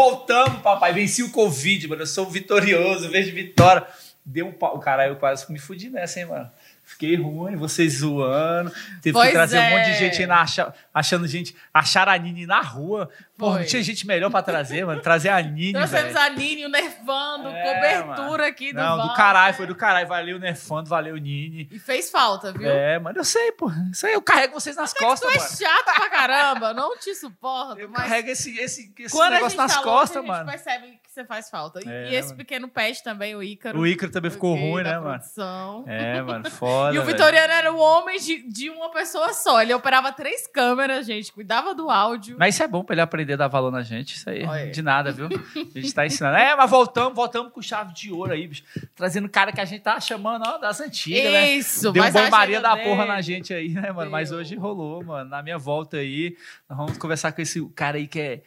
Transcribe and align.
Voltamos, 0.00 0.62
papai. 0.62 0.94
Venci 0.94 1.22
o 1.22 1.30
Covid, 1.30 1.86
mano. 1.88 2.00
Eu 2.02 2.06
sou 2.06 2.24
vitorioso, 2.28 3.10
vejo 3.10 3.34
vitória. 3.34 3.86
Deu 4.24 4.46
um 4.46 4.52
pau. 4.52 4.78
Caralho, 4.78 5.12
eu 5.12 5.16
quase 5.16 5.50
me 5.52 5.58
fudi 5.58 5.90
nessa, 5.90 6.20
hein, 6.20 6.26
mano. 6.26 6.50
Fiquei 6.82 7.16
ruim, 7.16 7.54
vocês 7.56 7.98
zoando. 7.98 8.72
Teve 9.02 9.12
Pois 9.12 9.28
que 9.28 9.32
trazer 9.34 9.58
um 9.58 9.70
monte 9.70 9.84
de 9.84 9.90
é. 9.90 9.98
gente 9.98 10.20
aí 10.22 10.26
na 10.26 10.40
acha- 10.40 10.72
achando 10.94 11.28
gente. 11.28 11.54
Acharam 11.72 12.12
a 12.12 12.16
Nini 12.16 12.46
na 12.46 12.60
rua. 12.62 13.10
Pô, 13.40 13.54
não 13.58 13.64
tinha 13.64 13.82
gente 13.82 14.06
melhor 14.06 14.30
pra 14.30 14.42
trazer, 14.42 14.84
mano. 14.86 15.00
Trazer 15.00 15.30
a 15.30 15.40
Nini, 15.40 15.72
Trouxemos 15.72 16.14
a 16.16 16.28
Nini, 16.30 16.64
o 16.64 16.68
Nervando, 16.68 17.48
É, 17.48 17.62
cobertura 17.74 18.26
mano. 18.30 18.42
aqui 18.44 18.72
do 18.72 18.80
Não, 18.80 19.08
do 19.08 19.14
caralho, 19.14 19.54
foi 19.54 19.66
do 19.66 19.74
caralho. 19.74 20.06
Valeu, 20.06 20.38
Nerfando, 20.38 20.88
valeu, 20.88 21.16
Nini. 21.16 21.68
E 21.70 21.78
fez 21.78 22.10
falta, 22.10 22.52
viu? 22.52 22.68
É, 22.70 22.98
mano, 22.98 23.18
eu 23.18 23.24
sei, 23.24 23.52
pô. 23.52 23.70
Isso 23.92 24.06
aí 24.06 24.12
eu 24.12 24.22
carrego 24.22 24.52
vocês 24.54 24.76
nas 24.76 24.92
Tu 24.92 24.98
costas, 25.04 25.34
é 25.34 25.38
mano. 25.38 25.50
chato 25.50 25.94
pra 25.94 26.10
caramba, 26.10 26.74
não 26.74 26.96
te 26.98 27.14
suporto, 27.14 27.80
Eu 27.80 27.88
mas 27.88 28.02
carrego 28.02 28.28
esse, 28.30 28.58
esse, 28.58 28.92
esse 28.98 29.16
quando 29.16 29.32
negócio 29.32 29.50
gente 29.50 29.58
nas 29.58 29.72
tá 29.74 29.80
longe, 29.80 29.90
costas, 29.90 30.16
a 30.16 30.20
gente 30.20 30.28
mano. 30.28 30.50
percebe 30.50 30.86
que 31.02 31.10
você 31.10 31.24
faz 31.24 31.50
falta. 31.50 31.80
E- 31.84 31.88
É, 31.88 32.10
e 32.10 32.14
esse 32.14 32.28
mano. 32.28 32.38
pequeno 32.38 32.68
pet 32.68 33.02
também, 33.02 33.34
o 33.34 33.42
Ícaro. 33.42 33.78
O 33.78 33.86
Ícaro 33.86 34.12
também 34.12 34.30
ficou 34.30 34.54
ruim, 34.54 34.82
né, 34.82 34.98
mano? 34.98 35.10
produção. 35.18 35.84
É, 35.86 36.20
mano, 36.22 36.50
foda. 36.50 36.90
E 36.94 36.98
o 36.98 37.02
velho. 37.02 37.16
Vitoriano 37.16 37.52
era 37.52 37.72
o 37.72 37.78
homem 37.78 38.18
de, 38.18 38.42
de 38.48 38.70
uma 38.70 38.90
pessoa 38.90 39.32
só. 39.32 39.60
Ele 39.62 39.72
operava 39.74 40.12
três 40.12 40.46
câmeras, 40.46 41.06
gente. 41.06 41.32
Cuidava 41.32 41.74
do 41.74 41.90
áudio. 41.90 42.36
Mas 42.38 42.54
isso 42.54 42.62
é 42.62 42.68
bom 42.68 42.82
pra 42.84 42.94
ele 42.94 43.00
aprender 43.00 43.29
a 43.34 43.36
dar 43.36 43.48
valor 43.48 43.70
na 43.70 43.82
gente. 43.82 44.16
Isso 44.16 44.28
aí, 44.28 44.70
de 44.70 44.82
nada, 44.82 45.12
viu? 45.12 45.26
A 45.26 45.78
gente 45.78 45.94
tá 45.94 46.06
ensinando. 46.06 46.36
É, 46.36 46.54
mas 46.56 46.70
voltamos, 46.70 47.14
voltamos 47.14 47.52
com 47.52 47.62
chave 47.62 47.92
de 47.92 48.12
ouro 48.12 48.32
aí, 48.32 48.46
bicho. 48.46 48.62
Trazendo 48.94 49.28
cara 49.28 49.52
que 49.52 49.60
a 49.60 49.64
gente 49.64 49.82
tá 49.82 49.98
chamando 50.00 50.44
ó, 50.46 50.58
das 50.58 50.80
antigas, 50.80 51.32
né? 51.32 51.52
Isso, 51.52 51.92
Deu 51.92 52.02
mas 52.02 52.14
a 52.14 52.20
banho-maria 52.20 52.58
agenda 52.58 52.76
da 52.76 52.82
porra 52.82 53.06
na 53.06 53.20
gente 53.20 53.52
aí, 53.52 53.70
né, 53.70 53.92
mano? 53.92 54.10
Mas 54.10 54.30
Deu. 54.30 54.38
hoje 54.38 54.56
rolou, 54.56 55.04
mano. 55.04 55.28
Na 55.28 55.42
minha 55.42 55.58
volta 55.58 55.98
aí, 55.98 56.36
nós 56.68 56.78
vamos 56.78 56.98
conversar 56.98 57.32
com 57.32 57.40
esse 57.42 57.64
cara 57.70 57.96
aí 57.96 58.06
que 58.06 58.20
é 58.20 58.42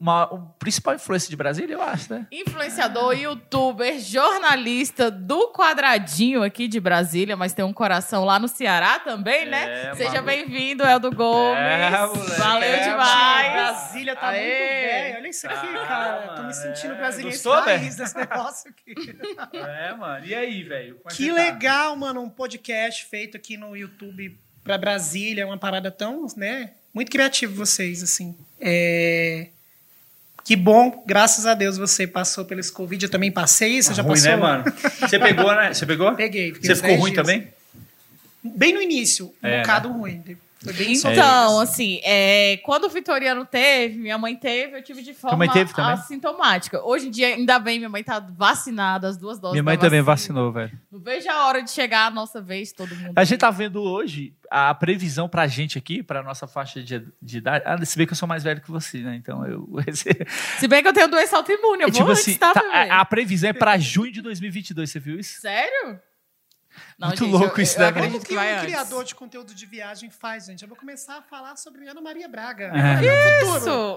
uma, 0.00 0.32
o 0.32 0.38
principal 0.58 0.94
influência 0.94 1.28
de 1.28 1.36
Brasília, 1.36 1.74
eu 1.74 1.82
acho, 1.82 2.12
né? 2.12 2.26
Influenciador, 2.32 3.12
youtuber, 3.12 3.98
jornalista 4.00 5.10
do 5.10 5.52
quadradinho 5.52 6.42
aqui 6.42 6.66
de 6.66 6.80
Brasília, 6.80 7.36
mas 7.36 7.52
tem 7.52 7.64
um 7.64 7.72
coração 7.72 8.24
lá 8.24 8.38
no 8.38 8.48
Ceará 8.48 8.98
também, 8.98 9.44
né? 9.46 9.90
É, 9.90 9.94
Seja 9.94 10.22
bem-vindo, 10.22 10.82
Eldo 10.84 11.10
Gomes. 11.14 11.58
É, 11.60 12.06
moleque. 12.06 12.38
Valeu 12.38 12.68
É, 12.68 12.88
demais. 12.90 13.52
Brasília 13.52 14.16
tá 14.16 14.28
Aê. 14.28 14.40
muito 14.40 14.92
velho. 14.92 15.16
Olha 15.18 15.28
isso 15.28 15.46
aqui, 15.46 15.66
Ah, 15.76 15.86
cara. 15.86 16.28
Tô 16.36 16.42
me 16.44 16.54
sentindo 16.54 16.94
é. 16.94 16.96
brasileiro 16.96 17.50
raiz 17.60 17.96
desse 17.96 18.16
negócio 18.16 18.70
aqui. 18.70 18.94
É, 19.52 19.94
mano. 19.94 20.24
E 20.24 20.34
aí, 20.34 20.62
velho? 20.62 20.98
É 21.06 21.14
Que 21.14 21.28
tá? 21.28 21.34
legal, 21.34 21.94
mano, 21.96 22.22
um 22.22 22.30
podcast 22.30 23.04
feito 23.06 23.36
aqui 23.36 23.56
no 23.56 23.76
YouTube 23.76 24.38
pra 24.64 24.78
Brasília, 24.78 25.46
uma 25.46 25.58
parada 25.58 25.90
tão, 25.90 26.26
né, 26.36 26.72
muito 26.94 27.10
criativo 27.10 27.54
vocês, 27.54 28.02
assim. 28.02 28.36
É... 28.60 29.48
Que 30.50 30.56
bom, 30.56 31.04
graças 31.06 31.46
a 31.46 31.54
Deus 31.54 31.78
você 31.78 32.08
passou 32.08 32.44
pelo 32.44 32.58
esse 32.58 32.72
Covid, 32.72 33.04
eu 33.04 33.08
também 33.08 33.30
passei, 33.30 33.80
você 33.80 33.94
já 33.94 34.02
ruim, 34.02 34.14
passou? 34.14 34.30
né, 34.32 34.36
mano? 34.36 34.64
Você 34.98 35.16
pegou, 35.16 35.54
né? 35.54 35.72
Você 35.72 35.86
pegou? 35.86 36.12
Peguei. 36.18 36.52
Você 36.52 36.74
ficou 36.74 36.88
10 36.90 37.00
ruim 37.00 37.12
dias. 37.12 37.24
também? 37.24 37.48
Bem 38.42 38.74
no 38.74 38.82
início, 38.82 39.32
um 39.40 39.46
É, 39.46 39.60
bocado 39.60 39.92
ruim. 39.92 40.20
Foi 40.62 40.74
bem 40.74 40.92
Então, 40.92 41.58
assim, 41.60 42.00
é, 42.02 42.58
quando 42.58 42.84
o 42.84 42.88
Vitoriano 42.90 43.46
teve, 43.46 43.98
minha 43.98 44.18
mãe 44.18 44.36
teve, 44.36 44.76
eu 44.76 44.82
tive 44.82 45.02
de 45.02 45.14
forma 45.14 45.50
teve 45.50 45.72
também? 45.72 45.92
assintomática. 45.92 46.84
Hoje 46.84 47.08
em 47.08 47.10
dia, 47.10 47.28
ainda 47.28 47.58
bem, 47.58 47.78
minha 47.78 47.88
mãe 47.88 48.04
tá 48.04 48.20
vacinada, 48.20 49.08
as 49.08 49.16
duas 49.16 49.38
doses 49.38 49.54
Minha 49.54 49.62
mãe 49.62 49.78
também 49.78 50.02
vacinou, 50.02 50.52
velho. 50.52 50.70
Não 50.92 51.00
vejo 51.00 51.30
a 51.30 51.46
hora 51.46 51.62
de 51.62 51.70
chegar 51.70 52.06
a 52.06 52.10
nossa 52.10 52.42
vez, 52.42 52.72
todo 52.72 52.94
mundo. 52.94 53.12
A 53.16 53.24
gente 53.24 53.38
tá 53.38 53.50
vendo 53.50 53.80
hoje 53.82 54.34
a 54.50 54.74
previsão 54.74 55.28
pra 55.28 55.46
gente 55.46 55.78
aqui, 55.78 56.02
pra 56.02 56.22
nossa 56.22 56.46
faixa 56.46 56.82
de, 56.82 57.06
de 57.22 57.38
idade. 57.38 57.64
Ah, 57.66 57.82
se 57.82 57.96
bem 57.96 58.06
que 58.06 58.12
eu 58.12 58.16
sou 58.16 58.28
mais 58.28 58.42
velho 58.44 58.60
que 58.60 58.70
você, 58.70 58.98
né? 58.98 59.16
Então 59.16 59.46
eu. 59.46 59.66
Se 60.58 60.68
bem 60.68 60.82
que 60.82 60.88
eu 60.88 60.92
tenho 60.92 61.08
doença 61.08 61.36
autoimune, 61.36 61.82
eu 61.82 61.88
É, 61.88 61.90
vou 61.90 62.00
tipo 62.00 62.10
antes, 62.10 62.20
assim, 62.28 62.36
tá, 62.36 62.52
tá- 62.52 62.62
a, 62.70 63.00
a 63.00 63.04
previsão 63.04 63.48
é 63.50 63.52
pra 63.52 63.78
junho 63.78 64.12
de 64.12 64.20
2022, 64.20 64.90
você 64.90 64.98
viu 65.00 65.18
isso? 65.18 65.40
Sério? 65.40 65.98
Muito 67.08 67.24
louco 67.26 67.60
isso, 67.60 67.78
né, 67.78 67.88
eu 67.88 67.92
velho? 67.92 68.06
acredito 68.06 68.26
Como 68.28 68.40
que 68.40 68.46
um 68.46 68.50
antes. 68.52 68.64
criador 68.64 69.04
de 69.04 69.14
conteúdo 69.14 69.54
de 69.54 69.66
viagem 69.66 70.10
faz, 70.10 70.46
gente? 70.46 70.62
Eu 70.62 70.68
vou 70.68 70.76
começar 70.76 71.16
a 71.18 71.22
falar 71.22 71.56
sobre 71.56 71.88
Ana 71.88 72.00
Maria 72.00 72.28
Braga. 72.28 72.72
É. 72.74 73.42
Isso! 73.56 73.96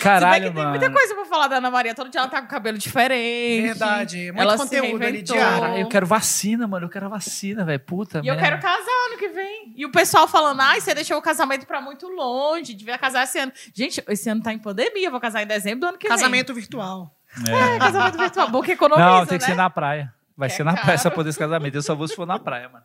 Caralho, 0.00 0.48
Se 0.48 0.50
bem 0.50 0.50
que 0.50 0.54
tem 0.54 0.64
mano. 0.64 0.70
muita 0.70 0.90
coisa 0.90 1.14
pra 1.14 1.24
falar 1.24 1.48
da 1.48 1.56
Ana 1.56 1.70
Maria. 1.70 1.94
Todo 1.94 2.10
dia 2.10 2.20
ela 2.20 2.28
tá 2.28 2.40
com 2.42 2.48
cabelo 2.48 2.76
diferente. 2.78 3.66
Verdade. 3.68 4.32
Muito 4.32 4.40
Ela 4.40 4.58
se 4.58 4.64
conteúdo 4.64 5.04
ali 5.04 5.22
diário. 5.22 5.60
Caralho, 5.60 5.80
eu 5.80 5.88
quero 5.88 6.06
vacina, 6.06 6.66
mano. 6.66 6.86
Eu 6.86 6.90
quero 6.90 7.08
vacina, 7.08 7.64
velho. 7.64 7.80
Puta 7.80 8.20
E 8.22 8.28
eu 8.28 8.36
quero 8.36 8.60
casar 8.60 9.06
ano 9.08 9.18
que 9.18 9.28
vem. 9.28 9.72
E 9.76 9.86
o 9.86 9.90
pessoal 9.90 10.28
falando, 10.28 10.60
ai, 10.60 10.80
você 10.80 10.94
deixou 10.94 11.16
o 11.18 11.22
casamento 11.22 11.66
pra 11.66 11.80
muito 11.80 12.06
longe, 12.08 12.74
devia 12.74 12.98
casar 12.98 13.24
esse 13.24 13.38
ano. 13.38 13.52
Gente, 13.74 14.02
esse 14.08 14.28
ano 14.28 14.42
tá 14.42 14.52
em 14.52 14.58
pandemia, 14.58 15.06
eu 15.06 15.10
vou 15.10 15.20
casar 15.20 15.42
em 15.42 15.46
dezembro 15.46 15.80
do 15.80 15.86
ano 15.86 15.98
que 15.98 16.06
Casamento 16.08 16.52
virtual. 16.52 17.10
vem. 17.36 17.54
É, 17.54 17.78
casamento 17.78 18.18
virtual. 18.18 18.50
Bom 18.50 18.62
que 18.62 18.72
economiza, 18.72 19.08
Não, 19.08 19.26
tem 19.26 19.38
que 19.38 19.44
né? 19.44 19.50
ser 19.50 19.56
na 19.56 19.70
praia. 19.70 20.12
Vai 20.42 20.48
Que 20.48 20.56
ser 20.56 20.62
é 20.62 20.64
na 20.64 20.72
caro. 20.72 20.82
praia 20.86 20.94
essa 20.96 21.08
poder 21.08 21.30
esse 21.30 21.38
casamento. 21.38 21.76
Eu 21.76 21.82
só 21.82 21.94
vou 21.94 22.08
se 22.08 22.16
for 22.16 22.26
na 22.26 22.36
praia, 22.36 22.68
mano. 22.68 22.84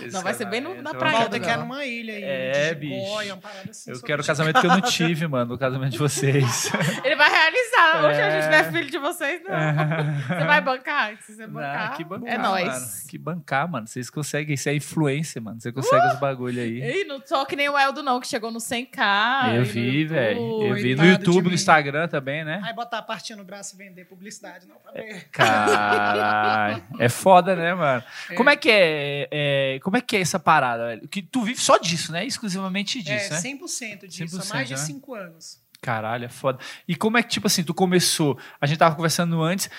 Esse 0.00 0.12
Não, 0.12 0.22
vai 0.22 0.34
ser 0.34 0.46
bem 0.46 0.60
no- 0.60 0.80
na 0.82 0.90
eu 0.90 0.98
praia, 0.98 1.28
não. 1.28 1.38
que 1.38 1.48
é 1.48 1.56
numa 1.56 1.84
ilha 1.84 2.14
aí. 2.14 2.22
É, 2.24 2.74
de 2.74 2.88
Gigóia, 2.88 3.18
bicho. 3.20 3.34
uma 3.34 3.40
parada 3.40 3.70
assim, 3.70 3.90
Eu 3.90 4.00
quero 4.02 4.22
o 4.22 4.26
casamento 4.26 4.60
que 4.60 4.66
eu 4.66 4.70
não 4.70 4.80
tive, 4.82 5.26
mano. 5.28 5.54
O 5.54 5.58
casamento 5.58 5.92
de 5.92 5.98
vocês. 5.98 6.70
Ele 7.04 7.16
vai 7.16 7.30
realizar. 7.30 8.04
Hoje 8.04 8.20
a 8.20 8.26
É. 8.26 8.30
gente 8.40 8.50
não 8.50 8.58
é 8.58 8.64
filho 8.72 8.90
de 8.90 8.98
vocês, 8.98 9.42
não. 9.44 9.50
Você 10.40 10.44
vai 10.44 10.60
bancar? 10.60 11.16
Se 11.22 11.34
você 11.34 11.46
bancar, 11.46 11.92
Ah, 11.92 11.96
que 11.96 12.04
bancar, 12.04 12.32
é 12.34 12.38
nóis. 12.38 12.66
mano. 12.66 12.86
Que 13.08 13.18
bancar, 13.18 13.68
mano. 13.70 13.86
Vocês 13.86 14.10
conseguem. 14.10 14.54
Isso 14.54 14.68
é 14.68 14.74
influência, 14.74 15.40
mano. 15.40 15.60
Você 15.60 15.70
consegue 15.72 16.06
os 16.08 16.18
bagulho 16.18 16.60
aí. 16.60 16.80
Ih, 17.02 17.04
não 17.04 17.20
tô 17.20 17.44
que 17.46 17.54
nem 17.56 17.68
o 17.68 17.78
Eldo, 17.78 18.02
não, 18.02 18.20
que 18.20 18.26
chegou 18.26 18.50
no 18.50 18.58
100k. 18.58 19.54
eu 19.56 19.64
vi, 19.64 20.04
velho. 20.04 20.62
Eu 20.68 20.74
vi 20.74 20.94
no 20.94 21.04
YouTube, 21.04 21.48
no 21.48 21.54
Instagram 21.54 22.08
também, 22.08 22.44
né? 22.44 22.60
Aí 22.64 22.72
botar 22.74 22.98
a 22.98 23.02
partinha 23.02 23.36
no 23.36 23.44
braço 23.44 23.74
e 23.74 23.78
vender 23.78 24.04
publicidade, 24.06 24.66
não, 24.66 24.76
pra 24.76 24.92
ver. 24.92 25.28
Caralho. 25.30 26.82
É 26.98 27.08
foda, 27.08 27.54
né, 27.56 27.74
mano? 27.74 28.02
Como 28.36 28.50
é 28.50 28.56
que 28.56 28.70
é, 28.70 29.28
é, 29.76 29.78
Como 29.80 29.96
é 29.96 30.00
que 30.00 30.16
é 30.16 30.20
essa 30.20 30.38
parada, 30.38 30.86
velho? 30.86 31.08
Que 31.08 31.22
tu 31.22 31.42
vive 31.42 31.60
só 31.60 31.78
disso, 31.78 32.12
né? 32.12 32.24
Exclusivamente 32.26 33.02
disso, 33.02 33.32
é, 33.32 33.36
né? 33.36 33.40
100% 33.40 34.06
disso, 34.06 34.36
100%, 34.38 34.42
há 34.50 34.54
mais 34.54 34.68
de 34.68 34.74
né? 34.74 34.80
5 34.80 35.14
anos. 35.14 35.60
Caralho, 35.80 36.24
é 36.26 36.28
foda. 36.28 36.58
E 36.86 36.94
como 36.94 37.16
é 37.16 37.22
que, 37.22 37.28
tipo 37.30 37.46
assim, 37.46 37.62
tu 37.62 37.72
começou? 37.72 38.38
A 38.60 38.66
gente 38.66 38.78
tava 38.78 38.94
conversando 38.94 39.40
antes. 39.42 39.70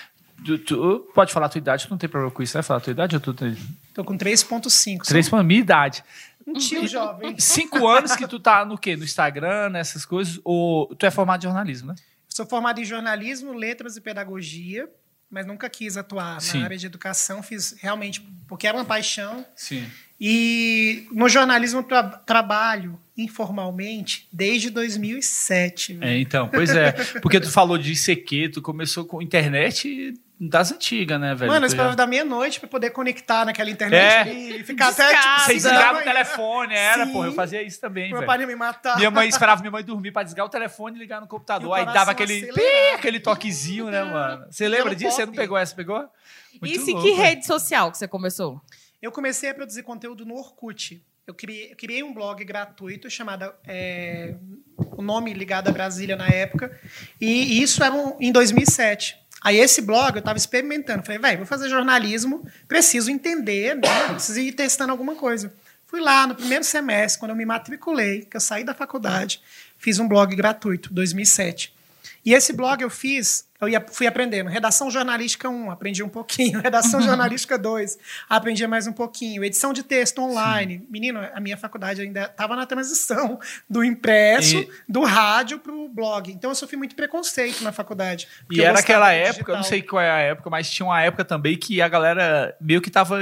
Tu, 0.44 0.58
tu- 0.58 1.08
pode 1.14 1.32
falar 1.32 1.46
a 1.46 1.48
tua 1.48 1.58
idade, 1.58 1.86
tu 1.86 1.90
não 1.90 1.98
tem 1.98 2.08
problema 2.08 2.34
com 2.34 2.42
isso, 2.42 2.56
né? 2.56 2.62
Falar 2.62 2.78
a 2.78 2.80
tua 2.80 2.90
idade 2.90 3.14
ou 3.14 3.20
tu 3.20 3.32
tem. 3.32 3.56
Tô 3.94 4.02
com 4.02 4.16
3.5. 4.18 5.06
Três 5.06 5.28
pra 5.28 5.42
minha 5.42 5.60
idade. 5.60 6.02
Um 6.44 6.54
tio 6.54 6.86
jovem. 6.88 7.38
Cinco 7.38 7.86
anos 7.86 8.16
que 8.16 8.26
tu 8.26 8.40
tá 8.40 8.64
no 8.64 8.76
quê? 8.76 8.96
No 8.96 9.04
Instagram, 9.04 9.68
nessas 9.68 10.04
coisas? 10.04 10.40
Ou 10.42 10.92
tu 10.96 11.06
é 11.06 11.10
formado 11.12 11.40
em 11.40 11.44
jornalismo, 11.44 11.88
né? 11.88 11.94
Sou 12.28 12.44
formado 12.46 12.80
em 12.80 12.84
jornalismo, 12.84 13.52
letras 13.52 13.96
e 13.96 14.00
pedagogia, 14.00 14.88
mas 15.32 15.46
nunca 15.46 15.68
quis 15.70 15.96
atuar 15.96 16.40
Sim. 16.40 16.58
na 16.58 16.64
área 16.66 16.76
de 16.78 16.86
educação. 16.86 17.42
Fiz 17.42 17.74
realmente 17.80 18.20
porque 18.46 18.66
era 18.66 18.76
uma 18.76 18.84
paixão. 18.84 19.44
Sim. 19.56 19.84
E 20.20 21.08
no 21.10 21.28
jornalismo 21.28 21.80
eu 21.80 21.84
tra- 21.84 22.02
trabalho 22.24 23.00
informalmente 23.16 24.28
desde 24.32 24.70
2007. 24.70 25.98
É, 26.00 26.18
então, 26.18 26.48
pois 26.48 26.70
é. 26.70 26.92
Porque 27.20 27.40
tu 27.40 27.50
falou 27.50 27.76
de 27.78 27.92
ICQ, 27.92 28.50
tu 28.50 28.62
começou 28.62 29.04
com 29.04 29.20
internet 29.22 30.14
das 30.48 30.72
antigas, 30.72 31.20
né, 31.20 31.34
velho? 31.34 31.52
Mano, 31.52 31.64
eu 31.64 31.68
esperava 31.68 31.90
já- 31.92 31.96
da 31.96 32.06
meia-noite 32.06 32.58
pra 32.58 32.68
poder 32.68 32.90
conectar 32.90 33.44
naquela 33.44 33.70
internet 33.70 34.02
É. 34.02 34.20
ali 34.22 34.60
e 34.60 34.64
ficar 34.64 34.88
até 34.88 35.04
Discada. 35.12 35.28
tipo, 35.36 35.46
Você 35.46 35.52
desligava 35.54 35.98
o 36.00 36.02
telefone, 36.02 36.74
era, 36.74 37.06
Sim. 37.06 37.12
porra. 37.12 37.28
Eu 37.28 37.32
fazia 37.32 37.62
isso 37.62 37.80
também, 37.80 38.08
Meu 38.08 38.18
velho. 38.18 38.26
pai 38.26 38.40
ia 38.40 38.46
me 38.46 38.56
matar. 38.56 38.96
Minha 38.96 39.10
mãe 39.10 39.28
esperava 39.28 39.60
minha 39.60 39.70
mãe 39.70 39.84
dormir 39.84 40.10
pra 40.10 40.22
desligar 40.22 40.44
o 40.44 40.48
telefone 40.48 40.96
e 40.96 40.98
ligar 40.98 41.20
no 41.20 41.28
computador. 41.28 41.72
Aí 41.74 41.84
dava 41.86 42.10
aquele, 42.10 42.52
pi, 42.52 42.60
aquele 42.94 43.20
toquezinho, 43.20 43.88
né, 43.90 44.02
mano? 44.02 44.46
Você 44.50 44.66
lembra 44.66 44.86
Pelo 44.86 44.96
disso? 44.96 45.16
Você 45.16 45.26
não 45.26 45.32
pegou 45.32 45.56
essa? 45.56 45.74
Pegou? 45.76 46.08
Muito 46.60 46.74
Isso 46.76 46.86
louco, 46.90 47.02
que 47.02 47.10
velho. 47.14 47.22
rede 47.22 47.46
social 47.46 47.90
que 47.92 47.98
você 47.98 48.08
começou? 48.08 48.60
Eu 49.00 49.12
comecei 49.12 49.50
a 49.50 49.54
produzir 49.54 49.82
conteúdo 49.84 50.24
no 50.26 50.34
Orkut. 50.34 51.02
Eu 51.26 51.34
criei, 51.34 51.70
eu 51.72 51.76
criei 51.76 52.02
um 52.02 52.12
blog 52.12 52.44
gratuito 52.44 53.08
chamado 53.08 53.52
é, 53.66 54.34
o 54.96 55.02
nome 55.02 55.32
ligado 55.32 55.68
a 55.68 55.72
Brasília 55.72 56.16
na 56.16 56.26
época 56.28 56.76
e 57.20 57.62
isso 57.62 57.82
era 57.84 57.94
um- 57.94 58.16
em 58.20 58.32
2007. 58.32 59.16
Aí 59.42 59.58
esse 59.58 59.82
blog 59.82 60.14
eu 60.14 60.20
estava 60.20 60.38
experimentando, 60.38 61.02
falei, 61.02 61.18
velho, 61.18 61.38
vou 61.38 61.46
fazer 61.46 61.68
jornalismo, 61.68 62.46
preciso 62.68 63.10
entender, 63.10 63.74
né? 63.74 64.08
preciso 64.10 64.38
ir 64.40 64.52
testando 64.52 64.92
alguma 64.92 65.14
coisa. 65.14 65.52
Fui 65.86 66.00
lá 66.00 66.26
no 66.26 66.34
primeiro 66.34 66.64
semestre, 66.64 67.18
quando 67.18 67.32
eu 67.32 67.36
me 67.36 67.44
matriculei, 67.44 68.22
que 68.22 68.36
eu 68.36 68.40
saí 68.40 68.64
da 68.64 68.72
faculdade, 68.72 69.42
fiz 69.76 69.98
um 69.98 70.08
blog 70.08 70.34
gratuito, 70.34 70.92
2007. 70.92 71.74
E 72.24 72.32
esse 72.32 72.52
blog 72.52 72.80
eu 72.82 72.88
fiz, 72.90 73.48
eu 73.60 73.68
ia, 73.68 73.84
fui 73.90 74.06
aprendendo. 74.06 74.48
Redação 74.48 74.90
jornalística 74.90 75.48
1, 75.48 75.70
aprendi 75.72 76.02
um 76.04 76.08
pouquinho. 76.08 76.60
Redação 76.62 77.02
jornalística 77.02 77.58
2, 77.58 77.98
aprendi 78.28 78.64
mais 78.66 78.86
um 78.86 78.92
pouquinho. 78.92 79.42
Edição 79.42 79.72
de 79.72 79.82
texto 79.82 80.20
online. 80.20 80.86
Menino, 80.88 81.18
a 81.34 81.40
minha 81.40 81.56
faculdade 81.56 82.00
ainda 82.00 82.24
estava 82.26 82.54
na 82.54 82.64
transição 82.64 83.40
do 83.68 83.82
impresso, 83.82 84.58
E- 84.58 84.70
do 84.88 85.02
rádio 85.04 85.58
para 85.58 85.72
o 85.72 85.88
blog. 85.88 86.30
Então 86.30 86.50
eu 86.50 86.54
sofri 86.54 86.76
muito 86.76 86.94
preconceito 86.94 87.64
na 87.64 87.72
faculdade. 87.72 88.28
E 88.50 88.62
era 88.62 88.78
aquela 88.78 89.12
época, 89.12 89.52
eu 89.52 89.56
não 89.56 89.64
sei 89.64 89.82
qual 89.82 90.00
é 90.00 90.10
a 90.10 90.18
época, 90.18 90.48
mas 90.48 90.70
tinha 90.70 90.86
uma 90.86 91.00
época 91.02 91.24
também 91.24 91.56
que 91.56 91.82
a 91.82 91.88
galera 91.88 92.56
meio 92.60 92.80
que 92.80 92.90
tava. 92.90 93.18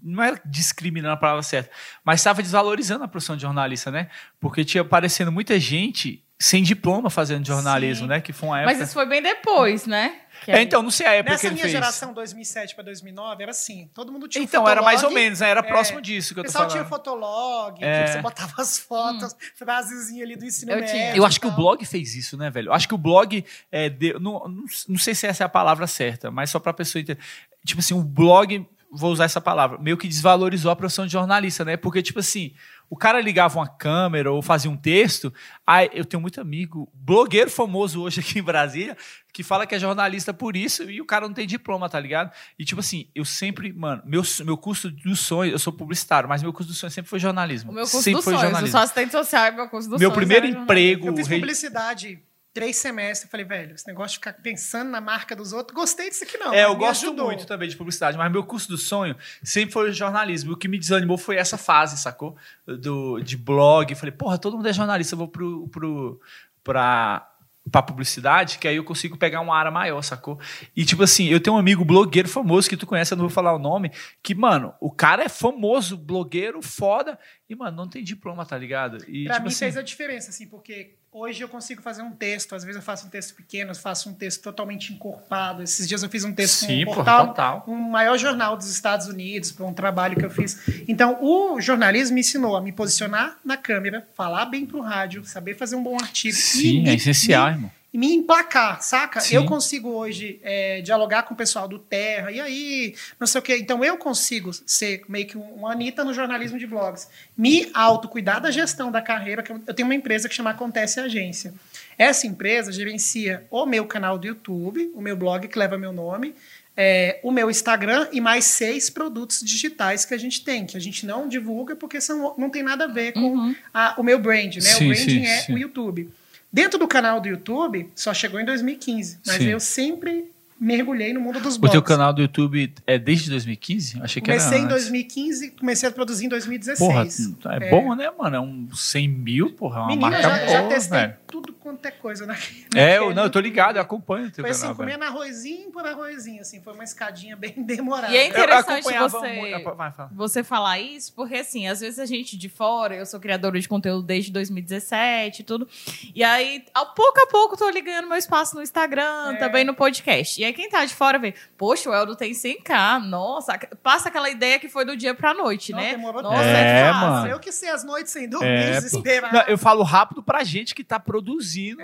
Não 0.00 0.22
era 0.22 0.40
discriminando 0.44 1.12
a 1.12 1.16
palavra 1.18 1.42
certa, 1.42 1.70
mas 2.02 2.20
estava 2.20 2.40
desvalorizando 2.40 3.04
a 3.04 3.08
profissão 3.08 3.36
de 3.36 3.42
jornalista, 3.42 3.90
né? 3.90 4.08
Porque 4.40 4.64
tinha 4.64 4.80
aparecendo 4.80 5.30
muita 5.30 5.58
gente 5.60 6.24
sem 6.40 6.62
diploma 6.62 7.10
fazendo 7.10 7.44
jornalismo, 7.46 8.04
Sim. 8.04 8.08
né? 8.10 8.20
Que 8.20 8.32
foi 8.32 8.48
uma 8.48 8.60
época. 8.60 8.72
Mas 8.74 8.82
isso 8.84 8.92
foi 8.94 9.06
bem 9.06 9.20
depois, 9.20 9.86
né? 9.86 10.20
Que 10.44 10.52
É, 10.52 10.62
então, 10.62 10.84
não 10.84 10.90
sei 10.90 11.04
a 11.04 11.14
época 11.14 11.24
que 11.24 11.32
Nessa 11.32 11.46
ele 11.48 11.54
minha 11.54 11.62
fez. 11.64 11.72
geração, 11.72 12.12
2007 12.12 12.76
para 12.76 12.84
2009, 12.84 13.42
era 13.42 13.50
assim. 13.50 13.90
Todo 13.92 14.12
mundo 14.12 14.28
tinha 14.28 14.40
um 14.40 14.44
Então, 14.44 14.68
era 14.68 14.80
mais 14.80 15.02
ou 15.02 15.10
menos, 15.10 15.40
né? 15.40 15.48
Era 15.50 15.58
é, 15.60 15.62
próximo 15.64 16.00
disso 16.00 16.32
que 16.32 16.38
O 16.38 16.42
eu 16.42 16.44
tô 16.44 16.46
pessoal 16.48 16.70
falando. 16.70 16.78
tinha 16.80 16.88
fotolog, 16.88 17.82
É. 17.84 18.04
que 18.04 18.10
você 18.12 18.22
botava 18.22 18.52
as 18.62 18.78
fotos, 18.78 19.34
frasezinha 19.56 20.22
ali 20.24 20.36
do 20.36 20.44
ensino 20.44 20.70
Eu 20.70 20.76
médio. 20.78 20.92
tinha. 20.94 21.16
Eu 21.16 21.26
acho 21.26 21.40
que 21.40 21.46
o 21.48 21.50
blog 21.50 21.84
fez 21.84 22.14
isso, 22.14 22.36
né, 22.36 22.50
velho? 22.50 22.68
Eu 22.68 22.72
acho 22.72 22.86
que 22.86 22.94
o 22.94 22.98
blog 22.98 23.44
é, 23.72 23.90
deu- 23.90 24.20
não, 24.20 24.34
não, 24.48 24.64
não 24.88 24.98
sei 24.98 25.14
se 25.16 25.26
essa 25.26 25.42
é 25.42 25.46
a 25.46 25.48
palavra 25.48 25.88
certa, 25.88 26.30
mas 26.30 26.50
só 26.50 26.60
pra 26.60 26.72
pessoa 26.72 27.02
entender. 27.02 27.20
Tipo 27.66 27.80
assim, 27.80 27.94
o 27.94 28.02
blog, 28.04 28.64
vou 28.92 29.10
usar 29.10 29.24
essa 29.24 29.40
palavra, 29.40 29.76
meio 29.78 29.98
que 29.98 30.06
desvalorizou 30.06 30.70
a 30.70 30.76
profissão 30.76 31.04
de 31.04 31.12
jornalista, 31.12 31.64
né? 31.64 31.76
Porque, 31.76 32.00
tipo 32.00 32.20
assim, 32.20 32.54
o 32.90 32.96
cara 32.96 33.20
ligava 33.20 33.58
uma 33.58 33.68
câmera 33.68 34.30
ou 34.32 34.40
fazia 34.40 34.70
um 34.70 34.76
texto. 34.76 35.32
Aí 35.66 35.90
eu 35.92 36.04
tenho 36.04 36.20
muito 36.20 36.40
amigo, 36.40 36.90
blogueiro 36.94 37.50
famoso 37.50 38.02
hoje 38.02 38.20
aqui 38.20 38.38
em 38.38 38.42
Brasília, 38.42 38.96
que 39.32 39.42
fala 39.42 39.66
que 39.66 39.74
é 39.74 39.78
jornalista 39.78 40.32
por 40.32 40.56
isso 40.56 40.90
e 40.90 41.00
o 41.00 41.04
cara 41.04 41.26
não 41.26 41.34
tem 41.34 41.46
diploma, 41.46 41.88
tá 41.88 42.00
ligado? 42.00 42.32
E, 42.58 42.64
tipo 42.64 42.80
assim, 42.80 43.08
eu 43.14 43.24
sempre, 43.24 43.72
mano, 43.72 44.02
meu, 44.04 44.22
meu 44.44 44.56
curso 44.56 44.90
do 44.90 45.14
sonho, 45.14 45.52
eu 45.52 45.58
sou 45.58 45.72
publicitário, 45.72 46.28
mas 46.28 46.42
meu 46.42 46.52
curso 46.52 46.72
do 46.72 46.74
sonho 46.74 46.90
sempre 46.90 47.10
foi 47.10 47.18
jornalismo. 47.18 47.70
O 47.70 47.74
meu 47.74 47.84
curso 47.84 48.02
sempre 48.02 48.12
dos 48.14 48.24
foi 48.24 48.32
sonhos. 48.34 48.42
Eu 48.44 48.50
jornalismo. 48.50 48.72
sou 48.72 48.80
assistente 48.82 49.12
social 49.12 49.46
e 49.46 49.50
meu 49.52 49.68
curso 49.68 49.88
dos 49.88 50.00
Meu 50.00 50.08
sonhos 50.10 50.16
primeiro 50.18 50.46
era 50.46 50.52
jornalismo. 50.54 50.64
emprego. 50.64 51.08
Eu 51.08 51.16
fiz 51.16 51.28
publicidade 51.28 52.22
três 52.58 52.76
semestres. 52.76 53.22
Eu 53.22 53.30
falei, 53.30 53.46
velho, 53.46 53.74
esse 53.76 53.86
negócio 53.86 54.14
de 54.14 54.18
ficar 54.18 54.32
pensando 54.32 54.90
na 54.90 55.00
marca 55.00 55.36
dos 55.36 55.52
outros, 55.52 55.72
gostei 55.72 56.08
disso 56.08 56.24
aqui 56.24 56.36
não. 56.36 56.52
É, 56.52 56.64
eu 56.64 56.74
gosto 56.74 57.06
ajudou. 57.06 57.26
muito 57.26 57.46
também 57.46 57.68
de 57.68 57.76
publicidade, 57.76 58.18
mas 58.18 58.32
meu 58.32 58.42
curso 58.42 58.68
do 58.68 58.76
sonho 58.76 59.14
sempre 59.44 59.72
foi 59.72 59.90
o 59.90 59.92
jornalismo. 59.92 60.54
O 60.54 60.56
que 60.56 60.66
me 60.66 60.76
desanimou 60.76 61.16
foi 61.16 61.36
essa 61.36 61.56
fase, 61.56 61.96
sacou? 61.96 62.36
Do, 62.66 63.20
de 63.20 63.36
blog. 63.36 63.92
Eu 63.92 63.96
falei, 63.96 64.10
porra, 64.12 64.36
todo 64.38 64.56
mundo 64.56 64.68
é 64.68 64.72
jornalista, 64.72 65.14
eu 65.14 65.18
vou 65.18 65.28
pro, 65.28 65.68
pro, 65.68 66.20
pra, 66.64 67.30
pra 67.70 67.80
publicidade, 67.80 68.58
que 68.58 68.66
aí 68.66 68.74
eu 68.74 68.84
consigo 68.84 69.16
pegar 69.16 69.40
uma 69.40 69.56
área 69.56 69.70
maior, 69.70 70.02
sacou? 70.02 70.40
E 70.74 70.84
tipo 70.84 71.04
assim, 71.04 71.26
eu 71.26 71.38
tenho 71.38 71.54
um 71.54 71.60
amigo 71.60 71.84
blogueiro 71.84 72.28
famoso 72.28 72.68
que 72.68 72.76
tu 72.76 72.88
conhece, 72.88 73.14
eu 73.14 73.16
não 73.16 73.26
vou 73.26 73.30
falar 73.30 73.54
o 73.54 73.58
nome, 73.58 73.92
que, 74.20 74.34
mano, 74.34 74.74
o 74.80 74.90
cara 74.90 75.22
é 75.22 75.28
famoso, 75.28 75.96
blogueiro, 75.96 76.60
foda, 76.60 77.16
e, 77.48 77.54
mano, 77.54 77.76
não 77.76 77.88
tem 77.88 78.04
diploma, 78.04 78.44
tá 78.44 78.58
ligado? 78.58 78.98
E, 79.08 79.24
Pra 79.24 79.34
tipo 79.36 79.46
mim 79.46 79.52
assim, 79.52 79.58
fez 79.60 79.76
a 79.76 79.82
diferença, 79.82 80.30
assim, 80.30 80.46
porque 80.46 80.94
hoje 81.10 81.42
eu 81.42 81.48
consigo 81.48 81.80
fazer 81.80 82.02
um 82.02 82.10
texto. 82.12 82.54
Às 82.54 82.62
vezes 82.62 82.76
eu 82.76 82.82
faço 82.82 83.06
um 83.06 83.10
texto 83.10 83.34
pequeno, 83.34 83.70
eu 83.70 83.74
faço 83.74 84.10
um 84.10 84.12
texto 84.14 84.42
totalmente 84.42 84.92
encorpado. 84.92 85.62
Esses 85.62 85.88
dias 85.88 86.02
eu 86.02 86.10
fiz 86.10 86.24
um 86.24 86.32
texto 86.34 86.66
Sim, 86.66 86.66
com 86.66 86.72
um 86.74 86.84
porra, 86.84 86.96
portal, 86.96 87.26
total. 87.28 87.64
um 87.66 87.74
maior 87.76 88.18
jornal 88.18 88.56
dos 88.56 88.68
Estados 88.70 89.06
Unidos, 89.06 89.50
para 89.50 89.64
um 89.64 89.72
trabalho 89.72 90.16
que 90.16 90.24
eu 90.26 90.30
fiz. 90.30 90.60
Então, 90.86 91.18
o 91.22 91.58
jornalismo 91.60 92.14
me 92.14 92.20
ensinou 92.20 92.54
a 92.56 92.60
me 92.60 92.70
posicionar 92.72 93.38
na 93.44 93.56
câmera, 93.56 94.06
falar 94.14 94.44
bem 94.46 94.66
pro 94.66 94.80
rádio, 94.80 95.24
saber 95.24 95.54
fazer 95.56 95.76
um 95.76 95.82
bom 95.82 95.96
artigo. 95.96 96.36
e 96.36 96.40
Sim, 96.40 96.82
me- 96.82 96.90
é 96.90 96.94
essencial, 96.94 97.46
me- 97.46 97.52
irmão. 97.54 97.77
E 97.92 97.96
me 97.96 98.12
emplacar, 98.14 98.82
saca? 98.82 99.18
Sim. 99.20 99.36
Eu 99.36 99.46
consigo 99.46 99.88
hoje 99.88 100.38
é, 100.42 100.82
dialogar 100.82 101.22
com 101.22 101.32
o 101.32 101.36
pessoal 101.36 101.66
do 101.66 101.78
Terra, 101.78 102.30
e 102.30 102.38
aí, 102.40 102.94
não 103.18 103.26
sei 103.26 103.38
o 103.38 103.42
quê. 103.42 103.56
Então 103.56 103.82
eu 103.82 103.96
consigo 103.96 104.50
ser 104.66 105.02
meio 105.08 105.26
que 105.26 105.38
um- 105.38 105.54
uma 105.54 105.72
Anitta 105.72 106.04
no 106.04 106.12
jornalismo 106.12 106.58
de 106.58 106.66
blogs. 106.66 107.08
Me 107.36 107.70
autocuidar 107.72 108.40
da 108.42 108.50
gestão 108.50 108.90
da 108.92 109.00
carreira, 109.00 109.42
que 109.42 109.50
eu, 109.50 109.60
eu 109.66 109.72
tenho 109.74 109.88
uma 109.88 109.94
empresa 109.94 110.28
que 110.28 110.34
chama 110.34 110.50
Acontece 110.50 111.00
Agência. 111.00 111.54
Essa 111.96 112.26
empresa 112.26 112.70
gerencia 112.70 113.46
o 113.50 113.64
meu 113.64 113.86
canal 113.86 114.18
do 114.18 114.26
YouTube, 114.26 114.90
o 114.94 115.00
meu 115.00 115.16
blog 115.16 115.48
que 115.48 115.58
leva 115.58 115.78
meu 115.78 115.92
nome, 115.92 116.34
é, 116.76 117.18
o 117.24 117.32
meu 117.32 117.50
Instagram 117.50 118.06
e 118.12 118.20
mais 118.20 118.44
seis 118.44 118.88
produtos 118.90 119.40
digitais 119.40 120.04
que 120.04 120.14
a 120.14 120.18
gente 120.18 120.44
tem, 120.44 120.64
que 120.64 120.76
a 120.76 120.80
gente 120.80 121.04
não 121.06 121.26
divulga 121.26 121.74
porque 121.74 122.00
são, 122.00 122.34
não 122.38 122.50
tem 122.50 122.62
nada 122.62 122.84
a 122.84 122.86
ver 122.86 123.12
com 123.14 123.20
Uhum. 123.20 123.56
a- 123.74 123.94
o 123.96 124.02
meu 124.02 124.18
brand, 124.20 124.54
né? 124.56 124.60
Sim, 124.60 124.84
o 124.84 124.88
branding 124.94 125.24
sim, 125.24 125.26
é 125.26 125.38
sim. 125.38 125.54
o 125.54 125.58
YouTube. 125.58 126.08
Dentro 126.52 126.78
do 126.78 126.88
canal 126.88 127.20
do 127.20 127.28
YouTube, 127.28 127.90
só 127.94 128.12
chegou 128.14 128.40
em 128.40 128.44
2015, 128.44 129.18
mas 129.26 129.36
Sim. 129.36 129.44
eu 129.48 129.60
sempre 129.60 130.30
mergulhei 130.60 131.12
no 131.12 131.20
mundo 131.20 131.38
dos 131.38 131.56
O 131.56 131.60
blogs. 131.60 131.72
teu 131.72 131.82
canal 131.82 132.12
do 132.12 132.20
YouTube 132.22 132.72
é 132.86 132.98
desde 132.98 133.30
2015? 133.30 134.00
Achei 134.02 134.20
que 134.20 134.26
Comecei 134.28 134.48
era 134.48 134.58
em 134.58 134.64
antes. 134.64 134.76
2015, 134.76 135.50
comecei 135.52 135.88
a 135.88 135.92
produzir 135.92 136.26
em 136.26 136.28
2016. 136.28 137.36
Porra, 137.40 137.54
é, 137.54 137.70
bom, 137.70 137.94
né, 137.94 138.10
mano? 138.18 138.36
É 138.36 138.40
um 138.40 138.68
100 138.74 139.08
mil, 139.08 139.52
porra, 139.52 139.76
é 139.76 139.80
uma 139.82 139.88
Menina, 139.88 140.10
marca 140.10 140.22
já, 140.28 140.46
já 140.46 140.58
boa, 140.60 140.68
testei 140.74 140.98
velho. 140.98 141.14
Tudo 141.40 141.52
quanto 141.54 141.84
é 141.86 141.90
coisa 141.90 142.26
na 142.26 142.34
É, 142.74 142.98
eu, 142.98 143.14
não, 143.14 143.24
eu 143.24 143.30
tô 143.30 143.38
ligado, 143.40 143.76
eu 143.76 143.82
acompanho 143.82 144.26
o 144.26 144.30
teu 144.30 144.42
Foi 144.42 144.50
assim, 144.50 144.62
canal, 144.62 144.74
velho. 144.76 144.90
comendo 144.98 145.04
arrozinho 145.04 145.70
por 145.70 145.86
arrozinho, 145.86 146.40
assim, 146.40 146.60
foi 146.60 146.72
uma 146.74 146.84
escadinha 146.84 147.36
bem 147.36 147.54
demorada. 147.64 148.12
E 148.12 148.16
é 148.16 148.26
interessante 148.26 148.82
você- 148.84 149.28
muito- 149.34 149.74
Vai, 149.76 149.92
fala. 149.92 150.10
você 150.12 150.42
falar 150.42 150.78
isso, 150.80 151.12
porque 151.14 151.36
assim, 151.36 151.66
às 151.68 151.80
vezes 151.80 151.98
a 151.98 152.06
gente 152.06 152.36
de 152.36 152.48
fora, 152.48 152.96
eu 152.96 153.06
sou 153.06 153.20
criadora 153.20 153.58
de 153.60 153.68
conteúdo 153.68 154.02
desde 154.02 154.32
2017 154.32 155.40
e 155.40 155.44
tudo. 155.44 155.68
E 156.14 156.24
aí, 156.24 156.64
ao 156.74 156.94
pouco 156.94 157.20
a 157.20 157.26
pouco, 157.26 157.56
tô 157.56 157.68
ligando 157.70 158.08
meu 158.08 158.16
espaço 158.16 158.56
no 158.56 158.62
Instagram, 158.62 159.32
É. 159.34 159.36
também 159.36 159.64
no 159.64 159.74
podcast. 159.74 160.40
E 160.40 160.44
aí, 160.44 160.52
quem 160.52 160.68
tá 160.68 160.84
de 160.84 160.94
fora 160.94 161.18
vê, 161.18 161.34
poxa, 161.56 161.88
o 161.90 161.94
Eldo 161.94 162.16
tem 162.16 162.32
100k, 162.32 162.98
nossa, 163.00 163.58
passa 163.82 164.08
aquela 164.08 164.28
ideia 164.30 164.58
que 164.58 164.68
foi 164.68 164.84
do 164.84 164.96
dia 164.96 165.14
pra 165.14 165.34
noite, 165.34 165.72
Não, 165.72 165.78
né? 165.80 165.90
demorou 165.92 166.22
Nossa. 166.22 166.42
É, 166.42 166.80
é, 166.88 166.92
fácil. 166.92 167.08
mano. 167.10 167.28
Eu 167.28 167.38
que 167.40 167.52
sei 167.52 167.68
as 167.70 167.84
noites 167.84 168.12
sem 168.12 168.28
dormir, 168.28 168.48
É, 168.48 168.70
desesperado. 168.72 169.34
Não, 169.34 169.42
eu 169.42 169.58
falo 169.58 169.82
rápido 169.82 170.22
pra 170.22 170.42
gente 170.44 170.74
que 170.74 170.82
tá 170.82 170.98
produzindo. 170.98 171.27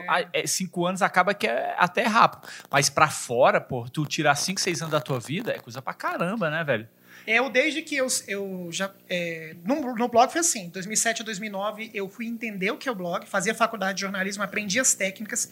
Ah, 0.08 0.25
é, 0.32 0.46
cinco 0.46 0.87
anos 0.87 1.02
acaba 1.02 1.35
que 1.35 1.46
é 1.46 1.75
até 1.79 2.02
rápido. 2.05 2.49
Mas 2.70 2.88
pra 2.88 3.08
fora, 3.08 3.61
pô, 3.61 3.87
tu 3.88 4.05
tirar 4.06 4.35
cinco, 4.35 4.61
seis 4.61 4.81
anos 4.81 4.93
da 4.93 5.00
tua 5.00 5.20
vida 5.20 5.52
é 5.52 5.58
coisa 5.58 5.82
pra 5.82 5.94
caramba, 5.94 6.50
né, 6.50 6.64
velho? 6.64 6.88
Eu, 7.26 7.49
desde 7.49 7.82
que 7.82 7.97
eu, 7.97 8.06
eu 8.29 8.69
já. 8.71 8.91
É, 9.09 9.55
no, 9.65 9.94
no 9.94 10.09
blog 10.09 10.31
foi 10.31 10.41
assim: 10.41 10.69
2007 10.69 11.23
a 11.23 11.25
2009, 11.25 11.91
eu 11.94 12.09
fui 12.09 12.26
entender 12.26 12.71
o 12.71 12.76
que 12.76 12.88
é 12.88 12.93
o 12.93 12.94
blog, 12.94 13.26
fazia 13.26 13.55
faculdade 13.55 13.97
de 13.97 14.00
jornalismo, 14.03 14.43
aprendi 14.43 14.79
as 14.79 14.94
técnicas. 14.94 15.50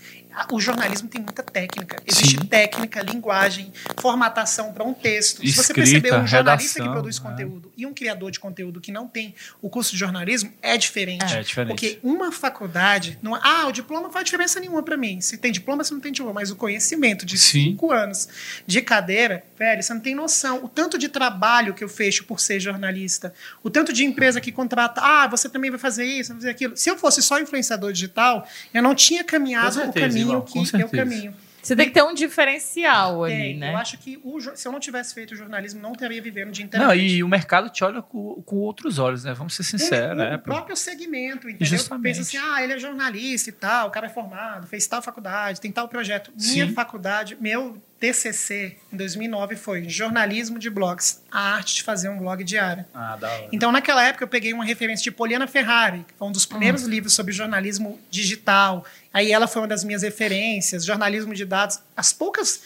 O 0.50 0.60
jornalismo 0.60 1.08
tem 1.08 1.20
muita 1.20 1.42
técnica. 1.42 2.02
Existe 2.06 2.38
Sim. 2.38 2.46
técnica, 2.46 3.00
linguagem, 3.02 3.72
formatação 3.98 4.72
para 4.72 4.84
um 4.84 4.92
texto. 4.92 5.38
Se 5.38 5.52
você 5.52 5.60
Escrita, 5.60 5.74
perceber, 5.74 6.14
um 6.14 6.26
jornalista 6.26 6.74
que 6.74 6.80
redação, 6.80 6.92
produz 6.92 7.18
é. 7.18 7.20
conteúdo 7.20 7.72
e 7.76 7.86
um 7.86 7.94
criador 7.94 8.30
de 8.30 8.40
conteúdo 8.40 8.80
que 8.80 8.92
não 8.92 9.08
tem 9.08 9.34
o 9.60 9.70
curso 9.70 9.92
de 9.92 9.98
jornalismo 9.98 10.52
é 10.60 10.76
diferente. 10.76 11.34
É 11.34 11.40
diferente. 11.40 11.68
Porque 11.68 11.98
uma 12.02 12.30
faculdade. 12.30 13.18
Não, 13.22 13.34
ah, 13.34 13.66
o 13.66 13.72
diploma 13.72 14.02
não 14.02 14.12
faz 14.12 14.24
diferença 14.24 14.60
nenhuma 14.60 14.82
para 14.82 14.96
mim. 14.96 15.20
Se 15.20 15.38
tem 15.38 15.52
diploma, 15.52 15.84
se 15.84 15.92
não 15.92 16.00
tem 16.00 16.12
diploma. 16.12 16.34
Mas 16.34 16.50
o 16.50 16.56
conhecimento 16.56 17.24
de 17.24 17.38
Sim. 17.38 17.64
cinco 17.64 17.90
anos 17.90 18.28
de 18.66 18.82
cadeira, 18.82 19.44
velho, 19.58 19.82
você 19.82 19.94
não 19.94 20.00
tem 20.00 20.14
noção. 20.14 20.64
O 20.64 20.68
tanto 20.68 20.98
de 20.98 21.08
trabalho 21.08 21.61
que 21.74 21.84
eu 21.84 21.88
fecho 21.88 22.24
por 22.24 22.40
ser 22.40 22.58
jornalista, 22.60 23.32
o 23.62 23.70
tanto 23.70 23.92
de 23.92 24.04
empresa 24.04 24.40
que 24.40 24.50
contrata, 24.50 25.00
ah, 25.02 25.26
você 25.28 25.48
também 25.48 25.70
vai 25.70 25.78
fazer 25.78 26.04
isso, 26.04 26.30
vai 26.32 26.38
fazer 26.38 26.50
aquilo. 26.50 26.76
Se 26.76 26.90
eu 26.90 26.96
fosse 26.96 27.22
só 27.22 27.38
influenciador 27.38 27.92
digital, 27.92 28.46
eu 28.74 28.82
não 28.82 28.94
tinha 28.94 29.22
caminhado 29.22 29.74
Com 29.76 29.80
o 29.80 29.92
certeza, 29.92 30.08
caminho 30.08 30.40
com 30.40 30.46
que 30.46 30.58
eu 30.58 30.64
certeza. 30.64 30.96
caminho. 30.96 31.34
Você 31.62 31.76
tem 31.76 31.86
que 31.86 31.92
ter 31.94 32.02
um 32.02 32.12
diferencial 32.12 33.22
ali, 33.22 33.34
Tem. 33.34 33.58
né? 33.58 33.72
Eu 33.72 33.76
acho 33.76 33.96
que 33.96 34.20
o 34.24 34.40
se 34.40 34.66
eu 34.66 34.72
não 34.72 34.80
tivesse 34.80 35.14
feito 35.14 35.36
jornalismo, 35.36 35.80
não 35.80 35.92
teria 35.92 36.20
vivendo 36.20 36.50
de 36.50 36.60
internet. 36.60 36.88
Não, 36.88 36.92
e 36.92 37.22
o 37.22 37.28
mercado 37.28 37.70
te 37.70 37.84
olha 37.84 38.02
com, 38.02 38.42
com 38.42 38.56
outros 38.56 38.98
olhos, 38.98 39.22
né? 39.22 39.32
Vamos 39.32 39.54
ser 39.54 39.62
sinceros, 39.62 40.12
o, 40.12 40.14
né? 40.16 40.34
o 40.34 40.38
próprio 40.40 40.76
segmento, 40.76 41.48
entendeu? 41.48 41.68
Justamente. 41.68 42.16
Pensa 42.16 42.22
assim, 42.22 42.36
ah, 42.36 42.64
ele 42.64 42.72
é 42.72 42.78
jornalista 42.80 43.48
e 43.48 43.52
tal, 43.52 43.86
o 43.88 43.90
cara 43.92 44.06
é 44.06 44.10
formado, 44.10 44.66
fez 44.66 44.88
tal 44.88 45.00
faculdade, 45.00 45.60
tem 45.60 45.70
tal 45.70 45.86
projeto. 45.88 46.32
Minha 46.36 46.66
Sim. 46.66 46.72
faculdade, 46.74 47.36
meu 47.40 47.80
TCC 48.02 48.74
em 48.92 48.96
2009 48.96 49.54
foi 49.54 49.88
jornalismo 49.88 50.58
de 50.58 50.68
blogs, 50.68 51.22
a 51.30 51.54
arte 51.54 51.76
de 51.76 51.82
fazer 51.84 52.08
um 52.08 52.18
blog 52.18 52.42
diário. 52.42 52.84
Ah, 52.92 53.14
da 53.14 53.30
hora. 53.30 53.48
Então, 53.52 53.70
naquela 53.70 54.04
época, 54.04 54.24
eu 54.24 54.28
peguei 54.28 54.52
uma 54.52 54.64
referência 54.64 55.04
de 55.04 55.12
Poliana 55.12 55.46
Ferrari, 55.46 56.04
que 56.08 56.14
foi 56.18 56.26
um 56.26 56.32
dos 56.32 56.44
primeiros 56.44 56.82
livros 56.82 57.14
sobre 57.14 57.32
jornalismo 57.32 58.00
digital. 58.10 58.84
Aí 59.14 59.30
ela 59.30 59.46
foi 59.46 59.62
uma 59.62 59.68
das 59.68 59.84
minhas 59.84 60.02
referências, 60.02 60.84
jornalismo 60.84 61.32
de 61.32 61.44
dados. 61.44 61.78
As 61.96 62.12
poucas 62.12 62.62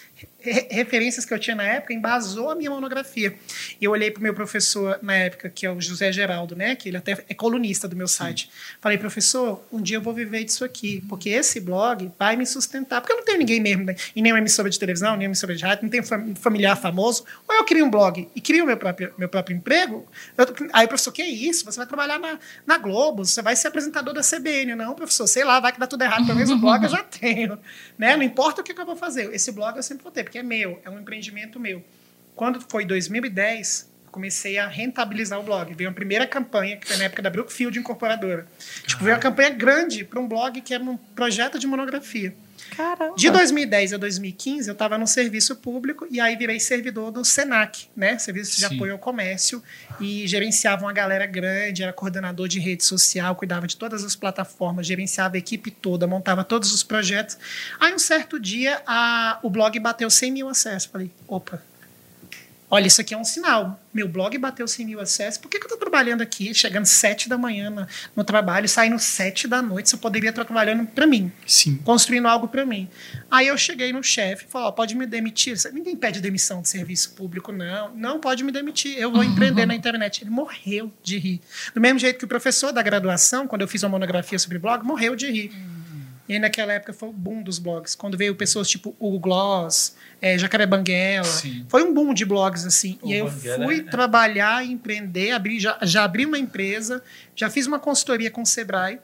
re- 0.50 0.68
referências 0.70 1.24
que 1.24 1.32
eu 1.34 1.38
tinha 1.38 1.54
na 1.56 1.62
época 1.64 1.92
embasou 1.94 2.50
a 2.50 2.54
minha 2.54 2.70
monografia. 2.70 3.34
E 3.80 3.84
eu 3.84 3.90
olhei 3.90 4.10
para 4.10 4.20
o 4.20 4.22
meu 4.22 4.34
professor 4.34 4.98
na 5.02 5.14
época, 5.14 5.48
que 5.48 5.66
é 5.66 5.70
o 5.70 5.80
José 5.80 6.10
Geraldo, 6.12 6.54
né? 6.56 6.74
Que 6.76 6.88
ele 6.88 6.96
até 6.96 7.24
é 7.28 7.34
colunista 7.34 7.86
do 7.88 7.94
meu 7.96 8.08
site. 8.08 8.50
Falei, 8.80 8.98
professor, 8.98 9.62
um 9.72 9.80
dia 9.80 9.96
eu 9.96 10.00
vou 10.02 10.12
viver 10.14 10.44
disso 10.44 10.64
aqui, 10.64 11.02
porque 11.08 11.28
esse 11.30 11.60
blog 11.60 12.10
vai 12.18 12.36
me 12.36 12.46
sustentar. 12.46 13.00
Porque 13.00 13.12
eu 13.12 13.16
não 13.18 13.24
tenho 13.24 13.38
ninguém 13.38 13.60
mesmo, 13.60 13.84
né? 13.84 13.94
em 14.14 14.22
nenhuma 14.22 14.38
emissora 14.40 14.68
de 14.70 14.78
televisão, 14.78 15.10
nenhuma 15.16 15.24
emissora 15.32 15.54
de 15.54 15.62
rádio, 15.62 15.82
não 15.84 15.90
tenho 15.90 16.02
fam- 16.04 16.34
familiar 16.36 16.76
famoso. 16.76 17.24
Ou 17.48 17.54
eu 17.54 17.64
crio 17.64 17.84
um 17.84 17.90
blog 17.90 18.28
e 18.34 18.40
crio 18.40 18.64
meu 18.66 18.76
próprio, 18.76 19.12
meu 19.18 19.28
próprio 19.28 19.56
emprego. 19.56 20.06
Eu- 20.36 20.46
aí, 20.72 20.86
professor, 20.86 21.12
que 21.12 21.22
é 21.22 21.28
isso? 21.28 21.64
Você 21.64 21.76
vai 21.78 21.86
trabalhar 21.86 22.18
na, 22.18 22.38
na 22.66 22.78
Globo, 22.78 23.24
você 23.24 23.42
vai 23.42 23.56
ser 23.56 23.68
apresentador 23.68 24.14
da 24.14 24.22
CBN. 24.22 24.74
Não, 24.74 24.94
professor, 24.94 25.26
sei 25.26 25.44
lá, 25.44 25.60
vai 25.60 25.72
que 25.72 25.80
dá 25.80 25.86
tudo 25.86 26.02
errado. 26.02 26.24
Pelo 26.24 26.36
menos 26.36 26.50
o 26.50 26.56
blog 26.58 26.82
eu 26.84 26.88
já 26.90 27.02
tenho. 27.02 27.58
Né? 27.98 28.16
Não 28.16 28.22
importa 28.22 28.60
o 28.60 28.64
que 28.64 28.72
que 28.74 28.80
eu 28.80 28.86
vou 28.86 28.96
fazer. 28.96 29.32
Esse 29.34 29.50
blog 29.52 29.76
eu 29.76 29.82
sempre 29.82 30.02
vou 30.02 30.12
ter, 30.12 30.22
porque 30.24 30.35
é 30.36 30.42
meu, 30.42 30.80
é 30.84 30.90
um 30.90 30.98
empreendimento 30.98 31.58
meu. 31.58 31.82
Quando 32.34 32.60
foi 32.68 32.84
2010, 32.84 33.90
eu 34.04 34.10
comecei 34.10 34.58
a 34.58 34.66
rentabilizar 34.66 35.40
o 35.40 35.42
blog. 35.42 35.72
Veio 35.74 35.90
a 35.90 35.92
primeira 35.92 36.26
campanha, 36.26 36.76
que 36.76 36.86
foi 36.86 36.96
na 36.96 37.04
época 37.04 37.22
da 37.22 37.30
Brookfield 37.30 37.78
Incorporadora. 37.78 38.46
Tipo, 38.86 39.04
veio 39.04 39.16
uma 39.16 39.22
campanha 39.22 39.50
grande 39.50 40.04
para 40.04 40.20
um 40.20 40.28
blog 40.28 40.60
que 40.60 40.74
era 40.74 40.82
um 40.82 40.96
projeto 40.96 41.58
de 41.58 41.66
monografia. 41.66 42.34
Caramba. 42.76 43.14
De 43.16 43.30
2010 43.30 43.94
a 43.94 43.96
2015, 43.96 44.68
eu 44.68 44.72
estava 44.72 44.98
no 44.98 45.06
serviço 45.06 45.56
público 45.56 46.06
e 46.10 46.20
aí 46.20 46.36
virei 46.36 46.60
servidor 46.60 47.10
do 47.10 47.24
SENAC, 47.24 47.88
né? 47.96 48.18
Serviço 48.18 48.60
de 48.60 48.66
Sim. 48.66 48.74
Apoio 48.76 48.92
ao 48.92 48.98
Comércio, 48.98 49.62
e 50.00 50.26
gerenciava 50.26 50.84
uma 50.84 50.92
galera 50.92 51.26
grande, 51.26 51.82
era 51.82 51.92
coordenador 51.92 52.48
de 52.48 52.60
rede 52.60 52.84
social, 52.84 53.34
cuidava 53.34 53.66
de 53.66 53.76
todas 53.76 54.04
as 54.04 54.14
plataformas, 54.14 54.86
gerenciava 54.86 55.36
a 55.36 55.38
equipe 55.38 55.70
toda, 55.70 56.06
montava 56.06 56.44
todos 56.44 56.72
os 56.74 56.82
projetos. 56.82 57.38
Aí, 57.80 57.94
um 57.94 57.98
certo 57.98 58.38
dia, 58.38 58.82
a- 58.86 59.38
o 59.42 59.48
blog 59.50 59.78
bateu 59.80 60.10
100 60.10 60.30
mil 60.32 60.48
acessos. 60.48 60.90
Falei, 60.90 61.10
opa, 61.26 61.62
olha, 62.70 62.86
isso 62.86 63.00
aqui 63.00 63.14
é 63.14 63.16
um 63.16 63.24
sinal. 63.24 63.80
Meu 63.92 64.08
blog 64.08 64.36
bateu 64.38 64.66
100 64.66 64.86
mil 64.86 65.00
acessos. 65.00 65.38
Por 65.38 65.48
que, 65.48 65.58
que 65.58 65.64
eu 65.64 65.68
estou 65.68 65.78
trabalhando 65.78 66.20
aqui, 66.20 66.52
chegando 66.54 66.84
7 66.84 67.28
da 67.28 67.38
manhã 67.38 67.70
no, 67.70 67.86
no 68.14 68.24
trabalho, 68.24 68.68
saindo 68.68 68.98
7 68.98 69.48
da 69.48 69.62
noite? 69.62 69.88
Se 69.88 69.94
eu 69.94 69.98
poderia 69.98 70.30
estar 70.30 70.44
trabalhando 70.44 70.86
para 70.86 71.06
mim 71.06 71.32
Sim. 71.46 71.76
construindo 71.78 72.26
algo 72.28 72.48
para 72.48 72.66
mim. 72.66 72.88
Aí 73.30 73.46
eu 73.46 73.56
cheguei 73.56 73.92
no 73.92 74.02
chefe 74.02 74.46
e 74.46 74.50
falei, 74.50 74.68
ó, 74.68 74.72
pode 74.72 74.94
me 74.94 75.06
demitir? 75.06 75.56
Ninguém 75.72 75.96
pede 75.96 76.20
demissão 76.20 76.60
de 76.60 76.68
serviço 76.68 77.12
público, 77.14 77.52
não. 77.52 77.94
Não 77.94 78.20
pode 78.20 78.44
me 78.44 78.52
demitir, 78.52 78.98
eu 78.98 79.10
vou 79.10 79.24
empreender 79.24 79.66
na 79.66 79.74
internet. 79.74 80.22
Ele 80.22 80.30
morreu 80.30 80.92
de 81.02 81.18
rir. 81.18 81.40
Do 81.74 81.80
mesmo 81.80 81.98
jeito 81.98 82.18
que 82.18 82.24
o 82.24 82.28
professor 82.28 82.72
da 82.72 82.82
graduação, 82.82 83.46
quando 83.46 83.62
eu 83.62 83.68
fiz 83.68 83.82
uma 83.82 83.90
monografia 83.90 84.38
sobre 84.38 84.58
blog, 84.58 84.84
morreu 84.84 85.16
de 85.16 85.30
rir. 85.30 85.52
E 86.28 86.34
aí, 86.34 86.38
naquela 86.38 86.72
época 86.72 86.92
foi 86.92 87.08
o 87.08 87.12
boom 87.12 87.42
dos 87.42 87.58
blogs. 87.58 87.94
Quando 87.94 88.16
veio 88.16 88.34
pessoas 88.34 88.68
tipo 88.68 88.94
o 88.98 89.18
Gloss, 89.18 89.94
é, 90.20 90.36
Jacaré 90.38 90.66
Banguela. 90.66 91.24
Sim. 91.24 91.64
Foi 91.68 91.82
um 91.82 91.94
boom 91.94 92.12
de 92.12 92.24
blogs, 92.24 92.64
assim. 92.66 92.98
O 93.02 93.08
e 93.08 93.12
aí 93.12 93.18
eu 93.20 93.30
fui 93.30 93.80
é- 93.80 93.82
trabalhar, 93.82 94.64
empreender, 94.64 95.32
abri, 95.32 95.60
já, 95.60 95.78
já 95.82 96.04
abri 96.04 96.26
uma 96.26 96.38
empresa, 96.38 97.02
já 97.34 97.48
fiz 97.48 97.66
uma 97.66 97.78
consultoria 97.78 98.30
com 98.30 98.42
o 98.42 98.46
Sebrae 98.46 98.98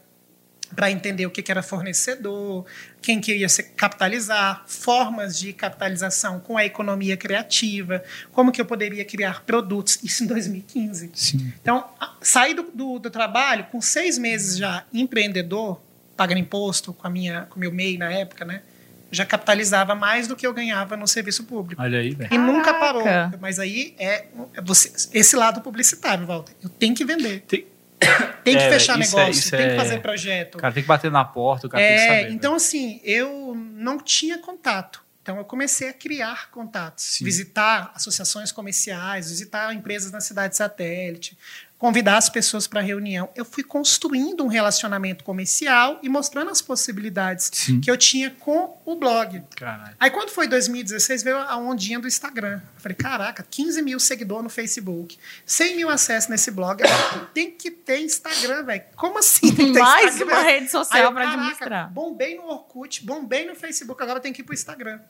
para 0.74 0.90
entender 0.90 1.26
o 1.26 1.30
que, 1.30 1.42
que 1.42 1.50
era 1.50 1.62
fornecedor, 1.62 2.64
quem 3.00 3.20
queria 3.20 3.48
se 3.48 3.62
capitalizar, 3.62 4.64
formas 4.66 5.38
de 5.38 5.52
capitalização 5.52 6.40
com 6.40 6.56
a 6.56 6.64
economia 6.64 7.16
criativa, 7.16 8.02
como 8.32 8.50
que 8.50 8.60
eu 8.60 8.64
poderia 8.64 9.04
criar 9.04 9.42
produtos, 9.44 9.98
isso 10.02 10.24
em 10.24 10.26
2015. 10.26 11.10
Sim. 11.14 11.52
Então, 11.60 11.84
saí 12.20 12.54
do, 12.54 12.62
do, 12.74 12.98
do 12.98 13.10
trabalho 13.10 13.66
com 13.70 13.80
seis 13.80 14.16
meses 14.18 14.56
já 14.56 14.84
empreendedor, 14.92 15.80
pagando 16.16 16.38
imposto 16.38 16.92
com 16.92 17.06
a 17.06 17.10
minha, 17.10 17.42
com 17.42 17.56
o 17.56 17.58
meu 17.58 17.72
MEI 17.72 17.98
na 17.98 18.10
época, 18.12 18.44
né? 18.44 18.62
Já 19.10 19.26
capitalizava 19.26 19.94
mais 19.94 20.26
do 20.26 20.34
que 20.34 20.46
eu 20.46 20.54
ganhava 20.54 20.96
no 20.96 21.06
serviço 21.06 21.44
público. 21.44 21.82
Olha 21.82 21.98
aí, 21.98 22.14
velho. 22.14 22.32
E 22.32 22.38
nunca 22.38 22.72
parou. 22.74 23.04
Mas 23.40 23.58
aí 23.58 23.94
é, 23.98 24.26
é 24.54 24.60
você, 24.62 24.90
esse 25.12 25.36
lado 25.36 25.60
publicitário, 25.60 26.26
Walter. 26.26 26.54
Eu 26.62 26.68
tenho 26.70 26.94
que 26.94 27.04
vender. 27.04 27.40
Tem- 27.46 27.66
Tem 28.42 28.56
que 28.56 28.62
É, 28.64 28.70
fechar 28.72 28.98
isso 28.98 29.14
é- 29.16 29.20
negócio, 29.20 29.40
isso 29.40 29.50
tem 29.52 29.60
é- 29.60 29.70
que 29.70 29.76
fazer 29.76 30.00
projeto. 30.00 30.54
O 30.56 30.58
cara 30.58 30.74
tem 30.74 30.82
que 30.82 30.88
bater 30.88 31.10
na 31.10 31.24
porta, 31.24 31.66
o 31.68 31.70
cara 31.70 31.84
tem 31.84 31.94
que 31.96 32.02
É, 32.02 32.06
saber. 32.22 32.32
então, 32.32 32.54
assim, 32.56 33.00
eu 33.04 33.54
não 33.54 33.98
tinha 34.00 34.38
contato. 34.38 35.04
Então, 35.22 35.36
eu 35.38 35.44
comecei 35.44 35.88
a 35.88 35.92
criar 35.92 36.50
contatos, 36.50 37.04
Sim. 37.04 37.24
visitar 37.24 37.92
associações 37.94 38.50
comerciais, 38.50 39.30
visitar 39.30 39.72
empresas 39.72 40.10
na 40.10 40.20
cidade 40.20 40.56
satélite, 40.56 41.38
convidar 41.82 42.16
as 42.16 42.28
pessoas 42.28 42.68
para 42.68 42.80
reunião. 42.80 43.28
Eu 43.34 43.44
fui 43.44 43.64
construindo 43.64 44.44
um 44.44 44.46
relacionamento 44.46 45.24
comercial 45.24 45.98
e 46.00 46.08
mostrando 46.08 46.48
as 46.48 46.62
possibilidades 46.62 47.50
Sim. 47.52 47.80
que 47.80 47.90
eu 47.90 47.96
tinha 47.96 48.30
com 48.30 48.80
o 48.84 48.94
blog. 48.94 49.42
Caralho. 49.56 49.92
Aí, 49.98 50.08
quando 50.08 50.30
foi 50.30 50.46
2016, 50.46 51.24
veio 51.24 51.38
a 51.38 51.56
ondinha 51.56 51.98
do 51.98 52.06
Instagram. 52.06 52.60
Eu 52.76 52.80
falei, 52.80 52.94
caraca, 52.94 53.44
15 53.50 53.82
mil 53.82 53.98
seguidores 53.98 54.44
no 54.44 54.48
Facebook, 54.48 55.18
100 55.44 55.74
mil 55.76 55.90
acessos 55.90 56.30
nesse 56.30 56.52
blog. 56.52 56.80
Agora, 56.84 57.28
Tem 57.34 57.50
que 57.50 57.68
ter 57.72 57.98
Instagram, 57.98 58.62
velho. 58.62 58.84
Como 58.94 59.18
assim 59.18 59.52
tem 59.52 59.66
que 59.66 59.72
ter 59.72 59.80
Mais 59.82 60.14
Instagram? 60.14 60.34
uma 60.36 60.42
rede 60.44 60.68
social 60.70 61.12
para 61.12 61.24
caraca, 61.24 61.32
administrar. 61.40 61.90
Bombei 61.92 62.36
no 62.36 62.44
Orkut, 62.44 63.04
bombei 63.04 63.44
no 63.44 63.56
Facebook, 63.56 64.00
agora 64.00 64.20
tem 64.20 64.32
que 64.32 64.42
ir 64.42 64.44
pro 64.44 64.54
Instagram. 64.54 65.00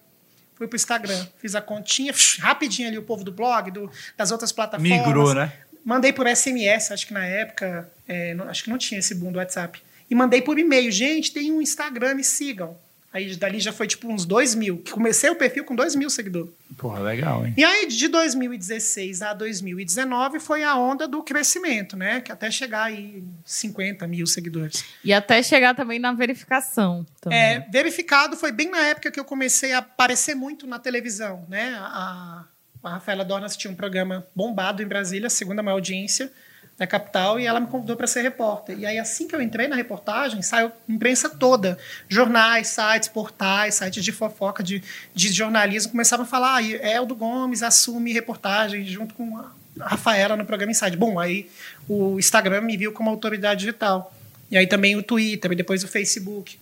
Fui 0.55 0.67
pro 0.67 0.77
Instagram, 0.77 1.27
fiz 1.37 1.55
a 1.55 1.61
continha, 1.61 2.15
rapidinho 2.41 2.89
ali 2.89 2.97
o 2.97 3.03
povo 3.03 3.23
do 3.25 3.31
blog, 3.33 3.71
do- 3.71 3.91
das 4.17 4.31
outras 4.31 4.53
plataformas. 4.53 5.07
Migrou, 5.07 5.35
né? 5.35 5.53
Mandei 5.85 6.13
por 6.13 6.27
SMS, 6.27 6.93
acho 6.93 7.07
que 7.07 7.13
na 7.15 7.25
época, 7.25 7.91
é, 8.07 8.35
não- 8.35 8.49
acho 8.49 8.65
que 8.65 8.71
não 8.71 8.79
tinha 8.79 8.99
esse 9.01 9.15
boom 9.15 9.33
do 9.33 9.39
WhatsApp. 9.39 9.81
E 10.11 10.15
mandei 10.15 10.43
por 10.43 10.59
e-mail, 10.59 10.91
gente, 10.93 11.33
tem 11.33 11.51
um 11.51 11.61
Instagram, 11.63 12.15
me 12.15 12.25
sigam. 12.25 12.77
Aí 13.13 13.37
dali 13.37 13.61
já 13.61 13.73
foi 13.75 13.87
tipo 13.87 14.11
uns 14.11 14.25
2 14.25 14.55
mil. 14.55 14.79
que 14.79 14.91
Comecei 14.93 15.29
o 15.29 15.37
perfil 15.37 15.65
com 15.65 15.75
2 15.75 15.95
mil 15.95 16.09
seguidores. 16.09 16.51
Porra, 16.79 16.99
legal, 17.01 17.45
hein? 17.47 17.53
E 17.59 17.63
aí, 17.63 17.87
de 17.87 18.09
2016 18.09 19.21
a 19.21 19.35
2019, 19.35 20.41
foi 20.41 20.63
a 20.63 20.75
onda 20.77 21.07
do 21.07 21.23
crescimento, 21.23 21.95
né? 21.95 22.23
Que 22.23 22.33
até 22.33 22.51
chegar 22.51 22.85
aí 22.85 23.19
em 23.19 23.29
50 23.45 24.07
mil 24.07 24.27
seguidores. 24.27 24.83
E 25.05 25.13
até 25.13 25.43
chegar 25.43 25.75
também 25.75 25.99
na 25.99 26.13
verificação. 26.15 27.07
Também. 27.21 27.39
É, 27.39 27.67
verificado 27.71 28.35
foi 28.37 28.51
bem 28.51 28.71
na 28.71 28.81
época 28.81 29.11
que 29.11 29.21
eu 29.21 29.25
comecei 29.27 29.73
a 29.75 29.79
aparecer 29.79 30.35
muito 30.35 30.67
na 30.67 30.79
televisão, 30.79 31.45
né? 31.51 31.75
A, 31.79 32.45
a 32.83 32.91
Rafaela 32.91 33.25
Dornas 33.25 33.57
tinha 33.57 33.71
um 33.71 33.77
programa 33.77 34.27
bombado 34.35 34.83
em 34.83 34.87
Brasília, 34.87 35.31
segunda 35.31 35.63
maior 35.63 35.77
audiência 35.77 36.31
da 36.79 36.87
capital, 36.87 37.39
e 37.39 37.47
ela 37.47 37.61
me 37.61 37.67
convidou 37.67 37.97
para 37.97 38.07
ser 38.07 38.23
repórter. 38.23 38.79
E 38.79 38.87
aí, 38.87 38.99
assim 38.99 39.29
que 39.29 39.35
eu 39.35 39.43
entrei 39.43 39.69
na 39.69 39.77
reportagem, 39.77 40.43
saiu 40.43 40.73
imprensa 40.89 41.29
toda. 41.29 41.79
Jornais, 42.09 42.69
sites, 42.69 43.09
portais, 43.09 43.75
sites 43.75 44.03
de 44.03 44.11
fofoca, 44.11 44.63
de, 44.63 44.83
de 45.15 45.33
jornalismo, 45.33 45.93
começavam 45.93 46.25
a 46.25 46.29
falar, 46.29 46.57
ah, 46.57 46.63
Eldo 46.63 47.15
Gomes 47.15 47.63
assume 47.63 48.13
reportagem 48.13 48.85
junto 48.85 49.15
com 49.15 49.39
a 49.39 49.53
Rafaela 49.81 50.37
no 50.37 50.45
programa 50.45 50.73
Inside. 50.73 50.97
Bom, 50.97 51.21
aí 51.21 51.49
o 51.89 52.19
Instagram 52.19 52.63
me 52.63 52.77
viu 52.77 52.93
como 52.93 53.11
autoridade 53.11 53.61
digital. 53.61 54.13
E 54.51 54.57
aí 54.57 54.67
também 54.67 54.97
o 54.97 55.03
Twitter, 55.03 55.53
e 55.53 55.57
depois 55.57 55.85
o 55.85 55.89
Facebook. 55.89 56.59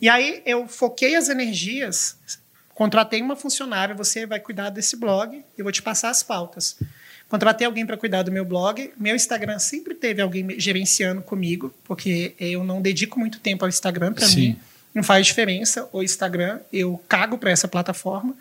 E 0.00 0.08
aí 0.08 0.42
eu 0.44 0.66
foquei 0.66 1.14
as 1.14 1.28
energias, 1.28 2.16
contratei 2.74 3.20
uma 3.22 3.36
funcionária, 3.36 3.94
você 3.94 4.26
vai 4.26 4.40
cuidar 4.40 4.70
desse 4.70 4.96
blog, 4.96 5.44
eu 5.56 5.64
vou 5.64 5.72
te 5.72 5.82
passar 5.82 6.10
as 6.10 6.22
pautas. 6.22 6.76
Contratei 7.28 7.66
alguém 7.66 7.86
para 7.86 7.96
cuidar 7.96 8.22
do 8.22 8.30
meu 8.30 8.44
blog. 8.44 8.92
Meu 8.98 9.16
Instagram 9.16 9.58
sempre 9.58 9.94
teve 9.94 10.20
alguém 10.20 10.60
gerenciando 10.60 11.22
comigo, 11.22 11.72
porque 11.82 12.34
eu 12.38 12.62
não 12.62 12.82
dedico 12.82 13.18
muito 13.18 13.40
tempo 13.40 13.64
ao 13.64 13.70
Instagram 13.70 14.12
para 14.12 14.28
mim. 14.28 14.58
Não 14.94 15.02
faz 15.02 15.26
diferença 15.26 15.88
o 15.92 16.02
Instagram, 16.02 16.60
eu 16.70 17.02
cago 17.08 17.38
para 17.38 17.50
essa 17.50 17.66
plataforma. 17.66 18.36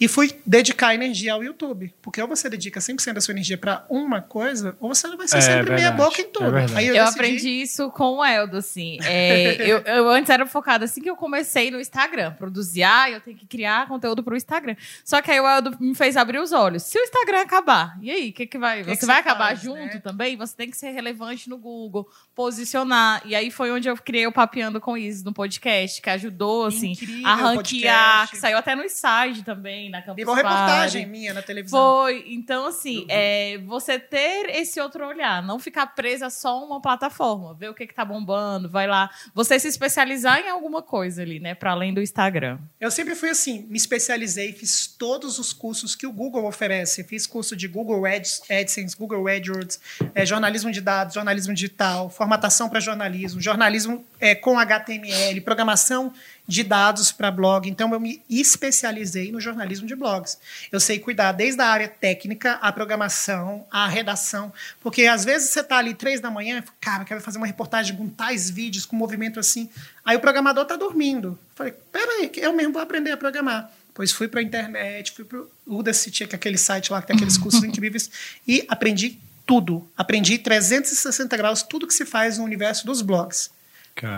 E 0.00 0.08
fui 0.08 0.34
dedicar 0.44 0.92
energia 0.94 1.32
ao 1.34 1.44
YouTube. 1.44 1.94
Porque 2.02 2.20
ou 2.20 2.26
você 2.26 2.48
dedica 2.50 2.80
100% 2.80 3.12
da 3.12 3.20
sua 3.20 3.30
energia 3.32 3.56
para 3.56 3.86
uma 3.88 4.20
coisa, 4.20 4.76
ou 4.80 4.92
você 4.92 5.06
vai 5.16 5.28
ser 5.28 5.36
É 5.38 5.40
sempre 5.40 5.74
meia 5.74 5.92
boca 5.92 6.20
em 6.20 6.24
é 6.24 6.28
tudo. 6.28 6.50
verdade. 6.50 6.76
Aí 6.76 6.86
Eu, 6.88 6.94
decidi- 6.94 7.10
aprendi 7.14 7.48
isso 7.62 7.88
com 7.90 8.16
o 8.18 8.24
Eldo, 8.24 8.56
assim. 8.56 8.98
É, 9.04 9.56
eu, 9.70 9.78
eu 9.80 10.08
antes 10.08 10.30
era 10.30 10.44
focada 10.46 10.84
assim 10.84 11.00
que 11.00 11.08
eu 11.08 11.14
comecei 11.16 11.70
no 11.70 11.80
Instagram. 11.80 12.32
Produzir, 12.32 12.82
ah, 12.82 13.08
eu 13.08 13.20
tenho 13.20 13.36
que 13.36 13.46
criar 13.46 13.86
conteúdo 13.86 14.22
pro 14.22 14.36
Instagram. 14.36 14.74
Só 15.04 15.22
que 15.22 15.30
aí 15.30 15.38
o 15.40 15.48
Eldo 15.48 15.76
me 15.80 15.94
fez 15.94 16.16
abrir 16.16 16.38
os 16.40 16.50
olhos. 16.50 16.82
Se 16.82 16.98
o 16.98 17.02
Instagram 17.02 17.42
acabar, 17.42 17.96
e 18.02 18.10
aí, 18.10 18.30
o 18.30 18.32
que, 18.32 18.46
que 18.48 18.58
vai? 18.58 18.78
Que 18.82 18.90
você 18.90 18.96
que 18.96 19.06
vai 19.06 19.16
você 19.16 19.20
acabar 19.20 19.46
faz, 19.48 19.60
junto 19.60 19.78
né? 19.78 20.00
também? 20.02 20.36
Você 20.36 20.56
tem 20.56 20.68
que 20.70 20.76
ser 20.76 20.90
relevante 20.90 21.48
no 21.48 21.56
Google, 21.56 22.08
posicionar. 22.34 23.22
E 23.24 23.34
aí 23.34 23.50
foi 23.50 23.70
onde 23.70 23.88
eu 23.88 23.96
criei 23.96 24.26
o 24.26 24.32
Papeando 24.32 24.80
com 24.80 24.96
Isis 24.96 25.22
no 25.22 25.32
podcast, 25.32 26.00
que 26.02 26.10
ajudou, 26.10 26.66
assim, 26.66 26.92
Incrível 26.92 27.26
a 27.26 27.34
ranquear, 27.34 27.54
podcast. 27.56 28.30
que 28.30 28.36
saiu 28.38 28.58
até 28.58 28.74
no 28.74 28.88
site 28.88 29.42
também, 29.42 29.83
na 29.88 30.02
Campus 30.02 30.16
Virou 30.16 30.34
reportagem 30.34 31.02
Party. 31.02 31.10
minha 31.10 31.34
na 31.34 31.42
televisão. 31.42 31.78
Foi. 31.78 32.24
Então, 32.28 32.66
assim, 32.66 33.06
é, 33.08 33.58
você 33.58 33.98
ter 33.98 34.50
esse 34.50 34.80
outro 34.80 35.06
olhar, 35.06 35.42
não 35.42 35.58
ficar 35.58 35.86
presa 35.88 36.30
só 36.30 36.48
a 36.48 36.64
uma 36.64 36.80
plataforma, 36.80 37.54
ver 37.54 37.70
o 37.70 37.74
que, 37.74 37.86
que 37.86 37.94
tá 37.94 38.04
bombando, 38.04 38.68
vai 38.68 38.86
lá. 38.86 39.10
Você 39.34 39.58
se 39.58 39.68
especializar 39.68 40.40
em 40.40 40.48
alguma 40.48 40.82
coisa 40.82 41.22
ali, 41.22 41.40
né? 41.40 41.54
Para 41.54 41.72
além 41.72 41.92
do 41.92 42.00
Instagram. 42.00 42.58
Eu 42.80 42.90
sempre 42.90 43.14
fui 43.14 43.30
assim, 43.30 43.66
me 43.68 43.76
especializei, 43.76 44.52
fiz 44.52 44.86
todos 44.86 45.38
os 45.38 45.52
cursos 45.52 45.94
que 45.94 46.06
o 46.06 46.12
Google 46.12 46.44
oferece. 46.46 47.04
Fiz 47.04 47.26
curso 47.26 47.56
de 47.56 47.68
Google 47.68 48.04
Ads, 48.06 48.42
AdSense, 48.50 48.96
Google 48.96 49.26
AdWords, 49.26 49.80
eh, 50.14 50.26
jornalismo 50.26 50.70
de 50.70 50.80
dados, 50.80 51.14
jornalismo 51.14 51.54
digital, 51.54 52.10
formatação 52.10 52.68
para 52.68 52.80
jornalismo, 52.80 53.40
jornalismo 53.40 54.04
eh, 54.20 54.34
com 54.34 54.58
HTML, 54.58 55.40
programação 55.40 56.12
de 56.46 56.62
dados 56.62 57.10
para 57.10 57.30
blog. 57.30 57.68
Então, 57.68 57.92
eu 57.92 58.00
me 58.00 58.22
especializei 58.28 59.32
no 59.32 59.40
jornalismo 59.40 59.86
de 59.86 59.94
blogs. 59.94 60.38
Eu 60.70 60.78
sei 60.78 60.98
cuidar 60.98 61.32
desde 61.32 61.60
a 61.60 61.66
área 61.66 61.88
técnica, 61.88 62.58
a 62.60 62.70
programação, 62.70 63.66
a 63.70 63.88
redação, 63.88 64.52
porque 64.80 65.06
às 65.06 65.24
vezes 65.24 65.50
você 65.50 65.60
está 65.60 65.78
ali 65.78 65.94
três 65.94 66.20
da 66.20 66.30
manhã, 66.30 66.58
e 66.58 66.62
fala, 66.62 66.76
cara, 66.80 67.02
eu 67.02 67.06
quero 67.06 67.20
fazer 67.20 67.38
uma 67.38 67.46
reportagem 67.46 67.96
com 67.96 68.08
tais 68.08 68.50
vídeos, 68.50 68.84
com 68.84 68.96
movimento 68.96 69.40
assim. 69.40 69.68
Aí 70.04 70.16
o 70.16 70.20
programador 70.20 70.64
está 70.64 70.76
dormindo. 70.76 71.28
Eu 71.28 71.38
falei, 71.54 71.74
peraí, 71.90 72.30
eu 72.36 72.52
mesmo 72.52 72.72
vou 72.72 72.82
aprender 72.82 73.10
a 73.10 73.16
programar. 73.16 73.70
Pois 73.94 74.10
fui 74.10 74.26
para 74.26 74.40
a 74.40 74.42
internet, 74.42 75.12
fui 75.12 75.24
para 75.24 75.38
o 75.38 75.48
Udacity, 75.66 76.26
que 76.26 76.34
é 76.34 76.36
aquele 76.36 76.58
site 76.58 76.90
lá 76.90 77.00
que 77.00 77.06
tem 77.06 77.16
aqueles 77.16 77.38
cursos 77.38 77.62
incríveis, 77.64 78.10
e 78.46 78.64
aprendi 78.68 79.18
tudo. 79.46 79.88
Aprendi 79.96 80.36
360 80.38 81.36
graus, 81.36 81.62
tudo 81.62 81.86
que 81.86 81.94
se 81.94 82.04
faz 82.04 82.38
no 82.38 82.44
universo 82.44 82.84
dos 82.84 83.00
blogs. 83.02 83.50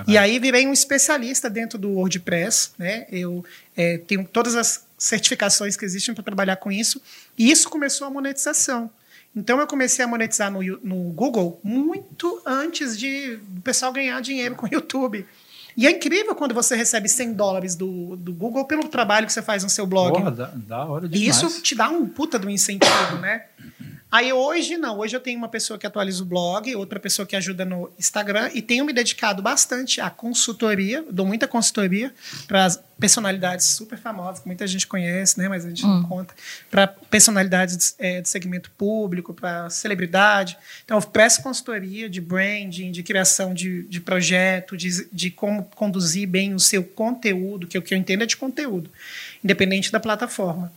E 0.08 0.16
aí 0.16 0.38
virei 0.38 0.66
um 0.66 0.72
especialista 0.72 1.50
dentro 1.50 1.78
do 1.78 1.90
WordPress, 1.90 2.70
né? 2.78 3.06
Eu 3.10 3.44
é, 3.76 3.98
tenho 3.98 4.24
todas 4.24 4.54
as 4.54 4.86
certificações 4.96 5.76
que 5.76 5.84
existem 5.84 6.14
para 6.14 6.24
trabalhar 6.24 6.56
com 6.56 6.72
isso. 6.72 7.00
E 7.36 7.50
isso 7.50 7.68
começou 7.68 8.06
a 8.06 8.10
monetização. 8.10 8.90
Então 9.34 9.60
eu 9.60 9.66
comecei 9.66 10.02
a 10.02 10.08
monetizar 10.08 10.50
no, 10.50 10.62
no 10.82 11.12
Google 11.12 11.60
muito 11.62 12.40
antes 12.46 12.98
de 12.98 13.38
o 13.58 13.60
pessoal 13.60 13.92
ganhar 13.92 14.18
dinheiro 14.20 14.54
com 14.54 14.66
o 14.66 14.68
YouTube. 14.72 15.26
E 15.76 15.86
é 15.86 15.90
incrível 15.90 16.34
quando 16.34 16.54
você 16.54 16.74
recebe 16.74 17.06
100 17.06 17.34
dólares 17.34 17.74
do, 17.74 18.16
do 18.16 18.32
Google 18.32 18.64
pelo 18.64 18.88
trabalho 18.88 19.26
que 19.26 19.32
você 19.32 19.42
faz 19.42 19.62
no 19.62 19.68
seu 19.68 19.86
blog. 19.86 20.14
Porra, 20.14 20.30
da, 20.30 20.46
da 20.54 20.84
hora 20.86 21.04
E 21.04 21.10
demais. 21.10 21.36
isso 21.36 21.60
te 21.60 21.74
dá 21.74 21.90
um 21.90 22.08
puta 22.08 22.38
do 22.38 22.48
incentivo, 22.48 23.18
né? 23.20 23.44
Aí 24.10 24.32
hoje 24.32 24.76
não, 24.76 24.98
hoje 24.98 25.16
eu 25.16 25.20
tenho 25.20 25.36
uma 25.36 25.48
pessoa 25.48 25.76
que 25.78 25.86
atualiza 25.86 26.22
o 26.22 26.26
blog, 26.26 26.74
outra 26.76 27.00
pessoa 27.00 27.26
que 27.26 27.34
ajuda 27.34 27.64
no 27.64 27.90
Instagram 27.98 28.50
e 28.54 28.62
tenho 28.62 28.84
me 28.84 28.92
dedicado 28.92 29.42
bastante 29.42 30.00
à 30.00 30.08
consultoria, 30.08 31.04
dou 31.10 31.26
muita 31.26 31.48
consultoria 31.48 32.14
para 32.46 32.68
personalidades 33.00 33.66
super 33.66 33.98
famosas 33.98 34.40
que 34.40 34.46
muita 34.46 34.64
gente 34.66 34.86
conhece, 34.86 35.38
né, 35.38 35.48
mas 35.48 35.64
a 35.64 35.68
gente 35.68 35.82
não 35.82 36.04
conta, 36.04 36.34
para 36.70 36.86
personalidades 36.86 37.96
é, 37.98 38.22
do 38.22 38.28
segmento 38.28 38.70
público, 38.70 39.34
para 39.34 39.68
celebridade. 39.70 40.56
Então 40.84 40.96
eu 40.96 41.02
presto 41.02 41.42
consultoria 41.42 42.08
de 42.08 42.20
branding, 42.20 42.92
de 42.92 43.02
criação 43.02 43.52
de, 43.52 43.82
de 43.88 44.00
projeto, 44.00 44.76
de, 44.76 45.08
de 45.12 45.30
como 45.32 45.64
conduzir 45.74 46.28
bem 46.28 46.54
o 46.54 46.60
seu 46.60 46.84
conteúdo, 46.84 47.66
que 47.66 47.76
é 47.76 47.80
o 47.80 47.82
que 47.82 47.92
eu 47.92 47.98
entendo 47.98 48.22
é 48.22 48.26
de 48.26 48.36
conteúdo, 48.36 48.88
independente 49.42 49.90
da 49.90 49.98
plataforma. 49.98 50.72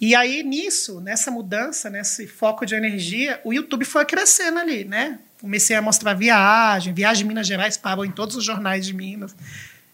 E 0.00 0.14
aí, 0.14 0.42
nisso, 0.44 1.00
nessa 1.00 1.30
mudança, 1.30 1.90
nesse 1.90 2.26
foco 2.26 2.64
de 2.64 2.74
energia, 2.74 3.40
o 3.44 3.52
YouTube 3.52 3.84
foi 3.84 4.04
crescendo 4.04 4.58
ali, 4.58 4.84
né? 4.84 5.18
Comecei 5.40 5.74
a 5.74 5.82
mostrar 5.82 6.14
viagem, 6.14 6.92
viagem 6.92 7.24
de 7.24 7.28
Minas 7.28 7.46
Gerais 7.46 7.76
parou 7.76 8.04
em 8.04 8.10
todos 8.10 8.36
os 8.36 8.44
jornais 8.44 8.86
de 8.86 8.94
Minas, 8.94 9.34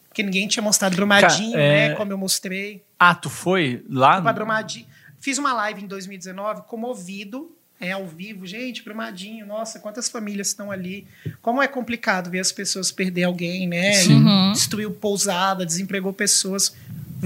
porque 0.08 0.23
ninguém 0.23 0.46
tinha 0.46 0.62
mostrado 0.62 0.94
Brumadinho, 0.94 1.52
Cara, 1.52 1.62
é- 1.62 1.88
né? 1.90 1.94
Como 1.94 2.12
eu 2.12 2.18
mostrei. 2.18 2.82
Ah, 2.99 3.14
tu 3.14 3.30
foi 3.30 3.82
lá? 3.88 4.20
Pra 4.20 4.32
Brumadinho. 4.32 4.87
Fiz 5.20 5.38
uma 5.38 5.54
live 5.54 5.82
em 5.82 5.87
2019, 5.87 6.62
comovido, 6.68 7.50
é 7.80 7.92
ao 7.92 8.06
vivo. 8.06 8.46
Gente, 8.46 8.82
Brumadinho, 8.82 9.46
nossa, 9.46 9.78
quantas 9.80 10.08
famílias 10.08 10.49
estão 10.49 10.70
ali. 10.70 11.06
Como 11.42 11.62
é 11.62 11.66
complicado 11.68 12.30
ver 12.30 12.40
as 12.40 12.52
pessoas 12.52 12.92
perder 12.92 13.25
alguém, 13.25 13.66
né? 13.66 13.92
Sim. 13.94 14.23
E 14.50 14.52
Destruiu 14.52 14.90
pousada, 14.92 15.64
desempregou 15.64 16.12
pessoas. 16.12 16.75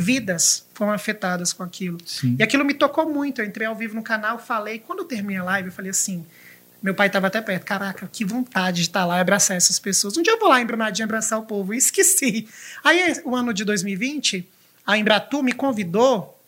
Vidas 0.00 0.66
foram 0.74 0.92
afetadas 0.92 1.52
com 1.52 1.62
aquilo. 1.62 1.98
Sim. 2.04 2.36
E 2.38 2.42
aquilo 2.42 2.64
me 2.64 2.74
tocou 2.74 3.08
muito. 3.08 3.40
Eu 3.40 3.44
entrei 3.44 3.66
ao 3.66 3.74
vivo 3.74 3.94
no 3.94 4.02
canal, 4.02 4.38
falei. 4.38 4.78
Quando 4.78 5.00
eu 5.00 5.04
terminei 5.04 5.38
a 5.38 5.44
live, 5.44 5.68
eu 5.68 5.72
falei 5.72 5.90
assim. 5.90 6.24
Meu 6.82 6.94
pai 6.94 7.08
estava 7.08 7.26
até 7.26 7.40
perto. 7.40 7.64
Caraca, 7.64 8.08
que 8.12 8.24
vontade 8.24 8.76
de 8.76 8.82
estar 8.82 9.04
lá 9.04 9.18
e 9.18 9.20
abraçar 9.20 9.56
essas 9.56 9.78
pessoas. 9.78 10.16
Um 10.16 10.22
dia 10.22 10.32
eu 10.32 10.38
vou 10.38 10.48
lá 10.48 10.60
em 10.60 10.66
Brumadinho 10.66 11.04
abraçar 11.04 11.38
o 11.38 11.42
povo. 11.42 11.74
E 11.74 11.76
esqueci. 11.76 12.48
Aí, 12.84 13.20
o 13.24 13.34
ano 13.34 13.52
de 13.52 13.64
2020, 13.64 14.48
a 14.86 14.96
Embratur 14.96 15.42
me 15.42 15.52
convidou, 15.52 16.40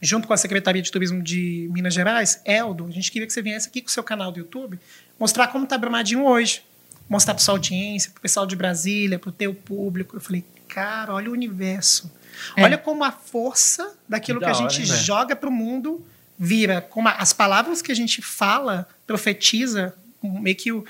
junto 0.00 0.28
com 0.28 0.34
a 0.34 0.36
Secretaria 0.36 0.80
de 0.80 0.90
Turismo 0.90 1.22
de 1.22 1.68
Minas 1.72 1.92
Gerais, 1.92 2.40
Eldo, 2.44 2.86
a 2.86 2.90
gente 2.90 3.10
queria 3.10 3.26
que 3.26 3.32
você 3.32 3.42
viesse 3.42 3.68
aqui 3.68 3.80
com 3.82 3.88
o 3.88 3.90
seu 3.90 4.04
canal 4.04 4.30
do 4.30 4.38
YouTube, 4.38 4.78
mostrar 5.18 5.48
como 5.48 5.64
está 5.64 5.76
Brumadinho 5.76 6.24
hoje. 6.24 6.62
Mostrar 7.08 7.34
para 7.34 7.42
sua 7.42 7.54
audiência, 7.54 8.10
para 8.10 8.18
o 8.18 8.22
pessoal 8.22 8.46
de 8.46 8.56
Brasília, 8.56 9.18
para 9.18 9.28
o 9.28 9.32
teu 9.32 9.54
público. 9.54 10.16
Eu 10.16 10.20
falei, 10.20 10.42
cara, 10.68 11.12
olha 11.12 11.28
o 11.28 11.32
universo. 11.32 12.10
É. 12.56 12.62
Olha 12.64 12.78
como 12.78 13.04
a 13.04 13.12
força 13.12 13.94
daquilo 14.08 14.38
Que 14.40 14.46
que, 14.46 14.50
a 14.50 14.54
hora, 14.56 14.68
gente 14.70 14.82
hein, 14.82 14.88
velho? 14.88 15.04
joga 15.04 15.34
para 15.36 15.48
o 15.48 15.52
mundo 15.52 16.04
vira. 16.38 16.80
Como 16.80 17.08
a- 17.08 17.12
as 17.18 17.32
palavras 17.32 17.80
que 17.82 17.92
a 17.92 17.94
gente 17.94 18.20
fala, 18.22 18.88
profetiza, 19.06 19.94
meio 20.22 20.56
que 20.56 20.72
o 20.72 20.84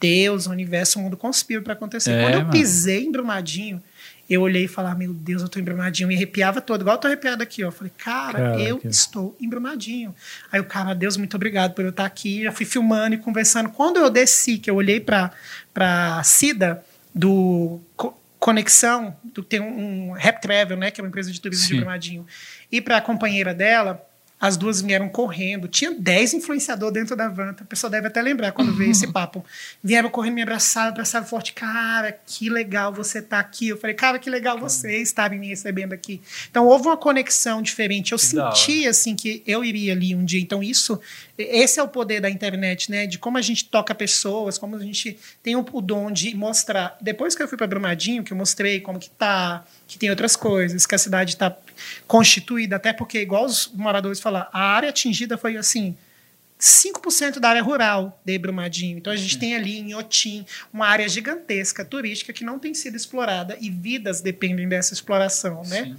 Deus, 0.00 0.46
o 0.46 0.50
universo, 0.50 0.98
o 0.98 1.02
mundo 1.02 1.16
conspira 1.16 1.60
para 1.62 1.72
acontecer. 1.72 2.10
É, 2.12 2.22
Quando 2.22 2.34
eu 2.34 2.40
mano. 2.40 2.52
pisei 2.52 3.04
em 3.04 3.10
Brumadinho, 3.12 3.82
eu 4.28 4.42
olhei 4.42 4.64
e 4.64 4.68
falava, 4.68 4.94
meu 4.96 5.14
Deus, 5.14 5.40
eu 5.42 5.48
tô 5.48 5.58
em 5.58 5.62
Brumadinho. 5.62 6.08
Me 6.08 6.16
arrepiava 6.16 6.60
todo, 6.60 6.80
igual 6.82 6.96
eu 6.96 7.00
tô 7.00 7.06
arrepiado 7.06 7.42
aqui, 7.42 7.62
ó. 7.62 7.68
Eu 7.68 7.72
Falei, 7.72 7.92
cara, 7.96 8.38
Caraca. 8.38 8.60
eu 8.60 8.80
estou 8.84 9.36
em 9.40 9.48
Brumadinho. 9.48 10.14
Aí 10.52 10.60
o 10.60 10.64
cara, 10.64 10.94
Deus, 10.94 11.16
muito 11.16 11.34
obrigado 11.36 11.72
por 11.74 11.84
eu 11.84 11.90
estar 11.90 12.04
aqui. 12.04 12.42
Já 12.42 12.52
fui 12.52 12.66
filmando 12.66 13.14
e 13.14 13.18
conversando. 13.18 13.70
Quando 13.70 13.98
eu 13.98 14.10
desci, 14.10 14.58
que 14.58 14.68
eu 14.70 14.74
olhei 14.76 14.98
pra, 15.00 15.30
pra 15.72 16.22
Cida, 16.24 16.84
do 17.14 17.80
Conexão, 18.46 19.16
do, 19.24 19.42
tem 19.42 19.58
um, 19.58 20.10
um 20.10 20.12
Rap 20.12 20.40
Travel, 20.40 20.76
né, 20.76 20.88
que 20.92 21.00
é 21.00 21.02
uma 21.02 21.08
empresa 21.08 21.32
de 21.32 21.40
turismo 21.40 21.66
Sim. 21.66 21.72
de 21.72 21.80
Brumadinho, 21.80 22.24
e 22.70 22.80
pra 22.80 23.00
companheira 23.00 23.52
dela, 23.52 24.05
as 24.38 24.56
duas 24.56 24.82
vieram 24.82 25.08
correndo. 25.08 25.66
Tinha 25.66 25.90
10 25.92 26.34
influenciadores 26.34 26.92
dentro 26.92 27.16
da 27.16 27.28
van. 27.28 27.54
A 27.58 27.64
pessoa 27.64 27.90
deve 27.90 28.08
até 28.08 28.20
lembrar 28.20 28.52
quando 28.52 28.72
veio 28.74 28.90
esse 28.90 29.10
papo. 29.10 29.44
Vieram 29.82 30.10
correndo, 30.10 30.34
me 30.34 30.42
abraçaram, 30.42 30.90
abraçaram 30.90 31.26
forte. 31.26 31.54
Cara, 31.54 32.12
que 32.12 32.50
legal 32.50 32.92
você 32.92 33.20
estar 33.20 33.38
aqui. 33.38 33.68
Eu 33.68 33.78
falei, 33.78 33.96
cara, 33.96 34.18
que 34.18 34.28
legal 34.28 34.58
você 34.58 34.98
estar 35.00 35.30
me 35.30 35.48
recebendo 35.48 35.94
aqui. 35.94 36.20
Então, 36.50 36.66
houve 36.66 36.86
uma 36.86 36.96
conexão 36.98 37.62
diferente. 37.62 38.12
Eu 38.12 38.18
Que 38.18 38.24
senti, 38.24 38.86
assim, 38.86 39.16
que 39.16 39.42
eu 39.46 39.64
iria 39.64 39.92
ali 39.92 40.14
um 40.14 40.24
dia. 40.24 40.40
Então, 40.40 40.62
isso, 40.62 41.00
esse 41.38 41.80
é 41.80 41.82
o 41.82 41.88
poder 41.88 42.20
da 42.20 42.28
internet, 42.28 42.90
né? 42.90 43.06
De 43.06 43.18
como 43.18 43.38
a 43.38 43.42
gente 43.42 43.64
toca 43.64 43.94
pessoas, 43.94 44.58
como 44.58 44.76
a 44.76 44.80
gente 44.80 45.18
tem 45.42 45.56
o, 45.56 45.64
o 45.72 45.80
dom 45.80 46.10
de 46.10 46.36
mostrar. 46.36 46.98
Depois 47.00 47.34
que 47.34 47.42
eu 47.42 47.48
fui 47.48 47.56
para 47.56 47.66
Brumadinho, 47.66 48.22
que 48.22 48.34
eu 48.34 48.36
mostrei 48.36 48.80
como 48.80 48.98
que 48.98 49.08
tá, 49.08 49.64
que 49.86 49.98
tem 49.98 50.10
outras 50.10 50.34
coisas, 50.36 50.86
que 50.86 50.94
a 50.94 50.98
cidade 50.98 51.34
está 51.34 51.56
constituída, 52.06 52.76
até 52.76 52.92
porque, 52.92 53.20
igual 53.20 53.44
os 53.44 53.70
moradores 53.72 54.20
falaram, 54.20 54.48
a 54.52 54.60
área 54.60 54.88
atingida 54.88 55.38
foi 55.38 55.56
assim. 55.56 55.96
5% 56.58 57.38
da 57.38 57.50
área 57.50 57.62
rural 57.62 58.18
de 58.24 58.38
Brumadinho. 58.38 58.96
Então 58.96 59.12
a 59.12 59.16
gente 59.16 59.38
tem 59.38 59.54
ali 59.54 59.78
em 59.78 59.94
Otim 59.94 60.46
uma 60.72 60.86
área 60.86 61.06
gigantesca 61.06 61.84
turística 61.84 62.32
que 62.32 62.44
não 62.44 62.58
tem 62.58 62.72
sido 62.72 62.96
explorada 62.96 63.58
e 63.60 63.68
vidas 63.68 64.22
dependem 64.22 64.66
dessa 64.66 64.94
exploração, 64.94 65.62
né? 65.66 65.94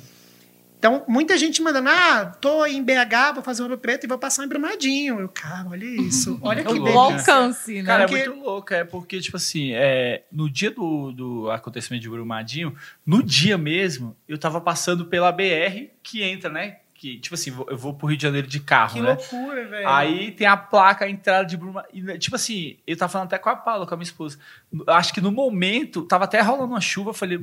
Então, 0.80 1.04
muita 1.08 1.36
gente 1.38 1.60
mandando, 1.62 1.90
ah, 1.90 2.26
tô 2.40 2.64
em 2.66 2.84
BH, 2.84 3.34
vou 3.34 3.44
fazer 3.44 3.64
Ouro 3.64 3.78
Preto 3.80 4.04
e 4.04 4.08
vou 4.08 4.18
passar 4.20 4.46
em 4.46 4.48
Brumadinho. 4.48 5.20
Eu, 5.20 5.28
cara, 5.30 5.68
olha 5.70 5.84
isso. 5.86 6.38
Olha 6.42 6.64
que 6.64 6.72
louco, 6.72 6.82
O 7.00 7.08
delícia. 7.10 7.34
alcance, 7.34 7.82
né? 7.82 7.84
Cara, 7.84 8.06
Porque- 8.08 8.22
é 8.24 8.30
muito 8.30 8.44
louco, 8.44 8.74
é 8.74 8.84
porque, 8.84 9.20
tipo 9.20 9.38
assim, 9.38 9.72
é, 9.74 10.24
no 10.32 10.48
dia 10.50 10.70
do, 10.70 11.12
do 11.12 11.50
acontecimento 11.50 12.04
de 12.04 12.10
Brumadinho, 12.10 12.76
no 13.04 13.24
dia 13.24 13.58
mesmo, 13.58 14.16
eu 14.28 14.38
tava 14.38 14.62
passando 14.62 15.06
pela 15.06 15.32
BR 15.32 15.90
que 16.04 16.22
entra, 16.22 16.48
né? 16.50 16.78
Que, 16.94 17.20
tipo 17.20 17.34
assim, 17.36 17.52
eu 17.68 17.78
vou 17.78 17.94
pro 17.94 18.08
Rio 18.08 18.18
de 18.18 18.24
Janeiro 18.24 18.48
de 18.48 18.60
carro, 18.60 18.96
Que 18.96 19.02
né? 19.02 19.10
loucura, 19.10 19.68
velho. 19.68 19.88
Aí 19.88 20.32
tem 20.32 20.46
a 20.48 20.58
placa, 20.58 21.06
a 21.06 21.10
entrada 21.10 21.46
de 21.48 21.58
Brumadinho. 21.58 22.18
Tipo 22.20 22.36
assim, 22.36 22.78
eu 22.86 22.96
tava 22.96 23.12
falando 23.12 23.28
até 23.28 23.38
com 23.40 23.50
a 23.50 23.56
Paula, 23.56 23.86
com 23.88 23.94
a 23.94 23.98
minha 23.98 24.04
esposa. 24.06 24.38
Acho 24.88 25.12
que 25.14 25.22
no 25.22 25.32
momento, 25.32 26.04
tava 26.04 26.26
até 26.26 26.40
rolando 26.42 26.66
uma 26.74 26.82
chuva, 26.82 27.12
eu 27.12 27.14
falei. 27.16 27.40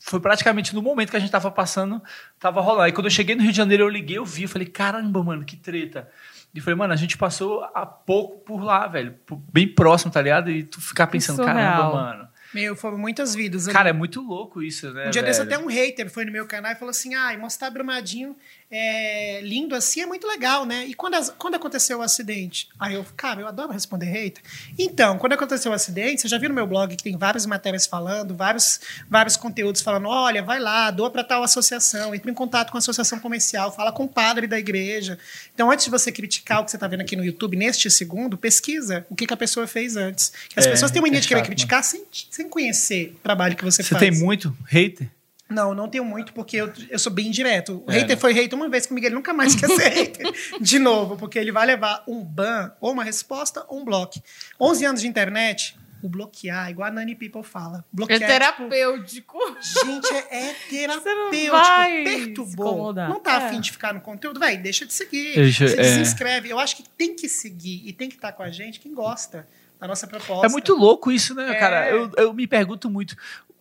Foi 0.00 0.20
praticamente 0.20 0.74
no 0.74 0.80
momento 0.80 1.10
que 1.10 1.16
a 1.16 1.20
gente 1.20 1.30
tava 1.30 1.50
passando, 1.50 2.02
tava 2.38 2.60
rolando. 2.60 2.82
Aí 2.82 2.92
quando 2.92 3.06
eu 3.06 3.10
cheguei 3.10 3.34
no 3.34 3.42
Rio 3.42 3.50
de 3.50 3.56
Janeiro, 3.56 3.84
eu 3.84 3.88
liguei, 3.88 4.18
eu 4.18 4.24
vi, 4.24 4.44
eu 4.44 4.48
falei, 4.48 4.66
caramba, 4.66 5.22
mano, 5.22 5.44
que 5.44 5.56
treta. 5.56 6.08
E 6.54 6.60
falei, 6.60 6.76
mano, 6.76 6.92
a 6.92 6.96
gente 6.96 7.16
passou 7.18 7.62
há 7.74 7.84
pouco 7.84 8.38
por 8.38 8.62
lá, 8.62 8.86
velho. 8.86 9.14
Bem 9.52 9.68
próximo, 9.68 10.10
tá 10.10 10.22
ligado? 10.22 10.50
E 10.50 10.62
tu 10.62 10.80
ficar 10.80 11.06
pensando, 11.06 11.36
surreal. 11.36 11.54
caramba, 11.54 11.94
mano. 11.94 12.28
Meu, 12.54 12.74
foram 12.74 12.96
muitas 12.96 13.34
vidas. 13.34 13.66
ali. 13.66 13.76
Cara, 13.76 13.90
é 13.90 13.92
muito 13.92 14.22
louco 14.22 14.62
isso, 14.62 14.90
né? 14.92 15.08
Um 15.08 15.10
dia 15.10 15.22
desse 15.22 15.44
velho? 15.44 15.54
até 15.54 15.64
um 15.64 15.68
hater 15.68 16.10
foi 16.10 16.24
no 16.24 16.32
meu 16.32 16.46
canal 16.46 16.72
e 16.72 16.74
falou 16.74 16.90
assim: 16.90 17.14
ah, 17.14 17.36
mostrar 17.38 17.70
Brumadinho 17.70 18.34
é, 18.70 19.40
lindo 19.42 19.74
assim 19.74 20.02
é 20.02 20.06
muito 20.06 20.26
legal, 20.26 20.66
né? 20.66 20.84
E 20.86 20.92
quando, 20.94 21.14
as- 21.14 21.32
quando 21.38 21.54
aconteceu 21.54 21.98
o 21.98 22.02
acidente? 22.02 22.68
Aí 22.78 22.94
eu, 22.94 23.04
cara, 23.16 23.40
eu 23.40 23.48
adoro 23.48 23.72
responder 23.72 24.06
hater. 24.06 24.42
Então, 24.78 25.16
quando 25.18 25.32
aconteceu 25.32 25.72
o 25.72 25.74
acidente, 25.74 26.20
você 26.22 26.28
já 26.28 26.36
viu 26.38 26.50
no 26.50 26.54
meu 26.54 26.66
blog 26.66 26.94
que 26.94 27.02
tem 27.02 27.16
várias 27.16 27.46
matérias 27.46 27.86
falando, 27.86 28.34
vários, 28.36 28.78
vários 29.08 29.36
conteúdos 29.38 29.80
falando: 29.80 30.08
olha, 30.08 30.42
vai 30.42 30.58
lá, 30.60 30.90
doa 30.90 31.10
para 31.10 31.24
tal 31.24 31.42
associação, 31.42 32.14
entre 32.14 32.30
em 32.30 32.34
contato 32.34 32.70
com 32.70 32.76
a 32.76 32.80
associação 32.80 33.18
comercial, 33.18 33.74
fala 33.74 33.90
com 33.90 34.04
o 34.04 34.08
padre 34.08 34.46
da 34.46 34.58
igreja. 34.58 35.18
Então, 35.54 35.70
antes 35.70 35.86
de 35.86 35.90
você 35.90 36.12
criticar 36.12 36.60
o 36.60 36.64
que 36.64 36.70
você 36.70 36.76
está 36.76 36.86
vendo 36.86 37.00
aqui 37.00 37.16
no 37.16 37.24
YouTube, 37.24 37.56
neste 37.56 37.90
segundo, 37.90 38.36
pesquisa 38.36 39.06
o 39.08 39.16
que, 39.16 39.26
que 39.26 39.32
a 39.34 39.36
pessoa 39.36 39.66
fez 39.66 39.96
antes. 39.96 40.30
Que 40.50 40.58
as 40.60 40.66
É, 40.66 40.70
pessoas 40.70 40.90
têm 40.90 41.00
uma 41.00 41.08
é 41.08 41.10
ideia 41.10 41.22
de 41.22 41.28
querer 41.28 41.40
chato, 41.40 41.46
criticar 41.46 41.82
sem, 41.82 42.04
sem 42.30 42.48
conhecer 42.48 43.14
o 43.16 43.20
trabalho 43.22 43.56
que 43.56 43.64
você, 43.64 43.82
Você 43.82 43.88
faz. 43.88 44.00
tem 44.00 44.10
muito 44.12 44.54
hater? 44.66 45.08
Não, 45.48 45.74
não 45.74 45.88
tenho 45.88 46.04
muito, 46.04 46.32
porque 46.34 46.56
eu, 46.58 46.70
eu 46.90 46.98
sou 46.98 47.10
bem 47.12 47.30
direto. 47.30 47.82
O 47.86 47.90
É, 47.90 47.94
hater 48.00 48.16
né? 48.16 48.20
foi 48.20 48.32
hater 48.34 48.54
uma 48.58 48.68
vez 48.68 48.86
comigo, 48.86 49.06
ele 49.06 49.14
nunca 49.14 49.32
mais 49.32 49.54
quer 49.56 49.68
ser 49.68 49.88
hater 49.88 50.26
de 50.60 50.78
novo, 50.78 51.16
porque 51.16 51.38
ele 51.38 51.50
vai 51.52 51.66
levar 51.66 52.04
um 52.06 52.22
ban, 52.22 52.72
ou 52.80 52.92
uma 52.92 53.02
resposta, 53.04 53.64
ou 53.68 53.80
um 53.80 53.84
bloco. 53.84 54.20
11 54.60 54.84
anos 54.84 55.00
de 55.00 55.06
internet, 55.08 55.74
o 56.02 56.08
bloquear, 56.08 56.70
igual 56.70 56.88
a 56.88 56.90
Nani 56.92 57.14
People 57.14 57.42
fala. 57.42 57.78
É 57.78 57.82
Bloquear, 57.90 58.20
tipo, 58.20 58.30
terapêutico. 58.32 59.38
gente, 59.84 60.06
é, 60.14 60.48
é 60.50 60.54
terapêutico. 60.70 61.50
vai 61.50 61.96
se 61.96 62.04
Perturbou. 62.26 62.92
Não 62.92 63.18
tá 63.20 63.32
É. 63.42 63.46
afim 63.46 63.60
de 63.60 63.72
ficar 63.72 63.94
no 63.94 64.00
conteúdo? 64.00 64.38
Véi, 64.38 64.58
deixa 64.58 64.86
de 64.86 64.92
seguir. 64.92 65.34
Deixa- 65.34 65.66
Se 65.66 65.74
é. 65.74 65.82
desinscreve. 65.82 66.50
Eu 66.50 66.58
acho 66.58 66.76
que 66.76 66.84
tem 66.90 67.16
que 67.16 67.28
seguir 67.28 67.82
e 67.86 67.92
tem 67.92 68.08
que 68.08 68.14
estar 68.16 68.32
com 68.32 68.42
a 68.42 68.50
gente 68.50 68.78
quem 68.80 68.94
gosta 68.94 69.48
da 69.80 69.86
nossa 69.88 70.06
proposta. 70.06 70.46
É 70.46 70.50
muito 70.50 70.74
louco 70.74 71.10
isso, 71.10 71.34
né, 71.34 71.50
É. 71.52 71.54
cara? 71.54 71.88
Eu, 71.90 72.10
eu 72.16 72.32
me 72.34 72.46
pergunto 72.46 72.88
muito. 72.90 73.16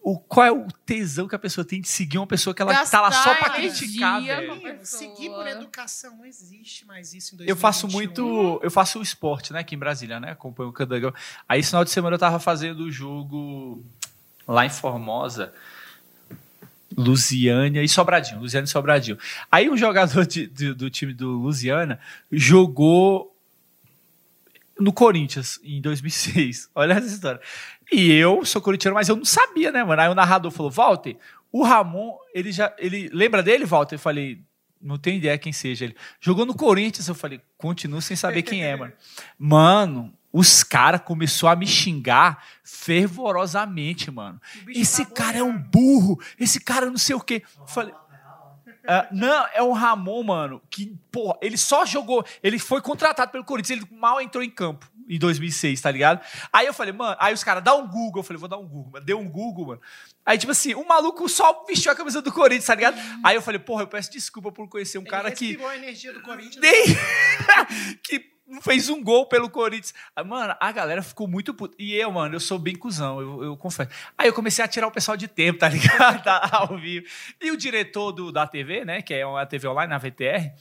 O, 0.09 0.17
qual 0.17 0.45
é 0.45 0.51
o 0.53 0.65
tesão 0.85 1.27
que 1.27 1.35
a 1.35 1.39
pessoa 1.39 1.65
tem 1.65 1.81
de 1.81 1.87
seguir 1.89 2.17
uma 2.17 2.25
pessoa 2.25 2.53
que 2.53 2.61
ela 2.61 2.73
tá 2.85 3.01
lá 3.01 3.11
só 3.11 3.33
pra 3.35 3.49
Gastar 3.49 3.55
criticar, 3.55 4.23
velho? 4.23 4.79
Seguir 4.85 5.29
por 5.31 5.45
educação 5.45 6.15
não 6.15 6.23
existe 6.25 6.85
mais 6.85 7.13
isso 7.13 7.35
em 7.35 7.37
2021. 7.39 7.49
Eu 7.49 7.57
faço 7.57 7.87
muito. 7.89 8.59
Eu 8.63 8.71
faço 8.71 8.99
o 8.99 9.01
esporte, 9.01 9.51
né, 9.51 9.59
aqui 9.59 9.75
em 9.75 9.77
Brasília, 9.77 10.17
né? 10.17 10.31
Acompanho 10.31 10.69
o 10.69 10.71
Candangão. 10.71 11.13
Aí, 11.49 11.59
esse 11.59 11.69
final 11.71 11.83
de 11.83 11.89
semana, 11.89 12.15
eu 12.15 12.19
tava 12.19 12.39
fazendo 12.39 12.85
o 12.85 12.91
jogo 12.91 13.83
lá 14.47 14.65
em 14.65 14.69
Formosa. 14.69 15.51
Lusiânia 16.95 17.83
e 17.83 17.89
Sobradinho. 17.89 18.39
Lusiana 18.39 18.65
e 18.65 18.69
Sobradinho. 18.69 19.17
Aí 19.51 19.69
um 19.69 19.75
jogador 19.75 20.25
de- 20.25 20.47
de- 20.47 20.73
do 20.73 20.89
time 20.89 21.13
do 21.13 21.31
Lusiana 21.31 21.99
jogou. 22.31 23.33
no 24.79 24.93
Corinthians, 24.93 25.59
em 25.63 25.81
2006. 25.81 26.69
Olha 26.75 26.93
essa 26.93 27.07
história. 27.07 27.41
E 27.91 28.11
eu 28.11 28.43
sou 28.45 28.61
corintiano, 28.61 28.95
mas 28.95 29.07
eu 29.09 29.15
não 29.15 29.25
sabia, 29.25 29.71
né, 29.71 29.83
mano? 29.83 30.01
Aí 30.01 30.09
o 30.09 30.15
narrador 30.15 30.51
falou, 30.51 30.71
Walter, 30.71 31.17
o 31.51 31.63
Ramon, 31.63 32.17
ele 32.33 32.51
já. 32.51 32.73
Ele, 32.77 33.09
lembra 33.13 33.41
dele, 33.41 33.65
Walter? 33.65 33.95
Eu 33.95 33.99
falei, 33.99 34.43
não 34.81 34.97
tenho 34.97 35.17
ideia 35.17 35.37
quem 35.37 35.53
seja 35.53 35.85
ele. 35.85 35.95
Jogou 36.19 36.45
no 36.45 36.53
Corinthians, 36.53 37.07
eu 37.07 37.15
falei, 37.15 37.41
continuo 37.57 38.01
sem 38.01 38.15
saber 38.15 38.41
quem 38.41 38.63
é, 38.63 38.75
mano. 38.75 38.93
Mano, 39.37 40.13
os 40.31 40.63
caras 40.63 41.01
começaram 41.01 41.53
a 41.53 41.55
me 41.55 41.65
xingar 41.65 42.43
fervorosamente, 42.63 44.11
mano. 44.11 44.39
Esse 44.67 45.05
tá 45.05 45.11
cara 45.11 45.37
é 45.37 45.43
um 45.43 45.57
boiando. 45.57 45.69
burro, 45.71 46.19
esse 46.39 46.59
cara 46.59 46.87
não 46.87 46.97
sei 46.97 47.15
o 47.15 47.21
quê. 47.21 47.43
Eu 47.59 47.67
falei, 47.67 47.93
ah, 48.87 49.07
não, 49.11 49.47
é 49.53 49.61
o 49.61 49.73
Ramon, 49.73 50.23
mano, 50.23 50.61
que, 50.69 50.97
porra, 51.11 51.37
ele 51.41 51.57
só 51.57 51.85
jogou, 51.85 52.25
ele 52.41 52.57
foi 52.57 52.81
contratado 52.81 53.31
pelo 53.31 53.43
Corinthians, 53.43 53.81
ele 53.81 53.89
mal 53.91 54.21
entrou 54.21 54.43
em 54.43 54.49
campo 54.49 54.89
em 55.09 55.17
2006, 55.17 55.79
tá 55.79 55.91
ligado? 55.91 56.21
Aí 56.51 56.65
eu 56.65 56.73
falei, 56.73 56.93
mano, 56.93 57.15
aí 57.19 57.33
os 57.33 57.43
caras, 57.43 57.63
dá 57.63 57.75
um 57.75 57.87
Google, 57.87 58.19
eu 58.19 58.23
falei, 58.23 58.39
vou 58.39 58.49
dar 58.49 58.57
um 58.57 58.67
Google, 58.67 58.91
mano. 58.93 59.05
deu 59.05 59.19
um 59.19 59.29
Google, 59.29 59.67
mano. 59.67 59.81
Aí, 60.25 60.37
tipo 60.37 60.51
assim, 60.51 60.75
um 60.75 60.85
maluco 60.85 61.27
só 61.29 61.65
vestiu 61.65 61.91
a 61.91 61.95
camisa 61.95 62.21
do 62.21 62.31
Corinthians, 62.31 62.65
tá 62.65 62.75
ligado? 62.75 62.97
Aí 63.23 63.35
eu 63.35 63.41
falei, 63.41 63.59
porra, 63.59 63.83
eu 63.83 63.87
peço 63.87 64.11
desculpa 64.11 64.51
por 64.51 64.67
conhecer 64.67 64.97
um 64.97 65.01
Ele 65.01 65.09
cara 65.09 65.31
que 65.31 65.57
a 65.63 65.75
energia 65.75 66.13
do 66.13 66.21
Corinthians. 66.21 66.57
nem 66.57 66.85
que 68.03 68.36
não 68.47 68.61
fez 68.61 68.89
um 68.89 69.03
gol 69.03 69.25
pelo 69.25 69.49
Corinthians. 69.49 69.93
Ah, 70.15 70.23
Mano, 70.23 70.55
a 70.59 70.71
galera 70.71 71.03
ficou 71.03 71.27
muito 71.27 71.53
puta. 71.53 71.75
E 71.77 71.93
eu, 71.93 72.11
mano, 72.11 72.35
eu 72.35 72.39
sou 72.39 72.57
bem 72.57 72.75
cuzão, 72.75 73.19
eu, 73.19 73.43
eu 73.43 73.57
confesso. 73.57 73.89
Aí 74.17 74.27
eu 74.27 74.33
comecei 74.33 74.63
a 74.63 74.67
tirar 74.67 74.87
o 74.87 74.91
pessoal 74.91 75.17
de 75.17 75.27
tempo, 75.27 75.59
tá 75.59 75.67
ligado? 75.69 76.23
Tá 76.23 76.49
Ao 76.51 76.77
vivo. 76.77 77.05
E 77.41 77.51
o 77.51 77.57
diretor 77.57 78.11
do, 78.11 78.31
da 78.31 78.47
TV, 78.47 78.85
né, 78.85 79.01
que 79.01 79.13
é 79.13 79.25
uma 79.25 79.45
TV 79.45 79.67
online, 79.67 79.89
na 79.89 79.97
VTR, 79.97 80.51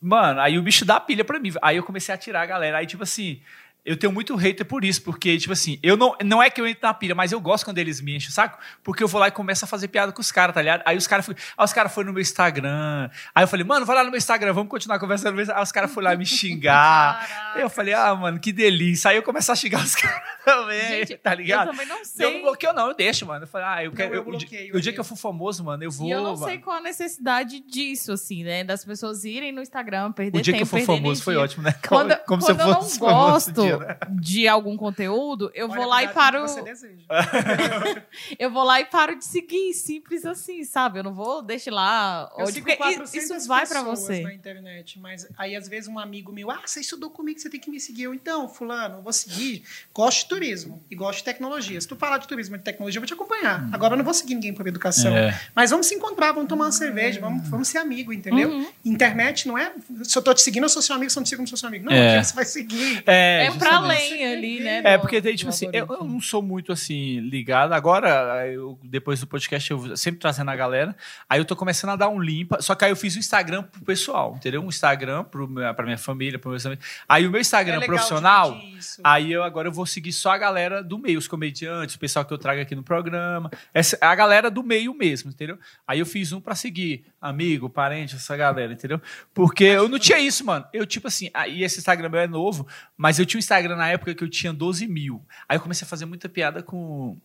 mano, 0.00 0.40
aí 0.40 0.56
o 0.56 0.62
bicho 0.62 0.84
dá 0.84 1.00
pilha 1.00 1.24
pra 1.24 1.40
mim. 1.40 1.52
Aí 1.60 1.76
eu 1.76 1.82
comecei 1.82 2.14
a 2.14 2.18
tirar 2.18 2.42
a 2.42 2.46
galera. 2.46 2.78
Aí, 2.78 2.86
tipo 2.86 3.02
assim, 3.02 3.42
eu 3.88 3.96
tenho 3.96 4.12
muito 4.12 4.34
hater 4.36 4.64
por 4.66 4.84
isso, 4.84 5.02
porque, 5.02 5.36
tipo 5.38 5.52
assim, 5.52 5.78
eu 5.82 5.96
não, 5.96 6.14
não 6.24 6.42
é 6.42 6.50
que 6.50 6.60
eu 6.60 6.66
entro 6.66 6.86
na 6.86 6.94
pilha, 6.94 7.14
mas 7.14 7.32
eu 7.32 7.40
gosto 7.40 7.64
quando 7.64 7.78
eles 7.78 8.00
me 8.00 8.16
enchem 8.16 8.28
o 8.28 8.32
saco, 8.32 8.58
porque 8.82 9.02
eu 9.02 9.08
vou 9.08 9.20
lá 9.20 9.28
e 9.28 9.30
começo 9.30 9.64
a 9.64 9.68
fazer 9.68 9.88
piada 9.88 10.12
com 10.12 10.20
os 10.20 10.30
caras, 10.30 10.54
tá 10.54 10.60
ligado? 10.62 10.82
Aí 10.84 10.96
os 10.96 11.06
caras 11.06 11.28
aí 11.28 11.64
os 11.64 11.72
caras 11.72 11.92
foram 11.92 12.08
no 12.08 12.12
meu 12.12 12.22
Instagram. 12.22 13.10
Aí 13.34 13.42
eu 13.44 13.48
falei, 13.48 13.64
mano, 13.64 13.84
vai 13.86 13.96
lá 13.96 14.04
no 14.04 14.10
meu 14.10 14.18
Instagram, 14.18 14.52
vamos 14.52 14.70
continuar 14.70 14.98
conversando. 14.98 15.34
no. 15.34 15.52
Aí 15.54 15.62
os 15.62 15.72
caras 15.72 15.92
foram 15.92 16.08
lá 16.10 16.16
me 16.16 16.24
xingar. 16.26 17.26
Caraca. 17.28 17.60
eu 17.60 17.70
falei, 17.70 17.94
ah, 17.94 18.14
mano, 18.14 18.38
que 18.38 18.52
delícia. 18.52 19.10
Aí 19.10 19.16
eu 19.16 19.22
começo 19.22 19.50
a 19.50 19.56
xingar 19.56 19.82
os 19.82 19.94
caras 19.96 20.20
também, 20.44 20.88
Gente, 20.88 21.16
tá 21.16 21.34
ligado? 21.34 21.68
Eu 21.68 21.72
também 21.72 21.86
não 21.86 21.98
Eu 21.98 22.04
sei. 22.04 22.34
não 22.34 22.42
bloqueio, 22.42 22.72
não, 22.72 22.88
eu 22.88 22.94
deixo, 22.94 23.26
mano. 23.26 23.44
Eu 23.44 23.48
falei, 23.48 23.66
ah, 23.66 23.84
eu 23.84 23.92
quero. 23.92 24.14
eu 24.14 24.16
eu- 24.16 24.22
dia- 24.24 24.30
bloqueio 24.48 24.76
o 24.76 24.80
dia 24.80 24.90
ali. 24.90 24.92
que 24.94 25.00
eu 25.00 25.04
for 25.04 25.16
famoso, 25.16 25.64
mano, 25.64 25.82
eu 25.84 25.90
vou. 25.90 26.06
E 26.08 26.10
eu 26.10 26.22
não 26.22 26.36
sei 26.36 26.46
mano. 26.54 26.60
qual 26.62 26.76
a 26.76 26.80
necessidade 26.80 27.60
disso, 27.60 28.12
assim, 28.12 28.44
né? 28.44 28.64
Das 28.64 28.84
pessoas 28.84 29.24
irem 29.24 29.52
no 29.52 29.60
Instagram, 29.62 30.12
perder 30.12 30.38
O 30.38 30.42
dia 30.42 30.52
que 30.54 30.60
tempo, 30.60 30.76
eu 30.76 30.80
for 30.80 30.86
famoso 30.96 31.22
foi 31.22 31.34
energia. 31.34 31.44
ótimo, 31.44 31.62
né? 31.64 31.74
Quando, 31.88 32.16
Como 32.26 32.42
quando 32.42 32.44
se 32.44 32.50
eu 32.52 32.56
eu 32.56 32.74
fosse 32.74 33.00
não 33.00 33.08
famoso 33.08 33.52
gosto 33.52 33.52
dia, 33.62 33.77
né? 33.80 33.96
de 34.10 34.46
algum 34.48 34.76
conteúdo, 34.76 35.50
eu 35.54 35.66
Olha, 35.68 35.76
vou 35.76 35.86
lá 35.88 36.02
e 36.04 36.08
paro. 36.08 36.42
que 36.42 36.48
Você 36.50 36.62
deseja. 36.62 37.04
Eu 38.38 38.50
vou 38.50 38.62
lá 38.64 38.80
e 38.80 38.84
paro 38.84 39.16
de 39.16 39.24
seguir, 39.24 39.72
simples 39.74 40.24
assim, 40.24 40.64
sabe? 40.64 40.98
Eu 40.98 41.04
não 41.04 41.14
vou 41.14 41.42
deixar 41.42 41.72
lá. 41.72 42.30
Eu 42.38 42.46
sigo 42.46 42.66
porque 42.66 42.76
400 42.76 43.14
isso 43.14 43.48
vai 43.48 43.66
pra 43.66 43.80
pessoas 43.80 44.00
você. 44.00 44.22
na 44.22 44.32
internet, 44.32 44.98
mas 44.98 45.26
aí 45.36 45.54
às 45.56 45.68
vezes 45.68 45.88
um 45.88 45.98
amigo 45.98 46.32
meu, 46.32 46.50
ah, 46.50 46.60
você 46.64 46.80
estudou 46.80 47.10
comigo, 47.10 47.38
você 47.40 47.48
tem 47.50 47.60
que 47.60 47.70
me 47.70 47.80
seguir. 47.80 48.04
Eu, 48.04 48.14
então, 48.14 48.48
fulano, 48.48 48.96
eu 48.98 49.02
vou 49.02 49.12
seguir. 49.12 49.62
Gosto 49.94 50.22
de 50.22 50.28
turismo 50.28 50.82
e 50.90 50.94
gosto 50.94 51.18
de 51.18 51.24
tecnologia. 51.24 51.80
Se 51.80 51.86
tu 51.88 51.96
falar 51.96 52.18
de 52.18 52.28
turismo 52.28 52.54
e 52.56 52.58
de 52.58 52.64
tecnologia, 52.64 52.98
eu 52.98 53.02
vou 53.02 53.06
te 53.06 53.14
acompanhar. 53.14 53.68
Agora 53.72 53.94
eu 53.94 53.98
não 53.98 54.04
vou 54.04 54.14
seguir 54.14 54.34
ninguém 54.34 54.52
por 54.54 54.66
educação. 54.66 55.16
É. 55.16 55.38
Mas 55.54 55.70
vamos 55.70 55.86
se 55.86 55.94
encontrar, 55.94 56.32
vamos 56.32 56.48
tomar 56.48 56.66
uma 56.66 56.72
cerveja, 56.72 57.20
vamos, 57.20 57.48
vamos 57.48 57.68
ser 57.68 57.78
amigo, 57.78 58.12
entendeu? 58.12 58.50
Uhum. 58.50 58.66
Internet 58.84 59.46
não 59.48 59.56
é, 59.58 59.72
se 60.04 60.16
eu 60.16 60.22
tô 60.22 60.32
te 60.34 60.42
seguindo, 60.42 60.64
eu 60.64 60.68
sou 60.68 60.82
seu 60.82 60.94
amigo, 60.94 61.10
se 61.10 61.18
eu 61.18 61.20
não 61.20 61.24
te 61.24 61.28
sigo, 61.30 61.40
eu 61.40 61.44
não 61.44 61.48
sou 61.48 61.58
seu 61.58 61.68
amigo. 61.68 61.84
Não, 61.86 61.92
É. 61.92 62.22
você 62.22 62.34
vai 62.34 62.44
seguir. 62.44 63.02
É, 63.06 63.46
É 63.46 63.50
pra 63.68 63.76
além 63.78 64.26
ali, 64.26 64.60
né? 64.60 64.82
É, 64.84 64.98
porque 64.98 65.20
tem, 65.20 65.36
tipo 65.36 65.50
assim, 65.50 65.68
eu, 65.72 65.86
eu 65.88 66.04
não 66.04 66.20
sou 66.20 66.42
muito 66.42 66.72
assim 66.72 67.20
ligado. 67.20 67.72
Agora, 67.72 68.46
eu, 68.46 68.78
depois 68.82 69.20
do 69.20 69.26
podcast, 69.26 69.70
eu 69.70 69.96
sempre 69.96 70.20
trazendo 70.20 70.50
a 70.50 70.56
galera. 70.56 70.96
Aí 71.28 71.40
eu 71.40 71.44
tô 71.44 71.54
começando 71.54 71.90
a 71.90 71.96
dar 71.96 72.08
um 72.08 72.20
limpa. 72.20 72.60
Só 72.60 72.74
que 72.74 72.84
aí 72.84 72.90
eu 72.90 72.96
fiz 72.96 73.16
o 73.16 73.18
Instagram 73.18 73.62
pro 73.62 73.82
pessoal, 73.82 74.34
entendeu? 74.36 74.62
Um 74.62 74.68
Instagram 74.68 75.24
pro, 75.24 75.48
pra 75.48 75.84
minha 75.84 75.98
família, 75.98 76.38
pro 76.38 76.50
meus 76.50 76.64
amigos. 76.64 76.84
Aí 77.08 77.26
o 77.26 77.30
meu 77.30 77.40
Instagram 77.40 77.80
É 77.82 77.86
profissional. 77.86 78.58
Aí 79.02 79.32
eu 79.32 79.42
agora 79.42 79.68
eu 79.68 79.72
vou 79.72 79.86
seguir 79.86 80.12
só 80.12 80.30
a 80.30 80.38
galera 80.38 80.82
do 80.82 80.98
meio, 80.98 81.18
os 81.18 81.28
comediantes, 81.28 81.96
o 81.96 81.98
pessoal 81.98 82.24
que 82.24 82.32
eu 82.32 82.38
trago 82.38 82.60
aqui 82.60 82.74
no 82.74 82.82
programa. 82.82 83.50
Essa, 83.72 83.98
a 84.00 84.14
galera 84.14 84.50
do 84.50 84.62
meio 84.62 84.94
mesmo, 84.94 85.30
entendeu? 85.30 85.58
Aí 85.86 85.98
eu 85.98 86.06
fiz 86.06 86.32
um 86.32 86.40
pra 86.40 86.54
seguir 86.54 87.04
amigo, 87.20 87.68
parente, 87.68 88.16
essa 88.16 88.36
galera, 88.36 88.72
entendeu? 88.72 89.00
Porque 89.34 89.64
eu 89.64 89.88
não 89.88 89.98
tinha 89.98 90.18
isso, 90.18 90.44
mano. 90.44 90.64
Eu, 90.72 90.86
tipo 90.86 91.08
assim, 91.08 91.30
aí 91.34 91.62
esse 91.62 91.78
Instagram 91.78 92.08
meu 92.08 92.20
é 92.20 92.26
novo, 92.26 92.66
mas 92.96 93.18
eu 93.18 93.26
tinha 93.26 93.38
um 93.38 93.40
Instagram 93.40 93.76
na 93.76 93.88
época 93.88 94.14
que 94.14 94.22
eu 94.22 94.28
tinha 94.28 94.52
12 94.52 94.86
mil. 94.86 95.24
Aí 95.48 95.56
eu 95.56 95.60
comecei 95.60 95.84
a 95.84 95.88
fazer 95.88 96.06
muita 96.06 96.28
piada 96.28 96.62
com. 96.62 97.16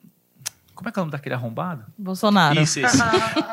Como 0.74 0.90
é 0.90 0.92
que 0.92 0.98
é 0.98 1.02
o 1.02 1.04
nome 1.04 1.12
daquele 1.12 1.36
arrombado? 1.36 1.86
Bolsonaro. 1.98 2.60
Isso, 2.60 2.80
esse. 2.80 2.98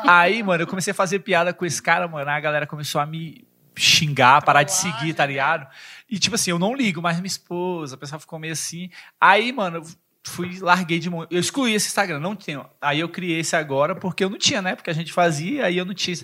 Aí, 0.07 0.41
mano, 0.41 0.63
eu 0.63 0.67
comecei 0.67 0.91
a 0.91 0.95
fazer 0.95 1.19
piada 1.19 1.53
com 1.53 1.65
esse 1.65 1.81
cara, 1.81 2.07
mano. 2.07 2.27
Aí 2.27 2.35
a 2.35 2.39
galera 2.39 2.65
começou 2.65 2.99
a 2.99 3.05
me 3.05 3.45
xingar, 3.75 4.43
parar 4.43 4.63
de 4.63 4.73
seguir, 4.73 5.13
tá 5.13 5.25
ligado? 5.25 5.67
E, 6.09 6.19
tipo 6.19 6.35
assim, 6.35 6.51
eu 6.51 6.59
não 6.59 6.75
ligo, 6.75 7.01
mas 7.01 7.17
minha 7.17 7.27
esposa, 7.27 7.95
a 7.95 7.97
pessoa 7.97 8.19
ficou 8.19 8.39
meio 8.39 8.53
assim. 8.53 8.89
Aí, 9.19 9.51
mano, 9.51 9.83
fui, 10.25 10.59
larguei 10.59 10.99
de 10.99 11.09
mão. 11.09 11.27
Eu 11.29 11.39
excluí 11.39 11.73
esse 11.73 11.87
Instagram, 11.87 12.19
não 12.19 12.35
tenho. 12.35 12.65
Aí 12.81 12.99
eu 12.99 13.09
criei 13.09 13.39
esse 13.39 13.55
agora, 13.55 13.95
porque 13.95 14.23
eu 14.23 14.29
não 14.29 14.37
tinha, 14.37 14.61
né? 14.61 14.75
Porque 14.75 14.89
a 14.89 14.93
gente 14.93 15.11
fazia, 15.11 15.65
aí 15.65 15.77
eu 15.77 15.85
não 15.85 15.93
tinha. 15.93 16.17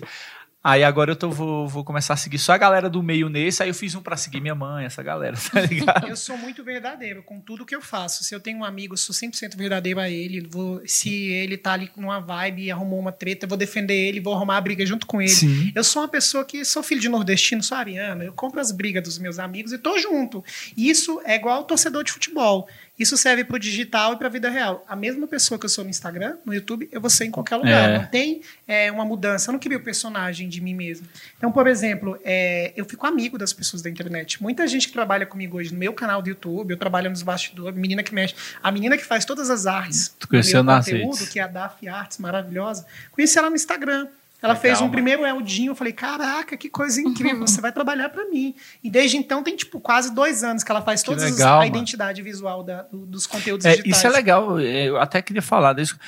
Aí 0.62 0.82
agora 0.82 1.12
eu 1.12 1.16
tô, 1.16 1.30
vou, 1.30 1.68
vou 1.68 1.84
começar 1.84 2.14
a 2.14 2.16
seguir 2.16 2.36
só 2.36 2.52
a 2.52 2.58
galera 2.58 2.90
do 2.90 3.00
meio 3.00 3.28
nesse. 3.28 3.62
Aí 3.62 3.70
eu 3.70 3.74
fiz 3.74 3.94
um 3.94 4.02
pra 4.02 4.16
seguir 4.16 4.40
minha 4.40 4.56
mãe, 4.56 4.84
essa 4.84 5.02
galera, 5.02 5.36
tá 5.52 5.60
ligado? 5.60 6.08
Eu 6.08 6.16
sou 6.16 6.36
muito 6.36 6.64
verdadeiro 6.64 7.22
com 7.22 7.40
tudo 7.40 7.64
que 7.64 7.74
eu 7.74 7.80
faço. 7.80 8.24
Se 8.24 8.34
eu 8.34 8.40
tenho 8.40 8.58
um 8.58 8.64
amigo, 8.64 8.94
eu 8.94 8.98
sou 8.98 9.14
100% 9.14 9.56
verdadeiro 9.56 10.00
a 10.00 10.10
ele. 10.10 10.40
Vou, 10.40 10.82
se 10.84 11.10
ele 11.30 11.56
tá 11.56 11.72
ali 11.72 11.88
numa 11.96 12.18
vibe 12.18 12.64
e 12.64 12.70
arrumou 12.72 12.98
uma 12.98 13.12
treta, 13.12 13.46
eu 13.46 13.48
vou 13.48 13.56
defender 13.56 13.94
ele, 13.94 14.20
vou 14.20 14.34
arrumar 14.34 14.56
a 14.56 14.60
briga 14.60 14.84
junto 14.84 15.06
com 15.06 15.22
ele. 15.22 15.30
Sim. 15.30 15.72
Eu 15.74 15.84
sou 15.84 16.02
uma 16.02 16.08
pessoa 16.08 16.44
que 16.44 16.64
sou 16.64 16.82
filho 16.82 17.00
de 17.00 17.08
nordestino, 17.08 17.62
sou 17.62 17.78
ariano. 17.78 18.24
Eu 18.24 18.32
compro 18.32 18.60
as 18.60 18.72
brigas 18.72 19.02
dos 19.02 19.18
meus 19.18 19.38
amigos 19.38 19.72
e 19.72 19.78
tô 19.78 19.96
junto. 19.98 20.44
Isso 20.76 21.20
é 21.24 21.36
igual 21.36 21.58
ao 21.58 21.64
torcedor 21.64 22.02
de 22.02 22.10
futebol. 22.10 22.68
Isso 22.98 23.16
serve 23.16 23.44
pro 23.44 23.58
digital 23.58 24.14
e 24.14 24.16
pra 24.16 24.28
vida 24.28 24.48
real. 24.50 24.84
A 24.88 24.96
mesma 24.96 25.26
pessoa 25.26 25.58
que 25.58 25.64
eu 25.64 25.68
sou 25.68 25.84
no 25.84 25.90
Instagram, 25.90 26.36
no 26.44 26.52
YouTube, 26.52 26.88
eu 26.90 27.00
vou 27.00 27.08
ser 27.08 27.26
em 27.26 27.30
qualquer 27.30 27.56
lugar. 27.56 27.90
É. 27.90 27.98
Não 27.98 28.06
tem 28.06 28.42
é, 28.66 28.90
uma 28.90 29.04
mudança. 29.04 29.50
Eu 29.50 29.52
não 29.52 29.60
crio 29.60 29.78
o 29.78 29.82
personagem 29.82 30.48
de 30.48 30.60
mim 30.60 30.74
mesmo. 30.74 31.06
Então, 31.36 31.52
por 31.52 31.66
exemplo, 31.66 32.18
é, 32.24 32.72
eu 32.76 32.84
fico 32.84 33.06
amigo 33.06 33.38
das 33.38 33.52
pessoas 33.52 33.82
da 33.82 33.88
internet. 33.88 34.42
Muita 34.42 34.66
gente 34.66 34.88
que 34.88 34.92
trabalha 34.92 35.24
comigo 35.24 35.58
hoje 35.58 35.72
no 35.72 35.78
meu 35.78 35.92
canal 35.92 36.20
do 36.20 36.28
YouTube, 36.28 36.72
eu 36.72 36.76
trabalho 36.76 37.08
nos 37.08 37.22
bastidores, 37.22 37.78
menina 37.78 38.02
que 38.02 38.12
mexe. 38.14 38.34
A 38.62 38.72
menina 38.72 38.96
que 38.96 39.04
faz 39.04 39.24
todas 39.24 39.48
as 39.50 39.66
artes 39.66 40.14
Tu 40.18 40.28
conheceu 40.28 40.62
nas 40.62 40.84
conteúdo, 40.84 41.14
redes. 41.14 41.28
que 41.28 41.38
é 41.38 41.42
a 41.42 41.46
Daf 41.46 41.86
Artes, 41.88 42.18
maravilhosa. 42.18 42.84
Conheci 43.12 43.38
ela 43.38 43.48
no 43.48 43.56
Instagram. 43.56 44.08
Ela 44.40 44.52
Legal, 44.52 44.62
fez 44.62 44.78
um 44.78 44.82
mano. 44.82 44.92
primeiro 44.92 45.26
Eldinho, 45.26 45.72
eu 45.72 45.74
falei, 45.74 45.92
caraca, 45.92 46.56
que 46.56 46.68
coisa 46.68 47.00
incrível, 47.00 47.40
você 47.46 47.60
vai 47.60 47.72
trabalhar 47.72 48.08
pra 48.08 48.24
mim. 48.26 48.54
E 48.84 48.88
desde 48.88 49.16
então 49.16 49.42
tem, 49.42 49.56
tipo, 49.56 49.80
quase 49.80 50.14
dois 50.14 50.44
anos 50.44 50.62
que 50.62 50.70
ela 50.70 50.80
faz 50.82 51.02
toda 51.02 51.22
a 51.60 51.66
identidade 51.66 52.22
visual 52.22 52.62
da- 52.62 52.82
do- 52.82 53.04
dos 53.04 53.26
conteúdos 53.26 53.66
É, 53.66 53.70
digitais. 53.70 53.96
isso 53.96 54.06
é 54.06 54.10
legal. 54.10 54.60
Eu 54.60 54.96
até 54.98 55.20
queria 55.20 55.42
falar 55.42 55.72
disso. 55.72 55.98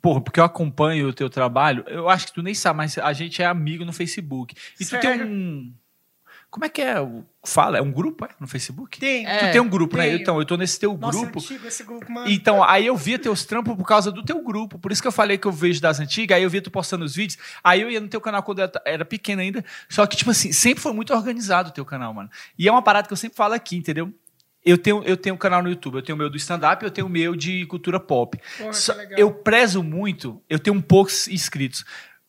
Porra, 0.00 0.20
porque 0.20 0.38
eu 0.38 0.44
acompanho 0.44 1.08
o 1.08 1.12
teu 1.12 1.28
trabalho. 1.30 1.82
Eu 1.88 2.08
acho 2.08 2.26
que 2.26 2.34
tu 2.34 2.42
nem 2.42 2.54
sabe, 2.54 2.76
mas 2.76 2.96
a 2.98 3.12
gente 3.12 3.40
é 3.42 3.46
amigo 3.46 3.84
no 3.84 3.92
Facebook. 3.92 4.54
E 4.78 4.84
tu 4.84 4.90
tem 4.90 5.00
Sério? 5.00 5.26
um. 5.26 5.72
Como 6.54 6.64
é 6.64 6.68
que 6.68 6.80
é? 6.80 6.94
Fala, 7.44 7.78
é 7.78 7.82
um 7.82 7.90
grupo 7.90 8.24
é, 8.24 8.28
no 8.38 8.46
Facebook? 8.46 9.00
Tem. 9.00 9.26
É. 9.26 9.38
Tu 9.48 9.52
tem 9.54 9.60
um 9.60 9.68
grupo, 9.68 9.96
né? 9.96 10.04
tenho. 10.04 10.20
Então, 10.20 10.38
eu 10.38 10.44
tô 10.46 10.56
nesse 10.56 10.78
teu 10.78 10.96
Nossa, 10.96 11.18
grupo. 11.18 11.40
antigo 11.40 11.66
esse 11.66 11.82
grupo, 11.82 12.08
mano. 12.12 12.30
Então, 12.30 12.62
aí 12.62 12.86
eu 12.86 12.96
via 12.96 13.18
teus 13.18 13.44
trampos 13.44 13.74
por 13.74 13.84
causa 13.84 14.12
do 14.12 14.22
teu 14.22 14.40
grupo. 14.40 14.78
Por 14.78 14.92
isso 14.92 15.02
que 15.02 15.08
eu 15.08 15.12
falei 15.12 15.36
que 15.36 15.48
eu 15.48 15.50
vejo 15.50 15.80
das 15.80 15.98
antigas. 15.98 16.36
Aí 16.36 16.44
eu 16.44 16.48
via 16.48 16.62
tu 16.62 16.70
postando 16.70 17.04
os 17.04 17.16
vídeos. 17.16 17.42
Aí 17.64 17.80
eu 17.80 17.90
ia 17.90 17.98
no 17.98 18.06
teu 18.06 18.20
canal 18.20 18.40
quando 18.44 18.60
eu 18.60 18.70
era 18.86 19.04
pequeno 19.04 19.42
ainda. 19.42 19.64
Só 19.88 20.06
que, 20.06 20.16
tipo 20.16 20.30
assim, 20.30 20.52
sempre 20.52 20.80
foi 20.80 20.92
muito 20.92 21.12
organizado 21.12 21.70
o 21.70 21.72
teu 21.72 21.84
canal, 21.84 22.14
mano. 22.14 22.30
E 22.56 22.68
é 22.68 22.70
uma 22.70 22.82
parada 22.82 23.08
que 23.08 23.12
eu 23.12 23.16
sempre 23.16 23.36
falo 23.36 23.52
aqui, 23.52 23.76
entendeu? 23.76 24.14
Eu 24.64 24.78
tenho, 24.78 25.02
eu 25.02 25.16
tenho 25.16 25.34
um 25.34 25.38
canal 25.38 25.60
no 25.60 25.68
YouTube, 25.68 25.96
eu 25.96 26.02
tenho 26.02 26.14
o 26.14 26.18
meu 26.20 26.30
do 26.30 26.36
stand-up 26.36 26.84
eu 26.84 26.90
tenho 26.92 27.08
o 27.08 27.10
meu 27.10 27.34
de 27.34 27.66
cultura 27.66 27.98
pop. 27.98 28.38
Porra, 28.56 28.70
que 28.70 28.76
Só- 28.76 28.94
legal. 28.94 29.18
eu 29.18 29.32
prezo 29.32 29.82
muito, 29.82 30.40
eu 30.48 30.60
tenho 30.60 30.76
um 30.76 30.80
poucos 30.80 31.26
inscritos. 31.26 31.84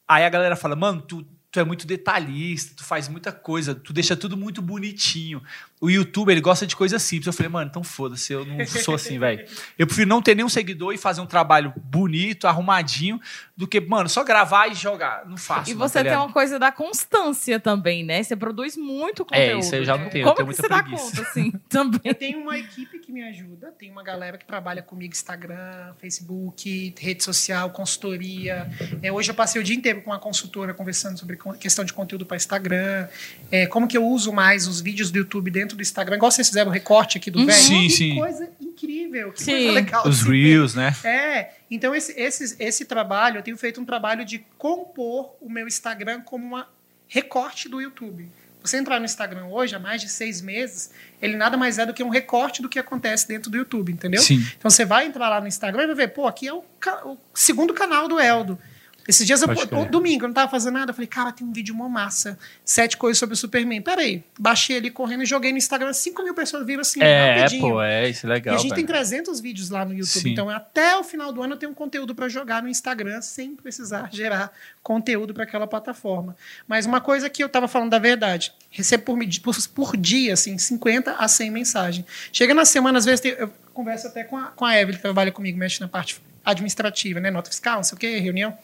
Aí 0.08 0.26
a 0.26 0.30
galera 0.30 0.56
fala, 0.56 0.76
mano, 0.76 1.04
tu, 1.04 1.24
tu 1.56 1.60
é 1.62 1.64
muito 1.64 1.88
detalhista, 1.88 2.74
tu 2.76 2.84
faz 2.84 3.08
muita 3.08 3.32
coisa, 3.32 3.74
tu 3.74 3.94
deixa 3.94 4.14
tudo 4.14 4.36
muito 4.36 4.62
bonitinho. 4.62 5.42
O 5.82 5.90
YouTube, 5.90 6.32
ele 6.32 6.40
gosta 6.42 6.66
de 6.66 6.74
coisa 6.76 6.98
simples. 6.98 7.28
Eu 7.28 7.34
falei, 7.34 7.50
mano, 7.52 7.70
então 7.70 7.84
foda-se, 7.84 8.32
eu 8.32 8.46
não 8.46 8.66
sou 8.66 8.96
assim, 8.96 9.20
velho. 9.20 9.46
Eu 9.78 9.86
prefiro 9.86 10.08
não 10.08 10.22
ter 10.22 10.34
nenhum 10.34 10.48
seguidor 10.48 10.94
e 10.94 10.98
fazer 10.98 11.20
um 11.20 11.26
trabalho 11.26 11.74
bonito, 11.78 12.48
arrumadinho, 12.48 13.20
do 13.58 13.68
que, 13.68 13.82
mano, 13.82 14.08
só 14.08 14.24
gravar 14.24 14.68
e 14.70 14.74
jogar. 14.74 15.26
Não 15.28 15.36
faço. 15.36 15.70
E 15.70 15.74
mano, 15.76 15.88
você 15.90 16.02
tá 16.02 16.10
tem 16.10 16.18
uma 16.18 16.32
coisa 16.32 16.58
da 16.58 16.72
constância 16.72 17.60
também, 17.60 18.04
né? 18.06 18.24
Você 18.24 18.36
produz 18.38 18.78
muito 18.78 19.24
É, 19.32 19.48
conteúdo. 19.48 19.60
isso 19.64 19.76
aí 19.76 19.82
eu 19.82 19.86
já 19.86 19.98
não 19.98 20.06
né? 20.06 20.10
tenho, 20.10 20.22
eu 20.24 20.34
Como 20.34 20.36
tenho 20.38 20.48
que 20.48 20.62
muita 20.62 20.62
você 20.62 20.70
dá 20.70 20.82
preguiça. 20.84 21.18
conta, 21.18 21.30
assim, 21.30 21.52
também? 21.68 22.02
Eu 22.06 22.14
tenho 22.16 22.40
uma 22.40 22.58
equipe 22.58 22.98
que 23.00 23.12
me 23.12 23.22
ajuda. 23.24 23.74
Tem 23.78 23.92
uma 23.92 24.02
galera 24.04 24.38
que 24.38 24.46
trabalha 24.46 24.82
comigo 24.82 25.14
Instagram, 25.14 25.94
Facebook, 26.00 26.96
rede 26.98 27.24
social, 27.24 27.70
consultoria. 27.72 28.70
É, 29.02 29.12
hoje 29.12 29.30
eu 29.30 29.36
passei 29.36 29.60
o 29.60 29.64
dia 29.64 29.76
inteiro 29.76 30.02
com 30.02 30.12
uma 30.12 30.20
consultora 30.20 30.74
conversando 30.74 31.18
sobre 31.20 31.38
questão 31.60 31.84
de 31.84 31.92
conteúdo 31.92 32.26
para 32.26 32.38
Instagram. 32.38 33.08
É, 33.52 33.68
como 33.68 33.88
que 33.88 33.98
eu 33.98 34.06
uso 34.06 34.32
mais 34.32 34.68
os 34.68 34.80
vídeos 34.80 35.12
do 35.12 35.18
YouTube 35.18 35.52
dentro 35.52 35.65
do 35.74 35.82
Instagram. 35.82 36.18
Igual 36.18 36.30
vocês 36.30 36.48
fizeram 36.50 36.70
o 36.70 36.74
recorte 36.74 37.18
aqui 37.18 37.32
do 37.32 37.40
Uhum. 37.40 37.46
velho. 37.46 37.58
Sim, 37.58 37.84
que 37.84 37.90
sim. 37.90 38.16
coisa 38.16 38.50
incrível. 38.60 39.32
Que 39.32 39.42
Sim. 39.42 39.52
coisa 39.52 39.72
legal. 39.72 40.08
Os 40.08 40.18
se 40.18 40.24
ver. 40.26 40.32
Reels, 40.32 40.76
né? 40.76 40.94
É, 41.06 41.52
então 41.72 41.96
esse, 41.96 42.12
esse, 42.20 42.56
esse 42.60 42.84
trabalho, 42.84 43.38
eu 43.38 43.42
tenho 43.42 43.58
feito 43.58 43.80
um 43.80 43.86
trabalho 43.86 44.26
de 44.26 44.40
compor 44.58 45.34
o 45.40 45.50
meu 45.50 45.66
Instagram 45.66 46.20
como 46.22 46.46
uma 46.46 46.68
recorte 47.08 47.70
do 47.70 47.80
YouTube. 47.80 48.30
Você 48.62 48.78
entrar 48.78 48.98
no 49.00 49.06
Instagram 49.06 49.46
hoje, 49.46 49.76
há 49.76 49.80
mais 49.80 50.02
de 50.02 50.10
seis 50.10 50.42
meses, 50.42 50.90
ele 51.22 51.38
nada 51.38 51.56
mais 51.56 51.78
é 51.78 51.86
do 51.86 51.94
que 51.94 52.04
um 52.04 52.10
recorte 52.10 52.64
do 52.64 52.68
que 52.68 52.80
acontece 52.80 53.28
dentro 53.28 53.52
do 53.52 53.58
YouTube, 53.58 53.92
entendeu? 53.92 54.20
Sim. 54.20 54.44
Então 54.58 54.72
você 54.72 54.84
vai 54.84 55.06
entrar 55.06 55.30
lá 55.30 55.40
no 55.40 55.48
Instagram 55.48 55.84
e 55.84 55.88
vai 55.88 55.96
ver, 55.96 56.08
pô, 56.08 56.26
aqui 56.26 56.48
é 56.48 56.54
o, 56.54 56.64
o 57.06 57.18
segundo 57.34 57.76
canal 57.76 58.08
do 58.08 58.20
Eldo. 58.20 58.58
Esses 59.08 59.26
dias, 59.28 59.42
eu, 59.42 59.48
crer. 59.48 59.90
domingo, 59.90 60.24
eu 60.24 60.28
não 60.30 60.34
tava 60.34 60.50
fazendo 60.50 60.74
nada. 60.74 60.90
Eu 60.90 60.96
falei, 60.96 61.08
cara, 61.08 61.32
tem 61.32 61.46
um 61.46 61.52
vídeo 61.54 61.76
mó 61.76 61.88
massa. 61.88 62.38
Sete 62.64 62.98
coisas 62.98 63.20
sobre 63.20 63.34
o 63.34 63.38
Superman. 63.38 63.82
Peraí, 63.82 64.24
baixei 64.40 64.78
ali 64.78 64.90
correndo 64.90 65.22
e 65.22 65.26
joguei 65.26 65.52
no 65.52 65.58
Instagram. 65.60 65.94
Cinco 65.94 66.24
mil 66.24 66.34
pessoas 66.34 66.66
viram 66.66 66.82
assim, 66.82 67.02
É, 67.04 67.36
rapidinho. 67.42 67.62
pô, 67.70 67.82
é, 67.82 68.10
isso 68.10 68.26
é 68.26 68.30
E 68.30 68.34
legal. 68.34 68.56
a 68.56 68.58
gente 68.58 68.74
tem 68.74 68.86
velho. 68.86 68.98
300 68.98 69.40
vídeos 69.40 69.70
lá 69.70 69.86
no 69.86 69.92
YouTube. 69.94 70.22
Sim. 70.24 70.32
Então, 70.32 70.50
até 70.50 70.98
o 70.98 71.04
final 71.04 71.32
do 71.32 71.44
ano, 71.44 71.54
eu 71.54 71.58
tenho 71.58 71.72
um 71.72 71.76
conteúdo 71.76 72.16
para 72.16 72.28
jogar 72.28 72.64
no 72.64 72.68
Instagram 72.70 73.22
sem 73.22 73.56
precisar 73.56 74.10
gerar 74.12 74.52
conteúdo 74.82 75.34
para 75.34 75.44
aquela 75.44 75.68
plataforma. 75.68 76.36
Mas 76.68 76.86
uma 76.88 77.00
coisa 77.00 77.30
que 77.30 77.44
eu 77.44 77.48
estava 77.48 77.68
falando 77.68 77.92
da 77.92 78.00
verdade: 78.00 78.52
recebo 78.72 79.04
por, 79.04 79.20
por, 79.44 79.68
por 79.70 79.98
dia, 79.98 80.34
assim, 80.34 80.58
50 80.58 81.12
a 81.12 81.28
100 81.28 81.52
mensagens. 81.52 82.06
Chega 82.34 82.54
na 82.56 82.66
semana, 82.66 82.98
às 82.98 83.06
vezes, 83.06 83.20
tem- 83.20 83.32
eu 83.38 83.52
converso 83.74 84.08
até 84.08 84.24
com 84.24 84.36
a, 84.38 84.46
com 84.48 84.66
a 84.66 84.76
Evelyn, 84.80 84.96
que 84.98 85.02
trabalha 85.04 85.32
comigo, 85.32 85.58
mexe 85.60 85.80
na 85.80 85.88
parte 85.88 86.20
administrativa, 86.44 87.20
né? 87.20 87.30
Nota 87.32 87.50
fiscal, 87.50 87.78
não 87.78 87.84
sei 87.84 87.96
o 87.96 88.00
quê, 88.00 88.18
reunião. 88.20 88.56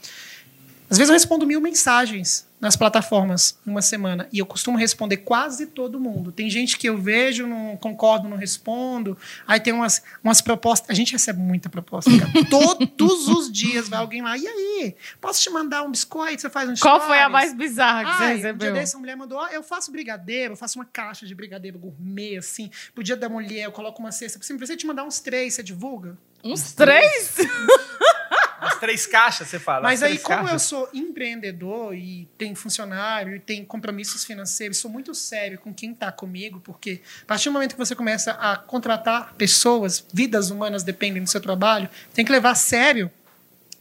Às 0.91 0.97
vezes 0.97 1.09
eu 1.09 1.13
respondo 1.13 1.47
mil 1.47 1.61
mensagens 1.61 2.45
nas 2.59 2.75
plataformas 2.75 3.57
em 3.65 3.71
uma 3.71 3.81
semana 3.81 4.27
e 4.31 4.39
eu 4.39 4.45
costumo 4.45 4.77
responder 4.77 5.17
quase 5.17 5.67
todo 5.67 5.97
mundo. 5.99 6.33
Tem 6.33 6.49
gente 6.49 6.77
que 6.77 6.87
eu 6.87 6.97
vejo, 6.97 7.47
não 7.47 7.77
concordo, 7.77 8.27
não 8.27 8.35
respondo. 8.35 9.17
Aí 9.47 9.57
tem 9.59 9.71
umas, 9.71 10.03
umas 10.21 10.41
propostas. 10.41 10.89
A 10.89 10.93
gente 10.93 11.13
recebe 11.13 11.39
muita 11.39 11.69
proposta. 11.69 12.11
cara. 12.11 12.31
Todos 12.51 13.27
os 13.29 13.49
dias 13.49 13.87
vai 13.87 13.99
alguém 13.99 14.21
lá. 14.21 14.37
E 14.37 14.45
aí? 14.45 14.95
Posso 15.21 15.41
te 15.41 15.49
mandar 15.49 15.81
um 15.83 15.91
biscoito? 15.91 16.41
Você 16.41 16.49
faz 16.49 16.69
um 16.69 16.75
Qual 16.75 16.99
foi 16.99 17.19
a 17.19 17.27
stories?" 17.27 17.31
mais 17.31 17.53
bizarra 17.53 18.03
que 18.03 18.17
você 18.17 18.23
Ai, 18.23 18.33
um 18.33 18.35
recebeu? 18.35 18.57
dia 18.57 18.71
desse, 18.73 18.95
a 18.95 18.99
mulher 18.99 19.15
mandou, 19.15 19.37
ó, 19.39 19.47
eu 19.47 19.63
faço 19.63 19.91
brigadeiro, 19.93 20.53
eu 20.53 20.57
faço 20.57 20.77
uma 20.77 20.85
caixa 20.85 21.25
de 21.25 21.33
brigadeiro 21.33 21.79
gourmet, 21.79 22.37
assim. 22.37 22.69
Pro 22.93 23.01
dia 23.01 23.15
da 23.15 23.29
mulher, 23.29 23.63
eu 23.63 23.71
coloco 23.71 24.01
uma 24.01 24.11
cesta. 24.11 24.37
Assim, 24.37 24.57
precisa 24.57 24.77
te 24.77 24.85
mandar 24.85 25.05
uns 25.05 25.21
três, 25.21 25.53
você 25.53 25.63
divulga? 25.63 26.17
Uns 26.43 26.73
três? 26.73 27.37
As 27.39 27.90
três 28.81 29.05
caixas, 29.05 29.47
você 29.47 29.59
fala. 29.59 29.83
Mas 29.83 30.01
as 30.01 30.11
aí, 30.11 30.17
como 30.17 30.39
eu 30.39 30.45
caixas. 30.45 30.63
sou 30.63 30.89
empreendedor 30.91 31.93
e 31.95 32.27
tenho 32.35 32.55
funcionário 32.55 33.35
e 33.35 33.39
tenho 33.39 33.63
compromissos 33.63 34.25
financeiros, 34.25 34.77
sou 34.77 34.89
muito 34.89 35.13
sério 35.13 35.59
com 35.59 35.71
quem 35.71 35.91
está 35.91 36.11
comigo, 36.11 36.59
porque 36.59 36.99
a 37.21 37.25
partir 37.25 37.49
do 37.49 37.53
momento 37.53 37.73
que 37.73 37.77
você 37.77 37.95
começa 37.95 38.31
a 38.31 38.57
contratar 38.57 39.35
pessoas, 39.35 40.03
vidas 40.11 40.49
humanas 40.49 40.81
dependem 40.81 41.23
do 41.23 41.29
seu 41.29 41.39
trabalho, 41.39 41.87
tem 42.11 42.25
que 42.25 42.31
levar 42.31 42.51
a 42.51 42.55
sério, 42.55 43.11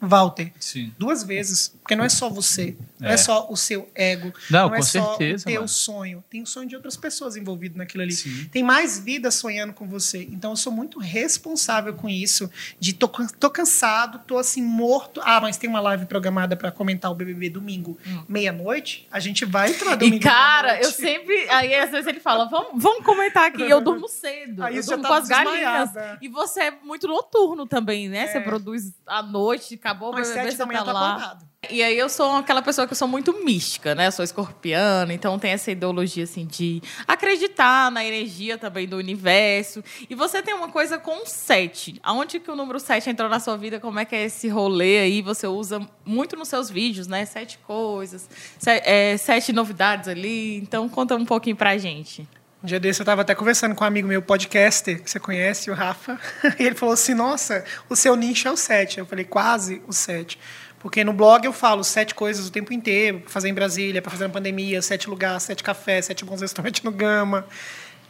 Walter, 0.01 0.53
Sim. 0.59 0.93
duas 0.99 1.23
vezes, 1.23 1.69
porque 1.83 1.95
não 1.95 2.05
é 2.05 2.09
só 2.09 2.29
você, 2.31 2.77
não 2.99 3.09
é, 3.09 3.15
É. 3.15 3.17
só 3.17 3.47
o 3.51 3.57
seu 3.57 3.89
ego, 3.95 4.33
Não, 4.51 4.73
é 4.75 4.79
com 4.79 4.83
só 4.83 5.09
certeza, 5.17 5.43
o 5.43 5.47
teu 5.47 5.55
mano. 5.57 5.69
sonho, 5.69 6.25
tem 6.31 6.43
o 6.43 6.47
sonho 6.47 6.69
de 6.69 6.75
outras 6.77 6.97
pessoas 6.97 7.37
envolvidas 7.37 7.77
naquilo 7.77 8.03
ali. 8.03 8.13
Sim. 8.13 8.49
Tem 8.51 8.63
mais 8.63 8.99
vidas 8.99 9.35
sonhando 9.35 9.73
com 9.73 9.87
você. 9.87 10.23
Então 10.31 10.53
eu 10.53 10.57
sou 10.57 10.73
muito 10.73 10.99
responsável 10.99 11.93
com 11.95 12.09
isso, 12.09 12.51
de 12.79 12.93
tô, 12.93 13.09
tô 13.09 13.51
cansado, 13.51 14.21
tô 14.27 14.39
assim 14.39 14.63
morto. 14.63 15.21
Ah, 15.25 15.41
mas 15.41 15.57
tem 15.57 15.69
uma 15.69 15.81
live 15.81 16.07
programada 16.07 16.57
para 16.57 16.71
comentar 16.73 17.11
o 17.11 17.15
BBB 17.15 17.51
domingo, 17.51 17.99
meia-noite, 18.29 19.07
a 19.11 19.21
gente 19.21 19.45
vai 19.45 19.71
entrar 19.71 19.97
domingo. 19.97 20.17
Hum. 20.17 20.19
E, 20.19 20.21
cara, 20.23 20.81
eu 20.81 20.91
sempre. 20.91 21.49
Aí, 21.51 21.75
às 21.75 21.91
vezes, 21.91 22.07
ele 22.07 22.21
fala: 22.21 22.47
vamos, 22.47 22.83
vamos 22.83 23.05
comentar 23.05 23.47
aqui. 23.47 23.63
Eu 23.63 23.81
durmo 23.81 24.07
cedo. 24.09 24.63
Aí 24.63 24.77
eu 24.77 24.83
você 24.83 24.91
durmo 24.91 25.03
tá 25.03 25.09
com 25.09 25.15
as 25.15 25.29
galinhas. 25.29 25.91
E 26.23 26.29
você 26.29 26.61
é 26.61 26.71
muito 26.83 27.07
noturno 27.07 27.67
também, 27.67 28.09
né? 28.09 28.27
Você 28.29 28.39
É. 28.39 28.41
produz 28.41 28.93
à 29.07 29.23
noite, 29.23 29.77
acabou 29.90 30.12
Mas 30.12 30.29
sete 30.29 30.57
da 30.57 30.66
manhã 30.66 30.79
tá 30.81 30.85
tô 30.87 30.92
lá. 30.92 31.11
acordado. 31.11 31.50
E 31.70 31.83
aí 31.83 31.98
eu 31.98 32.09
sou 32.09 32.33
aquela 32.37 32.62
pessoa 32.62 32.87
que 32.87 32.94
eu 32.94 32.96
sou 32.96 33.07
muito 33.07 33.44
mística, 33.44 33.94
né? 33.94 34.07
Eu 34.07 34.12
sou 34.12 34.24
escorpiana, 34.24 35.12
então 35.12 35.38
tem 35.38 35.50
essa 35.50 35.70
ideologia 35.70 36.24
assim 36.24 36.46
de 36.46 36.81
acreditar 37.07 37.90
na 37.90 38.03
energia 38.03 38.57
também 38.57 38.88
do 38.88 38.96
universo. 38.96 39.85
E 40.09 40.14
você 40.14 40.42
tem 40.42 40.55
uma 40.55 40.68
coisa 40.70 40.96
com 40.98 41.26
sete. 41.26 42.00
Aonde 42.03 42.40
que 42.40 42.50
o 42.50 42.57
número 42.57 42.81
sete 42.81 43.11
entrou 43.11 43.29
na 43.29 43.38
sua 43.38 43.59
vida? 43.59 43.79
Como 43.79 43.98
é 43.98 44.07
que 44.07 44.16
é 44.16 44.24
esse 44.24 44.48
rolê 44.48 45.00
aí? 45.00 45.20
Você 45.20 45.46
usa 45.46 45.87
muito 46.05 46.35
nos 46.35 46.48
seus 46.48 46.70
vídeos, 46.70 47.07
né? 47.07 47.26
Sete 47.26 47.59
coisas, 47.59 48.26
se- 48.59 48.83
é, 48.83 49.16
sete 49.18 49.53
novidades 49.53 50.09
ali. 50.09 50.57
Então 50.57 50.88
conta 50.88 51.14
um 51.14 51.26
pouquinho 51.26 51.57
pra 51.57 51.76
gente. 51.76 52.26
Um 52.62 52.66
dia 52.66 52.79
desse 52.79 53.01
eu 53.01 53.05
estava 53.05 53.23
até 53.23 53.35
conversando 53.35 53.75
com 53.75 53.85
um 53.85 53.87
amigo 53.87 54.07
meu, 54.07 54.20
podcaster, 54.20 55.03
que 55.03 55.11
você 55.11 55.18
conhece, 55.18 55.70
o 55.70 55.75
Rafa. 55.75 56.20
E 56.59 56.64
ele 56.64 56.75
falou 56.75 56.92
assim: 56.92 57.14
Nossa, 57.14 57.64
o 57.88 57.96
seu 57.96 58.14
nicho 58.14 58.49
é 58.49 58.51
o 58.51 58.57
7. 58.57 58.99
Eu 58.99 59.07
falei: 59.07 59.25
Quase 59.25 59.81
o 59.88 59.92
7. 59.92 60.38
Porque 60.79 61.03
no 61.05 61.12
blog 61.12 61.44
eu 61.44 61.53
falo 61.53 61.85
sete 61.85 62.14
coisas 62.14 62.49
o 62.49 62.51
tempo 62.51 62.73
inteiro, 62.73 63.20
para 63.20 63.29
fazer 63.29 63.51
em 63.51 63.55
Brasília, 63.55 64.01
para 64.01 64.11
fazer 64.11 64.25
na 64.25 64.33
pandemia, 64.33 64.81
sete 64.81 65.11
lugares, 65.11 65.42
sete 65.42 65.62
cafés, 65.62 66.07
sete 66.07 66.25
bons 66.25 66.40
restaurantes 66.40 66.83
no 66.83 66.90
Gama. 66.90 67.46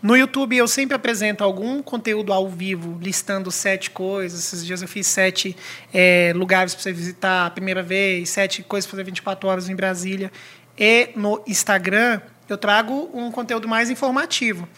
No 0.01 0.17
YouTube 0.17 0.57
eu 0.57 0.69
sempre 0.69 0.95
apresento 0.95 1.43
algum 1.43 1.83
conteúdo 1.83 2.33
ao 2.33 2.49
vivo, 2.49 2.97
listando 3.03 3.51
sete 3.51 3.91
coisas. 3.91 4.39
Esses 4.39 4.65
dias 4.65 4.83
eu 4.83 4.89
fiz 4.89 5.09
sete 5.09 5.57
eh, 5.93 6.33
lugares 6.35 6.73
para 6.73 6.83
você 6.85 6.93
visitar 6.93 7.47
a 7.47 7.51
primeira 7.51 7.83
vez, 7.83 8.31
sete 8.31 8.63
coisas 8.63 8.87
para 8.87 8.93
fazer 8.93 9.05
24 9.05 9.49
horas 9.49 9.69
em 9.69 9.75
Brasília. 9.75 10.31
E 10.79 11.11
no 11.17 11.43
Instagram 11.49 12.21
eu 12.53 12.59
trago 12.59 13.11
um 13.13 13.31
conteúdo 13.31 13.67
mais 13.69 13.91
informativo. 13.91 14.69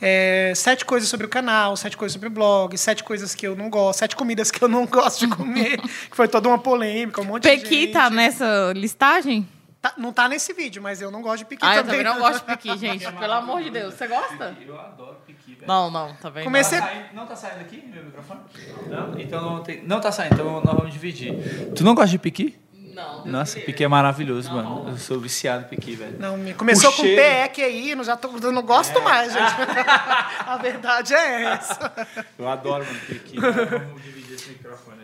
É, 0.00 0.52
sete 0.54 0.84
coisas 0.84 1.08
sobre 1.08 1.26
o 1.26 1.28
canal, 1.28 1.76
sete 1.76 1.96
coisas 1.96 2.12
sobre 2.12 2.28
o 2.28 2.30
blog, 2.30 2.76
sete 2.78 3.02
coisas 3.02 3.34
que 3.34 3.44
eu 3.46 3.56
não 3.56 3.68
gosto, 3.68 3.98
sete 3.98 4.14
comidas 4.14 4.48
que 4.50 4.62
eu 4.62 4.68
não 4.68 4.86
gosto 4.86 5.18
de 5.26 5.34
comer, 5.34 5.80
que 5.80 6.14
foi 6.16 6.28
toda 6.28 6.48
uma 6.48 6.58
polêmica, 6.58 7.20
um 7.20 7.24
monte 7.24 7.42
de 7.42 7.48
Pequi 7.48 7.80
gente. 7.82 7.92
tá 7.94 8.08
nessa 8.08 8.72
listagem? 8.76 9.48
Tá- 9.82 9.94
não 9.96 10.12
tá 10.12 10.28
nesse 10.28 10.52
vídeo, 10.52 10.80
mas 10.82 11.00
eu 11.00 11.10
não 11.10 11.20
gosto 11.22 11.38
de 11.38 11.44
piqui 11.46 11.64
Ah, 11.64 11.76
eu 11.76 11.84
também. 11.84 11.98
também 12.02 12.12
não 12.12 12.20
gosto 12.20 12.40
de 12.40 12.46
pequi, 12.46 12.74
gente. 12.78 13.12
Pelo 13.12 13.32
amor 13.32 13.62
de 13.62 13.70
Deus. 13.70 13.94
Você 13.94 14.06
gosta? 14.08 14.56
Eu 14.66 14.78
adoro 14.78 15.16
piqui, 15.26 15.54
velho. 15.54 15.66
Não, 15.68 15.90
não, 15.90 16.14
tá 16.14 16.28
vendo? 16.30 16.44
Comecei- 16.44 16.78
Tá 16.80 16.86
saindo- 16.86 17.04
não 17.14 17.26
tá 17.26 17.36
saindo 17.36 17.60
aqui 17.60 17.84
meu 17.92 18.04
microfone? 18.04 18.40
Não? 18.88 19.18
Então 19.20 19.40
não 19.42 19.62
tem. 19.62 19.82
Não 19.84 20.00
tá 20.00 20.10
saindo, 20.12 20.34
então 20.34 20.60
nós 20.64 20.74
vamos 20.76 20.92
dividir. 20.92 21.32
Tu 21.76 21.82
não 21.84 21.94
gosta 21.94 22.10
de 22.10 22.18
piqui? 22.18 22.56
Não. 22.98 23.26
Nossa, 23.26 23.60
piqui 23.60 23.84
é 23.84 23.88
maravilhoso, 23.88 24.50
mano. 24.52 24.86
Eu 24.88 24.96
sou 24.98 25.20
viciado 25.20 25.64
em 25.64 25.68
piqui, 25.68 25.94
velho. 25.94 26.16
Não, 26.18 26.36
me- 26.36 26.52
começou 26.54 26.90
O 26.90 26.92
com 26.96 27.02
cheiro. 27.02 27.22
PE, 27.22 27.62
aí, 27.62 27.94
não 27.94 28.02
já 28.02 28.16
tô, 28.16 28.30
eu 28.42 28.52
não 28.52 28.62
gosto 28.62 29.00
mais, 29.02 29.32
gente. 29.32 29.52
A 30.46 30.56
verdade 30.60 31.14
é 31.14 31.42
essa. 31.44 31.92
Eu 32.38 32.48
adoro, 32.48 32.84
mano, 32.84 32.98
piqui. 33.06 33.38
Vamos 33.40 34.02
dividir. 34.02 34.27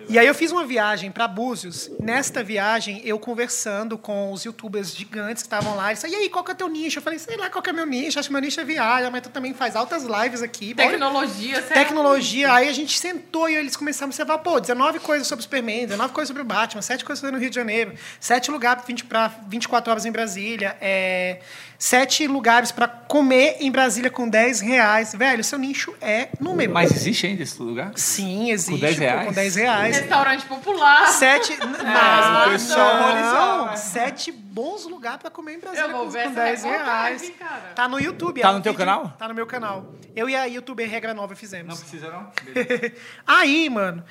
E 0.09 0.19
aí 0.19 0.27
eu 0.27 0.35
fiz 0.35 0.53
uma 0.53 0.65
viagem 0.65 1.11
para 1.11 1.27
Búzios. 1.27 1.91
Nesta 1.99 2.43
viagem, 2.43 3.01
eu 3.05 3.19
conversando 3.19 3.97
com 3.97 4.33
os 4.33 4.45
youtubers 4.45 4.95
gigantes 4.95 5.43
que 5.43 5.47
estavam 5.47 5.77
lá. 5.77 5.91
Eles 5.91 6.01
falaram, 6.01 6.21
e 6.21 6.23
aí, 6.25 6.31
qual 6.31 6.45
que 6.45 6.51
é 6.51 6.55
o 6.55 6.57
teu 6.57 6.69
nicho? 6.69 6.99
Eu 6.99 7.03
falei, 7.03 7.19
sei 7.19 7.37
lá 7.37 7.49
qual 7.49 7.63
que 7.63 7.71
é 7.71 7.73
meu 7.73 7.87
nicho. 7.87 8.19
Acho 8.19 8.29
que 8.29 8.33
meu 8.33 8.43
nicho 8.43 8.61
é 8.61 8.65
viagem, 8.65 9.11
mas 9.11 9.23
tu 9.23 9.31
também 9.31 9.55
faz 9.55 9.75
altas 9.77 10.05
lives 10.05 10.43
aqui. 10.43 10.75
Tecnologia, 10.75 11.63
você 11.63 11.75
Tecnologia. 11.75 12.53
Aí 12.53 12.69
a 12.69 12.73
gente 12.73 12.99
sentou 12.99 13.49
e 13.49 13.55
eles 13.55 13.77
começaram 13.77 14.07
a 14.07 14.11
observar, 14.11 14.39
pô, 14.39 14.61
19 14.61 15.01
coisas 15.01 15.27
sobre 15.27 15.41
o 15.41 15.43
Superman, 15.45 15.87
19 15.87 16.13
coisas 16.13 16.29
sobre 16.29 16.43
o 16.43 16.45
Batman, 16.45 16.83
7 16.83 17.05
coisas 17.05 17.31
no 17.31 17.39
Rio 17.39 17.51
de 17.51 17.57
Janeiro, 17.57 17.95
7 18.21 18.51
lugares 18.51 18.85
para 19.09 19.29
24 19.49 19.91
horas 19.91 20.05
em 20.05 20.13
Brasília, 20.13 20.77
é, 20.81 21.41
7 21.87 22.27
lugares 22.27 22.73
para 22.73 22.89
comer 22.89 23.59
em 23.61 23.71
Brasília 23.71 24.11
com 24.11 24.27
10 24.27 24.63
reais. 24.63 25.15
Velho, 25.15 25.45
seu 25.45 25.59
nicho 25.59 25.95
é 26.01 26.31
número. 26.41 26.73
Mas 26.73 26.91
existe 26.91 27.27
ainda 27.27 27.43
esse 27.43 27.61
lugar? 27.61 27.93
Sim, 27.95 28.51
existe. 28.51 28.81
10 28.81 28.95
pô, 28.97 29.03
reais? 29.03 29.27
Com 29.27 29.33
10 29.35 29.55
reais. 29.57 29.97
Restaurante 29.99 30.47
popular. 30.47 31.09
Sete. 31.09 31.53
o 31.61 31.67
Não, 31.67 33.67
não, 33.67 33.77
sete 33.77 34.33
bons 34.33 34.87
lugares 34.87 35.21
para 35.21 35.31
comer 35.31 35.57
em 35.57 35.61
Brasília 35.61 35.91
com, 35.91 36.09
ver 36.09 36.23
com 36.23 36.31
essa 36.31 36.41
10 36.41 36.65
reportagem, 36.65 37.19
reais. 37.19 37.33
cara. 37.39 37.73
Tá 37.75 37.87
no 37.87 38.01
YouTube. 38.01 38.41
Tá 38.41 38.49
é 38.49 38.53
no 38.55 38.63
teu 38.63 38.73
vídeo- 38.73 38.87
canal? 38.87 39.15
Tá 39.19 39.29
no 39.29 39.35
meu 39.35 39.47
canal. 39.47 39.93
Eu 40.17 40.27
e 40.27 40.35
a 40.35 40.47
youtuber 40.47 40.89
Regra 40.89 41.13
Nova 41.13 41.37
fizemos. 41.37 41.69
Não 41.69 41.77
precisa, 41.77 42.11
não? 42.11 42.33
Aí, 43.27 43.69
mano, 43.69 44.03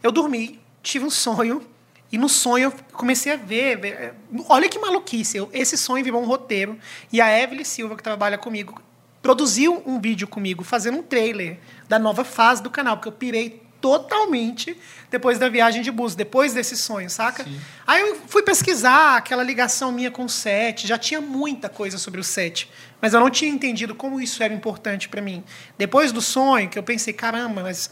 eu 0.00 0.12
dormi, 0.12 0.60
tive 0.80 1.04
um 1.04 1.10
sonho, 1.10 1.60
e 2.12 2.16
no 2.18 2.28
sonho 2.28 2.64
eu 2.64 2.72
comecei 2.92 3.32
a 3.32 3.36
ver. 3.36 3.76
ver- 3.78 4.14
olha 4.48 4.68
que 4.68 4.78
maluquice. 4.78 5.36
eu- 5.36 5.50
esse 5.52 5.76
sonho 5.76 6.04
virou 6.04 6.22
um 6.22 6.26
roteiro. 6.26 6.78
E 7.12 7.20
a 7.20 7.40
Evelyn 7.42 7.64
Silva, 7.64 7.96
que 7.96 8.02
trabalha 8.02 8.38
comigo, 8.38 8.80
produziu 9.20 9.82
um 9.84 10.00
vídeo 10.00 10.28
comigo, 10.28 10.62
fazendo 10.62 10.98
um 10.98 11.02
trailer 11.02 11.58
da 11.88 11.98
nova 11.98 12.24
fase 12.24 12.62
do 12.62 12.70
canal, 12.70 12.96
porque 12.96 13.08
eu 13.08 13.12
pirei 13.12 13.62
totalmente 13.80 14.76
depois 15.10 15.38
da 15.38 15.48
viagem 15.48 15.82
de 15.82 15.90
bus, 15.90 16.14
depois 16.14 16.52
desse 16.54 16.76
sonho, 16.76 17.08
saca? 17.10 17.44
Sim. 17.44 17.60
Aí 17.86 18.00
eu 18.00 18.16
fui 18.26 18.42
pesquisar 18.42 19.16
aquela 19.16 19.42
ligação 19.42 19.92
minha 19.92 20.10
com 20.10 20.24
o 20.24 20.28
set, 20.28 20.86
já 20.86 20.98
tinha 20.98 21.20
muita 21.20 21.68
coisa 21.68 21.98
sobre 21.98 22.20
o 22.20 22.24
set, 22.24 22.70
mas 23.00 23.14
eu 23.14 23.20
não 23.20 23.30
tinha 23.30 23.50
entendido 23.50 23.94
como 23.94 24.20
isso 24.20 24.42
era 24.42 24.52
importante 24.52 25.08
para 25.08 25.20
mim. 25.20 25.44
Depois 25.78 26.10
do 26.12 26.20
sonho, 26.20 26.68
que 26.68 26.78
eu 26.78 26.82
pensei, 26.82 27.12
caramba, 27.12 27.62
mas 27.62 27.90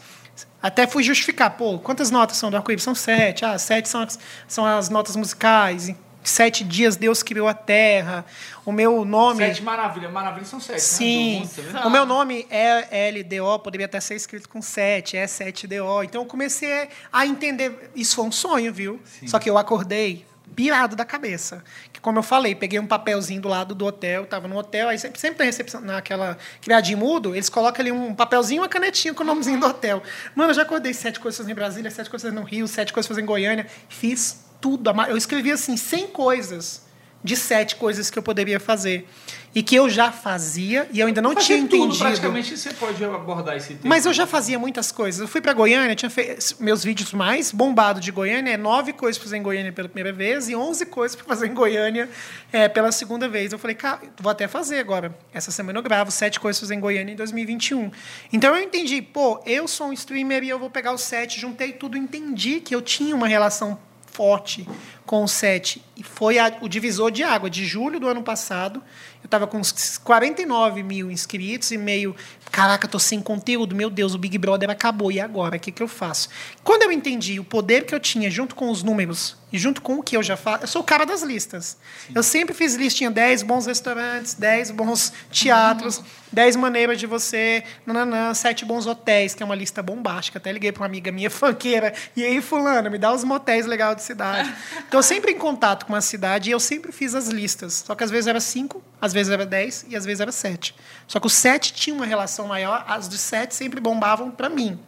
até 0.61 0.87
fui 0.87 1.03
justificar, 1.03 1.51
pô, 1.51 1.77
quantas 1.77 2.09
notas 2.09 2.37
são 2.37 2.49
do 2.49 2.57
arco-íris? 2.57 2.83
São 2.83 2.95
sete. 2.95 3.45
Ah, 3.45 3.57
sete 3.57 3.87
são 3.87 4.01
as, 4.01 4.19
são 4.47 4.65
as 4.65 4.89
notas 4.89 5.15
musicais. 5.15 5.93
Sete 6.23 6.63
dias 6.63 6.95
Deus 6.95 7.21
criou 7.21 7.47
a 7.47 7.53
terra. 7.53 8.25
O 8.65 8.71
meu 8.71 9.05
nome. 9.05 9.45
Sete 9.45 9.61
maravilhas. 9.61 10.11
Maravilhas 10.11 10.47
são 10.47 10.59
sete. 10.59 10.81
Sim. 10.81 11.33
Né? 11.33 11.45
Do 11.45 11.61
mundo, 11.61 11.71
tá 11.71 11.87
o 11.87 11.91
meu 11.91 12.05
nome 12.05 12.47
é 12.49 13.11
LDO, 13.11 13.59
poderia 13.59 13.85
até 13.85 13.99
ser 13.99 14.15
escrito 14.15 14.49
com 14.49 14.59
7, 14.59 15.17
é 15.17 15.25
7DO. 15.25 16.03
Então 16.03 16.23
eu 16.23 16.25
comecei 16.25 16.89
a 17.13 17.27
entender. 17.27 17.91
Isso 17.95 18.15
foi 18.15 18.25
um 18.25 18.31
sonho, 18.31 18.73
viu? 18.73 18.99
Sim. 19.05 19.27
Só 19.27 19.37
que 19.37 19.47
eu 19.47 19.57
acordei 19.57 20.25
pirado 20.55 20.95
da 20.95 21.05
cabeça. 21.05 21.63
Como 22.05 22.19
eu 22.19 22.23
falei, 22.23 22.53
peguei 22.53 22.77
um 22.77 22.85
papelzinho 22.85 23.41
do 23.41 23.47
lado 23.47 23.73
do 23.73 23.83
hotel, 23.83 24.27
tava 24.27 24.47
no 24.47 24.55
hotel, 24.55 24.89
aí 24.89 24.99
sempre, 24.99 25.19
sempre 25.19 25.39
tem 25.39 25.47
recepção, 25.47 25.81
naquela 25.81 26.37
criadinho 26.61 26.99
mudo, 26.99 27.33
eles 27.33 27.49
colocam 27.49 27.81
ali 27.81 27.91
um 27.91 28.13
papelzinho 28.13 28.59
e 28.59 28.61
uma 28.61 28.69
canetinha 28.69 29.11
com 29.11 29.23
o 29.23 29.25
nomezinho 29.25 29.59
do 29.59 29.65
hotel. 29.65 30.03
Mano, 30.35 30.51
eu 30.51 30.53
já 30.53 30.61
acordei 30.61 30.93
sete 30.93 31.19
coisas 31.19 31.35
fazendo 31.35 31.53
em 31.53 31.55
Brasília, 31.55 31.89
sete 31.89 32.07
coisas 32.07 32.29
fazendo 32.29 32.41
no 32.41 32.45
Rio, 32.45 32.67
sete 32.67 32.93
coisas 32.93 33.07
fazendo 33.07 33.23
em 33.23 33.25
Goiânia. 33.25 33.65
Fiz 33.89 34.45
tudo. 34.61 34.91
Eu 35.07 35.17
escrevi 35.17 35.51
assim, 35.51 35.75
100 35.75 36.09
coisas 36.09 36.84
de 37.25 37.35
sete 37.35 37.75
coisas 37.75 38.09
que 38.09 38.17
eu 38.17 38.23
poderia 38.23 38.59
fazer. 38.59 39.07
E 39.53 39.63
que 39.63 39.73
eu 39.73 39.89
já 39.89 40.11
fazia 40.11 40.85
e 40.91 40.99
eu 40.99 41.07
ainda 41.07 41.21
não 41.21 41.33
Fazer 41.33 41.45
tinha 41.45 41.59
tudo, 41.61 41.75
entendido. 41.77 41.97
praticamente 41.97 42.57
você 42.57 42.73
pode 42.73 43.01
abordar 43.03 43.55
esse 43.55 43.69
tema. 43.69 43.83
Mas 43.85 44.05
eu 44.05 44.11
já 44.11 44.27
fazia 44.27 44.59
muitas 44.59 44.91
coisas. 44.91 45.21
Eu 45.21 45.29
fui 45.29 45.39
para 45.39 45.53
Goiânia, 45.53 45.95
tinha 45.95 46.09
feito 46.09 46.57
meus 46.59 46.83
vídeos 46.83 47.13
mais 47.13 47.53
bombados 47.53 48.01
de 48.03 48.11
Goiânia 48.11 48.51
é 48.51 48.57
nove 48.57 48.91
coisas 48.91 49.17
para 49.17 49.23
fazer 49.23 49.37
em 49.37 49.41
Goiânia 49.41 49.71
pela 49.71 49.87
primeira 49.87 50.11
vez 50.11 50.49
e 50.49 50.55
onze 50.57 50.85
coisas 50.85 51.15
para 51.15 51.25
fazer 51.25 51.47
em 51.47 51.53
Goiânia 51.53 52.09
é, 52.51 52.67
pela 52.67 52.91
segunda 52.91 53.29
vez. 53.29 53.53
Eu 53.53 53.57
falei, 53.57 53.77
cara, 53.77 54.01
vou 54.19 54.29
até 54.29 54.45
fazer 54.45 54.77
agora. 54.77 55.17
Essa 55.33 55.51
semana 55.51 55.79
eu 55.79 55.83
gravo 55.83 56.11
sete 56.11 56.37
coisas 56.37 56.59
para 56.59 56.65
fazer 56.67 56.75
em 56.75 56.81
Goiânia 56.81 57.13
em 57.13 57.15
2021. 57.15 57.91
Então 58.33 58.53
eu 58.53 58.61
entendi, 58.61 59.01
pô, 59.01 59.41
eu 59.45 59.69
sou 59.69 59.87
um 59.87 59.93
streamer 59.93 60.43
e 60.43 60.49
eu 60.49 60.59
vou 60.59 60.69
pegar 60.69 60.93
os 60.93 61.01
sete, 61.01 61.39
juntei 61.39 61.71
tudo, 61.71 61.97
entendi 61.97 62.59
que 62.59 62.75
eu 62.75 62.81
tinha 62.81 63.15
uma 63.15 63.27
relação 63.27 63.79
forte 64.11 64.67
com 65.05 65.23
o 65.23 65.27
set. 65.27 65.81
E 65.95 66.03
foi 66.03 66.37
a, 66.37 66.57
o 66.61 66.67
divisor 66.67 67.11
de 67.11 67.23
água. 67.23 67.49
De 67.49 67.65
julho 67.65 67.99
do 67.99 68.07
ano 68.07 68.21
passado, 68.21 68.81
eu 69.23 69.27
estava 69.27 69.47
com 69.47 69.57
uns 69.57 69.97
49 69.97 70.83
mil 70.83 71.09
inscritos 71.09 71.71
e 71.71 71.77
meio. 71.77 72.15
Caraca, 72.51 72.87
tô 72.87 72.99
sem 72.99 73.21
conteúdo. 73.21 73.75
Meu 73.75 73.89
Deus, 73.89 74.13
o 74.13 74.17
Big 74.17 74.37
Brother 74.37 74.69
acabou. 74.69 75.11
E 75.11 75.19
agora? 75.19 75.57
O 75.57 75.59
que, 75.59 75.71
que 75.71 75.81
eu 75.81 75.87
faço? 75.87 76.29
Quando 76.63 76.83
eu 76.83 76.91
entendi 76.91 77.39
o 77.39 77.43
poder 77.43 77.85
que 77.85 77.95
eu 77.95 77.99
tinha 77.99 78.29
junto 78.29 78.55
com 78.55 78.69
os 78.69 78.83
números 78.83 79.37
e 79.51 79.57
junto 79.57 79.81
com 79.81 79.95
o 79.95 80.03
que 80.03 80.17
eu 80.17 80.21
já 80.21 80.35
faço, 80.35 80.63
eu 80.63 80.67
sou 80.67 80.81
o 80.81 80.85
cara 80.85 81.05
das 81.05 81.21
listas. 81.21 81.77
Eu 82.13 82.21
sempre 82.21 82.53
fiz 82.53 82.75
listinha: 82.75 83.09
10 83.09 83.43
bons 83.43 83.65
restaurantes, 83.65 84.33
10 84.33 84.71
bons 84.71 85.13
teatros, 85.31 86.01
10 86.31 86.57
maneiras 86.57 86.99
de 86.99 87.07
você, 87.07 87.63
nananã, 87.85 88.33
7 88.33 88.65
bons 88.65 88.85
hotéis, 88.85 89.33
que 89.33 89.41
é 89.41 89.45
uma 89.45 89.55
lista 89.55 89.81
bombástica. 89.81 90.37
Até 90.37 90.51
liguei 90.51 90.71
para 90.71 90.81
uma 90.81 90.87
amiga 90.87 91.11
minha 91.11 91.29
funkeira. 91.31 91.93
E 92.15 92.23
aí, 92.23 92.41
Fulana, 92.41 92.89
me 92.89 92.97
dá 92.97 93.13
os 93.13 93.23
motéis 93.23 93.65
legais 93.65 93.95
de 93.95 94.03
cidade. 94.03 94.53
Então, 94.95 95.01
eu 95.01 95.03
sempre 95.03 95.33
em 95.33 95.37
contato 95.37 95.85
com 95.85 95.93
a 95.93 95.99
cidade 95.99 96.49
e 96.49 96.53
eu 96.53 96.59
sempre 96.59 96.89
fiz 96.89 97.13
as 97.15 97.27
listas. 97.27 97.83
Só 97.85 97.93
que 97.95 98.01
às 98.05 98.09
vezes 98.09 98.27
era 98.27 98.39
5, 98.39 98.81
às 99.01 99.11
vezes 99.11 99.29
era 99.29 99.45
10 99.45 99.87
e 99.89 99.95
às 99.97 100.05
vezes 100.05 100.21
era 100.21 100.31
7. 100.31 100.73
Só 101.05 101.19
que 101.19 101.27
o 101.27 101.29
7 101.29 101.73
tinha 101.73 101.93
uma 101.93 102.05
relação 102.05 102.47
maior, 102.47 102.85
as 102.87 103.09
de 103.09 103.17
7 103.17 103.53
sempre 103.53 103.81
bombavam 103.81 104.31
para 104.31 104.47
mim. 104.47 104.79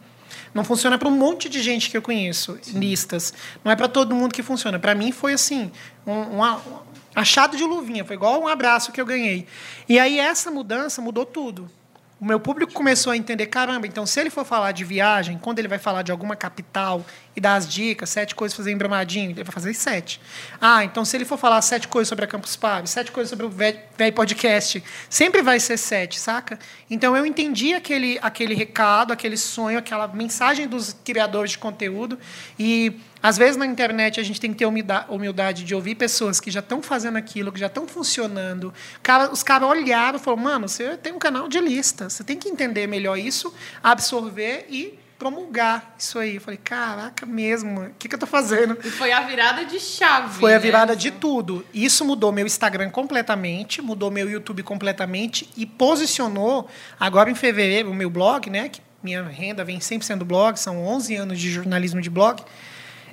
Não 0.54 0.64
funciona 0.64 0.96
para 0.96 1.08
um 1.08 1.10
monte 1.10 1.50
de 1.50 1.62
gente 1.62 1.90
que 1.90 1.96
eu 1.98 2.00
conheço, 2.00 2.58
listas. 2.68 3.34
Não 3.62 3.70
é 3.70 3.76
para 3.76 3.86
todo 3.86 4.14
mundo 4.14 4.32
que 4.32 4.42
funciona. 4.42 4.78
Para 4.78 4.94
mim 4.94 5.12
foi 5.12 5.34
assim, 5.34 5.70
um, 6.06 6.12
um, 6.12 6.40
um 6.42 6.80
achado 7.14 7.54
de 7.54 7.64
luvinha, 7.64 8.02
foi 8.02 8.16
igual 8.16 8.40
um 8.40 8.48
abraço 8.48 8.90
que 8.90 9.02
eu 9.02 9.04
ganhei. 9.04 9.46
E 9.86 9.98
aí 9.98 10.18
essa 10.18 10.50
mudança 10.50 11.02
mudou 11.02 11.26
tudo. 11.26 11.70
O 12.20 12.24
meu 12.24 12.40
público 12.40 12.72
começou 12.72 13.12
a 13.12 13.16
entender, 13.16 13.46
caramba, 13.46 13.86
então 13.86 14.04
se 14.04 14.18
ele 14.18 14.28
for 14.28 14.44
falar 14.44 14.72
de 14.72 14.84
viagem, 14.84 15.38
quando 15.38 15.60
ele 15.60 15.68
vai 15.68 15.78
falar 15.78 16.02
de 16.02 16.10
alguma 16.10 16.34
capital 16.34 17.06
e 17.38 17.40
dar 17.40 17.54
as 17.54 17.68
dicas, 17.68 18.10
sete 18.10 18.34
coisas 18.34 18.56
fazer 18.56 18.72
em 18.72 18.76
Brumadinho, 18.76 19.30
ele 19.30 19.44
vai 19.44 19.52
fazer 19.52 19.72
sete. 19.72 20.20
Ah, 20.60 20.84
então 20.84 21.04
se 21.04 21.16
ele 21.16 21.24
for 21.24 21.38
falar 21.38 21.62
sete 21.62 21.86
coisas 21.86 22.08
sobre 22.08 22.24
a 22.24 22.28
Campus 22.28 22.56
Party, 22.56 22.90
sete 22.90 23.12
coisas 23.12 23.30
sobre 23.30 23.46
o 23.46 23.48
velho 23.48 23.78
podcast, 24.12 24.82
sempre 25.08 25.40
vai 25.40 25.60
ser 25.60 25.76
sete, 25.76 26.18
saca? 26.18 26.58
Então 26.90 27.16
eu 27.16 27.24
entendi 27.24 27.74
aquele, 27.74 28.18
aquele 28.20 28.54
recado, 28.54 29.12
aquele 29.12 29.36
sonho, 29.36 29.78
aquela 29.78 30.08
mensagem 30.08 30.66
dos 30.66 30.96
criadores 31.04 31.52
de 31.52 31.58
conteúdo 31.58 32.18
e 32.58 32.98
às 33.22 33.38
vezes 33.38 33.56
na 33.56 33.66
internet 33.66 34.18
a 34.18 34.24
gente 34.24 34.40
tem 34.40 34.52
que 34.52 34.58
ter 34.58 34.66
humildade 34.66 35.62
de 35.62 35.74
ouvir 35.76 35.94
pessoas 35.94 36.40
que 36.40 36.50
já 36.50 36.60
estão 36.60 36.82
fazendo 36.82 37.18
aquilo, 37.18 37.52
que 37.52 37.60
já 37.60 37.66
estão 37.68 37.86
funcionando. 37.86 38.74
Cara, 39.00 39.32
os 39.32 39.44
caras 39.44 39.68
olharam 39.68 40.18
e 40.18 40.20
falaram: 40.20 40.42
mano, 40.42 40.68
você 40.68 40.96
tem 40.96 41.12
um 41.12 41.18
canal 41.20 41.48
de 41.48 41.60
lista, 41.60 42.10
você 42.10 42.24
tem 42.24 42.36
que 42.36 42.48
entender 42.48 42.88
melhor 42.88 43.16
isso, 43.16 43.54
absorver 43.80 44.66
e 44.68 44.98
promulgar 45.18 45.94
isso 45.98 46.18
aí. 46.18 46.36
Eu 46.36 46.40
falei: 46.40 46.60
caraca, 46.62 47.26
mesmo, 47.26 47.82
o 47.82 47.90
que, 47.98 48.08
que 48.08 48.14
eu 48.14 48.16
estou 48.16 48.28
fazendo? 48.28 48.78
E 48.84 48.90
foi 48.90 49.12
a 49.12 49.20
virada 49.20 49.64
de 49.64 49.80
chave. 49.80 50.38
Foi 50.38 50.52
a 50.52 50.56
né? 50.56 50.60
virada 50.60 50.94
de 50.94 51.10
tudo. 51.10 51.64
Isso 51.74 52.04
mudou 52.04 52.30
meu 52.30 52.46
Instagram 52.46 52.90
completamente, 52.90 53.82
mudou 53.82 54.10
meu 54.10 54.30
YouTube 54.30 54.62
completamente 54.62 55.48
e 55.56 55.66
posicionou, 55.66 56.68
agora 56.98 57.30
em 57.30 57.34
fevereiro, 57.34 57.90
o 57.90 57.94
meu 57.94 58.08
blog, 58.08 58.48
né? 58.48 58.68
Que 58.68 58.80
minha 59.02 59.22
renda 59.22 59.64
vem 59.64 59.80
sempre 59.80 60.06
sendo 60.06 60.24
blog, 60.24 60.56
são 60.56 60.84
11 60.86 61.14
anos 61.16 61.38
de 61.38 61.50
jornalismo 61.50 62.00
de 62.00 62.10
blog 62.10 62.42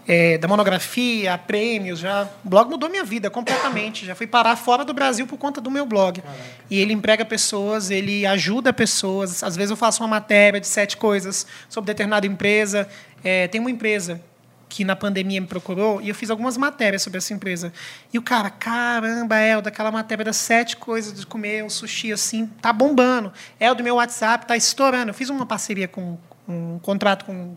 é, 0.07 0.37
da 0.37 0.47
monografia, 0.47 1.37
prêmios, 1.37 1.99
já 1.99 2.29
o 2.43 2.49
blog 2.49 2.69
mudou 2.69 2.89
minha 2.89 3.03
vida 3.03 3.29
completamente. 3.29 4.05
Já 4.05 4.13
fui 4.13 4.27
parar 4.27 4.55
fora 4.55 4.85
do 4.85 4.93
Brasil 4.93 5.25
por 5.25 5.37
conta 5.37 5.59
do 5.59 5.71
meu 5.71 5.85
blog. 5.85 6.21
Caraca. 6.21 6.39
E 6.69 6.79
ele 6.79 6.93
emprega 6.93 7.25
pessoas, 7.25 7.89
ele 7.89 8.25
ajuda 8.25 8.71
pessoas. 8.71 9.43
Às 9.43 9.55
vezes 9.55 9.71
eu 9.71 9.77
faço 9.77 10.03
uma 10.03 10.09
matéria 10.09 10.59
de 10.59 10.67
sete 10.67 10.95
coisas 10.97 11.47
sobre 11.67 11.87
determinada 11.87 12.27
empresa. 12.27 12.87
É, 13.23 13.47
tem 13.47 13.59
uma 13.59 13.71
empresa 13.71 14.21
que 14.69 14.83
na 14.83 14.95
pandemia 14.95 15.39
me 15.39 15.47
procurou 15.47 16.01
e 16.01 16.09
eu 16.09 16.15
fiz 16.15 16.29
algumas 16.29 16.57
matérias 16.57 17.01
sobre 17.01 17.17
essa 17.17 17.33
empresa. 17.33 17.71
E 18.13 18.17
o 18.17 18.21
cara, 18.21 18.49
caramba, 18.49 19.37
El, 19.39 19.61
daquela 19.61 19.91
matéria 19.91 20.25
das 20.25 20.37
sete 20.37 20.75
coisas 20.77 21.19
de 21.19 21.25
comer 21.25 21.63
um 21.63 21.69
sushi 21.69 22.11
assim, 22.11 22.47
tá 22.61 22.73
bombando. 22.73 23.31
El 23.59 23.73
do 23.73 23.83
meu 23.83 23.95
WhatsApp 23.95 24.45
tá 24.45 24.55
estourando. 24.55 25.09
Eu 25.09 25.13
fiz 25.13 25.29
uma 25.29 25.45
parceria 25.45 25.87
com 25.87 26.17
um 26.47 26.77
contrato 26.79 27.25
com 27.25 27.55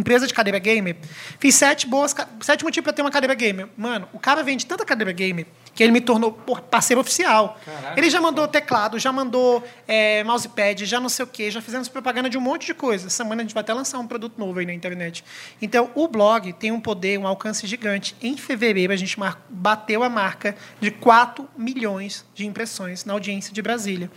empresa 0.00 0.26
de 0.26 0.34
cadeira 0.34 0.58
gamer, 0.58 0.96
fiz 1.38 1.54
sete 1.54 1.86
boas, 1.86 2.14
sete 2.40 2.64
motivos 2.64 2.84
para 2.84 2.92
ter 2.92 3.02
uma 3.02 3.10
cadeira 3.10 3.34
gamer. 3.34 3.68
Mano, 3.76 4.08
o 4.12 4.18
cara 4.18 4.42
vende 4.42 4.66
tanta 4.66 4.84
cadeira 4.84 5.12
gamer 5.12 5.46
que 5.74 5.82
ele 5.82 5.92
me 5.92 6.00
tornou 6.00 6.32
porra, 6.32 6.62
parceiro 6.62 7.00
oficial. 7.00 7.58
Caraca. 7.64 7.98
ele 7.98 8.10
já 8.10 8.20
mandou 8.20 8.46
teclado, 8.48 8.98
já 8.98 9.12
mandou 9.12 9.62
é, 9.86 10.24
mousepad, 10.24 10.84
já 10.84 11.00
não 11.00 11.08
sei 11.08 11.24
o 11.24 11.28
quê, 11.28 11.50
já 11.50 11.62
fizemos 11.62 11.88
propaganda 11.88 12.28
de 12.28 12.36
um 12.36 12.40
monte 12.40 12.66
de 12.66 12.74
coisa. 12.74 13.06
Essa 13.06 13.18
semana 13.18 13.42
a 13.42 13.44
gente 13.44 13.54
vai 13.54 13.60
até 13.62 13.72
lançar 13.72 13.98
um 13.98 14.06
produto 14.06 14.38
novo 14.38 14.58
aí 14.58 14.66
na 14.66 14.74
internet. 14.74 15.24
Então, 15.62 15.90
o 15.94 16.08
blog 16.08 16.52
tem 16.54 16.72
um 16.72 16.80
poder, 16.80 17.18
um 17.18 17.26
alcance 17.26 17.66
gigante. 17.66 18.16
Em 18.20 18.36
fevereiro, 18.36 18.92
a 18.92 18.96
gente 18.96 19.16
bateu 19.48 20.02
a 20.02 20.08
marca 20.08 20.56
de 20.80 20.90
4 20.90 21.48
milhões 21.56 22.24
de 22.34 22.46
impressões 22.46 23.04
na 23.04 23.12
audiência 23.12 23.52
de 23.52 23.62
Brasília. 23.62 24.10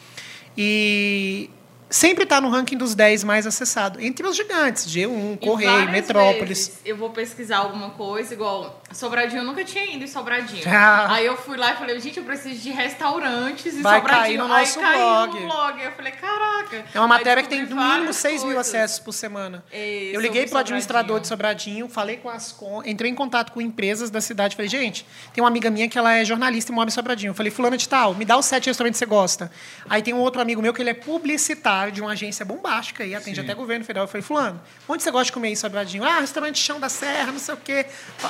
E 0.58 1.50
sempre 1.94 2.24
está 2.24 2.42
no 2.42 2.50
ranking 2.50 2.76
dos 2.76 2.96
10 2.96 3.24
mais 3.24 3.46
acessados, 3.46 4.02
entre 4.04 4.26
os 4.26 4.36
gigantes, 4.36 4.88
G1, 4.88 5.36
E 5.36 5.46
Correio, 5.46 5.90
Metrópolis. 5.92 6.68
vezes 6.68 6.82
Eu 6.84 6.98
vou 6.98 7.12
pesquisar 7.12 7.58
alguma 7.58 7.92
coisa, 7.92 8.34
igual 8.34 8.82
Sobradinho, 8.92 9.42
eu 9.42 9.46
nunca 9.46 9.64
tinha 9.64 9.86
ido 9.86 10.04
em 10.04 10.08
Sobradinho. 10.08 10.64
Ah. 10.74 11.14
Aí 11.14 11.26
eu 11.26 11.38
fui 11.38 11.56
lá 11.56 11.74
e 11.74 11.78
falei, 11.78 12.00
gente, 12.00 12.18
eu 12.18 12.24
preciso 12.24 12.60
de 12.60 12.72
restaurantes 12.72 13.76
em 13.78 13.82
Vai 13.82 14.00
Sobradinho. 14.00 14.24
cair 14.26 14.38
no 14.38 14.48
nosso 14.48 14.80
Aí 14.80 14.98
blog. 14.98 15.40
no 15.40 15.48
blog. 15.48 15.84
Eu 15.84 15.92
falei, 15.92 16.12
caraca. 16.14 16.86
É 16.94 17.00
uma 17.00 17.08
matéria 17.08 17.44
que 17.44 17.50
tem 17.50 17.60
no 17.62 17.68
mínimo 17.68 17.82
várias 17.82 18.16
6 18.18 18.44
mil 18.44 18.56
coisas. 18.56 18.74
acessos 18.74 19.00
por 19.00 19.12
semana. 19.14 19.64
É, 19.72 20.10
eu 20.14 20.20
liguei 20.20 20.48
para 20.48 20.56
o 20.58 20.60
administrador 20.60 21.20
de 21.20 21.28
Sobradinho. 21.28 21.88
Falei 21.88 22.18
com 22.18 22.30
as 22.30 22.52
con- 22.52 22.82
entrei 22.86 23.12
em 23.12 23.16
contato 23.16 23.52
com 23.52 23.62
empresas 23.62 24.10
da 24.10 24.20
cidade, 24.20 24.56
falei, 24.56 24.70
gente, 24.70 25.06
tem 25.34 25.44
uma 25.44 25.48
amiga 25.48 25.70
minha 25.70 25.88
que 25.88 25.98
ela 25.98 26.14
é 26.16 26.26
jornalista 26.26 26.72
e 26.72 26.76
mora 26.76 26.90
em 26.90 26.92
Sobradinho. 26.92 27.30
Eu 27.32 27.36
falei, 27.36 27.52
fulana 27.52 27.78
de 27.78 27.88
tal, 27.88 28.14
me 28.16 28.26
dá 28.26 28.38
os 28.38 28.46
sete 28.46 28.68
restaurantes 28.68 29.00
que 29.00 29.06
você 29.06 29.10
gosta. 29.10 29.52
Aí 29.90 30.02
tem 30.02 30.14
um 30.14 30.20
outro 30.20 30.42
amigo 30.42 30.62
meu 30.62 30.74
que 30.74 30.82
ele 30.82 30.90
é 30.90 30.94
publicitário 30.94 31.83
de 31.92 32.02
uma 32.02 32.12
agência 32.12 32.46
bombástica 32.46 33.06
e 33.06 33.16
atende 33.16 33.40
Sim. 33.40 33.44
até 33.44 33.54
governo 33.54 33.86
federal. 33.86 34.06
Eu 34.06 34.08
falei, 34.08 34.22
fulano, 34.22 34.62
onde 34.88 35.04
você 35.04 35.12
gosta 35.12 35.26
de 35.26 35.32
comer 35.32 35.50
em 35.50 35.56
Sobradinho? 35.56 36.04
Ah, 36.04 36.20
restaurante 36.20 36.58
Chão 36.60 36.80
da 36.80 36.90
Serra, 36.90 37.32
não 37.32 37.40
sei 37.40 37.54
o 37.54 37.58
quê. 37.58 37.86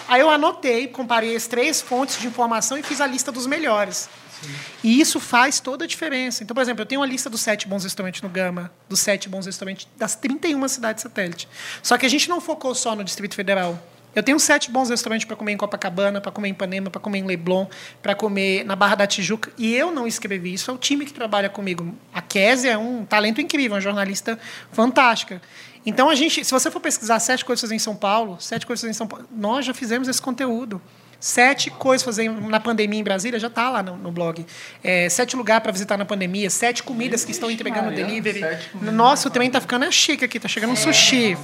Aí 0.07 0.21
eu 0.21 0.29
anotei, 0.29 0.87
comparei 0.87 1.35
as 1.35 1.47
três 1.47 1.81
fontes 1.81 2.19
de 2.19 2.27
informação 2.27 2.77
e 2.77 2.83
fiz 2.83 3.01
a 3.01 3.07
lista 3.07 3.31
dos 3.31 3.45
melhores. 3.45 4.09
E 4.83 4.99
isso 4.99 5.19
faz 5.19 5.59
toda 5.59 5.85
a 5.85 5.87
diferença. 5.87 6.43
Então, 6.43 6.53
por 6.53 6.61
exemplo, 6.61 6.81
eu 6.81 6.85
tenho 6.85 7.01
uma 7.01 7.07
lista 7.07 7.29
dos 7.29 7.41
sete 7.41 7.67
bons 7.67 7.83
restaurantes 7.83 8.21
no 8.21 8.29
Gama, 8.29 8.71
dos 8.89 8.99
sete 8.99 9.29
bons 9.29 9.45
restaurantes 9.45 9.87
das 9.97 10.15
31 10.15 10.67
cidades 10.67 11.03
satélite. 11.03 11.47
Só 11.81 11.97
que 11.97 12.05
a 12.05 12.09
gente 12.09 12.27
não 12.27 12.41
focou 12.41 12.75
só 12.75 12.95
no 12.95 13.03
Distrito 13.03 13.35
Federal. 13.35 13.81
Eu 14.15 14.21
tenho 14.21 14.39
sete 14.39 14.69
bons 14.69 14.89
restaurantes 14.89 15.25
para 15.25 15.35
comer 15.35 15.53
em 15.53 15.57
Copacabana, 15.57 16.21
para 16.21 16.31
comer 16.31 16.49
em 16.49 16.51
Ipanema, 16.51 16.89
para 16.89 17.01
comer 17.01 17.19
em 17.19 17.25
Leblon, 17.25 17.65
para 18.01 18.13
comer 18.13 18.63
na 18.63 18.75
Barra 18.75 18.95
da 18.95 19.07
Tijuca. 19.07 19.51
E 19.57 19.73
eu 19.73 19.91
não 19.91 20.07
escrevi 20.07 20.53
isso, 20.53 20.69
é 20.69 20.73
o 20.73 20.77
time 20.77 21.05
que 21.05 21.13
trabalha 21.13 21.49
comigo. 21.49 21.95
A 22.13 22.21
Kézia 22.21 22.71
é 22.71 22.77
um 22.77 23.05
talento 23.05 23.41
incrível, 23.41 23.73
uma 23.73 23.81
jornalista 23.81 24.37
fantástica. 24.71 25.41
Então, 25.85 26.09
a 26.09 26.15
gente, 26.15 26.45
se 26.45 26.51
você 26.51 26.71
for 26.71 26.79
pesquisar 26.79 27.19
sete 27.19 27.43
coisas 27.43 27.71
em 27.71 27.79
São 27.79 27.95
Paulo, 27.95 28.37
sete 28.39 28.65
coisas 28.65 28.89
em 28.89 28.93
São 28.93 29.07
Paulo, 29.07 29.27
nós 29.31 29.65
já 29.65 29.73
fizemos 29.73 30.07
esse 30.07 30.21
conteúdo. 30.21 30.81
Sete 31.23 31.69
coisas 31.69 32.03
fazer 32.03 32.29
na 32.29 32.59
pandemia 32.59 32.99
em 32.99 33.03
Brasília, 33.03 33.39
já 33.39 33.47
está 33.47 33.69
lá 33.69 33.81
no, 33.81 33.95
no 33.95 34.11
blog. 34.11 34.45
É, 34.83 35.07
sete 35.07 35.37
lugares 35.37 35.63
para 35.63 35.71
visitar 35.71 35.97
na 35.97 36.03
pandemia, 36.03 36.49
sete 36.49 36.83
comidas 36.83 37.23
que 37.23 37.31
estão 37.31 37.49
entregando 37.49 37.85
Maria, 37.85 38.05
delivery. 38.05 38.41
Nossa, 38.91 39.29
o 39.29 39.31
trem 39.31 39.49
tá 39.49 39.61
ficando 39.61 39.89
chique 39.89 40.25
aqui, 40.25 40.37
tá 40.37 40.49
chegando 40.49 40.71
um 40.71 40.75
sushi. 40.75 41.37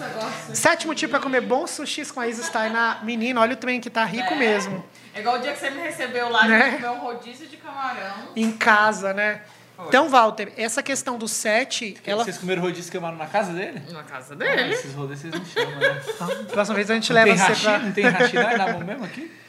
Sétimo 0.54 0.94
tipo 0.94 1.12
para 1.12 1.22
comer 1.22 1.40
bons 1.40 1.70
sushis 1.70 2.12
com 2.12 2.20
a 2.20 2.28
Isa 2.28 2.44
Steiner. 2.44 3.06
Menina, 3.06 3.40
olha 3.40 3.54
o 3.54 3.56
trem 3.56 3.80
que 3.80 3.90
tá 3.90 4.04
rico 4.04 4.36
mesmo. 4.36 4.84
É 5.16 5.22
igual 5.22 5.38
o 5.38 5.42
dia 5.42 5.54
que 5.54 5.60
você 5.60 5.70
me 5.70 5.80
recebeu 5.82 6.28
lá, 6.28 6.46
Né? 6.46 6.72
de 6.72 6.76
comer 6.76 6.90
um 6.90 7.00
rodízio 7.00 7.48
de 7.48 7.56
camarão. 7.56 8.34
Em 8.36 8.52
casa, 8.52 9.14
né? 9.14 9.44
Então, 9.88 10.10
Walter, 10.10 10.52
essa 10.58 10.84
questão 10.84 11.18
do 11.18 11.26
sete, 11.26 11.96
ela. 12.06 12.26
Vocês 12.26 12.38
comeram 12.38 12.62
rodízio 12.62 12.92
queimaram 12.92 13.16
na 13.16 13.28
casa 13.28 13.54
dele? 13.54 13.82
Na 13.94 14.04
casa 14.04 14.34
Ah, 14.34 14.36
dele. 14.36 14.74
esses 14.74 14.94
rodízios 14.94 15.34
vocês 15.34 15.42
me 15.42 15.50
chamam, 15.50 15.80
né? 15.80 16.02
Próxima 16.52 16.76
vez 16.76 16.92
a 16.92 16.96
gente 16.96 17.08
Não 17.14 17.16
leva 17.16 17.28
tem 17.30 17.38
você 17.38 17.44
hashi? 17.48 17.64
pra. 17.64 17.80
Não 17.80 17.92
tem 17.94 18.04
não? 18.04 18.50
É 18.50 18.58
na 18.58 18.74
mão 18.74 18.80
mesmo 18.82 19.06
aqui? 19.06 19.40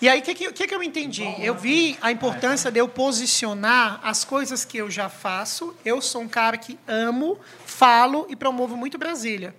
E 0.00 0.08
aí, 0.10 0.20
o 0.20 0.22
que, 0.22 0.34
que, 0.34 0.66
que, 0.66 0.74
eu 0.74 0.82
entendi? 0.82 1.24
Eu 1.38 1.54
vi 1.54 1.96
a 2.02 2.12
importância 2.12 2.70
de 2.70 2.78
eu 2.78 2.86
posicionar 2.86 3.98
as 4.02 4.24
coisas 4.24 4.62
que 4.62 4.76
eu 4.76 4.90
já 4.90 5.08
faço. 5.08 5.74
Eu 5.84 6.02
sou 6.02 6.20
um 6.20 6.28
cara 6.28 6.58
que 6.58 6.78
amo, 6.86 7.38
falo 7.64 8.26
e 8.28 8.36
promovo 8.36 8.76
muito 8.76 8.98
Brasília. 8.98 9.54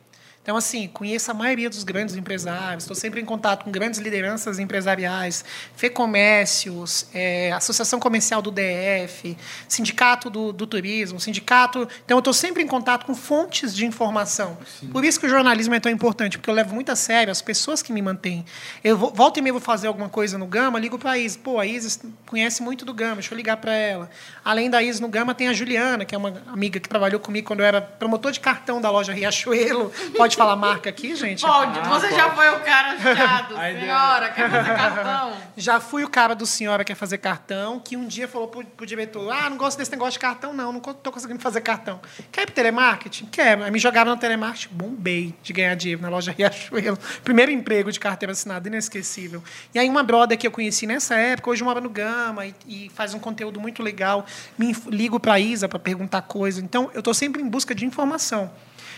Então, 0.47 0.55
assim, 0.55 0.87
conheço 0.87 1.29
a 1.29 1.33
maioria 1.33 1.69
dos 1.69 1.83
grandes 1.83 2.15
empresários, 2.15 2.85
estou 2.85 2.95
sempre 2.95 3.19
em 3.19 3.25
contato 3.25 3.65
com 3.65 3.69
grandes 3.69 3.99
lideranças 3.99 4.59
empresariais, 4.59 5.43
FEComércios, 5.75 7.05
é, 7.13 7.51
Associação 7.51 7.99
Comercial 7.99 8.41
do 8.41 8.49
DF, 8.49 9.35
Sindicato 9.67 10.29
do, 10.29 10.53
do 10.53 10.65
Turismo, 10.65 11.19
Sindicato. 11.19 11.85
Então, 12.05 12.15
eu 12.15 12.19
estou 12.19 12.31
sempre 12.31 12.63
em 12.63 12.65
contato 12.65 13.05
com 13.05 13.13
fontes 13.13 13.75
de 13.75 13.85
informação. 13.85 14.57
Por 14.89 15.03
isso 15.03 15.19
que 15.19 15.25
o 15.25 15.29
jornalismo 15.29 15.75
é 15.75 15.81
tão 15.81 15.91
importante, 15.91 16.37
porque 16.37 16.49
eu 16.49 16.53
levo 16.53 16.73
muito 16.73 16.93
a 16.93 16.95
sério 16.95 17.29
as 17.29 17.41
pessoas 17.41 17.81
que 17.81 17.91
me 17.91 18.01
mantêm. 18.01 18.45
Eu 18.81 18.97
vou, 18.97 19.11
volta 19.13 19.39
e 19.39 19.41
meia 19.41 19.51
vou 19.51 19.61
fazer 19.61 19.87
alguma 19.87 20.07
coisa 20.07 20.37
no 20.37 20.47
Gama, 20.47 20.79
ligo 20.79 20.97
para 20.97 21.11
a 21.11 21.17
Isa. 21.17 21.37
Pô, 21.43 21.59
a 21.59 21.65
Isa 21.65 21.99
conhece 22.25 22.63
muito 22.63 22.85
do 22.85 22.93
Gama, 22.93 23.15
deixa 23.15 23.33
eu 23.33 23.37
ligar 23.37 23.57
para 23.57 23.73
ela. 23.73 24.09
Além 24.45 24.69
da 24.69 24.81
Isa 24.81 25.01
no 25.01 25.09
Gama, 25.09 25.35
tem 25.35 25.49
a 25.49 25.53
Juliana, 25.53 26.05
que 26.05 26.15
é 26.15 26.17
uma 26.17 26.41
amiga 26.47 26.79
que 26.79 26.87
trabalhou 26.87 27.19
comigo 27.19 27.47
quando 27.47 27.59
eu 27.59 27.65
era 27.65 27.81
promotor 27.81 28.31
de 28.31 28.39
cartão 28.39 28.79
da 28.79 28.89
loja 28.89 29.11
Riachuelo. 29.11 29.91
Pode 30.15 30.36
falar 30.37 30.55
marca 30.55 30.89
aqui, 30.89 31.15
gente? 31.15 31.41
Pode, 31.41 31.79
Ah, 31.79 31.83
você 31.83 32.07
pode. 32.07 32.15
já 32.19 32.29
foi 32.31 32.49
o 32.49 32.59
cara 32.61 32.97
chato, 32.99 33.55
senhora, 33.79 34.29
quer 34.31 34.49
fazer 34.49 34.75
cartão? 34.75 35.33
Já 35.57 35.79
fui 35.79 36.03
o 36.03 36.09
cara 36.09 36.35
do 36.35 36.45
senhora 36.45 36.83
que 36.83 36.87
quer 36.93 36.95
fazer 36.95 37.17
cartão, 37.17 37.79
que 37.79 37.97
um 37.97 38.05
dia 38.07 38.27
falou 38.27 38.47
pro, 38.47 38.63
pro 38.65 38.85
diretor: 38.85 39.31
Ah, 39.31 39.49
não 39.49 39.57
gosto 39.57 39.77
desse 39.77 39.91
negócio 39.91 40.13
de 40.13 40.19
cartão, 40.19 40.53
não, 40.53 40.71
não 40.71 40.79
tô 40.79 41.11
conseguindo 41.11 41.39
fazer 41.41 41.61
cartão. 41.61 41.99
Quer 42.31 42.41
ir 42.43 42.45
pro 42.45 42.55
telemarketing? 42.55 43.25
Quer. 43.25 43.61
Aí 43.61 43.71
me 43.71 43.79
jogaram 43.79 44.11
no 44.11 44.17
telemarketing, 44.17 44.69
bombei 44.73 45.33
de 45.43 45.51
ganhar 45.53 45.75
dinheiro 45.75 46.01
na 46.01 46.09
loja 46.09 46.31
Riachuelo. 46.37 46.97
Primeiro 47.23 47.51
emprego 47.51 47.91
de 47.91 47.99
carteira 47.99 48.31
assinada, 48.31 48.67
inesquecível. 48.67 49.43
E 49.73 49.79
aí 49.79 49.89
uma 49.89 50.03
brother 50.03 50.37
que 50.37 50.45
eu 50.47 50.51
conheci 50.51 50.85
nessa 50.87 51.15
época, 51.15 51.49
hoje 51.49 51.63
mora 51.63 51.81
no 51.81 51.89
Gama 51.89 52.45
e, 52.45 52.55
e 52.67 52.91
faz 52.95 53.13
um 53.13 53.19
conteúdo 53.19 53.59
muito 53.59 53.81
legal. 53.83 54.25
Me 54.57 54.75
ligo 54.87 55.19
pra 55.19 55.39
Isa 55.39 55.67
para 55.67 55.79
perguntar 55.79 56.21
coisa. 56.21 56.61
Então, 56.61 56.89
eu 56.93 57.01
tô 57.01 57.13
sempre 57.13 57.41
em 57.41 57.47
busca 57.47 57.73
de 57.73 57.85
informação. 57.85 58.51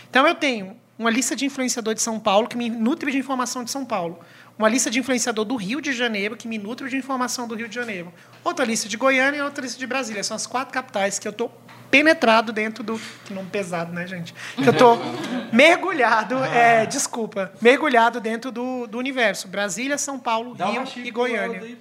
Então, 0.08 0.26
eu 0.26 0.34
tenho 0.34 0.76
uma 1.00 1.08
lista 1.08 1.34
de 1.34 1.46
influenciador 1.46 1.94
de 1.94 2.02
São 2.02 2.20
Paulo 2.20 2.46
que 2.46 2.58
me 2.58 2.68
nutre 2.68 3.10
de 3.10 3.16
informação 3.16 3.64
de 3.64 3.70
São 3.70 3.86
Paulo. 3.86 4.20
Uma 4.58 4.68
lista 4.68 4.90
de 4.90 4.98
influenciador 4.98 5.46
do 5.46 5.56
Rio 5.56 5.80
de 5.80 5.94
Janeiro 5.94 6.36
que 6.36 6.46
me 6.46 6.58
nutre 6.58 6.90
de 6.90 6.96
informação 6.98 7.48
do 7.48 7.54
Rio 7.54 7.66
de 7.70 7.74
Janeiro. 7.74 8.12
Outra 8.44 8.66
lista 8.66 8.86
de 8.86 8.98
Goiânia 8.98 9.38
e 9.38 9.40
outra 9.40 9.64
lista 9.64 9.78
de 9.78 9.86
Brasília. 9.86 10.22
São 10.22 10.36
as 10.36 10.46
quatro 10.46 10.74
capitais 10.74 11.18
que 11.18 11.26
eu 11.26 11.32
estou 11.32 11.50
penetrado 11.90 12.52
dentro 12.52 12.84
do... 12.84 13.00
Que 13.24 13.32
nome 13.32 13.48
pesado, 13.48 13.94
né, 13.94 14.06
gente? 14.06 14.34
Que 14.54 14.68
eu 14.68 14.72
estou 14.72 14.98
mergulhado, 15.50 16.34
é, 16.44 16.84
desculpa, 16.84 17.50
mergulhado 17.62 18.20
dentro 18.20 18.52
do, 18.52 18.86
do 18.86 18.98
universo. 18.98 19.48
Brasília, 19.48 19.96
São 19.96 20.18
Paulo, 20.18 20.54
Dá 20.54 20.66
Rio 20.66 20.84
e 20.96 21.10
Goiânia. 21.10 21.78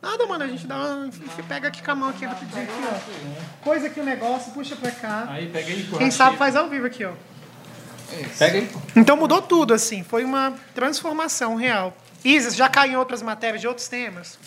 Nada, 0.00 0.24
mano, 0.26 0.44
a 0.44 0.46
gente 0.46 0.68
dá 0.68 0.76
uma... 0.76 1.10
Pega 1.48 1.66
aqui 1.66 1.82
com 1.82 1.90
a 1.90 1.94
mão 1.96 2.10
aqui 2.10 2.24
aqui, 2.24 2.46
ó. 2.54 3.64
Coisa 3.64 3.88
aqui 3.88 3.98
o 3.98 4.04
negócio, 4.04 4.52
puxa 4.52 4.76
pra 4.76 4.92
cá. 4.92 5.26
Aí, 5.30 5.48
pega 5.48 5.66
aí. 5.66 5.88
Quem 5.98 6.12
sabe 6.12 6.36
faz 6.36 6.54
ao 6.54 6.68
vivo 6.68 6.86
aqui, 6.86 7.04
ó. 7.04 7.12
Pega 8.38 8.58
aí. 8.58 8.70
Então 8.96 9.16
mudou 9.16 9.42
tudo, 9.42 9.74
assim. 9.74 10.02
Foi 10.02 10.24
uma 10.24 10.54
transformação 10.74 11.54
real. 11.54 11.96
Isis, 12.24 12.56
já 12.56 12.68
caiu 12.68 12.92
em 12.92 12.96
outras 12.96 13.22
matérias 13.22 13.60
de 13.60 13.68
outros 13.68 13.88
temas? 13.88 14.38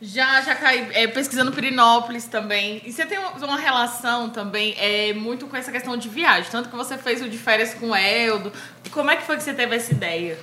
Já, 0.00 0.40
já 0.42 0.54
caí 0.54 0.88
é, 0.92 1.06
pesquisando 1.06 1.52
Pirinópolis 1.52 2.26
também. 2.26 2.82
E 2.84 2.92
você 2.92 3.06
tem 3.06 3.18
uma, 3.18 3.30
uma 3.30 3.58
relação 3.58 4.28
também 4.28 4.74
é, 4.76 5.12
muito 5.14 5.46
com 5.46 5.56
essa 5.56 5.72
questão 5.72 5.96
de 5.96 6.08
viagem. 6.08 6.50
Tanto 6.50 6.68
que 6.68 6.76
você 6.76 6.98
fez 6.98 7.22
o 7.22 7.28
de 7.28 7.38
férias 7.38 7.74
com 7.74 7.90
o 7.90 7.96
Eldo. 7.96 8.52
Como 8.90 9.10
é 9.10 9.16
que 9.16 9.22
foi 9.22 9.36
que 9.36 9.42
você 9.42 9.54
teve 9.54 9.74
essa 9.76 9.92
ideia? 9.92 10.38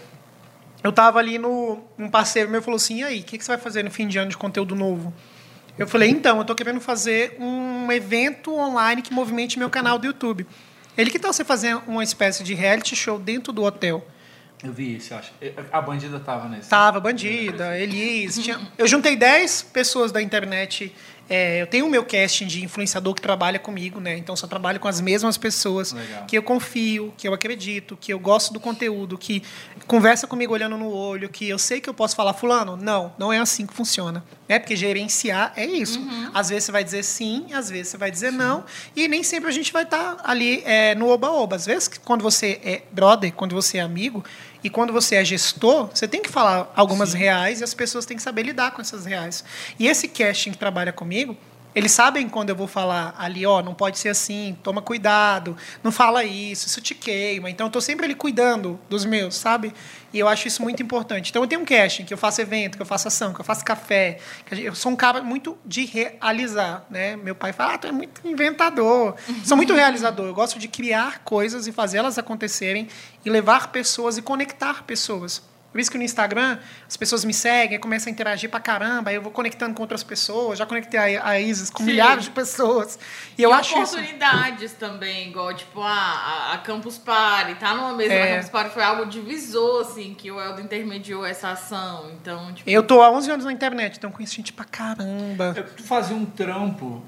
Eu 0.84 0.92
tava 0.92 1.20
ali 1.20 1.38
no. 1.38 1.80
Um 1.98 2.10
parceiro 2.10 2.50
meu 2.50 2.62
falou 2.62 2.78
assim: 2.78 3.00
e 3.00 3.04
aí, 3.04 3.20
o 3.20 3.24
que, 3.24 3.38
que 3.38 3.44
você 3.44 3.52
vai 3.52 3.60
fazer 3.60 3.84
no 3.84 3.92
fim 3.92 4.08
de 4.08 4.18
ano 4.18 4.32
de 4.32 4.38
conteúdo 4.38 4.74
novo? 4.74 5.14
Eu 5.78 5.88
falei: 5.88 6.10
então, 6.10 6.40
eu 6.40 6.46
tô 6.46 6.56
querendo 6.56 6.80
fazer 6.80 7.36
um 7.40 7.92
evento 7.92 8.56
online 8.56 9.02
que 9.02 9.14
movimente 9.14 9.60
meu 9.60 9.70
canal 9.70 10.00
do 10.00 10.08
YouTube. 10.08 10.48
Ele 10.98 11.10
que 11.10 11.20
tal 11.20 11.32
você 11.32 11.44
fazer 11.44 11.76
uma 11.88 12.04
espécie 12.04 12.44
de 12.44 12.54
reality 12.54 12.96
show 12.96 13.18
dentro 13.18 13.54
do 13.54 13.64
hotel? 13.64 14.06
Eu 14.64 14.72
vi 14.72 14.98
isso, 14.98 15.14
eu 15.14 15.18
acho. 15.18 15.32
A 15.72 15.82
bandida 15.82 16.20
tava 16.20 16.48
nesse. 16.48 16.70
Tava 16.70 17.00
Bandida, 17.00 17.78
Elis. 17.80 18.36
Tinha... 18.38 18.60
Eu 18.78 18.88
juntei 18.88 19.16
10 19.16 19.64
pessoas 19.64 20.12
da 20.12 20.22
internet. 20.22 20.94
É, 21.30 21.62
eu 21.62 21.68
tenho 21.68 21.86
o 21.86 21.90
meu 21.90 22.04
casting 22.04 22.46
de 22.46 22.64
influenciador 22.64 23.14
que 23.14 23.22
trabalha 23.22 23.58
comigo, 23.58 24.00
né? 24.00 24.18
Então 24.18 24.36
só 24.36 24.48
trabalho 24.48 24.80
com 24.80 24.88
as 24.88 25.00
mesmas 25.00 25.38
pessoas 25.38 25.94
Legal. 25.94 26.26
que 26.26 26.38
eu 26.38 26.44
confio, 26.44 27.14
que 27.18 27.28
eu 27.28 27.34
acredito, 27.34 27.98
que 28.00 28.12
eu 28.12 28.20
gosto 28.20 28.52
do 28.52 28.60
conteúdo, 28.60 29.18
que 29.18 29.42
conversa 29.88 30.28
comigo 30.28 30.54
olhando 30.54 30.78
no 30.78 30.90
olho, 30.90 31.30
que 31.30 31.48
eu 31.48 31.58
sei 31.58 31.80
que 31.80 31.90
eu 31.90 31.94
posso 31.94 32.16
falar, 32.16 32.34
fulano, 32.34 32.76
não, 32.76 33.14
não 33.18 33.32
é 33.32 33.40
assim 33.40 33.66
que 33.66 33.74
funciona. 33.74 34.24
É 34.48 34.60
porque 34.60 34.76
gerenciar 34.76 35.54
é 35.56 35.66
isso. 35.66 36.06
Às 36.34 36.50
vezes 36.50 36.66
você 36.66 36.72
vai 36.74 36.84
dizer 36.84 37.04
sim, 37.04 37.48
às 37.54 37.70
vezes 37.70 37.88
você 37.88 37.98
vai 37.98 38.12
dizer 38.12 38.32
não, 38.32 38.66
e 38.94 39.08
nem 39.08 39.24
sempre 39.24 39.50
a 39.50 39.54
gente 39.54 39.72
vai 39.72 39.84
estar 39.84 40.18
ali 40.24 40.62
é, 40.66 40.94
no 40.96 41.08
oba-oba. 41.08 41.56
Às 41.56 41.66
vezes, 41.66 41.88
quando 41.88 42.22
você 42.22 42.60
é 42.64 42.82
brother, 42.92 43.32
quando 43.32 43.56
você 43.56 43.78
é 43.78 43.82
amigo, 43.82 44.24
e 44.64 44.70
quando 44.70 44.94
você 44.94 45.16
é 45.16 45.26
gestor, 45.26 45.90
você 45.94 46.08
tem 46.08 46.22
que 46.22 46.30
falar 46.30 46.72
algumas 46.76 47.14
reais 47.14 47.62
e 47.62 47.64
as 47.64 47.74
pessoas 47.74 48.06
têm 48.06 48.18
que 48.18 48.24
saber 48.24 48.44
lidar 48.44 48.72
com 48.72 48.82
essas 48.82 49.06
reais. 49.06 49.44
E 49.80 49.88
esse 49.88 50.08
casting 50.08 50.52
que 50.52 50.58
trabalha 50.58 50.94
comigo, 50.94 51.36
eles 51.74 51.92
sabem 51.92 52.28
quando 52.28 52.50
eu 52.50 52.56
vou 52.56 52.68
falar 52.68 53.16
ali, 53.18 53.46
ó, 53.46 53.62
não 53.62 53.74
pode 53.74 53.98
ser 53.98 54.10
assim, 54.10 54.58
toma 54.62 54.82
cuidado, 54.82 55.56
não 55.84 55.92
fala 55.92 56.24
isso, 56.24 56.68
isso 56.68 56.82
te 56.82 56.94
queima. 56.94 57.50
Então 57.50 57.66
eu 57.66 57.70
estou 57.70 57.82
sempre 57.82 58.06
ali 58.06 58.16
cuidando 58.16 58.80
dos 58.90 59.06
meus, 59.06 59.36
sabe? 59.36 59.74
E 60.14 60.20
eu 60.20 60.28
acho 60.28 60.48
isso 60.48 60.62
muito 60.62 60.84
importante. 60.84 61.30
Então 61.30 61.42
eu 61.42 61.48
tenho 61.48 61.62
um 61.62 61.66
casting, 61.66 62.04
que 62.04 62.14
eu 62.14 62.18
faço 62.18 62.42
evento, 62.42 62.76
que 62.76 62.82
eu 62.82 62.86
faço 62.86 63.08
ação, 63.08 63.34
que 63.34 63.40
eu 63.40 63.46
faço 63.46 63.64
café. 63.64 64.18
eu 64.52 64.76
sou 64.76 64.92
um 64.92 64.96
cara 64.96 65.22
muito 65.22 65.58
de 65.66 65.86
realizar, 65.86 66.86
né? 66.90 67.16
Meu 67.16 67.36
pai 67.36 67.54
fala, 67.54 67.76
ah, 67.76 67.78
tu 67.78 67.88
é 67.88 67.92
muito 67.92 68.22
inventador. 68.28 69.16
Sou 69.46 69.56
muito 69.56 69.74
realizador. 69.74 70.28
Eu 70.28 70.34
gosto 70.34 70.60
de 70.60 70.68
criar 70.68 71.20
coisas 71.20 71.68
e 71.68 71.72
fazê-las 71.72 72.18
acontecerem 72.18 72.90
e 73.24 73.30
levar 73.30 73.72
pessoas 73.72 74.18
e 74.18 74.22
conectar 74.22 74.84
pessoas. 74.84 75.51
Por 75.72 75.80
isso 75.80 75.90
que 75.90 75.98
no 75.98 76.04
Instagram 76.04 76.58
as 76.88 76.98
pessoas 76.98 77.24
me 77.24 77.34
seguem, 77.34 77.80
começam 77.80 78.10
a 78.10 78.14
interagir 78.14 78.50
pra 78.50 78.60
caramba, 78.60 79.10
aí 79.10 79.16
eu 79.16 79.22
vou 79.22 79.32
conectando 79.32 79.74
com 79.74 79.82
outras 79.82 80.04
pessoas, 80.04 80.60
já 80.60 80.66
conectei 80.66 81.18
a, 81.18 81.26
a 81.30 81.40
Isis 81.40 81.70
com 81.70 81.80
Sim. 81.80 81.86
milhares 81.86 82.26
de 82.26 82.32
pessoas. 82.32 83.00
E 83.38 83.42
eu 83.44 83.50
e 83.52 83.54
acho 83.54 83.78
isso. 83.82 83.94
oportunidades 83.96 84.74
também, 84.74 85.30
igual, 85.30 85.54
tipo, 85.54 85.82
a, 85.82 85.90
a, 85.90 86.54
a 86.54 86.58
Campus 86.58 86.98
Party, 86.98 87.56
tá 87.56 87.74
numa 87.74 87.94
mesa 87.94 88.14
É. 88.14 88.20
da 88.26 88.36
Campus 88.36 88.50
Party 88.50 88.74
foi 88.74 88.84
algo 88.84 89.06
divisor, 89.06 89.82
assim, 89.88 90.14
que 90.14 90.30
o 90.30 90.42
Eldo 90.42 90.60
intermediou 90.62 91.26
essa 91.26 91.52
ação. 91.52 92.12
Então, 92.22 92.54
tipo, 92.54 92.70
Eu 92.70 92.84
tô 92.84 93.02
há 93.02 93.10
11 93.10 93.32
anos 93.32 93.46
na 93.46 93.54
internet, 93.54 93.98
então 93.98 94.12
conheço 94.12 94.36
gente 94.36 94.52
pra 94.52 94.66
caramba. 94.66 95.54
Eu- 95.56 95.64
Tu 95.64 95.84
fazia 95.84 96.16
um 96.16 96.26
trampo, 96.26 97.02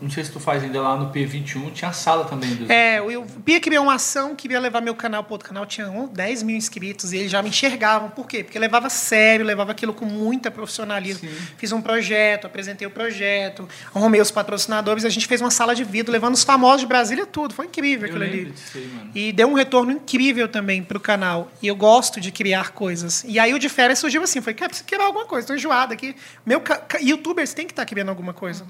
não 0.00 0.10
sei 0.10 0.24
se 0.24 0.30
tu 0.32 0.40
faz 0.40 0.62
ainda 0.62 0.80
lá 0.80 0.96
no 0.96 1.12
P21, 1.12 1.72
tinha 1.72 1.90
a 1.90 1.92
sala 1.92 2.24
também 2.24 2.54
do. 2.54 2.70
É, 2.72 2.98
eu 3.00 3.26
Pia 3.44 3.60
criou 3.60 3.84
uma 3.84 3.94
ação, 3.94 4.34
queria 4.34 4.58
levar 4.58 4.80
meu 4.80 4.94
canal 4.94 5.22
para 5.24 5.34
outro 5.34 5.48
canal, 5.48 5.66
tinha 5.66 5.88
um, 5.90 6.06
10 6.06 6.42
mil 6.42 6.56
inscritos, 6.56 7.12
e 7.12 7.18
eles 7.18 7.30
já 7.30 7.42
me 7.42 7.48
enxergavam. 7.50 8.08
Por 8.10 8.26
quê? 8.26 8.42
Porque 8.42 8.58
levava 8.58 8.88
sério, 8.88 9.44
levava 9.44 9.72
aquilo 9.72 9.92
com 9.92 10.04
muita 10.04 10.50
profissionalismo. 10.50 11.28
Sim. 11.28 11.36
Fiz 11.58 11.72
um 11.72 11.80
projeto, 11.82 12.46
apresentei 12.46 12.86
o 12.86 12.90
projeto, 12.90 13.68
arrumei 13.94 14.20
os 14.20 14.30
patrocinadores, 14.30 15.04
a 15.04 15.08
gente 15.08 15.26
fez 15.26 15.40
uma 15.40 15.50
sala 15.50 15.74
de 15.74 15.84
vidro, 15.84 16.12
levando 16.12 16.34
os 16.34 16.44
famosos 16.44 16.80
de 16.80 16.86
Brasília 16.86 17.26
tudo. 17.26 17.52
Foi 17.54 17.66
incrível 17.66 18.08
eu 18.08 18.14
aquilo 18.16 18.24
ali. 18.24 18.44
disso 18.46 18.78
aí, 18.78 18.86
mano. 18.86 19.10
E 19.14 19.32
deu 19.32 19.48
um 19.48 19.54
retorno 19.54 19.92
incrível 19.92 20.48
também 20.48 20.82
pro 20.82 20.98
canal. 21.00 21.50
E 21.62 21.66
eu 21.66 21.76
gosto 21.76 22.20
de 22.20 22.30
criar 22.32 22.70
coisas. 22.70 23.24
E 23.26 23.38
aí 23.38 23.52
o 23.52 23.58
de 23.58 23.68
férias 23.68 23.98
surgiu 23.98 24.22
assim, 24.22 24.40
foi, 24.40 24.54
cara, 24.54 24.68
preciso 24.68 24.86
criar 24.88 25.04
alguma 25.04 25.26
coisa, 25.26 25.46
tô 25.46 25.54
enjoado 25.54 25.92
aqui. 25.92 26.14
Meu 26.46 26.60
ca- 26.60 26.86
youtubers 27.00 27.52
tem 27.52 27.66
que 27.66 27.72
estar 27.72 27.84
criando 27.84 28.08
alguma 28.08 28.32
coisa. 28.32 28.64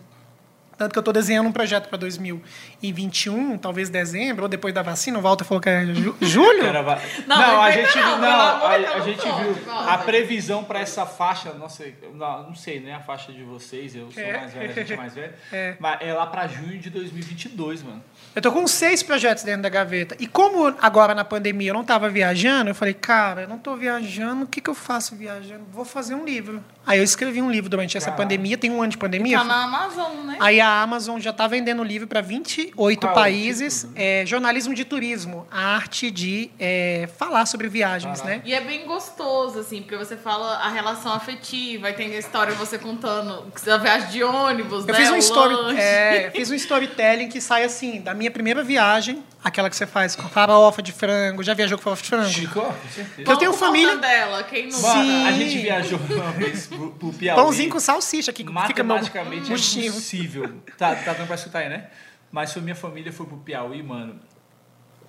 Tanto 0.80 0.92
que 0.94 0.98
eu 0.98 1.02
estou 1.02 1.12
desenhando 1.12 1.46
um 1.46 1.52
projeto 1.52 1.90
para 1.90 1.98
2021, 1.98 3.58
talvez 3.58 3.90
dezembro, 3.90 4.44
ou 4.44 4.48
depois 4.48 4.72
da 4.72 4.80
vacina. 4.80 5.18
O 5.18 5.20
Walter 5.20 5.44
falou 5.44 5.60
que 5.60 5.68
é 5.68 5.84
ju- 5.84 6.16
julho. 6.22 6.64
Era 6.64 6.80
va- 6.80 6.98
Não, 7.26 7.36
Não, 7.38 7.62
a 7.62 7.70
gente 7.70 7.92
viu, 7.92 8.02
não, 8.02 8.18
não, 8.18 8.30
a, 8.30 8.70
a 8.94 9.00
gente 9.00 9.20
viu 9.22 9.72
a 9.86 9.98
previsão 9.98 10.64
para 10.64 10.80
essa 10.80 11.04
faixa, 11.04 11.52
nossa, 11.52 11.84
não, 12.14 12.44
não 12.44 12.54
sei, 12.54 12.80
né, 12.80 12.94
a 12.94 13.00
faixa 13.00 13.30
de 13.30 13.42
vocês, 13.42 13.94
eu 13.94 14.10
sou 14.10 14.22
É. 14.22 14.38
mais 14.38 14.54
velho, 14.54 14.70
a 14.70 14.72
gente 14.74 14.92
é 14.92 14.96
mais 14.96 15.14
velho, 15.14 15.32
É. 15.52 15.76
mas 15.78 16.00
é 16.00 16.14
lá 16.14 16.26
para 16.26 16.46
junho 16.46 16.78
de 16.78 16.88
2022, 16.88 17.82
mano. 17.82 18.02
Eu 18.34 18.40
tô 18.40 18.52
com 18.52 18.66
seis 18.66 19.02
projetos 19.02 19.42
dentro 19.42 19.62
da 19.62 19.68
gaveta. 19.68 20.16
E 20.20 20.26
como 20.26 20.72
agora 20.80 21.14
na 21.14 21.24
pandemia 21.24 21.70
eu 21.70 21.74
não 21.74 21.80
estava 21.82 22.08
viajando, 22.08 22.70
eu 22.70 22.74
falei, 22.74 22.94
cara, 22.94 23.42
eu 23.42 23.48
não 23.48 23.58
tô 23.58 23.74
viajando, 23.76 24.44
o 24.44 24.46
que, 24.46 24.60
que 24.60 24.70
eu 24.70 24.74
faço 24.74 25.16
viajando? 25.16 25.64
Vou 25.72 25.84
fazer 25.84 26.14
um 26.14 26.24
livro. 26.24 26.62
Aí 26.86 26.98
eu 26.98 27.04
escrevi 27.04 27.42
um 27.42 27.50
livro 27.50 27.68
durante 27.68 27.96
essa 27.96 28.10
Caralho. 28.10 28.22
pandemia, 28.28 28.56
tem 28.56 28.70
um 28.70 28.80
ano 28.80 28.90
de 28.90 28.98
pandemia. 28.98 29.38
Tá 29.38 29.44
na 29.44 29.64
Amazon, 29.64 30.12
né? 30.24 30.36
Aí 30.40 30.60
a 30.60 30.80
Amazon 30.82 31.20
já 31.20 31.30
está 31.30 31.46
vendendo 31.46 31.80
o 31.80 31.84
livro 31.84 32.08
para 32.08 32.20
28 32.20 33.00
Qual 33.00 33.12
é 33.12 33.14
países. 33.14 33.80
título? 33.80 33.92
É, 33.96 34.24
jornalismo 34.26 34.74
de 34.74 34.84
turismo, 34.84 35.46
a 35.50 35.74
arte 35.76 36.10
de 36.10 36.50
é, 36.58 37.08
falar 37.18 37.46
sobre 37.46 37.68
viagens, 37.68 38.20
Caralho. 38.20 38.38
né? 38.38 38.42
E 38.46 38.54
é 38.54 38.60
bem 38.60 38.86
gostoso, 38.86 39.58
assim, 39.60 39.82
porque 39.82 39.96
você 39.96 40.16
fala 40.16 40.56
a 40.56 40.68
relação 40.70 41.12
afetiva, 41.12 41.88
aí 41.88 41.92
tem 41.92 42.14
a 42.14 42.18
história 42.18 42.54
você 42.54 42.78
contando 42.78 43.50
que 43.52 43.60
você 43.60 43.76
viagem 43.78 44.08
de 44.08 44.24
ônibus, 44.24 44.86
Eu 44.86 44.94
né? 44.94 45.00
fiz 45.00 45.10
um, 45.10 45.16
story, 45.16 45.76
é, 45.76 46.28
eu 46.28 46.32
fiz 46.32 46.50
um 46.50 46.54
storytelling 46.54 47.28
que 47.28 47.40
sai 47.40 47.64
assim, 47.64 48.00
da 48.00 48.14
minha 48.20 48.30
primeira 48.30 48.62
viagem, 48.62 49.22
aquela 49.42 49.70
que 49.70 49.74
você 49.76 49.86
faz 49.86 50.14
com 50.14 50.28
farofa 50.28 50.82
de 50.82 50.92
frango. 50.92 51.42
Já 51.42 51.54
viajou 51.54 51.78
com 51.78 51.84
farofa 51.84 52.02
de 52.02 52.08
frango? 52.10 52.28
Chico, 52.28 52.60
com 52.60 52.88
certeza. 52.94 53.30
eu 53.30 53.36
tenho 53.38 53.52
família- 53.54 53.92
Mortadela, 53.94 54.42
quem 54.44 54.68
não 54.68 54.78
Mano, 54.78 55.26
a 55.26 55.32
Sim. 55.32 55.38
gente 55.38 55.58
viajou 55.62 55.98
uma 56.10 56.30
vez 56.32 56.66
pro, 56.66 56.90
pro 56.92 57.12
Piauí. 57.14 57.42
Pãozinho 57.42 57.70
com 57.70 57.80
salsicha 57.80 58.30
aqui, 58.30 58.44
que 58.44 58.52
fica 58.66 58.82
meu 58.84 58.96
Matematicamente 58.96 59.50
é 59.50 59.86
impossível. 59.86 60.62
Tá, 60.76 60.94
tá 60.94 61.14
dando 61.14 61.26
pra 61.28 61.34
escutar 61.36 61.60
aí, 61.60 61.70
né? 61.70 61.86
Mas 62.30 62.52
foi 62.52 62.60
minha 62.60 62.76
família, 62.76 63.10
foi 63.10 63.24
pro 63.24 63.38
Piauí, 63.38 63.82
mano. 63.82 64.20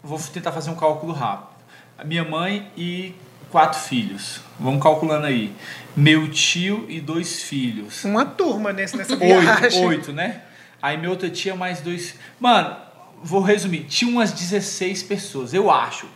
Vou 0.02 0.18
tentar 0.18 0.54
fazer 0.54 0.70
um 0.70 0.76
cálculo 0.76 1.12
rápido. 1.12 1.50
A 1.98 2.06
minha 2.06 2.24
mãe 2.24 2.72
e 2.78 3.14
quatro 3.50 3.78
filhos. 3.78 4.40
Vamos 4.58 4.82
calculando 4.82 5.26
aí. 5.28 5.54
Meu 5.96 6.32
tio 6.32 6.86
e 6.88 7.02
dois 7.02 7.44
filhos. 7.44 8.06
Uma 8.06 8.26
turma 8.26 8.72
nesse, 8.72 8.96
nessa 8.96 9.18
viagem. 9.18 9.84
Oito, 9.84 9.88
oito, 9.88 10.14
né? 10.14 10.44
Aí 10.82 10.96
minha 10.98 11.10
outra 11.12 11.30
tia 11.30 11.54
mais 11.56 11.82
dois. 11.82 12.16
Mano, 12.40 12.76
vou 13.24 13.42
resumir. 13.42 13.86
Tinha 13.86 14.10
umas 14.12 14.32
16 14.32 15.04
pessoas, 15.04 15.54
eu 15.54 15.70
acho. 15.72 16.08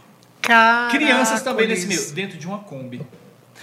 Crianças 0.91 1.41
também 1.41 1.67
nesse 1.67 1.87
meio, 1.87 2.11
dentro 2.13 2.37
de 2.37 2.47
uma 2.47 2.59
Kombi. 2.59 3.01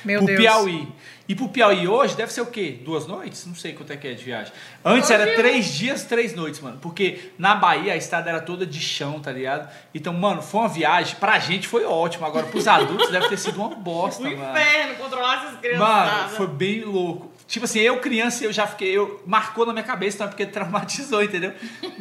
Meu 0.05 0.19
pro 0.19 0.27
Deus. 0.27 0.41
Piauí. 0.41 0.89
E 1.29 1.35
pro 1.35 1.49
Piauí 1.49 1.87
hoje 1.87 2.17
deve 2.17 2.33
ser 2.33 2.41
o 2.41 2.47
quê? 2.47 2.77
Duas 2.85 3.07
noites? 3.07 3.47
Não 3.47 3.55
sei 3.55 3.73
quanto 3.73 3.93
é 3.93 3.97
que 3.97 4.09
é 4.09 4.15
de 4.15 4.25
viagem. 4.25 4.53
Antes 4.85 5.09
Dois 5.09 5.21
era 5.21 5.37
três 5.37 5.67
dias, 5.67 6.03
três 6.03 6.35
noites, 6.35 6.61
mano. 6.61 6.79
Porque 6.83 7.31
na 7.39 7.55
Bahia 7.55 7.93
a 7.93 7.97
estrada 7.97 8.29
era 8.29 8.41
toda 8.41 8.67
de 8.67 8.81
chão, 8.81 9.21
tá 9.21 9.31
ligado? 9.31 9.69
Então, 9.95 10.13
mano, 10.13 10.43
foi 10.43 10.61
uma 10.63 10.69
viagem. 10.69 11.15
Pra 11.21 11.39
gente 11.39 11.69
foi 11.69 11.85
ótimo. 11.85 12.27
Agora, 12.27 12.47
pros 12.47 12.67
adultos 12.67 13.11
deve 13.11 13.29
ter 13.29 13.39
sido 13.39 13.57
uma 13.61 13.69
bosta, 13.77 14.23
O 14.27 14.37
mano. 14.37 14.51
inferno, 14.59 14.95
controlar 14.97 15.45
essas 15.45 15.61
crianças. 15.61 15.79
Mano, 15.79 16.29
foi 16.31 16.47
bem 16.49 16.85
louco. 16.85 17.32
Tipo 17.53 17.67
assim, 17.67 17.81
eu 17.81 17.99
criança, 17.99 18.43
eu 18.43 18.51
já 18.51 18.67
fiquei, 18.67 18.97
eu 18.97 19.23
marcou 19.27 19.67
na 19.67 19.75
minha 19.75 19.85
cabeça, 19.85 20.17
então 20.17 20.27
é 20.27 20.31
porque 20.31 20.47
traumatizou, 20.47 21.23
entendeu? 21.23 21.53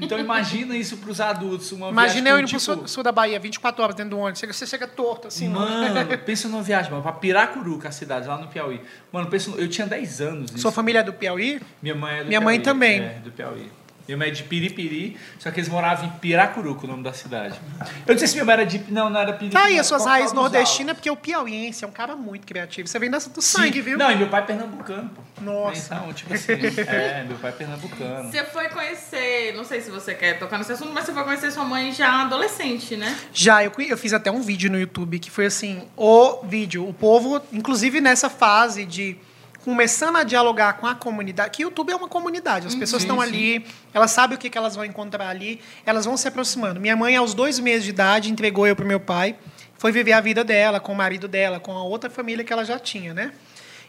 Então 0.01 0.17
imagina 0.17 0.77
isso 0.77 0.95
pros 0.95 1.19
adultos, 1.19 1.73
uma 1.73 1.89
Imagina 1.89 2.29
eu 2.29 2.39
indo 2.39 2.45
com, 2.45 2.51
pro 2.51 2.59
tipo, 2.59 2.73
sul, 2.77 2.87
sul 2.87 3.03
da 3.03 3.11
Bahia, 3.11 3.37
24 3.37 3.83
horas 3.83 3.93
dentro 3.93 4.11
do 4.11 4.17
ônibus. 4.17 4.39
Você 4.39 4.65
chega 4.65 4.87
torto, 4.87 5.27
assim, 5.27 5.49
mano. 5.49 5.93
Mano, 5.93 6.17
pensa 6.25 6.47
numa 6.47 6.63
viagem, 6.63 6.89
mano, 6.89 7.03
pra 7.03 7.11
Piracuru, 7.11 7.77
que 7.79 7.85
é 7.85 7.89
a 7.89 7.91
cidade, 7.91 8.29
lá 8.29 8.37
no 8.37 8.47
Piauí. 8.47 8.79
Mano, 9.11 9.27
pensa, 9.27 9.51
eu 9.57 9.67
tinha 9.67 9.85
10 9.85 10.21
anos. 10.21 10.51
Sua 10.55 10.71
família 10.71 10.99
é 10.99 11.03
do 11.03 11.11
Piauí? 11.11 11.59
Minha 11.81 11.95
mãe 11.95 12.19
é 12.19 12.23
do 12.23 12.27
Minha 12.29 12.39
mãe 12.39 12.57
Piauí, 12.57 12.63
também. 12.63 13.01
É, 13.01 13.19
do 13.21 13.31
Piauí. 13.33 13.69
Minha 14.07 14.17
mãe 14.17 14.27
é 14.27 14.31
de 14.31 14.43
Piripiri, 14.43 15.17
só 15.39 15.51
que 15.51 15.59
eles 15.59 15.69
moravam 15.69 16.05
em 16.05 16.09
Piracuru, 16.19 16.75
que 16.75 16.85
é 16.85 16.87
o 16.87 16.91
nome 16.91 17.03
da 17.03 17.13
cidade. 17.13 17.59
Eu 18.05 18.13
não 18.13 18.17
sei 18.19 18.27
se 18.27 18.33
minha 18.33 18.45
mãe 18.45 18.53
era 18.53 18.65
de... 18.65 18.79
Não, 18.91 19.09
não 19.09 19.19
era 19.19 19.33
Piripiri. 19.33 19.51
Tá 19.61 19.67
aí 19.67 19.79
as 19.79 19.87
suas 19.87 20.01
qual- 20.03 20.09
raízes 20.15 20.33
nordestinas, 20.33 20.95
porque 20.95 21.09
o 21.09 21.15
piauiense 21.15 21.83
é 21.83 21.87
um 21.87 21.91
cara 21.91 22.15
muito 22.15 22.45
criativo. 22.45 22.87
Você 22.87 22.99
vem 22.99 23.09
dessa 23.09 23.29
do 23.29 23.41
Sim. 23.41 23.57
sangue, 23.59 23.81
viu? 23.81 23.97
Não, 23.97 24.11
e 24.11 24.15
meu 24.15 24.27
pai 24.27 24.41
é 24.41 24.45
pernambucano, 24.45 25.09
pô. 25.09 25.21
Nossa. 25.41 25.95
Então, 25.95 26.13
tipo 26.13 26.33
assim, 26.33 26.51
é, 26.87 27.23
meu 27.27 27.37
pai 27.37 27.51
é 27.51 27.53
pernambucano. 27.53 28.29
Você 28.31 28.43
foi 28.45 28.69
conhecer, 28.69 29.53
não 29.55 29.63
sei 29.63 29.81
se 29.81 29.89
você 29.89 30.13
quer 30.13 30.37
tocar 30.39 30.57
nesse 30.57 30.71
assunto, 30.73 30.91
mas 30.93 31.05
você 31.05 31.13
foi 31.13 31.23
conhecer 31.23 31.51
sua 31.51 31.63
mãe 31.63 31.91
já 31.93 32.21
adolescente, 32.23 32.95
né? 32.95 33.17
Já, 33.33 33.63
eu, 33.63 33.71
eu 33.77 33.97
fiz 33.97 34.13
até 34.13 34.29
um 34.31 34.41
vídeo 34.41 34.69
no 34.71 34.79
YouTube 34.79 35.19
que 35.19 35.31
foi 35.31 35.45
assim, 35.45 35.83
o 35.95 36.43
vídeo. 36.43 36.87
O 36.87 36.93
povo, 36.93 37.41
inclusive 37.51 38.01
nessa 38.01 38.29
fase 38.29 38.85
de 38.85 39.15
começando 39.63 40.15
a 40.15 40.23
dialogar 40.23 40.73
com 40.73 40.87
a 40.87 40.95
comunidade, 40.95 41.51
que 41.51 41.63
o 41.63 41.67
YouTube 41.67 41.91
é 41.91 41.95
uma 41.95 42.07
comunidade, 42.07 42.67
as 42.67 42.75
pessoas 42.75 43.03
Sim, 43.03 43.07
estão 43.07 43.21
sim. 43.21 43.27
ali, 43.27 43.65
elas 43.93 44.11
sabem 44.11 44.35
o 44.35 44.39
que, 44.39 44.49
que 44.49 44.57
elas 44.57 44.75
vão 44.75 44.83
encontrar 44.83 45.27
ali, 45.27 45.61
elas 45.85 46.05
vão 46.05 46.17
se 46.17 46.27
aproximando. 46.27 46.79
Minha 46.79 46.95
mãe, 46.95 47.15
aos 47.15 47.33
dois 47.33 47.59
meses 47.59 47.83
de 47.83 47.91
idade, 47.91 48.31
entregou 48.31 48.65
eu 48.65 48.75
para 48.75 48.85
meu 48.85 48.99
pai, 48.99 49.35
foi 49.77 49.91
viver 49.91 50.13
a 50.13 50.21
vida 50.21 50.43
dela, 50.43 50.79
com 50.79 50.91
o 50.91 50.95
marido 50.95 51.27
dela, 51.27 51.59
com 51.59 51.71
a 51.71 51.83
outra 51.83 52.09
família 52.09 52.43
que 52.43 52.51
ela 52.51 52.65
já 52.65 52.79
tinha, 52.79 53.13
né? 53.13 53.31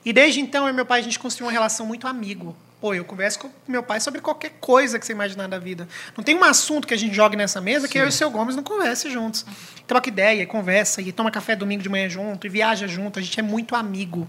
E 0.05 0.13
desde 0.13 0.41
então, 0.41 0.67
eu 0.67 0.71
e 0.71 0.73
meu 0.73 0.85
pai, 0.85 1.01
a 1.01 1.03
gente 1.03 1.19
construiu 1.19 1.47
uma 1.47 1.53
relação 1.53 1.87
muito 1.87 2.07
amigo. 2.07 2.57
Pô, 2.81 2.93
eu 2.93 3.05
converso 3.05 3.39
com 3.39 3.51
meu 3.69 3.83
pai 3.83 4.01
sobre 4.01 4.21
qualquer 4.21 4.51
coisa 4.61 4.99
que 4.99 5.07
você 5.07 5.13
imaginar 5.13 5.47
da 5.47 5.59
vida. 5.59 5.87
Não 6.17 6.25
tem 6.25 6.35
um 6.35 6.43
assunto 6.43 6.89
que 6.89 6.93
a 6.93 6.97
gente 6.97 7.15
jogue 7.15 7.37
nessa 7.37 7.61
mesa 7.61 7.87
que 7.87 7.97
eu 7.97 8.05
e 8.05 8.09
o 8.09 8.13
seu 8.13 8.29
Gomes 8.29 8.57
não 8.57 8.65
conversem 8.65 9.11
juntos. 9.11 9.47
Troca 9.87 10.09
ideia, 10.09 10.45
conversa, 10.47 11.01
e 11.01 11.13
toma 11.13 11.31
café 11.31 11.55
domingo 11.55 11.83
de 11.83 11.89
manhã 11.89 12.09
junto, 12.09 12.45
e 12.45 12.51
viaja 12.51 12.89
junto. 12.89 13.21
A 13.21 13.23
gente 13.23 13.39
é 13.39 13.43
muito 13.43 13.77
amigo. 13.77 14.29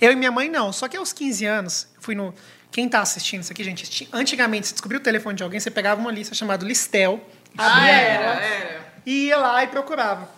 Eu 0.00 0.12
e 0.12 0.16
minha 0.16 0.30
mãe, 0.30 0.48
não. 0.48 0.72
Só 0.72 0.86
que 0.88 0.96
aos 0.96 1.12
15 1.12 1.44
anos, 1.44 1.86
fui 2.00 2.14
no. 2.14 2.34
Quem 2.70 2.86
está 2.86 3.00
assistindo 3.00 3.40
isso 3.42 3.50
aqui, 3.52 3.64
gente? 3.64 3.88
ti- 3.88 4.08
Antigamente, 4.12 4.66
você 4.68 4.72
descobriu 4.74 5.00
o 5.00 5.02
telefone 5.02 5.36
de 5.36 5.42
alguém, 5.42 5.58
você 5.58 5.70
pegava 5.70 6.00
uma 6.00 6.12
lista 6.12 6.34
chamada 6.34 6.64
Listel, 6.66 7.18
Ah, 7.56 7.88
era, 7.88 8.22
ela, 8.24 8.40
era. 8.42 8.92
e 9.06 9.26
ia 9.28 9.36
lá 9.38 9.64
e 9.64 9.66
procurava. 9.68 10.28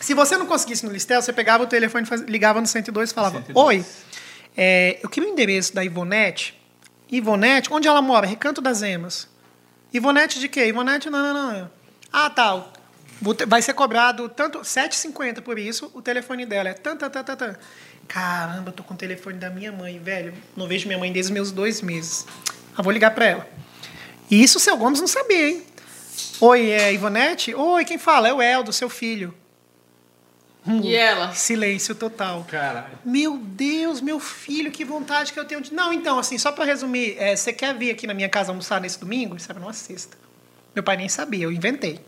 Se 0.00 0.14
você 0.14 0.36
não 0.36 0.46
conseguisse 0.46 0.86
no 0.86 0.92
Listel, 0.92 1.20
você 1.20 1.32
pegava 1.32 1.64
o 1.64 1.66
telefone, 1.66 2.06
ligava 2.28 2.60
no 2.60 2.66
102 2.66 3.10
e 3.10 3.14
falava: 3.14 3.38
102. 3.38 3.56
Oi, 3.66 3.84
é, 4.56 5.00
eu 5.02 5.08
queria 5.08 5.28
o 5.28 5.32
endereço 5.32 5.74
da 5.74 5.84
Ivonete. 5.84 6.54
Ivonete, 7.10 7.72
onde 7.72 7.88
ela 7.88 8.00
mora? 8.02 8.26
Recanto 8.26 8.60
das 8.60 8.82
Emas. 8.82 9.28
Ivonete 9.92 10.38
de 10.38 10.48
quê? 10.48 10.66
Ivonete, 10.66 11.10
não, 11.10 11.32
não, 11.34 11.52
não. 11.52 11.70
Ah, 12.12 12.30
tá. 12.30 12.64
Vai 13.48 13.62
ser 13.62 13.72
cobrado 13.72 14.28
tanto 14.28 14.60
7,50 14.60 15.40
por 15.40 15.58
isso, 15.58 15.90
o 15.94 16.02
telefone 16.02 16.44
dela 16.44 16.68
é 16.68 16.74
tan, 16.74 16.96
tan, 16.96 17.08
tan, 17.08 17.24
tan, 17.24 17.34
tan. 17.36 17.56
Caramba, 18.08 18.70
eu 18.70 18.72
tô 18.72 18.82
com 18.82 18.94
o 18.94 18.96
telefone 18.96 19.38
da 19.38 19.50
minha 19.50 19.72
mãe, 19.72 19.98
velho. 19.98 20.32
Não 20.56 20.66
vejo 20.68 20.86
minha 20.86 20.98
mãe 20.98 21.12
desde 21.12 21.30
os 21.30 21.34
meus 21.34 21.50
dois 21.50 21.82
meses. 21.82 22.26
Ah, 22.76 22.82
vou 22.82 22.92
ligar 22.92 23.10
para 23.12 23.24
ela. 23.26 23.48
E 24.30 24.42
isso 24.42 24.58
o 24.58 24.60
seu 24.60 24.76
Gomes 24.76 25.00
não 25.00 25.06
sabia, 25.06 25.48
hein? 25.50 25.62
Oi, 26.40 26.70
é 26.70 26.92
Ivonete? 26.92 27.54
Oi, 27.54 27.84
quem 27.84 27.98
fala? 27.98 28.28
É 28.28 28.32
o 28.32 28.40
Eldo, 28.42 28.72
seu 28.72 28.88
filho. 28.88 29.34
Hum, 30.66 30.80
E 30.82 30.94
ela? 30.96 31.32
Silêncio 31.32 31.94
total. 31.94 32.44
Caralho. 32.50 32.98
Meu 33.04 33.36
Deus, 33.38 34.00
meu 34.00 34.18
filho, 34.18 34.70
que 34.72 34.84
vontade 34.84 35.32
que 35.32 35.38
eu 35.38 35.44
tenho 35.44 35.60
de. 35.60 35.72
Não, 35.72 35.92
então, 35.92 36.18
assim, 36.18 36.36
só 36.38 36.50
para 36.50 36.64
resumir, 36.64 37.16
é, 37.18 37.36
você 37.36 37.52
quer 37.52 37.74
vir 37.76 37.90
aqui 37.90 38.06
na 38.06 38.14
minha 38.14 38.28
casa 38.28 38.50
almoçar 38.50 38.80
nesse 38.80 38.98
domingo? 38.98 39.36
Isso 39.36 39.50
era 39.50 39.60
numa 39.60 39.72
sexta. 39.72 40.16
Meu 40.74 40.82
pai 40.82 40.96
nem 40.96 41.08
sabia, 41.08 41.44
eu 41.44 41.52
inventei. 41.52 42.00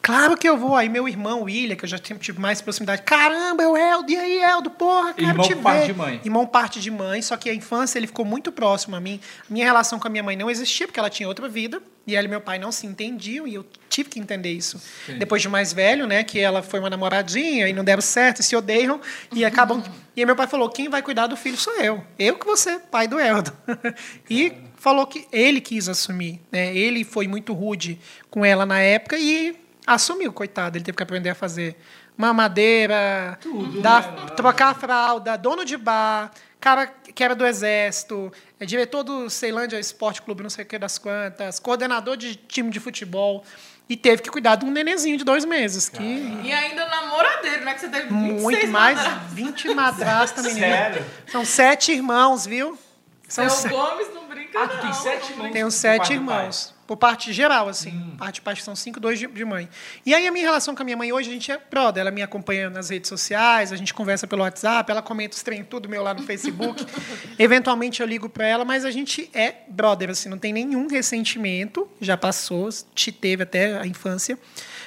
Claro 0.00 0.36
que 0.36 0.48
eu 0.48 0.56
vou. 0.56 0.74
Aí 0.74 0.88
meu 0.88 1.08
irmão, 1.08 1.42
William, 1.42 1.76
que 1.76 1.84
eu 1.84 1.88
já 1.88 1.98
tive 1.98 2.18
tive 2.20 2.40
mais 2.40 2.60
proximidade. 2.60 3.02
Caramba, 3.02 3.62
é 3.62 3.68
o 3.68 3.76
Eldo. 3.76 4.10
E 4.10 4.16
aí, 4.16 4.42
Eldo? 4.42 4.70
Porra, 4.70 5.12
quero 5.12 5.28
Irmão 5.28 5.46
te 5.46 5.54
por 5.54 5.62
parte 5.62 5.80
ver. 5.80 5.86
de 5.86 5.94
mãe. 5.94 6.20
Irmão 6.24 6.46
parte 6.46 6.80
de 6.80 6.90
mãe, 6.90 7.22
só 7.22 7.36
que 7.36 7.50
a 7.50 7.54
infância 7.54 7.98
ele 7.98 8.06
ficou 8.06 8.24
muito 8.24 8.50
próximo 8.50 8.96
a 8.96 9.00
mim. 9.00 9.20
Minha 9.48 9.64
relação 9.66 9.98
com 9.98 10.06
a 10.06 10.10
minha 10.10 10.22
mãe 10.22 10.36
não 10.36 10.50
existia, 10.50 10.86
porque 10.86 10.98
ela 10.98 11.10
tinha 11.10 11.28
outra 11.28 11.48
vida. 11.48 11.82
E 12.06 12.16
ela 12.16 12.26
e 12.26 12.30
meu 12.30 12.40
pai 12.40 12.58
não 12.58 12.72
se 12.72 12.86
entendiam, 12.86 13.46
e 13.46 13.54
eu 13.54 13.66
tive 13.90 14.08
que 14.08 14.18
entender 14.18 14.50
isso. 14.50 14.80
Sim. 15.04 15.18
Depois 15.18 15.42
de 15.42 15.48
mais 15.48 15.74
velho, 15.74 16.06
né, 16.06 16.24
que 16.24 16.38
ela 16.38 16.62
foi 16.62 16.80
uma 16.80 16.88
namoradinha 16.88 17.68
e 17.68 17.74
não 17.74 17.84
deram 17.84 18.00
certo, 18.00 18.40
e 18.40 18.42
se 18.42 18.56
odeiam, 18.56 18.98
e 19.30 19.44
acabam... 19.44 19.82
E 20.16 20.20
aí 20.20 20.26
meu 20.26 20.34
pai 20.34 20.48
falou, 20.48 20.68
quem 20.68 20.88
vai 20.88 21.00
cuidar 21.00 21.28
do 21.28 21.36
filho 21.36 21.56
sou 21.56 21.72
eu. 21.74 22.02
Eu 22.18 22.36
que 22.36 22.44
vou 22.44 22.56
ser 22.56 22.80
pai 22.90 23.06
do 23.06 23.20
Eldo. 23.20 23.52
e 24.28 24.52
falou 24.74 25.06
que 25.06 25.28
ele 25.30 25.60
quis 25.60 25.88
assumir. 25.88 26.40
Né? 26.50 26.74
Ele 26.74 27.04
foi 27.04 27.28
muito 27.28 27.52
rude 27.52 28.00
com 28.28 28.44
ela 28.44 28.66
na 28.66 28.80
época 28.80 29.16
e 29.16 29.54
assumiu, 29.94 30.32
coitado. 30.32 30.76
Ele 30.78 30.84
teve 30.84 30.96
que 30.96 31.02
aprender 31.02 31.30
a 31.30 31.34
fazer 31.34 31.76
mamadeira, 32.16 33.38
Tudo, 33.40 33.80
dar, 33.80 34.12
né? 34.12 34.26
trocar 34.36 34.68
a 34.70 34.74
fralda, 34.74 35.36
dono 35.36 35.64
de 35.64 35.76
bar, 35.76 36.30
cara 36.60 36.86
que 36.86 37.22
era 37.24 37.34
do 37.34 37.46
exército, 37.46 38.32
é 38.60 38.66
diretor 38.66 39.02
do 39.02 39.28
Ceilândia 39.30 39.78
Esporte 39.78 40.22
Clube, 40.22 40.42
não 40.42 40.50
sei 40.50 40.64
o 40.64 40.66
que 40.68 40.78
das 40.78 40.98
quantas, 40.98 41.58
coordenador 41.58 42.16
de 42.16 42.36
time 42.36 42.70
de 42.70 42.78
futebol. 42.80 43.42
E 43.90 43.96
teve 43.96 44.20
que 44.20 44.28
cuidar 44.30 44.56
de 44.56 44.66
um 44.66 44.70
nenenzinho 44.70 45.16
de 45.16 45.24
dois 45.24 45.46
meses. 45.46 45.88
Que 45.88 46.02
E 46.02 46.52
ainda 46.52 46.86
namoradeiro, 46.88 47.64
né? 47.64 47.72
Que 47.72 47.80
você 47.80 47.88
teve 47.88 48.08
26 48.08 48.42
muito 48.42 48.66
mais, 48.68 48.98
namorados. 48.98 49.32
20 49.32 49.74
madrastas, 49.74 50.44
menina. 50.44 50.66
Sério? 50.66 51.06
São 51.26 51.42
sete 51.44 51.92
irmãos, 51.92 52.44
viu? 52.44 52.78
São 53.26 53.48
Seu 53.48 53.62
se- 53.62 53.68
Gomes 53.74 54.12
não 54.14 54.28
brinca 54.28 54.62
Ah, 54.62 54.68
tu 54.68 54.76
tem 54.76 54.84
não. 54.86 54.92
sete 54.92 55.32
irmãos? 55.32 55.52
Tenho 55.52 55.70
sete 55.70 56.12
irmãos. 56.12 56.74
Por 56.88 56.96
parte 56.96 57.34
geral, 57.34 57.68
assim. 57.68 57.90
Hum. 57.90 58.16
Parte 58.16 58.36
de 58.36 58.40
pai 58.40 58.56
são 58.56 58.74
cinco, 58.74 58.98
dois 58.98 59.18
de, 59.18 59.26
de 59.26 59.44
mãe. 59.44 59.68
E 60.06 60.14
aí 60.14 60.26
a 60.26 60.32
minha 60.32 60.46
relação 60.46 60.74
com 60.74 60.80
a 60.80 60.84
minha 60.86 60.96
mãe 60.96 61.12
hoje, 61.12 61.28
a 61.28 61.32
gente 61.34 61.52
é 61.52 61.60
brother. 61.70 62.00
Ela 62.00 62.10
me 62.10 62.22
acompanha 62.22 62.70
nas 62.70 62.88
redes 62.88 63.10
sociais, 63.10 63.74
a 63.74 63.76
gente 63.76 63.92
conversa 63.92 64.26
pelo 64.26 64.40
WhatsApp, 64.40 64.90
ela 64.90 65.02
comenta 65.02 65.36
os 65.36 65.42
trem 65.42 65.62
tudo 65.62 65.86
meu 65.86 66.02
lá 66.02 66.14
no 66.14 66.22
Facebook. 66.22 66.86
Eventualmente 67.38 68.00
eu 68.00 68.06
ligo 68.06 68.30
para 68.30 68.46
ela, 68.46 68.64
mas 68.64 68.86
a 68.86 68.90
gente 68.90 69.28
é 69.34 69.56
brother, 69.68 70.08
assim, 70.08 70.30
não 70.30 70.38
tem 70.38 70.50
nenhum 70.50 70.86
ressentimento, 70.86 71.86
já 72.00 72.16
passou, 72.16 72.70
te 72.94 73.12
teve 73.12 73.42
até 73.42 73.78
a 73.78 73.86
infância. 73.86 74.38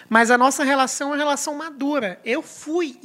Mas 0.09 0.31
a 0.31 0.39
nossa 0.39 0.63
relação 0.63 1.09
é 1.09 1.11
uma 1.11 1.17
relação 1.17 1.53
madura. 1.53 2.19
Eu 2.25 2.41
fui 2.41 2.97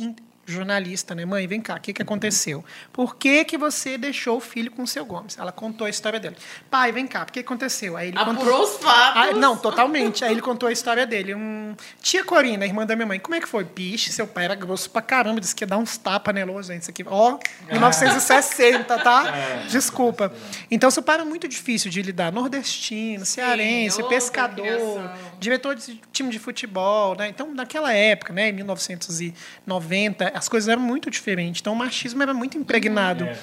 jornalista, 0.46 1.14
né? 1.14 1.24
Mãe, 1.24 1.46
vem 1.46 1.60
cá, 1.60 1.74
o 1.74 1.80
que, 1.80 1.92
que 1.92 2.02
aconteceu? 2.02 2.64
Por 2.92 3.16
que, 3.16 3.44
que 3.44 3.58
você 3.58 3.98
deixou 3.98 4.36
o 4.36 4.40
filho 4.40 4.70
com 4.70 4.82
o 4.82 4.86
seu 4.86 5.04
Gomes? 5.04 5.36
Ela 5.38 5.52
contou 5.52 5.86
a 5.86 5.90
história 5.90 6.20
dele. 6.20 6.36
Pai, 6.70 6.92
vem 6.92 7.06
cá, 7.06 7.22
o 7.22 7.32
que 7.32 7.40
aconteceu? 7.40 7.96
Aí 7.96 8.08
ele 8.08 8.16
contou... 8.16 8.32
Apurou 8.32 8.62
os 8.62 8.76
fatos. 8.76 9.38
Não, 9.38 9.56
totalmente. 9.56 10.24
Aí 10.24 10.32
ele 10.32 10.40
contou 10.40 10.68
a 10.68 10.72
história 10.72 11.06
dele. 11.06 11.34
Um... 11.34 11.74
Tia 12.00 12.24
Corina, 12.24 12.64
irmã 12.64 12.86
da 12.86 12.94
minha 12.94 13.06
mãe, 13.06 13.18
como 13.18 13.34
é 13.34 13.40
que 13.40 13.48
foi? 13.48 13.64
Bicho, 13.64 14.12
seu 14.12 14.26
pai 14.26 14.44
era 14.44 14.54
grosso 14.54 14.88
pra 14.90 15.02
caramba, 15.02 15.40
disse 15.40 15.54
que 15.54 15.64
ia 15.64 15.68
dar 15.68 15.78
uns 15.78 15.96
tapas 15.96 16.34
nele. 16.34 16.50
Ô, 16.50 16.62
gente, 16.62 16.82
isso 16.82 16.90
aqui. 16.90 17.04
Ó, 17.06 17.38
1960, 17.70 18.98
tá? 18.98 19.32
Desculpa. 19.68 20.32
Então, 20.70 20.90
seu 20.90 21.02
pai 21.02 21.16
era 21.16 21.24
muito 21.24 21.48
difícil 21.48 21.90
de 21.90 22.02
lidar. 22.02 22.32
Nordestino, 22.32 23.24
cearense, 23.26 24.00
outra 24.00 24.16
pescador, 24.16 25.10
diretor 25.38 25.74
de 25.74 26.00
time 26.12 26.30
de 26.30 26.38
futebol, 26.38 27.16
né? 27.16 27.28
Então, 27.28 27.52
naquela 27.52 27.92
época, 27.92 28.32
né, 28.32 28.48
em 28.48 28.52
1990, 28.52 30.32
as 30.36 30.48
coisas 30.48 30.68
eram 30.68 30.82
muito 30.82 31.10
diferentes. 31.10 31.60
Então, 31.60 31.72
o 31.72 31.76
machismo 31.76 32.22
era 32.22 32.34
muito 32.34 32.56
impregnado. 32.58 33.24
É. 33.24 33.38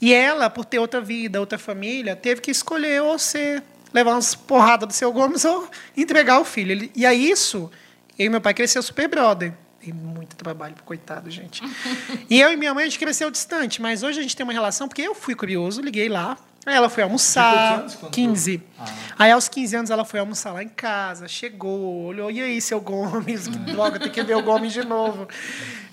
E 0.00 0.12
ela, 0.12 0.50
por 0.50 0.64
ter 0.64 0.78
outra 0.78 1.00
vida, 1.00 1.40
outra 1.40 1.58
família, 1.58 2.14
teve 2.14 2.40
que 2.40 2.50
escolher 2.50 3.02
ou 3.02 3.18
ser 3.18 3.62
levar 3.92 4.12
umas 4.12 4.34
porradas 4.34 4.88
do 4.88 4.92
seu 4.92 5.12
Gomes 5.12 5.44
ou 5.44 5.68
entregar 5.96 6.40
o 6.40 6.44
filho. 6.44 6.72
Ele- 6.72 6.90
e 6.94 7.06
aí 7.06 7.30
isso, 7.30 7.70
eu 8.18 8.26
e 8.26 8.28
meu 8.28 8.40
pai 8.40 8.52
cresceu 8.52 8.82
super 8.82 9.08
brother. 9.08 9.52
Tem 9.80 9.92
muito 9.92 10.34
trabalho, 10.36 10.74
coitado, 10.84 11.30
gente. 11.30 11.62
e 12.28 12.40
eu 12.40 12.52
e 12.52 12.56
minha 12.56 12.74
mãe, 12.74 12.82
a 12.84 12.86
gente 12.86 12.98
cresceu 12.98 13.30
distante, 13.30 13.80
mas 13.80 14.02
hoje 14.02 14.18
a 14.18 14.22
gente 14.22 14.34
tem 14.36 14.44
uma 14.44 14.52
relação, 14.52 14.88
porque 14.88 15.02
eu 15.02 15.14
fui 15.14 15.34
curioso, 15.34 15.80
liguei 15.80 16.08
lá, 16.08 16.36
aí 16.66 16.74
ela 16.74 16.88
foi 16.88 17.02
almoçar, 17.02 17.80
anos 17.80 17.94
quando 17.94 18.12
15. 18.12 18.62
Ah. 18.78 18.84
Aí 19.18 19.30
aos 19.32 19.48
15 19.48 19.76
anos 19.76 19.90
ela 19.90 20.04
foi 20.04 20.20
almoçar 20.20 20.52
lá 20.52 20.62
em 20.62 20.68
casa, 20.68 21.28
chegou, 21.28 22.04
olhou, 22.04 22.30
e 22.30 22.40
aí, 22.40 22.60
seu 22.60 22.80
Gomes, 22.80 23.48
que 23.48 23.58
droga, 23.72 23.98
tem 23.98 24.10
que 24.10 24.22
ver 24.22 24.36
o 24.36 24.42
Gomes 24.42 24.72
de 24.72 24.84
novo. 24.84 25.28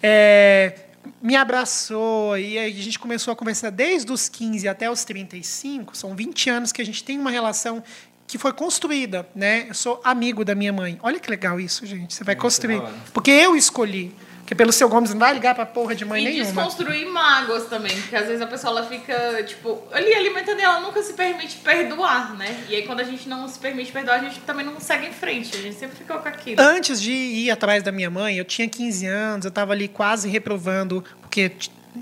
É, 0.02 0.76
me 1.22 1.36
abraçou, 1.36 2.38
e 2.38 2.58
aí 2.58 2.72
a 2.72 2.84
gente 2.84 3.00
começou 3.00 3.32
a 3.32 3.36
conversar 3.36 3.70
desde 3.70 4.12
os 4.12 4.30
15 4.30 4.68
até 4.68 4.90
os 4.90 5.04
35, 5.04 5.96
são 5.96 6.16
20 6.16 6.50
anos 6.50 6.72
que 6.72 6.82
a 6.82 6.86
gente 6.86 7.04
tem 7.04 7.20
uma 7.20 7.32
relação 7.32 7.84
que 8.32 8.38
foi 8.38 8.54
construída, 8.54 9.28
né? 9.36 9.66
Eu 9.68 9.74
sou 9.74 10.00
amigo 10.06 10.46
da 10.46 10.56
minha 10.56 10.72
mãe. 10.72 10.98
Olha 11.04 11.20
que 11.20 11.30
legal 11.30 11.60
isso, 11.60 11.86
gente. 11.86 12.14
Você 12.14 12.24
vai 12.24 12.34
Muito 12.34 12.42
construir. 12.44 12.82
Porque 13.14 13.30
eu 13.30 13.58
escolhi. 13.58 14.16
Porque 14.52 14.56
pelo 14.58 14.74
seu 14.74 14.90
Gomes 14.90 15.12
não 15.12 15.20
vai 15.20 15.34
ligar 15.34 15.56
pra 15.56 15.66
porra 15.66 15.96
de 15.96 16.04
mãe 16.04 16.22
e 16.22 16.26
nenhuma. 16.26 16.44
desconstruir 16.44 17.06
mágoas 17.06 17.68
também, 17.68 17.96
porque 18.02 18.18
às 18.18 18.28
vezes 18.28 18.42
a 18.42 18.48
pessoa 18.48 18.78
ela 18.78 18.86
fica, 18.86 19.42
tipo, 19.44 19.82
ali 19.94 20.14
alimentando 20.14 20.60
e 20.60 20.62
ela 20.62 20.82
nunca 20.82 21.02
se 21.02 21.14
permite 21.14 21.56
perdoar, 21.60 22.36
né? 22.36 22.66
E 22.68 22.76
aí 22.76 22.86
quando 22.86 23.00
a 23.00 23.06
gente 23.06 23.30
não 23.30 23.48
se 23.48 23.58
permite 23.58 23.94
perdoar, 23.94 24.20
a 24.20 24.24
gente 24.24 24.42
também 24.42 24.66
não 24.66 24.78
segue 24.78 25.08
em 25.08 25.14
frente, 25.14 25.56
a 25.56 25.62
gente 25.62 25.76
sempre 25.78 25.96
ficou 25.96 26.18
com 26.18 26.28
aquilo. 26.28 26.62
Antes 26.62 27.02
de 27.02 27.14
ir 27.14 27.50
atrás 27.50 27.82
da 27.82 27.94
minha 27.94 28.10
mãe, 28.10 28.36
eu 28.36 28.44
tinha 28.44 28.68
15 28.68 29.06
anos, 29.06 29.46
eu 29.46 29.50
estava 29.50 29.72
ali 29.72 29.88
quase 29.88 30.28
reprovando, 30.28 31.02
porque 31.22 31.54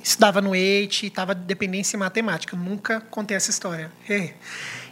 estudava 0.04 0.42
no 0.42 0.56
EIT, 0.56 1.06
estava 1.06 1.36
de 1.36 1.42
dependência 1.42 1.98
em 1.98 2.00
matemática. 2.00 2.56
Eu 2.56 2.60
nunca 2.60 3.00
contei 3.12 3.38
essa 3.38 3.52
história. 3.52 3.92
É. 4.10 4.34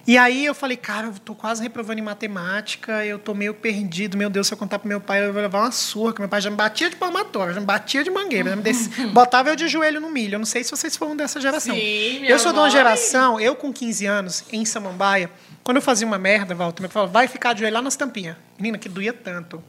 E 0.07 0.17
aí 0.17 0.45
eu 0.45 0.55
falei, 0.55 0.77
cara, 0.77 1.07
eu 1.07 1.13
tô 1.19 1.35
quase 1.35 1.61
reprovando 1.61 1.99
em 1.99 2.03
matemática, 2.03 3.03
eu 3.05 3.19
tô 3.19 3.33
meio 3.33 3.53
perdido, 3.53 4.17
meu 4.17 4.29
Deus, 4.29 4.47
se 4.47 4.53
eu 4.53 4.57
contar 4.57 4.79
pro 4.79 4.87
meu 4.87 5.01
pai, 5.01 5.27
eu 5.27 5.33
vou 5.33 5.41
levar 5.41 5.59
uma 5.59 5.71
surra, 5.71 6.13
que 6.13 6.21
meu 6.21 6.29
pai 6.29 6.39
já 6.39 6.49
me 6.49 6.55
batia 6.55 6.89
de 6.89 6.95
palmatória, 6.95 7.53
já 7.53 7.59
me 7.59 7.65
batia 7.65 8.05
de 8.05 8.09
mangueira, 8.09 8.51
já 8.51 8.55
me 8.55 8.61
descia- 8.61 9.07
botava 9.07 9.49
eu 9.49 9.55
de 9.57 9.67
joelho 9.67 9.99
no 9.99 10.09
milho. 10.09 10.35
Eu 10.35 10.39
não 10.39 10.45
sei 10.45 10.63
se 10.63 10.71
vocês 10.71 10.95
foram 10.95 11.13
dessa 11.13 11.41
geração. 11.41 11.75
Sim, 11.75 12.25
eu 12.25 12.39
sou 12.39 12.53
de 12.53 12.57
uma 12.57 12.63
mãe. 12.63 12.71
geração, 12.71 13.37
eu 13.37 13.53
com 13.53 13.73
15 13.73 14.05
anos, 14.05 14.45
em 14.49 14.63
Samambaia, 14.63 15.29
quando 15.61 15.75
eu 15.77 15.81
fazia 15.83 16.07
uma 16.07 16.17
merda, 16.17 16.55
Walter, 16.55 16.85
eu 16.85 16.89
falava, 16.89 17.11
vai 17.11 17.27
ficar 17.27 17.51
de 17.51 17.59
joelho 17.59 17.73
lá 17.75 17.81
nas 17.81 17.97
tampinhas. 17.97 18.37
Menina, 18.57 18.77
que 18.77 18.87
doía 18.87 19.11
tanto. 19.11 19.61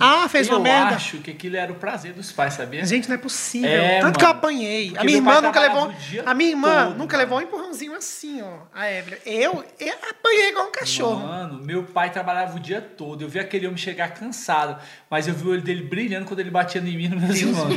Ah, 0.00 0.28
fez 0.28 0.48
eu 0.48 0.54
uma 0.56 0.62
merda. 0.64 0.96
acho 0.96 1.18
que 1.18 1.30
aquilo 1.30 1.56
era 1.56 1.72
o 1.72 1.76
prazer 1.76 2.12
dos 2.12 2.32
pais, 2.32 2.54
sabia? 2.54 2.84
Gente, 2.84 3.08
não 3.08 3.14
é 3.14 3.18
possível. 3.18 3.68
É, 3.70 4.00
Tanto 4.00 4.18
que 4.18 4.24
eu 4.24 4.28
mano. 4.28 4.38
apanhei. 4.38 4.86
Porque 4.88 5.00
a 5.00 5.04
minha 5.04 5.16
irmã 5.18 5.40
nunca 5.40 5.60
levou. 5.60 5.94
A 6.26 6.34
minha 6.34 6.50
irmã 6.50 6.84
todo, 6.86 6.98
nunca 6.98 7.16
mano. 7.16 7.18
levou 7.18 7.38
um 7.38 7.42
empurrãozinho 7.42 7.94
assim, 7.94 8.42
ó. 8.42 8.58
A 8.74 8.90
Evelyn. 8.90 9.18
Eu, 9.24 9.64
eu 9.78 9.94
apanhei 10.10 10.48
igual 10.50 10.68
um 10.68 10.72
cachorro. 10.72 11.26
Mano, 11.26 11.62
meu 11.62 11.84
pai 11.84 12.10
trabalhava 12.10 12.56
o 12.56 12.60
dia 12.60 12.80
todo. 12.80 13.22
Eu 13.22 13.28
vi 13.28 13.38
aquele 13.38 13.66
homem 13.66 13.78
chegar 13.78 14.08
cansado, 14.14 14.80
mas 15.12 15.28
eu 15.28 15.34
vi 15.34 15.46
o 15.46 15.50
olho 15.50 15.60
dele 15.60 15.82
brilhando 15.82 16.24
quando 16.24 16.40
ele 16.40 16.50
batia 16.50 16.80
em 16.80 16.84
mim 16.96 17.06
nos 17.08 17.22
meus 17.22 17.38
irmãos. 17.38 17.74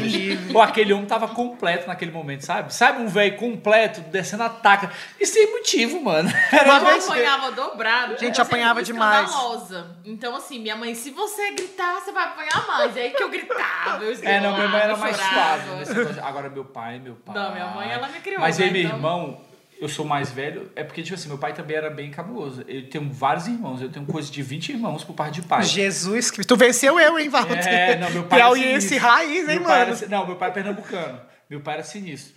Pô, 0.54 0.62
aquele 0.62 0.94
homem 0.94 1.06
tava 1.06 1.28
completo 1.28 1.86
naquele 1.86 2.10
momento, 2.12 2.46
sabe? 2.46 2.74
Sabe 2.74 3.02
um 3.02 3.08
velho 3.10 3.36
completo, 3.36 4.00
descendo 4.10 4.44
a 4.44 4.50
taca. 4.50 4.90
E 5.20 5.26
sem 5.26 5.52
motivo, 5.52 6.02
mano. 6.02 6.32
Era 6.50 6.64
Uma 6.64 6.80
eu 6.80 6.86
vez- 6.94 7.04
apanhava 7.10 7.52
dobrado. 7.52 8.18
Gente, 8.18 8.40
apanhava 8.40 8.82
demais. 8.82 9.30
escandalosa. 9.30 9.98
Então, 10.06 10.34
assim, 10.34 10.60
minha 10.60 10.78
mãe, 10.78 10.96
se 10.96 11.12
você 11.12 11.52
gritar, 11.52 11.96
você 11.96 12.14
vai 12.14 12.24
apanhar 12.24 12.66
mais. 12.68 12.96
É 12.96 13.02
aí 13.02 13.10
que 13.12 13.22
eu 13.22 13.28
gritava, 13.30 14.02
eu 14.06 14.18
É, 14.24 14.40
não, 14.40 14.54
minha 14.56 14.70
mãe 14.70 14.80
era 14.82 14.96
mais 14.96 15.18
chorava. 15.18 15.62
suave. 15.84 15.94
negócio. 15.94 16.24
Agora, 16.24 16.50
meu 16.50 16.64
pai, 16.64 17.00
meu 17.00 17.16
pai. 17.16 17.36
Não, 17.36 17.52
minha 17.52 17.68
mãe, 17.68 17.92
ela 17.92 18.08
me 18.08 18.20
criou, 18.22 18.40
Mas 18.40 18.58
eu 18.60 18.66
né, 18.66 18.70
e 18.70 18.74
meu 18.74 18.82
então- 18.84 18.96
irmão, 18.96 19.42
eu 19.80 19.88
sou 19.90 20.06
mais 20.06 20.32
velho. 20.32 20.72
É 20.76 20.84
porque, 20.84 21.02
tipo 21.04 21.16
assim, 21.16 21.28
meu 21.28 21.38
pai 21.38 21.54
também 21.54 21.76
era 21.78 21.90
bem 21.90 22.10
cabuloso. 22.12 22.64
Eu 22.68 22.90
tenho 22.90 23.12
vários 23.12 23.48
irmãos. 23.48 23.82
Eu 23.82 23.90
tenho 23.90 24.06
coisa 24.06 24.32
de 24.32 24.42
20 24.42 24.70
irmãos 24.70 25.04
por 25.04 25.14
parte 25.14 25.42
de 25.42 25.48
pai. 25.48 25.64
Jesus 25.64 26.32
Cristo. 26.32 26.48
Tu 26.50 26.58
venceu 26.58 27.00
eu, 27.00 27.20
hein, 27.20 27.30
Walter? 27.30 27.58
É, 27.68 27.98
não, 27.98 28.10
meu 28.10 28.24
pai 28.28 28.40
era 28.40 28.50
Piauiense 28.50 28.88
sinistro. 28.88 29.10
raiz, 29.10 29.50
hein, 29.50 29.60
Meu 29.60 29.64
mano? 29.70 29.94
era- 29.96 30.08
não, 30.08 30.26
meu 30.28 30.36
pai 30.36 30.50
é 30.50 30.52
pernambucano. 30.54 31.20
Meu 31.50 31.60
pai 31.62 31.76
era 31.76 31.84
sinistro. 31.84 32.36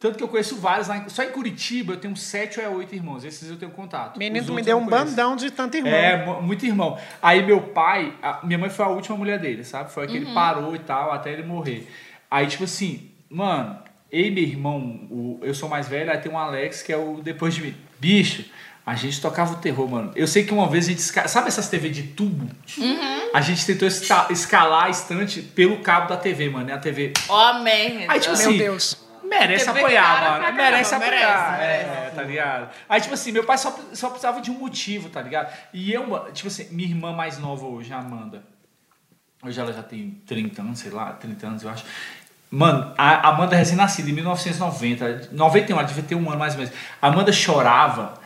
Tanto 0.00 0.18
que 0.18 0.24
eu 0.24 0.28
conheço 0.28 0.56
vários. 0.56 0.88
lá 0.88 1.08
Só 1.08 1.22
em 1.22 1.30
Curitiba 1.30 1.92
eu 1.92 1.96
tenho 1.96 2.16
sete 2.16 2.60
ou 2.60 2.76
oito 2.78 2.92
irmãos. 2.94 3.24
Esses 3.24 3.48
eu 3.48 3.56
tenho 3.56 3.70
contato. 3.70 4.18
Menino, 4.18 4.52
me 4.52 4.60
deu 4.62 4.76
eu 4.76 4.82
um 4.82 4.86
bandão 4.86 5.36
de 5.36 5.48
tanto 5.50 5.76
irmão. 5.76 5.92
É, 5.92 6.24
mu- 6.26 6.42
muito 6.42 6.66
irmão. 6.66 6.98
Aí 7.22 7.44
meu 7.46 7.60
pai, 7.68 8.12
a- 8.20 8.40
minha 8.42 8.58
mãe 8.58 8.68
foi 8.68 8.84
a 8.84 8.88
última 8.88 9.16
mulher 9.16 9.38
dele, 9.38 9.62
sabe? 9.62 9.92
Foi 9.92 10.04
a 10.04 10.06
que 10.08 10.16
Uhum. 10.18 10.22
ele 10.24 10.34
parou 10.34 10.74
e 10.74 10.80
tal, 10.80 11.12
até 11.12 11.32
ele 11.32 11.44
morrer. 11.44 11.88
Aí, 12.28 12.48
tipo 12.48 12.64
assim, 12.64 13.12
mano, 13.30 13.78
eu 14.12 14.26
e 14.26 14.30
meu 14.30 14.42
irmão, 14.44 14.78
o- 15.10 15.40
eu 15.42 15.54
sou 15.54 15.68
mais 15.68 15.88
velho, 15.88 16.10
aí 16.10 16.18
tem 16.18 16.30
um 16.30 16.38
Alex 16.38 16.82
que 16.82 16.92
é 16.92 16.96
o 16.96 17.20
depois 17.22 17.54
de 17.54 17.62
mim. 17.62 17.74
Bicho, 17.98 18.44
a 18.84 18.94
gente 18.94 19.20
tocava 19.20 19.54
o 19.54 19.56
terror, 19.56 19.88
mano. 19.88 20.12
Eu 20.14 20.26
sei 20.26 20.44
que 20.44 20.52
uma 20.52 20.68
vez 20.68 20.86
a 20.86 20.88
gente. 20.90 20.98
esca- 20.98 21.26
Sabe 21.28 21.48
essas 21.48 21.68
TV 21.68 21.88
de 21.88 22.02
tubo? 22.02 22.48
Uhum. 22.76 23.30
A 23.32 23.40
gente 23.40 23.64
tentou 23.64 23.88
esca- 23.88 24.26
escalar 24.30 24.84
a 24.86 24.90
estante 24.90 25.40
pelo 25.40 25.78
cabo 25.80 26.08
da 26.08 26.16
TV, 26.16 26.50
mano. 26.50 26.68
É 26.68 26.74
a 26.74 26.78
TV. 26.78 27.12
Ó, 27.28 27.38
a 27.40 27.60
merda. 27.60 28.12
Aí, 28.12 28.20
tipo 28.20 28.36
Meu 28.36 28.48
assim, 28.48 28.58
Deus. 28.58 29.02
Merece 29.24 29.64
TV 29.64 29.78
apoiar, 29.80 30.20
mano. 30.20 30.40
caramba, 30.42 30.62
merece 30.62 30.94
apoiar. 30.94 31.58
merece. 31.58 31.84
É, 31.88 32.12
tá 32.14 32.22
ligado? 32.22 32.70
Aí, 32.86 33.00
tipo 33.00 33.14
assim, 33.14 33.32
meu 33.32 33.44
pai 33.44 33.56
só, 33.56 33.74
só 33.94 34.08
precisava 34.10 34.42
de 34.42 34.50
um 34.50 34.54
motivo, 34.58 35.08
tá 35.08 35.22
ligado? 35.22 35.50
E 35.72 35.90
eu, 35.90 36.04
tipo 36.34 36.48
assim, 36.48 36.68
minha 36.70 36.86
irmã 36.88 37.12
mais 37.14 37.38
nova 37.38 37.64
hoje, 37.64 37.90
a 37.94 37.98
Amanda. 37.98 38.42
Hoje 39.42 39.58
ela 39.58 39.72
já 39.72 39.82
tem 39.82 40.20
30 40.26 40.60
anos, 40.60 40.80
sei 40.80 40.90
lá, 40.90 41.12
30 41.14 41.46
anos, 41.46 41.62
eu 41.62 41.70
acho. 41.70 41.84
Mano, 42.54 42.92
a 42.98 43.30
Amanda 43.30 43.54
é 43.54 43.58
recém-nascida, 43.60 44.10
em 44.10 44.12
1990, 44.12 45.30
91, 45.32 45.74
ela 45.78 45.86
devia 45.86 46.02
ter 46.02 46.14
um 46.14 46.28
ano 46.28 46.38
mais 46.38 46.52
ou 46.52 46.58
menos. 46.60 46.74
A 47.00 47.06
Amanda 47.08 47.32
chorava, 47.32 48.20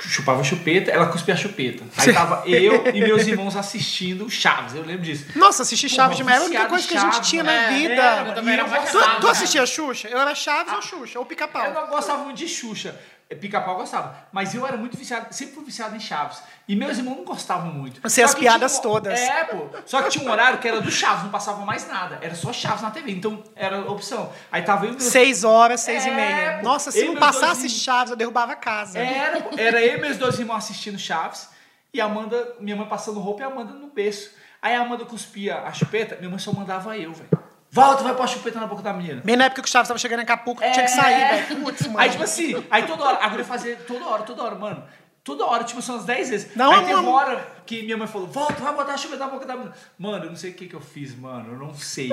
chupava 0.00 0.42
chupeta, 0.42 0.90
ela 0.90 1.06
cuspia 1.08 1.34
a 1.34 1.36
chupeta. 1.36 1.84
Aí 1.98 2.14
tava 2.14 2.42
eu 2.48 2.86
e 2.94 3.00
meus 3.00 3.26
irmãos 3.26 3.54
assistindo 3.54 4.30
Chaves, 4.30 4.74
eu 4.74 4.82
lembro 4.86 5.02
disso. 5.02 5.26
Nossa, 5.36 5.62
assistir 5.64 5.90
Chaves 5.90 6.16
de 6.16 6.24
Manhã 6.24 6.36
era 6.36 6.44
a 6.44 6.46
única 6.46 6.64
coisa 6.66 6.88
que 6.88 6.96
a 6.96 7.00
gente 7.00 7.12
Chaves, 7.16 7.28
tinha 7.28 7.42
na 7.42 7.52
É, 7.52 7.68
vida. 7.78 7.92
é, 8.02 8.28
eu 8.30 8.34
também 8.34 8.54
era 8.54 8.64
Tu, 8.64 8.92
tu 8.92 8.98
cara. 9.00 9.30
assistia 9.30 9.66
Xuxa? 9.66 10.08
Eu 10.08 10.18
era 10.18 10.34
Chaves 10.34 10.72
ou 10.72 10.80
Xuxa? 10.80 11.18
Ou 11.18 11.26
Pica-Pau? 11.26 11.62
Eu 11.66 11.74
não 11.74 11.86
gostava 11.88 12.24
muito 12.24 12.38
de 12.38 12.48
Xuxa. 12.48 12.98
Pica-pau 13.34 13.74
eu 13.74 13.80
gostava. 13.80 14.16
Mas 14.30 14.54
eu 14.54 14.64
era 14.64 14.76
muito 14.76 14.96
viciado, 14.96 15.26
sempre 15.34 15.54
fui 15.56 15.64
viciado 15.64 15.96
em 15.96 16.00
Chaves. 16.00 16.40
E 16.68 16.76
meus 16.76 16.96
irmãos 16.98 17.16
não 17.16 17.24
gostavam 17.24 17.72
muito. 17.72 18.00
Você 18.00 18.20
Só 18.20 18.26
as 18.28 18.34
piadas 18.36 18.72
tinha 18.72 18.82
todas. 18.82 19.18
É, 19.18 19.44
pô. 19.44 19.66
Só 19.84 20.00
que 20.02 20.10
tinha 20.10 20.24
um 20.24 20.30
horário 20.30 20.58
que 20.60 20.68
era 20.68 20.80
do 20.80 20.90
Chaves, 20.90 21.24
não 21.24 21.30
passava 21.30 21.64
mais 21.64 21.88
nada. 21.88 22.18
Era 22.22 22.34
só 22.36 22.52
Chaves 22.52 22.82
na 22.82 22.90
TV. 22.92 23.10
Então 23.10 23.42
era 23.56 23.80
opção. 23.90 24.32
Aí 24.52 24.62
tava 24.62 24.86
eu 24.86 24.92
meus 24.92 25.02
Seis 25.02 25.42
horas, 25.42 25.80
seis 25.80 26.06
É, 26.06 26.08
e 26.08 26.14
meia. 26.14 26.62
Nossa, 26.62 26.92
se 26.92 27.00
Eu 27.00 27.14
não 27.14 27.20
passasse 27.20 27.62
dois- 27.62 27.72
Chaves, 27.72 28.10
eu 28.12 28.16
derrubava 28.16 28.52
a 28.52 28.56
casa. 28.56 28.98
Era, 28.98 29.40
pô. 29.40 29.50
era 29.58 29.80
eu 29.84 29.98
e 29.98 30.00
meus 30.00 30.16
dois 30.16 30.38
irmãos 30.38 30.58
assistindo 30.58 30.96
Chaves. 30.98 31.48
E 31.92 32.00
a 32.00 32.04
Amanda, 32.04 32.54
minha 32.60 32.76
mãe 32.76 32.86
passando 32.86 33.18
roupa 33.18 33.40
e 33.40 33.44
a 33.44 33.48
Amanda 33.48 33.72
no 33.72 33.88
berço. 33.88 34.30
Aí 34.62 34.74
a 34.74 34.80
Amanda 34.82 35.04
cuspia 35.04 35.58
a 35.62 35.72
chupeta, 35.72 36.16
minha 36.16 36.30
mãe 36.30 36.38
só 36.38 36.52
mandava 36.52 36.96
eu, 36.96 37.12
velho. 37.12 37.28
Volta, 37.76 38.02
vai 38.02 38.14
pôr 38.14 38.22
a 38.22 38.26
chupeta 38.26 38.58
na 38.58 38.66
boca 38.66 38.82
da 38.82 38.92
menina. 38.94 39.20
Bem 39.22 39.36
na 39.36 39.44
época 39.44 39.60
que 39.60 39.68
o 39.68 39.70
Chaves 39.70 39.88
tava 39.88 39.98
chegando 39.98 40.20
em 40.20 40.22
Acapulco, 40.22 40.62
tinha 40.62 40.84
que 40.84 40.90
sair, 40.90 41.46
velho. 41.46 41.60
Putz, 41.62 41.86
mano. 41.86 42.00
É. 42.00 42.02
Aí, 42.02 42.10
tipo 42.10 42.22
assim, 42.22 42.64
aí 42.70 42.82
toda 42.84 43.04
hora, 43.04 43.18
agora 43.22 43.42
eu 43.42 43.44
fazia 43.44 43.76
toda 43.76 44.06
hora, 44.06 44.22
toda 44.22 44.42
hora, 44.42 44.54
mano. 44.54 44.82
Toda 45.22 45.44
hora, 45.44 45.64
tipo, 45.64 45.82
são 45.82 45.96
umas 45.96 46.06
10 46.06 46.30
vezes. 46.30 46.56
Não, 46.56 46.70
aí 46.70 46.80
teve 46.82 46.94
mano. 46.94 47.08
uma 47.08 47.18
hora 47.18 47.46
que 47.66 47.82
minha 47.82 47.96
mãe 47.96 48.06
falou, 48.06 48.28
volta, 48.28 48.54
vai 48.62 48.72
botar 48.72 48.92
a 48.92 48.96
chupeta 48.96 49.24
na 49.24 49.30
boca 49.30 49.44
da 49.44 49.56
menina. 49.56 49.74
Mano, 49.98 50.24
eu 50.24 50.30
não 50.30 50.36
sei 50.36 50.52
o 50.52 50.54
que 50.54 50.68
que 50.68 50.74
eu 50.74 50.80
fiz, 50.80 51.14
mano, 51.18 51.52
eu 51.52 51.58
não 51.58 51.74
sei. 51.74 52.10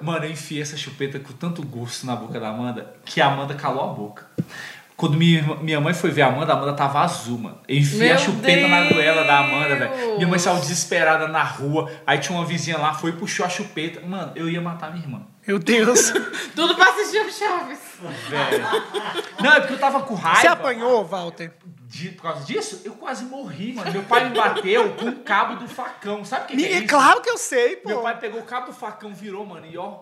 Mano, 0.00 0.24
eu 0.24 0.30
enfiei 0.30 0.62
essa 0.62 0.76
chupeta 0.76 1.18
com 1.18 1.32
tanto 1.32 1.60
gosto 1.66 2.06
na 2.06 2.14
boca 2.14 2.38
da 2.38 2.48
Amanda, 2.48 2.94
que 3.04 3.20
a 3.20 3.26
Amanda 3.26 3.54
calou 3.54 3.90
a 3.90 3.92
boca. 3.92 4.30
Quando 4.96 5.14
minha, 5.16 5.42
minha 5.60 5.78
mãe 5.80 5.92
foi 5.92 6.10
ver 6.10 6.22
a 6.22 6.28
Amanda, 6.28 6.54
a 6.54 6.56
Amanda 6.56 6.72
tava 6.72 7.00
azul, 7.00 7.36
mano. 7.38 7.58
Eu 7.68 7.76
enfiei 7.76 8.12
a 8.12 8.16
chupeta 8.16 8.66
na 8.66 8.80
Deus! 8.80 8.94
goela 8.94 9.24
da 9.24 9.38
Amanda, 9.40 9.76
velho. 9.76 10.14
Minha 10.16 10.26
mãe 10.28 10.38
saiu 10.38 10.58
desesperada 10.58 11.28
na 11.28 11.42
rua. 11.42 11.90
Aí 12.06 12.18
tinha 12.18 12.36
uma 12.38 12.46
vizinha 12.46 12.78
lá, 12.78 12.94
foi 12.94 13.10
e 13.10 13.12
puxou 13.12 13.44
a 13.44 13.48
chupeta. 13.50 14.00
Mano, 14.06 14.32
eu 14.34 14.48
ia 14.48 14.60
matar 14.60 14.90
minha 14.92 15.04
irmã. 15.04 15.20
Meu 15.46 15.58
Deus. 15.58 16.10
Tudo 16.56 16.74
pra 16.74 16.88
assistir 16.90 17.18
o 17.20 17.30
Chaves. 17.30 17.78
Velho. 18.30 18.64
Não, 19.40 19.52
é 19.52 19.60
porque 19.60 19.74
eu 19.74 19.78
tava 19.78 20.00
com 20.00 20.14
raiva. 20.14 20.40
Você 20.40 20.46
apanhou, 20.48 21.04
Walter? 21.04 21.52
De- 21.88 22.08
por 22.10 22.22
causa 22.22 22.44
disso, 22.44 22.80
eu 22.84 22.92
quase 22.94 23.24
morri, 23.26 23.74
mano. 23.74 23.92
Meu 23.92 24.02
pai 24.02 24.28
me 24.28 24.34
bateu 24.36 24.94
com 24.94 25.06
o 25.08 25.16
cabo 25.16 25.56
do 25.56 25.68
facão. 25.68 26.24
Sabe 26.24 26.44
o 26.44 26.48
que, 26.48 26.56
que 26.56 26.64
é 26.64 26.72
É 26.72 26.78
isso? 26.78 26.86
claro 26.88 27.20
que 27.20 27.30
eu 27.30 27.36
sei, 27.38 27.76
pô. 27.76 27.90
Meu 27.90 28.00
pai 28.00 28.18
pegou 28.18 28.40
o 28.40 28.44
cabo 28.44 28.66
do 28.66 28.72
facão, 28.72 29.12
virou, 29.14 29.44
mano, 29.46 29.66
e 29.70 29.76
ó. 29.78 29.98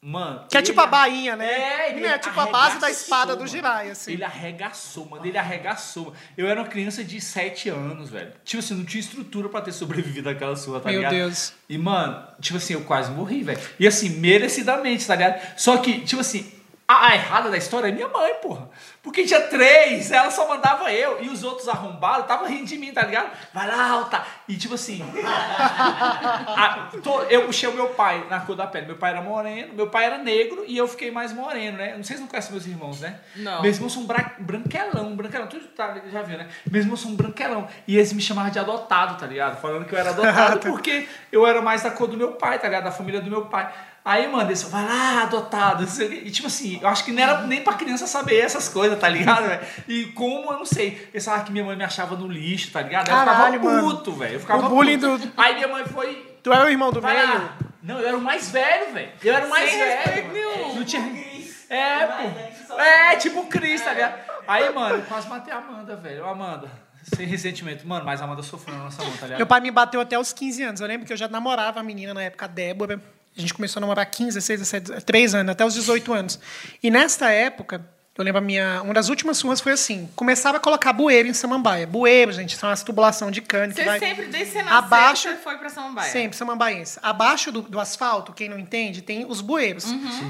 Mano. 0.00 0.46
Que 0.48 0.56
é 0.56 0.60
ele- 0.60 0.66
tipo 0.66 0.80
a 0.80 0.86
bainha, 0.86 1.34
né? 1.34 1.46
É, 1.46 1.86
ele 1.86 1.94
Menino, 1.96 2.14
é 2.14 2.18
tipo 2.18 2.38
a 2.38 2.46
base 2.46 2.78
da 2.78 2.88
espada 2.88 3.32
do 3.34 3.40
mano. 3.40 3.50
Jirai, 3.50 3.90
assim. 3.90 4.12
Ele 4.12 4.22
arregaçou, 4.24 5.06
mano. 5.08 5.26
Ele 5.26 5.36
arregaçou. 5.36 6.14
Eu 6.36 6.46
era 6.46 6.60
uma 6.60 6.68
criança 6.68 7.02
de 7.02 7.20
7 7.20 7.68
anos, 7.68 8.08
velho. 8.08 8.32
Tipo 8.44 8.60
assim, 8.62 8.74
não 8.74 8.84
tinha 8.84 9.00
estrutura 9.00 9.48
pra 9.48 9.60
ter 9.60 9.72
sobrevivido 9.72 10.28
àquela 10.30 10.54
surra, 10.54 10.78
tá 10.80 10.88
Meu 10.90 10.98
ligado? 10.98 11.12
Deus. 11.14 11.52
E, 11.68 11.76
mano, 11.76 12.24
tipo 12.40 12.56
assim, 12.58 12.74
eu 12.74 12.82
quase 12.82 13.10
morri, 13.10 13.42
velho. 13.42 13.58
E 13.78 13.86
assim, 13.88 14.08
merecidamente, 14.10 15.04
tá 15.04 15.16
ligado? 15.16 15.40
Só 15.58 15.76
que, 15.78 16.00
tipo 16.02 16.20
assim, 16.20 16.48
a, 16.88 17.08
a 17.08 17.14
errada 17.14 17.50
da 17.50 17.56
história 17.58 17.88
é 17.88 17.92
minha 17.92 18.08
mãe, 18.08 18.34
porra. 18.42 18.68
Porque 19.02 19.24
tinha 19.24 19.40
três, 19.42 20.10
ela 20.10 20.30
só 20.30 20.48
mandava 20.48 20.90
eu. 20.92 21.22
E 21.22 21.28
os 21.28 21.44
outros 21.44 21.68
arrombados 21.68 22.22
estavam 22.22 22.46
rindo 22.48 22.64
de 22.64 22.78
mim, 22.78 22.92
tá 22.92 23.02
ligado? 23.02 23.30
Vai 23.52 23.66
lá, 23.68 23.90
alta. 23.90 24.24
E 24.48 24.56
tipo 24.56 24.74
assim. 24.74 25.02
a- 25.58 26.88
to- 27.02 27.22
eu 27.30 27.44
puxei 27.46 27.68
o 27.68 27.72
meu 27.74 27.88
pai 27.90 28.26
na 28.28 28.40
cor 28.40 28.56
da 28.56 28.66
pele. 28.66 28.86
Meu 28.86 28.96
pai 28.96 29.10
era 29.10 29.20
moreno, 29.22 29.74
meu 29.74 29.88
pai 29.88 30.04
era 30.06 30.18
negro 30.18 30.64
e 30.66 30.76
eu 30.76 30.86
fiquei 30.88 31.10
mais 31.10 31.32
moreno, 31.32 31.78
né? 31.78 31.94
Não 31.96 32.02
sei 32.04 32.16
se 32.16 32.22
não 32.22 32.28
conhecem 32.28 32.52
meus 32.52 32.66
irmãos, 32.66 33.00
né? 33.00 33.18
Não. 33.36 33.62
Meus 33.62 33.76
irmãos 33.76 33.92
são 33.92 34.04
bra 34.06 34.32
branquelão, 34.38 35.14
branquelão. 35.16 35.46
Tu 35.46 35.58
tá, 35.68 35.96
já 36.10 36.22
viu, 36.22 36.38
né? 36.38 36.48
Meus 36.70 36.84
irmãos 36.84 37.00
são 37.00 37.14
branquelão. 37.14 37.68
E 37.86 37.96
eles 37.96 38.12
me 38.12 38.20
chamavam 38.22 38.50
de 38.50 38.58
adotado, 38.58 39.18
tá 39.18 39.26
ligado? 39.26 39.60
Falando 39.60 39.84
que 39.84 39.94
eu 39.94 39.98
era 39.98 40.10
adotado 40.10 40.58
porque 40.70 41.08
eu 41.30 41.46
era 41.46 41.60
mais 41.62 41.82
da 41.82 41.90
cor 41.90 42.08
do 42.08 42.16
meu 42.16 42.32
pai, 42.32 42.58
tá 42.58 42.66
ligado? 42.68 42.84
Da 42.84 42.92
família 42.92 43.20
do 43.20 43.30
meu 43.30 43.46
pai. 43.46 43.72
Aí, 44.10 44.26
mano, 44.26 44.56
falaram, 44.56 44.70
vai 44.70 44.96
lá, 44.98 45.22
adotado. 45.24 45.84
E 45.84 46.30
tipo 46.30 46.46
assim, 46.46 46.78
eu 46.80 46.88
acho 46.88 47.04
que 47.04 47.12
não 47.12 47.22
era 47.22 47.42
nem 47.42 47.62
pra 47.62 47.74
criança 47.74 48.06
saber 48.06 48.38
essas 48.38 48.66
coisas, 48.66 48.98
tá 48.98 49.06
ligado, 49.08 49.46
velho? 49.46 49.60
E 49.86 50.04
como, 50.12 50.50
eu 50.50 50.56
não 50.58 50.64
sei. 50.64 51.10
Eu 51.12 51.20
sabia 51.20 51.44
que 51.44 51.52
minha 51.52 51.64
mãe 51.64 51.76
me 51.76 51.84
achava 51.84 52.16
no 52.16 52.26
lixo, 52.26 52.70
tá 52.70 52.80
ligado? 52.80 53.08
Caralho, 53.08 53.56
eu 53.56 53.60
ficava 53.60 53.80
puto, 53.82 54.12
velho. 54.12 54.34
Eu 54.34 54.40
ficava 54.40 54.66
O 54.66 54.68
bullying 54.70 54.98
puto. 54.98 55.26
do- 55.26 55.32
Aí 55.36 55.54
minha 55.56 55.68
mãe 55.68 55.84
foi. 55.84 56.38
Tu 56.42 56.50
é 56.52 56.64
o 56.64 56.68
irmão 56.70 56.90
do 56.90 57.00
Vai 57.02 57.16
meio? 57.16 57.34
lá. 57.38 57.56
Não, 57.82 57.98
eu 58.00 58.08
era 58.08 58.16
o 58.16 58.20
mais 58.20 58.50
velho, 58.50 58.92
velho. 58.94 59.10
Eu 59.22 59.34
era 59.34 59.46
o 59.46 59.50
mais 59.50 59.70
Sem 59.70 59.78
velho. 59.78 60.32
nenhum. 60.32 60.74
Não 60.76 60.84
tinha. 60.84 61.28
É, 61.68 62.06
pô. 62.06 62.80
É, 62.80 63.16
tipo 63.16 63.40
o 63.40 63.46
Cris, 63.46 63.82
tá 63.82 63.92
ligado? 63.92 64.14
Aí, 64.46 64.72
mano, 64.72 64.94
eu 64.96 65.02
quase 65.02 65.28
matei 65.28 65.52
a 65.52 65.58
Amanda, 65.58 65.94
velho. 65.96 66.24
Amanda, 66.26 66.70
sem 67.14 67.26
ressentimento. 67.26 67.86
Mano, 67.86 68.06
mas 68.06 68.22
a 68.22 68.24
Amanda 68.24 68.42
sofreu 68.42 68.74
na 68.76 68.84
nossa 68.84 69.02
mão, 69.02 69.12
tá 69.12 69.26
ligado? 69.26 69.36
Meu 69.38 69.46
pai 69.46 69.60
me 69.60 69.70
bateu 69.70 70.00
até 70.00 70.18
os 70.18 70.32
15 70.32 70.62
anos. 70.62 70.80
Eu 70.80 70.86
lembro 70.86 71.06
que 71.06 71.12
eu 71.12 71.16
já 71.16 71.28
namorava 71.28 71.78
a 71.80 71.82
menina 71.82 72.14
na 72.14 72.22
época, 72.22 72.46
a 72.46 72.48
Débora. 72.48 72.98
A 73.38 73.40
gente 73.40 73.54
começou 73.54 73.78
a 73.78 73.82
namorar 73.82 74.04
15, 74.04 74.34
16, 74.36 74.60
17, 74.60 75.04
3 75.04 75.34
anos, 75.36 75.52
até 75.52 75.64
os 75.64 75.72
18 75.74 76.12
anos. 76.12 76.40
E 76.82 76.90
nesta 76.90 77.30
época, 77.30 77.80
eu 78.16 78.24
lembro 78.24 78.38
a 78.38 78.42
minha. 78.42 78.82
Uma 78.82 78.92
das 78.92 79.08
últimas 79.08 79.38
suas 79.38 79.60
foi 79.60 79.70
assim: 79.72 80.10
começava 80.16 80.56
a 80.56 80.60
colocar 80.60 80.92
bueiro 80.92 81.28
em 81.28 81.32
Samambaia. 81.32 81.86
Bueiro, 81.86 82.32
gente, 82.32 82.56
são 82.56 82.68
as 82.68 82.82
tubulação 82.82 83.30
de 83.30 83.40
cano. 83.40 83.72
que 83.72 83.78
Você 83.80 83.84
vai... 83.86 84.00
sempre, 84.00 84.26
desde 84.26 84.54
você 84.54 84.58
nasceu, 84.62 84.76
Abaixo- 84.78 85.28
você 85.28 85.36
foi 85.36 85.56
pra 85.56 85.68
Samambaia. 85.68 86.10
Sempre, 86.10 86.36
samambaiense. 86.36 86.98
Abaixo 87.00 87.52
do, 87.52 87.62
do 87.62 87.78
asfalto, 87.78 88.32
quem 88.32 88.48
não 88.48 88.58
entende, 88.58 89.02
tem 89.02 89.24
os 89.24 89.40
bueiros. 89.40 89.84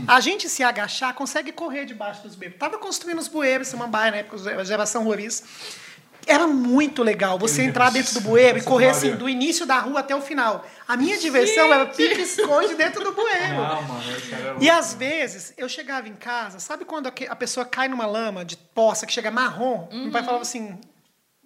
A 0.07 0.21
gente 0.21 0.47
se 0.51 0.63
agachar, 0.63 1.15
consegue 1.15 1.51
correr 1.51 1.87
debaixo 1.87 2.23
dos 2.23 2.35
bueiros. 2.35 2.59
Tava 2.59 2.77
construindo 2.77 3.19
os 3.21 3.29
bueiros, 3.29 3.69
samambaia, 3.69 4.11
na 4.11 4.17
época, 4.19 4.37
a 4.61 4.65
geração 4.65 5.03
roriz. 5.03 5.43
Era 6.27 6.47
muito 6.47 7.03
legal 7.03 7.39
você 7.39 7.63
entrar 7.63 7.91
dentro 7.91 8.13
do 8.15 8.21
bueiro 8.21 8.59
e 8.59 8.63
correr 8.63 8.91
assim, 8.91 9.17
do 9.17 9.29
início 9.29 9.65
da 9.65 9.79
rua 9.79 10.01
até 10.01 10.15
o 10.15 10.21
final. 10.21 10.67
A 10.87 10.97
minha 10.97 11.17
diversão 11.17 11.73
era 11.73 11.87
pique-esconde 11.87 12.75
dentro 12.75 13.03
do 13.03 13.13
bueiro. 13.13 13.55
Não, 13.55 13.83
mano, 13.83 14.03
era 14.31 14.57
E 14.61 14.69
às 14.69 14.93
vezes 14.95 15.55
eu 15.57 15.69
chegava 15.69 16.09
em 16.09 16.15
casa, 16.15 16.59
sabe 16.61 16.85
quando 16.85 17.07
a 17.07 17.37
pessoa 17.37 17.65
cai 17.65 17.89
numa 17.89 18.07
lama 18.07 18.45
de 18.45 18.57
poça 18.57 19.07
que 19.07 19.13
chega 19.13 19.31
marrom? 19.31 19.89
Meu 19.91 20.11
pai 20.11 20.23
falava 20.23 20.43
assim: 20.43 20.79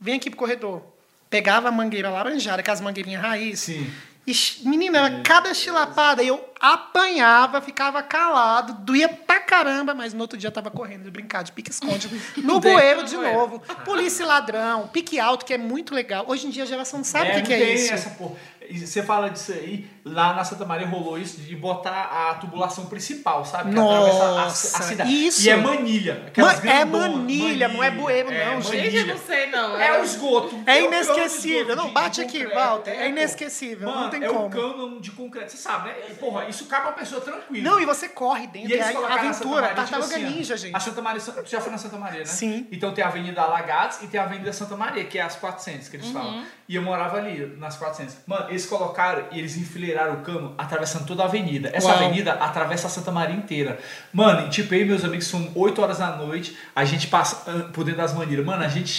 vem 0.00 0.16
aqui 0.16 0.28
pro 0.28 0.38
corredor. 0.38 0.82
Pegava 1.30 1.68
a 1.68 1.72
mangueira 1.72 2.10
laranjada, 2.10 2.60
aquelas 2.60 2.80
mangueirinhas 2.80 3.22
raiz. 3.22 3.60
Sim. 3.60 3.90
E, 4.26 4.34
menina, 4.64 4.98
era 4.98 5.20
cada 5.22 5.52
chilapada. 5.52 6.22
Eu 6.22 6.52
apanhava, 6.60 7.60
ficava 7.60 8.02
calado, 8.04 8.74
doía 8.84 9.08
pra 9.08 9.40
caramba, 9.40 9.94
mas 9.94 10.14
no 10.14 10.20
outro 10.20 10.38
dia 10.38 10.46
eu 10.46 10.52
tava 10.52 10.70
correndo 10.70 11.02
de 11.02 11.10
brincar 11.10 11.42
de 11.42 11.50
pique-esconde 11.50 12.08
no 12.38 12.60
bueiro 12.60 13.02
de 13.02 13.16
novo. 13.16 13.60
Polícia 13.84 14.22
e 14.22 14.26
ladrão, 14.26 14.86
pique 14.86 15.18
alto, 15.18 15.44
que 15.44 15.52
é 15.52 15.58
muito 15.58 15.92
legal. 15.92 16.24
Hoje 16.28 16.46
em 16.46 16.50
dia 16.50 16.62
a 16.62 16.66
geração 16.66 17.00
não 17.00 17.04
sabe 17.04 17.30
o 17.30 17.32
que, 17.32 17.38
não 17.38 17.46
que 17.46 17.52
é 17.52 17.74
isso. 17.74 17.92
Essa, 17.92 18.10
porra. 18.10 18.36
E 18.72 18.78
Você 18.86 19.02
fala 19.02 19.28
disso 19.28 19.52
aí, 19.52 19.86
lá 20.04 20.32
na 20.34 20.44
Santa 20.44 20.64
Maria 20.64 20.86
rolou 20.86 21.18
isso 21.18 21.40
de 21.40 21.54
botar 21.54 22.30
a 22.30 22.34
tubulação 22.36 22.86
principal, 22.86 23.44
sabe? 23.44 23.72
Que 23.72 23.78
atravessa 23.78 24.24
a- 24.24 24.28
a, 24.28 24.44
Nossa, 24.44 24.82
cidade. 24.82 25.26
isso. 25.26 25.42
E 25.46 25.50
é 25.50 25.56
manilha. 25.56 26.32
Ma- 26.36 26.52
é 26.52 26.56
grandonas, 26.60 27.10
manilha, 27.16 27.68
não 27.68 27.82
é 27.82 27.90
bueiro, 27.90 28.30
não, 28.30 28.60
gente. 28.62 28.90
Gente, 28.90 28.96
eu 29.08 29.14
não 29.14 29.18
sei, 29.22 29.46
não. 29.50 29.78
É 29.80 30.00
o 30.00 30.04
esgoto. 30.04 30.58
É 30.66 30.78
de 30.78 30.84
inesquecível. 30.86 31.60
esgoto 31.70 31.76
Não, 31.76 31.92
bate 31.92 32.20
aqui, 32.22 32.38
concreto. 32.44 32.54
Walter. 32.54 32.90
É 32.90 32.94
pô. 33.02 33.04
inesquecível, 33.10 33.88
não 33.88 33.94
Mano, 33.94 34.10
tem 34.10 34.24
é 34.24 34.28
como. 34.28 34.46
um 34.46 34.50
cano 34.50 35.00
de 35.00 35.10
concreto, 35.10 35.52
você 35.52 35.58
sabe, 35.58 35.88
né? 35.88 35.94
E, 36.10 36.14
Porra, 36.14 36.46
isso 36.48 36.66
cabe 36.66 36.86
uma 36.86 36.92
pessoa 36.92 37.20
tranquila. 37.20 37.70
Não, 37.70 37.80
e 37.80 37.84
você 37.84 38.08
corre 38.08 38.46
dentro. 38.46 38.70
E 38.70 38.72
eles 38.72 38.86
é 38.86 38.94
a 38.96 39.14
aventura, 39.14 39.60
Maria, 39.62 39.68
tipo 39.68 39.76
tartaruga 39.76 40.14
assim, 40.16 40.24
ó, 40.26 40.30
ninja, 40.30 40.56
gente. 40.56 40.74
A 40.76 40.80
Santa 40.80 41.02
Maria, 41.02 41.20
tu 41.20 41.50
já 41.50 41.60
foi 41.60 41.72
na 41.72 41.78
Santa 41.78 41.96
Maria, 41.98 42.20
né? 42.20 42.24
Sim. 42.24 42.66
Então 42.72 42.92
tem 42.94 43.04
a 43.04 43.08
Avenida 43.08 43.42
Alagados 43.42 44.02
e 44.02 44.06
tem 44.06 44.18
a 44.18 44.24
Avenida 44.24 44.52
Santa 44.52 44.76
Maria, 44.76 45.04
que 45.04 45.18
é 45.18 45.22
as 45.22 45.36
400 45.36 45.88
que 45.88 45.96
eles 45.96 46.06
Uhum. 46.06 46.12
falam. 46.14 46.44
E 46.68 46.76
eu 46.76 46.82
morava 46.82 47.18
ali, 47.18 47.54
nas 47.58 47.76
400. 47.76 48.16
Mano, 48.26 48.48
eles 48.48 48.61
colocaram 48.66 49.24
e 49.32 49.38
eles 49.38 49.56
enfileiraram 49.56 50.14
o 50.14 50.20
cano 50.22 50.54
atravessando 50.58 51.06
toda 51.06 51.22
a 51.22 51.26
avenida. 51.26 51.70
Essa 51.72 51.88
Uau. 51.88 51.96
avenida 51.96 52.32
atravessa 52.32 52.86
a 52.86 52.90
Santa 52.90 53.10
Maria 53.10 53.36
inteira. 53.36 53.78
Mano, 54.12 54.46
e 54.46 54.50
tipo, 54.50 54.74
eu 54.74 54.82
e 54.82 54.84
meus 54.84 55.04
amigos, 55.04 55.26
são 55.26 55.50
8 55.54 55.82
horas 55.82 55.98
da 55.98 56.16
noite, 56.16 56.56
a 56.74 56.84
gente 56.84 57.06
passa 57.06 57.42
ah, 57.46 57.70
por 57.72 57.84
dentro 57.84 58.00
das 58.00 58.14
manilhas. 58.14 58.44
Mano, 58.44 58.64
a 58.64 58.68
gente 58.68 58.92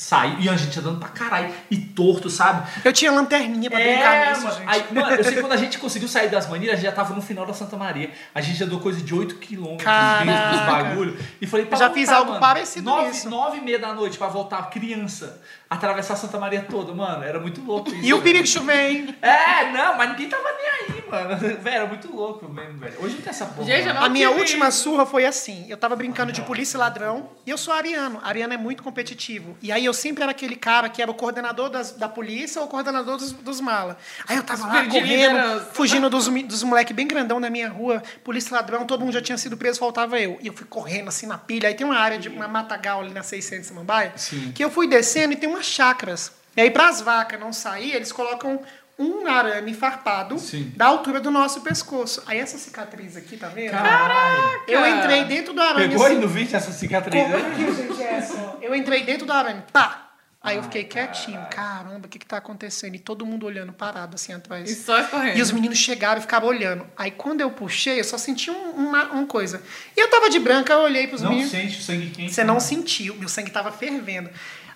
sai 0.00 0.38
e 0.40 0.48
a 0.48 0.56
gente 0.56 0.78
andando 0.78 0.98
pra 0.98 1.08
caralho. 1.08 1.52
E 1.70 1.76
torto, 1.76 2.30
sabe? 2.30 2.66
Eu 2.84 2.92
tinha 2.92 3.12
lanterninha 3.12 3.70
pra 3.70 3.78
brincar 3.78 4.30
nisso, 4.30 4.44
mano. 4.44 4.56
gente. 4.56 4.68
Aí, 4.68 4.84
mano, 4.92 5.16
eu 5.16 5.24
sei 5.24 5.34
que 5.34 5.40
quando 5.42 5.52
a 5.52 5.56
gente 5.56 5.78
conseguiu 5.78 6.08
sair 6.08 6.30
das 6.30 6.48
manilhas, 6.48 6.74
a 6.74 6.76
gente 6.76 6.86
já 6.86 6.92
tava 6.92 7.14
no 7.14 7.20
final 7.22 7.44
da 7.44 7.52
Santa 7.52 7.76
Maria. 7.76 8.10
A 8.34 8.40
gente 8.40 8.62
andou 8.64 8.80
coisa 8.80 9.00
de 9.00 9.14
8 9.14 9.36
quilômetros 9.36 9.86
dentro 10.24 10.50
dos 10.50 10.60
bagulho. 10.60 11.18
E 11.40 11.46
falei, 11.46 11.66
pra 11.66 11.76
Eu 11.76 11.80
já 11.80 11.86
voltar, 11.88 12.00
fiz 12.00 12.08
algo 12.08 12.30
mano, 12.30 12.40
parecido 12.40 12.84
nove, 12.86 13.08
nisso. 13.08 13.28
Nove 13.28 13.58
e 13.58 13.60
meia 13.60 13.78
da 13.78 13.92
noite 13.92 14.16
pra 14.16 14.28
voltar 14.28 14.70
criança. 14.70 15.40
Atravessar 15.70 16.16
Santa 16.16 16.36
Maria 16.36 16.66
toda, 16.68 16.92
mano. 16.92 17.22
Era 17.22 17.38
muito 17.38 17.60
louco 17.62 17.90
isso. 17.94 18.04
E 18.04 18.12
o 18.12 18.20
perigo 18.20 18.44
chover, 18.44 18.90
hein? 18.90 19.14
É, 19.22 19.70
não, 19.70 19.96
mas 19.96 20.10
ninguém 20.10 20.28
tava 20.28 20.42
nem 20.52 20.66
aí, 20.96 21.04
mano. 21.08 21.36
Velho, 21.62 21.76
era 21.76 21.86
muito 21.86 22.12
louco 22.14 22.48
mesmo, 22.48 22.78
velho. 22.78 22.94
Hoje 23.00 23.14
não 23.14 23.22
tem 23.22 23.30
essa 23.30 23.46
porra. 23.46 23.66
Gente, 23.66 23.88
A 23.88 24.08
minha 24.08 24.30
última 24.32 24.68
isso. 24.68 24.82
surra 24.82 25.06
foi 25.06 25.24
assim. 25.24 25.66
Eu 25.68 25.76
tava 25.76 25.94
brincando 25.94 26.32
de 26.32 26.42
polícia 26.42 26.76
e 26.76 26.80
ladrão. 26.80 27.30
E 27.46 27.50
eu 27.50 27.56
sou 27.56 27.72
ariano. 27.72 28.20
Ariano 28.24 28.52
é 28.52 28.56
muito 28.56 28.82
competitivo. 28.82 29.56
E 29.62 29.70
aí 29.70 29.84
eu 29.84 29.94
sempre 29.94 30.24
era 30.24 30.32
aquele 30.32 30.56
cara 30.56 30.88
que 30.88 31.00
era 31.00 31.08
o 31.10 31.14
coordenador 31.14 31.68
das- 31.70 31.92
da 31.92 32.08
polícia 32.08 32.60
ou 32.60 32.66
o 32.66 32.70
coordenador 32.70 33.16
dos, 33.16 33.30
dos 33.30 33.60
malas. 33.60 33.96
Aí 34.26 34.36
eu 34.36 34.42
tava 34.42 34.66
lá 34.66 34.82
Espírito 34.82 34.92
de 34.92 35.00
correndo, 35.00 35.36
liderança. 35.36 35.66
fugindo 35.72 36.10
dos, 36.10 36.26
dos 36.26 36.62
moleques 36.64 36.96
bem 36.96 37.06
grandão 37.06 37.38
na 37.38 37.48
minha 37.48 37.68
rua. 37.68 38.02
Polícia 38.24 38.50
e 38.50 38.52
ladrão, 38.54 38.84
todo 38.86 39.00
mundo 39.04 39.12
já 39.12 39.22
tinha 39.22 39.38
sido 39.38 39.56
preso, 39.56 39.78
faltava 39.78 40.18
eu. 40.18 40.36
E 40.42 40.48
eu 40.48 40.52
fui 40.52 40.66
correndo 40.66 41.08
assim 41.08 41.26
na 41.26 41.38
pilha. 41.38 41.68
Aí 41.68 41.74
tem 41.74 41.86
uma 41.86 41.96
área 41.98 42.18
de 42.18 42.28
uma 42.28 42.48
matagal 42.48 43.00
ali 43.02 43.12
na 43.12 43.22
600 43.22 43.68
Samambaia. 43.68 44.12
Sim. 44.16 44.50
Que 44.52 44.64
eu 44.64 44.70
fui 44.70 44.88
descendo 44.88 45.32
e 45.32 45.36
tem 45.36 45.48
umas 45.60 45.66
chacras. 45.66 46.32
E 46.56 46.60
aí, 46.62 46.70
para 46.70 46.88
as 46.88 47.00
vacas 47.00 47.38
não 47.38 47.52
sair, 47.52 47.92
eles 47.94 48.10
colocam 48.10 48.60
um 48.98 49.26
arame 49.26 49.72
farpado 49.72 50.38
Sim. 50.38 50.72
da 50.76 50.86
altura 50.86 51.20
do 51.20 51.30
nosso 51.30 51.60
pescoço. 51.62 52.22
Aí 52.26 52.38
essa 52.38 52.58
cicatriz 52.58 53.16
aqui, 53.16 53.36
tá 53.36 53.48
vendo? 53.48 53.70
Caralho. 53.70 54.62
Eu 54.66 54.86
entrei 54.86 55.24
dentro 55.24 55.52
do 55.54 55.60
arame. 55.62 55.88
Pegou 55.88 56.04
aí 56.04 56.12
assim, 56.12 56.20
no 56.20 56.28
vídeo 56.28 56.56
essa 56.56 56.72
cicatriz, 56.72 57.22
como 57.22 57.36
né? 57.38 57.52
aqui, 57.52 57.74
gente, 57.82 58.02
é 58.02 58.12
essa? 58.14 58.56
Eu 58.60 58.74
entrei 58.74 59.04
dentro 59.04 59.26
do 59.26 59.32
arame, 59.32 59.62
pá! 59.72 60.06
Aí 60.42 60.56
eu 60.56 60.62
fiquei 60.62 60.84
quietinho. 60.84 61.38
Caramba, 61.50 62.06
o 62.06 62.08
que 62.08 62.18
que 62.18 62.24
tá 62.24 62.38
acontecendo? 62.38 62.94
E 62.94 62.98
todo 62.98 63.26
mundo 63.26 63.44
olhando 63.44 63.74
parado 63.74 64.14
assim 64.14 64.32
E 64.32 64.34
atrás. 64.36 64.74
só 64.78 64.98
escorrendo. 64.98 65.38
E 65.38 65.42
os 65.42 65.52
meninos 65.52 65.76
chegaram 65.76 66.16
e 66.18 66.22
ficavam 66.22 66.48
olhando. 66.48 66.86
Aí 66.96 67.10
quando 67.10 67.42
eu 67.42 67.50
puxei, 67.50 68.00
eu 68.00 68.04
só 68.04 68.16
senti 68.16 68.50
um- 68.50 68.70
uma, 68.70 69.04
uma 69.12 69.26
coisa. 69.26 69.62
E 69.94 70.00
eu 70.00 70.08
tava 70.08 70.30
de 70.30 70.38
branca, 70.38 70.72
eu 70.72 70.78
olhei 70.80 71.06
pros 71.06 71.20
Não 71.20 71.28
meninos. 71.30 71.50
sente 71.50 71.78
o 71.78 71.82
sangue 71.82 72.08
quente. 72.08 72.32
Você 72.32 72.42
não 72.42 72.58
sentiu, 72.58 73.14
meu 73.16 73.28
sangue 73.28 73.50
tava 73.50 73.70
fervendo. 73.70 74.30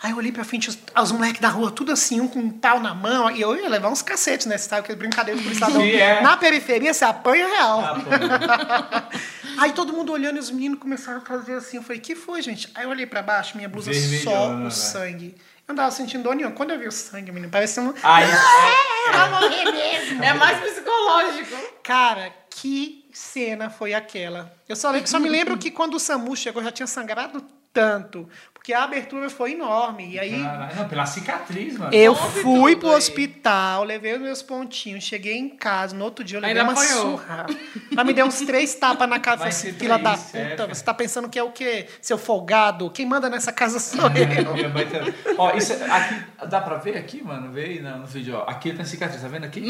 Aí 0.05 0.11
eu 0.11 0.19
olhei 0.19 0.31
pra 0.31 0.45
frente, 0.45 0.69
os, 0.69 0.79
os 1.03 1.13
moleques 1.13 1.41
da 1.41 1.49
rua, 1.49 1.71
tudo 1.71 1.91
assim, 1.91 2.21
um 2.21 2.29
com 2.29 2.39
um 2.39 2.51
tal 2.51 2.79
na 2.79 2.95
mão, 2.95 3.31
e 3.31 3.41
eu 3.41 3.57
ia 3.57 3.67
levar 3.71 3.89
uns 3.89 4.03
cacetes 4.03 4.45
nesse 4.47 4.69
tal, 4.69 4.83
que 4.83 4.93
é 4.93 4.95
brincadeira 4.95 5.41
do 5.41 5.43
policial. 5.43 5.71
É. 5.81 6.21
Na 6.21 6.37
periferia, 6.37 6.93
você 6.93 7.07
apanha 7.07 7.47
real. 7.49 7.81
Ah. 7.81 9.09
Aí 9.57 9.73
todo 9.73 9.95
mundo 9.95 10.13
olhando 10.13 10.37
e 10.37 10.41
os 10.41 10.51
meninos 10.51 10.79
começaram 10.79 11.19
a 11.19 11.21
fazer 11.23 11.55
assim. 11.55 11.79
Eu 11.79 11.83
falei, 11.83 12.01
que 12.03 12.15
foi, 12.15 12.43
gente? 12.43 12.71
Aí 12.75 12.85
eu 12.85 12.91
olhei 12.91 13.07
pra 13.07 13.23
baixo, 13.23 13.57
minha 13.57 13.67
blusa 13.67 13.95
só 13.95 13.99
Vermelhona, 14.01 14.55
o 14.57 14.65
né? 14.65 14.71
sangue. 14.71 15.35
Eu 15.67 15.73
não 15.73 15.77
tava 15.77 15.91
sentindo 15.91 16.23
dor 16.23 16.35
nenhuma. 16.37 16.55
Quando 16.55 16.73
eu 16.73 16.79
vi 16.79 16.87
o 16.87 16.93
sangue, 16.93 17.33
menino, 17.33 17.51
parecia 17.51 17.83
um. 17.83 17.95
Aí, 18.03 18.27
Vai 19.11 19.31
morrer 19.31 19.73
mesmo. 19.73 20.23
É 20.23 20.35
mais 20.35 20.59
psicológico. 20.61 21.57
Cara, 21.83 22.31
que 22.51 23.09
cena 23.11 23.71
foi 23.71 23.95
aquela? 23.95 24.53
Eu 24.69 24.77
só, 24.77 24.91
lembro- 24.91 25.09
só 25.09 25.19
me 25.19 25.31
lembro 25.31 25.57
que 25.57 25.71
quando 25.71 25.95
o 25.95 25.99
SAMU 26.01 26.37
chegou, 26.37 26.63
já 26.63 26.71
tinha 26.71 26.87
sangrado 26.87 27.43
tanto. 27.73 28.29
Porque 28.65 28.73
a 28.73 28.85
abertura 28.85 29.29
foi 29.29 29.53
enorme. 29.53 30.13
E 30.13 30.19
aí 30.19 30.43
Caralho, 30.43 30.75
não, 30.77 30.89
pela 30.89 31.05
cicatriz, 31.05 31.77
mano. 31.77 31.93
eu 31.93 32.13
Houve 32.13 32.41
fui 32.41 32.75
pro 32.77 32.89
aí. 32.93 32.97
hospital, 32.97 33.85
levei 33.85 34.15
os 34.15 34.21
meus 34.23 34.41
pontinhos, 34.41 35.05
cheguei 35.05 35.37
em 35.37 35.51
casa, 35.51 35.95
no 35.95 36.03
outro 36.03 36.25
dia 36.25 36.39
eu 36.39 36.41
levei 36.41 36.59
Ainda 36.59 36.73
uma 36.73 36.83
apanhou. 36.83 37.19
surra. 37.19 37.45
Ela 37.93 38.05
me 38.05 38.15
deu 38.15 38.25
uns 38.25 38.41
três 38.41 38.75
tapas 38.75 39.07
na 39.07 39.21
cara. 39.21 39.45
Assim, 39.47 39.71
fila 39.75 39.99
da 39.99 40.17
puta, 40.17 40.39
é, 40.39 40.67
você 40.67 40.83
tá 40.83 40.95
pensando 40.95 41.29
que 41.29 41.39
é 41.39 41.43
o 41.43 41.51
quê? 41.53 41.87
Seu 42.01 42.17
folgado? 42.17 42.89
Quem 42.89 43.05
manda 43.05 43.29
nessa 43.29 43.53
casa 43.53 43.79
sou 43.79 44.01
eu. 44.01 44.09
também. 44.09 45.35
Ó, 45.37 45.55
isso 45.55 45.75
é- 45.75 45.91
aqui, 45.91 46.23
dá 46.49 46.59
pra 46.63 46.77
ver 46.79 46.97
aqui, 46.97 47.23
mano? 47.23 47.53
Vê 47.53 47.65
aí 47.65 47.83
no, 47.83 47.99
no 47.99 48.07
vídeo, 48.07 48.35
ó. 48.35 48.51
Aqui 48.51 48.73
tem 48.73 48.87
cicatriz, 48.87 49.21
tá 49.21 49.29
vendo 49.29 49.45
aqui? 49.45 49.63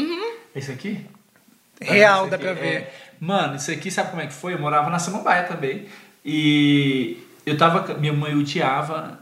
Esse 0.55 0.71
aqui? 0.71 1.05
Tá 1.81 1.91
Real, 1.91 2.21
esse 2.21 2.29
dá 2.29 2.35
aqui? 2.37 2.45
pra 2.45 2.53
ver. 2.53 2.73
É. 2.73 2.93
Mano, 3.19 3.57
isso 3.57 3.69
aqui, 3.71 3.91
sabe 3.91 4.11
como 4.11 4.21
é 4.21 4.27
que 4.27 4.33
foi? 4.33 4.53
Eu 4.53 4.59
morava 4.59 4.89
na 4.89 4.99
Samambaia 4.99 5.43
também. 5.43 5.85
E 6.23 7.17
eu 7.45 7.57
tava. 7.57 7.93
Minha 7.95 8.13
mãe 8.13 8.35
odiava 8.37 9.19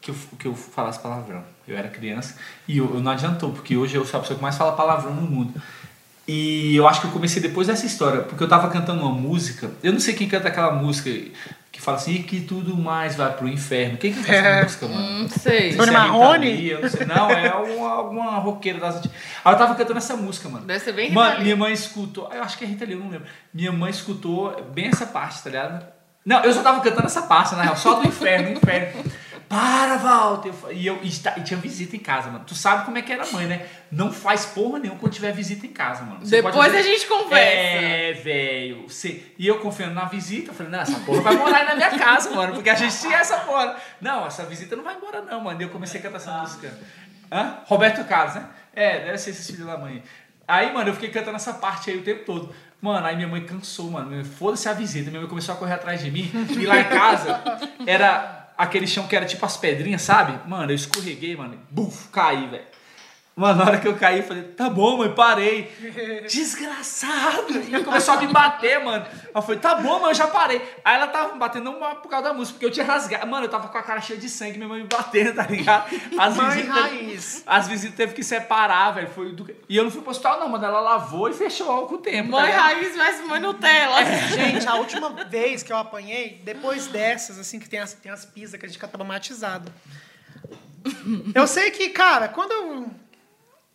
que 0.00 0.10
eu, 0.10 0.14
que 0.38 0.46
eu 0.46 0.54
falasse 0.54 0.98
palavrão. 1.00 1.42
Eu 1.66 1.76
era 1.76 1.88
criança. 1.88 2.36
E 2.68 2.78
eu, 2.78 2.94
eu 2.94 3.00
não 3.00 3.10
adiantou, 3.12 3.50
porque 3.52 3.76
hoje 3.76 3.96
eu 3.96 4.04
sou 4.04 4.18
a 4.18 4.20
pessoa 4.20 4.36
que 4.36 4.42
mais 4.42 4.56
fala 4.56 4.72
palavrão 4.72 5.14
no 5.14 5.22
mundo. 5.22 5.54
E 6.28 6.74
eu 6.74 6.88
acho 6.88 7.00
que 7.00 7.06
eu 7.06 7.12
comecei 7.12 7.40
depois 7.40 7.68
dessa 7.68 7.86
história, 7.86 8.22
porque 8.22 8.42
eu 8.42 8.48
tava 8.48 8.68
cantando 8.68 9.00
uma 9.02 9.12
música. 9.12 9.70
Eu 9.82 9.92
não 9.92 10.00
sei 10.00 10.12
quem 10.14 10.28
canta 10.28 10.48
aquela 10.48 10.72
música 10.72 11.08
que 11.70 11.80
fala 11.80 11.98
assim, 11.98 12.14
e 12.14 12.22
que 12.22 12.40
tudo 12.40 12.76
mais 12.76 13.14
vai 13.14 13.32
pro 13.32 13.46
inferno. 13.46 13.96
Quem 13.98 14.12
que 14.12 14.20
canta 14.22 14.32
essa 14.34 14.48
É. 14.48 14.62
música, 14.64 14.88
mano? 14.88 15.22
Não 15.22 15.28
sei. 15.28 15.76
Bruno 15.76 15.84
Se 15.84 15.88
é 15.96 16.00
Rita 16.00 16.08
Marrone? 16.12 16.74
Não 16.80 16.88
sei. 16.88 17.06
Não, 17.06 17.30
é 17.30 17.54
uma, 17.54 17.90
alguma 17.90 18.38
roqueira 18.38 18.80
das 18.80 18.96
antigas. 18.96 19.16
Aí 19.44 19.52
eu 19.54 19.58
tava 19.58 19.74
cantando 19.76 19.98
essa 19.98 20.16
música, 20.16 20.48
mano. 20.48 20.66
Deve 20.66 20.80
ser 20.80 20.92
bem 20.92 21.12
Mano, 21.12 21.42
minha 21.42 21.56
mãe 21.56 21.72
escutou. 21.72 22.28
Eu 22.32 22.42
acho 22.42 22.58
que 22.58 22.64
é 22.64 22.66
Rita 22.66 22.84
Lee, 22.84 22.94
eu 22.94 23.00
não 23.00 23.10
lembro. 23.10 23.26
Minha 23.54 23.70
mãe 23.70 23.90
escutou 23.90 24.60
bem 24.74 24.86
essa 24.86 25.06
parte, 25.06 25.42
tá 25.44 25.50
ligado? 25.50 25.86
Não, 26.26 26.42
eu 26.42 26.52
só 26.52 26.60
tava 26.60 26.80
cantando 26.80 27.06
essa 27.06 27.22
parte, 27.22 27.54
na 27.54 27.62
real, 27.62 27.76
só 27.76 27.94
do 27.94 28.08
inferno, 28.08 28.50
inferno. 28.50 29.04
Para, 29.48 29.96
Walter! 29.98 30.52
E, 30.72 30.84
eu, 30.84 30.98
e, 31.04 31.06
e 31.08 31.40
tinha 31.44 31.60
visita 31.60 31.94
em 31.94 32.00
casa, 32.00 32.28
mano. 32.28 32.44
Tu 32.44 32.52
sabe 32.56 32.84
como 32.84 32.98
é 32.98 33.02
que 33.02 33.12
era 33.12 33.22
a 33.22 33.30
mãe, 33.30 33.46
né? 33.46 33.64
Não 33.92 34.12
faz 34.12 34.44
porra 34.44 34.80
nenhuma 34.80 34.98
quando 34.98 35.12
tiver 35.12 35.30
visita 35.30 35.64
em 35.64 35.72
casa, 35.72 36.02
mano. 36.02 36.18
Você 36.26 36.36
Depois 36.38 36.52
pode 36.52 36.76
a 36.76 36.82
gente 36.82 37.06
conversa. 37.06 37.46
É, 37.46 38.12
velho. 38.14 38.88
Você- 38.88 39.22
E 39.38 39.46
eu 39.46 39.60
confiando 39.60 39.94
na 39.94 40.06
visita, 40.06 40.50
eu 40.50 40.54
falei, 40.54 40.72
não, 40.72 40.80
essa 40.80 40.98
porra 40.98 41.20
vai 41.20 41.36
morar 41.36 41.58
aí 41.58 41.64
na 41.64 41.76
minha 41.76 41.90
casa, 41.96 42.30
mano. 42.30 42.54
Porque 42.54 42.68
a 42.68 42.74
gente 42.74 42.98
tinha 42.98 43.18
essa 43.18 43.36
porra. 43.38 43.76
Não, 44.00 44.26
essa 44.26 44.44
visita 44.46 44.74
não 44.74 44.82
vai 44.82 44.96
embora, 44.96 45.22
não, 45.22 45.40
mano. 45.40 45.60
E 45.60 45.64
eu 45.64 45.68
comecei 45.68 46.00
a 46.00 46.02
cantar 46.02 46.16
essa 46.16 46.32
música. 46.38 46.76
Hã? 47.30 47.58
Roberto 47.66 48.04
Carlos, 48.08 48.34
né? 48.34 48.46
É, 48.74 48.98
deve 49.04 49.18
ser 49.18 49.30
esses 49.30 49.46
filhos 49.46 49.66
da 49.66 49.78
mãe. 49.78 50.02
Aí, 50.48 50.72
mano, 50.72 50.90
eu 50.90 50.94
fiquei 50.94 51.10
cantando 51.10 51.36
essa 51.36 51.54
parte 51.54 51.90
aí 51.90 51.98
o 51.98 52.02
tempo 52.02 52.24
todo. 52.24 52.52
Mano, 52.80 53.06
aí 53.06 53.16
minha 53.16 53.28
mãe 53.28 53.42
cansou, 53.44 53.90
mano. 53.90 54.24
Foda-se 54.24 54.68
a 54.68 54.72
visita. 54.72 55.10
Minha 55.10 55.20
mãe 55.20 55.28
começou 55.28 55.54
a 55.54 55.58
correr 55.58 55.74
atrás 55.74 56.02
de 56.02 56.10
mim. 56.10 56.30
E 56.56 56.66
lá 56.66 56.78
em 56.80 56.84
casa 56.84 57.42
era 57.86 58.48
aquele 58.56 58.86
chão 58.86 59.06
que 59.06 59.16
era 59.16 59.26
tipo 59.26 59.44
as 59.44 59.56
pedrinhas, 59.56 60.02
sabe? 60.02 60.38
Mano, 60.48 60.70
eu 60.72 60.76
escorreguei, 60.76 61.36
mano. 61.36 61.58
Buf, 61.70 62.08
caí, 62.08 62.46
velho. 62.46 62.64
Mano, 63.38 63.58
na 63.58 63.64
hora 63.66 63.78
que 63.78 63.86
eu 63.86 63.94
caí, 63.94 64.20
eu 64.20 64.22
falei, 64.24 64.44
tá 64.44 64.70
bom, 64.70 64.96
mãe, 64.96 65.14
parei. 65.14 65.70
Desgraçado! 66.26 67.52
E 67.68 67.74
ela 67.74 67.84
começou 67.84 68.14
a 68.14 68.16
me 68.16 68.28
bater, 68.28 68.82
mano. 68.82 69.04
Eu 69.34 69.42
falei, 69.42 69.60
tá 69.60 69.74
bom, 69.74 70.00
mãe, 70.00 70.08
eu 70.08 70.14
já 70.14 70.26
parei. 70.26 70.56
Aí 70.82 70.94
ela 70.96 71.06
tava 71.08 71.34
me 71.34 71.38
batendo 71.38 71.64
não 71.70 71.78
por 71.96 72.08
causa 72.08 72.28
da 72.28 72.32
música, 72.32 72.54
porque 72.54 72.64
eu 72.64 72.70
tinha 72.70 72.86
rasgado. 72.86 73.26
Mano, 73.26 73.44
eu 73.44 73.50
tava 73.50 73.68
com 73.68 73.76
a 73.76 73.82
cara 73.82 74.00
cheia 74.00 74.18
de 74.18 74.30
sangue, 74.30 74.56
minha 74.56 74.66
mãe 74.66 74.80
me 74.80 74.88
batendo, 74.88 75.34
tá 75.34 75.42
ligado? 75.42 75.84
As 76.18 76.34
Mãe 76.34 76.48
visitas, 76.50 76.74
raiz. 76.74 77.42
as 77.46 77.68
visitas 77.68 77.94
teve 77.96 78.14
que 78.14 78.24
separar, 78.24 78.92
velho. 78.92 79.10
Foi 79.10 79.30
do... 79.34 79.46
E 79.68 79.76
eu 79.76 79.84
não 79.84 79.90
fui 79.90 80.00
pro 80.00 80.12
hospital, 80.12 80.40
não, 80.40 80.48
mano. 80.48 80.64
Ela 80.64 80.80
lavou 80.80 81.28
e 81.28 81.34
fechou 81.34 81.86
com 81.86 81.96
o 81.96 81.98
tempo. 81.98 82.30
tá 82.30 82.38
Mãe 82.38 82.46
ligado? 82.46 82.62
raiz 82.62 82.96
versus 82.96 83.26
mãe 83.28 83.38
Nutella. 83.40 84.02
Gente, 84.32 84.66
a 84.66 84.76
última 84.76 85.10
vez 85.26 85.62
que 85.62 85.70
eu 85.70 85.76
apanhei, 85.76 86.40
depois 86.42 86.86
dessas, 86.86 87.38
assim, 87.38 87.58
que 87.58 87.68
tem 87.68 87.80
as, 87.80 87.92
tem 87.92 88.10
as 88.10 88.24
pizzas 88.24 88.58
que 88.58 88.64
a 88.64 88.68
gente 88.68 88.78
fica 88.78 88.88
traumatizado. 88.88 89.70
Eu 91.34 91.46
sei 91.46 91.70
que, 91.70 91.88
cara, 91.90 92.28
quando 92.28 92.52
eu, 92.52 92.90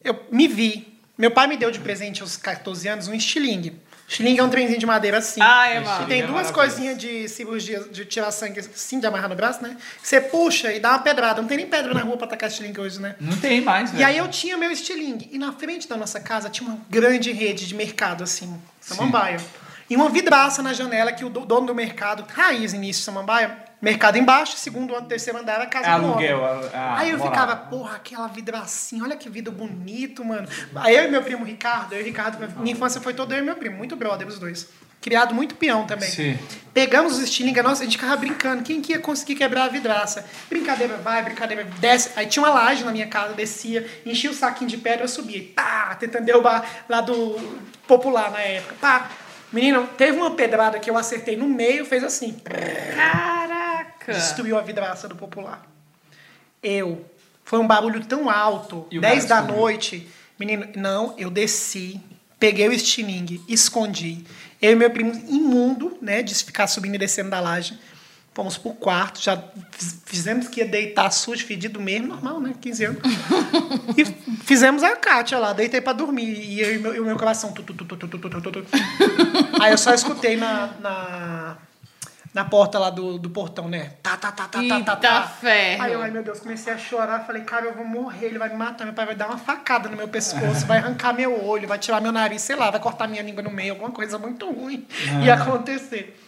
eu 0.03 0.19
me 0.31 0.47
vi, 0.47 0.99
meu 1.17 1.31
pai 1.31 1.47
me 1.47 1.57
deu 1.57 1.71
de 1.71 1.79
presente 1.79 2.21
aos 2.21 2.37
14 2.37 2.87
anos 2.87 3.07
um 3.07 3.13
estilingue. 3.13 3.79
Estilingue 4.07 4.41
é 4.41 4.43
um 4.43 4.49
trenzinho 4.49 4.77
de 4.77 4.85
madeira 4.85 5.19
assim. 5.19 5.39
Ah, 5.41 5.69
é, 5.69 5.79
mano. 5.79 6.03
que 6.03 6.09
tem 6.09 6.19
é 6.21 6.27
duas 6.27 6.47
maravilhoso. 6.51 6.53
coisinhas 6.53 6.97
de 6.97 7.29
cirurgia, 7.29 7.79
de 7.91 8.03
tirar 8.03 8.29
sangue 8.31 8.59
assim, 8.59 8.99
de 8.99 9.07
amarrar 9.07 9.29
no 9.29 9.35
braço, 9.35 9.63
né? 9.63 9.77
Você 10.03 10.19
puxa 10.19 10.73
e 10.73 10.81
dá 10.81 10.89
uma 10.89 10.99
pedrada. 10.99 11.41
Não 11.41 11.47
tem 11.47 11.55
nem 11.55 11.65
pedra 11.67 11.93
na 11.93 12.01
rua 12.01 12.17
pra 12.17 12.27
tacar 12.27 12.49
estilingue 12.49 12.81
hoje, 12.81 12.99
né? 12.99 13.15
Não 13.21 13.37
tem 13.37 13.61
mais, 13.61 13.89
velho. 13.91 14.01
E 14.01 14.03
aí 14.03 14.17
eu 14.17 14.27
tinha 14.27 14.57
meu 14.57 14.69
estilingue. 14.69 15.29
E 15.31 15.37
na 15.37 15.53
frente 15.53 15.87
da 15.87 15.95
nossa 15.95 16.19
casa 16.19 16.49
tinha 16.49 16.67
uma 16.69 16.77
grande 16.89 17.31
rede 17.31 17.65
de 17.65 17.73
mercado, 17.73 18.21
assim, 18.21 18.53
Samambaia. 18.81 19.37
E 19.89 19.95
uma 19.95 20.09
vidraça 20.09 20.61
na 20.61 20.73
janela 20.73 21.13
que 21.13 21.23
o 21.23 21.29
do- 21.29 21.45
dono 21.45 21.67
do 21.67 21.75
mercado, 21.75 22.25
raiz 22.33 22.73
início 22.73 22.99
de 23.01 23.05
Samambaia, 23.05 23.57
mercado 23.81 24.17
embaixo, 24.17 24.55
segundo 24.57 24.95
ano, 24.95 25.07
terceiro 25.07 25.39
andar 25.39 25.53
era 25.55 25.65
casa 25.65 25.87
É 25.87 25.99
do 25.99 26.11
homem. 26.11 26.29
aluguel. 26.29 26.45
a- 26.73 26.77
a 26.77 26.99
Aí 26.99 27.09
eu 27.09 27.19
ficava, 27.19 27.55
porra, 27.55 27.95
aquela 27.95 28.27
vidracinha, 28.27 29.03
olha 29.03 29.15
que 29.15 29.29
vidro 29.29 29.51
bonito, 29.51 30.23
mano. 30.23 30.47
Aí 30.75 30.95
eu 30.95 31.05
e 31.05 31.07
meu 31.07 31.23
primo 31.23 31.43
Ricardo, 31.43 31.93
eu 31.93 31.99
e 31.99 32.03
o 32.03 32.05
Ricardo, 32.05 32.37
minha 32.59 32.73
infância 32.73 33.01
foi 33.01 33.13
toda 33.13 33.35
eu 33.35 33.39
e 33.39 33.45
meu 33.45 33.55
primo, 33.55 33.77
muito 33.77 33.95
brother 33.95 34.27
os 34.27 34.37
dois. 34.37 34.67
Criado 35.01 35.33
muito 35.33 35.55
peão 35.55 35.87
também. 35.87 36.07
Sim. 36.07 36.37
Pegamos 36.75 37.13
os 37.13 37.23
estilingas, 37.23 37.63
nossa, 37.63 37.81
a 37.81 37.85
gente 37.85 37.97
ficava 37.97 38.15
brincando. 38.17 38.61
Quem 38.61 38.79
que 38.83 38.91
ia 38.91 38.99
conseguir 38.99 39.33
quebrar 39.33 39.63
a 39.63 39.67
vidraça? 39.67 40.23
Brincadeira 40.47 40.95
vai, 40.97 41.23
brincadeira 41.23 41.63
desce. 41.79 42.11
Aí 42.15 42.27
tinha 42.27 42.43
uma 42.45 42.53
laje 42.53 42.83
na 42.83 42.91
minha 42.91 43.07
casa, 43.07 43.33
descia, 43.33 43.89
enchia 44.05 44.29
o 44.29 44.33
saquinho 44.33 44.69
de 44.69 44.77
pedra, 44.77 45.03
eu 45.05 45.07
subia. 45.07 45.43
Pá, 45.55 45.95
tentando 45.99 46.25
derrubar 46.25 46.63
lá 46.87 47.01
do 47.01 47.35
popular 47.87 48.29
na 48.29 48.41
época. 48.41 48.75
Pá. 48.79 49.09
Menino, 49.51 49.87
teve 49.97 50.17
uma 50.17 50.31
pedrada 50.31 50.79
que 50.79 50.89
eu 50.89 50.97
acertei 50.97 51.35
no 51.35 51.47
meio, 51.47 51.85
fez 51.85 52.03
assim. 52.03 52.33
Caraca. 52.95 54.13
Destruiu 54.13 54.57
a 54.57 54.61
vidraça 54.61 55.07
do 55.07 55.15
popular. 55.15 55.65
Eu. 56.63 57.05
Foi 57.43 57.59
um 57.59 57.67
barulho 57.67 58.05
tão 58.05 58.29
alto, 58.29 58.87
E 58.89 58.97
o 58.97 59.01
10 59.01 59.25
cara 59.25 59.41
da 59.41 59.53
noite. 59.53 60.07
Menino, 60.39 60.67
não, 60.75 61.13
eu 61.17 61.29
desci, 61.29 61.99
peguei 62.39 62.67
o 62.67 62.73
estilingue, 62.73 63.41
escondi. 63.47 64.25
Eu 64.61 64.71
e 64.71 64.75
meu 64.75 64.89
primo, 64.89 65.11
imundo, 65.27 65.97
né, 66.01 66.23
de 66.23 66.33
ficar 66.35 66.67
subindo 66.67 66.95
e 66.95 66.97
descendo 66.97 67.29
da 67.29 67.39
laje. 67.39 67.77
Fomos 68.33 68.57
pro 68.57 68.71
quarto, 68.71 69.21
já 69.21 69.43
fizemos 70.05 70.47
que 70.47 70.61
ia 70.61 70.65
deitar 70.65 71.11
sujo, 71.11 71.45
fedido 71.45 71.81
mesmo, 71.81 72.07
normal, 72.07 72.39
né? 72.39 72.53
15 72.61 72.85
anos. 72.85 73.01
e 73.97 74.05
fizemos 74.45 74.83
a 74.83 74.95
Kátia 74.95 75.37
lá, 75.37 75.51
deitei 75.51 75.81
pra 75.81 75.91
dormir. 75.91 76.39
E 76.39 76.61
eu, 76.61 76.79
meu, 76.79 77.03
o 77.03 77.05
meu 77.07 77.17
coração. 77.17 77.51
Tu, 77.51 77.61
tu, 77.61 77.73
tu, 77.73 77.97
tu, 77.97 78.65
Aí 79.61 79.73
eu 79.73 79.77
só 79.77 79.93
escutei 79.93 80.37
na, 80.37 80.67
na, 80.79 81.57
na 82.33 82.45
porta 82.45 82.79
lá 82.79 82.89
do, 82.89 83.19
do 83.19 83.29
portão, 83.29 83.67
né? 83.67 83.95
Tá, 84.01 84.15
tá, 84.15 84.31
tá, 84.31 84.47
tá, 84.47 84.61
tá, 84.65 84.79
tá, 84.79 84.95
tá. 84.95 85.23
Ferro. 85.23 85.83
Aí 85.83 85.91
eu, 85.91 86.01
ai 86.01 86.09
meu 86.09 86.23
Deus, 86.23 86.39
comecei 86.39 86.71
a 86.71 86.77
chorar. 86.77 87.25
Falei, 87.25 87.43
cara, 87.43 87.65
eu 87.65 87.73
vou 87.73 87.83
morrer, 87.83 88.27
ele 88.27 88.39
vai 88.39 88.47
me 88.47 88.55
matar, 88.55 88.85
meu 88.85 88.93
pai 88.93 89.07
vai 89.07 89.15
dar 89.15 89.27
uma 89.27 89.37
facada 89.37 89.89
no 89.89 89.97
meu 89.97 90.07
pescoço, 90.07 90.65
vai 90.65 90.77
arrancar 90.77 91.11
meu 91.11 91.45
olho, 91.45 91.67
vai 91.67 91.77
tirar 91.77 91.99
meu 91.99 92.13
nariz, 92.13 92.41
sei 92.41 92.55
lá, 92.55 92.71
vai 92.71 92.79
cortar 92.79 93.09
minha 93.09 93.21
língua 93.21 93.43
no 93.43 93.51
meio, 93.51 93.73
alguma 93.73 93.91
coisa 93.91 94.17
muito 94.17 94.49
ruim 94.49 94.87
ah. 95.09 95.25
ia 95.25 95.33
acontecer. 95.33 96.20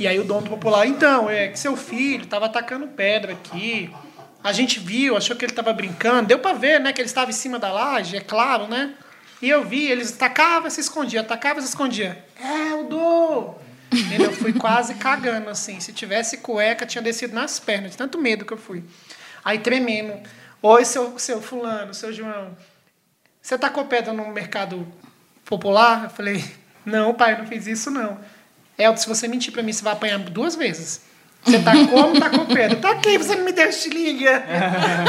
E 0.00 0.08
aí 0.08 0.18
o 0.18 0.24
dono 0.24 0.40
do 0.40 0.48
popular, 0.48 0.86
então, 0.86 1.28
é 1.28 1.48
que 1.48 1.58
seu 1.58 1.76
filho 1.76 2.24
tava 2.24 2.46
atacando 2.46 2.86
pedra 2.86 3.34
aqui. 3.34 3.94
A 4.42 4.50
gente 4.50 4.80
viu, 4.80 5.14
achou 5.14 5.36
que 5.36 5.44
ele 5.44 5.52
tava 5.52 5.74
brincando. 5.74 6.28
Deu 6.28 6.38
pra 6.38 6.54
ver, 6.54 6.80
né, 6.80 6.90
que 6.90 7.02
ele 7.02 7.06
estava 7.06 7.30
em 7.30 7.34
cima 7.34 7.58
da 7.58 7.70
laje, 7.70 8.16
é 8.16 8.20
claro, 8.20 8.66
né? 8.66 8.94
E 9.42 9.50
eu 9.50 9.62
vi, 9.62 9.90
eles 9.90 10.14
atacavam, 10.14 10.70
se 10.70 10.80
escondia, 10.80 11.20
atacavam, 11.20 11.60
se 11.60 11.68
escondia. 11.68 12.24
É, 12.42 12.74
o 12.76 12.84
do. 12.84 13.54
Eu 14.18 14.32
fui 14.32 14.54
quase 14.54 14.94
cagando, 14.94 15.50
assim. 15.50 15.78
Se 15.80 15.92
tivesse 15.92 16.38
cueca, 16.38 16.86
tinha 16.86 17.02
descido 17.02 17.34
nas 17.34 17.60
pernas, 17.60 17.90
de 17.90 17.98
tanto 17.98 18.18
medo 18.18 18.46
que 18.46 18.54
eu 18.54 18.58
fui. 18.58 18.82
Aí 19.44 19.58
tremendo. 19.58 20.14
Oi, 20.62 20.82
seu, 20.86 21.18
seu 21.18 21.42
fulano, 21.42 21.92
seu 21.92 22.10
João. 22.10 22.56
Você 23.42 23.58
tacou 23.58 23.84
pedra 23.84 24.14
no 24.14 24.28
mercado 24.28 24.90
popular? 25.44 26.04
Eu 26.04 26.10
falei, 26.10 26.42
não, 26.86 27.12
pai, 27.12 27.36
não 27.36 27.46
fiz 27.46 27.66
isso, 27.66 27.90
não. 27.90 28.18
Elton, 28.80 28.96
se 28.96 29.08
você 29.08 29.28
mentir 29.28 29.52
pra 29.52 29.62
mim, 29.62 29.72
você 29.72 29.82
vai 29.82 29.92
apanhar 29.92 30.18
duas 30.18 30.56
vezes. 30.56 31.02
Você 31.42 31.58
tacou 31.60 32.06
ou 32.06 32.14
não 32.14 32.20
tacou 32.20 32.46
pedra? 32.46 32.76
Taquei, 32.76 33.16
você 33.16 33.34
não 33.34 33.44
me 33.44 33.52
deu 33.52 33.68
estilinga. 33.68 34.44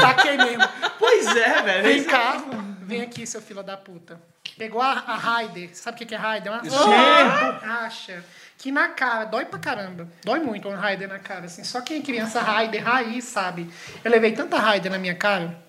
Taquei 0.00 0.36
mesmo. 0.36 0.64
Pois 0.98 1.26
é, 1.36 1.62
velho. 1.62 1.82
Vem 1.82 2.04
cá, 2.04 2.42
vem 2.80 3.02
aqui, 3.02 3.26
seu 3.26 3.42
filho 3.42 3.62
da 3.62 3.76
puta. 3.76 4.20
Pegou 4.56 4.80
a, 4.80 4.92
a 4.92 5.16
Raider. 5.16 5.70
Sabe 5.72 6.02
o 6.02 6.06
que 6.06 6.14
é 6.14 6.18
Raider? 6.18 6.52
É 6.52 6.56
uma 6.56 6.62
uma 6.62 7.52
borracha. 7.52 8.24
Que 8.58 8.70
na 8.70 8.88
cara, 8.88 9.24
dói 9.24 9.44
pra 9.44 9.58
caramba. 9.58 10.08
Dói 10.24 10.40
muito 10.40 10.68
uma 10.68 10.76
Raider 10.76 11.08
na 11.08 11.18
cara. 11.18 11.46
Assim. 11.46 11.64
Só 11.64 11.80
quem 11.80 11.98
é 11.98 12.02
criança 12.02 12.40
Raider, 12.40 12.84
raiz, 12.84 13.24
sabe? 13.24 13.68
Eu 14.04 14.10
levei 14.10 14.32
tanta 14.32 14.58
Raider 14.58 14.90
na 14.92 14.98
minha 14.98 15.14
cara. 15.14 15.61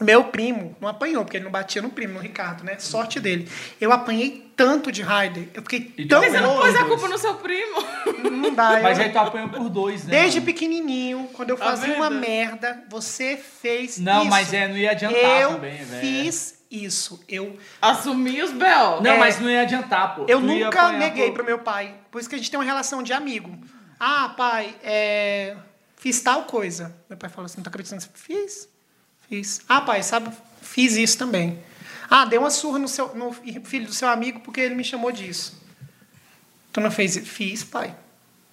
Meu 0.00 0.24
primo 0.24 0.76
não 0.80 0.88
apanhou, 0.88 1.24
porque 1.24 1.36
ele 1.38 1.44
não 1.44 1.50
batia 1.50 1.82
no 1.82 1.90
primo, 1.90 2.14
no 2.14 2.20
Ricardo, 2.20 2.62
né? 2.62 2.78
Sorte 2.78 3.18
dele. 3.18 3.48
Eu 3.80 3.92
apanhei 3.92 4.52
tanto 4.54 4.92
de 4.92 5.02
Raider. 5.02 5.48
Eu 5.54 5.62
fiquei 5.62 5.92
E 5.98 6.06
tão 6.06 6.20
Mas 6.20 6.30
você 6.32 6.40
não 6.40 6.56
pôs 6.60 6.76
a 6.76 6.84
culpa 6.84 7.08
no 7.08 7.18
seu 7.18 7.34
primo. 7.34 7.76
Não 8.30 8.54
dá. 8.54 8.78
Mas 8.80 8.98
eu- 8.98 9.04
aí 9.04 9.10
tu 9.12 9.18
apanhou 9.18 9.48
por 9.48 9.68
dois, 9.68 10.04
né? 10.04 10.10
Desde 10.20 10.40
pequenininho, 10.40 11.28
quando 11.32 11.50
eu 11.50 11.56
Tá 11.56 11.64
fazia 11.64 11.94
uma 11.94 12.10
merda, 12.10 12.84
você 12.88 13.36
fez 13.36 13.98
Não, 13.98 14.20
isso. 14.22 14.30
mas 14.30 14.52
é, 14.54 14.68
não 14.68 14.76
ia 14.76 14.92
adiantar 14.92 15.40
eu 15.42 15.50
também, 15.54 15.84
velho. 15.84 16.00
fiz 16.00 16.58
isso. 16.70 17.20
Eu, 17.28 17.56
Assumir 17.82 18.42
os 18.42 18.52
B.O. 18.52 19.00
Não, 19.00 19.12
É. 19.12 19.18
mas 19.18 19.40
não 19.40 19.50
ia 19.50 19.62
adiantar, 19.62 20.14
pô. 20.14 20.26
eu 20.28 20.38
Tu 20.40 20.46
nunca 20.46 20.92
neguei 20.92 21.26
por- 21.28 21.34
pro 21.36 21.44
meu 21.44 21.58
pai. 21.58 21.94
Por 22.10 22.20
isso 22.20 22.28
que 22.28 22.34
a 22.34 22.38
gente 22.38 22.50
tem 22.50 22.58
uma 22.60 22.64
relação 22.64 23.02
de 23.02 23.12
amigo. 23.12 23.56
Ah, 23.98 24.32
pai, 24.36 24.74
é... 24.84 25.56
fiz 25.96 26.20
tal 26.20 26.44
coisa. 26.44 26.94
Meu 27.08 27.18
pai 27.18 27.28
falou 27.28 27.46
assim, 27.46 27.56
não 27.56 27.64
tô 27.64 27.68
acreditando. 27.70 28.04
Fiz, 28.14 28.68
fiz. 29.28 29.60
Ah, 29.68 29.80
pai, 29.80 30.02
sabe, 30.02 30.30
fiz 30.62 30.96
isso 30.96 31.18
também. 31.18 31.58
Ah, 32.10 32.24
dei 32.24 32.38
uma 32.38 32.50
surra 32.50 32.78
no, 32.78 32.88
seu, 32.88 33.14
no 33.14 33.32
filho 33.32 33.86
do 33.86 33.92
seu 33.92 34.08
amigo 34.08 34.40
porque 34.40 34.60
ele 34.60 34.74
me 34.74 34.84
chamou 34.84 35.12
disso. 35.12 35.60
Tu 36.72 36.80
não 36.80 36.90
fez 36.90 37.16
isso? 37.16 37.26
Fiz, 37.26 37.64
pai. 37.64 37.94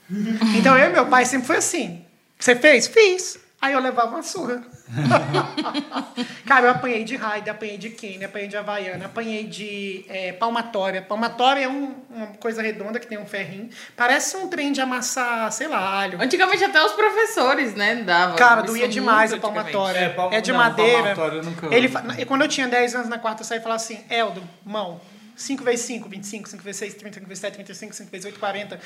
então 0.57 0.77
eu 0.77 0.89
e 0.89 0.93
meu 0.93 1.07
pai 1.07 1.25
sempre 1.25 1.47
foi 1.47 1.57
assim. 1.57 2.05
Você 2.37 2.55
fez? 2.55 2.87
Fiz. 2.87 3.39
Aí 3.65 3.73
eu 3.73 3.79
levava 3.79 4.09
uma 4.11 4.21
surra. 4.21 4.61
Cara, 6.45 6.67
eu 6.67 6.71
apanhei 6.71 7.03
de 7.03 7.15
raida, 7.15 7.49
apanhei 7.49 7.79
de 7.79 7.89
Kenny, 7.89 8.23
apanhei 8.23 8.47
de 8.47 8.55
Havaiana, 8.55 9.05
apanhei 9.07 9.43
de 9.45 10.05
é, 10.07 10.31
palmatória. 10.33 11.01
Palmatória 11.01 11.61
é 11.63 11.67
um, 11.67 11.95
uma 12.11 12.27
coisa 12.39 12.61
redonda 12.61 12.99
que 12.99 13.07
tem 13.07 13.17
um 13.17 13.25
ferrinho. 13.25 13.67
Parece 13.95 14.37
um 14.37 14.47
trem 14.47 14.71
de 14.71 14.81
amassar, 14.81 15.51
sei 15.51 15.67
lá, 15.67 15.79
alho. 15.99 16.21
Antigamente 16.21 16.63
até 16.63 16.79
os 16.83 16.91
professores, 16.91 17.73
né, 17.73 17.95
davam. 17.95 18.35
Cara, 18.35 18.57
Isso 18.61 18.67
doía 18.67 18.87
demais 18.87 19.33
a 19.33 19.37
palmatória. 19.37 19.97
É, 19.99 20.09
pal- 20.09 20.31
É, 20.31 20.39
de 20.41 20.51
não, 20.51 20.59
madeira. 20.59 21.01
palmatória 21.15 21.37
eu 21.37 21.43
nunca- 21.43 21.75
Ele, 21.75 21.87
fa- 21.89 22.03
e 22.19 22.23
quando 22.25 22.43
eu 22.43 22.47
tinha 22.47 22.67
10 22.67 22.93
anos 22.93 23.09
na 23.09 23.17
quarta 23.17 23.41
eu 23.41 23.47
falava 23.61 23.75
assim, 23.81 23.99
Eldo, 24.11 24.43
mão, 24.63 25.01
5 25.35 25.63
vezes 25.63 25.85
5, 25.85 26.07
25, 26.07 26.49
5 26.49 26.63
vezes 26.63 26.79
6, 26.79 26.93
30, 26.93 27.15
5 27.15 27.27
vezes 27.27 27.41
7, 27.41 27.53
35, 27.55 27.95
5 27.95 28.11
vezes 28.11 28.25
8, 28.25 28.39
40. 28.39 28.79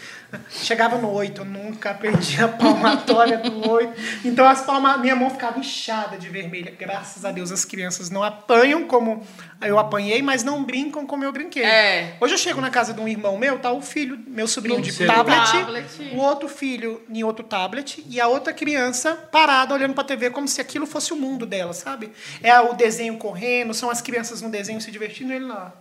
Chegava 0.49 0.97
no 0.97 1.11
8, 1.11 1.41
eu 1.41 1.45
nunca 1.45 1.93
perdi 1.93 2.41
a 2.41 2.47
palmatória 2.47 3.37
do 3.37 3.69
8. 3.69 3.93
Então 4.25 4.47
as 4.47 4.61
palmas, 4.61 4.99
minha 4.99 5.15
mão 5.15 5.29
ficava 5.29 5.59
inchada 5.59 6.17
de 6.17 6.27
vermelha. 6.27 6.73
Graças 6.77 7.23
a 7.23 7.31
Deus 7.31 7.51
as 7.51 7.63
crianças 7.65 8.09
não 8.09 8.23
apanham 8.23 8.87
como 8.87 9.23
eu 9.61 9.77
apanhei, 9.77 10.21
mas 10.23 10.43
não 10.43 10.63
brincam 10.63 11.05
como 11.05 11.23
eu 11.23 11.31
brinquei. 11.31 11.63
É. 11.63 12.17
Hoje 12.19 12.33
eu 12.33 12.37
chego 12.37 12.59
na 12.59 12.71
casa 12.71 12.93
de 12.93 12.99
um 12.99 13.07
irmão 13.07 13.37
meu, 13.37 13.59
tá 13.59 13.71
o 13.71 13.81
filho, 13.81 14.17
meu 14.25 14.47
sobrinho 14.47 14.81
de 14.81 14.91
tablet, 15.05 15.51
Tablet. 15.51 16.15
o 16.15 16.17
outro 16.17 16.49
filho 16.49 17.03
em 17.09 17.23
outro 17.23 17.45
tablet 17.45 18.03
e 18.09 18.19
a 18.19 18.27
outra 18.27 18.53
criança 18.53 19.13
parada 19.13 19.73
olhando 19.73 19.93
pra 19.93 20.03
TV 20.03 20.31
como 20.31 20.47
se 20.47 20.59
aquilo 20.59 20.87
fosse 20.87 21.13
o 21.13 21.15
mundo 21.15 21.45
dela, 21.45 21.73
sabe? 21.73 22.11
É 22.41 22.59
o 22.59 22.73
desenho 22.73 23.17
correndo, 23.17 23.73
são 23.73 23.89
as 23.89 24.01
crianças 24.01 24.41
no 24.41 24.49
desenho 24.49 24.81
se 24.81 24.89
divertindo, 24.89 25.31
ele 25.31 25.45
lá 25.45 25.73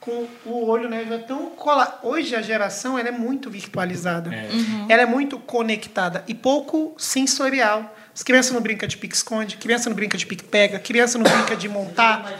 com 0.00 0.26
o 0.46 0.66
olho, 0.66 0.88
né, 0.88 1.04
já 1.06 1.18
tão 1.18 1.50
cola. 1.50 2.00
Hoje 2.02 2.34
a 2.34 2.40
geração 2.40 2.98
ela 2.98 3.08
é 3.08 3.12
muito 3.12 3.50
virtualizada. 3.50 4.30
Ela 4.88 5.02
é 5.02 5.06
muito 5.06 5.38
conectada 5.38 6.24
e 6.26 6.34
pouco 6.34 6.94
sensorial. 6.96 7.94
As 8.14 8.22
crianças 8.22 8.52
não 8.52 8.60
brincam 8.60 8.88
de 8.88 8.96
pique-esconde, 8.96 9.56
criança 9.58 9.88
não 9.88 9.96
brinca 9.96 10.16
de 10.16 10.26
pique-pega, 10.26 10.78
criança 10.78 11.18
não 11.18 11.30
brinca 11.30 11.54
de 11.54 11.68
montar. 11.68 12.32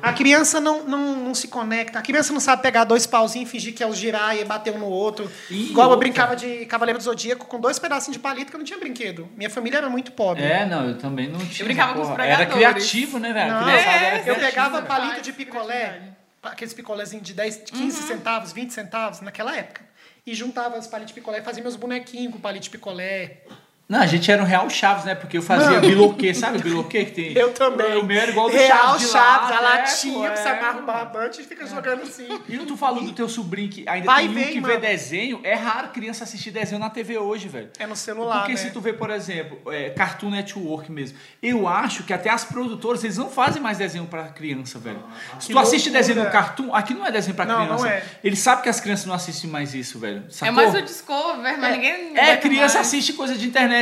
A 0.00 0.12
criança 0.12 0.60
não, 0.60 0.84
não, 0.84 1.16
não 1.16 1.34
se 1.34 1.48
conecta. 1.48 1.98
A 1.98 2.02
criança 2.02 2.32
não 2.32 2.40
sabe 2.40 2.62
pegar 2.62 2.84
dois 2.84 3.06
pauzinhos 3.06 3.48
e 3.48 3.52
fingir 3.52 3.74
que 3.74 3.82
é 3.82 3.86
o 3.86 3.92
girar 3.94 4.36
e 4.36 4.44
bater 4.44 4.72
um 4.72 4.78
no 4.78 4.86
outro. 4.86 5.30
E 5.50 5.70
Igual 5.70 5.86
eu 5.86 5.90
outra. 5.92 5.98
brincava 5.98 6.36
de 6.36 6.66
Cavaleiro 6.66 6.98
do 6.98 7.04
Zodíaco 7.04 7.46
com 7.46 7.58
dois 7.58 7.78
pedacinhos 7.78 8.16
de 8.16 8.18
palito 8.18 8.50
que 8.50 8.56
eu 8.56 8.58
não 8.58 8.64
tinha 8.64 8.78
brinquedo. 8.78 9.28
Minha 9.36 9.48
família 9.50 9.78
era 9.78 9.88
muito 9.88 10.12
pobre. 10.12 10.42
É, 10.42 10.66
não, 10.66 10.88
eu 10.88 10.98
também 10.98 11.28
não 11.28 11.38
tinha. 11.46 11.64
brincava 11.64 11.94
com 11.94 12.00
os 12.00 12.06
porra. 12.06 12.16
pregadores. 12.16 12.46
Era 12.54 12.58
criativo, 12.58 13.18
né, 13.18 13.32
velho? 13.32 13.68
É, 13.68 14.18
era 14.18 14.28
eu 14.28 14.36
pegava 14.36 14.82
palito 14.82 15.22
de 15.22 15.32
picolé, 15.32 15.74
criatividade. 15.74 16.23
Aqueles 16.44 16.74
picolézinhos 16.74 17.26
de 17.26 17.34
10, 17.34 17.70
15 17.70 18.02
centavos, 18.02 18.52
20 18.52 18.72
centavos, 18.72 19.20
naquela 19.20 19.56
época. 19.56 19.82
E 20.26 20.34
juntava 20.34 20.78
os 20.78 20.86
palitos 20.86 21.14
de 21.14 21.20
picolé, 21.20 21.42
fazia 21.42 21.62
meus 21.62 21.76
bonequinhos 21.76 22.32
com 22.32 22.40
palito 22.40 22.64
de 22.64 22.70
picolé. 22.70 23.42
Não, 23.86 24.00
a 24.00 24.06
gente 24.06 24.30
era 24.30 24.42
um 24.42 24.46
Real 24.46 24.68
Chaves, 24.70 25.04
né? 25.04 25.14
Porque 25.14 25.36
eu 25.36 25.42
fazia 25.42 25.72
Mano. 25.72 25.82
biloquê, 25.82 26.32
sabe 26.32 26.56
o 26.56 26.60
biloquê 26.62 27.04
que 27.04 27.10
tem? 27.12 27.32
Eu 27.36 27.52
também. 27.52 27.98
O 27.98 28.04
meu 28.04 28.18
era 28.18 28.30
igual 28.30 28.48
do 28.48 28.56
Real 28.56 28.68
Chaves 28.98 29.10
Chaves, 29.10 29.12
lata, 29.50 29.54
a 29.54 29.56
é, 29.56 29.60
latinha, 29.60 30.30
que 30.30 30.38
você 30.38 30.48
é. 30.48 30.58
amarra 30.58 30.78
o 30.78 30.86
barbante 30.86 31.40
e 31.42 31.44
fica 31.44 31.66
jogando 31.66 32.02
assim. 32.02 32.26
E 32.48 32.56
tu 32.58 32.78
falou 32.78 33.04
do 33.04 33.12
teu 33.12 33.28
sobrinho 33.28 33.68
que 33.68 33.86
ainda 33.86 34.06
Vai 34.06 34.22
tem 34.22 34.30
um 34.30 34.34
ver, 34.34 34.46
que 34.52 34.60
mano. 34.60 34.72
vê 34.74 34.80
desenho. 34.80 35.40
É 35.44 35.54
raro 35.54 35.88
criança 35.88 36.24
assistir 36.24 36.50
desenho 36.50 36.80
na 36.80 36.88
TV 36.88 37.18
hoje, 37.18 37.46
velho. 37.46 37.68
É 37.78 37.86
no 37.86 37.94
celular, 37.94 38.38
Porque 38.38 38.52
né? 38.52 38.58
se 38.58 38.70
tu 38.70 38.80
vê, 38.80 38.94
por 38.94 39.10
exemplo, 39.10 39.60
é, 39.70 39.90
Cartoon 39.90 40.30
Network 40.30 40.90
mesmo, 40.90 41.18
eu 41.42 41.68
acho 41.68 42.04
que 42.04 42.12
até 42.14 42.30
as 42.30 42.42
produtoras, 42.42 43.04
eles 43.04 43.18
não 43.18 43.28
fazem 43.28 43.60
mais 43.60 43.76
desenho 43.76 44.06
pra 44.06 44.24
criança, 44.28 44.78
velho. 44.78 45.02
Se 45.38 45.48
Que 45.48 45.52
tu 45.52 45.58
assiste 45.58 45.90
loucura. 45.90 45.98
desenho 46.06 46.24
no 46.24 46.30
Cartoon, 46.30 46.74
aqui 46.74 46.94
não 46.94 47.04
é 47.04 47.12
desenho 47.12 47.36
pra 47.36 47.44
Não, 47.44 47.58
não 47.66 47.76
criança. 47.76 47.88
é. 47.88 48.04
Eles 48.24 48.38
sabem 48.38 48.62
que 48.62 48.70
as 48.70 48.80
crianças 48.80 49.04
não 49.04 49.14
assistem 49.14 49.50
mais 49.50 49.74
isso, 49.74 49.98
velho. 49.98 50.24
É 50.26 50.30
Sacou? 50.32 50.54
mais 50.54 50.74
o 50.74 50.80
Discover, 50.80 51.58
mas 51.58 51.72
ninguém. 51.74 52.16
É, 52.16 52.34
criança 52.38 52.76
mais. 52.76 52.86
assiste 52.86 53.12
coisa 53.12 53.34
de 53.36 53.46
internet, 53.46 53.73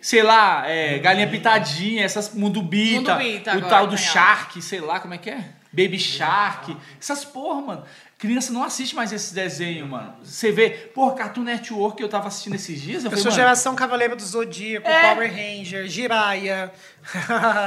sei 0.00 0.22
lá, 0.22 0.68
é, 0.68 0.98
galinha 0.98 1.28
pitadinha, 1.28 2.04
essas 2.04 2.32
mundo 2.34 2.62
bita, 2.62 3.14
Mundo 3.14 3.24
Bita 3.24 3.50
o 3.50 3.56
agora, 3.56 3.68
tal 3.68 3.86
do 3.86 3.96
Shark, 3.96 4.60
sei 4.62 4.80
lá 4.80 4.98
como 4.98 5.14
é 5.14 5.18
que 5.18 5.30
é? 5.30 5.44
Baby 5.72 5.98
Shark, 5.98 6.74
essas 6.98 7.24
porra, 7.24 7.60
mano. 7.60 7.84
Criança 8.18 8.50
não 8.50 8.64
assiste 8.64 8.96
mais 8.96 9.12
esses 9.12 9.30
desenhos, 9.30 9.86
mano. 9.86 10.14
Você 10.22 10.50
vê, 10.50 10.70
porra, 10.70 11.14
Cartoon 11.14 11.42
Network 11.42 11.98
que 11.98 12.02
eu 12.02 12.08
tava 12.08 12.28
assistindo 12.28 12.54
esses 12.54 12.80
dias, 12.80 13.04
eu, 13.04 13.08
Eu 13.08 13.10
falei, 13.10 13.22
sou 13.22 13.30
mano, 13.30 13.42
geração 13.42 13.74
Cavaleiro 13.74 14.16
do 14.16 14.24
Zodíaco, 14.24 14.88
É. 14.88 15.14
Power 15.14 15.30
Ranger, 15.30 15.86
Jiraya, 15.86 16.72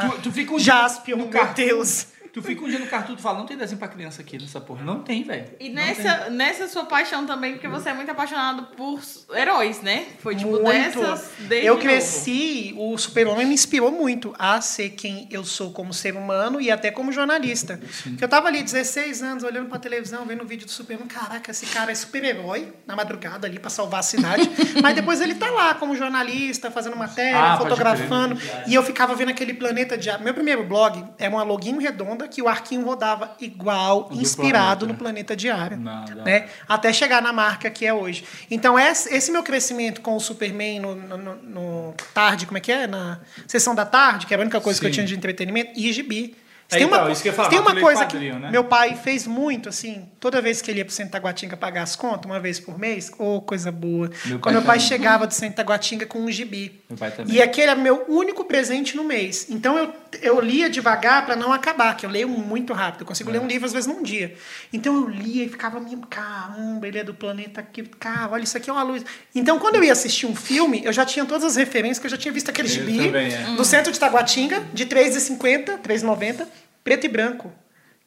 tu, 0.09 0.21
tu 0.23 0.31
fica 0.31 0.51
um 0.55 0.57
Jaspion, 0.57 1.17
meu 1.17 1.53
Deus. 1.53 2.07
Tu 2.33 2.41
fica 2.41 2.63
um 2.63 2.69
dia 2.69 2.79
no 2.79 2.87
Cartoon 2.87 3.13
e 3.13 3.21
fala, 3.21 3.39
não 3.39 3.45
tem 3.45 3.57
desenho 3.57 3.79
pra 3.79 3.87
criança 3.87 4.21
aqui 4.21 4.37
nessa 4.39 4.59
porra. 4.61 4.83
Não 4.83 5.01
tem, 5.01 5.23
velho. 5.23 5.45
E 5.59 5.69
nessa, 5.69 6.29
nessa 6.29 6.67
sua 6.67 6.85
paixão 6.85 7.25
também, 7.25 7.53
porque 7.53 7.67
você 7.67 7.89
é 7.89 7.93
muito 7.93 8.09
apaixonado 8.11 8.63
por 8.75 8.99
heróis, 9.33 9.81
né? 9.81 10.05
Foi 10.19 10.35
tipo 10.35 10.51
muito. 10.51 10.65
dessas 10.65 11.31
desde 11.39 11.67
eu 11.67 11.75
novo. 11.75 11.85
cresci, 11.85 12.73
o 12.77 12.97
Super-Homem 12.97 13.45
me 13.45 13.53
inspirou 13.53 13.91
muito 13.91 14.33
a 14.37 14.61
ser 14.61 14.89
quem 14.91 15.27
eu 15.31 15.43
sou 15.43 15.71
como 15.71 15.93
ser 15.93 16.15
humano 16.15 16.59
e 16.61 16.69
até 16.71 16.91
como 16.91 17.11
jornalista. 17.11 17.79
Porque 18.03 18.23
eu 18.23 18.29
tava 18.29 18.47
ali 18.47 18.61
16 18.63 19.21
anos 19.21 19.43
olhando 19.43 19.69
pra 19.69 19.79
televisão, 19.79 20.25
vendo 20.25 20.43
o 20.43 20.47
vídeo 20.47 20.65
do 20.65 20.71
Superman, 20.71 21.07
caraca, 21.07 21.51
esse 21.51 21.65
cara 21.67 21.91
é 21.91 21.95
super-herói 21.95 22.73
na 22.85 22.95
madrugada 22.95 23.47
ali 23.47 23.59
pra 23.59 23.69
salvar 23.69 23.99
a 24.01 24.03
cidade. 24.03 24.49
Mas 24.81 24.95
depois 24.95 25.21
ele 25.21 25.35
tá 25.35 25.49
lá 25.49 25.73
como 25.75 25.95
jornalista, 25.95 26.69
fazendo 26.71 26.95
matéria, 26.95 27.53
Ah, 27.53 27.57
fotografando. 27.57 28.37
E 28.67 28.73
eu 28.73 28.83
ficava 28.83 29.15
vendo 29.15 29.29
aquele 29.29 29.53
planeta 29.53 29.97
de 29.97 30.09
ar. 30.09 30.19
Meu 30.21 30.33
primeiro 30.33 30.63
blog 30.63 31.03
era 31.17 31.29
uma 31.33 31.43
login 31.43 31.77
redonda 31.79 32.27
que 32.29 32.41
o 32.41 32.47
arquinho 32.47 32.85
rodava 32.85 33.35
igual, 33.39 34.09
inspirado 34.11 34.79
planeta. 34.79 34.85
no 34.85 34.93
planeta 34.95 35.35
diário. 35.35 35.77
Não. 35.77 36.05
Né? 36.23 36.47
Até 36.67 36.93
chegar 36.93 37.21
na 37.21 37.33
marca 37.33 37.69
que 37.69 37.85
é 37.85 37.93
hoje. 37.93 38.23
Então, 38.49 38.77
esse, 38.77 39.13
esse 39.13 39.31
meu 39.31 39.43
crescimento 39.43 40.01
com 40.01 40.15
o 40.15 40.19
Superman 40.19 40.79
no, 40.79 40.95
no, 40.95 41.35
no- 41.35 41.93
tarde, 42.13 42.45
como 42.45 42.57
é 42.57 42.61
que 42.61 42.71
é? 42.71 42.87
Na 42.87 43.19
sessão 43.47 43.73
da 43.73 43.85
tarde, 43.85 44.25
que 44.27 44.33
era 44.33 44.41
a 44.41 44.45
única 44.45 44.61
coisa 44.61 44.79
que 44.79 44.85
eu 44.85 44.89
Sim. 44.89 44.95
tinha 44.95 45.07
de 45.07 45.15
entretenimento, 45.15 45.71
e 45.77 45.91
gibi. 45.91 46.35
É, 46.71 46.77
tem 46.77 46.85
uma, 46.85 46.97
então, 46.97 47.11
isso 47.11 47.23
que 47.23 47.29
eu 47.29 47.33
falar, 47.33 47.49
tem 47.49 47.59
uma 47.59 47.75
coisa 47.75 48.05
que 48.05 48.17
né? 48.17 48.51
meu 48.51 48.63
pai 48.63 48.95
fez 48.95 49.25
muito, 49.25 49.67
assim, 49.69 50.07
toda 50.19 50.39
vez 50.39 50.61
que 50.61 50.69
ele 50.69 50.79
ia 50.79 50.85
pro 50.85 50.93
Santa 50.93 51.17
Guatinga 51.17 51.57
pagar 51.57 51.81
as 51.81 51.95
contas, 51.95 52.25
uma 52.29 52.39
vez 52.39 52.59
por 52.59 52.77
mês, 52.77 53.11
ô, 53.17 53.41
coisa 53.41 53.71
boa. 53.71 54.09
Meu 54.25 54.37
Quando 54.37 54.43
pai 54.43 54.53
meu 54.53 54.61
pai 54.61 54.77
também. 54.77 54.87
chegava 54.87 55.25
do 55.25 55.33
Santa 55.33 55.63
Guatinga 55.63 56.05
com 56.05 56.19
um 56.19 56.29
gibi. 56.31 56.79
Meu 56.87 56.97
pai 56.97 57.09
também. 57.09 57.35
E 57.35 57.41
aquele 57.41 57.71
era 57.71 57.75
meu 57.75 58.05
único 58.07 58.45
presente 58.45 58.95
no 58.95 59.03
mês. 59.03 59.47
Então 59.49 59.77
eu, 59.77 59.93
eu 60.21 60.39
lia 60.39 60.69
devagar 60.69 61.25
para 61.25 61.35
não 61.35 61.51
acabar, 61.51 61.95
que 61.97 62.05
eu 62.05 62.09
leio 62.09 62.29
muito 62.29 62.71
rápido. 62.73 63.01
Eu 63.01 63.07
consigo 63.07 63.29
É. 63.29 63.33
ler 63.33 63.39
um 63.39 63.47
livro 63.47 63.65
às 63.65 63.73
vezes 63.73 63.87
num 63.87 64.03
dia. 64.03 64.35
Então 64.71 64.95
eu 64.95 65.07
lia 65.09 65.45
e 65.45 65.49
ficava 65.49 65.79
caramba, 66.09 66.87
ele 66.87 66.99
é 66.99 67.03
do 67.03 67.13
planeta 67.13 67.61
aqui, 67.61 67.83
cara, 67.83 68.29
olha, 68.31 68.43
isso 68.43 68.57
aqui 68.57 68.69
é 68.69 68.73
uma 68.73 68.83
luz. 68.83 69.03
Então 69.33 69.57
quando 69.57 69.75
eu 69.75 69.83
ia 69.83 69.91
assistir 69.91 70.25
um 70.25 70.35
filme, 70.35 70.81
eu 70.83 70.93
já 70.93 71.05
tinha 71.05 71.25
todas 71.25 71.43
as 71.43 71.55
referências, 71.55 71.99
que 71.99 72.05
eu 72.05 72.11
já 72.11 72.17
tinha 72.17 72.31
visto 72.31 72.49
aquele 72.49 72.67
Eu 72.67 72.73
gibi 72.73 72.97
também, 72.97 73.33
é. 73.33 73.55
do 73.55 73.65
centro 73.65 73.91
de 73.91 73.99
Taguatinga, 73.99 74.61
de 74.73 74.83
R$ 74.83 74.89
3,50, 74.89 75.71
R$ 75.71 75.77
3,90, 75.83 76.45
preto 76.83 77.05
e 77.05 77.09
branco. 77.09 77.51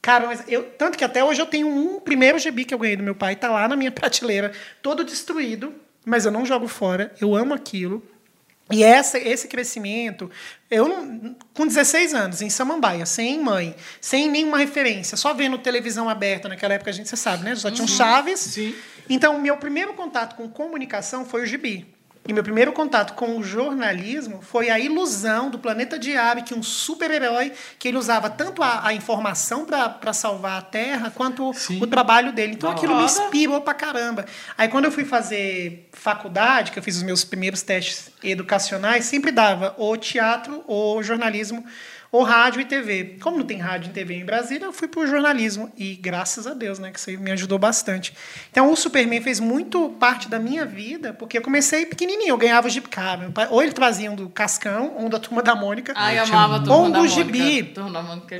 Cara, 0.01 0.27
mas 0.27 0.43
eu, 0.49 0.65
tanto 0.65 0.99
que 0.99 1.05
até 1.05 1.23
hoje 1.23 1.41
eu 1.41 1.47
tenho 1.47 1.69
um 1.69 2.01
primeiro 2.01 2.39
gibi 2.39 2.65
que 2.65 2.75
eu 2.75 2.79
ganhei 2.79 2.97
do 2.97 3.03
meu 3.03 3.15
pai, 3.15 3.37
tá 3.37 3.49
lá 3.49 3.69
na 3.69 3.77
minha 3.77 3.91
prateleira, 3.93 4.53
todo 4.83 5.05
destruído, 5.05 5.73
mas 6.05 6.27
eu 6.27 6.33
não 6.33 6.45
jogo 6.45 6.67
fora, 6.67 7.15
eu 7.21 7.37
amo 7.37 7.55
aquilo. 7.55 8.03
E 8.71 8.83
essa, 8.83 9.19
esse 9.19 9.49
crescimento, 9.49 10.31
eu 10.71 10.89
com 11.53 11.67
16 11.67 12.15
anos, 12.15 12.41
em 12.41 12.49
Samambaia, 12.49 13.05
sem 13.05 13.39
mãe, 13.39 13.77
sem 14.01 14.31
nenhuma 14.31 14.57
referência, 14.57 15.17
só 15.17 15.35
vendo 15.35 15.59
televisão 15.59 16.09
aberta 16.09 16.49
naquela 16.49 16.75
época, 16.75 16.91
a 16.91 16.93
gente 16.93 17.09
você 17.09 17.17
sabe, 17.17 17.45
né? 17.45 17.55
Só 17.55 17.71
tinha 17.71 17.85
um 17.85 17.89
Chaves. 17.89 18.41
Sim. 18.41 18.75
Então, 19.11 19.39
meu 19.39 19.57
primeiro 19.59 19.93
contato 19.95 20.37
com 20.37 20.49
comunicação 20.49 21.27
foi 21.27 21.43
o 21.43 21.47
gibi. 21.47 21.92
E 22.27 22.33
meu 22.33 22.45
primeiro 22.45 22.73
contato 22.73 23.15
com 23.15 23.37
o 23.37 23.43
jornalismo 23.43 24.41
foi 24.43 24.71
a 24.71 24.79
ilusão 24.79 25.51
do 25.51 25.59
planeta 25.59 25.99
Diário, 25.99 26.45
que 26.45 26.55
um 26.55 26.63
super-herói, 26.63 27.53
que 27.81 27.89
ele 27.89 27.97
usava 27.97 28.31
tanto 28.31 28.63
a, 28.63 28.87
a 28.87 28.95
informação 28.95 29.67
para 29.67 30.13
salvar 30.13 30.59
a 30.59 30.63
Terra, 30.63 31.11
quanto 31.11 31.53
Sim. 31.53 31.83
o 31.83 31.87
trabalho 31.87 32.33
dele. 32.33 32.53
Então 32.53 32.71
aquilo 32.71 32.97
me 32.97 33.05
inspirou 33.05 33.61
pra 33.61 33.75
caramba. 33.75 34.25
Aí 34.57 34.69
quando 34.69 34.85
eu 34.85 34.93
fui 34.93 35.05
fazer 35.05 35.89
faculdade, 35.93 36.71
que 36.71 36.79
eu 36.79 36.83
fiz 36.83 36.97
os 36.97 37.03
meus 37.03 37.25
primeiros 37.25 37.63
testes 37.63 38.13
educacionais, 38.23 39.05
sempre 39.05 39.33
dava 39.33 39.75
ou 39.77 39.97
teatro 39.97 40.63
ou 40.69 41.03
jornalismo 41.03 41.65
ou 42.13 42.23
rádio 42.23 42.61
e 42.61 42.65
TV. 42.67 43.17
Como 43.23 43.39
não 43.39 43.47
tem 43.47 43.57
rádio 43.59 43.89
e 43.89 43.93
TV 43.93 44.15
em 44.15 44.25
Brasília, 44.25 44.67
eu 44.67 44.73
fui 44.73 44.87
pro 44.87 45.07
jornalismo. 45.07 45.73
E 45.79 45.95
graças 45.95 46.47
a 46.47 46.53
Deus, 46.53 46.79
né? 46.79 46.91
Que 46.91 46.99
isso 47.01 47.11
me 47.19 47.31
ajudou 47.33 47.59
bastante. 47.59 48.13
Então 48.51 48.71
o 48.71 48.77
Superman 48.77 49.23
fez 49.23 49.41
muito 49.41 49.89
parte 49.99 50.29
da 50.29 50.39
minha 50.39 50.67
vida, 50.67 51.15
porque 51.15 51.39
eu 51.39 51.43
comecei 51.43 51.87
pequenininho, 51.87 52.29
eu 52.29 52.37
ganhava 52.37 52.69
o 52.69 53.33
pai- 53.33 53.49
Ou 53.51 53.63
ele 53.63 53.73
trazia 53.73 54.11
um 54.11 54.15
do 54.15 54.29
Cascão, 54.29 54.93
ou 54.97 55.07
um 55.07 55.09
da 55.09 55.19
Turma 55.19 55.43
da 55.43 55.55
Mônica. 55.55 55.95
Ai, 55.97 56.19
eu 56.19 56.25
amava 56.25 56.57
a 56.57 56.59
um 56.59 56.63
Turma 56.65 56.77
bom 56.83 56.91
da 56.91 57.01
do 57.01 57.09
gibi. 57.09 57.73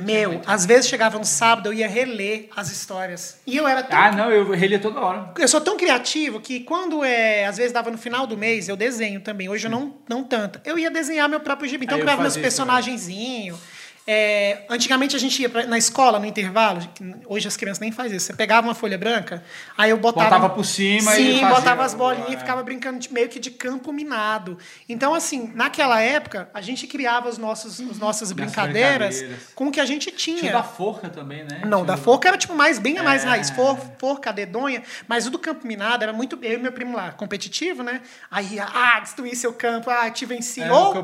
Meu, 0.03 0.39
às 0.45 0.65
vezes 0.67 0.87
chegava 0.87 1.17
no 1.17 1.25
sábado, 1.25 1.69
eu 1.69 1.73
ia 1.73 1.87
reler 1.87 2.49
as 2.55 2.71
histórias. 2.71 3.39
E 3.47 3.57
eu 3.57 3.67
era 3.67 3.81
tão 3.81 3.97
Ah, 3.99 4.11
não, 4.11 4.31
eu 4.31 4.51
relia 4.51 4.77
toda 4.77 4.99
hora. 4.99 5.31
eu 5.39 5.47
sou 5.47 5.59
tão 5.59 5.77
criativo 5.77 6.39
que 6.39 6.59
quando 6.59 7.03
é, 7.03 7.45
às 7.45 7.57
vezes 7.57 7.71
dava 7.71 7.89
no 7.89 7.97
final 7.97 8.27
do 8.27 8.37
mês, 8.37 8.69
eu 8.69 8.75
desenho 8.75 9.19
também. 9.21 9.49
Hoje 9.49 9.65
eu 9.65 9.71
não, 9.71 9.95
não 10.07 10.23
tanto. 10.23 10.61
Eu 10.63 10.77
ia 10.77 10.91
desenhar 10.91 11.27
meu 11.27 11.39
próprio 11.39 11.67
gibi. 11.67 11.85
Então 11.85 11.95
Aí 11.95 12.01
eu 12.01 12.05
criava 12.05 12.21
meus 12.21 12.33
isso 12.33 12.41
personagenzinhos. 12.41 13.57
É, 14.05 14.65
antigamente 14.69 15.15
a 15.15 15.19
gente 15.19 15.41
ia 15.41 15.49
pra- 15.49 15.65
na 15.65 15.77
escola, 15.77 16.19
no 16.19 16.25
intervalo. 16.25 16.81
Hoje 17.25 17.47
as 17.47 17.55
crianças 17.55 17.79
nem 17.79 17.91
fazem 17.91 18.17
isso. 18.17 18.25
Você 18.27 18.33
pegava 18.33 18.67
uma 18.67 18.75
folha 18.75 18.97
branca, 18.97 19.41
aí 19.77 19.91
eu 19.91 19.97
botava. 19.97 20.25
Botava 20.29 20.49
por 20.49 20.65
cima 20.65 21.17
e 21.17 21.39
Sim, 21.39 21.47
botava 21.47 21.85
as 21.85 21.93
bolinhas 21.93 22.29
e 22.29 22.35
é. 22.35 22.37
ficava 22.37 22.61
brincando 22.63 22.99
de- 22.99 23.13
meio 23.13 23.29
que 23.29 23.39
de 23.39 23.49
campo 23.49 23.93
minado. 23.93 24.57
Então, 24.89 25.13
assim, 25.13 25.51
naquela 25.55 26.01
época, 26.01 26.49
a 26.53 26.59
gente 26.59 26.85
criava 26.85 27.29
os 27.29 27.37
nossos, 27.37 27.79
as 27.79 27.97
nossas 27.97 28.33
brincadeiras, 28.33 29.15
brincadeiras. 29.19 29.53
com 29.55 29.67
o 29.67 29.71
que 29.71 29.79
a 29.79 29.85
gente 29.85 30.11
tinha. 30.11 30.39
Tinha 30.39 30.51
da 30.51 30.63
forca 30.63 31.09
também, 31.09 31.45
né? 31.45 31.61
Não, 31.65 31.77
Tinha 31.85 31.95
da 31.95 31.97
forca 31.97 32.27
era 32.27 32.37
tipo 32.37 32.53
mais, 32.53 32.79
bem 32.79 32.97
a 32.97 33.03
mais 33.03 33.23
É. 33.23 33.27
raiz. 33.29 33.49
For, 33.51 33.77
forca, 33.99 34.33
dedonha. 34.33 34.83
Mas 35.07 35.27
o 35.27 35.29
do 35.29 35.39
campo 35.39 35.65
minado 35.65 36.03
era 36.03 36.11
muito. 36.11 36.37
Eu 36.41 36.55
e 36.55 36.57
meu 36.61 36.73
primo 36.73 36.97
lá, 36.97 37.13
competitivo, 37.13 37.81
né? 37.83 38.01
Aí, 38.29 38.59
ah, 38.59 38.99
destruí 38.99 39.33
seu 39.33 39.53
campo, 39.53 39.89
ah, 39.89 40.11
te 40.11 40.25
venci. 40.25 40.61
É, 40.61 40.69
o 40.69 40.75
Ou 40.75 41.03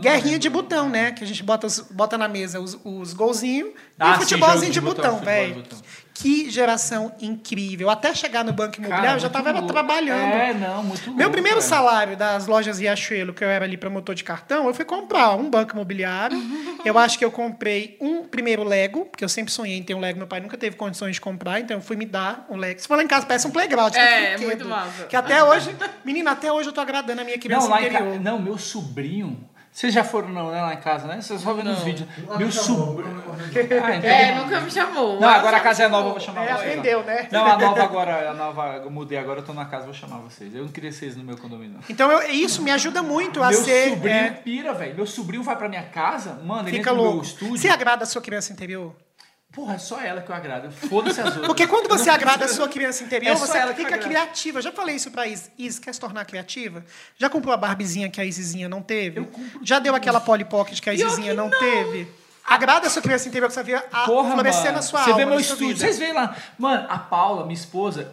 guerrinha 0.00 0.38
de 0.38 0.48
botão, 0.48 0.88
né? 0.88 1.10
Que 1.10 1.24
a 1.24 1.26
gente 1.26 1.42
bota, 1.42 1.66
bota 1.90 2.16
na 2.16 2.28
mesa 2.28 2.35
os, 2.44 2.78
os 2.84 3.12
golzinhos 3.12 3.70
Ah, 3.98 4.10
e 4.10 4.18
o 4.18 4.20
futebolzinho 4.20 4.72
de, 4.72 4.78
de 4.78 4.80
botão, 4.80 5.18
velho. 5.18 5.62
Que 6.18 6.48
geração 6.50 7.12
incrível. 7.20 7.90
Até 7.90 8.14
chegar 8.14 8.42
no 8.42 8.50
banco 8.50 8.78
imobiliário, 8.78 9.16
eu 9.16 9.18
já 9.18 9.28
muito 9.28 9.32
tava 9.44 9.50
louco. 9.52 9.66
trabalhando. 9.70 10.32
É, 10.32 10.54
não, 10.54 10.82
muito 10.82 11.04
louco. 11.04 11.18
Meu 11.18 11.30
primeiro 11.30 11.58
cara. 11.58 11.68
salário 11.68 12.16
das 12.16 12.46
lojas 12.46 12.78
Riachuelo, 12.78 13.34
que 13.34 13.44
eu 13.44 13.48
era 13.50 13.66
ali 13.66 13.76
promotor 13.76 14.14
de 14.14 14.24
cartão, 14.24 14.66
eu 14.66 14.72
fui 14.72 14.86
comprar 14.86 15.36
um 15.36 15.50
banco 15.50 15.74
imobiliário. 15.74 16.38
eu 16.86 16.96
acho 16.98 17.18
que 17.18 17.24
eu 17.24 17.30
comprei 17.30 17.98
um 18.00 18.24
primeiro 18.24 18.64
Lego, 18.64 19.04
porque 19.04 19.22
eu 19.22 19.28
sempre 19.28 19.52
sonhei 19.52 19.76
em 19.76 19.82
ter 19.82 19.92
um 19.92 20.00
Lego. 20.00 20.16
Meu 20.18 20.26
pai 20.26 20.40
nunca 20.40 20.56
teve 20.56 20.74
condições 20.76 21.16
de 21.16 21.20
comprar, 21.20 21.60
então 21.60 21.76
eu 21.76 21.82
fui 21.82 21.96
me 21.96 22.06
dar 22.06 22.46
um 22.48 22.56
Lego. 22.56 22.80
Se 22.80 22.88
for 22.88 22.96
lá 22.96 23.02
em 23.02 23.08
casa, 23.08 23.26
parece 23.26 23.46
um 23.46 23.50
playground. 23.50 23.94
É, 23.94 24.30
tanto 24.30 24.42
é 24.42 24.46
muito 24.46 24.68
massa. 24.68 25.04
Que 25.04 25.16
até 25.16 25.44
hoje, 25.44 25.76
menina, 26.02 26.30
até 26.30 26.50
hoje 26.50 26.70
eu 26.70 26.72
tô 26.72 26.80
agradando 26.80 27.20
a 27.20 27.24
minha 27.24 27.38
criança 27.38 27.68
Não, 27.68 27.76
em 27.76 27.80
interior. 27.80 28.02
casa. 28.12 28.18
Não, 28.20 28.40
meu 28.40 28.56
sobrinho. 28.56 29.38
Vocês 29.76 29.92
já 29.92 30.02
foram 30.02 30.30
não, 30.30 30.50
né, 30.50 30.58
lá 30.62 30.72
em 30.72 30.78
casa, 30.78 31.06
né? 31.06 31.20
Vocês 31.20 31.38
só 31.38 31.52
vendo 31.52 31.68
os 31.70 31.82
vídeos. 31.82 32.08
Meu 32.38 32.50
sobrinho. 32.50 33.22
Ah, 33.84 33.94
então- 33.94 34.10
É, 34.10 34.34
nunca 34.34 34.60
me 34.62 34.70
chamou. 34.70 35.20
Não, 35.20 35.28
agora 35.28 35.58
a 35.58 35.60
casa 35.60 35.82
é 35.82 35.88
nova, 35.88 36.08
eu 36.08 36.12
vou 36.12 36.20
chamar 36.20 36.44
É, 36.44 36.54
vocês. 36.54 36.60
aprendeu, 36.78 37.04
né? 37.04 37.28
Não, 37.30 37.44
a 37.44 37.58
nova 37.58 37.82
agora, 37.82 38.30
a 38.30 38.32
nova, 38.34 38.80
eu 38.82 38.90
mudei 38.90 39.18
agora, 39.18 39.40
eu 39.40 39.44
tô 39.44 39.52
na 39.52 39.66
casa, 39.66 39.84
vou 39.84 39.92
chamar 39.92 40.16
vocês. 40.20 40.54
Eu 40.54 40.62
não 40.62 40.70
queria 40.70 40.90
vocês 40.90 41.14
no 41.14 41.22
meu 41.22 41.36
condomínio. 41.36 41.74
não. 41.74 41.80
Então 41.90 42.10
eu- 42.10 42.30
isso 42.30 42.62
me 42.62 42.70
ajuda 42.70 43.02
muito 43.02 43.42
a 43.42 43.50
Meu 43.50 43.62
ser. 43.62 43.90
sobrinho 43.90 44.16
é, 44.16 44.30
pira, 44.30 44.72
velho. 44.72 44.94
Meu 44.96 45.06
sobrinho 45.06 45.42
vai 45.42 45.56
pra 45.56 45.68
minha 45.68 45.82
casa, 45.82 46.40
mano, 46.42 46.62
ele 46.70 46.78
fica 46.78 46.90
entra 46.90 46.92
no 46.94 47.02
meu 47.02 47.10
louco. 47.10 47.26
estúdio. 47.26 47.58
Você 47.58 47.68
agrada 47.68 48.02
a 48.04 48.06
sua 48.06 48.22
criança 48.22 48.54
interior? 48.54 48.94
Porra, 49.56 49.76
é 49.76 49.78
só 49.78 49.98
ela 49.98 50.20
que 50.20 50.30
eu 50.30 50.36
agrado. 50.36 50.70
Foda-se 50.70 51.18
as 51.18 51.28
outras. 51.28 51.46
Porque 51.46 51.66
quando 51.66 51.88
você 51.88 52.10
agrada 52.10 52.44
a 52.44 52.48
sua 52.48 52.68
criança 52.68 53.02
interior, 53.02 53.32
É 53.32 53.34
você 53.34 53.74
fica 53.74 53.96
criativa. 53.96 54.58
Eu 54.58 54.62
já 54.62 54.70
falei 54.70 54.96
isso 54.96 55.10
pra 55.10 55.26
Is. 55.26 55.50
Is, 55.58 55.78
quer 55.78 55.94
se 55.94 55.98
tornar 55.98 56.26
criativa? 56.26 56.84
Já 57.16 57.30
comprou 57.30 57.54
a 57.54 57.56
Barbizinha 57.56 58.10
que 58.10 58.20
a 58.20 58.24
Isizinha 58.26 58.68
não 58.68 58.82
teve? 58.82 59.26
Já 59.62 59.78
deu 59.78 59.94
aquela 59.94 60.20
Polly 60.20 60.44
Pocket 60.44 60.78
que 60.78 60.90
a 60.90 60.92
Isizinha 60.92 61.32
não, 61.32 61.48
não. 61.48 61.58
teve? 61.58 62.06
Agrada 62.46 62.86
a 62.86 62.90
sua 62.90 63.00
criança 63.00 63.28
interior 63.28 63.48
que 63.48 63.54
você 63.54 63.62
vê 63.62 63.74
a 63.76 63.80
Porra, 63.80 64.32
florescer 64.34 64.64
mano. 64.64 64.76
na 64.76 64.82
sua 64.82 65.00
Você 65.02 65.10
alma, 65.10 65.24
vê 65.24 65.30
meu 65.30 65.40
estúdio. 65.40 65.68
vida. 65.68 65.80
Vocês 65.80 65.98
veem 65.98 66.12
lá. 66.12 66.36
Mano, 66.58 66.86
a 66.90 66.98
Paula, 66.98 67.42
minha 67.44 67.54
esposa, 67.54 68.12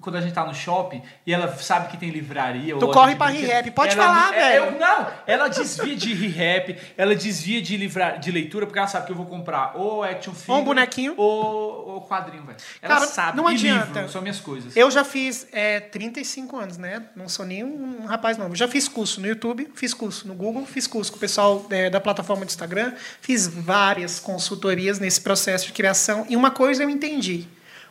quando 0.00 0.16
a 0.16 0.20
gente 0.20 0.32
tá 0.32 0.44
no 0.44 0.54
shopping 0.54 1.02
e 1.26 1.32
ela 1.32 1.54
sabe 1.58 1.88
que 1.88 1.96
tem 1.96 2.10
livraria. 2.10 2.76
Tu 2.78 2.86
ou 2.86 2.92
corre 2.92 3.16
pra 3.16 3.26
ReHap. 3.26 3.70
Pode 3.72 3.92
ela- 3.98 4.04
falar, 4.06 4.34
é, 4.34 4.60
velho. 4.60 4.78
não, 4.78 5.06
ela 5.26 5.48
desvia 5.48 5.94
de 5.94 6.14
ReHap, 6.14 6.76
ela 6.96 7.14
desvia 7.14 7.60
de, 7.60 7.76
livra, 7.76 8.16
de 8.16 8.30
leitura, 8.30 8.66
porque 8.66 8.78
ela 8.78 8.88
sabe 8.88 9.06
que 9.06 9.12
eu 9.12 9.16
vou 9.16 9.26
comprar 9.26 9.72
ou 9.76 10.02
action 10.02 10.32
figure. 10.32 10.52
Ou 10.52 10.58
um 10.60 10.64
bonequinho. 10.64 11.14
Ou, 11.16 11.88
ou 11.88 12.00
quadrinho, 12.02 12.44
velho. 12.44 12.58
Ela 12.80 12.94
Cara, 12.94 13.06
sabe. 13.06 13.36
não 13.36 13.46
adianta. 13.46 13.98
livro, 14.00 14.12
são 14.12 14.22
minhas 14.22 14.40
coisas. 14.40 14.76
Eu 14.76 14.90
já 14.90 15.04
fiz 15.04 15.46
é, 15.52 15.80
35 15.80 16.56
anos, 16.56 16.76
né? 16.78 17.02
Não 17.14 17.28
sou 17.28 17.44
nem 17.44 17.62
um 17.64 18.06
rapaz 18.06 18.36
novo. 18.38 18.54
Já 18.56 18.66
fiz 18.68 18.88
curso 18.88 19.20
no 19.20 19.26
YouTube, 19.26 19.70
fiz 19.74 19.92
curso 19.94 20.26
no 20.26 20.34
Google, 20.34 20.64
fiz 20.66 20.86
curso 20.86 21.10
com 21.12 21.16
o 21.16 21.20
pessoal 21.20 21.66
é, 21.70 21.90
da 21.90 22.00
plataforma 22.00 22.44
do 22.44 22.48
Instagram, 22.48 22.94
fiz 23.20 23.46
várias 23.46 24.18
consultorias 24.18 24.98
nesse 24.98 25.20
processo 25.20 25.66
de 25.66 25.72
criação. 25.72 26.24
E 26.28 26.36
uma 26.36 26.50
coisa 26.50 26.82
eu 26.82 26.90
entendi. 26.90 27.46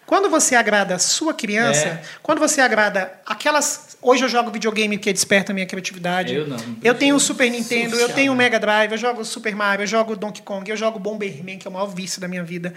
Quando 0.09 0.27
você 0.27 0.55
agrada 0.55 0.95
a 0.95 0.97
sua 0.97 1.35
criança, 1.35 1.85
É. 1.87 2.01
quando 2.23 2.39
você 2.39 2.59
agrada 2.61 3.13
aquelas. 3.27 3.95
Hoje 4.01 4.23
eu 4.25 4.29
jogo 4.29 4.49
videogame 4.49 4.97
porque 4.97 5.13
desperta 5.13 5.51
a 5.51 5.53
minha 5.53 5.67
criatividade. 5.67 6.33
Eu 6.33 6.47
não, 6.47 6.57
não 6.57 6.77
Eu 6.81 6.95
tenho 6.95 7.15
o. 7.15 7.19
Super 7.19 7.47
Nintendo, 7.51 7.93
eu 7.93 7.99
Social, 7.99 8.15
tenho 8.15 8.31
o 8.31 8.35
né? 8.35 8.45
Mega 8.45 8.59
Drive, 8.59 8.91
eu 8.93 8.97
jogo 8.97 9.23
Super 9.23 9.55
Mario, 9.55 9.83
eu 9.83 9.87
jogo 9.87 10.15
Donkey 10.15 10.41
Kong, 10.41 10.67
eu 10.71 10.75
jogo 10.75 10.97
Bomberman, 10.97 11.59
que 11.59 11.67
é 11.67 11.69
o 11.69 11.73
maior 11.73 11.85
vício 11.85 12.19
da 12.19 12.27
minha 12.27 12.43
vida. 12.43 12.73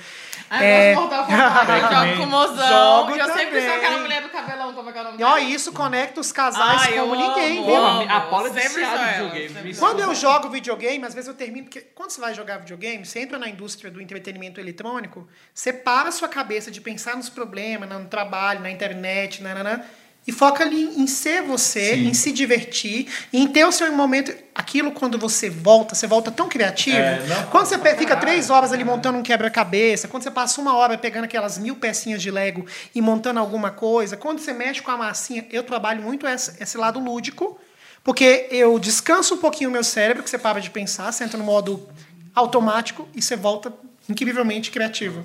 Ai, 0.50 0.66
É. 0.66 0.92
eu 0.92 0.96
gosto 0.96 1.08
de 1.08 1.10
Mortal 1.10 1.26
Kombat, 1.26 1.70
eu 1.72 1.88
jogo 2.06 2.16
com 2.18 2.22
o 2.22 2.26
mozão. 2.26 2.68
Jogo 2.68 3.10
eu 3.16 3.26
sempre 3.28 3.44
também. 3.46 3.66
sou 3.66 3.74
aquela 3.76 3.98
mulher 3.98 4.22
do 4.24 4.28
cabelão, 4.28 4.74
como 4.74 4.90
é 4.90 4.92
que 4.92 4.98
é 4.98 5.00
o 5.00 5.04
nome 5.04 5.16
E 5.18 5.22
ó, 5.24 5.34
dela? 5.36 5.40
isso 5.40 5.72
conecta 5.72 6.20
os 6.20 6.32
casais 6.32 6.82
Ai, 6.82 6.98
eu 6.98 7.06
como 7.08 7.14
ninguém, 7.16 7.58
amo, 7.60 7.66
viu? 7.66 7.76
amo. 7.76 8.10
A 8.12 8.20
Paula 8.20 8.48
é 8.48 8.52
Sempre 8.52 8.84
videogame. 8.84 9.48
sempre 9.48 9.74
Quando 9.76 10.00
eu 10.00 10.14
jogo 10.14 10.50
videogame, 10.50 11.02
às 11.06 11.14
vezes 11.14 11.28
eu 11.28 11.34
termino, 11.34 11.64
porque 11.64 11.80
quando 11.94 12.10
você 12.10 12.20
vai 12.20 12.34
jogar 12.34 12.58
videogame, 12.58 13.06
você 13.06 13.20
entra 13.20 13.38
na 13.38 13.48
indústria 13.48 13.90
do 13.90 14.02
entretenimento 14.02 14.60
eletrônico, 14.60 15.26
você 15.54 15.72
para 15.72 16.10
a 16.10 16.12
sua 16.12 16.28
cabeça 16.28 16.70
de 16.70 16.80
pensar 16.80 17.16
nos 17.22 17.30
problemas, 17.30 17.88
no 17.88 18.04
trabalho, 18.06 18.60
na 18.60 18.70
internet, 18.70 19.42
nananã, 19.42 19.80
e 20.26 20.30
foca 20.30 20.62
ali 20.62 20.84
em 21.00 21.06
ser 21.06 21.42
você, 21.42 21.94
Sim. 21.94 22.06
em 22.06 22.14
se 22.14 22.30
divertir, 22.30 23.08
em 23.32 23.48
ter 23.48 23.64
o 23.64 23.72
seu 23.72 23.90
momento. 23.92 24.32
Aquilo 24.54 24.92
quando 24.92 25.18
você 25.18 25.50
volta, 25.50 25.94
você 25.94 26.06
volta 26.06 26.30
tão 26.30 26.48
criativo. 26.48 26.96
É, 26.96 27.26
não, 27.26 27.46
quando 27.46 27.66
você 27.66 27.76
fica 27.76 27.94
caralho. 27.94 28.20
três 28.20 28.50
horas 28.50 28.72
ali 28.72 28.84
montando 28.84 29.18
um 29.18 29.22
quebra-cabeça, 29.22 30.06
quando 30.06 30.22
você 30.22 30.30
passa 30.30 30.60
uma 30.60 30.76
hora 30.76 30.96
pegando 30.96 31.24
aquelas 31.24 31.58
mil 31.58 31.74
pecinhas 31.74 32.22
de 32.22 32.30
Lego 32.30 32.64
e 32.94 33.00
montando 33.00 33.40
alguma 33.40 33.70
coisa, 33.70 34.16
quando 34.16 34.38
você 34.38 34.52
mexe 34.52 34.80
com 34.80 34.92
a 34.92 34.96
massinha, 34.96 35.44
eu 35.50 35.64
trabalho 35.64 36.02
muito 36.02 36.26
esse, 36.26 36.52
esse 36.62 36.78
lado 36.78 37.00
lúdico, 37.00 37.58
porque 38.04 38.46
eu 38.50 38.78
descanso 38.78 39.34
um 39.34 39.38
pouquinho 39.38 39.70
o 39.70 39.72
meu 39.72 39.82
cérebro, 39.82 40.22
que 40.22 40.30
você 40.30 40.38
para 40.38 40.60
de 40.60 40.70
pensar, 40.70 41.10
você 41.10 41.24
entra 41.24 41.38
no 41.38 41.44
modo 41.44 41.88
automático 42.32 43.08
e 43.14 43.20
você 43.20 43.34
volta 43.34 43.72
incrivelmente 44.08 44.70
criativo. 44.70 45.24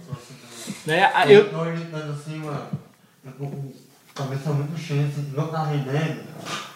Né, 0.86 1.12
a- 1.14 1.28
Eu 1.28 1.50
tô 1.50 1.66
editando 1.66 2.14
assim, 2.14 2.38
mano. 2.40 2.68
Eu 3.26 3.32
tô 3.34 3.46
com 3.46 3.72
a 4.16 4.24
cabeça 4.24 4.50
muito 4.52 4.78
cheia, 4.80 5.06
assim, 5.06 5.32
não 5.36 5.48
tá 5.48 5.64
rendendo. 5.66 6.22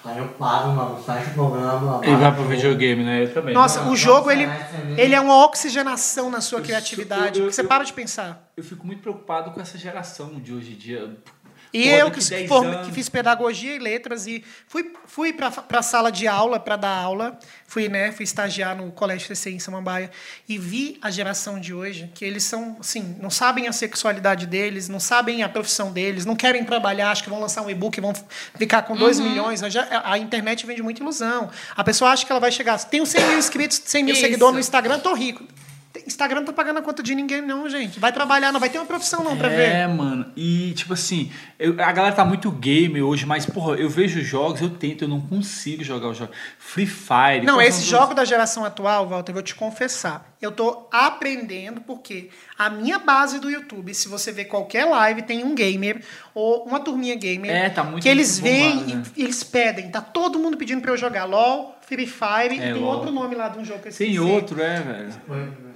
Aí 0.03 0.17
eu 0.17 0.27
paro, 0.29 0.69
mano, 0.71 0.97
fecho 1.03 1.29
o 1.29 1.33
programa. 1.33 2.01
ele 2.03 2.15
vai 2.15 2.33
pro 2.33 2.43
videogame, 2.45 3.03
né? 3.03 3.23
Eu 3.23 3.33
também. 3.33 3.53
Nossa, 3.53 3.87
o 3.87 3.95
jogo, 3.95 4.31
ele, 4.31 4.45
ali. 4.45 4.99
ele 4.99 5.13
é 5.15 5.21
uma 5.21 5.45
oxigenação 5.45 6.29
na 6.31 6.41
sua 6.41 6.59
Eu- 6.59 6.63
criatividade, 6.63 7.39
eu- 7.39 7.45
porque 7.45 7.53
você 7.53 7.61
eu- 7.61 7.67
para 7.67 7.83
de 7.83 7.93
pensar. 7.93 8.51
Eu 8.57 8.63
fico 8.63 8.85
muito 8.85 9.01
preocupado 9.01 9.51
com 9.51 9.61
essa 9.61 9.77
geração 9.77 10.39
de 10.39 10.53
hoje 10.53 10.71
em 10.71 10.75
dia. 10.75 11.15
E 11.73 11.87
eu 11.87 12.11
que, 12.11 12.19
10 12.21 12.49
form- 12.49 12.83
que 12.85 12.91
fiz 12.91 13.07
pedagogia 13.07 13.75
e 13.75 13.79
letras 13.79 14.27
e 14.27 14.43
fui, 14.67 14.91
fui 15.05 15.31
para 15.31 15.51
a 15.71 15.81
sala 15.81 16.11
de 16.11 16.27
aula 16.27 16.59
para 16.59 16.75
dar 16.75 16.89
aula, 16.89 17.39
fui, 17.65 17.87
né, 17.87 18.11
fui 18.11 18.23
estagiar 18.25 18.75
no 18.75 18.91
Colégio 18.91 19.25
CC 19.27 19.51
em 19.51 19.59
Samambaia 19.59 20.11
e 20.49 20.57
vi 20.57 20.97
a 21.01 21.09
geração 21.09 21.59
de 21.59 21.73
hoje, 21.73 22.11
que 22.13 22.25
eles 22.25 22.43
são, 22.43 22.75
assim, 22.79 23.15
não 23.21 23.29
sabem 23.29 23.67
a 23.69 23.71
sexualidade 23.71 24.45
deles, 24.45 24.89
não 24.89 24.99
sabem 24.99 25.43
a 25.43 25.49
profissão 25.49 25.91
deles, 25.93 26.25
não 26.25 26.35
querem 26.35 26.65
trabalhar, 26.65 27.11
acho 27.11 27.23
que 27.23 27.29
vão 27.29 27.39
lançar 27.39 27.61
um 27.61 27.69
e-book 27.69 28.01
vão 28.01 28.13
ficar 28.57 28.81
com 28.81 28.95
2 28.95 29.19
milhões. 29.19 29.61
Já- 29.61 30.01
a 30.03 30.17
internet 30.17 30.65
vende 30.65 30.81
muita 30.83 31.01
ilusão. 31.01 31.49
A 31.75 31.83
pessoa 31.85 32.11
acha 32.11 32.25
que 32.25 32.31
ela 32.31 32.41
vai 32.41 32.51
chegar, 32.51 32.77
tenho 32.83 33.05
100 33.05 33.25
mil 33.29 33.37
inscritos, 33.39 33.81
100 33.85 34.03
mil 34.03 34.13
Isso. 34.13 34.21
seguidores 34.23 34.53
no 34.55 34.59
Instagram, 34.59 34.99
tô 34.99 35.13
rico. 35.13 35.45
Instagram 36.07 36.39
não 36.41 36.45
tá 36.47 36.53
pagando 36.53 36.79
a 36.79 36.81
conta 36.81 37.03
de 37.03 37.13
ninguém, 37.13 37.41
não, 37.41 37.69
gente. 37.69 37.99
Vai 37.99 38.11
trabalhar, 38.11 38.51
não 38.51 38.59
vai 38.59 38.69
ter 38.69 38.77
uma 38.77 38.85
profissão, 38.85 39.23
não, 39.23 39.35
pra 39.37 39.49
ver. 39.49 39.69
É, 39.69 39.87
mano. 39.87 40.25
E, 40.35 40.73
tipo 40.73 40.93
assim, 40.93 41.31
eu- 41.59 41.73
a 41.83 41.91
galera 41.91 42.15
tá 42.15 42.23
muito 42.23 42.49
gamer 42.51 43.03
hoje, 43.05 43.25
mas, 43.25 43.45
porra, 43.45 43.75
eu 43.75 43.89
vejo 43.89 44.21
jogos, 44.21 44.61
eu 44.61 44.69
tento, 44.69 45.03
eu 45.03 45.07
não 45.07 45.19
consigo 45.19 45.83
jogar 45.83 46.09
os 46.09 46.17
jogos. 46.17 46.35
Free 46.57 46.85
Fire. 46.87 47.45
Não, 47.45 47.61
esse 47.61 47.83
jogo 47.83 48.13
da 48.13 48.23
geração 48.25 48.63
atual, 48.63 49.07
Walter, 49.07 49.31
eu 49.31 49.35
vou 49.35 49.43
te 49.43 49.53
confessar. 49.55 50.29
Eu 50.41 50.51
tô 50.51 50.87
aprendendo 50.91 51.81
porque 51.81 52.29
a 52.57 52.69
minha 52.69 52.97
base 52.97 53.39
do 53.39 53.49
YouTube, 53.49 53.93
se 53.93 54.07
você 54.07 54.31
ver 54.31 54.45
qualquer 54.45 54.85
live, 54.85 55.21
tem 55.21 55.43
um 55.43 55.53
gamer 55.53 56.01
ou 56.33 56.63
uma 56.65 56.79
turminha 56.79 57.15
gamer 57.15 57.51
É, 57.51 57.69
tá 57.69 57.83
muito 57.83 58.01
que 58.01 58.09
eles 58.09 58.39
vêm 58.39 58.83
né? 58.85 59.03
e 59.15 59.23
eles 59.23 59.43
pedem. 59.43 59.89
Tá 59.91 60.01
todo 60.01 60.39
mundo 60.39 60.57
pedindo 60.57 60.81
pra 60.81 60.91
eu 60.91 60.97
jogar 60.97 61.25
LOL, 61.25 61.77
Free 61.81 62.07
Fire, 62.07 62.53
É, 62.59 62.69
e 62.69 62.73
tem 62.73 62.73
LOL. 62.81 62.91
outro 62.95 63.11
nome 63.11 63.35
lá 63.35 63.49
de 63.49 63.59
um 63.59 63.65
jogo 63.65 63.81
que 63.81 63.89
eu 63.89 63.91
esqueci. 63.91 64.09
Tem 64.11 64.19
outro, 64.19 64.59
é, 64.61 64.79
velho. 64.79 65.09
É 65.67 65.70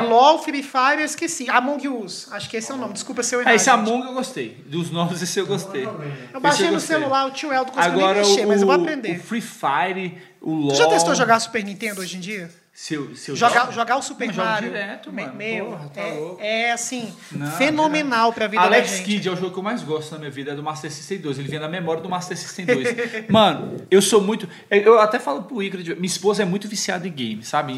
LOL, 0.00 0.38
Free 0.40 0.62
Fire, 0.62 0.98
eu 1.00 1.04
esqueci. 1.04 1.48
Among 1.48 1.88
Us. 1.88 2.28
Acho 2.32 2.48
que 2.48 2.56
esse 2.56 2.70
é 2.70 2.74
o 2.74 2.78
nome. 2.78 2.92
Desculpa 2.92 3.22
se 3.22 3.34
eu 3.34 3.40
errar. 3.40 3.52
É, 3.52 3.54
esse. 3.56 3.70
Among 3.70 4.06
eu 4.06 4.12
gostei. 4.14 4.62
Dos 4.66 4.90
novos, 4.90 5.22
esse 5.22 5.38
eu 5.38 5.46
gostei. 5.46 5.84
Eu 6.32 6.40
baixei 6.40 6.66
no 6.66 6.74
gostei. 6.74 6.96
celular, 6.96 7.26
o 7.26 7.30
tio 7.30 7.52
Eldo 7.52 7.72
conseguiu 7.72 7.98
Agora, 8.00 8.20
nem 8.20 8.28
mexer, 8.30 8.44
o, 8.44 8.48
mas 8.48 8.60
eu 8.60 8.66
vou 8.66 8.76
aprender. 8.76 9.16
o 9.16 9.20
Free 9.22 9.40
Fire, 9.40 10.18
o 10.40 10.52
LoL... 10.52 10.68
Tu 10.72 10.76
já 10.76 10.88
testou 10.88 11.14
jogar 11.14 11.40
Super 11.40 11.64
Nintendo 11.64 12.00
hoje 12.00 12.16
em 12.16 12.20
dia? 12.20 12.50
Se 12.72 12.94
eu, 12.94 13.12
se 13.16 13.28
eu 13.32 13.34
Jogar, 13.34 13.62
jogo- 13.62 13.72
jogar 13.72 13.96
o 13.96 14.02
Super 14.02 14.28
Não, 14.28 14.34
Mario. 14.36 14.68
direto, 14.70 15.12
mano. 15.12 15.34
Meu, 15.34 15.64
Porra, 15.66 15.88
tá 15.92 16.00
é, 16.00 16.12
louco. 16.12 16.38
é, 16.40 16.70
assim, 16.70 17.12
Não, 17.32 17.50
fenomenal 17.50 18.32
pra 18.32 18.46
vida 18.46 18.62
Alex 18.62 18.90
da 18.92 18.96
gente. 18.98 19.04
Kidd 19.06 19.28
é 19.28 19.32
o 19.32 19.36
jogo 19.36 19.50
que 19.52 19.58
eu 19.58 19.62
mais 19.64 19.82
gosto 19.82 20.12
na 20.12 20.18
minha 20.18 20.30
vida, 20.30 20.52
é 20.52 20.54
do 20.54 20.62
Master 20.62 20.88
System 20.92 21.18
2. 21.18 21.40
Ele 21.40 21.48
vem 21.48 21.58
na 21.58 21.66
memória 21.66 22.00
do 22.00 22.08
Master 22.08 22.36
System 22.36 22.66
2. 22.66 22.88
Mano, 23.28 23.78
eu 23.90 24.00
sou 24.00 24.20
muito. 24.20 24.48
Eu 24.70 25.00
até 25.00 25.18
falo 25.18 25.42
pro 25.42 25.60
Igor, 25.60 25.80
minha 25.80 26.06
esposa 26.06 26.42
é 26.42 26.46
muito 26.46 26.68
viciada 26.68 27.08
em 27.08 27.10
game, 27.12 27.42
sabe? 27.42 27.72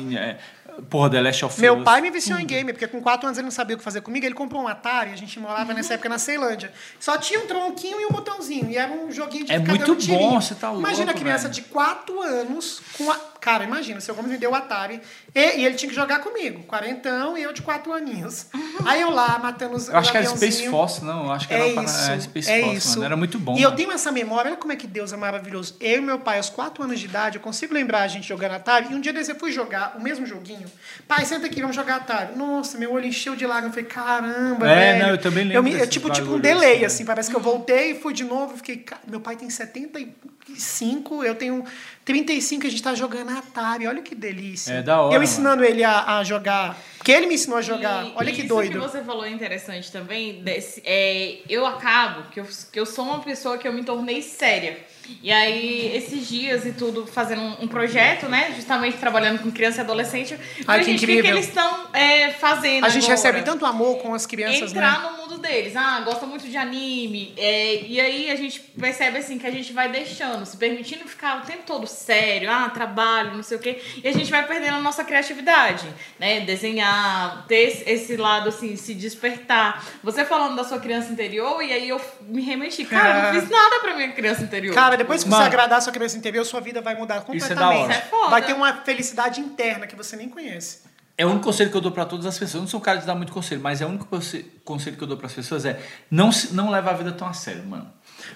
Porra, 0.88 1.10
The 1.10 1.20
Last 1.20 1.44
of 1.44 1.60
Meu 1.60 1.76
Us, 1.78 1.84
pai 1.84 2.00
me 2.00 2.10
viciou 2.10 2.38
em 2.38 2.42
tudo. 2.42 2.50
game, 2.50 2.72
porque 2.72 2.86
com 2.86 3.00
4 3.00 3.26
anos 3.26 3.38
ele 3.38 3.44
não 3.44 3.50
sabia 3.50 3.74
o 3.76 3.78
que 3.78 3.84
fazer 3.84 4.00
comigo. 4.00 4.24
Ele 4.26 4.34
comprou 4.34 4.62
um 4.62 4.68
Atari, 4.68 5.10
a 5.12 5.16
gente 5.16 5.38
morava 5.38 5.72
nessa 5.74 5.94
época 5.94 6.08
na 6.08 6.18
Ceilândia. 6.18 6.72
Só 6.98 7.16
tinha 7.18 7.38
um 7.40 7.46
tronquinho 7.46 8.00
e 8.00 8.06
um 8.06 8.10
botãozinho. 8.10 8.70
E 8.70 8.76
era 8.76 8.92
um 8.92 9.10
joguinho 9.12 9.44
de 9.46 9.52
É 9.52 9.58
ficar 9.60 9.70
muito 9.72 9.86
dando 9.86 9.98
tirinho. 9.98 10.18
bom, 10.30 10.40
você 10.40 10.54
tá 10.54 10.72
Imagina 10.72 11.06
louco, 11.06 11.18
a 11.18 11.22
criança 11.22 11.42
velho. 11.48 11.54
de 11.54 11.62
4 11.62 12.22
anos 12.22 12.80
com 12.96 13.10
a. 13.10 13.16
Cara, 13.40 13.64
imagina, 13.64 14.00
seu 14.00 14.14
Gomes 14.14 14.30
me 14.30 14.36
deu 14.38 14.50
o 14.50 14.54
Atari 14.54 15.00
e, 15.34 15.40
e 15.40 15.64
ele 15.64 15.74
tinha 15.74 15.88
que 15.88 15.94
jogar 15.94 16.18
comigo. 16.20 16.62
Quarentão 16.64 17.38
e 17.38 17.42
eu 17.42 17.52
de 17.52 17.62
4 17.62 17.92
aninhos. 17.92 18.46
Aí 18.84 19.00
eu 19.00 19.10
lá, 19.10 19.38
matando 19.38 19.76
os 19.76 19.88
Eu 19.88 19.96
acho 19.96 20.10
que 20.12 20.18
era. 20.18 20.26
Space 20.26 20.68
Force, 20.68 21.04
não. 21.04 21.24
Eu 21.24 21.32
acho 21.32 21.48
que 21.48 21.54
era 21.54 21.64
É 21.64 21.68
isso, 21.74 22.10
é 22.10 22.20
Space 22.20 22.50
é 22.50 22.60
Force, 22.60 22.76
isso. 22.76 22.88
mano. 22.90 23.04
Era 23.04 23.16
muito 23.16 23.38
bom. 23.38 23.56
E 23.56 23.62
eu 23.62 23.70
mano. 23.70 23.76
tenho 23.76 23.92
essa 23.92 24.12
memória, 24.12 24.50
olha 24.50 24.56
como 24.60 24.72
é 24.72 24.76
que 24.76 24.86
Deus 24.86 25.12
é 25.12 25.16
maravilhoso. 25.16 25.76
Eu 25.80 25.98
e 25.98 26.00
meu 26.00 26.18
pai, 26.18 26.36
aos 26.36 26.50
4 26.50 26.84
anos 26.84 27.00
de 27.00 27.06
idade, 27.06 27.36
eu 27.38 27.42
consigo 27.42 27.72
lembrar 27.72 28.02
a 28.02 28.08
gente 28.08 28.28
jogando 28.28 28.52
Atari. 28.52 28.88
E 28.90 28.94
um 28.94 29.00
dia 29.00 29.12
desse 29.12 29.32
eu 29.32 29.36
fui 29.36 29.50
jogar 29.52 29.96
o 29.98 30.02
mesmo 30.02 30.26
joguinho. 30.26 30.70
Pai, 31.08 31.24
senta 31.24 31.46
aqui, 31.46 31.60
vamos 31.60 31.74
jogar 31.76 31.96
Atari. 31.96 32.36
Nossa, 32.36 32.76
meu 32.76 32.92
olho 32.92 33.06
encheu 33.06 33.34
de 33.34 33.46
lágrimas. 33.46 33.76
Eu 33.76 33.82
falei, 33.84 33.88
caramba, 33.88 34.70
É, 34.70 34.92
velho. 34.92 35.02
não, 35.06 35.10
eu 35.10 35.18
também 35.18 35.44
lembro 35.44 35.56
Eu, 35.56 35.62
me- 35.62 35.70
eu, 35.72 35.78
desses 35.78 35.92
tipo, 35.94 36.10
tipo 36.10 36.34
um 36.34 36.38
delay, 36.40 36.76
assim. 36.76 36.84
assim. 36.86 37.04
Parece 37.04 37.30
que 37.30 37.36
eu 37.36 37.40
voltei, 37.40 37.94
fui 37.94 38.12
de 38.12 38.24
novo. 38.24 38.56
Fiquei, 38.56 38.76
"Ca- 38.78 38.98
meu 39.06 39.20
pai 39.20 39.36
tem 39.36 39.48
75, 39.48 41.24
eu 41.24 41.34
tenho 41.34 41.64
35, 42.10 42.66
a 42.66 42.70
gente 42.70 42.82
tá 42.82 42.94
jogando 42.94 43.30
Atari. 43.30 43.86
Olha 43.86 44.02
que 44.02 44.14
delícia. 44.14 44.72
É 44.74 44.82
da 44.82 44.96
hora, 45.00 45.08
Eu 45.08 45.12
mano. 45.12 45.24
ensinando 45.24 45.64
ele 45.64 45.84
a, 45.84 46.18
a 46.18 46.24
jogar. 46.24 46.76
Porque 46.98 47.12
ele 47.12 47.26
me 47.26 47.34
ensinou 47.34 47.58
a 47.58 47.62
jogar. 47.62 48.04
E- 48.06 48.12
Olha 48.16 48.30
e 48.30 48.32
que 48.32 48.40
isso 48.40 48.48
doido. 48.48 48.72
que 48.72 48.78
você 48.78 49.02
falou 49.02 49.24
é 49.24 49.30
interessante 49.30 49.90
também. 49.92 50.42
desse- 50.42 50.82
é, 50.84 51.38
eu 51.48 51.64
acabo, 51.64 52.28
que 52.30 52.40
eu, 52.40 52.46
que 52.72 52.80
eu 52.80 52.84
sou 52.86 53.04
uma 53.04 53.20
pessoa 53.20 53.56
que 53.56 53.66
eu 53.68 53.72
me 53.72 53.84
tornei 53.84 54.20
séria. 54.22 54.78
E 55.22 55.30
aí, 55.32 55.94
esses 55.96 56.28
dias 56.28 56.64
e 56.66 56.72
tudo, 56.72 57.06
fazendo 57.06 57.40
um, 57.42 57.64
um 57.64 57.68
projeto, 57.68 58.26
né? 58.28 58.52
Justamente 58.56 58.96
trabalhando 58.98 59.40
com 59.42 59.50
criança 59.50 59.78
e 59.78 59.80
adolescente. 59.82 60.36
Ai, 60.66 60.80
que 60.80 60.84
gente, 60.86 60.96
o 60.96 61.00
que, 61.00 61.06
que 61.06 61.12
incrível. 61.18 61.36
eles 61.36 61.48
estão 61.48 61.86
é, 61.92 62.30
fazendo 62.30 62.84
A 62.84 62.88
gente 62.88 63.04
agora. 63.04 63.16
recebe 63.16 63.42
tanto 63.42 63.64
amor 63.66 63.98
com 63.98 64.14
as 64.14 64.26
crianças, 64.26 64.70
entrar 64.72 65.02
né? 65.02 65.08
no 65.10 65.16
mundo 65.18 65.38
deles. 65.38 65.74
Ah, 65.76 66.00
gosta 66.04 66.26
muito 66.26 66.46
de 66.48 66.56
anime. 66.56 67.34
É, 67.36 67.82
e 67.82 68.00
aí 68.00 68.30
a 68.30 68.36
gente 68.36 68.60
percebe 68.60 69.18
assim 69.18 69.38
que 69.38 69.46
a 69.46 69.50
gente 69.50 69.72
vai 69.72 69.88
deixando, 69.88 70.44
se 70.46 70.56
permitindo 70.56 71.04
ficar 71.08 71.38
o 71.38 71.46
tempo 71.46 71.62
todo 71.66 71.86
sério, 71.86 72.50
ah, 72.50 72.68
trabalho, 72.70 73.34
não 73.34 73.42
sei 73.42 73.56
o 73.56 73.60
quê. 73.60 73.80
E 74.02 74.08
a 74.08 74.12
gente 74.12 74.30
vai 74.30 74.46
perdendo 74.46 74.74
a 74.76 74.80
nossa 74.80 75.04
criatividade, 75.04 75.86
né? 76.18 76.40
Desenhar, 76.40 77.44
ter 77.48 77.82
esse- 77.86 78.16
lado 78.16 78.48
assim, 78.50 78.76
se 78.76 78.92
despertar. 78.94 79.82
Você 80.02 80.24
falando 80.24 80.56
da 80.56 80.64
sua 80.64 80.78
criança 80.78 81.10
interior, 81.12 81.62
e 81.62 81.72
aí 81.72 81.88
eu 81.88 82.00
me 82.22 82.42
remeti. 82.42 82.84
Cara, 82.84 83.28
eu 83.28 83.34
não 83.34 83.40
fiz 83.40 83.50
nada 83.50 83.80
pra 83.80 83.94
minha 83.94 84.12
criança 84.12 84.42
interior. 84.42 84.74
Cara, 84.74 84.96
depois 85.02 85.24
que 85.24 85.28
Mano. 85.30 85.42
você 85.42 85.48
agradar 85.48 85.78
a 85.78 85.80
sua 85.80 85.92
criança 85.92 86.16
interior, 86.16 86.44
sua 86.44 86.60
vida 86.60 86.80
vai 86.80 86.94
mudar 86.94 87.16
Isso 87.16 87.22
é 87.22 87.26
completamente. 87.26 87.58
da 87.58 87.68
hora. 87.84 87.92
Isso 87.92 88.00
é 88.00 88.02
foda. 88.08 88.30
Vai 88.30 88.42
ter 88.44 88.52
uma 88.52 88.72
felicidade 88.74 89.40
interna 89.40 89.86
que 89.86 89.96
você 89.96 90.16
nem 90.16 90.28
conhece. 90.28 90.88
É 91.18 91.26
o 91.26 91.28
único 91.28 91.44
conselho 91.44 91.70
que 91.70 91.76
eu 91.76 91.82
dou 91.82 91.92
pra 91.92 92.06
todas 92.06 92.24
as 92.24 92.38
pessoas. 92.38 92.54
Eu 92.54 92.60
não 92.62 92.68
sou 92.68 92.80
um 92.80 92.82
cara 92.82 92.98
de 92.98 93.04
dar 93.04 93.14
muito 93.14 93.30
conselho, 93.30 93.60
mas 93.60 93.82
é 93.82 93.84
o 93.84 93.88
único 93.90 94.06
conse- 94.06 94.42
conselho 94.64 94.96
que 94.96 95.02
eu 95.02 95.06
dou 95.08 95.18
pras 95.18 95.34
pessoas 95.34 95.66
é 95.66 95.78
não, 96.10 96.32
se- 96.32 96.54
não 96.54 96.70
leva 96.70 96.90
a 96.90 96.94
vida 96.94 97.12
tão 97.12 97.28
a 97.28 97.34
sério, 97.34 97.62
mano. 97.64 97.92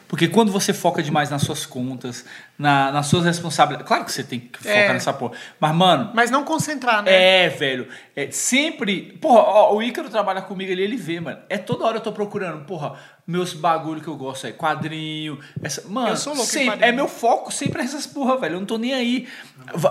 Porque 0.07 0.28
quando 0.28 0.53
você 0.53 0.73
foca 0.74 1.03
demais 1.03 1.31
nas 1.31 1.41
suas 1.43 1.65
contas, 1.65 2.27
na, 2.59 2.93
nas 2.93 3.07
suas 3.07 3.24
responsabilidades. 3.24 3.89
Claro 3.89 4.05
que 4.05 4.12
você 4.12 4.23
tem 4.23 4.39
que 4.41 4.59
focar 4.59 4.73
É. 4.77 4.93
nessa 4.93 5.15
porra. 5.15 5.32
Mas, 5.59 5.74
mano, 5.74 6.11
Mas 6.15 6.31
não 6.31 6.45
concentrar, 6.45 7.03
né? 7.03 7.45
é, 7.45 7.49
velho. 7.49 7.89
É, 8.15 8.31
sempre. 8.31 9.19
Porra, 9.20 9.41
ó, 9.41 9.74
o 9.74 9.82
Ícaro 9.82 10.11
trabalha 10.11 10.43
comigo 10.43 10.70
ali, 10.70 10.82
ele 10.82 10.97
vê, 10.97 11.20
mano. 11.20 11.39
É 11.49 11.57
toda 11.57 11.85
hora 11.86 11.97
eu 11.97 12.03
tô 12.03 12.12
procurando, 12.12 12.66
porra, 12.66 12.99
meus 13.27 13.55
bagulho 13.55 14.03
que 14.03 14.09
eu 14.09 14.17
gosto 14.17 14.47
aí, 14.47 14.53
quadrinho. 14.53 15.39
Essa, 15.63 15.83
mano, 15.89 16.09
Eu 16.09 16.17
sou 16.17 16.35
louco 16.35 16.49
em 16.49 16.53
sempre, 16.53 16.85
é 16.85 16.93
meu 16.93 17.09
foco 17.09 17.51
sempre 17.51 17.81
é 17.81 17.85
essas 17.85 18.07
porra, 18.07 18.37
velho. 18.37 18.57
Eu 18.57 18.61
não 18.61 18.67
tô 18.67 18.77
nem 18.77 18.93
aí. 18.93 19.27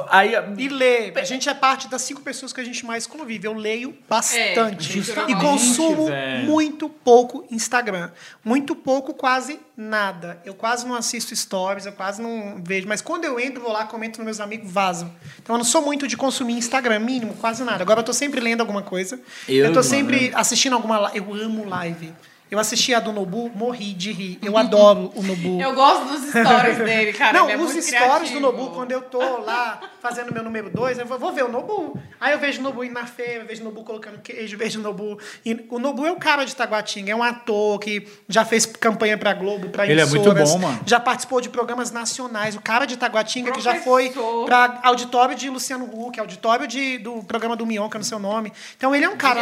Aí, 0.09 0.33
E 0.57 0.69
ler. 0.69 1.17
A 1.17 1.23
gente 1.23 1.49
é 1.49 1.53
parte 1.53 1.87
das 1.87 2.03
cinco 2.03 2.21
pessoas 2.21 2.53
que 2.53 2.61
a 2.61 2.63
gente 2.63 2.85
mais 2.85 3.07
convive. 3.07 3.47
Eu 3.47 3.53
leio 3.53 3.97
bastante. 4.07 4.99
É, 4.99 5.31
e 5.31 5.35
consumo 5.35 6.07
velho. 6.07 6.45
muito 6.45 6.87
pouco 6.87 7.45
Instagram. 7.49 8.11
Muito 8.43 8.75
pouco, 8.75 9.13
quase 9.15 9.59
nada. 9.75 10.39
Eu 10.45 10.53
quase 10.53 10.85
não 10.85 10.93
assisto 10.93 11.35
stories, 11.35 11.87
eu 11.87 11.93
quase 11.93 12.21
não 12.21 12.61
vejo. 12.63 12.87
Mas 12.87 13.01
quando 13.01 13.25
eu 13.25 13.39
entro, 13.39 13.63
vou 13.63 13.71
lá, 13.71 13.85
comento 13.85 14.19
nos 14.19 14.25
meus 14.25 14.39
amigos, 14.39 14.71
vazo. 14.71 15.11
Então 15.41 15.55
eu 15.55 15.57
não 15.57 15.65
sou 15.65 15.81
muito 15.81 16.07
de 16.07 16.15
consumir 16.15 16.53
Instagram, 16.53 16.99
mínimo, 16.99 17.33
quase 17.35 17.63
nada. 17.63 17.81
Agora 17.81 18.01
eu 18.01 18.03
tô 18.03 18.13
sempre 18.13 18.39
lendo 18.39 18.61
alguma 18.61 18.83
coisa. 18.83 19.19
Eu, 19.47 19.55
Eu, 19.55 19.69
tô 19.69 19.79
mano, 19.79 19.83
sempre 19.83 20.31
assistindo 20.35 20.73
alguma 20.73 20.99
live. 20.99 21.17
Eu 21.17 21.33
amo 21.33 21.67
live. 21.67 22.13
Eu 22.51 22.59
assisti 22.59 22.93
a 22.93 22.99
do 22.99 23.11
Nobu, 23.11 23.49
morri 23.55 23.93
de 23.93 24.11
rir. 24.11 24.39
Eu 24.41 24.55
adoro 24.59 25.11
o 25.15 25.23
Nobu. 25.23 25.61
Eu 25.61 25.73
gosto 25.73 26.05
dos 26.05 26.29
stories 26.29 26.77
dele, 26.77 27.13
cara. 27.13 27.39
Não, 27.39 27.49
é 27.49 27.55
os 27.57 27.71
stories 27.71 27.85
do 27.85 27.97
criativo. 27.97 28.39
Nobu, 28.39 28.67
quando 28.71 28.91
eu 28.91 29.01
tô 29.01 29.19
lá 29.19 29.81
fazendo 30.03 30.33
meu 30.33 30.43
número 30.43 30.69
2, 30.69 30.99
eu 30.99 31.05
vou, 31.05 31.17
vou 31.17 31.31
ver 31.31 31.45
o 31.45 31.47
Nobu. 31.47 31.97
Aí 32.19 32.33
eu 32.33 32.39
vejo 32.39 32.59
o 32.59 32.63
Nobu 32.63 32.83
indo 32.83 32.93
na 32.93 33.05
feira, 33.05 33.35
eu 33.43 33.45
vejo 33.47 33.61
o 33.61 33.63
Nobu 33.63 33.85
colocando 33.85 34.19
queijo, 34.21 34.57
vejo 34.57 34.79
o 34.79 34.83
Nobu. 34.83 35.17
E 35.45 35.65
o 35.69 35.79
Nobu 35.79 36.05
é 36.05 36.11
o 36.11 36.17
cara 36.17 36.43
de 36.43 36.53
Taguatinga, 36.53 37.13
é 37.13 37.15
um 37.15 37.23
ator 37.23 37.79
que 37.79 38.05
já 38.27 38.43
fez 38.43 38.65
campanha 38.65 39.17
pra 39.17 39.33
Globo, 39.33 39.69
pra 39.69 39.87
Ele 39.87 40.01
é 40.01 40.05
muito 40.05 40.17
emissoras, 40.17 40.51
bom, 40.51 40.59
mano. 40.59 40.81
Já 40.85 40.99
participou 40.99 41.39
de 41.39 41.49
programas 41.49 41.89
nacionais. 41.89 42.53
O 42.55 42.61
cara 42.61 42.85
de 42.85 42.97
Taguatinga 42.97 43.53
que 43.53 43.61
já 43.61 43.75
foi 43.75 44.13
pra 44.45 44.81
auditório 44.83 45.35
de 45.35 45.49
Luciano 45.49 45.85
Huck, 45.85 46.19
auditório 46.19 46.67
de, 46.67 46.97
do 46.97 47.23
programa 47.23 47.55
do 47.55 47.65
Mion, 47.65 47.87
que 47.89 47.95
é 47.95 47.99
no 47.99 48.03
seu 48.03 48.19
nome. 48.19 48.51
Então 48.75 48.93
ele 48.93 49.05
é 49.05 49.09
um 49.09 49.15
cara. 49.15 49.39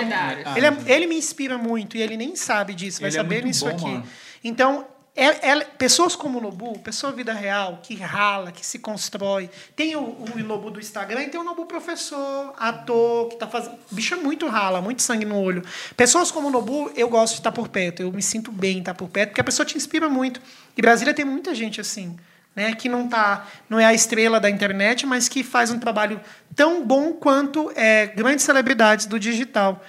Ele, 0.55 0.65
é- 0.67 0.77
ele 0.85 1.07
me 1.07 1.15
inspira 1.17 1.57
muito 1.57 1.97
e 1.97 2.01
ele 2.03 2.15
nem 2.15 2.35
sabe 2.35 2.75
disso, 2.75 3.01
vai 3.01 3.09
Ele 3.09 3.17
é 3.17 3.19
saber 3.19 3.35
muito 3.37 3.45
nisso 3.47 3.65
bom, 3.65 3.71
aqui. 3.71 3.85
mano. 3.85 4.03
Então, 4.43 4.85
é- 5.15 5.49
é- 5.49 5.65
pessoas 5.65 6.15
como 6.15 6.39
o 6.39 6.41
Nobu, 6.41 6.79
pessoa 6.79 7.11
vida 7.11 7.33
real, 7.33 7.79
que 7.83 7.95
rala, 7.95 8.51
que 8.51 8.65
se 8.65 8.79
constrói. 8.79 9.49
Tem 9.75 9.95
o, 9.95 9.99
o 9.99 10.69
do 10.71 10.79
Instagram 10.79 11.23
e 11.23 11.29
tem 11.29 11.39
o 11.39 11.43
Nobu 11.43 11.65
professor, 11.65 12.53
ator, 12.57 13.27
que 13.27 13.35
tá 13.35 13.45
fazendo. 13.47 13.77
Bicho 13.91 14.13
é 14.13 14.17
muito 14.17 14.47
rala, 14.47 14.81
muito 14.81 15.01
sangue 15.01 15.25
no 15.25 15.37
olho. 15.37 15.63
Pessoas 15.97 16.31
como 16.31 16.47
o 16.47 16.51
Nobu, 16.51 16.91
eu 16.95 17.09
gosto 17.09 17.33
de 17.33 17.39
estar 17.39 17.51
por 17.51 17.67
perto. 17.67 18.01
Eu 18.01 18.11
me 18.11 18.21
sinto 18.21 18.51
bem 18.51 18.77
em 18.77 18.79
estar 18.79 18.93
por 18.93 19.09
perto, 19.09 19.29
porque 19.29 19.41
a 19.41 19.43
pessoa 19.43 19.65
te 19.65 19.75
inspira 19.75 20.07
muito. 20.07 20.41
E 20.77 20.81
Brasília 20.81 21.13
tem 21.13 21.25
muita 21.25 21.53
gente 21.53 21.81
assim. 21.81 22.17
Né, 22.53 22.75
que 22.75 22.89
não 22.89 23.07
tá, 23.07 23.47
não 23.69 23.79
é 23.79 23.85
a 23.85 23.93
estrela 23.93 24.37
da 24.37 24.49
internet, 24.49 25.05
mas 25.05 25.29
que 25.29 25.41
faz 25.41 25.71
um 25.71 25.79
trabalho 25.79 26.19
tão 26.53 26.85
bom 26.85 27.13
quanto 27.13 27.71
é, 27.77 28.07
grandes 28.07 28.43
celebridades 28.43 29.05
do 29.05 29.17
digital. 29.17 29.81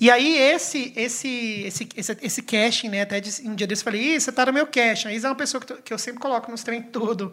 E 0.00 0.10
aí, 0.10 0.36
esse 0.36 0.92
esse 0.96 1.62
esse 1.66 1.88
esse, 1.96 2.16
esse 2.22 2.42
casting, 2.42 2.88
né? 2.88 3.02
Até 3.02 3.20
um 3.44 3.54
dia 3.54 3.66
desse 3.66 3.82
eu 3.82 3.84
falei, 3.84 4.14
Ih, 4.14 4.20
você 4.20 4.30
tá 4.30 4.46
no 4.46 4.52
meu 4.52 4.66
casting. 4.66 5.08
A 5.08 5.12
Isa 5.12 5.28
é 5.28 5.30
uma 5.30 5.36
pessoa 5.36 5.60
que, 5.60 5.74
que 5.82 5.92
eu 5.92 5.98
sempre 5.98 6.20
coloco 6.20 6.50
nos 6.50 6.62
trem 6.62 6.82
tudo. 6.82 7.32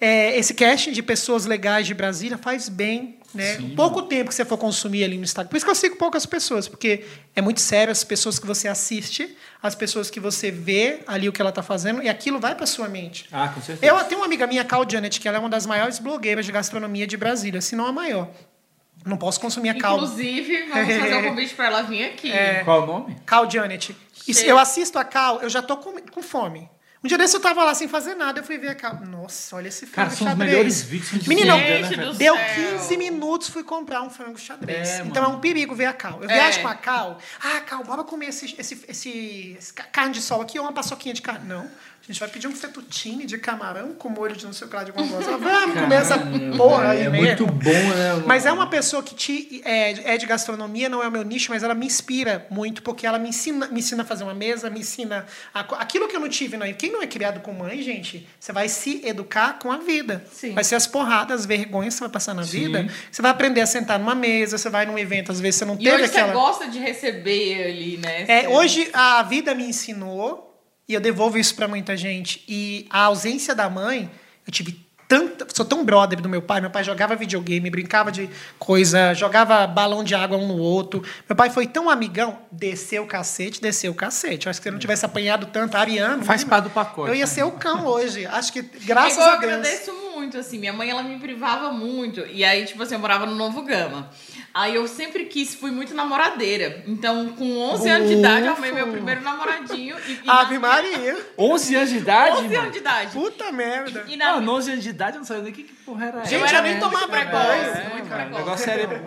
É, 0.00 0.38
esse 0.38 0.54
casting 0.54 0.92
de 0.92 1.02
pessoas 1.02 1.44
legais 1.44 1.84
de 1.84 1.92
Brasília 1.92 2.38
faz 2.38 2.68
bem, 2.68 3.18
né? 3.34 3.56
Sim, 3.56 3.70
pouco 3.74 4.02
tempo 4.02 4.28
que 4.28 4.34
você 4.34 4.44
for 4.44 4.56
consumir 4.56 5.02
ali 5.02 5.18
no 5.18 5.24
Instagram. 5.24 5.50
Por 5.50 5.56
isso 5.56 5.66
que 5.66 5.70
eu 5.70 5.74
sigo 5.74 5.96
poucas 5.96 6.24
pessoas, 6.24 6.68
porque 6.68 7.04
é 7.34 7.42
muito 7.42 7.60
sério 7.60 7.90
as 7.90 8.04
pessoas 8.04 8.38
que 8.38 8.46
você 8.46 8.68
assiste, 8.68 9.36
as 9.60 9.74
pessoas 9.74 10.08
que 10.08 10.20
você 10.20 10.52
vê 10.52 11.00
ali 11.04 11.28
o 11.28 11.32
que 11.32 11.40
ela 11.40 11.50
está 11.50 11.64
fazendo, 11.64 12.00
e 12.00 12.08
aquilo 12.08 12.38
vai 12.38 12.54
para 12.54 12.64
sua 12.64 12.88
mente. 12.88 13.26
Ah, 13.32 13.48
com 13.48 13.60
certeza. 13.60 13.92
Eu 13.92 14.04
tenho 14.04 14.20
uma 14.20 14.26
amiga 14.26 14.46
minha, 14.46 14.64
Cal 14.64 14.88
Janet, 14.88 15.18
que 15.18 15.26
ela 15.26 15.38
é 15.38 15.40
uma 15.40 15.50
das 15.50 15.66
maiores 15.66 15.98
blogueiras 15.98 16.46
de 16.46 16.52
gastronomia 16.52 17.06
de 17.06 17.16
Brasília, 17.16 17.60
se 17.60 17.74
não 17.74 17.84
a 17.84 17.92
maior. 17.92 18.30
Não 19.08 19.16
posso 19.16 19.40
consumir 19.40 19.70
a 19.70 19.74
Cal. 19.78 19.96
Inclusive, 19.96 20.66
vamos 20.66 20.96
fazer 20.96 21.14
um 21.16 21.22
convite 21.30 21.54
pra 21.54 21.66
ela 21.66 21.82
vir 21.82 22.04
aqui. 22.04 22.30
É. 22.30 22.62
Qual 22.64 22.82
o 22.82 22.86
nome? 22.86 23.16
Cal 23.26 23.50
Janet. 23.50 23.96
Cheio. 24.14 24.46
eu 24.50 24.58
assisto 24.58 24.98
a 24.98 25.04
Cal, 25.04 25.40
eu 25.40 25.48
já 25.48 25.62
tô 25.62 25.76
com, 25.78 25.92
com 26.12 26.22
fome. 26.22 26.68
Um 27.02 27.06
dia 27.06 27.16
desse 27.16 27.36
eu 27.36 27.40
tava 27.40 27.62
lá 27.62 27.74
sem 27.76 27.86
fazer 27.86 28.16
nada, 28.16 28.40
eu 28.40 28.44
fui 28.44 28.58
ver 28.58 28.70
a 28.70 28.74
Cal. 28.74 28.96
Nossa, 29.06 29.54
olha 29.54 29.68
esse 29.68 29.86
Cara, 29.86 30.10
frango 30.10 30.18
são 30.18 30.26
os 30.26 30.32
xadrez. 30.32 30.50
melhores 30.50 30.82
vídeos 30.82 31.22
de 31.22 31.28
Menino, 31.28 31.56
Gente 31.56 31.96
né? 31.96 32.12
Deu 32.16 32.34
céu. 32.34 32.44
15 32.78 32.96
minutos, 32.96 33.48
fui 33.48 33.62
comprar 33.62 34.02
um 34.02 34.10
frango 34.10 34.36
xadrez. 34.36 34.88
É, 34.88 35.02
então 35.02 35.22
é 35.22 35.26
mano. 35.26 35.38
um 35.38 35.40
perigo 35.40 35.76
ver 35.76 35.86
a 35.86 35.92
Cal. 35.92 36.18
Eu 36.20 36.28
É. 36.28 36.34
viajo 36.34 36.60
com 36.60 36.66
a 36.68 36.74
Cal. 36.74 37.18
Ah, 37.40 37.60
Cal, 37.60 37.84
bora 37.84 38.02
comer 38.02 38.26
esse, 38.30 38.54
esse, 38.58 38.84
esse, 38.88 39.56
esse 39.56 39.72
ca- 39.72 39.84
carne 39.84 40.12
de 40.12 40.20
sol 40.20 40.42
aqui 40.42 40.58
ou 40.58 40.64
uma 40.64 40.72
paçoquinha 40.72 41.14
de 41.14 41.22
carne. 41.22 41.46
Não. 41.48 41.70
A 42.08 42.12
gente 42.12 42.20
vai 42.20 42.28
pedir 42.30 42.48
um 42.48 42.54
fettuccine 42.56 43.26
de 43.26 43.36
camarão 43.36 43.92
com 43.92 44.08
molho 44.08 44.34
de 44.34 44.46
não 44.46 44.52
sei 44.54 44.66
o 44.66 44.70
que 44.70 44.76
lá 44.76 44.82
de 44.82 44.90
alguma 44.92 45.06
coisa. 45.08 45.36
Vamos 45.36 45.78
comer 45.78 45.94
essa 45.96 46.16
porra 46.56 46.92
aí 46.92 47.02
É 47.02 47.10
mesmo. 47.10 47.26
muito 47.26 47.46
bom, 47.46 47.70
né? 47.70 48.22
Mas 48.26 48.46
é 48.46 48.50
uma 48.52 48.66
pessoa 48.70 49.02
que 49.02 49.14
te, 49.14 49.60
é, 49.62 50.14
é 50.14 50.16
de 50.16 50.24
gastronomia, 50.24 50.88
não 50.88 51.02
é 51.02 51.08
o 51.08 51.12
meu 51.12 51.22
nicho, 51.22 51.50
mas 51.52 51.62
ela 51.62 51.74
me 51.74 51.84
inspira 51.84 52.46
muito, 52.48 52.82
porque 52.82 53.06
ela 53.06 53.18
me 53.18 53.28
ensina, 53.28 53.66
me 53.68 53.80
ensina 53.80 54.04
a 54.04 54.06
fazer 54.06 54.24
uma 54.24 54.32
mesa, 54.32 54.70
me 54.70 54.80
ensina. 54.80 55.26
A, 55.52 55.60
aquilo 55.60 56.08
que 56.08 56.16
eu 56.16 56.20
não 56.20 56.30
tive, 56.30 56.56
né? 56.56 56.72
quem 56.72 56.90
não 56.90 57.02
é 57.02 57.06
criado 57.06 57.40
com 57.40 57.52
mãe, 57.52 57.82
gente, 57.82 58.26
você 58.40 58.52
vai 58.54 58.70
se 58.70 59.02
educar 59.04 59.58
com 59.58 59.70
a 59.70 59.76
vida. 59.76 60.24
Sim. 60.32 60.54
Vai 60.54 60.64
ser 60.64 60.76
as 60.76 60.86
porradas, 60.86 61.40
as 61.40 61.46
vergonhas 61.46 61.92
que 61.92 61.98
você 61.98 62.04
vai 62.04 62.12
passar 62.12 62.32
na 62.32 62.42
Sim. 62.42 62.58
vida. 62.60 62.86
Você 63.12 63.20
vai 63.20 63.30
aprender 63.30 63.60
a 63.60 63.66
sentar 63.66 63.98
numa 63.98 64.14
mesa, 64.14 64.56
você 64.56 64.70
vai 64.70 64.86
num 64.86 64.98
evento, 64.98 65.30
às 65.30 65.40
vezes 65.40 65.56
você 65.58 65.66
não 65.66 65.74
E 65.74 65.84
teve 65.84 65.94
hoje 65.96 66.04
aquela. 66.06 66.28
você 66.28 66.32
gosta 66.32 66.68
de 66.68 66.78
receber 66.78 67.64
ali, 67.66 67.98
né? 67.98 68.24
É, 68.28 68.48
hoje 68.48 68.88
a 68.94 69.22
vida 69.24 69.54
me 69.54 69.64
ensinou, 69.64 70.47
e 70.88 70.94
eu 70.94 71.00
devolvo 71.00 71.38
isso 71.38 71.54
para 71.54 71.68
muita 71.68 71.96
gente, 71.96 72.42
e 72.48 72.86
a 72.90 73.02
ausência 73.02 73.54
da 73.54 73.68
mãe, 73.68 74.10
eu 74.46 74.52
tive 74.52 74.88
tanta, 75.08 75.46
sou 75.54 75.64
tão 75.64 75.84
brother 75.84 76.20
do 76.20 76.28
meu 76.28 76.42
pai. 76.42 76.60
Meu 76.60 76.70
pai 76.70 76.84
jogava 76.84 77.16
videogame, 77.16 77.70
brincava 77.70 78.12
de 78.12 78.28
coisa, 78.58 79.14
jogava 79.14 79.66
balão 79.66 80.04
de 80.04 80.14
água 80.14 80.36
um 80.36 80.46
no 80.46 80.58
outro. 80.58 81.02
Meu 81.26 81.34
pai 81.34 81.48
foi 81.48 81.66
tão 81.66 81.88
amigão, 81.88 82.38
desceu 82.52 83.04
o 83.04 83.06
cacete, 83.06 83.60
desceu 83.60 83.92
o 83.92 83.94
cacete. 83.94 84.46
Eu 84.46 84.50
acho 84.50 84.60
que 84.60 84.64
se 84.64 84.68
eu 84.68 84.72
não 84.72 84.78
tivesse 84.78 85.06
apanhado 85.06 85.46
tanto, 85.46 85.76
Ariano. 85.78 86.22
Faz 86.24 86.42
menina, 86.42 86.50
parte 86.50 86.64
do 86.64 86.70
pacote, 86.70 87.08
Eu 87.08 87.14
ia 87.14 87.20
né? 87.24 87.26
ser 87.26 87.42
o 87.42 87.52
cão 87.52 87.86
hoje. 87.86 88.26
Acho 88.26 88.52
que, 88.52 88.60
graças 88.60 89.14
Igual 89.14 89.30
a 89.30 89.34
eu 89.34 89.40
Deus. 89.40 89.52
agradeço 89.52 89.92
muito, 89.94 90.07
assim. 90.38 90.58
Minha 90.58 90.72
mãe, 90.72 90.90
ela 90.90 91.02
me 91.02 91.18
privava 91.18 91.70
muito. 91.70 92.20
E 92.26 92.44
aí, 92.44 92.64
tipo 92.64 92.82
assim, 92.82 92.94
eu 92.94 93.00
morava 93.00 93.26
no 93.26 93.34
Novo 93.34 93.62
Gama. 93.62 94.10
Aí 94.54 94.74
eu 94.74 94.88
sempre 94.88 95.26
quis, 95.26 95.54
fui 95.54 95.70
muito 95.70 95.94
namoradeira. 95.94 96.82
Então, 96.86 97.28
com 97.28 97.58
11 97.58 97.88
anos 97.88 98.08
de 98.08 98.14
idade, 98.16 98.46
eu 98.46 98.52
arrumei 98.52 98.72
meu 98.72 98.88
primeiro 98.88 99.20
namoradinho. 99.22 99.96
E, 100.06 100.12
e 100.24 100.30
Ave 100.30 100.54
na- 100.58 100.68
Maria. 100.68 101.16
11 101.38 101.76
anos 101.76 101.90
de 101.90 101.96
idade? 101.98 102.36
11 102.38 102.42
mano? 102.48 102.58
anos 102.60 102.72
de 102.72 102.78
idade. 102.78 103.12
Puta 103.12 103.52
merda. 103.52 104.04
E 104.08 104.16
na 104.16 104.34
Mano, 104.34 104.52
11 104.54 104.70
anos 104.72 104.84
de 104.84 104.90
idade 104.90 105.12
eu 105.16 105.18
não 105.18 105.24
sabia 105.26 105.42
nem 105.44 105.52
o 105.52 105.54
que, 105.54 105.62
que 105.64 105.74
porra 105.74 106.06
era 106.06 106.24
Gente, 106.24 106.34
eu 106.34 106.44
essa. 106.44 106.54
eu 106.54 106.58
era 106.58 106.62
nem 106.62 106.72
muito 106.72 106.84
tomava 106.84 107.08
precoce, 107.08 107.46
banho. 107.46 107.90
muito 107.90 108.04
O 108.06 108.08
precoce. 108.08 108.34
negócio 108.38 108.70
era. 108.70 109.02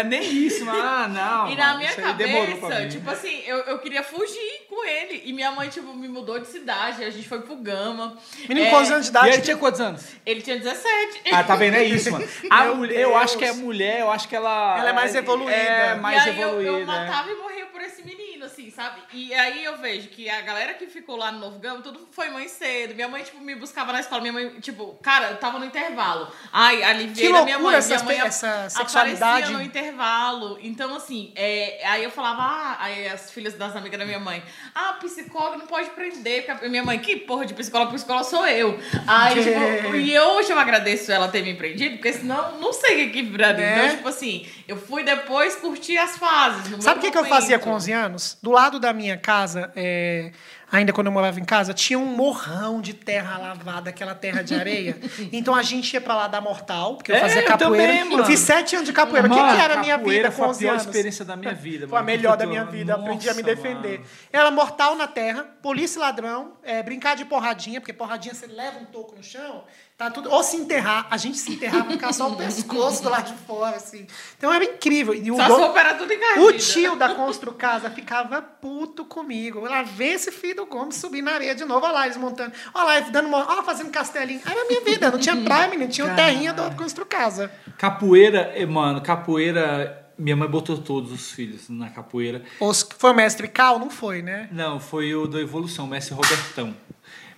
É, 0.00 0.04
nem 0.04 0.22
isso, 0.32 0.64
mas. 0.64 0.76
Ah, 0.84 1.08
não. 1.08 1.50
E 1.50 1.56
na 1.56 1.66
mano, 1.68 1.78
minha 1.78 2.12
demorou 2.12 2.56
pra 2.58 2.68
cabeça, 2.68 2.88
tipo 2.88 3.10
assim, 3.10 3.42
eu, 3.46 3.56
eu 3.58 3.78
queria 3.78 4.02
fugir 4.04 4.66
com 4.68 4.84
ele. 4.86 5.22
E 5.24 5.32
minha 5.32 5.50
mãe, 5.50 5.68
tipo, 5.68 5.92
me 5.94 6.06
mudou 6.08 6.38
de 6.38 6.46
cidade. 6.46 7.02
A 7.02 7.10
gente 7.10 7.28
foi 7.28 7.40
pro 7.40 7.56
Gama. 7.56 8.16
Menino 8.48 8.66
É, 8.66 8.70
com 8.70 8.76
11 8.76 8.92
anos 8.92 9.06
de 9.06 9.10
E 9.10 9.10
idade. 9.10 9.28
ele 9.34 9.42
tinha 9.42 9.56
quantos 9.56 9.80
anos? 9.80 10.02
Ele 10.24 10.40
tinha 10.42 10.51
17. 10.58 11.22
Ah, 11.32 11.44
tá 11.44 11.56
vendo? 11.56 11.74
É 11.76 11.84
isso, 11.84 12.10
mano. 12.10 12.26
A 12.50 12.64
mulher, 12.66 13.00
eu 13.00 13.16
acho 13.16 13.38
que 13.38 13.44
é 13.44 13.52
mulher, 13.52 14.00
eu 14.00 14.10
acho 14.10 14.28
que 14.28 14.36
ela. 14.36 14.78
Ela 14.78 14.90
é 14.90 14.92
mais 14.92 15.14
evoluída. 15.14 15.52
É, 15.52 15.94
mais 15.96 16.26
e 16.26 16.30
aí 16.30 16.40
eu- 16.40 16.48
evoluída. 16.48 16.70
eu, 16.70 16.80
é. 16.80 16.84
matava 16.84 17.30
e 17.30 17.34
morria 17.34 17.66
por 17.82 17.86
esse 17.86 18.02
menino, 18.04 18.44
assim, 18.44 18.70
sabe? 18.70 19.00
E 19.12 19.34
aí 19.34 19.64
eu 19.64 19.76
vejo 19.78 20.08
que 20.08 20.28
a 20.30 20.40
galera 20.40 20.74
que 20.74 20.86
ficou 20.86 21.16
lá 21.16 21.32
no 21.32 21.40
Novo 21.40 21.58
Gama, 21.58 21.82
tudo 21.82 22.06
foi 22.12 22.30
mãe 22.30 22.46
cedo. 22.46 22.94
Minha 22.94 23.08
mãe, 23.08 23.24
tipo, 23.24 23.40
me 23.40 23.56
buscava 23.56 23.92
na 23.92 23.98
escola. 23.98 24.20
Minha 24.20 24.32
mãe, 24.32 24.60
tipo, 24.60 24.96
cara, 25.02 25.30
eu 25.30 25.36
tava 25.38 25.58
no 25.58 25.64
intervalo. 25.64 26.28
Ai, 26.52 26.82
aliviei 26.84 27.32
da 27.32 27.42
minha 27.42 27.58
mãe. 27.58 27.68
Minha 27.68 27.78
essas 27.78 28.02
mãe 28.02 28.20
essa 28.20 28.70
sexualidade. 28.70 29.24
aparecia 29.24 29.56
no 29.56 29.62
intervalo. 29.62 30.58
Então, 30.62 30.94
assim, 30.94 31.32
é, 31.34 31.80
aí 31.86 32.04
eu 32.04 32.10
falava, 32.10 32.42
ah, 32.42 32.76
aí 32.78 33.08
as 33.08 33.32
filhas 33.32 33.54
das 33.54 33.74
amigas 33.74 33.98
da 33.98 34.04
minha 34.04 34.20
mãe, 34.20 34.42
ah, 34.74 34.94
psicólogo 35.00 35.58
não 35.58 35.66
pode 35.66 35.90
prender. 35.90 36.46
porque 36.46 36.68
Minha 36.68 36.84
mãe, 36.84 36.98
que 37.00 37.16
porra 37.16 37.44
de 37.44 37.54
psicólogo? 37.54 37.92
Psicólogo 37.92 38.24
sou 38.24 38.46
eu. 38.46 38.78
Aí, 39.08 39.42
tipo, 39.42 39.96
e 39.96 40.18
hoje 40.18 40.52
eu 40.52 40.58
agradeço 40.58 41.10
ela 41.10 41.26
ter 41.26 41.42
me 41.42 41.54
prendido, 41.54 41.96
porque 41.96 42.12
senão 42.12 42.60
não 42.60 42.72
sei 42.72 42.94
o 42.94 43.12
que 43.12 43.22
que. 43.22 43.32
Né? 43.32 43.86
Então, 43.86 43.96
tipo 43.96 44.08
assim, 44.08 44.46
eu 44.68 44.76
fui 44.76 45.02
depois 45.02 45.56
curtir 45.56 45.98
as 45.98 46.16
fases. 46.16 46.82
Sabe 46.84 47.00
o 47.00 47.02
que, 47.02 47.10
que 47.10 47.18
eu 47.18 47.24
fazia 47.24 47.58
com 47.58 47.71
11 47.72 47.92
anos? 47.92 48.38
Do 48.42 48.50
lado 48.50 48.78
da 48.78 48.92
minha 48.92 49.16
casa, 49.16 49.72
é, 49.74 50.32
ainda 50.72 50.92
quando 50.92 51.06
eu 51.08 51.12
morava 51.12 51.38
em 51.38 51.44
casa, 51.44 51.72
tinha 51.74 51.98
um 51.98 52.06
morrão 52.06 52.80
de 52.80 52.94
terra 52.94 53.38
lavada, 53.38 53.90
aquela 53.90 54.14
terra 54.14 54.42
de 54.42 54.54
areia. 54.54 54.96
então 55.30 55.54
a 55.54 55.62
gente 55.62 55.92
ia 55.92 56.00
pra 56.00 56.16
lá 56.16 56.26
dar 56.26 56.40
mortal, 56.40 56.96
porque 56.96 57.12
eu 57.12 57.16
É, 57.16 57.20
fazia 57.20 57.42
eu 57.42 57.46
capoeira. 57.46 57.86
também, 57.92 58.04
mano. 58.10 58.22
eu 58.22 58.26
fiz 58.26 58.40
sete 58.40 58.74
anos 58.74 58.88
de 58.88 58.92
capoeira. 58.94 59.28
O 59.28 59.30
que, 59.30 59.36
que 59.36 59.60
era 59.60 59.74
a 59.74 59.76
minha 59.76 59.98
vida 59.98 60.30
foi 60.32 60.38
com 60.38 60.44
a 60.44 60.48
11 60.48 60.58
pior 60.58 60.70
anos? 60.72 60.82
experiência 60.86 61.24
da 61.24 61.36
minha 61.36 61.54
vida, 61.54 61.86
Foi 61.86 61.98
a 61.98 62.02
melhor 62.02 62.36
da 62.36 62.44
eu 62.44 62.48
minha 62.48 62.64
vida. 62.64 62.94
aprendi 62.94 63.28
a 63.28 63.34
me 63.34 63.42
Nossa, 63.42 63.54
defender. 63.54 63.98
mano. 63.98 64.10
Era 64.32 64.50
mortal 64.50 64.96
na 64.96 65.06
terra, 65.06 65.44
polícia 65.62 65.98
e 65.98 66.00
ladrão, 66.00 66.54
é, 66.62 66.82
brincar 66.82 67.14
de 67.14 67.24
porradinha, 67.26 67.80
porque 67.80 67.92
porradinha 67.92 68.34
você 68.34 68.46
leva 68.46 68.78
um 68.78 68.84
toco 68.86 69.14
no 69.14 69.22
chão, 69.22 69.64
tá 69.98 70.10
tudo. 70.10 70.30
Ou 70.32 70.42
se 70.42 70.56
enterrar. 70.56 71.06
A 71.10 71.16
gente 71.16 71.36
se 71.38 71.52
enterrava, 71.52 71.90
ficava 71.90 72.12
só 72.12 72.28
o 72.28 72.36
pescoço 72.36 73.02
do 73.02 73.10
lado 73.10 73.30
de 73.30 73.38
fora, 73.46 73.76
assim. 73.76 74.06
Então 74.38 74.52
era 74.52 74.64
incrível. 74.64 75.14
E 75.14 75.30
o 75.30 75.36
Só 75.36 75.46
dono- 75.48 75.72
tudo 75.98 76.12
encardido. 76.12 76.46
o 76.46 76.52
tio 76.54 76.96
da 76.96 77.14
Constru 77.14 77.52
Casa 77.52 77.90
ficava 77.90 78.40
puto 78.40 79.04
comigo. 79.04 79.60
Lá 79.60 79.82
vê 79.82 80.06
esse 80.14 80.32
filho 80.32 80.61
do 80.62 80.66
Gomes 80.66 80.96
subir 80.96 81.22
na 81.22 81.32
areia 81.32 81.54
de 81.54 81.64
novo. 81.64 81.84
Olha 81.84 81.94
lá, 81.94 82.04
eles 82.06 82.16
montando. 82.16 82.52
Olha 82.72 83.00
lá, 83.00 83.00
dando 83.10 83.28
uma, 83.28 83.38
olha 83.38 83.56
lá, 83.56 83.62
fazendo 83.62 83.90
castelinho. 83.90 84.40
Era 84.44 84.62
a 84.62 84.64
minha 84.66 84.80
vida. 84.82 85.10
Não 85.10 85.18
tinha 85.18 85.36
praia, 85.36 85.68
menino. 85.68 85.90
Tinha 85.90 86.10
o 86.10 86.14
terrinha 86.14 86.52
do 86.52 86.70
Constru 86.76 87.04
Casa. 87.04 87.50
Capoeira, 87.76 88.52
eh, 88.54 88.66
mano, 88.66 89.00
capoeira. 89.00 89.98
Minha 90.16 90.36
mãe 90.36 90.48
botou 90.48 90.78
todos 90.78 91.10
os 91.10 91.32
filhos 91.32 91.68
na 91.68 91.90
capoeira. 91.90 92.42
Os, 92.60 92.86
foi 92.96 93.10
o 93.10 93.14
mestre 93.14 93.48
Cal? 93.48 93.78
Não 93.78 93.90
foi, 93.90 94.22
né? 94.22 94.48
Não, 94.52 94.78
foi 94.78 95.14
o 95.14 95.26
da 95.26 95.40
Evolução, 95.40 95.86
o 95.86 95.88
Mestre 95.88 96.14
Robertão. 96.14 96.76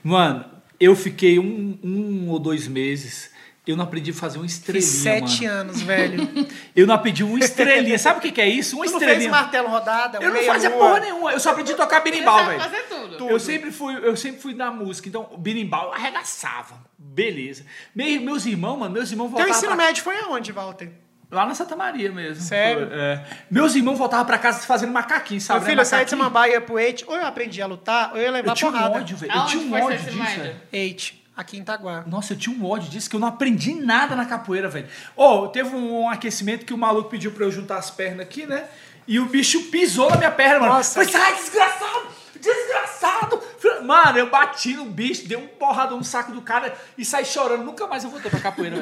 Mano, 0.02 0.44
eu 0.78 0.94
fiquei 0.94 1.38
um, 1.38 1.78
um 1.82 2.28
ou 2.28 2.38
dois 2.38 2.68
meses. 2.68 3.30
Eu 3.66 3.77
não 3.78 3.85
aprendi 3.85 4.11
a 4.11 4.15
fazer 4.15 4.36
uma 4.39 4.45
estrelinha. 4.47 4.82
Fiz 4.86 4.91
sete 5.03 5.45
mano. 5.47 5.61
anos, 5.61 5.81
velho. 5.81 6.28
Eu 6.77 6.86
não 6.86 6.95
aprendi 6.95 7.24
uma 7.24 7.39
estrelinha. 7.39 7.99
Sabe 7.99 8.19
o 8.19 8.20
que, 8.20 8.31
que 8.31 8.41
é 8.41 8.47
isso? 8.49 8.77
Uma 8.77 8.85
Tu 8.85 8.93
não 8.93 8.99
fez 8.99 9.11
estrelinha. 9.12 9.31
martelo 9.31 9.69
rodada? 9.69 10.19
Eu 10.20 10.32
não 10.35 10.43
fazia 10.43 10.69
lua? 10.69 10.78
porra 10.78 11.01
nenhuma. 11.01 11.32
Eu 11.32 11.41
só 11.41 11.51
aprendi 11.51 11.73
a 11.73 11.77
tocar 11.77 12.01
berimbau, 12.01 12.45
velho. 12.45 12.61
fazer 12.61 12.82
tudo. 12.91 13.31
Eu 13.31 13.41
sempre 13.41 13.70
fui, 13.70 13.97
eu 13.97 14.15
sempre 14.16 14.41
fui 14.43 14.53
da 14.53 14.70
música, 14.70 15.09
então 15.09 15.28
o 15.32 15.39
berimbau 15.39 15.86
eu 15.86 15.93
arregaçava. 15.95 16.74
Beleza. 16.99 17.65
Me- 17.95 18.19
meus 18.19 18.45
irmãos, 18.45 18.77
mano, 18.77 18.93
meus 18.93 19.11
irmãos 19.11 19.28
Teu 19.28 19.32
voltavam 19.39 19.57
ensino 19.57 19.74
pra- 19.77 19.86
médio 19.86 20.03
foi 20.03 20.16
aonde, 20.19 20.53
Walter? 20.53 20.91
lá 21.31 21.47
na 21.47 21.55
Santa 21.55 21.74
Maria 21.74 22.12
mesmo. 22.12 22.41
Sério? 22.45 22.89
É. 22.93 23.24
Meus 23.51 23.74
irmãos 23.74 23.97
voltavam 23.99 24.24
pra 24.27 24.39
casa 24.39 24.61
fazendo 24.61 24.93
macaquinho, 24.93 25.41
sabe? 25.41 25.61
Meu 25.61 25.65
né? 25.65 25.70
filho, 25.70 25.81
eu 25.81 25.85
saí 25.86 26.05
de. 26.05 26.11
Samambaia 26.11 26.61
pro 26.61 26.78
Eite, 26.78 27.03
ou 27.09 27.16
eu 27.16 27.27
aprendi 27.27 27.61
a 27.61 27.66
lutar, 27.66 28.11
ou 28.12 28.19
eu 28.19 28.24
ia 28.24 28.31
levar 28.31 28.51
Eu 28.53 28.55
tinha 28.55 28.69
um 28.70 28.73
porrada. 28.73 28.99
ódio, 28.99 29.16
velho. 29.16 29.32
Eu 29.32 29.47
tinha 29.47 29.62
um 29.65 29.73
ódio 29.82 29.99
disso, 29.99 30.16
velho. 30.36 30.57
Eite, 30.73 31.23
aqui 31.36 31.56
em 31.56 31.61
Itaguá. 31.61 32.05
Nossa, 32.06 32.32
eu 32.32 32.39
tinha 32.39 32.56
um 32.56 32.65
ódio 32.65 32.89
disso, 32.89 33.09
que 33.09 33.16
eu 33.16 33.20
não 33.20 33.28
aprendi 33.28 33.74
nada 33.74 34.15
na 34.15 34.24
capoeira, 34.24 34.69
velho. 34.69 34.89
Ô, 35.16 35.48
teve 35.48 35.74
um 35.74 36.09
aquecimento 36.09 36.65
que 36.65 36.74
o 36.74 36.78
maluco 36.78 37.09
pediu 37.09 37.32
pra 37.32 37.44
eu 37.44 37.51
juntar 37.51 37.77
as 37.77 37.90
pernas 37.90 38.20
aqui, 38.20 38.47
né? 38.47 38.65
E 39.06 39.19
o 39.19 39.27
bicho 39.27 39.65
pisou 39.65 40.11
na 40.11 40.16
minha 40.16 40.31
perna, 40.31 40.61
mano. 40.61 40.73
Nossa. 40.74 41.05
Falei, 41.05 41.11
sai, 41.11 41.35
desgraçado! 41.35 42.06
Desgraçado! 42.40 43.43
Mano, 43.85 44.19
eu 44.19 44.31
bati 44.31 44.74
no 44.74 44.86
bicho, 44.86 45.27
dei 45.28 45.36
um 45.36 45.47
porradão 45.47 45.98
no 45.98 46.05
saco 46.05 46.32
do 46.32 46.40
cara 46.40 46.74
e 46.97 47.05
saí 47.05 47.24
chorando. 47.24 47.65
Nunca 47.65 47.86
mais 47.86 48.02
eu 48.02 48.11
voltei 48.11 48.31
pra 48.31 48.40
capoeira. 48.40 48.77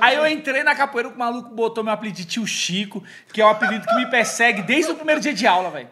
Aí 0.00 0.16
eu 0.16 0.26
entrei 0.26 0.64
na 0.64 0.74
capoeira, 0.74 1.08
o 1.08 1.16
maluco 1.16 1.50
botou 1.50 1.84
meu 1.84 1.92
apelido 1.92 2.16
de 2.16 2.24
tio 2.24 2.46
Chico, 2.46 3.02
que 3.32 3.40
é 3.40 3.44
o 3.44 3.48
apelido 3.48 3.86
que 3.86 3.94
me 3.94 4.10
persegue 4.10 4.62
desde 4.62 4.90
o 4.90 4.96
primeiro 4.96 5.20
dia 5.20 5.32
de 5.32 5.46
aula, 5.46 5.70
velho. 5.70 5.88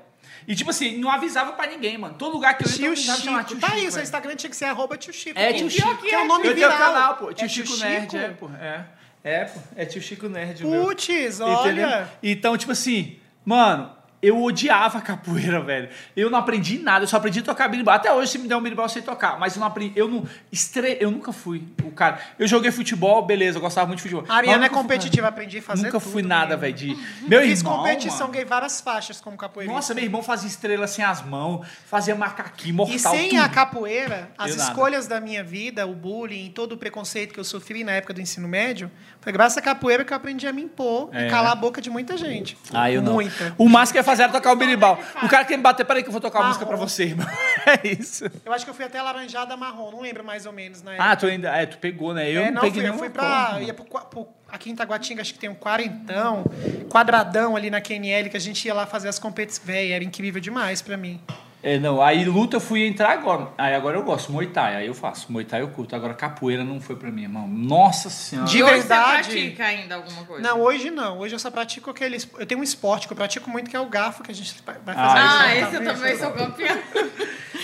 E 0.47 0.55
tipo 0.55 0.71
assim, 0.71 0.99
não 0.99 1.11
avisava 1.11 1.53
pra 1.53 1.67
ninguém, 1.67 1.97
mano. 1.99 2.15
Todo 2.19 2.33
lugar 2.35 2.57
que 2.59 2.65
eu 2.65 2.69
ia, 2.69 2.75
Tio 2.75 2.87
eu 2.87 2.93
avisava 2.93 3.19
Chico. 3.19 3.31
chamar 3.31 3.45
tio 3.45 3.59
tá 3.59 3.67
Chico, 3.69 3.77
aí, 3.79 3.83
seu 3.85 3.93
velho. 3.93 4.03
Instagram 4.05 4.37
tinha 4.37 4.51
que 4.51 4.57
ser 4.57 4.65
arroba 4.67 4.97
tio 4.97 5.13
Chico. 5.13 5.39
É, 5.39 5.53
tio 5.53 5.71
Chico. 5.71 5.97
que 5.99 6.15
é 6.15 6.19
o 6.19 6.21
é, 6.23 6.25
nome 6.27 6.47
Eu 6.49 6.55
tenho 6.55 6.71
viral. 6.71 6.93
canal, 6.93 7.17
pô. 7.17 7.33
Tio 7.33 7.45
É 7.45 7.49
Chico 7.49 7.77
Nerd, 7.77 8.17
é, 8.17 8.29
pô. 8.31 8.51
É. 8.61 8.85
É, 9.25 9.45
pô. 9.45 9.61
É 9.77 9.85
tio 9.85 10.03
Chico 10.03 10.29
Nerd, 10.29 10.65
o 10.65 10.69
meu. 10.71 10.85
Putz, 10.87 11.09
Entendeu? 11.09 11.47
olha. 11.87 12.11
Então, 12.23 12.57
tipo 12.57 12.73
assim, 12.73 13.19
mano, 13.45 13.91
eu 14.23 14.41
odiava 14.43 15.01
capoeira, 15.01 15.61
velho. 15.65 15.89
Eu 16.17 16.31
não 16.31 16.39
aprendi 16.39 16.79
nada, 16.79 17.05
eu 17.05 17.09
só 17.09 17.17
aprendi 17.17 17.41
a 17.41 17.43
tocar 17.43 17.69
berimbau. 17.69 17.95
Até 17.95 18.13
hoje, 18.13 18.31
se 18.33 18.39
me 18.39 18.47
der 18.49 18.57
um 18.57 18.63
berimbau, 18.63 18.85
eu 18.85 18.89
sei 18.89 19.03
tocar. 19.03 19.39
Mas 19.39 19.57
eu 19.57 19.61
não 19.61 19.67
aprendi, 19.67 19.93
eu 19.99 20.07
não... 20.09 20.25
Estre... 20.53 20.97
Eu 21.01 21.11
nunca 21.11 21.33
fui 21.33 21.65
o 21.83 21.91
cara. 21.91 22.21
Eu 22.39 22.47
joguei 22.47 22.71
futebol, 22.71 23.21
beleza, 23.27 23.59
eu 23.59 23.61
gostava 23.63 23.87
muito 23.89 23.99
de 23.99 24.03
futebol. 24.05 24.25
A 24.29 24.37
Ariana 24.37 24.55
é 24.67 24.69
nunca 24.69 24.75
fui- 24.75 24.83
competitiva, 24.83 25.29
aprendi 25.29 25.59
a 25.59 25.63
fazer 25.63 25.87
Nunca 25.87 25.99
tudo, 26.01 26.13
fui 26.13 26.23
nada, 26.23 26.57
velho, 26.57 26.73
de... 26.75 26.97
Meu 27.23 27.41
Fiz 27.43 27.59
irmão, 27.61 27.79
competição, 27.79 28.19
mano. 28.21 28.33
ganhei 28.33 28.45
várias 28.47 28.81
faixas 28.81 29.21
como 29.21 29.37
capoeirista. 29.37 29.75
Nossa, 29.75 29.93
meu 29.95 30.05
irmão 30.05 30.23
fazia 30.23 30.49
estrela 30.49 30.87
sem 30.87 31.05
as 31.05 31.21
mãos, 31.23 31.67
fazia 31.87 32.15
macaquinho, 32.15 32.75
mortal, 32.77 32.95
E 32.97 32.99
sem 33.01 33.31
tudo. 33.31 33.41
a 33.43 33.49
capoeira, 33.49 34.31
as 34.39 34.51
Eu 34.53 34.57
nada. 34.57 34.71
escolhas 34.71 35.07
da 35.09 35.21
minha 35.21 35.43
vida, 35.43 35.87
o 35.87 35.95
bullying, 35.95 36.51
todo 36.51 36.73
o 36.73 36.77
preconceito 36.77 37.35
que 37.35 37.41
eu 37.41 37.45
sofri 37.45 37.83
na 37.83 37.93
época 37.93 38.15
do 38.15 38.21
ensino 38.21 38.47
médio, 38.47 38.91
foi 39.23 39.33
graças 39.33 39.57
à 39.57 39.63
capoeira 39.63 40.05
que 40.05 40.13
eu 40.13 40.17
aprendi 40.17 40.47
a 40.47 40.53
me 40.53 40.61
impor 40.63 41.09
É. 41.13 41.27
e 41.27 41.31
calar 41.31 41.53
a 41.53 41.55
boca 41.55 41.81
de 41.81 41.89
muita 41.89 42.17
gente. 42.17 42.59
Ah, 42.75 42.91
eu 42.91 43.01
não. 43.01 43.15
Muita. 43.15 43.55
O 43.57 43.69
máximo 43.69 43.93
que 43.95 43.99
ia 44.01 44.05
fazer 44.05 44.25
era 44.25 44.33
tocar 44.33 44.53
o 44.53 44.57
berimbau. 44.57 44.99
O 45.23 45.29
cara 45.29 45.45
quer 45.45 45.57
me 45.57 45.63
bater, 45.63 45.87
peraí 45.87 46.03
que 46.03 46.09
eu 46.09 46.13
vou 46.13 46.21
tocar 46.21 46.41
uma 46.41 46.49
Marrom. 46.49 46.55
música 46.59 46.67
pra 46.67 46.77
você, 46.77 47.05
irmão. 47.05 47.27
É 47.65 47.87
isso. 47.89 48.25
Eu 48.45 48.53
acho 48.53 48.65
que 48.65 48.71
eu 48.71 48.75
fui 48.75 48.85
até 48.85 49.01
laranjada 49.01 49.57
marrom, 49.57 49.93
não 49.93 50.01
lembro 50.01 50.25
mais 50.25 50.45
ou 50.47 50.53
menos 50.53 50.83
na 50.83 50.95
época. 50.95 51.09
Ah, 51.11 51.15
tu 51.15 51.27
ainda. 51.27 51.49
É, 51.57 51.65
tu 51.65 51.79
pegou, 51.79 52.13
né? 52.13 52.29
Eu 52.29 52.43
é, 52.43 52.47
não, 52.47 52.55
não, 52.55 52.61
peguei 52.63 52.83
fui, 52.83 52.91
eu 52.91 52.99
fui 52.99 53.09
pra. 53.09 53.23
porra, 53.47 53.63
Ia 53.63 53.73
pro, 53.73 53.85
pro- 53.85 54.29
aqui 54.51 54.69
em 54.71 54.75
Taguatinga, 54.75 55.23
acho 55.23 55.33
que 55.33 55.39
tem 55.39 55.49
um 55.49 55.55
quarentão, 55.55 56.45
quadradão 56.91 57.55
ali 57.55 57.71
na 57.71 57.81
QNL, 57.81 58.29
que 58.31 58.37
a 58.37 58.41
gente 58.41 58.67
ia 58.67 58.75
lá 58.75 58.85
fazer 58.85 59.09
as 59.09 59.19
competições. 59.21 59.65
Véi, 59.65 59.93
era 59.93 60.03
incrível 60.03 60.41
demais 60.41 60.83
pra 60.83 60.97
mim. 60.97 61.21
É, 61.63 61.79
não, 61.79 62.03
aí 62.03 62.25
luta 62.25 62.57
eu 62.57 62.61
fui 62.61 62.85
entrar 62.85 63.11
agora. 63.13 63.49
Aí 63.57 63.73
agora 63.75 63.97
eu 63.97 64.03
gosto, 64.03 64.33
Muay 64.33 64.49
Thai, 64.49 64.77
aí 64.77 64.87
eu 64.89 64.95
faço. 64.95 65.31
Muay 65.31 65.45
Thai 65.45 65.61
eu 65.61 65.69
curto. 65.69 65.95
Agora 65.95 66.13
capoeira 66.13 66.65
não 66.65 66.81
foi 66.81 66.97
pra 66.97 67.09
mim, 67.11 67.23
irmão. 67.23 67.47
Nossa 67.47 68.11
senhora. 68.11 68.49
De 68.49 68.63
hoje 68.63 68.73
verdade. 68.73 69.25
Você 69.25 69.31
pratica 69.41 69.65
ainda 69.65 69.95
alguma 69.95 70.25
coisa? 70.25 70.43
Não, 70.43 70.61
hoje 70.61 70.91
não. 70.91 71.19
Hoje 71.21 71.35
eu 71.37 71.39
só 71.39 71.51
pratico 71.53 71.89
aquele. 71.91 72.19
Eu 72.37 72.47
tenho 72.47 72.61
um 72.61 72.65
esporte 72.65 73.07
que 73.07 73.13
eu 73.13 73.17
pratico 73.17 73.49
muito, 73.49 73.71
que 73.71 73.77
é 73.77 73.81
o 73.81 73.87
garfo, 73.89 74.25
que 74.25 74.33
a 74.33 74.35
gente 74.35 74.55
vai 74.67 74.75
fazer. 74.97 74.99
Ah, 74.99 75.41
Ah, 75.43 75.57
esse 75.57 75.77
eu 75.77 75.85
também 75.85 76.19
sou 76.19 76.33
campeã. 76.33 76.79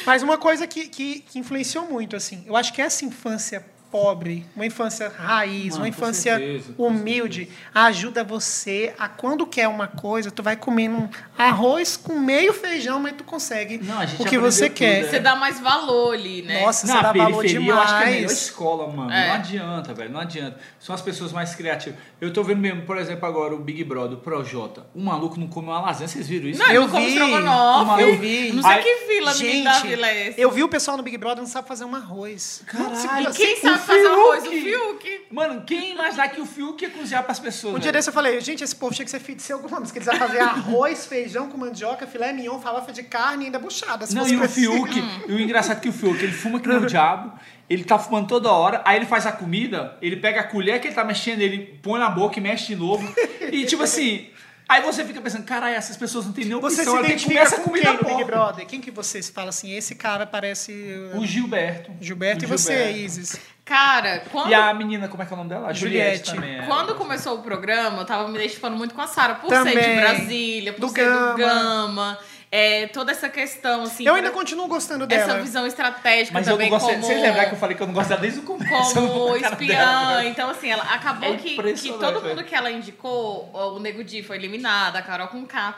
Mas 0.07 0.23
uma 0.23 0.39
coisa 0.39 0.67
que, 0.67 0.89
que, 0.89 1.21
que 1.21 1.39
influenciou 1.39 1.87
muito, 1.87 2.15
assim, 2.15 2.45
eu 2.47 2.57
acho 2.57 2.73
que 2.73 2.81
essa 2.81 3.05
infância 3.05 3.65
pobre, 3.91 4.45
uma 4.55 4.67
infância 4.67 5.09
raiz, 5.17 5.71
Mano, 5.73 5.83
uma 5.83 5.89
infância 5.89 6.37
certeza, 6.37 6.75
humilde, 6.77 7.49
ajuda 7.75 8.23
você 8.25 8.95
a 8.99 9.09
quando 9.09 9.47
quer 9.47 9.67
uma 9.69 9.87
coisa, 9.89 10.31
tu 10.31 10.43
vai 10.43 10.57
comendo 10.57 10.97
um 10.97 11.09
arroz 11.37 11.97
com 11.97 12.19
meio 12.19 12.53
feijão, 12.53 13.01
mas 13.01 13.13
tu 13.17 13.25
consegue 13.25 13.79
Não, 13.79 14.01
gente 14.07 14.21
o 14.23 14.25
que 14.27 14.39
você 14.39 14.67
tudo, 14.69 14.77
quer. 14.79 15.05
é. 15.05 15.09
Você 15.09 15.21
dá 15.21 15.35
mais 15.37 15.59
valor 15.61 16.15
ali, 16.15 16.43
né? 16.43 16.63
Nossa, 16.63 16.87
Na 16.87 16.95
você 16.97 17.03
dá 17.03 17.13
valor 17.13 17.37
periferia, 17.43 17.71
eu 17.71 17.79
acho 17.81 17.87
que 17.87 17.93
é 17.93 17.97
a 17.97 18.07
melhor 18.07 18.17
demais. 18.21 18.33
escola, 18.43 18.89
mano. 18.93 19.11
É. 19.13 19.29
Não 19.29 19.35
adianta, 19.35 19.95
velho. 19.95 20.11
Não 20.11 20.21
adianta. 20.21 20.59
São 20.79 20.95
as 20.95 21.01
pessoas 21.03 21.33
mais 21.33 21.55
criativas. 21.55 21.99
Eu 22.21 22.33
tô 22.33 22.43
vendo 22.43 22.59
mesmo, 22.61 22.83
por 22.83 22.97
exemplo, 22.99 23.27
agora 23.27 23.55
o 23.55 23.59
Big 23.59 23.83
Brother, 23.85 24.19
o 24.19 24.21
Projota. 24.21 24.87
O 24.95 25.01
maluco 25.01 25.39
não 25.39 25.47
come 25.47 25.69
uma 25.69 25.81
lasanha. 25.81 26.09
Vocês 26.09 26.27
viram 26.29 26.49
isso? 26.49 26.61
Não, 26.61 26.71
Eu 26.71 26.87
vi, 26.89 27.17
eu 27.17 28.19
vi. 28.19 28.53
Não 28.53 28.63
sei 28.63 28.73
Aí- 28.73 28.83
que 28.83 28.95
vila, 29.07 29.35
menino 29.35 29.65
da 29.65 29.73
Gente, 29.73 29.87
vila 29.89 30.07
é 30.09 30.29
esse. 30.29 30.41
eu 30.41 30.51
vi 30.51 30.63
o 30.63 30.69
pessoal 30.69 30.97
no 30.97 31.03
Big 31.03 31.17
Brother 31.17 31.39
não 31.43 31.47
sabe 31.49 31.69
fazer 31.69 31.85
um 31.85 31.95
arroz. 31.95 32.63
Caralho. 32.67 33.33
Quem 33.33 33.57
se- 33.57 33.63
sabe 33.63 33.78
sabe 33.79 34.03
fazer 34.03 34.07
arroz? 34.07 34.45
O 34.47 34.51
Fiuk. 34.51 35.21
Mano, 35.31 35.63
quem 35.65 35.93
imaginar 35.93 36.29
que 36.29 36.41
o 36.41 36.47
Fiuk 36.47 36.83
ia 36.83 36.91
cozinhar 36.91 37.23
pras 37.25 37.39
pessoas? 37.39 37.75
Um 37.75 37.79
dia 37.79 37.93
desse 37.93 38.09
eu 38.09 38.13
falei, 38.13 38.41
gente, 38.41 38.63
esse 38.63 38.75
povo 38.75 38.95
tinha 38.95 39.05
que 39.05 39.11
ser 39.11 39.19
de 39.21 39.43
seu 39.43 39.59
Gomes, 39.61 39.91
que 39.91 39.99
eles 39.99 40.09
iam 40.09 40.17
fazer 40.17 40.41
arroz, 40.41 41.07
feijão 41.07 41.49
com 41.49 41.59
mandioca, 41.59 42.07
filé 42.07 42.33
mignon, 42.33 42.61
farofa 42.61 42.93
de 42.93 43.03
carne 43.03 43.45
e 43.45 43.47
ainda 43.47 43.59
buchada. 43.59 44.07
Se 44.07 44.15
Não, 44.15 44.23
fosse 44.23 44.35
e 44.35 44.37
o 44.37 44.41
preciso. 44.41 44.73
Fiuk, 44.73 45.05
e 45.29 45.33
o 45.33 45.41
engraçado 45.41 45.79
é 45.79 45.81
que 45.81 45.89
o 45.89 45.93
Fiuk, 45.93 46.23
ele 46.23 46.33
fuma 46.33 46.61
que 46.61 46.69
nem 46.69 46.79
o 46.79 46.87
diabo, 46.87 47.39
ele 47.69 47.85
tá 47.85 47.99
fumando 47.99 48.27
toda 48.27 48.51
hora, 48.51 48.81
aí 48.85 48.97
ele 48.97 49.07
faz 49.07 49.27
a 49.27 49.33
comida, 49.33 49.97
ele 50.01 50.17
pega 50.17 50.41
a 50.41 50.45
colher 50.45 50.81
que 50.81 50.89
ele 50.89 50.95
tá 50.95 51.05
mexendo, 51.05 51.41
ele 51.41 51.79
põe 51.83 52.01
na 52.01 52.09
boca 52.09 52.39
e 52.39 52.43
mexe 52.43 52.69
de 52.69 52.77
novo. 52.77 53.07
E 53.53 53.67
tipo 53.67 53.83
assim, 53.83 54.31
aí 54.69 54.81
você 54.83 55.05
fica 55.05 55.21
pensando, 55.21 55.45
caralho, 55.45 55.75
essas 55.75 55.97
pessoas 55.97 56.25
não 56.25 56.33
têm 56.33 56.47
nem 56.47 56.59
Você 56.59 56.81
opção, 56.81 56.85
se 56.85 56.91
que 56.91 56.97
comer 56.97 57.09
identifica 57.09 57.41
essa 57.41 57.61
com 57.61 57.71
quem 57.73 57.83
Big. 58.17 58.25
Brother? 58.25 58.67
Quem 58.67 58.81
que 58.81 58.91
você 58.91 59.23
fala 59.23 59.51
assim, 59.51 59.75
esse 59.75 59.95
cara 59.95 60.27
parece 60.27 60.73
O 61.15 61.27
Gilberto. 61.27 61.93
Gilberto 62.01 62.45
O 62.45 62.49
e 62.49 62.49
você, 62.49 62.73
Gilberto. 62.73 62.99
Isis? 62.99 63.41
Cara, 63.69 64.23
quando, 64.33 64.49
E 64.49 64.55
a 64.55 64.73
menina, 64.73 65.09
como 65.09 65.23
é 65.23 65.27
que 65.27 65.33
é 65.33 65.35
o 65.35 65.37
nome 65.37 65.51
dela? 65.51 65.69
A 65.69 65.73
Juliette, 65.75 66.31
Juliette. 66.31 66.35
também. 66.35 66.59
é. 66.59 66.63
quando 66.63 66.95
começou 66.95 67.35
o 67.35 67.43
programa, 67.43 67.99
eu 68.01 68.07
tava 68.07 68.27
me 68.27 68.35
identificando 68.39 68.75
muito 68.79 68.95
com 68.95 69.03
a 69.03 69.07
Sara, 69.07 69.35
por 69.35 69.51
ser 69.51 69.63
de 69.65 69.75
Também. 69.75 69.97
Brasília, 70.01 70.73
por 70.73 70.81
Do 70.81 70.89
ser 70.89 71.05
Gama. 71.05 71.33
do 71.33 71.37
Gama, 71.37 72.19
é, 72.51 72.87
toda 72.89 73.13
essa 73.13 73.29
questão, 73.29 73.83
assim. 73.83 74.07
Eu 74.07 74.15
ainda 74.15 74.31
pra- 74.31 74.39
continuo 74.39 74.67
gostando 74.69 75.05
Essa 75.13 75.27
dela. 75.27 75.43
visão 75.43 75.67
estratégica 75.67 76.33
Mas 76.33 76.47
eu 76.47 76.55
também 76.55 76.71
não 76.71 76.79
gostei. 76.79 76.95
como... 76.97 77.07
Vocês 77.07 77.21
lembram 77.23 77.45
que 77.47 77.55
eu 77.55 77.59
falei 77.59 77.77
que 77.77 77.83
eu 77.83 77.87
não 77.87 77.95
gosto 77.95 78.09
dela 78.09 78.21
desde 78.21 78.41
o 78.41 78.43
começo? 78.43 78.73
eu 78.99 79.09
como 79.09 79.37
espiã. 79.37 80.25
então, 80.25 80.49
assim, 80.51 80.71
ela 80.71 80.83
acabou 80.85 81.35
É 81.35 81.37
que, 81.37 81.57
que 81.75 81.93
todo 81.93 82.23
mundo 82.23 82.43
que 82.45 82.55
ela 82.55 82.71
indicou, 82.71 83.51
o 83.53 83.79
Nego 83.79 84.03
Di 84.03 84.23
foi 84.23 84.37
eliminado, 84.37 84.97
a 84.97 85.03
Carol 85.03 85.29
com 85.29 85.45
K. 85.47 85.75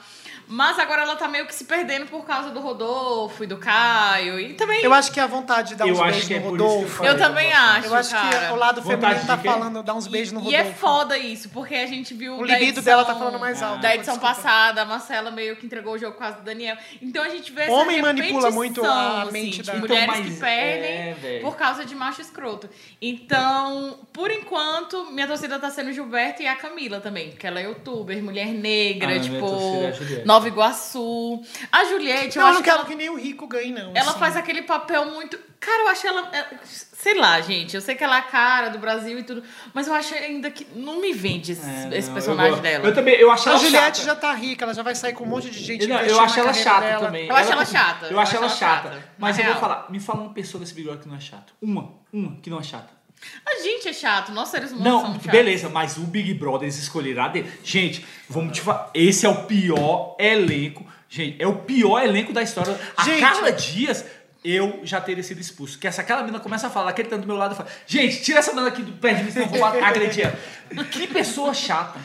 Mas 0.53 0.81
agora 0.81 1.03
ela 1.03 1.15
tá 1.15 1.29
meio 1.29 1.47
que 1.47 1.55
se 1.55 1.65
perdendo 1.65 2.07
por 2.07 2.25
causa 2.25 2.51
do 2.51 2.59
Rodolfo 2.61 3.45
e 3.45 3.47
do 3.47 3.57
Caio. 3.57 4.41
E 4.41 4.55
também. 4.55 4.83
Eu 4.83 4.93
acho 4.93 5.13
que 5.13 5.21
é 5.21 5.23
a 5.23 5.27
vontade 5.29 5.69
de 5.71 5.75
dar 5.77 5.87
Eu 5.87 5.95
uns 5.95 6.01
beijos 6.01 6.25
que 6.27 6.35
é 6.35 6.39
no 6.41 6.43
que 6.43 6.49
eu 6.49 6.51
Rodolfo. 6.67 6.89
falei. 6.97 7.13
Eu 7.13 7.19
também 7.19 7.53
acho. 7.53 7.87
Eu 7.87 7.95
acho 7.95 8.09
que 8.09 8.31
cara. 8.31 8.53
o 8.53 8.57
lado 8.57 8.83
Vontade 8.83 9.01
feminino 9.21 9.27
tá 9.29 9.39
falando, 9.39 9.83
dar 9.85 9.95
uns 9.95 10.09
beijos 10.09 10.33
no 10.33 10.41
E 10.41 10.45
Rodolfo. 10.57 10.69
é 10.71 10.73
foda 10.75 11.17
isso, 11.17 11.49
porque 11.51 11.77
a 11.77 11.87
gente 11.87 12.15
viu. 12.15 12.35
O 12.37 12.43
libido 12.45 12.63
edição- 12.65 12.83
dela 12.83 13.05
tá 13.05 13.15
falando 13.15 13.39
mais 13.39 13.63
alto. 13.63 13.81
Da 13.81 13.95
edição 13.95 14.15
Desculpa. 14.17 14.35
passada, 14.35 14.83
a 14.83 14.85
Marcela 14.85 15.31
meio 15.31 15.55
que 15.55 15.65
entregou 15.67 15.95
o 15.95 15.99
jogo 15.99 16.15
por 16.15 16.19
causa 16.21 16.39
do 16.39 16.43
Daniel. 16.61 16.77
Então 17.01 17.23
a 17.25 17.29
gente 17.29 17.51
vê 17.53 17.63
essa 17.63 17.73
Homem 17.73 18.01
manipula 18.03 18.49
repetição, 18.51 18.53
muito 18.53 18.85
a 18.85 19.23
assim, 19.23 19.33
mente 19.33 19.57
de 19.57 19.63
da- 19.63 19.75
mulheres 19.77 20.15
Então, 20.19 20.25
que 20.25 20.41
perdem 20.41 20.91
é, 20.91 21.41
por 21.41 21.57
causa 21.57 21.85
de 21.85 21.95
macho 21.95 22.21
escroto. 22.21 22.69
Então, 23.01 23.99
por 24.13 24.31
enquanto, 24.31 25.11
minha 25.13 25.27
torcida 25.27 25.59
tá 25.59 25.71
sendo 25.71 25.93
Gilberto 25.93 26.43
e 26.43 26.47
a 26.47 26.55
Camila 26.57 27.01
também, 27.01 27.31
porque 27.31 27.47
ela 27.47 27.61
é 27.61 27.65
youtuber, 27.65 28.23
mulher 28.23 28.47
negra, 28.49 29.09
Ah, 29.11 29.17
é 29.17 29.21
tipo, 29.21 29.47
Juliette. 29.93 30.27
Nova 30.27 30.47
Iguaçu. 30.49 31.43
A 31.73 31.85
Juliette, 31.85 32.37
eu 32.37 32.43
Não, 32.43 32.49
eu 32.49 32.51
acho 32.51 32.55
não 32.55 32.63
que 32.63 32.65
quero 32.71 32.79
ela 32.81 32.89
que 32.89 32.95
nem 32.95 33.09
o 33.11 33.17
rico 33.17 33.47
ganhe, 33.47 33.73
não. 33.73 33.93
ela 33.95 34.11
assim. 34.11 34.19
faz 34.19 34.37
aquele 34.37 34.63
papel 34.63 35.07
muito. 35.07 35.39
Cara, 35.59 35.83
eu 35.83 35.89
acho 35.89 36.07
ela. 36.07 36.31
Sei 37.03 37.15
lá, 37.15 37.41
gente. 37.41 37.75
Eu 37.75 37.81
sei 37.81 37.95
que 37.95 38.05
ela 38.05 38.17
é 38.17 38.19
a 38.19 38.23
cara 38.23 38.69
do 38.69 38.79
Brasil 38.79 39.19
e 39.19 39.23
tudo. 39.23 39.43
Mas 39.73 39.87
eu 39.87 39.95
acho 39.95 40.13
ainda 40.15 40.51
que. 40.51 40.67
Não 40.77 41.01
me 41.01 41.13
vende 41.15 41.53
esse, 41.53 41.63
É, 41.69 41.89
esse 41.97 42.09
não, 42.09 42.15
personagem 42.15 42.57
eu, 42.57 42.61
dela. 42.63 42.85
Eu 42.87 42.95
também, 42.95 43.15
eu 43.15 43.31
acho 43.31 43.49
A 43.49 43.53
ela 43.53 43.61
Juliette 43.61 43.99
chata. 44.01 44.03
já 44.03 44.15
tá 44.15 44.35
rica, 44.35 44.65
ela 44.67 44.75
já 44.75 44.83
vai 44.83 44.95
sair 44.95 45.15
com 45.15 45.25
um 45.25 45.27
monte 45.27 45.49
de 45.51 45.59
gente 45.59 45.87
Não, 45.87 45.99
eu 46.01 46.21
acho 46.21 46.39
ela 46.39 46.53
chata 46.53 46.81
dela. 46.81 47.07
também. 47.07 47.27
Eu 47.27 47.35
acho 47.37 47.53
ela 47.53 47.65
chata, 47.65 48.07
Eu 48.07 48.21
acho 48.21 48.37
ela 48.37 48.49
chata. 48.51 48.91
chata, 48.91 49.05
Mas 49.19 49.37
na 49.37 49.43
eu 49.43 49.47
vou 49.47 49.55
real. 49.55 49.61
falar, 49.61 49.91
me 49.91 49.99
fala 49.99 50.21
uma 50.21 50.35
pessoa 50.35 50.61
desse 50.61 50.75
Big 50.75 50.85
Brother 50.87 51.03
que 51.03 51.09
não 51.09 51.17
é 51.17 51.21
chato. 51.21 51.55
Uma, 51.63 51.91
uma 52.13 52.37
que 52.43 52.51
não 52.51 52.59
é 52.61 52.63
chata. 52.63 52.91
A 53.47 53.63
gente 53.63 53.89
é 53.89 53.93
chato, 53.93 54.33
nós 54.33 54.49
seres 54.49 54.71
humanos 54.71 54.87
Não, 54.87 55.01
somos 55.01 55.17
chatos. 55.17 55.31
beleza, 55.31 55.69
mas 55.69 55.97
o 55.97 56.01
Big 56.03 56.33
Brother 56.35 56.69
a 56.69 57.29
dele. 57.29 57.51
Gente, 57.65 58.05
vamos 58.29 58.53
te 58.55 58.61
falar. 58.63 58.91
Esse 58.95 59.25
é 59.27 59.29
o 59.29 59.45
pior 59.45 60.17
elenco. 60.19 60.87
Gente, 61.09 61.43
é 61.43 61.47
o 61.47 61.57
pior 61.57 62.01
elenco 62.03 62.33
da 62.33 62.41
história. 62.43 62.79
A 62.97 63.03
Gente. 63.05 63.21
Carla 63.21 63.51
Dias, 63.53 64.05
eu 64.45 64.81
já 64.85 65.01
teria 65.01 65.23
sido 65.23 65.41
expulso. 65.41 65.79
Que 65.79 65.87
essa 65.87 66.01
aquela 66.03 66.21
menina 66.23 66.41
começa 66.41 66.67
a 66.67 66.71
falar, 66.71 66.91
aquele 66.91 67.09
tanto 67.09 67.23
do 67.23 67.27
meu 67.27 67.37
lado 67.37 67.53
e 67.55 67.57
fala: 67.57 67.69
Gente, 67.87 68.23
tira 68.23 68.39
essa 68.39 68.53
menina 68.53 68.69
aqui 68.69 68.83
do 68.83 68.93
pé 68.93 69.15
de 69.15 69.25
mim, 69.25 69.31
senão 69.31 69.47
eu 69.47 69.53
vou 69.53 69.65
agredir 69.65 70.27
ela. 70.27 70.85
Que 70.85 71.07
pessoa 71.07 71.53
chata. 71.55 71.99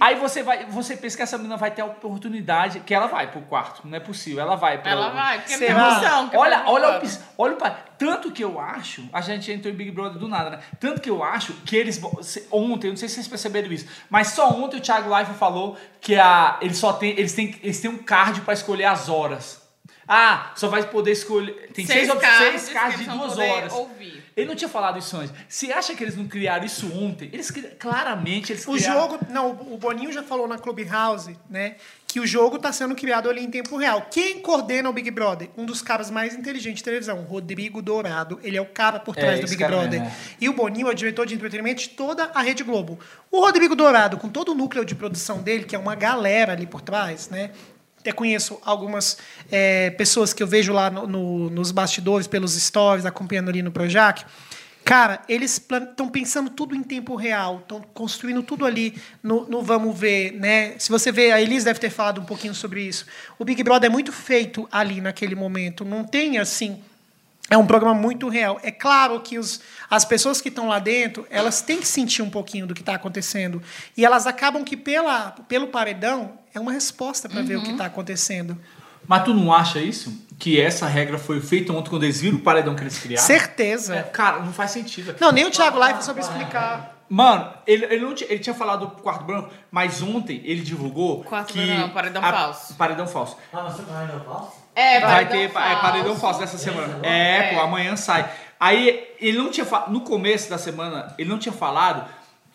Aí 0.00 0.14
você 0.14 0.44
vai, 0.44 0.64
você 0.66 0.96
pensa 0.96 1.16
que 1.16 1.22
essa 1.24 1.36
menina 1.36 1.56
vai 1.56 1.72
ter 1.72 1.82
a 1.82 1.84
oportunidade, 1.84 2.78
que 2.80 2.94
ela 2.94 3.08
vai 3.08 3.32
pro 3.32 3.40
quarto. 3.42 3.80
Não 3.84 3.96
é 3.96 4.00
possível, 4.00 4.40
ela 4.40 4.54
vai. 4.54 4.78
pro- 4.78 4.88
Ela 4.88 5.08
vai, 5.10 5.38
porque 5.40 5.56
Será? 5.56 5.74
minha 5.74 5.88
emoção. 5.98 6.28
que 6.28 6.36
Olha, 6.36 6.62
olha, 6.66 7.00
o, 7.00 7.42
olha 7.42 7.54
o 7.54 7.56
pa- 7.56 7.70
Tanto 7.98 8.30
que 8.30 8.44
eu 8.44 8.60
acho, 8.60 9.08
a 9.12 9.20
gente 9.20 9.50
entrou 9.50 9.72
em 9.74 9.76
Big 9.76 9.90
Brother 9.90 10.16
do 10.20 10.28
nada, 10.28 10.50
né? 10.50 10.58
Tanto 10.78 11.00
que 11.00 11.10
eu 11.10 11.24
acho 11.24 11.52
que 11.66 11.74
eles. 11.74 12.00
Ontem, 12.52 12.86
eu 12.86 12.90
não 12.92 12.96
sei 12.96 13.08
se 13.08 13.16
vocês 13.16 13.26
perceberam 13.26 13.72
isso, 13.72 13.86
mas 14.08 14.28
só 14.28 14.48
ontem 14.50 14.76
o 14.76 14.80
Thiago 14.80 15.16
Life 15.18 15.34
falou 15.34 15.76
que 16.00 16.14
a, 16.14 16.58
eles 16.60 16.78
só 16.78 16.92
tem, 16.92 17.10
eles 17.18 17.32
têm, 17.32 17.58
eles 17.60 17.80
têm 17.80 17.90
um 17.90 17.98
card 17.98 18.40
pra 18.42 18.54
escolher 18.54 18.84
as 18.84 19.08
horas. 19.08 19.67
Ah, 20.10 20.52
só 20.56 20.68
vai 20.68 20.82
poder 20.88 21.10
escolher. 21.12 21.68
Tem 21.74 21.84
seis, 21.84 22.08
Seis 22.08 22.68
cards 22.70 22.96
seis 22.96 23.10
de 23.10 23.14
duas 23.18 23.36
horas. 23.36 23.72
ouvir. 23.74 24.24
Ele 24.34 24.46
não 24.46 24.54
tinha 24.54 24.68
falado 24.68 24.98
isso 24.98 25.16
antes. 25.16 25.34
Você 25.48 25.70
acha 25.70 25.94
que 25.94 26.02
eles 26.02 26.16
não 26.16 26.26
criaram 26.26 26.64
isso 26.64 26.90
ontem? 26.96 27.28
Eles 27.32 27.50
cri- 27.50 27.68
claramente 27.78 28.52
eles 28.52 28.66
O 28.66 28.72
criaram. 28.72 29.00
jogo, 29.02 29.18
não, 29.30 29.50
o 29.50 29.76
Boninho 29.76 30.10
já 30.12 30.22
falou 30.22 30.46
na 30.48 30.56
Clubhouse, 30.58 31.36
né, 31.50 31.74
que 32.06 32.20
o 32.20 32.26
jogo 32.26 32.56
está 32.56 32.72
sendo 32.72 32.94
criado 32.94 33.28
ali 33.28 33.44
em 33.44 33.50
tempo 33.50 33.76
real. 33.76 34.06
Quem 34.10 34.40
coordena 34.40 34.88
o 34.88 34.92
Big 34.94 35.10
Brother? 35.10 35.50
Um 35.58 35.66
dos 35.66 35.82
caras 35.82 36.10
mais 36.10 36.34
inteligentes 36.34 36.78
de 36.78 36.84
televisão, 36.84 37.20
Rodrigo 37.24 37.82
Dourado. 37.82 38.40
Ele 38.42 38.56
é 38.56 38.62
o 38.62 38.66
cara 38.66 38.98
por 39.00 39.14
É, 39.18 39.20
trás 39.20 39.40
do 39.40 39.44
esse 39.44 39.56
Big 39.56 39.68
Brother. 39.68 40.00
mesmo, 40.00 40.16
E 40.40 40.48
o 40.48 40.54
Boninho 40.54 40.86
é 40.88 40.90
o 40.92 40.94
diretor 40.94 41.26
de 41.26 41.34
entretenimento 41.34 41.82
de 41.82 41.88
toda 41.90 42.30
a 42.32 42.40
Rede 42.40 42.62
Globo. 42.62 42.98
O 43.30 43.40
Rodrigo 43.40 43.76
Dourado, 43.76 44.16
com 44.16 44.28
todo 44.30 44.52
o 44.52 44.54
núcleo 44.54 44.84
de 44.86 44.94
produção 44.94 45.42
dele, 45.42 45.64
que 45.64 45.76
é 45.76 45.78
uma 45.78 45.94
galera 45.94 46.52
ali 46.52 46.66
por 46.66 46.80
trás, 46.80 47.28
né? 47.28 47.50
Até 48.08 48.12
conheço 48.16 48.58
algumas 48.64 49.18
é, 49.50 49.90
pessoas 49.90 50.32
que 50.32 50.42
eu 50.42 50.46
vejo 50.46 50.72
lá 50.72 50.88
no- 50.90 51.06
no- 51.06 51.50
nos 51.50 51.70
bastidores, 51.70 52.26
pelos 52.26 52.54
stories, 52.54 53.04
acompanhando 53.04 53.50
ali 53.50 53.60
no 53.62 53.70
Projac. 53.70 54.24
Cara, 54.82 55.20
eles 55.28 55.60
estão 55.70 56.08
pensando 56.08 56.48
tudo 56.48 56.74
em 56.74 56.82
tempo 56.82 57.14
real, 57.16 57.58
estão 57.58 57.82
construindo 57.92 58.42
tudo 58.42 58.64
ali 58.64 58.98
no, 59.22 59.46
no 59.46 59.60
vamos 59.62 59.98
ver, 59.98 60.32
né? 60.32 60.72
Se 60.78 60.88
você 60.88 61.12
vê, 61.12 61.32
a 61.32 61.38
Elis 61.42 61.64
deve 61.64 61.78
ter 61.78 61.90
falado 61.90 62.18
um 62.22 62.24
pouquinho 62.24 62.54
sobre 62.54 62.80
isso. 62.80 63.04
O 63.38 63.44
Big 63.44 63.62
Brother 63.62 63.90
é 63.90 63.92
muito 63.92 64.10
feito 64.10 64.66
ali 64.72 65.02
naquele 65.02 65.34
momento. 65.34 65.84
Não 65.84 66.02
tem 66.02 66.38
assim. 66.38 66.82
É 67.50 67.56
um 67.56 67.66
programa 67.66 67.94
muito 67.98 68.28
real. 68.28 68.58
É 68.62 68.70
claro 68.70 69.20
que 69.20 69.38
os, 69.38 69.60
as 69.90 70.04
pessoas 70.04 70.40
que 70.40 70.48
estão 70.48 70.68
lá 70.68 70.78
dentro, 70.78 71.26
elas 71.30 71.62
têm 71.62 71.78
que 71.80 71.88
sentir 71.88 72.20
um 72.22 72.28
pouquinho 72.28 72.66
do 72.66 72.74
que 72.74 72.80
está 72.82 72.94
acontecendo. 72.94 73.62
E 73.96 74.04
elas 74.04 74.26
acabam 74.26 74.62
que, 74.64 74.76
pela, 74.76 75.30
pelo 75.48 75.68
paredão, 75.68 76.32
é 76.54 76.60
uma 76.60 76.72
resposta 76.72 77.28
para 77.28 77.40
ver 77.42 77.56
o 77.56 77.62
que 77.62 77.70
está 77.72 77.86
acontecendo. 77.86 78.58
Mas 79.06 79.24
tu 79.24 79.32
não 79.32 79.50
acha 79.52 79.78
isso? 79.78 80.26
Que 80.38 80.60
essa 80.60 80.86
regra 80.86 81.18
foi 81.18 81.40
feita 81.40 81.72
ontem 81.72 81.88
quando 81.88 82.02
eles 82.02 82.20
viram 82.20 82.36
o 82.36 82.40
paredão 82.42 82.74
que 82.76 82.82
eles 82.82 82.98
criaram? 82.98 83.26
Certeza. 83.26 83.96
É, 83.96 84.02
cara, 84.02 84.40
não 84.40 84.52
faz 84.52 84.70
sentido. 84.70 85.14
Não, 85.18 85.32
nem 85.32 85.46
o 85.46 85.50
Thiago 85.50 85.82
Life 85.82 86.04
soube 86.04 86.20
explicar. 86.20 86.96
Mano, 87.08 87.50
ele, 87.66 87.86
ele, 87.86 88.04
não 88.04 88.14
tinha, 88.14 88.30
ele 88.30 88.38
tinha 88.40 88.54
falado 88.54 88.80
do 88.86 89.02
quarto 89.02 89.24
branco, 89.24 89.48
mas 89.70 90.02
ontem 90.02 90.42
ele 90.44 90.60
divulgou 90.60 91.24
Quarto 91.24 91.54
que... 91.54 91.64
branco, 91.66 91.94
paredão 91.94 92.22
a- 92.22 92.30
falso. 92.30 92.74
Paredão 92.74 93.06
falso. 93.06 93.36
Ah, 93.50 93.62
você 93.62 93.80
vai 93.80 94.06
no 94.06 94.20
falso? 94.22 94.52
É, 94.80 95.00
Vai 95.00 95.28
ter 95.28 95.50
pa- 95.50 95.70
é, 95.72 95.76
paredão 95.76 96.16
falso 96.16 96.38
dessa 96.40 96.56
semana. 96.58 97.00
É, 97.02 97.38
É. 97.38 97.54
pô, 97.54 97.60
amanhã 97.60 97.96
sai. 97.96 98.30
Aí, 98.60 99.08
ele 99.20 99.36
não 99.38 99.50
tinha... 99.50 99.66
No 99.88 100.00
começo 100.02 100.48
da 100.50 100.58
semana, 100.58 101.14
ele 101.18 101.28
não 101.28 101.38
tinha 101.38 101.52
falado 101.52 102.08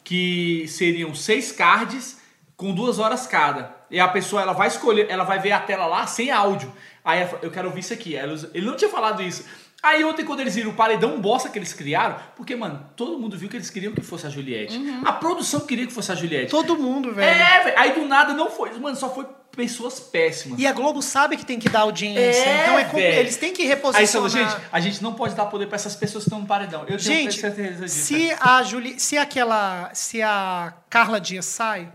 que 0.04 0.66
seriam 0.68 1.14
seis 1.16 1.52
cards 1.52 2.22
com 2.58 2.74
duas 2.74 3.00
horas 3.00 3.26
cada. 3.28 3.72
E 3.90 4.00
a 4.00 4.08
pessoa, 4.08 4.42
ela 4.42 4.54
vai 4.54 4.68
escolher, 4.68 5.08
ela 5.10 5.24
vai 5.24 5.40
ver 5.40 5.52
a 5.52 5.60
tela 5.60 5.86
lá 5.86 6.06
sem 6.08 6.32
áudio. 6.32 6.72
Aí 7.06 7.20
ela 7.22 7.40
eu 7.42 7.52
quero 7.52 7.68
ouvir 7.68 7.82
isso 7.82 7.94
aqui. 7.94 8.16
Ele 8.16 8.66
não 8.66 8.76
tinha 8.76 8.90
falado 8.90 9.22
isso. 9.22 9.46
Aí 9.84 10.02
ontem, 10.06 10.24
quando 10.24 10.40
eles 10.40 10.56
viram 10.56 10.72
o 10.72 10.74
paredão 10.74 11.20
bosta 11.20 11.50
que 11.50 11.60
eles 11.60 11.74
criaram, 11.74 12.16
porque, 12.38 12.56
mano, 12.56 12.86
todo 12.96 13.20
mundo 13.20 13.38
viu 13.38 13.50
que 13.50 13.58
eles 13.58 13.70
queriam 13.70 13.92
que 13.94 14.00
fosse 14.00 14.26
a 14.26 14.30
Juliette. 14.30 14.80
A 15.04 15.12
produção 15.12 15.60
queria 15.60 15.86
que 15.86 15.92
fosse 15.92 16.10
a 16.10 16.16
Juliette. 16.16 16.50
Todo 16.52 16.78
mundo, 16.78 17.14
velho. 17.14 17.30
É, 17.42 17.64
velho. 17.66 17.78
Aí 17.80 17.92
do 17.94 18.06
nada 18.06 18.34
não 18.34 18.50
foi. 18.50 18.72
Mano, 18.80 18.96
só 18.96 19.14
foi 19.14 19.28
pessoas 19.54 20.00
péssimas. 20.00 20.58
E 20.58 20.66
a 20.66 20.72
Globo 20.72 21.02
sabe 21.02 21.36
que 21.36 21.46
tem 21.46 21.60
que 21.60 21.68
dar 21.68 21.82
audiência. 21.82 22.20
É, 22.46 22.64
então 22.64 22.80
é 22.80 22.86
com- 22.86 22.98
eles 22.98 23.36
têm 23.36 23.52
que 23.54 23.62
Aí 23.64 23.68
reposicionar. 23.68 24.08
falou, 24.10 24.30
gente, 24.30 24.56
a 24.72 24.80
gente 24.80 25.04
não 25.04 25.14
pode 25.14 25.36
dar 25.36 25.48
poder 25.48 25.68
pra 25.68 25.76
essas 25.76 25.96
pessoas 25.98 26.24
que 26.24 26.30
estão 26.30 26.40
no 26.40 26.48
paredão. 26.48 26.80
Eu 26.82 26.88
tenho 26.88 27.00
Gente, 27.00 27.40
certeza 27.42 27.84
disso. 27.86 28.06
se 28.06 28.34
a 28.40 28.64
Juli, 28.64 28.98
se 29.00 29.18
aquela, 29.18 29.92
se 29.94 30.22
a 30.22 30.74
Carla 30.90 31.20
Dias 31.20 31.46
sai, 31.46 31.92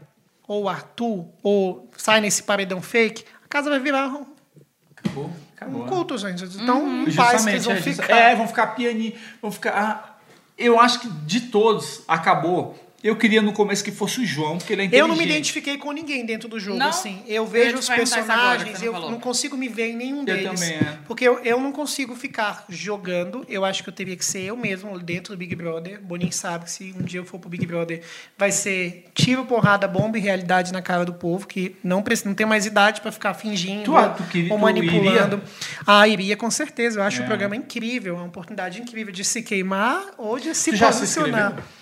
ou 0.47 0.65
o 0.65 0.69
Arthur, 0.69 1.27
ou 1.43 1.91
sai 1.97 2.21
nesse 2.21 2.43
paredão 2.43 2.81
fake, 2.83 3.25
a 3.45 3.49
casa 3.49 3.71
vai 3.71 3.81
virar 3.81 4.13
Acabou, 4.95 5.31
acabou. 5.61 5.81
um 5.81 5.85
né? 5.85 5.91
culto, 5.91 6.17
gente. 6.19 6.45
Então, 6.45 6.83
Uhum. 6.83 7.15
paz 7.15 7.45
que 7.45 7.51
eles 7.51 7.65
vão 7.65 7.75
é, 7.75 7.81
ficar. 7.81 8.17
é, 8.17 8.35
vão 8.35 8.47
ficar 8.49 8.67
pianinho, 8.69 9.15
vão 9.43 9.51
ficar... 9.51 9.71
ah, 9.73 10.15
eu 10.57 10.81
acho 10.81 11.01
que 11.01 11.09
de 11.09 11.43
todos, 11.43 12.03
acabou 12.09 12.79
Eu 13.03 13.15
queria 13.15 13.41
no 13.41 13.53
começo 13.53 13.85
que 13.85 13.93
fosse 13.93 14.21
o 14.21 14.27
João, 14.27 14.59
porque 14.59 14.73
ele 14.73 14.83
é 14.83 14.85
inteligente. 14.87 15.01
Eu 15.01 15.07
não 15.07 15.15
me 15.17 15.25
identifiquei 15.25 15.79
com 15.79 15.93
ninguém 15.93 16.27
dentro 16.27 16.49
do 16.49 16.59
jogo, 16.59 16.79
Não? 16.79 16.89
assim. 16.89 17.23
Eu 17.29 17.45
Eu 17.45 17.47
vejo 17.47 17.75
te 17.75 17.79
os 17.79 17.89
personagens, 17.89 18.83
eu 18.83 18.87
não 18.87 18.93
falou. 18.95 19.11
não 19.13 19.21
consigo 19.21 19.57
me 19.57 19.69
ver 19.69 19.91
em 19.91 19.97
nenhum 19.97 20.19
Eu 20.19 20.25
deles. 20.25 20.61
também, 20.61 20.75
é. 20.75 20.99
Porque 21.07 21.25
eu, 21.27 21.39
eu 21.45 21.61
não 21.61 21.71
consigo 21.71 22.17
ficar 22.17 22.65
jogando. 22.69 23.45
Eu 23.49 23.65
acho 23.65 23.85
que 23.85 23.89
eu 23.89 23.93
teria 23.93 24.17
que 24.17 24.25
ser 24.25 24.41
eu 24.43 24.57
mesmo 24.57 24.99
dentro 24.99 25.33
do 25.33 25.39
Big 25.39 25.55
Brother. 25.55 26.01
Boninho 26.03 26.33
sabe 26.33 26.65
que 26.65 26.73
se 26.73 26.93
um 26.99 27.03
dia 27.05 27.21
eu 27.21 27.25
for 27.25 27.39
pro 27.39 27.49
Big 27.49 27.65
Brother, 27.65 28.03
vai 28.37 28.51
ser 28.51 29.05
tiro, 29.15 29.45
porrada, 29.45 29.87
bomba 29.87 30.19
e 30.19 30.21
realidade 30.21 30.73
na 30.73 30.83
cara 30.83 31.05
do 31.05 31.13
povo, 31.15 31.47
que 31.47 31.77
não, 31.85 32.03
precisa, 32.03 32.29
não 32.29 32.35
tem 32.35 32.47
mais 32.47 32.67
idade 32.67 33.01
para 33.01 33.13
ficar 33.13 33.33
fingindo 33.35 33.85
Tu- 33.85 34.15
tu 34.17 34.25
queria- 34.25 34.53
ou 34.53 34.59
manipulando. 34.59 35.37
iria? 35.37 35.43
Ah, 35.87 36.09
iria 36.09 36.37
com 36.37 36.51
certeza. 36.51 36.99
Eu 36.99 37.05
acho 37.05 37.21
É. 37.21 37.23
o 37.23 37.27
programa 37.29 37.55
incrível. 37.55 38.15
É 38.17 38.19
uma 38.19 38.27
oportunidade 38.27 38.81
incrível 38.83 39.13
de 39.13 39.23
se 39.25 39.41
queimar 39.41 40.03
ou 40.19 40.37
de 40.41 40.53
se 40.53 40.73
Tu 40.73 40.77
já 40.77 40.91
se 40.91 40.99
posicionar. 41.01 41.51
inscreveu? 41.53 41.78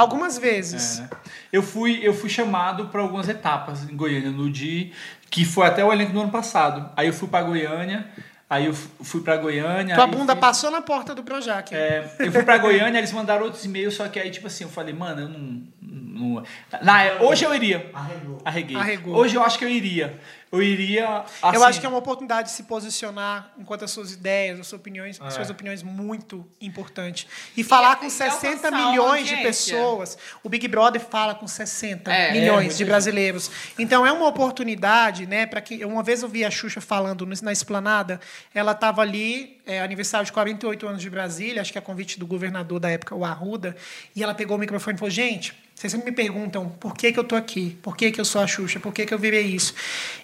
Algumas 0.00 0.36
vezes. 0.38 1.00
É. 1.00 1.08
Eu 1.52 1.62
fui, 1.62 2.00
eu 2.02 2.12
fui 2.12 2.28
chamado 2.28 2.88
para 2.88 3.00
algumas 3.00 3.28
etapas 3.28 3.88
em 3.88 3.96
Goiânia 3.96 4.30
no 4.30 4.50
dia 4.50 4.90
que 5.30 5.44
foi 5.44 5.66
até 5.66 5.84
o 5.84 5.92
elenco 5.92 6.12
do 6.12 6.20
ano 6.20 6.30
passado. 6.30 6.90
Aí 6.96 7.06
eu 7.06 7.12
fui 7.12 7.26
para 7.28 7.42
Goiânia, 7.44 8.06
aí 8.48 8.66
eu 8.66 8.74
fu- 8.74 8.88
fui 9.02 9.20
para 9.22 9.36
Goiânia. 9.36 9.94
Tua 9.94 10.06
bunda 10.06 10.34
fiz- 10.34 10.40
passou 10.40 10.70
na 10.70 10.82
porta 10.82 11.14
do 11.14 11.22
Projac. 11.24 11.74
É, 11.74 12.08
eu 12.20 12.30
fui 12.30 12.42
pra 12.42 12.58
Goiânia, 12.58 12.98
eles 12.98 13.10
mandaram 13.12 13.44
outros 13.44 13.64
e-mails, 13.64 13.94
só 13.94 14.06
que 14.08 14.18
aí, 14.20 14.30
tipo 14.30 14.46
assim, 14.46 14.64
eu 14.64 14.70
falei, 14.70 14.94
mano, 14.94 15.22
eu 15.22 15.28
não. 15.28 15.62
não 15.82 16.42
na, 16.82 17.22
hoje 17.22 17.44
eu 17.44 17.54
iria. 17.54 17.90
Arregou. 17.94 18.38
Arreguei. 18.44 18.76
Arregou. 18.76 19.16
Hoje 19.16 19.34
eu 19.34 19.42
acho 19.42 19.58
que 19.58 19.64
eu 19.64 19.68
iria. 19.70 20.20
Eu 20.50 20.62
iria. 20.62 21.24
Assim, 21.42 21.56
eu 21.56 21.64
acho 21.64 21.80
que 21.80 21.86
é 21.86 21.88
uma 21.88 21.98
oportunidade 21.98 22.48
de 22.48 22.54
se 22.54 22.62
posicionar 22.62 23.52
enquanto 23.58 23.84
as 23.84 23.90
suas 23.90 24.12
ideias, 24.12 24.60
as 24.60 24.66
suas 24.68 24.80
opiniões, 24.80 25.20
as 25.20 25.32
É. 25.34 25.36
suas 25.36 25.50
opiniões 25.50 25.82
muito 25.82 26.46
importante. 26.60 27.26
E 27.56 27.64
falar 27.64 27.96
com 27.96 28.06
e 28.06 28.10
60 28.10 28.46
alcançar 28.68 28.68
uma 28.70 28.90
milhões 28.90 29.26
de 29.28 29.36
pessoas. 29.38 30.16
O 30.42 30.48
Big 30.48 30.68
Brother 30.68 31.00
fala 31.00 31.34
com 31.34 31.46
60 31.48 32.12
É, 32.12 32.32
milhões 32.32 32.74
é, 32.74 32.76
de 32.78 32.84
brasileiros. 32.84 33.50
Então 33.78 34.06
é 34.06 34.12
uma 34.12 34.26
oportunidade, 34.28 35.26
né, 35.26 35.46
para 35.46 35.60
que 35.60 35.84
uma 35.84 36.02
vez 36.02 36.22
eu 36.22 36.28
vi 36.28 36.44
a 36.44 36.50
Xuxa 36.50 36.80
falando 36.80 37.26
na 37.42 37.52
esplanada, 37.52 38.20
ela 38.54 38.72
estava 38.72 39.02
ali, 39.02 39.60
é, 39.66 39.80
aniversário 39.80 40.24
de 40.26 40.32
48 40.32 40.86
anos 40.86 41.02
de 41.02 41.10
Brasília, 41.10 41.60
acho 41.60 41.72
que 41.72 41.78
é 41.78 41.80
a 41.80 41.82
convite 41.82 42.18
do 42.18 42.26
governador 42.26 42.78
da 42.78 42.88
época, 42.90 43.14
o 43.14 43.24
Arruda, 43.24 43.76
e 44.14 44.22
ela 44.22 44.34
pegou 44.34 44.56
o 44.56 44.60
microfone 44.60 44.94
e 44.96 44.98
falou: 44.98 45.10
"Gente, 45.10 45.54
vocês 45.76 45.92
sempre 45.92 46.10
me 46.10 46.16
perguntam 46.16 46.70
por 46.80 46.96
que, 46.96 47.12
que 47.12 47.18
eu 47.18 47.24
tô 47.24 47.36
aqui, 47.36 47.76
por 47.82 47.98
que, 47.98 48.10
que 48.10 48.18
eu 48.18 48.24
sou 48.24 48.40
a 48.40 48.46
Xuxa, 48.46 48.80
por 48.80 48.94
que, 48.94 49.04
que 49.04 49.12
eu 49.12 49.18
virei 49.18 49.42
isso. 49.42 49.74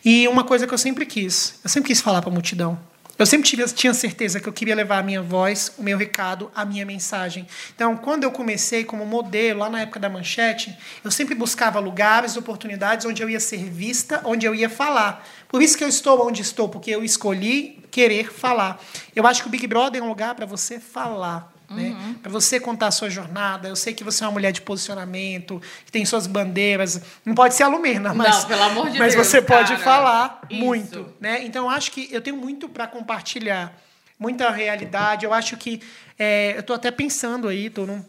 E 0.03 0.27
uma 0.27 0.45
coisa 0.45 0.67
que 0.67 0.73
eu 0.73 0.79
sempre 0.79 1.05
quis, 1.05 1.61
eu 1.63 1.69
sempre 1.69 1.89
quis 1.89 2.01
falar 2.01 2.23
para 2.23 2.31
a 2.31 2.33
multidão. 2.33 2.81
Eu 3.19 3.27
sempre 3.27 3.47
tive, 3.47 3.63
tinha 3.67 3.93
certeza 3.93 4.41
que 4.41 4.49
eu 4.49 4.53
queria 4.53 4.75
levar 4.75 4.99
a 4.99 5.03
minha 5.03 5.21
voz, 5.21 5.75
o 5.77 5.83
meu 5.83 5.99
recado, 5.99 6.51
a 6.55 6.65
minha 6.65 6.87
mensagem. 6.87 7.47
Então, 7.75 7.99
quando 7.99 8.25
eu 8.25 8.31
comecei 8.33 8.83
como 8.83 9.05
modelo, 9.05 9.61
lá 9.61 9.69
na 9.69 9.83
época 9.83 10.01
da 10.01 10.09
manchete, 10.09 10.75
eu 11.05 11.11
sempre 11.11 11.35
buscava 11.35 11.79
lugares, 11.79 12.35
oportunidades 12.39 13.05
onde 13.05 13.23
eu 13.23 13.29
ia 13.29 13.39
ser 13.39 13.63
vista, 13.71 14.23
onde 14.25 14.47
eu 14.47 14.55
ia 14.55 14.71
falar. 14.71 15.29
Por 15.49 15.61
isso 15.61 15.77
que 15.77 15.85
eu 15.85 15.89
estou 15.89 16.27
onde 16.27 16.41
estou, 16.41 16.67
porque 16.71 16.91
eu 16.91 17.05
escolhi 17.05 17.79
querer 17.91 18.33
falar. 18.33 18.83
Eu 19.15 19.27
acho 19.27 19.43
que 19.43 19.49
o 19.49 19.51
Big 19.51 19.67
Brother 19.67 20.01
é 20.01 20.05
um 20.05 20.09
lugar 20.09 20.35
para 20.35 20.47
você 20.47 20.81
falar. 20.81 21.52
Né? 21.75 22.17
Para 22.23 22.31
você 22.31 22.59
contar 22.61 22.89
a 22.89 22.91
sua 22.91 23.09
jornada. 23.11 23.69
Eu 23.69 23.77
sei 23.77 23.95
que 23.95 24.05
você 24.05 24.23
é 24.25 24.27
uma 24.27 24.33
mulher 24.33 24.53
de 24.53 24.61
posicionamento, 24.63 25.61
que 25.85 25.93
tem 25.93 26.05
suas 26.05 26.27
bandeiras. 26.27 27.01
Não 27.25 27.35
pode 27.35 27.55
ser 27.55 27.63
a 27.63 27.69
Lumena, 27.69 28.15
mas, 28.15 28.41
Não, 28.43 28.49
pelo 28.49 28.63
amor 28.63 28.91
de 28.91 28.99
mas 28.99 29.15
Deus, 29.15 29.27
você 29.27 29.41
pode 29.43 29.73
cara. 29.73 29.85
falar 29.85 30.41
Isso. 30.51 30.61
muito. 30.61 31.13
Né? 31.21 31.45
Então, 31.45 31.65
eu 31.65 31.71
acho 31.71 31.91
que 31.93 32.09
eu 32.11 32.21
tenho 32.21 32.37
muito 32.37 32.69
para 32.69 32.87
compartilhar. 32.87 33.77
Muita 34.19 34.51
realidade. 34.51 35.25
Eu 35.25 35.35
acho 35.35 35.57
que. 35.57 35.81
é, 36.19 36.53
eu 36.55 36.61
estou 36.61 36.77
até 36.77 36.91
pensando 36.91 37.49
aí, 37.49 37.69
tô 37.69 37.85
num, 37.87 38.05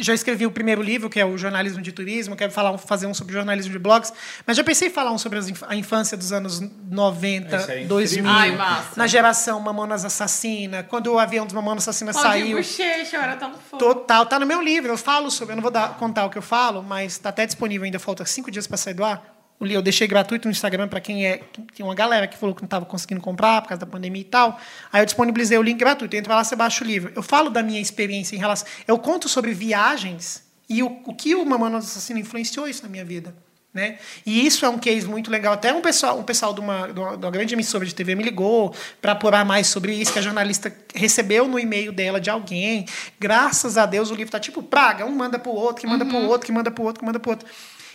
já 0.00 0.12
escrevi 0.14 0.46
o 0.46 0.50
primeiro 0.50 0.82
livro, 0.82 1.08
que 1.10 1.18
é 1.20 1.24
o 1.24 1.36
Jornalismo 1.38 1.80
de 1.82 1.92
Turismo, 1.92 2.36
quero 2.36 2.52
falar, 2.52 2.70
um- 2.72 2.78
fazer 2.78 3.06
um 3.06 3.14
sobre 3.14 3.32
jornalismo 3.34 3.72
de 3.72 3.78
blogs, 3.78 4.12
mas 4.46 4.56
já 4.56 4.64
pensei 4.64 4.88
em 4.88 4.90
falar 4.90 5.12
um 5.12 5.18
sobre 5.18 5.38
a 5.68 5.74
infância 5.76 6.16
dos 6.16 6.32
anos 6.32 6.60
90, 6.90 7.56
Isso 7.56 7.70
aí, 7.70 7.84
2000, 7.86 8.28
Ai, 8.30 8.52
massa. 8.56 8.90
na 8.96 9.06
geração 9.06 9.60
Mamonas 9.60 10.04
Assassina, 10.04 10.82
quando 10.82 11.08
o 11.12 11.18
avião 11.18 11.44
dos 11.46 11.54
Mamonas 11.54 11.84
Assassina 11.86 12.12
Claudinho 12.12 12.44
saiu. 12.46 12.56
Bochecha, 12.58 13.16
era 13.18 13.36
tão 13.36 13.52
fofo. 13.54 13.78
Total, 13.78 14.26
tá 14.26 14.38
no 14.38 14.46
meu 14.46 14.62
livro, 14.62 14.90
eu 14.92 14.98
falo 14.98 15.30
sobre, 15.30 15.52
eu 15.52 15.56
não 15.56 15.62
vou 15.62 15.70
dar- 15.70 15.96
contar 15.96 16.24
o 16.26 16.30
que 16.30 16.38
eu 16.38 16.42
falo, 16.42 16.82
mas 16.82 17.18
tá 17.18 17.28
até 17.28 17.44
disponível 17.46 17.84
ainda, 17.84 17.98
falta 17.98 18.24
cinco 18.24 18.50
dias 18.50 18.66
para 18.66 18.76
sair 18.76 18.94
do 18.94 19.04
ar. 19.04 19.35
Eu 19.58 19.80
deixei 19.80 20.06
gratuito 20.06 20.46
no 20.46 20.52
Instagram 20.52 20.86
para 20.86 21.00
quem 21.00 21.26
é. 21.26 21.40
Tem 21.74 21.84
uma 21.84 21.94
galera 21.94 22.26
que 22.26 22.36
falou 22.36 22.54
que 22.54 22.60
não 22.62 22.66
estava 22.66 22.84
conseguindo 22.84 23.20
comprar 23.22 23.62
por 23.62 23.68
causa 23.68 23.80
da 23.80 23.86
pandemia 23.90 24.20
e 24.20 24.24
tal. 24.24 24.60
Aí 24.92 25.00
eu 25.00 25.06
disponibilizei 25.06 25.56
o 25.56 25.62
link 25.62 25.78
gratuito. 25.78 26.14
Entra 26.14 26.34
lá, 26.34 26.44
você 26.44 26.54
baixa 26.54 26.84
o 26.84 26.86
livro. 26.86 27.10
Eu 27.16 27.22
falo 27.22 27.48
da 27.48 27.62
minha 27.62 27.80
experiência 27.80 28.36
em 28.36 28.38
relação. 28.38 28.68
Eu 28.86 28.98
conto 28.98 29.28
sobre 29.28 29.54
viagens 29.54 30.44
e 30.68 30.82
o, 30.82 31.00
o 31.06 31.14
que 31.14 31.34
o 31.34 31.44
Mamãe 31.46 31.74
Assassino 31.74 32.18
influenciou 32.20 32.68
isso 32.68 32.82
na 32.82 32.88
minha 32.88 33.04
vida. 33.04 33.34
Né? 33.72 33.98
E 34.24 34.46
isso 34.46 34.64
é 34.64 34.68
um 34.70 34.78
case 34.78 35.06
muito 35.06 35.30
legal. 35.30 35.52
Até 35.52 35.70
um 35.72 35.82
pessoal, 35.82 36.18
um 36.18 36.22
pessoal 36.22 36.54
de, 36.54 36.60
uma, 36.60 36.86
de 36.88 36.98
uma- 36.98 37.16
de 37.16 37.24
uma 37.26 37.30
grande 37.30 37.54
emissora 37.54 37.84
de 37.84 37.94
TV 37.94 38.14
me 38.14 38.24
ligou 38.24 38.74
para 39.02 39.12
apurar 39.12 39.44
mais 39.44 39.66
sobre 39.66 39.92
isso, 39.94 40.12
que 40.14 40.18
a 40.18 40.22
jornalista 40.22 40.74
recebeu 40.94 41.46
no 41.46 41.58
e-mail 41.58 41.92
dela 41.92 42.18
de 42.18 42.30
alguém. 42.30 42.86
Graças 43.20 43.76
a 43.76 43.84
Deus 43.84 44.08
o 44.10 44.14
livro 44.14 44.28
está 44.28 44.40
tipo 44.40 44.62
praga, 44.62 45.04
um 45.04 45.14
manda 45.14 45.38
para 45.38 45.50
o 45.52 45.54
outro, 45.54 45.82
que 45.82 45.86
manda 45.86 46.06
para 46.06 46.16
o 46.16 46.26
outro, 46.26 46.46
que 46.46 46.52
manda 46.52 46.70
para 46.70 46.82
o 46.82 46.86
outro, 46.86 47.00
que 47.00 47.06
manda 47.06 47.20
para 47.20 47.28
o 47.28 47.32
outro. 47.32 47.46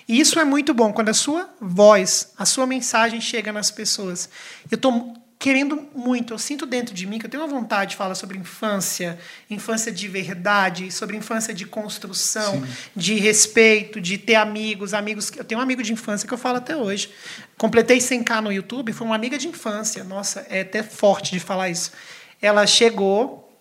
E 0.08 0.20
isso 0.20 0.40
é 0.40 0.44
muito 0.44 0.74
bom, 0.74 0.92
quando 0.92 1.10
a 1.10 1.14
sua 1.14 1.50
voz, 1.60 2.34
a 2.38 2.46
sua 2.46 2.66
mensagem 2.66 3.22
chega 3.22 3.52
nas 3.52 3.72
pessoas. 3.72 4.30
Eu 4.70 4.76
estou 4.76 5.22
querendo 5.42 5.88
muito, 5.96 6.36
eu 6.36 6.38
sinto 6.38 6.68
dentro 6.68 6.94
de 6.94 7.08
mim 7.08 7.18
que 7.18 7.26
eu 7.26 7.30
tenho 7.30 7.42
uma 7.42 7.50
vontade 7.50 7.92
de 7.92 7.98
falar 7.98 8.14
sobre 8.14 8.38
infância, 8.38 9.18
infância 9.50 9.92
de 9.92 10.08
verdade, 10.08 10.92
sobre 10.92 11.18
infância 11.18 11.52
de 11.52 11.66
construção, 11.66 12.62
de 12.96 13.16
respeito, 13.16 14.00
de 14.00 14.20
ter 14.20 14.36
amigos, 14.36 14.94
amigos. 14.94 15.32
Eu 15.36 15.44
tenho 15.44 15.60
um 15.60 15.64
amigo 15.64 15.82
de 15.82 15.92
infância 15.92 16.28
que 16.28 16.34
eu 16.34 16.38
falo 16.38 16.58
até 16.58 16.78
hoje. 16.78 17.10
Completei 17.58 17.98
100k 17.98 18.40
no 18.40 18.54
YouTube, 18.54 18.94
foi 18.94 19.08
uma 19.08 19.16
amiga 19.16 19.36
de 19.36 19.48
infância. 19.48 20.04
Nossa, 20.04 20.46
é 20.48 20.62
até 20.62 20.84
forte 20.84 21.32
de 21.32 21.40
falar 21.40 21.70
isso. 21.70 21.92
Ela 22.40 22.68
chegou, 22.68 23.52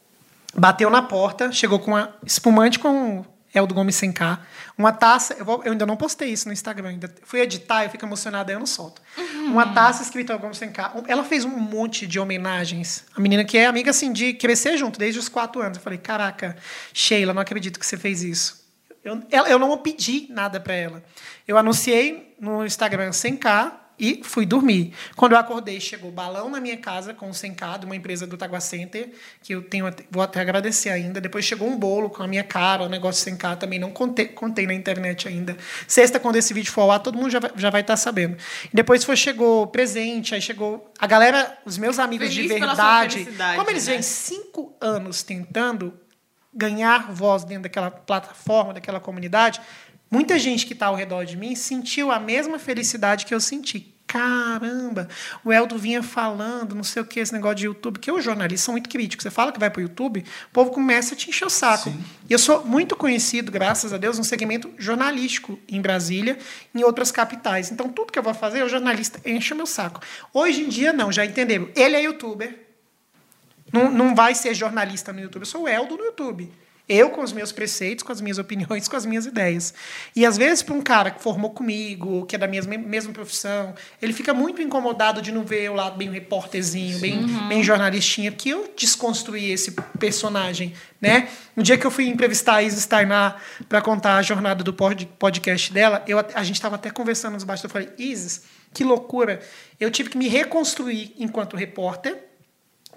bateu 0.55 0.91
na 0.91 1.01
porta, 1.01 1.51
chegou 1.51 1.79
com 1.79 1.93
uma 1.93 2.15
espumante 2.27 2.79
com 2.79 3.25
Eldo 3.55 3.75
Gomes 3.75 3.97
100k, 3.97 4.39
uma 4.81 4.93
taça, 4.93 5.35
eu, 5.39 5.45
vou- 5.45 5.63
eu 5.65 5.73
ainda 5.73 5.85
não 5.87 5.97
postei 5.97 6.31
isso 6.31 6.47
no 6.49 6.53
Instagram, 6.53 6.89
ainda 6.91 7.15
fui 7.23 7.41
editar, 7.41 7.85
eu 7.85 7.91
fico 7.91 8.05
emocionada, 8.05 8.51
eu 8.51 8.59
não 8.59 8.67
solto. 8.67 9.01
Uma 9.47 9.73
taça 9.73 10.03
escrita 10.03 10.37
100k. 10.39 10.97
Um- 10.97 11.05
Ela 11.07 11.23
fez 11.25 11.45
um 11.45 11.51
monte 11.51 12.07
de 12.07 12.19
homenagens. 12.19 13.05
A 13.15 13.21
menina 13.21 13.45
que 13.45 13.59
é 13.59 13.67
amiga 13.67 13.91
assim 13.91 14.13
de 14.13 14.33
crescer 14.35 14.77
junto 14.77 14.99
desde 14.99 15.19
os 15.21 15.29
quatro 15.29 15.61
anos. 15.63 15.79
Eu 15.79 15.85
falei, 15.85 15.99
caraca, 15.99 16.57
Sheila, 16.93 17.33
não 17.35 17.43
acredito 17.43 17.79
que 17.79 17.87
você 17.87 17.97
fez 17.97 18.23
isso. 18.23 18.61
Eu, 19.05 19.23
ela- 19.31 19.49
eu 19.49 19.59
não 19.59 19.77
pedi 19.79 20.27
nada 20.31 20.59
para 20.61 20.75
ela. 20.75 21.03
Eu 21.47 21.57
anunciei 21.57 22.35
no 22.41 22.65
Instagram 22.65 23.11
100k 23.13 23.73
e 24.01 24.23
fui 24.25 24.47
dormir. 24.47 24.95
Quando 25.15 25.33
eu 25.33 25.39
acordei, 25.39 25.79
chegou 25.79 26.11
balão 26.11 26.49
na 26.49 26.59
minha 26.59 26.79
casa 26.79 27.13
com 27.13 27.31
100k 27.31 27.81
de 27.81 27.87
uma 27.87 27.95
empresa 27.95 28.27
do 28.27 28.37
Tagua 28.37 28.59
Center, 28.61 29.11
que 29.43 29.55
eu 29.55 29.63
tenho 29.63 29.87
até- 29.87 30.05
vou 30.11 30.23
até 30.23 30.41
agradecer 30.41 30.89
ainda. 30.89 31.21
Depois 31.21 31.45
chegou 31.45 31.69
um 31.69 31.77
bolo 31.79 32.09
com 32.09 32.23
a 32.23 32.27
minha 32.27 32.43
cara, 32.43 32.83
o 32.83 32.89
negócio 32.89 33.23
100k 33.31 33.57
também 33.57 33.79
não 33.79 33.91
contei, 33.91 34.25
contei 34.27 34.67
na 34.67 34.73
internet 34.73 35.29
ainda. 35.29 35.57
Sexta, 35.87 36.19
quando 36.19 36.37
esse 36.37 36.55
vídeo 36.55 36.73
for 36.73 36.81
ao 36.81 36.93
ar, 36.93 37.01
todo 37.01 37.19
mundo 37.19 37.31
já 37.31 37.39
vai, 37.41 37.51
já 37.57 37.69
vai 37.71 37.83
estar 37.83 37.97
sabendo. 37.99 38.37
E 38.73 38.75
depois 38.75 39.05
foi, 39.05 39.17
chegou 39.17 39.67
presente, 39.67 40.35
aí 40.35 40.41
chegou 40.41 40.91
a 40.99 41.07
galera, 41.07 41.59
os 41.67 41.77
meus 41.77 41.99
amigos 41.99 42.29
Feliz 42.29 42.43
de 42.43 42.49
verdade. 42.59 43.29
Como 43.57 43.69
eles 43.71 43.87
né? 43.87 43.93
vêm 43.93 44.03
cinco 44.03 44.75
anos 44.81 45.23
tentando 45.23 45.93
ganhar 46.53 47.13
voz 47.13 47.45
dentro 47.45 47.65
daquela 47.65 47.91
plataforma, 47.91 48.75
daquela 48.75 48.99
comunidade, 48.99 49.61
muita 50.11 50.39
gente 50.39 50.67
que 50.67 50.73
está 50.73 50.87
ao 50.87 50.95
redor 50.95 51.25
de 51.25 51.37
mim 51.37 51.55
sentiu 51.55 52.11
a 52.11 52.19
mesma 52.19 52.59
felicidade 52.59 53.25
que 53.25 53.35
eu 53.35 53.41
senti. 53.41 53.95
Caramba, 54.11 55.09
o 55.45 55.53
Eldo 55.53 55.79
vinha 55.79 56.03
falando, 56.03 56.75
não 56.75 56.83
sei 56.83 57.01
o 57.01 57.05
que, 57.05 57.21
esse 57.21 57.33
negócio 57.33 57.55
de 57.55 57.67
YouTube, 57.67 58.01
que 58.01 58.11
os 58.11 58.25
jornalistas 58.25 58.65
são 58.65 58.73
muito 58.73 58.91
críticos. 58.91 59.23
Você 59.23 59.31
fala 59.31 59.53
que 59.53 59.61
vai 59.61 59.71
para 59.71 59.79
o 59.79 59.83
YouTube, 59.83 60.25
o 60.49 60.53
povo 60.53 60.73
começa 60.73 61.15
a 61.15 61.17
te 61.17 61.31
encher 61.31 61.45
o 61.45 61.51
saco. 61.51 61.95
E 62.29 62.33
eu 62.33 62.39
sou 62.39 62.65
muito 62.65 62.97
conhecido, 62.97 63.53
graças 63.53 63.93
a 63.93 63.99
Deus, 63.99 64.19
no 64.19 64.25
segmento 64.25 64.69
jornalístico 64.77 65.61
em 65.69 65.81
Brasília, 65.81 66.37
em 66.75 66.83
outras 66.83 67.13
capitais. 67.13 67.71
Então, 67.71 67.89
tudo 67.89 68.11
que 68.11 68.19
eu 68.19 68.23
vou 68.23 68.35
fazer, 68.35 68.65
o 68.65 68.69
jornalista 68.69 69.21
enche 69.25 69.55
o 69.55 69.57
meu 69.57 69.67
saco. 69.67 70.01
Hoje 70.35 70.63
em 70.63 70.69
dia, 70.69 70.93
não, 70.93 71.13
já 71.13 71.25
entenderam. 71.25 71.69
Ele 71.77 71.95
é 71.95 72.03
youtuber, 72.03 72.59
não, 73.73 73.93
não 73.93 74.13
vai 74.13 74.35
ser 74.35 74.55
jornalista 74.55 75.13
no 75.13 75.21
YouTube. 75.21 75.43
Eu 75.43 75.47
sou 75.47 75.63
o 75.63 75.69
Eldo 75.69 75.97
no 75.97 76.05
YouTube. 76.07 76.51
Eu 76.93 77.11
com 77.11 77.23
os 77.23 77.33
meus 77.33 77.53
preceitos, 77.53 78.03
com 78.03 78.11
as 78.11 78.21
minhas 78.21 78.37
opiniões, 78.37 78.87
com 78.89 78.97
as 78.97 79.07
minhas 79.07 79.25
ideias. 79.25 79.73
E 80.17 80.27
às 80.27 80.37
vezes, 80.37 80.61
para 80.61 80.75
um 80.75 80.83
cara 80.83 81.13
que 81.13 81.23
formou 81.23 81.51
comigo, 81.51 82.27
que 82.27 82.35
é 82.35 82.39
da 82.39 82.49
mesma, 82.49 82.77
mesma 82.77 83.13
profissão, 83.13 83.73
ele 84.03 84.13
fica 84.13 84.35
muito 84.35 84.61
incomodado 84.61 85.23
de 85.23 85.31
não 85.31 85.45
ver 85.45 85.71
o 85.71 85.75
lado 85.75 85.97
bem 85.97 86.11
repórterzinho, 86.11 86.99
bem, 86.99 87.25
bem 87.49 87.63
jornalistinha, 87.63 88.33
porque 88.33 88.49
eu 88.49 88.75
desconstruí 88.77 89.53
esse 89.53 89.71
personagem. 90.01 90.75
Né? 91.01 91.29
No 91.55 91.63
dia 91.63 91.79
que 91.79 91.87
eu 91.87 91.91
fui 91.91 92.09
entrevistar 92.09 92.57
a 92.57 92.63
Isis 92.63 92.85
Tainá 92.87 93.37
para 93.69 93.81
contar 93.81 94.17
a 94.17 94.23
jornada 94.23 94.65
do 94.65 94.73
pod- 94.73 95.07
podcast 95.19 95.73
dela, 95.73 96.03
eu, 96.09 96.19
a 96.19 96.43
gente 96.43 96.57
estava 96.57 96.75
até 96.75 96.91
conversando 96.91 97.35
nos 97.35 97.45
bastidores. 97.45 97.75
Eu 97.75 97.87
falei, 97.87 97.89
Isis, 97.97 98.43
que 98.75 98.83
loucura. 98.83 99.41
Eu 99.79 99.91
tive 99.91 100.11
que 100.11 100.19
me 100.19 100.29
reconstruir 100.29 101.15
enquanto 101.19 101.57
repórter 101.57 102.30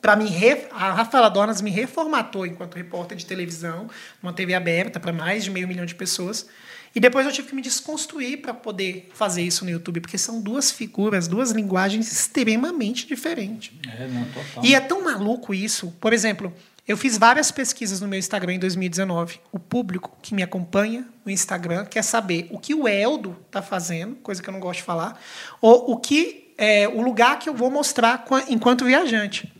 para 0.03 0.17
me 0.17 0.25
re... 0.25 0.67
a 0.71 0.91
Rafaela 0.91 1.29
Donas 1.29 1.61
me 1.61 1.71
reformatou 1.71 2.45
enquanto 2.45 2.75
repórter 2.75 3.17
de 3.17 3.25
televisão, 3.25 3.89
numa 4.21 4.33
TV 4.33 4.53
aberta 4.53 4.99
para 4.99 5.13
mais 5.13 5.45
de 5.45 5.49
meio 5.49 5.65
milhão 5.67 5.85
de 5.85 5.95
pessoas. 5.95 6.45
E 6.93 6.99
depois 6.99 7.25
eu 7.25 7.31
tive 7.31 7.47
que 7.47 7.55
me 7.55 7.61
desconstruir 7.61 8.41
para 8.41 8.53
poder 8.53 9.09
fazer 9.13 9.41
isso 9.41 9.63
no 9.63 9.71
YouTube, 9.71 10.01
porque 10.01 10.17
são 10.17 10.41
duas 10.41 10.71
figuras, 10.71 11.27
duas 11.27 11.51
linguagens 11.51 12.11
extremamente 12.11 13.07
diferentes. 13.07 13.71
É, 13.97 14.05
não, 14.07 14.25
total. 14.25 14.63
E 14.65 14.75
é 14.75 14.79
tão 14.81 15.03
maluco 15.05 15.53
isso. 15.53 15.91
Por 16.01 16.11
exemplo, 16.11 16.53
eu 16.85 16.97
fiz 16.97 17.17
várias 17.17 17.49
pesquisas 17.49 18.01
no 18.01 18.07
meu 18.09 18.19
Instagram 18.19 18.55
em 18.55 18.59
2019. 18.59 19.39
O 19.53 19.57
público 19.57 20.15
que 20.21 20.35
me 20.35 20.43
acompanha 20.43 21.07
no 21.25 21.31
Instagram 21.31 21.85
quer 21.85 22.03
saber 22.03 22.47
o 22.51 22.59
que 22.59 22.75
o 22.75 22.87
Eldo 22.89 23.37
está 23.47 23.61
fazendo, 23.61 24.15
coisa 24.17 24.43
que 24.43 24.49
eu 24.49 24.51
não 24.53 24.59
gosto 24.59 24.79
de 24.79 24.83
falar, 24.83 25.17
ou 25.61 25.93
o 25.93 25.97
que 25.97 26.53
é 26.57 26.87
o 26.87 27.01
lugar 27.01 27.39
que 27.39 27.47
eu 27.49 27.53
vou 27.55 27.71
mostrar 27.71 28.19
qua- 28.25 28.43
enquanto 28.49 28.85
viajante. 28.85 29.51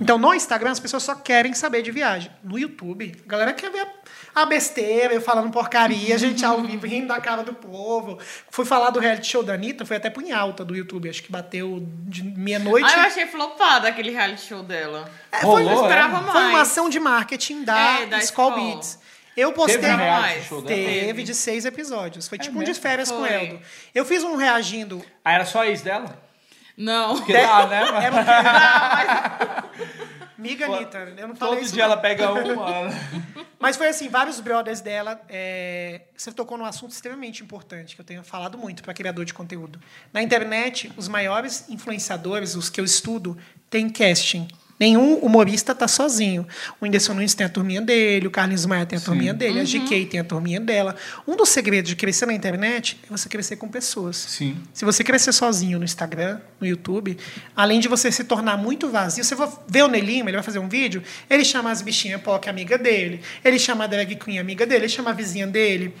Então, 0.00 0.16
no 0.18 0.32
Instagram, 0.34 0.70
as 0.70 0.80
pessoas 0.80 1.02
só 1.02 1.14
querem 1.14 1.54
saber 1.54 1.82
de 1.82 1.90
viagem. 1.90 2.30
No 2.42 2.58
YouTube, 2.58 3.16
a 3.24 3.28
galera 3.28 3.52
quer 3.52 3.70
ver 3.70 3.86
a 4.34 4.46
besteira, 4.46 5.12
eu 5.12 5.20
falando 5.20 5.50
porcaria, 5.50 6.14
a 6.14 6.18
gente 6.18 6.44
ao 6.44 6.62
vivo 6.62 6.86
rindo 6.86 7.08
da 7.08 7.20
cara 7.20 7.42
do 7.42 7.52
povo. 7.52 8.18
Fui 8.50 8.64
falar 8.64 8.90
do 8.90 9.00
reality 9.00 9.26
show 9.26 9.42
da 9.42 9.54
Anitta, 9.54 9.84
foi 9.84 9.96
até 9.96 10.08
pro 10.08 10.22
em 10.22 10.32
alta 10.32 10.64
do 10.64 10.74
YouTube. 10.74 11.08
Acho 11.08 11.22
que 11.22 11.30
bateu 11.30 11.86
de 12.06 12.22
meia-noite. 12.22 12.88
Ah, 12.94 12.98
eu 12.98 13.02
achei 13.02 13.26
flopado 13.26 13.86
aquele 13.86 14.10
reality 14.10 14.42
show 14.42 14.62
dela. 14.62 15.10
É, 15.30 15.40
foi, 15.40 15.64
Rolou, 15.64 15.72
eu 15.72 15.82
esperava 15.82 16.18
é? 16.18 16.20
mais. 16.20 16.32
foi 16.32 16.44
uma 16.44 16.60
ação 16.60 16.88
de 16.88 17.00
marketing 17.00 17.64
da, 17.64 18.00
É, 18.00 18.06
da 18.06 18.18
Skull 18.18 18.50
Skol. 18.50 18.64
Beats. 18.74 18.98
Eu 19.36 19.52
postei. 19.52 19.78
Teve 19.80 19.92
um 19.94 19.96
Teve 19.96 20.10
mais. 20.10 20.44
show 20.44 20.62
dela? 20.62 20.80
Teve 20.80 21.22
de 21.22 21.34
seis 21.34 21.64
episódios. 21.64 22.28
Foi 22.28 22.38
tipo 22.38 22.56
um 22.58 22.60
de 22.62 22.68
mesmo? 22.68 22.82
férias 22.82 23.10
com 23.10 23.22
o 23.22 23.26
Foi. 23.26 23.32
Eldo. 23.34 23.60
Eu 23.94 24.04
fiz 24.04 24.22
um 24.22 24.36
reagindo. 24.36 25.02
Ah, 25.24 25.32
era 25.32 25.44
só 25.44 25.64
isso 25.64 25.82
dela? 25.84 26.16
Não. 26.76 27.16
Porque 27.16 27.32
dá, 27.32 27.66
né? 27.68 27.82
É 28.06 28.10
Mas- 28.10 28.26
porque... 29.76 29.92
Miga 30.38 30.66
Anitta, 30.66 30.98
eu 31.16 31.28
não 31.28 31.36
falei 31.36 31.54
Todo 31.54 31.64
isso. 31.64 31.72
dia 31.74 31.84
não. 31.86 31.92
ela 31.92 32.00
pega 32.00 32.32
uma. 32.32 32.88
Mas 33.60 33.76
foi 33.76 33.86
assim, 33.88 34.08
vários 34.08 34.40
brothers 34.40 34.80
dela. 34.80 35.20
é, 35.28 36.00
Você 36.16 36.32
tocou 36.32 36.58
num 36.58 36.64
assunto 36.64 36.90
extremamente 36.90 37.44
importante 37.44 37.94
que 37.94 38.00
eu 38.00 38.04
tenho 38.04 38.24
falado 38.24 38.58
muito 38.58 38.82
para 38.82 38.92
criador 38.92 39.24
de 39.24 39.32
conteúdo. 39.32 39.80
Na 40.12 40.20
internet, 40.20 40.92
os 40.96 41.06
maiores 41.06 41.68
influenciadores, 41.68 42.56
os 42.56 42.68
que 42.68 42.80
eu 42.80 42.84
estudo, 42.84 43.38
têm 43.70 43.88
casting. 43.88 44.48
Nenhum 44.82 45.14
humorista 45.18 45.76
tá 45.76 45.86
sozinho. 45.86 46.44
O 46.80 46.84
Whindersson 46.84 47.14
Nunes 47.14 47.34
tem 47.34 47.46
a 47.46 47.48
turminha 47.48 47.80
dele, 47.80 48.26
o 48.26 48.32
Carlinhos 48.32 48.66
Maia 48.66 48.84
tem 48.84 48.98
a 48.98 49.00
turminha 49.00 49.32
dele, 49.32 49.60
a 49.60 49.62
GK 49.62 50.06
tem 50.06 50.18
a 50.18 50.24
turminha 50.24 50.58
dela. 50.58 50.96
Um 51.24 51.36
dos 51.36 51.50
segredos 51.50 51.88
de 51.88 51.94
crescer 51.94 52.26
na 52.26 52.34
internet 52.34 52.98
é 53.04 53.08
você 53.08 53.28
crescer 53.28 53.54
com 53.54 53.68
pessoas. 53.68 54.16
Sim. 54.16 54.56
Se 54.74 54.84
você 54.84 55.04
crescer 55.04 55.32
sozinho 55.32 55.78
no 55.78 55.84
Instagram, 55.84 56.40
no 56.60 56.66
YouTube, 56.66 57.16
além 57.54 57.78
de 57.78 57.86
você 57.86 58.10
se 58.10 58.24
tornar 58.24 58.56
muito 58.56 58.88
vazio, 58.88 59.22
você 59.22 59.36
vai 59.36 59.48
ver 59.68 59.84
o 59.84 59.88
Nelima, 59.88 60.30
ele 60.30 60.36
vai 60.36 60.42
fazer 60.42 60.58
um 60.58 60.68
vídeo, 60.68 61.00
ele 61.30 61.44
chama 61.44 61.70
as 61.70 61.80
bichinhas 61.80 62.20
POC 62.20 62.48
amiga 62.48 62.76
dele, 62.76 63.20
ele 63.44 63.60
chama 63.60 63.84
a 63.84 63.86
drag 63.86 64.16
queen 64.16 64.40
amiga 64.40 64.66
dele, 64.66 64.86
ele 64.86 64.88
chama 64.88 65.10
a 65.10 65.12
vizinha 65.12 65.46
dele. 65.46 65.94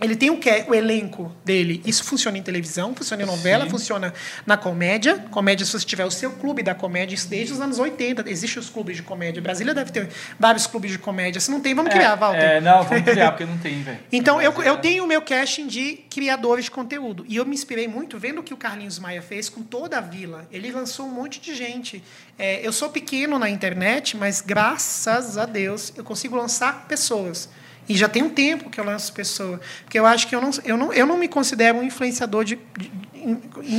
Ele 0.00 0.16
tem 0.16 0.30
o, 0.30 0.38
que, 0.38 0.64
o 0.68 0.74
elenco 0.74 1.30
dele. 1.44 1.82
Isso 1.84 2.02
funciona 2.04 2.38
em 2.38 2.42
televisão, 2.42 2.94
funciona 2.94 3.22
em 3.22 3.26
novela, 3.26 3.64
Sim. 3.64 3.70
funciona 3.70 4.14
na 4.46 4.56
comédia. 4.56 5.18
Comédia, 5.30 5.66
se 5.66 5.72
você 5.72 5.84
tiver 5.84 6.04
o 6.04 6.10
seu 6.10 6.32
clube 6.32 6.62
da 6.62 6.74
comédia, 6.74 7.14
isso 7.14 7.28
desde 7.28 7.52
os 7.52 7.60
anos 7.60 7.78
80. 7.78 8.24
Existem 8.30 8.60
os 8.60 8.70
clubes 8.70 8.96
de 8.96 9.02
comédia. 9.02 9.42
Brasília 9.42 9.74
deve 9.74 9.92
ter 9.92 10.08
vários 10.38 10.66
clubes 10.66 10.90
de 10.90 10.98
comédia. 10.98 11.40
Se 11.40 11.50
não 11.50 11.60
tem, 11.60 11.74
vamos 11.74 11.92
criar, 11.92 12.14
Walter. 12.14 12.40
É, 12.40 12.60
não, 12.60 12.82
vamos 12.82 13.04
criar, 13.04 13.32
porque 13.32 13.44
não 13.44 13.58
tem, 13.58 13.82
velho. 13.82 14.00
Então, 14.12 14.40
eu, 14.40 14.52
eu 14.62 14.74
é, 14.74 14.76
tenho 14.76 15.04
o 15.04 15.06
meu 15.06 15.22
casting 15.22 15.66
de 15.66 15.96
criadores 16.10 16.66
de 16.66 16.70
conteúdo. 16.70 17.24
E 17.28 17.36
eu 17.36 17.44
me 17.44 17.54
inspirei 17.54 17.86
muito 17.86 18.18
vendo 18.18 18.40
o 18.40 18.42
que 18.42 18.52
o 18.52 18.56
Carlinhos 18.56 18.98
Maia 18.98 19.22
fez 19.22 19.48
com 19.48 19.62
toda 19.62 19.98
a 19.98 20.00
vila. 20.00 20.46
Ele 20.50 20.70
lançou 20.72 21.06
um 21.06 21.10
monte 21.10 21.40
de 21.40 21.54
gente. 21.54 22.02
É, 22.38 22.66
eu 22.66 22.72
sou 22.72 22.88
pequeno 22.88 23.38
na 23.38 23.48
internet, 23.48 24.16
mas 24.16 24.40
graças 24.40 25.36
a 25.36 25.46
Deus 25.46 25.92
eu 25.96 26.04
consigo 26.04 26.36
lançar 26.36 26.86
pessoas. 26.86 27.48
E 27.88 27.96
já 27.96 28.08
tem 28.08 28.22
um 28.22 28.30
tempo 28.30 28.70
que 28.70 28.78
eu 28.78 28.84
lanço 28.84 29.12
pessoa. 29.12 29.60
Porque 29.84 29.98
eu 29.98 30.06
acho 30.06 30.28
que 30.28 30.34
eu 30.34 30.40
não, 30.40 30.50
eu 30.64 30.76
não, 30.76 30.92
eu 30.92 31.06
não 31.06 31.16
me 31.18 31.26
considero 31.28 31.78
um 31.78 31.82
influenciador, 31.82 32.44
de, 32.44 32.58
de- 32.78 32.90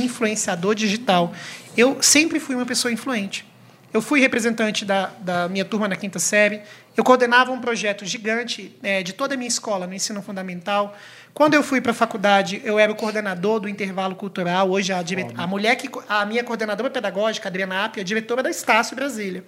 influenciador 0.04 0.74
digital. 0.74 1.32
Eu 1.76 2.02
sempre 2.02 2.38
fui 2.38 2.54
uma 2.54 2.66
pessoa 2.66 2.92
influente. 2.92 3.44
Eu 3.92 4.00
fui 4.00 4.20
representante 4.20 4.84
da, 4.84 5.06
da 5.20 5.48
minha 5.48 5.64
turma 5.64 5.86
na 5.86 5.96
quinta 5.96 6.18
série. 6.18 6.60
Eu 6.96 7.04
coordenava 7.04 7.52
um 7.52 7.60
projeto 7.60 8.04
gigante 8.06 8.74
eh, 8.82 9.02
de 9.02 9.12
toda 9.12 9.34
a 9.34 9.36
minha 9.36 9.48
escola 9.48 9.86
no 9.86 9.94
ensino 9.94 10.22
fundamental. 10.22 10.96
Quando 11.34 11.54
eu 11.54 11.62
fui 11.62 11.80
para 11.80 11.92
a 11.92 11.94
faculdade, 11.94 12.60
eu 12.62 12.78
era 12.78 12.92
o 12.92 12.94
coordenador 12.94 13.60
do 13.60 13.68
intervalo 13.68 14.14
cultural. 14.14 14.70
Hoje, 14.70 14.92
a, 14.92 15.02
dire... 15.02 15.28
a 15.34 15.46
mulher 15.46 15.76
que. 15.76 15.88
A 16.08 16.26
minha 16.26 16.44
coordenadora 16.44 16.90
pedagógica, 16.90 17.48
Adriana 17.48 17.86
Apia, 17.86 18.02
é 18.02 18.04
diretora 18.04 18.42
da 18.42 18.50
Estácio 18.50 18.94
Brasília. 18.94 19.42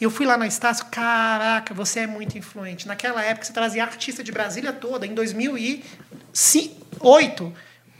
E 0.00 0.04
eu 0.04 0.10
fui 0.10 0.26
lá 0.26 0.36
na 0.36 0.46
Estácio, 0.46 0.86
caraca, 0.90 1.74
você 1.74 2.00
é 2.00 2.06
muito 2.06 2.38
influente. 2.38 2.86
Naquela 2.86 3.20
época, 3.22 3.46
você 3.46 3.52
trazia 3.52 3.82
artista 3.82 4.22
de 4.22 4.30
Brasília 4.30 4.72
toda. 4.72 5.06
Em 5.06 5.14
2008, 5.14 7.52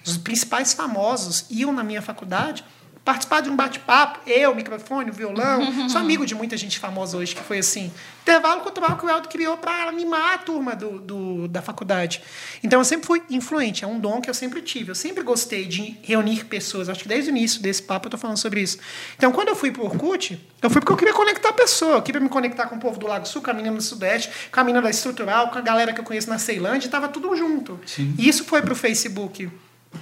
os 0.07 0.17
principais 0.17 0.73
famosos 0.73 1.47
iam 1.51 1.73
na 1.73 1.83
minha 1.83 2.03
faculdade 2.03 2.65
participar 3.05 3.43
de 3.43 3.51
um 3.51 3.57
bate-papo, 3.57 4.21
eu, 4.27 4.55
microfone, 4.55 5.11
violão. 5.11 5.61
Sou 5.91 6.01
amigo 6.01 6.25
de 6.25 6.35
muita 6.35 6.57
gente 6.57 6.79
famosa 6.79 7.17
hoje 7.19 7.35
que 7.35 7.43
foi 7.43 7.59
assim. 7.59 7.93
Intervalo 8.23 8.63
cultural 8.63 8.97
que 8.97 9.05
o 9.05 9.11
Eldo 9.11 9.29
criou 9.29 9.59
para 9.59 9.87
animar 9.87 10.35
a 10.35 10.39
turma 10.39 10.75
do, 10.75 10.99
do- 10.99 11.47
da 11.49 11.61
faculdade. 11.61 12.23
Então 12.63 12.81
eu 12.81 12.85
sempre 12.85 13.07
fui 13.07 13.23
influente, 13.29 13.85
é 13.85 13.87
um 13.87 14.01
dom 14.01 14.23
que 14.23 14.31
eu 14.31 14.35
sempre 14.35 14.63
tive. 14.63 14.91
Eu 14.91 14.95
sempre 14.95 15.23
gostei 15.23 15.67
de 15.67 15.99
reunir 16.03 16.47
pessoas. 16.47 16.89
Acho 16.89 17.03
que 17.03 17.09
desde 17.09 17.31
o 17.31 17.37
início 17.37 17.61
desse 17.61 17.83
papo 17.83 18.07
eu 18.07 18.09
estou 18.09 18.19
falando 18.19 18.39
sobre 18.39 18.63
isso. 18.63 18.79
Então 19.19 19.31
quando 19.31 19.49
eu 19.49 19.57
fui 19.57 19.71
para 19.71 19.83
o 19.83 19.85
Orkut, 19.85 20.41
eu 20.63 20.71
fui 20.71 20.81
porque 20.81 20.93
eu 20.93 20.97
queria 20.97 21.13
conectar 21.13 21.51
a 21.51 21.53
pessoa. 21.53 21.97
Eu 21.97 22.03
queria 22.03 22.21
me 22.23 22.31
conectar 22.31 22.67
com 22.69 22.77
o 22.77 22.81
povo 22.81 22.99
do 22.99 23.07
Lago 23.07 23.27
Sul, 23.29 23.43
com 23.43 23.51
a 23.51 23.55
menina 23.55 23.77
do 23.77 23.83
Sudeste, 23.83 24.31
com 24.51 24.61
a 24.61 24.65
menina 24.65 24.81
da 24.81 24.89
Estrutural, 24.89 25.51
com 25.51 25.59
a 25.59 25.61
galera 25.61 25.93
que 25.93 26.01
eu 26.01 26.05
conheço 26.05 26.31
na 26.31 26.39
Ceilândia, 26.39 26.87
estava 26.87 27.09
tudo 27.09 27.37
junto. 27.37 27.79
Sim. 27.85 28.15
E 28.19 28.27
isso 28.27 28.45
foi 28.45 28.63
para 28.63 28.73
o 28.73 28.77
Facebook. 28.77 29.51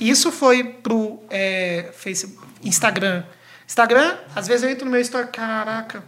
Isso 0.00 0.32
foi 0.32 0.64
pro 0.64 1.22
é, 1.30 1.90
Facebook, 1.96 2.46
Instagram. 2.62 3.24
Instagram, 3.66 4.16
às 4.34 4.46
vezes 4.48 4.62
eu 4.64 4.70
entro 4.70 4.84
no 4.84 4.90
meu 4.90 5.00
story, 5.00 5.28
caraca, 5.28 6.02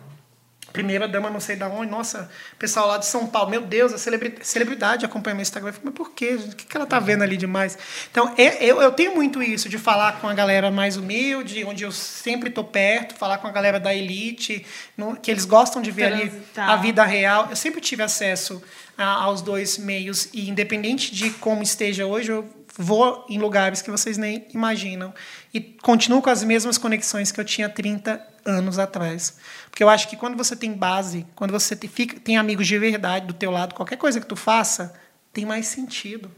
primeira 0.72 1.06
dama 1.06 1.30
não 1.30 1.38
sei 1.38 1.54
da 1.54 1.68
onde, 1.68 1.88
nossa, 1.90 2.28
pessoal 2.58 2.88
lá 2.88 2.98
de 2.98 3.06
São 3.06 3.26
Paulo, 3.28 3.48
meu 3.48 3.62
Deus, 3.62 3.92
a 3.92 3.98
celebri- 3.98 4.34
celebridade 4.42 5.06
acompanha 5.06 5.34
meu 5.36 5.42
Instagram. 5.42 5.70
Eu 5.70 5.74
falo, 5.74 5.84
mas 5.86 5.94
por 5.94 6.10
quê? 6.10 6.34
O 6.34 6.56
que 6.56 6.76
ela 6.76 6.84
tá 6.84 6.98
vendo 6.98 7.22
ali 7.22 7.36
demais? 7.36 7.78
Então, 8.10 8.34
é- 8.36 8.62
eu, 8.64 8.82
eu 8.82 8.90
tenho 8.90 9.14
muito 9.14 9.40
isso, 9.40 9.68
de 9.68 9.78
falar 9.78 10.20
com 10.20 10.28
a 10.28 10.34
galera 10.34 10.70
mais 10.72 10.96
humilde, 10.96 11.64
onde 11.64 11.84
eu 11.84 11.92
sempre 11.92 12.50
tô 12.50 12.64
perto, 12.64 13.14
falar 13.14 13.38
com 13.38 13.46
a 13.46 13.52
galera 13.52 13.78
da 13.78 13.94
elite, 13.94 14.66
no- 14.96 15.16
que 15.16 15.30
eles 15.30 15.44
gostam 15.44 15.80
de 15.80 15.92
ver 15.92 16.04
ali 16.12 16.28
Transitar. 16.28 16.70
a 16.70 16.76
vida 16.76 17.04
real. 17.04 17.46
Eu 17.50 17.56
sempre 17.56 17.80
tive 17.80 18.02
acesso 18.02 18.60
aos 18.96 19.42
dois 19.42 19.76
meios, 19.78 20.28
e 20.32 20.48
independente 20.48 21.14
de 21.14 21.30
como 21.30 21.62
esteja 21.62 22.06
hoje, 22.06 22.30
eu 22.30 22.48
vou 22.76 23.24
em 23.28 23.38
lugares 23.38 23.80
que 23.82 23.90
vocês 23.90 24.16
nem 24.18 24.46
imaginam. 24.52 25.12
E 25.52 25.60
continuo 25.60 26.20
com 26.22 26.30
as 26.30 26.42
mesmas 26.44 26.76
conexões 26.78 27.30
que 27.32 27.40
eu 27.40 27.44
tinha 27.44 27.68
30 27.68 28.20
anos 28.44 28.78
atrás. 28.78 29.36
Porque 29.70 29.82
eu 29.82 29.88
acho 29.88 30.08
que 30.08 30.16
quando 30.16 30.36
você 30.36 30.54
tem 30.56 30.72
base, 30.72 31.24
quando 31.34 31.50
você 31.52 31.74
te- 31.74 31.88
fica, 31.88 32.18
tem 32.20 32.36
amigos 32.36 32.66
de 32.66 32.78
verdade 32.78 33.26
do 33.26 33.32
teu 33.32 33.50
lado, 33.50 33.74
qualquer 33.74 33.96
coisa 33.96 34.20
que 34.20 34.26
tu 34.26 34.36
faça, 34.36 34.92
tem 35.32 35.44
mais 35.46 35.66
sentido. 35.66 36.30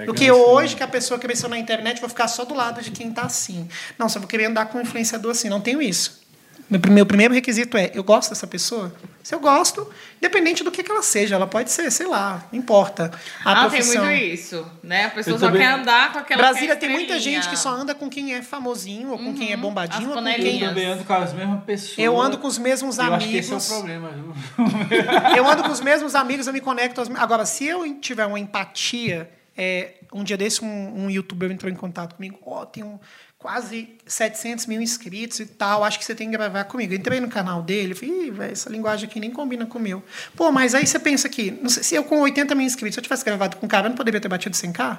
É, 0.00 0.04
do 0.06 0.12
que 0.14 0.30
hoje, 0.30 0.74
que 0.74 0.82
a 0.82 0.88
pessoa 0.88 1.18
cresceu 1.20 1.48
na 1.48 1.56
internet, 1.58 2.00
vou 2.00 2.08
ficar 2.08 2.26
só 2.28 2.44
do 2.44 2.52
lado 2.54 2.82
de 2.82 2.90
quem 2.90 3.10
está 3.10 3.22
assim. 3.22 3.68
Não, 3.98 4.08
só 4.08 4.18
vou 4.18 4.28
querer 4.28 4.46
andar 4.46 4.66
com 4.66 4.78
um 4.78 4.80
influenciador 4.82 5.30
assim. 5.30 5.48
Não 5.48 5.60
tenho 5.60 5.80
isso. 5.80 6.20
Meu 6.70 6.78
primeiro, 6.80 7.06
primeiro 7.06 7.32
requisito 7.34 7.76
é: 7.76 7.90
eu 7.94 8.04
gosto 8.04 8.28
dessa 8.30 8.46
pessoa? 8.46 8.92
Se 9.22 9.34
eu 9.34 9.40
gosto, 9.40 9.86
independente 10.18 10.64
do 10.64 10.70
que, 10.70 10.82
que 10.82 10.90
ela 10.90 11.02
seja, 11.02 11.34
ela 11.34 11.46
pode 11.46 11.70
ser, 11.70 11.90
sei 11.90 12.06
lá, 12.06 12.46
não 12.50 12.58
importa. 12.58 13.10
A 13.44 13.52
ah, 13.52 13.54
tem 13.68 13.68
profissão. 13.80 14.04
muito 14.06 14.22
isso, 14.22 14.66
né? 14.82 15.04
A 15.06 15.10
pessoa 15.10 15.34
Eu 15.34 15.38
só 15.38 15.46
também- 15.46 15.60
quer 15.62 15.68
andar 15.72 16.12
com 16.12 16.18
aquela 16.18 16.42
Brasília 16.42 16.74
tem 16.76 16.88
muita 16.88 17.18
gente 17.18 17.46
que 17.48 17.56
só 17.56 17.68
anda 17.70 17.94
com 17.94 18.08
quem 18.08 18.34
é 18.34 18.40
famosinho, 18.42 19.10
ou 19.10 19.18
com 19.18 19.34
quem 19.34 19.52
é 19.52 19.56
bombadinho, 19.56 20.10
As 20.10 20.16
ou 20.16 20.22
com 20.22 20.28
Eu 20.28 20.34
quem. 20.34 20.36
panelinhas. 20.44 20.68
também 20.70 20.86
ando 20.86 21.04
com 21.04 21.12
as 21.12 21.32
mesmas 21.34 21.64
pessoas. 21.64 21.98
Eu 21.98 22.20
ando 22.20 22.38
com 22.38 22.46
os 22.46 22.56
mesmos 22.58 22.96
Eu 22.98 23.04
amigos. 23.04 23.22
acho 23.24 23.32
que 23.32 23.36
esse 23.38 23.52
é 23.52 23.56
o 23.56 23.60
problema, 23.78 24.10
viu? 24.10 24.34
Eu 25.36 25.46
ando 25.48 25.62
com 25.62 25.70
os 25.72 25.80
mesmos 25.80 26.14
amigos, 26.14 26.46
eu 26.46 26.52
me 26.52 26.60
conecto. 26.60 27.00
aos- 27.00 27.10
Agora, 27.16 27.44
se 27.44 27.64
eu 27.66 27.94
tiver 28.00 28.24
uma 28.24 28.38
empatia, 28.40 29.30
é, 29.56 29.94
um 30.12 30.24
dia 30.24 30.36
desse 30.38 30.64
um, 30.64 31.04
um 31.04 31.10
youtuber 31.10 31.50
entrou 31.50 31.70
em 31.70 31.74
contato 31.74 32.14
comigo, 32.14 32.38
ó, 32.46 32.64
tem 32.64 32.82
um, 32.82 32.98
quase 33.38 33.88
700 34.06 34.66
mil 34.66 34.82
inscritos 34.82 35.38
e 35.38 35.46
tal, 35.46 35.84
acho 35.84 35.98
que 35.98 36.04
você 36.04 36.14
tem 36.14 36.28
que 36.28 36.36
gravar 36.36 36.64
comigo. 36.64 36.92
Eu 36.92 36.98
entrei 36.98 37.20
no 37.20 37.28
canal 37.28 37.62
dele, 37.62 37.94
falei, 37.94 38.26
Ih, 38.26 38.30
velho, 38.32 38.52
essa 38.52 38.68
linguagem 38.68 39.08
aqui 39.08 39.20
nem 39.20 39.30
combina 39.30 39.64
com 39.64 39.78
o 39.78 39.80
meu. 39.82 40.02
Pô, 40.34 40.50
mas 40.50 40.74
aí 40.74 40.86
você 40.86 40.98
pensa 40.98 41.28
que, 41.28 41.52
não 41.52 41.68
sei, 41.68 41.82
se 41.84 41.94
eu 41.94 42.02
com 42.04 42.20
80 42.20 42.54
mil 42.56 42.66
inscritos, 42.66 42.94
se 42.94 42.98
eu 43.00 43.02
tivesse 43.02 43.24
gravado 43.24 43.56
com 43.56 43.66
um 43.66 43.68
cara, 43.68 43.86
eu 43.86 43.90
não 43.90 43.96
poderia 43.96 44.20
ter 44.20 44.28
batido 44.28 44.56
100k? 44.56 44.98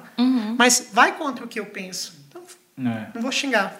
Mas 0.56 0.88
vai 0.92 1.16
contra 1.18 1.44
o 1.44 1.48
que 1.48 1.60
eu 1.60 1.66
penso. 1.66 2.14
Então, 2.28 2.42
É. 2.78 3.08
não 3.14 3.20
vou 3.20 3.30
xingar. 3.30 3.78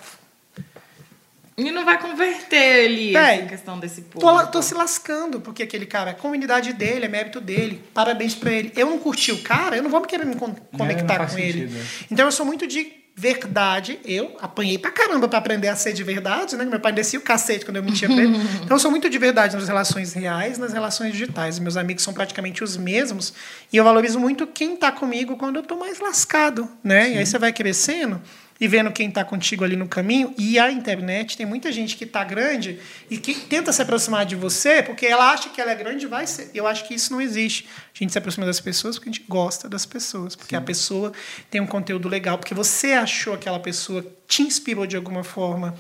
E 1.57 1.71
não 1.71 1.85
vai 1.85 1.99
converter 2.01 2.87
ali 2.87 3.13
Véi, 3.13 3.39
essa 3.41 3.47
questão 3.49 3.79
desse 3.79 4.01
público. 4.03 4.21
Tô, 4.21 4.47
tô 4.47 4.63
se 4.63 4.73
lascando, 4.73 5.41
porque 5.43 5.63
aquele 5.63 5.85
cara, 5.85 6.13
a 6.13 6.15
comunidade 6.15 6.73
dele, 6.73 7.05
é 7.05 7.09
mérito 7.09 7.39
dele, 7.39 7.83
parabéns 7.93 8.35
pra 8.35 8.51
ele. 8.51 8.73
Eu 8.75 8.89
não 8.89 8.99
curti 8.99 9.31
o 9.33 9.43
cara, 9.43 9.77
eu 9.77 9.83
não 9.83 9.91
vou 9.91 10.01
querer 10.03 10.25
me 10.25 10.37
con- 10.37 10.55
conectar 10.77 11.17
faz 11.19 11.33
com 11.33 11.39
ele. 11.39 11.69
sentido, 11.69 11.79
é. 11.79 12.07
Então 12.11 12.25
eu 12.27 12.33
sou 12.33 12.47
muito 12.47 12.67
de 12.67 13.00
verdade. 13.21 14.01
Eu 14.03 14.35
apanhei 14.41 14.79
pra 14.79 14.91
caramba 14.91 15.29
pra 15.29 15.39
aprender 15.39 15.69
a 15.69 15.77
ser 15.77 15.93
de 15.93 16.03
verdade, 16.03 16.57
né? 16.57 16.65
Meu 16.65 16.81
pai 16.81 16.91
descia 16.91 17.19
o 17.19 17.23
cacete 17.23 17.67
quando 17.67 17.77
eu 17.77 17.83
mentia 17.83 18.09
pra 18.09 18.17
ele. 18.17 18.31
Então 18.65 18.77
eu 18.77 18.81
sou 18.81 18.91
muito 18.91 19.11
de 19.11 19.19
verdade 19.19 19.55
nas 19.57 19.69
relações 19.69 20.15
reais, 20.15 20.57
nas 20.57 20.73
relações 20.73 21.13
digitais. 21.13 21.59
Meus 21.59 21.77
amigos 21.77 22.03
são 22.03 22.15
praticamente 22.15 22.65
os 22.65 22.77
mesmos 22.77 23.35
e 23.71 23.77
eu 23.77 23.85
valorizo 23.85 24.19
muito 24.19 24.47
quem 24.47 24.75
tá 24.75 24.91
comigo 24.91 25.37
quando 25.37 25.57
eu 25.57 25.63
tô 25.63 25.77
mais 25.77 26.01
lascado, 26.01 26.69
né? 26.83 27.13
E 27.13 27.19
aí 27.19 27.27
você 27.27 27.39
vai 27.39 27.53
crescendo 27.53 28.21
e 28.61 28.69
vendo 28.69 28.93
quem 28.93 29.09
está 29.09 29.25
contigo 29.25 29.65
ali 29.65 29.75
no 29.75 29.89
caminho. 29.89 30.35
E 30.37 30.59
a 30.59 30.71
internet 30.71 31.37
tem 31.37 31.47
muita 31.47 31.73
gente 31.73 31.97
que 31.97 32.05
está 32.05 32.23
grande 32.23 32.79
e 33.09 33.17
que 33.17 33.35
tenta 33.35 33.73
se 33.73 33.81
aproximar 33.81 34.27
de 34.27 34.37
você 34.37 34.83
porque 34.83 35.07
ela 35.07 35.33
acha 35.33 35.49
que 35.49 35.61
ela 35.61 35.71
é 35.71 35.75
grande 35.75 36.07
vai 36.07 36.27
ser. 36.27 36.51
Eu 36.53 36.67
acho 36.67 36.87
que 36.87 36.95
isso 36.95 37.13
não 37.13 37.21
existe. 37.21 37.67
A 37.95 37.99
gente 37.99 38.13
se 38.13 38.19
aproxima 38.19 38.45
das 38.45 38.61
pessoas 38.61 38.97
porque 38.97 39.09
a 39.09 39.13
gente 39.13 39.25
gosta 39.27 39.69
das 39.69 39.87
pessoas, 39.87 40.37
porque 40.37 40.55
Sim. 40.55 40.61
a 40.61 40.61
pessoa 40.61 41.13
tem 41.51 41.61
um 41.61 41.67
conteúdo 41.67 42.09
legal, 42.09 42.37
porque 42.37 42.55
você 42.55 42.93
achou 42.93 43.33
aquela 43.33 43.59
pessoa, 43.59 44.05
te 44.29 44.43
inspirou 44.43 44.87
de 44.87 44.97
alguma 44.97 45.25
forma. 45.25 45.75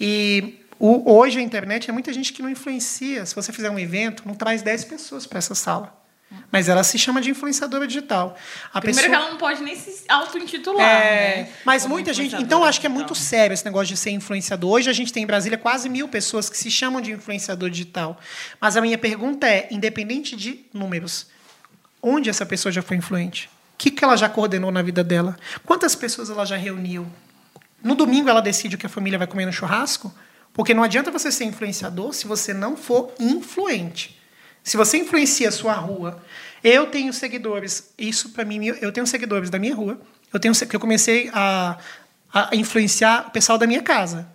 E 0.00 0.60
o, 0.78 1.12
hoje 1.12 1.38
a 1.38 1.42
internet 1.42 1.90
é 1.90 1.92
muita 1.92 2.12
gente 2.12 2.32
que 2.32 2.42
não 2.42 2.48
influencia. 2.48 3.26
Se 3.26 3.34
você 3.34 3.52
fizer 3.52 3.70
um 3.70 3.78
evento, 3.78 4.22
não 4.26 4.34
traz 4.34 4.62
10 4.62 4.84
pessoas 4.84 5.26
para 5.26 5.38
essa 5.38 5.54
sala. 5.54 6.01
Mas 6.50 6.68
ela 6.68 6.82
se 6.84 6.98
chama 6.98 7.20
de 7.20 7.30
influenciadora 7.30 7.86
digital. 7.86 8.36
A 8.72 8.80
Primeiro 8.80 9.08
pessoa... 9.08 9.18
que 9.18 9.24
ela 9.24 9.32
não 9.32 9.38
pode 9.38 9.62
nem 9.62 9.74
se 9.74 10.04
auto-intitular. 10.08 10.86
É... 10.86 11.36
Né? 11.42 11.48
Mas 11.64 11.82
Como 11.82 11.94
muita 11.94 12.12
gente. 12.12 12.34
Então, 12.36 12.64
acho 12.64 12.80
que 12.80 12.86
é 12.86 12.90
muito 12.90 13.14
sério 13.14 13.54
esse 13.54 13.64
negócio 13.64 13.88
de 13.88 13.96
ser 13.96 14.10
influenciador. 14.10 14.70
Hoje 14.70 14.90
a 14.90 14.92
gente 14.92 15.12
tem 15.12 15.22
em 15.22 15.26
Brasília 15.26 15.56
quase 15.56 15.88
mil 15.88 16.08
pessoas 16.08 16.50
que 16.50 16.56
se 16.56 16.70
chamam 16.70 17.00
de 17.00 17.12
influenciador 17.12 17.70
digital. 17.70 18.20
Mas 18.60 18.76
a 18.76 18.80
minha 18.80 18.98
pergunta 18.98 19.46
é: 19.46 19.68
independente 19.70 20.36
de 20.36 20.66
números, 20.72 21.26
onde 22.02 22.28
essa 22.28 22.44
pessoa 22.44 22.72
já 22.72 22.82
foi 22.82 22.96
influente? 22.96 23.50
O 23.74 23.78
que, 23.78 23.90
que 23.90 24.04
ela 24.04 24.16
já 24.16 24.28
coordenou 24.28 24.70
na 24.70 24.82
vida 24.82 25.02
dela? 25.02 25.36
Quantas 25.64 25.94
pessoas 25.94 26.30
ela 26.30 26.44
já 26.44 26.56
reuniu? 26.56 27.06
No 27.82 27.94
domingo 27.94 28.28
ela 28.28 28.40
decide 28.40 28.76
o 28.76 28.78
que 28.78 28.86
a 28.86 28.88
família 28.88 29.18
vai 29.18 29.26
comer 29.26 29.46
no 29.46 29.52
churrasco? 29.52 30.14
Porque 30.52 30.74
não 30.74 30.82
adianta 30.82 31.10
você 31.10 31.32
ser 31.32 31.44
influenciador 31.44 32.12
se 32.12 32.26
você 32.26 32.52
não 32.52 32.76
for 32.76 33.12
influente. 33.18 34.21
Se 34.62 34.76
você 34.76 34.98
influencia 34.98 35.48
a 35.48 35.52
sua 35.52 35.74
rua, 35.74 36.22
eu 36.62 36.86
tenho 36.86 37.12
seguidores. 37.12 37.92
Isso 37.98 38.30
para 38.30 38.44
mim, 38.44 38.66
eu 38.66 38.92
tenho 38.92 39.06
seguidores 39.06 39.50
da 39.50 39.58
minha 39.58 39.74
rua. 39.74 40.00
Eu 40.32 40.40
tenho 40.40 40.54
que 40.54 40.76
eu 40.76 40.80
comecei 40.80 41.30
a, 41.32 41.76
a 42.32 42.54
influenciar 42.54 43.26
o 43.28 43.30
pessoal 43.30 43.58
da 43.58 43.66
minha 43.66 43.82
casa. 43.82 44.26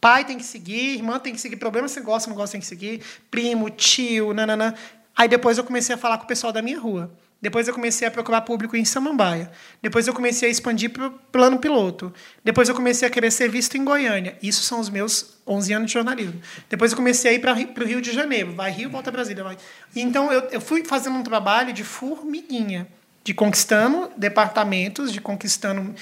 Pai 0.00 0.24
tem 0.24 0.36
que 0.36 0.44
seguir, 0.44 0.96
irmã 0.96 1.18
tem 1.18 1.32
que 1.32 1.40
seguir, 1.40 1.56
problema 1.56 1.88
se 1.88 1.98
gosta, 2.00 2.28
não 2.28 2.36
gosta 2.36 2.52
tem 2.52 2.60
que 2.60 2.66
seguir, 2.66 3.00
primo, 3.30 3.70
tio, 3.70 4.34
nanana. 4.34 4.74
Aí 5.16 5.26
depois 5.26 5.56
eu 5.56 5.64
comecei 5.64 5.94
a 5.94 5.98
falar 5.98 6.18
com 6.18 6.24
o 6.24 6.26
pessoal 6.26 6.52
da 6.52 6.60
minha 6.60 6.78
rua. 6.78 7.10
Depois 7.40 7.68
eu 7.68 7.74
comecei 7.74 8.08
a 8.08 8.10
procurar 8.10 8.40
público 8.40 8.76
em 8.76 8.84
Samambaia. 8.84 9.50
Depois 9.82 10.06
eu 10.06 10.14
comecei 10.14 10.48
a 10.48 10.50
expandir 10.50 10.90
para 10.90 11.08
o 11.08 11.10
plano 11.10 11.58
piloto. 11.58 12.12
Depois 12.42 12.68
eu 12.68 12.74
comecei 12.74 13.06
a 13.06 13.10
querer 13.10 13.30
ser 13.30 13.50
visto 13.50 13.76
em 13.76 13.84
Goiânia. 13.84 14.38
Isso 14.42 14.62
são 14.62 14.80
os 14.80 14.88
meus 14.88 15.36
11 15.46 15.72
anos 15.72 15.86
de 15.88 15.92
jornalismo. 15.92 16.40
Depois 16.70 16.92
eu 16.92 16.96
comecei 16.96 17.30
a 17.30 17.34
ir 17.34 17.40
para 17.40 17.52
o 17.52 17.86
Rio 17.86 18.00
de 18.00 18.12
Janeiro. 18.12 18.52
Vai 18.52 18.70
Rio, 18.70 18.88
volta 18.88 19.10
Brasília. 19.10 19.44
Vai. 19.44 19.58
Então 19.94 20.32
eu, 20.32 20.40
eu 20.50 20.60
fui 20.60 20.84
fazendo 20.84 21.16
um 21.16 21.22
trabalho 21.22 21.72
de 21.72 21.84
formiguinha 21.84 22.88
de 23.24 23.32
conquistando 23.32 24.10
departamentos, 24.18 25.10
de 25.10 25.18
conquistando 25.18 25.94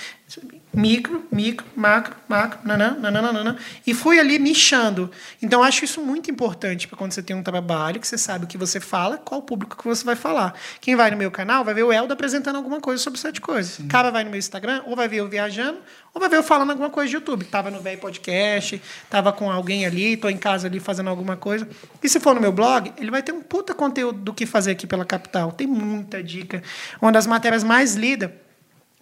micro, 0.73 1.25
micro, 1.31 1.67
macro, 1.77 2.17
macro, 2.29 2.61
nanã, 2.65 2.97
nanã, 2.99 3.33
nanã, 3.33 3.57
e 3.87 3.93
fui 3.93 4.19
ali 4.19 4.39
nichando. 4.39 5.11
Então, 5.41 5.63
acho 5.63 5.85
isso 5.85 6.01
muito 6.01 6.31
importante 6.31 6.89
para 6.89 6.97
quando 6.97 7.13
você 7.13 7.23
tem 7.23 7.37
um 7.37 7.43
trabalho, 7.43 8.01
que 8.01 8.07
você 8.07 8.17
sabe 8.17 8.45
o 8.45 8.49
que 8.49 8.57
você 8.57 8.81
fala, 8.81 9.19
qual 9.19 9.41
o 9.41 9.43
público 9.43 9.77
que 9.77 9.85
você 9.85 10.05
vai 10.05 10.17
falar. 10.17 10.55
Quem 10.81 10.97
vai 10.97 11.11
no 11.11 11.17
meu 11.17 11.31
canal 11.31 11.65
vai 11.65 11.75
ver 11.75 11.83
o 11.83 11.93
Eldo 11.93 12.13
apresentando 12.13 12.57
alguma 12.57 12.81
coisa 12.81 13.03
sobre 13.03 13.19
sete 13.19 13.41
coisas. 13.41 13.75
Sim. 13.75 13.89
Cara 13.89 14.11
vai 14.11 14.25
no 14.25 14.31
meu 14.31 14.39
Instagram, 14.39 14.83
ou 14.87 14.97
vai 14.97 15.09
ver 15.09 15.19
eu 15.19 15.29
viajando, 15.29 15.79
ou 16.15 16.21
vai 16.21 16.29
ver 16.29 16.37
eu 16.37 16.43
falando 16.43 16.71
alguma 16.71 16.91
coisa 16.91 17.09
de 17.09 17.17
YouTube. 17.17 17.45
Tava 17.45 17.71
no 17.71 17.81
velho 17.81 17.99
podcast, 17.99 18.81
tava 19.11 19.33
com 19.33 19.51
alguém 19.51 19.85
ali, 19.87 20.17
tô 20.17 20.29
em 20.29 20.37
casa 20.37 20.69
ali 20.69 20.81
fazendo 20.81 21.11
alguma 21.11 21.37
coisa. 21.37 21.69
E 22.03 22.09
se 22.09 22.21
for 22.21 22.35
no 22.35 22.41
meu 22.41 22.53
blog, 22.53 22.93
ele 22.99 23.11
vai 23.11 23.23
ter 23.23 23.33
um 23.33 23.43
puta 23.43 23.75
conteúdo 23.75 24.19
do 24.19 24.33
que 24.33 24.47
fazer 24.47 24.73
aqui 24.73 24.87
pela 24.87 25.05
capital. 25.05 25.53
Tem 25.53 25.67
muita 25.67 26.23
dica. 26.23 26.63
Uma 27.01 27.13
das 27.13 27.27
matérias 27.27 27.63
mais 27.65 27.95
lidas 27.95 28.31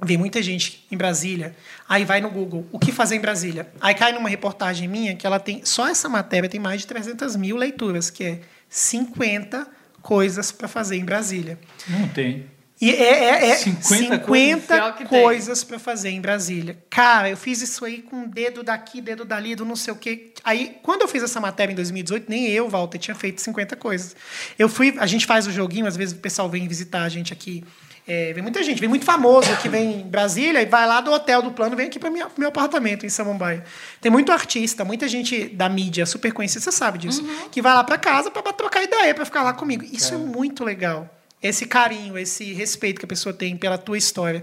Vem 0.03 0.17
muita 0.17 0.43
gente 0.43 0.87
em 0.91 0.97
Brasília, 0.97 1.55
aí 1.89 2.05
vai 2.05 2.21
no 2.21 2.31
Google, 2.31 2.67
o 2.73 2.79
que 2.79 2.91
fazer 2.91 3.17
em 3.17 3.21
Brasília? 3.21 3.71
Aí 3.81 3.95
cai 3.95 4.13
numa 4.13 4.29
reportagem 4.29 4.89
minha 4.89 5.15
que 5.15 5.27
ela 5.27 5.39
tem, 5.39 5.63
só 5.65 5.87
essa 5.89 6.09
matéria 6.09 6.49
tem 6.49 6.59
mais 6.61 6.81
de 6.81 6.87
300 6.87 7.37
mil 7.37 7.57
leituras, 7.57 8.09
que 8.09 8.25
é 8.25 8.41
50 8.69 9.67
coisas 10.01 10.51
para 10.51 10.69
fazer 10.69 10.97
em 10.97 11.05
Brasília. 11.05 11.59
Não 11.89 12.09
tem. 12.09 12.47
E 12.81 12.91
é, 12.91 13.25
é, 13.25 13.51
é 13.51 13.57
50, 13.57 13.83
50 13.83 15.05
coisas 15.07 15.63
para 15.63 15.79
fazer 15.79 16.09
em 16.09 16.21
Brasília. 16.21 16.83
Cara, 16.89 17.29
eu 17.29 17.37
fiz 17.37 17.61
isso 17.61 17.85
aí 17.85 18.01
com 18.01 18.27
dedo 18.27 18.63
daqui, 18.63 19.03
dedo 19.03 19.23
dali, 19.23 19.55
do 19.55 19.67
não 19.67 19.77
sei 19.77 19.93
o 19.93 19.97
quê. 19.97 20.33
Aí, 20.43 20.79
quando 20.83 21.03
eu 21.03 21.09
fiz 21.09 21.23
essa 21.23 21.39
matéria 21.39 21.73
em 21.73 21.77
2018, 21.77 22.31
nem 22.31 22.49
eu, 22.49 22.71
Walter, 22.71 22.99
tinha 22.99 23.15
feito 23.15 23.43
50 23.43 23.77
coisas. 23.77 24.17
Eu 24.59 24.67
fui, 24.67 24.97
a 24.99 25.07
gente 25.07 25.27
faz 25.27 25.47
o 25.47 25.53
joguinho, 25.53 25.87
às 25.87 25.95
vezes 25.95 26.15
o 26.15 26.21
pessoal 26.21 26.49
vem 26.49 26.67
visitar 26.67 27.03
a 27.03 27.09
gente 27.11 27.35
aqui. 27.35 27.63
É, 28.13 28.33
vem 28.33 28.43
muita 28.43 28.61
gente, 28.65 28.81
vem 28.81 28.89
muito 28.89 29.05
famoso 29.05 29.57
que 29.59 29.69
vem 29.69 30.01
em 30.01 30.03
Brasília 30.03 30.61
e 30.61 30.67
vai 30.67 30.85
lá 30.85 31.01
do 31.01 31.13
hotel 31.13 31.41
do 31.43 31.53
plano, 31.53 31.77
vem 31.77 31.87
aqui 31.87 31.97
para 31.97 32.11
o 32.11 32.13
meu 32.13 32.49
apartamento 32.49 33.07
em 33.07 33.09
Samambaia. 33.09 33.63
Tem 34.01 34.11
muito 34.11 34.33
artista, 34.33 34.85
muita 34.85 35.07
gente 35.07 35.45
da 35.51 35.69
mídia 35.69 36.05
super 36.05 36.33
conhecida, 36.33 36.61
você 36.61 36.73
sabe 36.73 36.99
disso, 36.99 37.23
uhum. 37.23 37.49
que 37.51 37.63
vai 37.63 37.73
lá 37.73 37.85
para 37.85 37.97
casa 37.97 38.29
para 38.29 38.53
trocar 38.53 38.83
ideia, 38.83 39.15
para 39.15 39.25
ficar 39.25 39.45
lá 39.45 39.53
comigo. 39.53 39.85
Isso 39.85 40.13
é. 40.13 40.17
é 40.17 40.19
muito 40.19 40.65
legal 40.65 41.09
esse 41.41 41.67
carinho, 41.67 42.19
esse 42.19 42.53
respeito 42.53 42.99
que 42.99 43.05
a 43.05 43.09
pessoa 43.09 43.33
tem 43.33 43.57
pela 43.57 43.79
tua 43.79 43.97
história. 43.97 44.43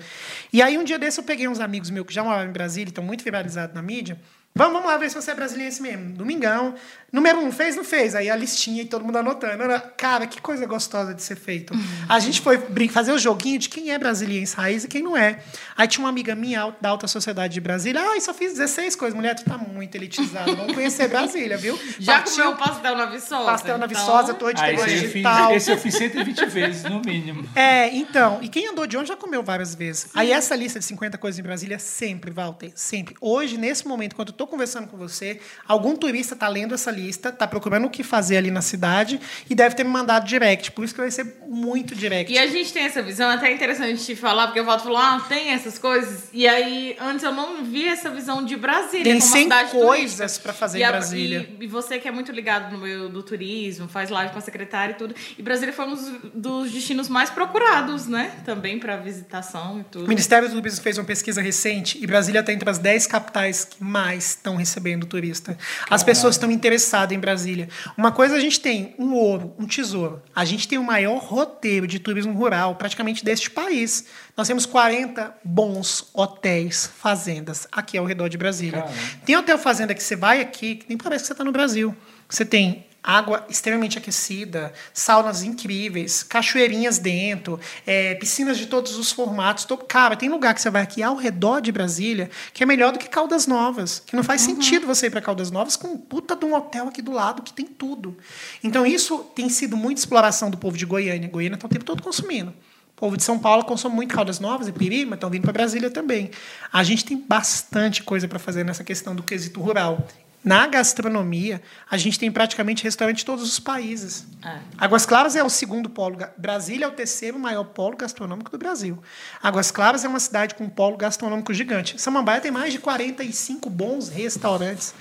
E 0.54 0.62
aí, 0.62 0.78
um 0.78 0.84
dia 0.86 0.98
desse, 0.98 1.20
eu 1.20 1.26
peguei 1.26 1.50
uns 1.50 1.60
amigos 1.60 1.90
meus 1.90 2.08
que 2.08 2.14
já 2.14 2.24
moravam 2.24 2.48
em 2.48 2.54
Brasília, 2.54 2.88
estão 2.88 3.04
muito 3.04 3.22
viralizados 3.22 3.76
na 3.76 3.82
mídia. 3.82 4.18
Vamos, 4.58 4.74
vamos 4.74 4.88
lá 4.88 4.98
ver 4.98 5.10
se 5.10 5.16
você 5.16 5.32
é 5.32 5.36
brasileiro 5.36 5.76
mesmo. 5.82 6.14
Domingão. 6.14 6.74
Número 7.18 7.40
um, 7.40 7.52
fez, 7.52 7.76
não 7.76 7.84
fez? 7.84 8.14
Aí 8.14 8.30
a 8.30 8.36
listinha 8.36 8.84
e 8.84 8.86
todo 8.86 9.04
mundo 9.04 9.18
anotando. 9.18 9.64
Era, 9.64 9.80
cara, 9.80 10.28
que 10.28 10.40
coisa 10.40 10.66
gostosa 10.68 11.14
de 11.16 11.22
ser 11.24 11.36
feito. 11.36 11.74
Uhum. 11.74 11.84
A 12.08 12.20
gente 12.20 12.42
foi 12.42 12.60
fazer 12.90 13.12
o 13.12 13.18
joguinho 13.18 13.58
de 13.58 13.70
quem 13.70 13.92
é 13.92 13.98
brasileiro 13.98 14.38
raiz 14.56 14.84
e 14.84 14.88
quem 14.88 15.02
não 15.02 15.18
é. 15.18 15.40
Aí 15.76 15.88
tinha 15.88 16.04
uma 16.04 16.10
amiga 16.10 16.36
minha 16.36 16.76
da 16.80 16.90
alta 16.90 17.08
sociedade 17.08 17.54
de 17.54 17.62
Brasília. 17.62 18.02
Ah, 18.02 18.20
só 18.22 18.34
fiz 18.34 18.54
16 18.54 18.96
coisas. 18.96 19.16
Mulher, 19.16 19.36
tu 19.36 19.46
tá 19.46 19.58
muito 19.58 19.96
elitizada. 19.96 20.56
Vamos 20.56 20.74
conhecer 20.74 21.08
Brasília, 21.08 21.58
viu? 21.58 21.80
Já 22.00 22.20
Partiu, 22.20 22.36
comeu 22.36 22.58
pastel 22.58 22.98
na 22.98 23.06
Viçosa? 23.06 23.46
Pastel 23.46 23.78
na 23.78 23.86
então... 23.86 24.00
Viçosa, 24.00 24.34
tô 24.34 24.52
de 24.52 24.62
ah, 24.62 24.72
digital. 24.72 25.56
Esse 25.56 25.72
eu 25.72 25.78
fiz 25.78 25.96
120 25.96 26.46
vezes, 26.46 26.84
no 26.84 27.02
mínimo. 27.02 27.48
É, 27.58 27.90
então. 27.96 28.40
E 28.42 28.50
quem 28.50 28.70
andou 28.70 28.86
de 28.86 28.96
onde 28.98 29.08
já 29.08 29.16
comeu 29.16 29.42
várias 29.42 29.74
vezes. 29.74 30.04
Sim. 30.04 30.10
Aí 30.14 30.32
essa 30.32 30.56
lista 30.56 30.78
de 30.78 30.86
50 30.86 31.18
coisas 31.18 31.40
em 31.40 31.42
Brasília, 31.42 31.80
sempre, 31.80 32.30
Walter, 32.30 32.72
sempre. 32.76 33.16
Hoje, 33.20 33.58
nesse 33.58 33.88
momento, 33.88 34.16
quando 34.16 34.30
eu 34.30 34.34
tô 34.34 34.46
conversando 34.46 34.88
com 34.88 34.96
você, 34.96 35.40
algum 35.68 35.96
turista 35.96 36.36
tá 36.36 36.48
lendo 36.48 36.76
essa 36.76 36.92
lista, 36.92 37.07
tá 37.16 37.48
procurando 37.48 37.78
procurando 37.78 37.86
o 37.86 37.90
que 37.90 38.04
fazer 38.04 38.38
ali 38.38 38.50
na 38.50 38.62
cidade 38.62 39.20
e 39.50 39.56
deve 39.56 39.76
ter 39.76 39.84
me 39.84 39.90
mandado 39.90 40.26
direct. 40.26 40.72
Por 40.72 40.84
isso 40.84 40.94
que 40.94 41.02
vai 41.02 41.12
ser 41.12 41.38
muito 41.48 41.96
direct. 41.96 42.32
E 42.32 42.38
a 42.38 42.48
gente 42.48 42.74
tem 42.74 42.84
essa 42.84 43.02
visão, 43.02 43.30
até 43.30 43.52
interessante 43.52 44.04
te 44.04 44.16
falar, 44.16 44.48
porque 44.48 44.60
o 44.60 44.66
Walter 44.66 44.84
falou, 44.84 44.98
ah, 44.98 45.26
tem 45.28 45.50
essas 45.50 45.78
coisas. 45.78 46.30
E 46.34 46.48
aí, 46.48 46.96
antes 47.00 47.24
eu 47.24 47.32
não 47.32 47.64
vi 47.64 47.88
essa 47.88 48.10
visão 48.10 48.44
de 48.44 48.56
Brasília. 48.56 49.04
Tem 49.04 49.20
100 49.20 49.50
coisas 49.70 50.38
para 50.38 50.54
fazer 50.54 50.80
e 50.80 50.84
em 50.84 50.88
Brasília. 50.88 51.50
E, 51.60 51.66
e, 51.66 51.68
você 51.68 52.00
que 52.00 52.08
é 52.08 52.12
muito 52.12 52.32
ligado 52.32 52.72
no 52.72 52.80
meio 52.80 53.10
do 53.10 53.22
turismo, 53.22 53.88
faz 53.88 54.10
live 54.10 54.32
com 54.32 54.40
a 54.40 54.42
secretária 54.42 54.94
e 54.94 54.96
tudo. 54.96 55.16
E 55.38 55.42
Brasília 55.42 55.74
foi 55.74 55.86
um 55.86 55.96
dos, 55.96 56.12
dos 56.34 56.72
destinos 56.72 57.10
mais 57.10 57.30
procurados, 57.30 58.08
né? 58.08 58.32
Também 58.46 58.80
para 58.80 58.98
visitação 58.98 59.80
e 59.82 59.84
tudo. 59.84 60.06
O 60.06 60.08
Ministério 60.08 60.50
do 60.50 60.56
Turismo 60.56 60.82
fez 60.82 60.98
uma 60.98 61.06
pesquisa 61.06 61.42
recente 61.42 61.98
e 62.02 62.08
Brasília 62.08 62.40
está 62.40 62.52
entre 62.52 62.70
as 62.70 62.78
10 62.78 63.08
capitais 63.08 63.66
que 63.66 63.84
mais 63.84 64.30
estão 64.30 64.56
recebendo 64.56 65.06
turista. 65.06 65.58
As 65.90 66.04
pessoas 66.04 66.36
estão 66.36 66.52
interessadas 66.52 66.87
em 67.14 67.20
Brasília. 67.20 67.38
Brasília. 67.38 67.70
Uma 67.96 68.12
coisa 68.12 68.36
a 68.36 68.40
gente 68.40 68.60
tem 68.60 68.96
um 68.98 69.14
ouro, 69.14 69.54
um 69.60 69.68
tesouro. 69.68 70.22
A 70.36 70.44
gente 70.44 70.68
tem 70.68 70.78
o 70.78 70.84
maior 70.84 71.20
roteiro 71.20 71.86
de 71.86 72.00
turismo 72.00 72.34
rural 72.34 72.76
praticamente 72.76 73.24
deste 73.24 73.50
país. 73.50 74.06
Nós 74.36 74.48
temos 74.48 74.66
40 74.66 75.36
bons 75.44 76.10
hotéis, 76.14 76.88
fazendas 76.98 77.68
aqui 77.72 77.98
ao 77.98 78.06
redor 78.06 78.28
de 78.28 78.38
Brasília. 78.38 78.82
Caramba. 78.82 79.00
Tem 79.26 79.38
hotel 79.38 79.58
fazenda 79.58 79.94
que 79.94 80.02
você 80.02 80.16
vai 80.16 80.42
aqui, 80.42 80.76
que 80.76 80.86
nem 80.90 80.98
parece 80.98 81.24
que 81.24 81.28
você 81.28 81.34
está 81.34 81.44
no 81.44 81.52
Brasil. 81.52 81.96
Você 82.28 82.44
tem 82.44 82.87
água 83.08 83.46
extremamente 83.50 83.98
aquecida, 83.98 84.74
saunas 84.94 85.42
incríveis, 85.42 86.24
cachoeirinhas 86.24 87.00
dentro, 87.00 87.58
é, 87.86 88.16
piscinas 88.16 88.58
de 88.58 88.66
todos 88.66 88.98
os 88.98 89.14
formatos. 89.14 89.64
Tô, 89.64 89.78
cara, 89.78 90.18
tem 90.18 90.28
lugar 90.28 90.54
que 90.54 90.62
você 90.62 90.70
vai 90.70 90.82
aqui 90.82 91.02
ao 91.02 91.16
redor 91.16 91.62
de 91.62 91.72
Brasília 91.72 92.30
que 92.54 92.62
é 92.62 92.66
melhor 92.66 92.92
do 92.92 93.00
que 93.00 93.08
Caldas 93.08 93.48
Novas, 93.48 94.04
que 94.06 94.14
não 94.14 94.24
faz 94.24 94.46
uhum. 94.46 94.56
sentido 94.56 94.86
você 94.86 95.08
ir 95.08 95.10
para 95.10 95.22
Caldas 95.22 95.50
Novas 95.50 95.78
com 95.78 95.88
um 95.88 95.98
puta 95.98 96.36
de 96.36 96.44
um 96.44 96.54
hotel 96.54 96.90
aqui 96.90 97.02
do 97.02 97.14
lado 97.14 97.42
que 97.42 97.54
tem 97.54 97.66
tudo. 97.66 98.18
Então 98.62 98.86
isso 98.86 99.20
tem 99.34 99.48
sido 99.48 99.78
muita 99.78 100.02
exploração 100.02 100.52
do 100.52 100.58
povo 100.58 100.78
de 100.78 100.86
Goiânia. 100.86 101.30
Goiânia 101.30 101.56
está 101.56 101.66
o 101.66 101.70
tempo 101.70 101.86
todo 101.86 102.04
consumindo. 102.04 102.50
O 102.50 103.00
povo 103.00 103.16
de 103.16 103.24
São 103.24 103.40
Paulo 103.40 103.64
consome 103.64 103.96
muito 103.96 104.14
Caldas 104.14 104.40
Novas 104.40 104.68
e 104.68 104.72
Piri, 104.74 105.06
mas 105.06 105.16
estão 105.16 105.30
vindo 105.30 105.44
para 105.44 105.54
Brasília 105.54 105.90
também. 105.90 106.30
A 106.74 106.84
gente 106.84 107.06
tem 107.06 107.16
bastante 107.16 108.04
coisa 108.04 108.28
para 108.28 108.40
fazer 108.40 108.66
nessa 108.66 108.84
questão 108.84 109.16
do 109.16 109.24
quesito 109.24 109.62
rural. 109.62 110.06
Na 110.44 110.66
gastronomia, 110.68 111.62
a 111.90 111.98
gente 111.98 112.18
tem 112.18 112.32
praticamente 112.32 112.84
restaurante 112.84 113.22
em 113.22 113.26
todos 113.26 113.44
os 113.44 113.60
países. 113.60 114.26
É. 114.44 114.60
Águas 114.78 115.06
Claras 115.06 115.36
é 115.36 115.44
o 115.44 115.50
segundo 115.50 115.90
polo. 115.90 116.18
Brasília 116.38 116.86
é 116.86 116.88
o 116.88 116.92
terceiro 116.92 117.38
maior 117.38 117.66
polo 117.66 117.98
gastronômico 117.98 118.52
do 118.52 118.58
Brasil. 118.58 119.02
Águas 119.42 119.72
Claras 119.72 120.06
é 120.06 120.08
uma 120.08 120.20
cidade 120.20 120.56
com 120.56 120.64
um 120.64 120.70
polo 120.70 120.96
gastronômico 120.96 121.54
gigante. 121.54 122.00
Samambaia 122.00 122.40
tem 122.40 122.52
mais 122.52 122.72
de 122.72 122.80
45 122.80 123.70
bons 123.70 124.10
restaurantes. 124.10 124.94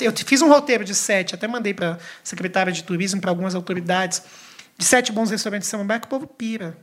Eu 0.00 0.12
fiz 0.12 0.42
um 0.42 0.48
roteiro 0.48 0.84
de 0.84 0.94
sete, 0.94 1.34
até 1.34 1.48
mandei 1.48 1.74
para 1.74 1.92
a 1.94 1.98
secretária 2.22 2.72
de 2.72 2.84
turismo, 2.84 3.20
para 3.20 3.30
algumas 3.30 3.54
autoridades, 3.54 4.22
de 4.76 4.84
sete 4.84 5.10
bons 5.10 5.30
restaurantes 5.30 5.68
de 5.68 5.70
Samambaia 5.70 6.00
que 6.00 6.06
o 6.06 6.10
povo 6.10 6.26
pira. 6.26 6.76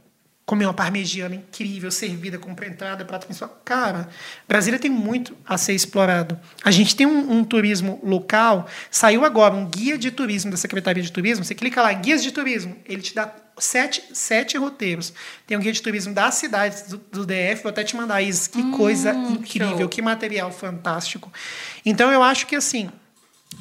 Comer 0.50 0.66
uma 0.66 0.74
parmegiana 0.74 1.36
incrível, 1.36 1.92
servida 1.92 2.40
com 2.40 2.50
entrada, 2.66 3.06
prato 3.06 3.28
principal. 3.28 3.62
Cara, 3.64 4.10
Brasília 4.48 4.80
tem 4.80 4.90
muito 4.90 5.38
a 5.46 5.60
ser 5.60 5.74
explorado. 5.76 6.40
A 6.64 6.72
gente 6.72 6.96
tem 6.96 7.06
um, 7.06 7.34
um 7.34 7.44
turismo 7.44 8.00
local. 8.02 8.68
Saiu 8.90 9.24
agora 9.24 9.54
um 9.54 9.68
guia 9.68 9.96
de 9.96 10.10
turismo 10.10 10.50
da 10.50 10.58
Secretaria 10.58 11.04
de 11.04 11.12
Turismo. 11.12 11.46
Você 11.46 11.54
clica 11.54 11.84
lá, 11.84 11.94
guias 11.94 12.24
de 12.24 12.32
turismo. 12.32 12.76
Ele 12.84 13.00
te 13.00 13.14
dá 13.14 13.32
sete, 13.60 14.04
sete 14.12 14.58
roteiros. 14.58 15.14
Tem 15.46 15.56
um 15.56 15.62
guia 15.62 15.72
de 15.72 15.84
turismo 15.84 16.16
das 16.16 16.34
cidades 16.34 16.82
do, 16.90 16.98
do 16.98 17.28
DF. 17.28 17.62
Vou 17.62 17.70
até 17.70 17.84
te 17.84 17.96
mandar 17.96 18.24
isso. 18.24 18.50
Que 18.50 18.72
coisa 18.72 19.14
incrível, 19.14 19.78
show. 19.78 19.90
que 19.90 20.02
material 20.02 20.52
fantástico. 20.52 21.32
Então, 21.86 22.12
eu 22.12 22.24
acho 22.24 22.48
que 22.48 22.56
assim. 22.56 22.90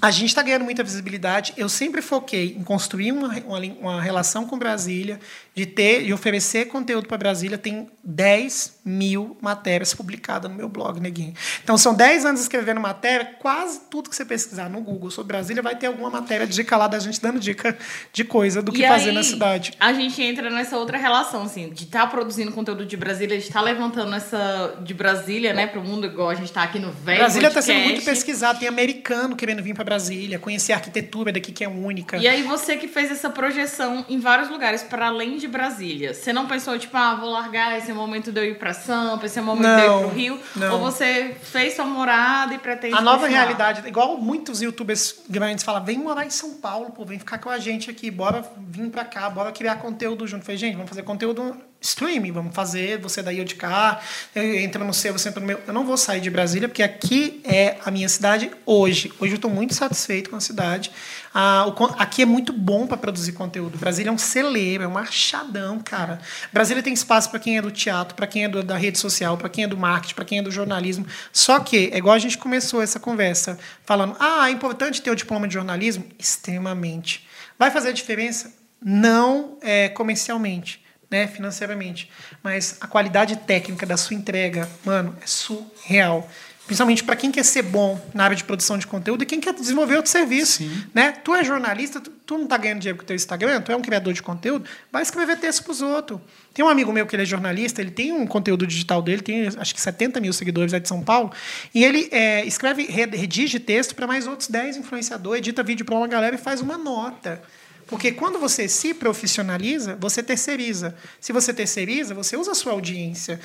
A 0.00 0.12
gente 0.12 0.28
está 0.28 0.42
ganhando 0.42 0.64
muita 0.64 0.84
visibilidade. 0.84 1.54
Eu 1.56 1.68
sempre 1.68 2.00
foquei 2.00 2.54
em 2.56 2.62
construir 2.62 3.10
uma, 3.10 3.36
uma, 3.40 3.58
uma 3.58 4.02
relação 4.02 4.46
com 4.46 4.56
Brasília, 4.56 5.18
de 5.54 5.66
ter 5.66 6.06
e 6.06 6.12
oferecer 6.12 6.66
conteúdo 6.66 7.08
para 7.08 7.18
Brasília. 7.18 7.58
Tem 7.58 7.88
10 8.04 8.78
mil 8.84 9.36
matérias 9.40 9.92
publicadas 9.92 10.50
no 10.50 10.56
meu 10.56 10.68
blog, 10.68 11.00
Neguinho. 11.00 11.34
Então, 11.62 11.76
são 11.76 11.94
10 11.94 12.24
anos 12.24 12.40
escrevendo 12.40 12.80
matéria. 12.80 13.34
Quase 13.38 13.80
tudo 13.90 14.08
que 14.08 14.16
você 14.16 14.24
pesquisar 14.24 14.68
no 14.68 14.80
Google 14.80 15.10
sobre 15.10 15.34
Brasília 15.34 15.62
vai 15.62 15.76
ter 15.76 15.86
alguma 15.86 16.10
matéria, 16.10 16.46
dica 16.46 16.76
lá 16.76 16.86
da 16.86 16.98
gente 16.98 17.20
dando 17.20 17.38
dica 17.38 17.76
de 18.12 18.24
coisa 18.24 18.62
do 18.62 18.72
que 18.72 18.84
E 18.84 18.88
fazer 18.88 19.10
aí, 19.10 19.14
na 19.14 19.22
cidade. 19.22 19.72
A 19.78 19.92
gente 19.92 20.22
entra 20.22 20.48
nessa 20.48 20.76
outra 20.78 20.96
relação, 20.96 21.42
assim, 21.42 21.70
de 21.70 21.84
estar 21.84 22.06
produzindo 22.08 22.52
conteúdo 22.52 22.86
de 22.86 22.96
Brasília, 22.96 23.36
de 23.36 23.44
estar 23.44 23.60
levantando 23.60 24.14
essa 24.14 24.78
de 24.82 24.94
Brasília, 24.94 25.52
né, 25.52 25.66
pro 25.66 25.82
mundo, 25.82 26.06
igual 26.06 26.30
a 26.30 26.34
gente 26.34 26.52
tá 26.52 26.62
aqui 26.62 26.78
no 26.78 26.92
velho. 26.92 27.18
Brasília 27.18 27.48
está 27.48 27.60
sendo 27.60 27.80
muito 27.80 28.04
pesquisado. 28.04 28.58
Tem 28.58 28.68
americano 28.68 29.36
querendo 29.36 29.62
vir 29.62 29.74
para 29.74 29.84
Brasília, 29.84 30.38
conhecer 30.38 30.72
a 30.72 30.76
arquitetura 30.76 31.32
daqui 31.32 31.52
que 31.52 31.64
é 31.64 31.68
única. 31.68 32.16
E 32.16 32.28
aí 32.28 32.42
você 32.42 32.76
que 32.76 32.86
fez 32.86 33.10
essa 33.10 33.28
projeção 33.28 34.04
em 34.08 34.18
vários 34.18 34.48
lugares 34.48 34.82
para 34.82 35.08
além 35.08 35.36
de 35.36 35.47
Brasília, 35.48 36.14
você 36.14 36.32
não 36.32 36.46
pensou 36.46 36.78
tipo, 36.78 36.96
ah, 36.96 37.14
vou 37.14 37.30
largar 37.30 37.76
esse 37.78 37.90
é 37.90 37.94
o 37.94 37.96
momento 37.96 38.30
de 38.30 38.40
eu 38.40 38.44
ir 38.44 38.58
para 38.58 38.72
Sampa, 38.72 39.26
esse 39.26 39.38
é 39.38 39.42
o 39.42 39.44
momento 39.44 39.64
de 39.64 39.80
eu 39.80 39.84
ir 39.84 39.88
Não, 39.88 40.00
pro 40.00 40.08
Rio, 40.08 40.40
não. 40.56 40.72
ou 40.74 40.78
você 40.80 41.36
fez 41.42 41.74
sua 41.74 41.84
morada 41.84 42.54
e 42.54 42.58
pretende 42.58 42.94
A 42.94 43.00
nova 43.00 43.26
realidade, 43.26 43.86
igual 43.88 44.16
muitos 44.18 44.60
youtubers 44.62 45.20
grandes 45.28 45.64
falam, 45.64 45.84
vem 45.84 45.98
morar 45.98 46.26
em 46.26 46.30
São 46.30 46.54
Paulo, 46.54 46.90
pô, 46.90 47.04
vem 47.04 47.18
ficar 47.18 47.38
com 47.38 47.50
a 47.50 47.58
gente 47.58 47.90
aqui, 47.90 48.10
bora 48.10 48.44
vir 48.68 48.90
pra 48.90 49.04
cá, 49.04 49.28
bora 49.30 49.52
criar 49.52 49.76
conteúdo 49.76 50.26
junto. 50.26 50.44
Falei, 50.44 50.58
gente, 50.58 50.74
vamos 50.74 50.88
fazer 50.88 51.02
conteúdo 51.02 51.56
streaming, 51.80 52.32
vamos 52.32 52.54
fazer, 52.54 52.98
você 52.98 53.22
daí 53.22 53.38
eu 53.38 53.44
de 53.44 53.54
cá, 53.54 54.00
eu 54.34 54.54
entro 54.58 54.84
no 54.84 54.92
seu, 54.92 55.12
você 55.12 55.28
entra 55.28 55.40
no 55.40 55.46
meu. 55.46 55.60
Eu 55.66 55.72
não 55.72 55.86
vou 55.86 55.96
sair 55.96 56.20
de 56.20 56.28
Brasília, 56.30 56.68
porque 56.68 56.82
aqui 56.82 57.40
é 57.44 57.76
a 57.84 57.90
minha 57.90 58.08
cidade 58.08 58.50
hoje. 58.66 59.12
Hoje 59.20 59.32
eu 59.32 59.36
estou 59.36 59.50
muito 59.50 59.74
satisfeito 59.74 60.30
com 60.30 60.36
a 60.36 60.40
cidade. 60.40 60.90
Ah, 61.32 61.66
aqui 61.98 62.22
é 62.22 62.26
muito 62.26 62.52
bom 62.52 62.86
para 62.86 62.96
produzir 62.96 63.32
conteúdo. 63.32 63.78
Brasília 63.78 64.10
é 64.10 64.12
um 64.12 64.18
celeiro, 64.18 64.82
é 64.82 64.88
um 64.88 64.98
achadão, 64.98 65.78
cara. 65.78 66.20
Brasília 66.52 66.82
tem 66.82 66.92
espaço 66.92 67.30
para 67.30 67.38
quem 67.38 67.58
é 67.58 67.62
do 67.62 67.70
teatro, 67.70 68.14
para 68.16 68.26
quem 68.26 68.44
é 68.44 68.48
do- 68.48 68.62
da 68.62 68.76
rede 68.76 68.98
social, 68.98 69.36
para 69.36 69.48
quem 69.48 69.64
é 69.64 69.68
do 69.68 69.76
marketing, 69.76 70.14
para 70.14 70.24
quem 70.24 70.38
é 70.38 70.42
do 70.42 70.50
jornalismo. 70.50 71.06
Só 71.32 71.60
que, 71.60 71.90
é 71.92 71.98
igual 71.98 72.14
a 72.14 72.18
gente 72.18 72.38
começou 72.38 72.82
essa 72.82 72.98
conversa, 72.98 73.58
falando, 73.84 74.16
ah, 74.18 74.48
é 74.48 74.50
importante 74.50 75.00
ter 75.00 75.10
o 75.10 75.14
diploma 75.14 75.46
de 75.46 75.54
jornalismo? 75.54 76.04
Extremamente. 76.18 77.26
Vai 77.58 77.70
fazer 77.70 77.90
a 77.90 77.92
diferença? 77.92 78.52
Não 78.82 79.58
é, 79.60 79.88
comercialmente, 79.88 80.82
né, 81.10 81.26
financeiramente, 81.26 82.10
mas 82.42 82.76
a 82.80 82.86
qualidade 82.86 83.36
técnica 83.36 83.86
da 83.86 83.96
sua 83.96 84.14
entrega, 84.14 84.68
mano, 84.84 85.16
é 85.22 85.26
surreal. 85.26 86.28
Principalmente 86.68 87.02
para 87.02 87.16
quem 87.16 87.32
quer 87.32 87.44
ser 87.44 87.62
bom 87.62 87.98
na 88.12 88.24
área 88.24 88.36
de 88.36 88.44
produção 88.44 88.76
de 88.76 88.86
conteúdo 88.86 89.22
e 89.22 89.26
quem 89.26 89.40
quer 89.40 89.54
desenvolver 89.54 89.96
outro 89.96 90.10
serviço. 90.10 90.62
Né? 90.92 91.12
Tu 91.12 91.34
é 91.34 91.42
jornalista, 91.42 91.98
tu, 91.98 92.10
tu 92.10 92.36
não 92.36 92.44
está 92.44 92.58
ganhando 92.58 92.80
dinheiro 92.80 92.98
com 92.98 93.04
o 93.04 93.06
teu 93.06 93.16
Instagram, 93.16 93.62
tu 93.62 93.72
é 93.72 93.76
um 93.76 93.80
criador 93.80 94.12
de 94.12 94.22
conteúdo, 94.22 94.68
vai 94.92 95.00
escrever 95.00 95.38
texto 95.38 95.62
para 95.62 95.72
os 95.72 95.80
outros. 95.80 96.20
Tem 96.52 96.62
um 96.62 96.68
amigo 96.68 96.92
meu 96.92 97.06
que 97.06 97.16
ele 97.16 97.22
é 97.22 97.26
jornalista, 97.26 97.80
ele 97.80 97.90
tem 97.90 98.12
um 98.12 98.26
conteúdo 98.26 98.66
digital 98.66 99.00
dele, 99.00 99.22
tem 99.22 99.46
acho 99.46 99.74
que 99.74 99.80
70 99.80 100.20
mil 100.20 100.32
seguidores 100.34 100.74
é 100.74 100.78
de 100.78 100.86
São 100.86 101.02
Paulo, 101.02 101.32
e 101.74 101.82
ele 101.82 102.06
é, 102.12 102.44
escreve, 102.44 102.82
redige 102.82 103.58
texto 103.58 103.94
para 103.94 104.06
mais 104.06 104.26
outros 104.26 104.50
10 104.50 104.76
influenciadores, 104.76 105.38
edita 105.38 105.62
vídeo 105.62 105.86
para 105.86 105.94
uma 105.94 106.06
galera 106.06 106.34
e 106.34 106.38
faz 106.38 106.60
uma 106.60 106.76
nota. 106.76 107.42
Porque 107.88 108.12
quando 108.12 108.38
você 108.38 108.68
se 108.68 108.92
profissionaliza, 108.92 109.96
você 109.98 110.22
terceiriza. 110.22 110.94
Se 111.18 111.32
você 111.32 111.54
terceiriza, 111.54 112.14
você 112.14 112.36
usa 112.36 112.52
a 112.52 112.54
sua 112.54 112.72
audiência, 112.72 113.40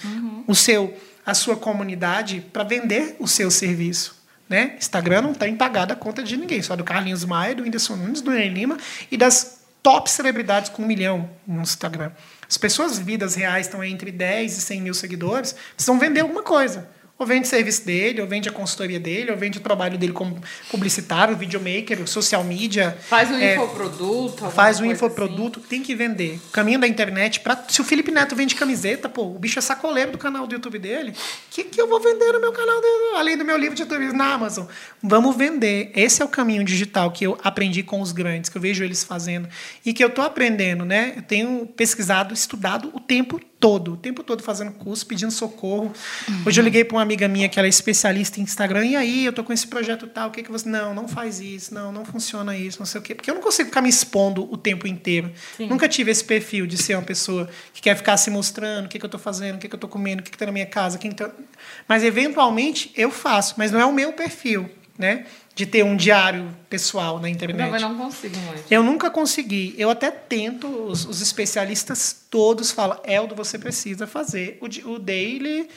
o 0.45 0.53
seu, 0.53 0.95
a 1.25 1.33
sua 1.33 1.55
comunidade 1.55 2.45
para 2.51 2.63
vender 2.63 3.15
o 3.19 3.27
seu 3.27 3.49
serviço. 3.49 4.21
Né? 4.49 4.75
Instagram 4.77 5.21
não 5.21 5.33
tem 5.33 5.55
pagado 5.55 5.93
a 5.93 5.95
conta 5.95 6.21
de 6.21 6.35
ninguém, 6.35 6.61
só 6.61 6.75
do 6.75 6.83
Carlinhos 6.83 7.23
Maia, 7.23 7.55
do 7.55 7.63
Whindersson 7.63 7.95
Nunes, 7.95 8.21
do 8.21 8.31
Ney 8.31 8.49
Lima 8.49 8.77
e 9.09 9.15
das 9.15 9.61
top 9.81 10.11
celebridades 10.11 10.69
com 10.69 10.83
um 10.83 10.85
milhão 10.85 11.29
no 11.47 11.61
Instagram. 11.61 12.11
As 12.47 12.57
pessoas 12.57 12.99
vidas 12.99 13.35
reais 13.35 13.65
estão 13.65 13.83
entre 13.83 14.11
10 14.11 14.57
e 14.57 14.61
100 14.61 14.81
mil 14.81 14.93
seguidores, 14.93 15.55
precisam 15.75 15.97
vender 15.97 16.19
alguma 16.19 16.43
coisa. 16.43 16.87
Ou 17.17 17.27
vende 17.27 17.45
o 17.45 17.49
serviço 17.49 17.85
dele, 17.85 18.21
ou 18.21 18.27
vende 18.27 18.49
a 18.49 18.51
consultoria 18.51 18.99
dele, 18.99 19.31
ou 19.31 19.37
vende 19.37 19.59
o 19.59 19.61
trabalho 19.61 19.97
dele 19.97 20.11
como 20.11 20.41
publicitário, 20.69 21.37
videomaker, 21.37 22.05
social 22.07 22.43
media. 22.43 22.97
Faz 23.07 23.29
um 23.29 23.37
É, 23.37 23.53
infoproduto. 23.53 24.49
Faz 24.49 24.79
um 24.79 24.85
infoproduto, 24.85 25.59
tem 25.59 25.83
que 25.83 25.93
vender. 25.95 26.39
O 26.47 26.51
caminho 26.51 26.79
da 26.79 26.87
internet, 26.87 27.39
pra, 27.39 27.63
se 27.69 27.79
o 27.79 27.83
Felipe 27.83 28.11
Neto 28.11 28.35
vende 28.35 28.55
camiseta, 28.55 29.07
pô, 29.07 29.27
o 29.27 29.39
bicho 29.39 29.59
é 29.59 29.61
sacoleiro 29.61 30.11
do 30.11 30.17
canal 30.17 30.47
do 30.47 30.53
YouTube 30.53 30.79
dele, 30.79 31.11
o 31.11 31.15
que, 31.51 31.63
que 31.63 31.79
eu 31.79 31.87
vou 31.87 31.99
vender 31.99 32.33
no 32.33 32.41
meu 32.41 32.51
canal, 32.51 32.81
além 33.15 33.37
do 33.37 33.45
meu 33.45 33.57
livro 33.57 33.75
de 33.75 33.85
turismo 33.85 34.17
na 34.17 34.33
Amazon? 34.33 34.65
Vamos 35.01 35.35
vender. 35.35 35.91
Esse 35.95 36.21
é 36.21 36.25
o 36.25 36.27
caminho 36.29 36.63
digital 36.63 37.11
que 37.11 37.25
eu 37.25 37.37
aprendi 37.43 37.83
com 37.83 38.01
os 38.01 38.11
grandes, 38.11 38.49
que 38.49 38.57
eu 38.57 38.61
vejo 38.61 38.83
eles 38.83 39.03
fazendo 39.03 39.47
e 39.85 39.93
que 39.93 40.03
eu 40.03 40.07
estou 40.07 40.25
aprendendo, 40.25 40.83
né? 40.83 41.13
Eu 41.15 41.21
tenho 41.21 41.67
pesquisado, 41.67 42.33
estudado 42.33 42.89
o 42.91 42.99
tempo 42.99 43.39
todo, 43.39 43.52
o 43.67 43.97
tempo 43.97 44.23
todo 44.23 44.43
fazendo 44.43 44.71
curso, 44.71 45.05
pedindo 45.05 45.31
socorro. 45.31 45.91
Hoje 46.45 46.59
eu 46.59 46.63
liguei 46.63 46.83
para 46.83 46.97
uma 46.97 47.01
amiga 47.01 47.27
minha 47.27 47.47
que 47.47 47.57
ela 47.57 47.67
é 47.67 47.69
especialista 47.69 48.39
em 48.39 48.43
Instagram, 48.43 48.85
e 48.85 48.95
aí, 48.95 49.25
eu 49.25 49.33
tô 49.33 49.43
com 49.43 49.53
esse 49.53 49.67
projeto 49.67 50.07
tal, 50.07 50.29
o 50.29 50.31
que 50.31 50.43
que 50.43 50.51
você... 50.51 50.67
Não, 50.67 50.93
não 50.93 51.07
faz 51.07 51.39
isso, 51.39 51.73
não, 51.73 51.91
não 51.91 52.03
funciona 52.03 52.57
isso, 52.57 52.79
não 52.79 52.85
sei 52.85 52.99
o 52.99 53.03
quê. 53.03 53.13
Porque 53.13 53.29
eu 53.29 53.35
não 53.35 53.41
consigo 53.41 53.69
ficar 53.69 53.81
me 53.81 53.89
expondo 53.89 54.51
o 54.51 54.57
tempo 54.57 54.87
inteiro. 54.87 55.31
Nunca 55.59 55.87
tive 55.87 56.11
esse 56.11 56.23
perfil 56.23 56.65
de 56.65 56.77
ser 56.77 56.95
uma 56.95 57.03
pessoa 57.03 57.49
que 57.73 57.81
quer 57.81 57.95
ficar 57.95 58.17
se 58.17 58.29
mostrando, 58.29 58.85
o 58.85 58.89
que, 58.89 58.99
que 58.99 59.05
eu 59.05 59.09
tô 59.09 59.19
fazendo, 59.19 59.55
o 59.55 59.59
que, 59.59 59.67
que 59.67 59.75
eu 59.75 59.79
tô 59.79 59.87
comendo, 59.87 60.21
o 60.21 60.23
que, 60.23 60.31
que 60.31 60.37
tá 60.37 60.45
na 60.45 60.51
minha 60.51 60.65
casa, 60.65 60.97
quem 60.97 61.11
tá... 61.11 61.29
Mas, 61.87 62.03
eventualmente, 62.03 62.91
eu 62.95 63.11
faço, 63.11 63.55
mas 63.57 63.71
não 63.71 63.79
é 63.79 63.85
o 63.85 63.93
meu 63.93 64.13
perfil, 64.13 64.69
né? 64.97 65.25
De 65.55 65.65
ter 65.67 65.83
um 65.83 65.95
diário 65.95 66.49
pessoal 66.67 67.19
na 67.19 67.29
internet. 67.29 67.59
Não, 67.65 67.69
mas 67.69 67.81
não 67.81 67.95
consigo 67.95 68.35
mais. 68.47 68.61
Eu 68.71 68.81
nunca 68.81 69.11
consegui. 69.11 69.75
Eu 69.77 69.89
até 69.91 70.09
tento, 70.09 70.67
os, 70.67 71.05
os 71.05 71.21
especialistas 71.21 72.25
todos 72.29 72.71
falam, 72.71 72.99
Eldo, 73.05 73.35
você 73.35 73.59
precisa 73.59 74.07
fazer 74.07 74.57
o, 74.59 74.91
o 74.93 74.97
daily. 74.97 75.69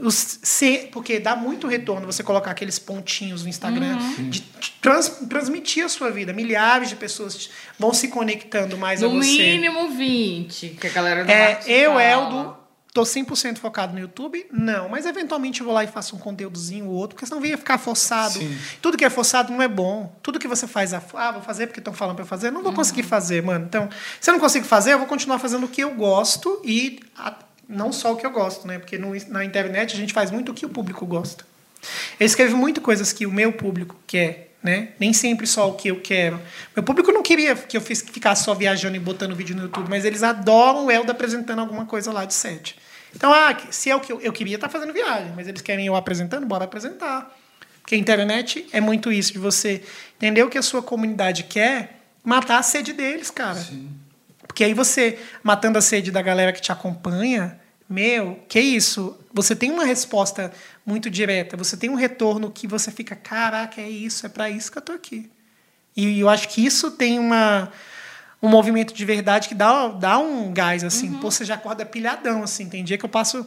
Os, 0.00 0.38
se, 0.42 0.88
porque 0.92 1.18
dá 1.20 1.34
muito 1.36 1.66
retorno 1.66 2.06
você 2.06 2.22
colocar 2.22 2.50
aqueles 2.52 2.78
pontinhos 2.78 3.42
no 3.42 3.48
Instagram, 3.48 3.96
Uhum. 3.96 4.30
de 4.30 4.40
trans, 4.80 5.08
transmitir 5.28 5.84
a 5.84 5.88
sua 5.88 6.10
vida. 6.10 6.32
Milhares 6.32 6.88
de 6.88 6.96
pessoas 6.96 7.50
vão 7.78 7.92
se 7.94 8.08
conectando 8.08 8.76
mais 8.76 9.02
a 9.02 9.08
No 9.08 9.22
você. 9.22 9.28
mínimo 9.28 9.88
20, 9.90 10.68
que 10.80 10.86
a 10.86 10.90
galera 10.90 11.24
do 11.24 11.30
É, 11.30 11.60
eu. 11.66 11.98
Eldo, 11.98 12.56
tô 12.96 13.02
100% 13.02 13.58
focado 13.58 13.92
no 13.92 14.00
YouTube? 14.00 14.46
Não, 14.50 14.88
mas 14.88 15.04
eventualmente 15.04 15.60
eu 15.60 15.66
vou 15.66 15.74
lá 15.74 15.84
e 15.84 15.86
faço 15.86 16.16
um 16.16 16.18
conteúdozinho 16.18 16.86
ou 16.86 16.92
outro, 16.94 17.14
porque 17.14 17.26
senão 17.26 17.44
ia 17.44 17.58
ficar 17.58 17.76
forçado. 17.76 18.32
Sim. 18.38 18.56
Tudo 18.80 18.96
que 18.96 19.04
é 19.04 19.10
forçado 19.10 19.52
não 19.52 19.60
é 19.62 19.68
bom. 19.68 20.14
Tudo 20.22 20.38
que 20.38 20.48
você 20.48 20.66
faz, 20.66 20.94
ah, 20.94 21.02
vou 21.32 21.42
fazer 21.42 21.66
porque 21.66 21.80
estão 21.80 21.92
falando 21.92 22.16
para 22.16 22.22
eu 22.24 22.28
fazer, 22.28 22.50
não 22.50 22.62
vou 22.62 22.72
conseguir 22.72 23.02
fazer, 23.02 23.42
mano. 23.42 23.66
Então, 23.66 23.88
se 24.20 24.30
eu 24.30 24.32
não 24.32 24.40
consigo 24.40 24.64
fazer, 24.64 24.94
eu 24.94 24.98
vou 24.98 25.06
continuar 25.06 25.38
fazendo 25.38 25.64
o 25.64 25.68
que 25.68 25.82
eu 25.84 25.94
gosto 25.94 26.60
e 26.64 27.00
a- 27.16 27.34
não 27.68 27.92
só 27.92 28.12
o 28.12 28.16
que 28.16 28.24
eu 28.24 28.30
gosto, 28.30 28.66
né? 28.66 28.78
Porque 28.78 28.96
no- 28.96 29.12
na 29.28 29.44
internet 29.44 29.92
a 29.92 29.96
gente 29.96 30.12
faz 30.14 30.30
muito 30.30 30.52
o 30.52 30.54
que 30.54 30.64
o 30.64 30.68
público 30.70 31.04
gosta. 31.04 31.44
Eu 32.18 32.24
escrevo 32.26 32.56
muito 32.56 32.80
coisas 32.80 33.12
que 33.12 33.26
o 33.26 33.30
meu 33.32 33.52
público 33.52 33.94
quer, 34.06 34.54
né? 34.62 34.88
Nem 34.98 35.12
sempre 35.12 35.46
só 35.46 35.68
o 35.70 35.74
que 35.74 35.88
eu 35.88 36.00
quero. 36.00 36.40
Meu 36.74 36.82
público 36.82 37.12
não 37.12 37.22
queria 37.22 37.54
que 37.54 37.76
eu 37.76 37.80
fiz- 37.80 38.02
ficasse 38.02 38.42
só 38.44 38.54
viajando 38.54 38.96
e 38.96 38.98
botando 38.98 39.34
vídeo 39.36 39.54
no 39.54 39.62
YouTube, 39.62 39.88
mas 39.88 40.04
eles 40.04 40.22
adoram 40.22 40.86
o 40.86 40.90
Elda 40.90 41.12
apresentando 41.12 41.60
alguma 41.60 41.84
coisa 41.86 42.10
lá 42.12 42.24
de 42.24 42.34
set. 42.34 42.76
Então, 43.16 43.32
ah, 43.32 43.56
se 43.70 43.88
é 43.88 43.96
o 43.96 44.00
que 44.00 44.12
eu, 44.12 44.20
eu 44.20 44.30
queria 44.30 44.56
estar 44.56 44.68
fazendo 44.68 44.92
viagem, 44.92 45.32
mas 45.34 45.48
eles 45.48 45.62
querem 45.62 45.86
eu 45.86 45.96
apresentando, 45.96 46.44
bora 46.44 46.64
apresentar. 46.64 47.34
Porque 47.80 47.94
a 47.94 47.98
internet 47.98 48.66
é 48.72 48.80
muito 48.80 49.10
isso, 49.10 49.32
de 49.32 49.38
você 49.38 49.82
entender 50.16 50.42
o 50.42 50.50
que 50.50 50.58
a 50.58 50.62
sua 50.62 50.82
comunidade 50.82 51.44
quer, 51.44 52.02
matar 52.22 52.58
a 52.58 52.62
sede 52.62 52.92
deles, 52.92 53.30
cara. 53.30 53.64
Porque 54.46 54.62
aí 54.64 54.74
você, 54.74 55.18
matando 55.42 55.78
a 55.78 55.80
sede 55.80 56.10
da 56.10 56.20
galera 56.20 56.52
que 56.52 56.60
te 56.60 56.70
acompanha, 56.70 57.58
meu, 57.88 58.38
que 58.48 58.60
isso? 58.60 59.18
Você 59.32 59.56
tem 59.56 59.70
uma 59.70 59.84
resposta 59.84 60.52
muito 60.84 61.08
direta. 61.08 61.56
Você 61.56 61.74
tem 61.74 61.88
um 61.88 61.94
retorno 61.94 62.50
que 62.50 62.66
você 62.66 62.90
fica, 62.90 63.16
caraca, 63.16 63.80
é 63.80 63.88
isso, 63.88 64.26
é 64.26 64.28
para 64.28 64.50
isso 64.50 64.70
que 64.70 64.76
eu 64.76 64.82
tô 64.82 64.92
aqui. 64.92 65.30
E 65.96 66.20
eu 66.20 66.28
acho 66.28 66.50
que 66.50 66.64
isso 66.64 66.90
tem 66.90 67.18
uma 67.18 67.72
um 68.46 68.50
movimento 68.50 68.94
de 68.94 69.04
verdade 69.04 69.48
que 69.48 69.54
dá, 69.54 69.88
dá 69.88 70.18
um 70.18 70.52
gás, 70.52 70.82
assim. 70.84 71.12
Pô, 71.14 71.30
você 71.30 71.44
já 71.44 71.54
acorda 71.54 71.84
pilhadão, 71.84 72.42
assim. 72.42 72.68
Tem 72.68 72.82
dia 72.84 72.96
que 72.96 73.04
eu 73.04 73.08
passo... 73.08 73.44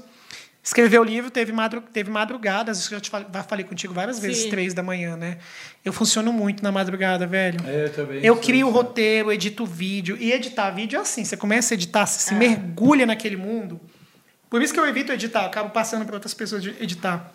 Escrever 0.61 0.99
o 0.99 1.03
livro 1.05 1.31
teve, 1.31 1.53
madru 1.53 1.81
teve 1.81 2.11
madrugadas, 2.11 2.79
isso 2.79 2.89
que 2.89 2.95
eu 2.95 2.99
te 2.99 3.09
falei, 3.09 3.25
falei 3.47 3.65
contigo 3.65 3.93
várias 3.93 4.19
vezes, 4.19 4.43
Sim. 4.43 4.49
três 4.49 4.73
da 4.73 4.83
manhã, 4.83 5.15
né? 5.15 5.37
Eu 5.85 5.93
funciono 5.93 6.33
muito 6.33 6.61
na 6.61 6.69
madrugada, 6.69 7.25
velho. 7.25 7.59
É, 7.65 7.85
eu 7.85 7.93
também. 7.93 8.19
Eu 8.25 8.35
crio 8.35 8.67
o 8.67 8.69
roteiro, 8.69 9.31
edito 9.31 9.63
o 9.63 9.65
vídeo. 9.65 10.17
E 10.19 10.33
editar 10.33 10.69
vídeo 10.71 10.97
é 10.99 11.01
assim: 11.01 11.23
você 11.23 11.37
começa 11.37 11.73
a 11.73 11.75
editar, 11.75 12.05
você 12.05 12.17
É. 12.17 12.19
se 12.19 12.35
mergulha 12.35 13.05
naquele 13.05 13.37
mundo. 13.37 13.79
Por 14.49 14.61
isso 14.61 14.73
que 14.73 14.79
eu 14.79 14.85
evito 14.85 15.13
editar, 15.13 15.43
eu 15.43 15.47
acabo 15.47 15.69
passando 15.69 16.05
para 16.05 16.15
outras 16.15 16.33
pessoas 16.33 16.61
de 16.61 16.71
editar. 16.81 17.31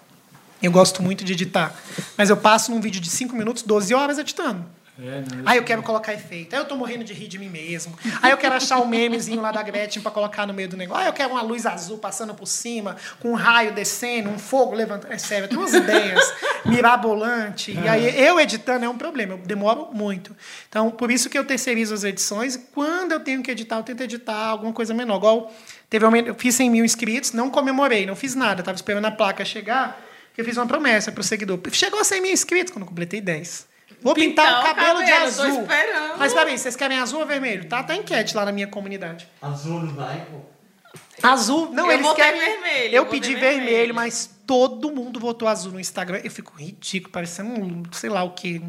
Eu 0.63 0.71
gosto 0.71 1.03
muito 1.03 1.25
de 1.25 1.33
editar. 1.33 1.75
Mas 2.19 2.29
eu 2.29 2.37
passo 2.37 2.71
num 2.71 2.81
vídeo 2.81 3.01
de 3.01 3.09
5 3.09 3.35
minutos, 3.35 3.63
12 3.63 3.95
horas 3.95 4.19
editando. 4.19 4.67
É, 4.97 5.25
Aí 5.45 5.59
eu 5.59 5.65
quero 5.65 5.83
colocar 5.83 6.15
efeito. 6.15 6.55
Aí 6.55 6.61
eu 6.61 6.65
tô 6.65 6.77
morrendo 6.77 7.03
de 7.03 7.13
rir 7.13 7.27
de 7.27 7.37
mim 7.37 7.49
mesmo. 7.49 7.99
Aí 8.23 8.31
eu 8.31 8.37
quero 8.37 8.55
achar 8.55 8.79
um 8.79 8.87
memezinho 8.87 9.41
lá 9.41 9.51
da 9.51 9.61
Gretchen 9.61 10.01
para 10.01 10.13
colocar 10.13 10.47
no 10.47 10.55
meio 10.55 10.69
do 10.69 10.77
negócio. 10.77 11.03
Aí 11.03 11.09
eu 11.09 11.13
quero 11.13 11.31
uma 11.31 11.43
luz 11.43 11.67
azul 11.67 11.99
passando 11.99 12.33
por 12.33 12.47
cima, 12.47 12.97
com 13.19 13.33
um 13.33 13.35
raio 13.35 13.73
descendo, 13.73 14.31
um 14.31 14.39
fogo 14.39 14.75
levantando. 14.75 15.13
É 15.13 15.19
sério, 15.19 15.45
eu 15.45 15.49
tenho 15.49 15.61
umas 15.63 15.75
ideias 15.75 16.33
mirabolante. 16.65 17.73
E 17.73 17.89
aí 17.89 18.23
eu 18.23 18.39
editando 18.39 18.85
é 18.85 18.89
um 18.89 18.97
problema, 18.97 19.35
eu 19.35 19.39
demoro 19.39 19.89
muito. 19.93 20.35
Então, 20.69 20.91
por 20.93 21.11
isso 21.11 21.29
que 21.29 21.37
eu 21.37 21.45
terceirizo 21.45 21.93
as 21.93 22.05
edições. 22.05 22.55
E 22.55 22.59
quando 22.73 23.13
eu 23.13 23.21
tenho 23.21 23.43
que 23.43 23.51
editar, 23.51 23.77
eu 23.77 23.83
tento 23.83 24.01
editar 24.01 24.47
alguma 24.47 24.73
coisa 24.73 24.95
menor. 24.95 25.17
Igual 25.17 25.53
teve 25.91 26.07
um, 26.07 26.15
eu 26.15 26.37
fiz 26.37 26.55
100 26.55 26.71
mil 26.71 26.85
inscritos, 26.85 27.33
não 27.33 27.51
comemorei, 27.51 28.07
não 28.07 28.15
fiz 28.15 28.37
nada. 28.37 28.63
Tava 28.63 28.77
esperando 28.77 29.07
a 29.07 29.11
placa 29.11 29.45
chegar, 29.45 30.01
que 30.33 30.41
eu 30.41 30.45
fiz 30.45 30.57
uma 30.57 30.67
promessa 30.67 31.11
pro 31.11 31.23
seguidor. 31.25 31.59
Chegou 31.73 31.99
a 31.99 32.05
100 32.05 32.21
mil 32.23 32.33
inscritos 32.33 32.73
quando 32.73 32.83
eu 32.83 32.89
completei 32.89 33.21
10. 33.21 33.74
Vou 34.05 34.15
pintar, 34.15 34.47
Pintar 34.47 34.59
o 34.59 34.61
o 34.61 34.75
cabelo, 34.75 35.03
de 35.05 35.11
cabelo, 35.11 35.33
tô 35.35 35.43
azul. 35.43 35.61
esperando. 35.63 36.19
Mas 36.19 36.33
peraí, 36.35 36.59
vocês 36.59 36.77
querem 36.77 36.99
azul 36.99 37.21
ou 37.21 37.27
vermelho? 37.27 37.65
Tá, 37.65 37.83
tá 37.83 37.97
enquete 37.97 38.37
lá 38.37 38.45
na 38.45 38.53
minha 38.53 38.67
comunidade. 38.69 39.27
Azul 39.43 39.81
não 39.81 39.95
vai, 39.95 40.25
pô. 40.31 40.41
Azul, 41.23 41.71
não, 41.73 41.87
Eu 41.91 41.93
eles 41.99 42.13
querem. 42.13 42.39
vermelho, 42.41 42.95
Eu 42.95 43.07
pedi 43.07 43.35
vermelho, 43.35 43.65
vermelho. 43.65 43.95
mas 43.95 44.29
todo 44.47 44.91
mundo 44.93 45.19
votou 45.19 45.49
azul 45.49 45.73
no 45.73 45.81
Instagram. 45.81 46.21
Eu 46.23 46.31
fico 46.31 46.53
ridículo, 46.57 47.11
parecendo 47.11 47.49
um, 47.51 47.83
sei 47.93 48.11
lá 48.11 48.23
o 48.25 48.33
que, 48.33 48.61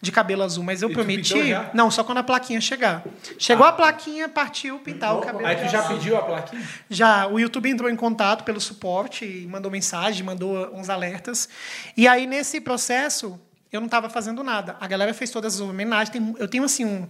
de 0.00 0.10
cabelo 0.10 0.42
azul. 0.42 0.64
Mas 0.64 0.82
eu 0.82 0.90
E 0.90 0.92
prometi. 0.92 1.34
Não, 1.72 1.90
só 1.90 2.02
quando 2.02 2.18
a 2.18 2.22
plaquinha 2.24 2.60
chegar. 2.60 3.04
Chegou 3.38 3.64
a 3.64 3.72
plaquinha, 3.72 4.28
partiu 4.28 4.80
pintar 4.80 5.14
o 5.16 5.20
cabelo. 5.20 5.46
Aí 5.46 5.54
de 5.54 5.62
tu 5.66 5.68
já 5.70 5.78
azul. 5.80 5.96
pediu 5.96 6.16
a 6.16 6.22
plaquinha? 6.22 6.66
Já, 6.90 7.28
o 7.28 7.38
YouTube 7.38 7.70
entrou 7.70 7.88
em 7.88 7.94
contato 7.96 8.42
pelo 8.42 8.60
suporte, 8.60 9.24
e 9.24 9.46
mandou 9.46 9.70
mensagem, 9.70 10.24
mandou 10.24 10.74
uns 10.74 10.88
alertas. 10.90 11.48
E 11.96 12.08
aí, 12.08 12.26
nesse 12.26 12.60
processo, 12.60 13.38
eu 13.72 13.80
não 13.80 13.86
estava 13.86 14.08
fazendo 14.10 14.42
nada. 14.44 14.76
A 14.80 14.86
galera 14.86 15.12
fez 15.14 15.30
todas 15.30 15.54
as 15.54 15.60
homenagens. 15.60 16.14
Eu 16.38 16.46
tenho, 16.46 16.64
assim, 16.64 16.84
um, 16.84 17.08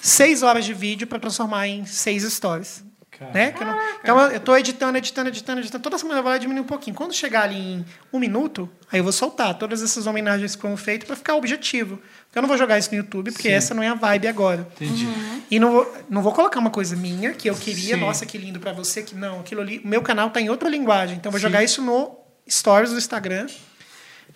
seis 0.00 0.42
horas 0.42 0.64
de 0.64 0.72
vídeo 0.74 1.06
para 1.06 1.18
transformar 1.18 1.66
em 1.68 1.84
seis 1.84 2.22
stories. 2.24 2.84
Né? 3.32 3.52
Que 3.52 3.62
eu 3.62 3.66
não- 3.68 3.78
então, 4.02 4.20
eu 4.22 4.36
estou 4.38 4.58
editando, 4.58 4.98
editando, 4.98 5.28
editando, 5.28 5.60
editando. 5.60 5.82
Toda 5.82 5.96
semana 5.96 6.18
eu 6.18 6.22
vou 6.24 6.32
lá 6.32 6.36
diminuir 6.36 6.62
um 6.62 6.66
pouquinho. 6.66 6.96
Quando 6.96 7.12
chegar 7.14 7.42
ali 7.44 7.56
em 7.56 7.86
um 8.12 8.18
minuto, 8.18 8.68
aí 8.90 8.98
eu 8.98 9.04
vou 9.04 9.12
soltar 9.12 9.56
todas 9.56 9.82
essas 9.84 10.08
homenagens 10.08 10.56
que 10.56 10.60
foram 10.62 10.76
feitas 10.76 11.06
para 11.06 11.14
ficar 11.14 11.36
objetivo. 11.36 11.98
Porque 12.26 12.38
eu 12.38 12.42
não 12.42 12.48
vou 12.48 12.58
jogar 12.58 12.76
isso 12.76 12.90
no 12.90 12.96
YouTube, 12.96 13.30
porque 13.30 13.48
Sim. 13.48 13.54
essa 13.54 13.72
não 13.72 13.84
é 13.84 13.88
a 13.88 13.94
vibe 13.94 14.26
agora. 14.26 14.66
Entendi. 14.74 15.06
E 15.48 15.60
não 15.60 15.70
vou, 15.70 15.96
não 16.10 16.22
vou 16.22 16.32
colocar 16.32 16.58
uma 16.58 16.70
coisa 16.70 16.96
minha, 16.96 17.32
que 17.34 17.48
eu 17.48 17.54
queria, 17.54 17.94
Sim. 17.94 18.00
nossa, 18.00 18.26
que 18.26 18.36
lindo 18.36 18.58
pra 18.58 18.72
você, 18.72 19.00
que 19.00 19.14
não, 19.14 19.40
aquilo 19.40 19.60
ali. 19.60 19.78
O 19.78 19.86
meu 19.86 20.02
canal 20.02 20.28
tá 20.30 20.40
em 20.40 20.48
outra 20.50 20.68
linguagem, 20.68 21.16
então 21.16 21.28
eu 21.30 21.32
vou 21.32 21.38
Sim. 21.40 21.46
jogar 21.46 21.62
isso 21.62 21.80
no 21.82 22.18
Stories 22.50 22.90
do 22.90 22.98
Instagram. 22.98 23.46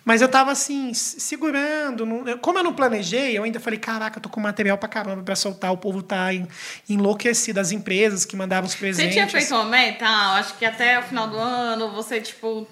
Mas 0.09 0.23
eu 0.23 0.27
tava 0.27 0.51
assim, 0.51 0.91
segurando. 0.91 2.03
não- 2.03 2.35
como 2.39 2.57
eu 2.57 2.63
não 2.63 2.73
planejei, 2.73 3.37
eu 3.37 3.43
ainda 3.43 3.59
falei: 3.59 3.77
caraca, 3.77 4.17
eu 4.17 4.21
tô 4.23 4.27
com 4.27 4.39
material 4.39 4.75
pra 4.75 4.89
caramba 4.89 5.21
pra 5.21 5.35
soltar. 5.35 5.71
O 5.71 5.77
povo 5.77 6.01
tá 6.01 6.33
en- 6.33 6.47
enlouquecido, 6.89 7.59
as 7.59 7.71
empresas 7.71 8.25
que 8.25 8.35
mandavam 8.35 8.65
os 8.65 8.73
Você 8.73 8.79
presentes. 8.79 9.13
tinha 9.13 9.27
feito 9.27 9.53
uma 9.53 9.65
meta? 9.65 10.07
Ah, 10.07 10.37
acho 10.39 10.57
que 10.57 10.65
até 10.65 10.97
o 10.97 11.03
final 11.03 11.27
do 11.27 11.37
ano 11.37 11.91
você, 11.91 12.19
tipo. 12.19 12.67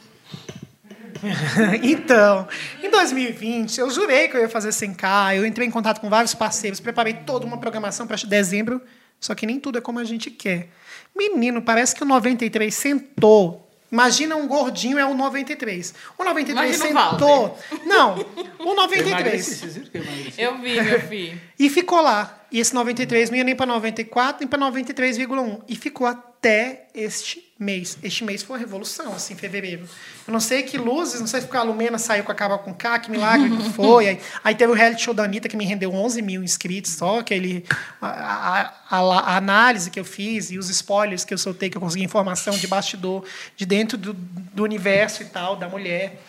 então, 1.84 2.47
em 2.81 2.89
2020, 2.89 3.77
eu 3.77 3.89
jurei 3.91 4.30
que 4.30 4.35
eu 4.35 4.41
ia 4.41 4.49
fazer 4.49 4.69
100K. 4.69 5.35
Eu 5.35 5.45
entrei 5.45 5.68
em 5.68 5.72
contato 5.72 6.01
com 6.01 6.09
vários 6.09 6.34
parceiros, 6.34 6.80
preparei 6.80 7.14
toda 7.14 7.45
uma 7.45 7.59
programação 7.59 8.07
para 8.07 8.18
dezembro, 8.26 8.81
só 9.19 9.35
que 9.35 9.45
nem 9.45 9.59
tudo 9.59 9.77
é 9.77 9.81
como 9.81 9.99
a 9.99 10.03
gente 10.03 10.31
quer. 10.31 10.69
Menino, 11.15 11.61
parece 11.61 11.93
que 11.93 12.01
o 12.01 12.05
93 12.07 12.73
sentou. 12.73 13.66
Imagina 13.91 14.35
um 14.35 14.47
gordinho 14.47 14.99
é 14.99 15.05
o 15.05 15.14
93. 15.14 15.93
O 16.18 16.23
93 16.23 16.77
Imagina 16.77 17.07
o 17.07 17.11
sentou. 17.11 17.59
Não, 17.85 18.15
o 18.15 18.73
Eu 18.73 18.73
emagreci, 18.73 18.76
93. 18.76 19.45
vocês 19.45 19.73
viram 19.76 19.89
que 19.89 19.97
eu 19.97 20.03
emagreci? 20.03 20.41
Eu 20.41 20.57
vi, 20.57 20.81
meu 20.81 21.01
filho. 21.01 21.41
E 21.57 21.69
ficou 21.69 22.01
lá. 22.01 22.45
E 22.51 22.59
esse 22.59 22.73
93 22.73 23.30
não 23.30 23.38
ia 23.38 23.43
nem 23.43 23.55
para 23.55 23.65
94, 23.65 24.39
nem 24.41 24.47
para 24.47 24.59
93,1. 24.59 25.61
E 25.68 25.76
ficou 25.76 26.05
até 26.05 26.88
este 26.93 27.47
mês. 27.60 27.98
Este 28.04 28.24
mês 28.24 28.44
foi 28.44 28.56
uma 28.58 28.60
revolução, 28.60 29.14
assim, 29.14 29.34
em 29.34 29.38
fevereiro. 29.38 29.88
Eu 30.28 30.32
não 30.32 30.40
sei 30.40 30.64
que 30.64 30.78
luzes, 30.78 31.20
não 31.20 31.28
sei 31.28 31.42
se 31.42 31.48
porque 31.48 31.58
a 31.58 31.64
Lumena 31.64 31.98
saiu 31.98 32.24
com 32.24 32.32
a 32.32 32.36
Carol 32.36 32.60
com 32.60 32.74
K, 32.74 33.00
que 33.00 33.10
milagre 33.12 33.50
que 33.50 33.70
foi. 33.74 34.08
Aí, 34.10 34.20
aí 34.44 34.56
teve 34.56 34.72
o 34.72 34.76
reality 34.76 35.02
show 35.04 35.14
da 35.14 35.24
Anitta, 35.24 35.50
que 35.50 35.58
me 35.58 35.66
rendeu 35.66 35.94
11 35.94 36.22
mil 36.22 36.44
inscritos, 36.44 36.92
só 36.94 37.20
aquele, 37.20 37.66
a, 38.02 38.08
a- 38.08 38.74
a- 38.90 39.20
a 39.34 39.38
análise 39.38 39.90
que 39.90 40.00
eu 40.00 40.06
fiz 40.06 40.52
e 40.52 40.58
os 40.58 40.70
spoilers 40.70 41.26
que 41.26 41.34
eu 41.34 41.38
soltei, 41.38 41.70
que 41.70 41.78
eu 41.78 41.82
consegui 41.82 42.04
informação 42.04 42.54
de 42.58 42.68
bastidor, 42.68 43.24
de 43.56 43.66
dentro 43.66 43.98
do, 43.98 44.14
do 44.14 44.64
universo 44.64 45.24
e 45.24 45.26
tal, 45.26 45.56
da 45.56 45.68
mulher. 45.68 46.22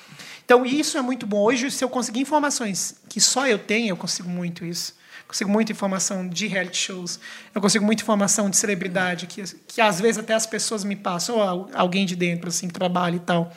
Então, 0.44 0.64
isso 0.64 0.96
é 0.96 1.02
muito 1.02 1.26
bom. 1.26 1.42
Hoje, 1.42 1.70
se 1.70 1.84
eu 1.84 1.90
conseguir 1.90 2.20
informações 2.20 2.94
que 3.08 3.20
só 3.20 3.46
eu 3.46 3.58
tenho, 3.58 3.90
eu 3.90 3.96
consigo 3.96 4.28
muito 4.30 4.64
isso. 4.64 4.96
Consigo 5.28 5.50
muita 5.50 5.70
informação 5.70 6.26
de 6.26 6.46
reality 6.46 6.78
shows. 6.78 7.20
Eu 7.54 7.60
consigo 7.60 7.84
muita 7.84 8.02
informação 8.02 8.48
de 8.48 8.56
celebridade, 8.56 9.26
que, 9.26 9.42
que 9.68 9.80
às 9.80 10.00
vezes 10.00 10.18
até 10.18 10.32
as 10.34 10.46
pessoas 10.46 10.82
me 10.82 10.96
passam, 10.96 11.36
ou 11.36 11.42
al- 11.42 11.70
alguém 11.74 12.06
de 12.06 12.16
dentro, 12.16 12.48
assim, 12.48 12.66
que 12.66 12.72
trabalha 12.72 13.16
e 13.16 13.20
tal. 13.20 13.52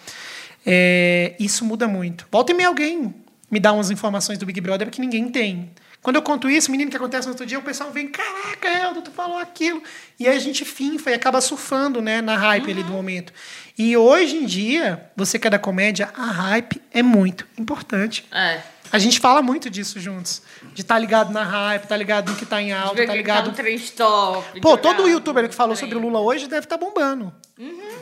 É, 0.65 1.33
isso 1.39 1.63
muda 1.65 1.87
muito. 1.87 2.27
Volta 2.31 2.51
e 2.51 2.55
meia 2.55 2.67
alguém 2.69 3.15
me 3.49 3.59
dá 3.59 3.71
umas 3.73 3.89
informações 3.89 4.37
do 4.37 4.45
Big 4.45 4.59
Brother 4.61 4.89
que 4.89 5.01
ninguém 5.01 5.29
tem. 5.29 5.71
Quando 6.01 6.15
eu 6.15 6.21
conto 6.23 6.49
isso, 6.49 6.71
menino, 6.71 6.89
que 6.89 6.97
acontece 6.97 7.27
no 7.27 7.33
outro 7.33 7.45
dia, 7.45 7.59
o 7.59 7.61
pessoal 7.61 7.91
vem, 7.91 8.07
caraca, 8.07 8.67
Helder, 8.67 9.03
tu 9.03 9.11
falou 9.11 9.37
aquilo. 9.37 9.83
E 10.19 10.27
aí 10.27 10.35
a 10.35 10.39
gente 10.39 10.65
finfa 10.65 11.11
e 11.11 11.13
acaba 11.13 11.39
surfando 11.39 12.01
né, 12.01 12.21
na 12.21 12.35
hype 12.37 12.71
ali 12.71 12.81
do 12.81 12.91
momento. 12.91 13.31
E 13.77 13.95
hoje 13.95 14.35
em 14.37 14.45
dia, 14.45 15.09
você 15.15 15.37
que 15.37 15.45
é 15.45 15.49
da 15.49 15.59
comédia, 15.59 16.09
a 16.17 16.25
hype 16.25 16.81
é 16.91 17.03
muito 17.03 17.45
importante. 17.57 18.25
É. 18.31 18.61
A 18.91 18.99
gente 18.99 19.19
fala 19.19 19.41
muito 19.41 19.69
disso 19.69 19.99
juntos. 19.99 20.41
De 20.73 20.81
estar 20.81 20.99
ligado 20.99 21.31
na 21.31 21.43
hype, 21.43 21.87
tá 21.87 21.95
ligado 21.95 22.31
no 22.31 22.37
que 22.37 22.45
tá 22.45 22.61
em 22.61 22.71
alta, 22.73 22.95
Ver 22.95 23.05
tá 23.05 23.11
que 23.13 23.17
ligado. 23.17 23.47
no 23.49 23.53
trend 23.55 23.91
top. 23.93 24.59
Pô, 24.61 24.77
todo 24.77 25.07
youtuber 25.07 25.47
que 25.47 25.55
falou 25.55 25.75
sobre 25.75 25.95
o 25.95 25.99
Lula 25.99 26.19
hoje 26.19 26.47
deve 26.47 26.65
estar 26.65 26.77
bombando. 26.77 27.33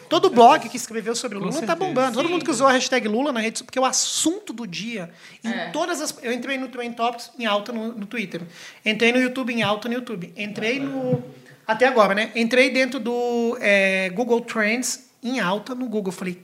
Todo 0.07 0.30
blog 0.30 0.68
que 0.70 0.78
escreveu 0.78 1.16
sobre 1.16 1.38
Lula 1.38 1.52
tá 1.52 1.57
certeza. 1.60 1.76
bombando. 1.76 2.14
Todo 2.14 2.26
Sim. 2.28 2.32
mundo 2.34 2.45
que 2.45 2.52
usou 2.52 2.66
a 2.66 2.72
hashtag 2.72 3.07
Lula 3.07 3.32
na 3.32 3.40
rede, 3.40 3.64
porque 3.64 3.80
o 3.80 3.86
assunto 3.86 4.52
do 4.53 4.66
dia, 4.66 5.11
em 5.44 5.49
É. 5.49 5.70
todas 5.70 6.02
as. 6.02 6.16
Eu 6.24 6.32
entrei 6.32 6.57
no 6.57 6.70
Trend 6.70 6.95
Topics 6.95 7.30
em 7.38 7.45
alta 7.45 7.72
no, 7.72 7.90
no 7.94 8.06
Twitter. 8.06 8.41
Entrei 8.86 9.11
no 9.11 9.20
YouTube 9.20 9.53
em 9.53 9.61
alta 9.61 9.88
no 9.88 9.94
YouTube. 9.95 10.34
Entrei 10.36 10.80
no. 10.80 11.24
Até 11.68 11.86
agora, 11.88 12.16
né? 12.16 12.32
Entrei 12.36 12.72
dentro 12.72 12.99
do 12.99 13.56
é, 13.61 14.10
Google 14.10 14.41
Trends 14.41 15.10
em 15.22 15.40
alta 15.40 15.76
no 15.76 15.88
Google. 15.88 16.11
Falei, 16.11 16.41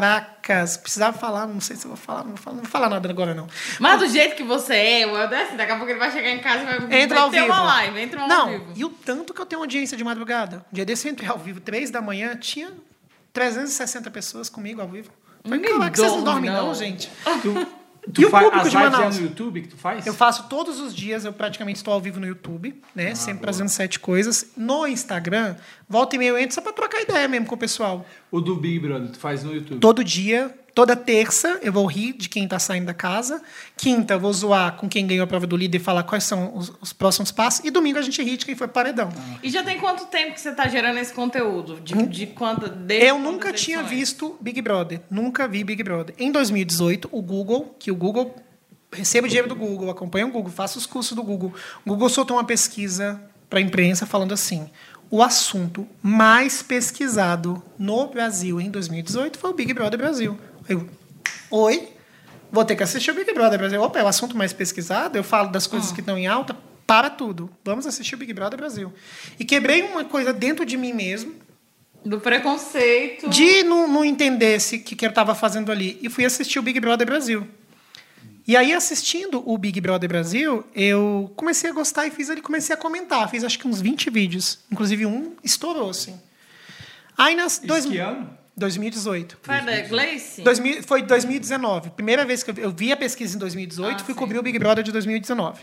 caracas, 0.00 0.76
precisava 0.76 1.16
falar, 1.18 1.46
não 1.46 1.60
sei 1.60 1.76
se 1.76 1.84
eu 1.84 1.88
vou 1.88 1.96
falar, 1.96 2.20
não 2.24 2.30
vou 2.30 2.36
falar, 2.38 2.56
não 2.56 2.62
vou 2.62 2.70
falar 2.70 2.88
nada 2.90 3.08
agora, 3.08 3.34
não. 3.34 3.46
Mas 3.80 3.98
do 4.00 4.08
jeito 4.08 4.36
que 4.36 4.42
você 4.42 4.74
é, 4.74 5.06
o 5.06 5.16
Helder, 5.16 5.40
assim, 5.46 5.56
daqui 5.56 5.72
a 5.72 5.76
pouco 5.76 5.90
ele 5.90 5.98
vai 5.98 6.10
chegar 6.12 6.30
em 6.30 6.38
casa 6.40 6.62
e 6.62 6.64
vai, 6.64 7.00
Entra 7.02 7.14
vai 7.16 7.24
ao 7.24 7.30
ter 7.30 7.40
vivo. 7.42 7.52
uma 7.52 7.62
live, 7.64 8.00
entra 8.00 8.18
uma 8.20 8.28
Não, 8.28 8.40
ao 8.42 8.48
vivo. 8.50 8.72
e 8.76 8.84
o 8.84 8.88
tanto 8.90 9.32
que 9.34 9.40
eu 9.40 9.46
tenho 9.46 9.60
audiência 9.62 9.96
de 9.96 10.04
madrugada. 10.04 10.64
Um 10.72 10.74
dia 10.74 10.84
desse 10.84 11.08
eu 11.08 11.12
entrei 11.12 11.28
ao 11.28 11.38
vivo, 11.38 11.60
três 11.60 11.90
da 11.90 12.00
manhã, 12.02 12.36
tinha 12.36 12.70
360 13.32 14.10
pessoas 14.10 14.48
comigo 14.48 14.80
ao 14.80 14.88
vivo. 14.88 15.10
Falei, 15.42 15.60
Ninguém 15.60 15.78
caraca, 15.78 15.96
vocês 15.96 16.12
não 16.12 16.24
dorme, 16.24 16.48
dormem 16.48 16.50
não, 16.50 16.66
não." 16.68 16.74
gente? 16.74 17.10
Tu, 18.12 18.22
E 18.22 18.24
o 18.26 18.30
público 18.30 18.56
de 18.58 18.64
lives 18.64 18.74
é 18.74 18.78
Manaus? 18.90 19.18
no 19.18 19.22
YouTube 19.26 19.62
que 19.62 19.68
tu 19.68 19.76
faz? 19.76 20.06
Eu 20.06 20.14
faço 20.14 20.48
todos 20.48 20.78
os 20.80 20.94
dias, 20.94 21.24
eu 21.24 21.32
praticamente 21.32 21.78
estou 21.78 21.92
ao 21.92 22.00
vivo 22.00 22.20
no 22.20 22.26
YouTube, 22.26 22.80
né? 22.94 23.14
Sempre 23.14 23.42
trazendo 23.42 23.68
sete 23.68 23.98
coisas. 23.98 24.52
No 24.56 24.86
Instagram, 24.86 25.56
volta 25.88 26.14
e 26.16 26.18
meia 26.18 26.28
eu 26.28 26.38
entro 26.38 26.54
só 26.54 26.60
para 26.60 26.72
trocar 26.72 27.00
ideia 27.02 27.26
mesmo 27.26 27.46
com 27.46 27.54
o 27.54 27.58
pessoal. 27.58 28.06
O 28.30 28.40
do 28.40 28.54
Big 28.56 28.78
Brother, 28.78 29.10
tu 29.10 29.18
faz 29.18 29.42
no 29.42 29.52
YouTube. 29.54 29.80
Todo 29.80 30.04
dia, 30.04 30.54
toda 30.76 30.94
terça, 30.94 31.58
eu 31.62 31.72
vou 31.72 31.86
rir 31.86 32.12
de 32.12 32.28
quem 32.28 32.46
tá 32.46 32.58
saindo 32.58 32.84
da 32.84 32.92
casa. 32.92 33.42
Quinta, 33.78 34.12
eu 34.12 34.20
vou 34.20 34.30
zoar 34.30 34.76
com 34.76 34.86
quem 34.86 35.06
ganhou 35.06 35.24
a 35.24 35.26
prova 35.26 35.46
do 35.46 35.56
líder 35.56 35.78
e 35.78 35.80
falar 35.80 36.02
quais 36.02 36.24
são 36.24 36.54
os, 36.54 36.70
os 36.82 36.92
próximos 36.92 37.32
passos. 37.32 37.64
E 37.64 37.70
domingo 37.70 37.98
a 37.98 38.02
gente 38.02 38.22
ri 38.22 38.36
de 38.36 38.44
quem 38.44 38.54
foi 38.54 38.68
paredão. 38.68 39.08
E 39.42 39.48
já 39.48 39.64
tem 39.64 39.78
quanto 39.80 40.04
tempo 40.04 40.34
que 40.34 40.40
você 40.40 40.52
tá 40.52 40.68
gerando 40.68 40.98
esse 40.98 41.14
conteúdo? 41.14 41.80
De, 41.80 41.94
de 42.08 42.26
quanto, 42.26 42.70
Eu 42.90 43.18
nunca 43.18 43.54
tinha 43.54 43.78
edições? 43.78 43.98
visto 43.98 44.36
Big 44.38 44.60
Brother. 44.60 45.00
Nunca 45.10 45.48
vi 45.48 45.64
Big 45.64 45.82
Brother. 45.82 46.14
Em 46.18 46.30
2018, 46.30 47.08
o 47.10 47.22
Google, 47.22 47.74
que 47.78 47.90
o 47.90 47.96
Google 47.96 48.36
recebo 48.92 49.26
dinheiro 49.26 49.48
do 49.48 49.56
Google, 49.56 49.88
acompanho 49.88 50.28
o 50.28 50.30
Google, 50.30 50.52
faço 50.52 50.78
os 50.78 50.84
cursos 50.84 51.16
do 51.16 51.22
Google. 51.22 51.54
O 51.86 51.88
Google 51.88 52.10
soltou 52.10 52.36
uma 52.36 52.44
pesquisa 52.44 53.18
para 53.48 53.60
a 53.60 53.62
imprensa 53.62 54.04
falando 54.04 54.34
assim: 54.34 54.68
o 55.10 55.22
assunto 55.22 55.88
mais 56.02 56.62
pesquisado 56.62 57.62
no 57.78 58.08
Brasil 58.08 58.60
em 58.60 58.70
2018 58.70 59.38
foi 59.38 59.50
o 59.50 59.54
Big 59.54 59.72
Brother 59.72 59.98
Brasil. 59.98 60.38
Eu, 60.68 60.88
oi? 61.50 61.88
Vou 62.50 62.64
ter 62.64 62.76
que 62.76 62.82
assistir 62.82 63.10
o 63.10 63.14
Big 63.14 63.32
Brother 63.32 63.58
Brasil. 63.58 63.80
Opa, 63.82 63.98
é 63.98 64.02
o 64.02 64.06
assunto 64.06 64.36
mais 64.36 64.52
pesquisado. 64.52 65.16
Eu 65.18 65.24
falo 65.24 65.50
das 65.50 65.66
coisas 65.66 65.92
que 65.92 66.00
estão 66.00 66.16
em 66.16 66.26
alta. 66.26 66.56
Para 66.86 67.10
tudo. 67.10 67.50
Vamos 67.64 67.84
assistir 67.84 68.14
o 68.14 68.18
Big 68.18 68.32
Brother 68.32 68.56
Brasil. 68.56 68.92
E 69.40 69.44
quebrei 69.44 69.82
uma 69.82 70.04
coisa 70.04 70.32
dentro 70.32 70.64
de 70.64 70.76
mim 70.76 70.92
mesmo, 70.92 71.34
Do 72.04 72.20
preconceito. 72.20 73.28
de 73.28 73.64
não, 73.64 73.88
não 73.88 74.04
entender 74.04 74.56
o 74.60 74.78
que, 74.80 74.94
que 74.94 75.04
eu 75.04 75.10
estava 75.10 75.34
fazendo 75.34 75.72
ali. 75.72 75.98
E 76.00 76.08
fui 76.08 76.24
assistir 76.24 76.60
o 76.60 76.62
Big 76.62 76.78
Brother 76.78 77.04
Brasil. 77.04 77.44
E 78.46 78.56
aí, 78.56 78.72
assistindo 78.72 79.42
o 79.44 79.58
Big 79.58 79.80
Brother 79.80 80.08
Brasil, 80.08 80.64
eu 80.72 81.32
comecei 81.34 81.68
a 81.68 81.72
gostar 81.72 82.06
e 82.06 82.12
fiz 82.12 82.30
ali, 82.30 82.40
comecei 82.40 82.72
a 82.72 82.78
comentar. 82.78 83.28
Fiz 83.28 83.42
acho 83.42 83.58
que 83.58 83.66
uns 83.66 83.80
20 83.80 84.08
vídeos. 84.08 84.60
Inclusive, 84.70 85.04
um 85.04 85.34
estourou, 85.42 85.90
assim. 85.90 86.20
Aí, 87.18 87.34
nas 87.34 87.58
dois, 87.58 87.84
que 87.84 87.98
ano? 87.98 88.30
2018. 88.56 89.36
Foi 89.42 89.60
da 89.60 89.80
Gleice? 89.82 90.42
2000, 90.42 90.82
foi 90.82 91.02
2019. 91.02 91.90
Primeira 91.90 92.24
vez 92.24 92.42
que 92.42 92.50
eu, 92.50 92.70
vi- 92.70 92.90
a 92.90 92.96
pesquisa 92.96 93.36
em 93.36 93.38
2018, 93.38 94.00
Ah, 94.00 94.04
fui 94.04 94.14
sim. 94.14 94.18
cobrir 94.20 94.38
o 94.38 94.42
Big 94.42 94.58
Brother 94.58 94.82
de 94.82 94.90
2019. 94.92 95.60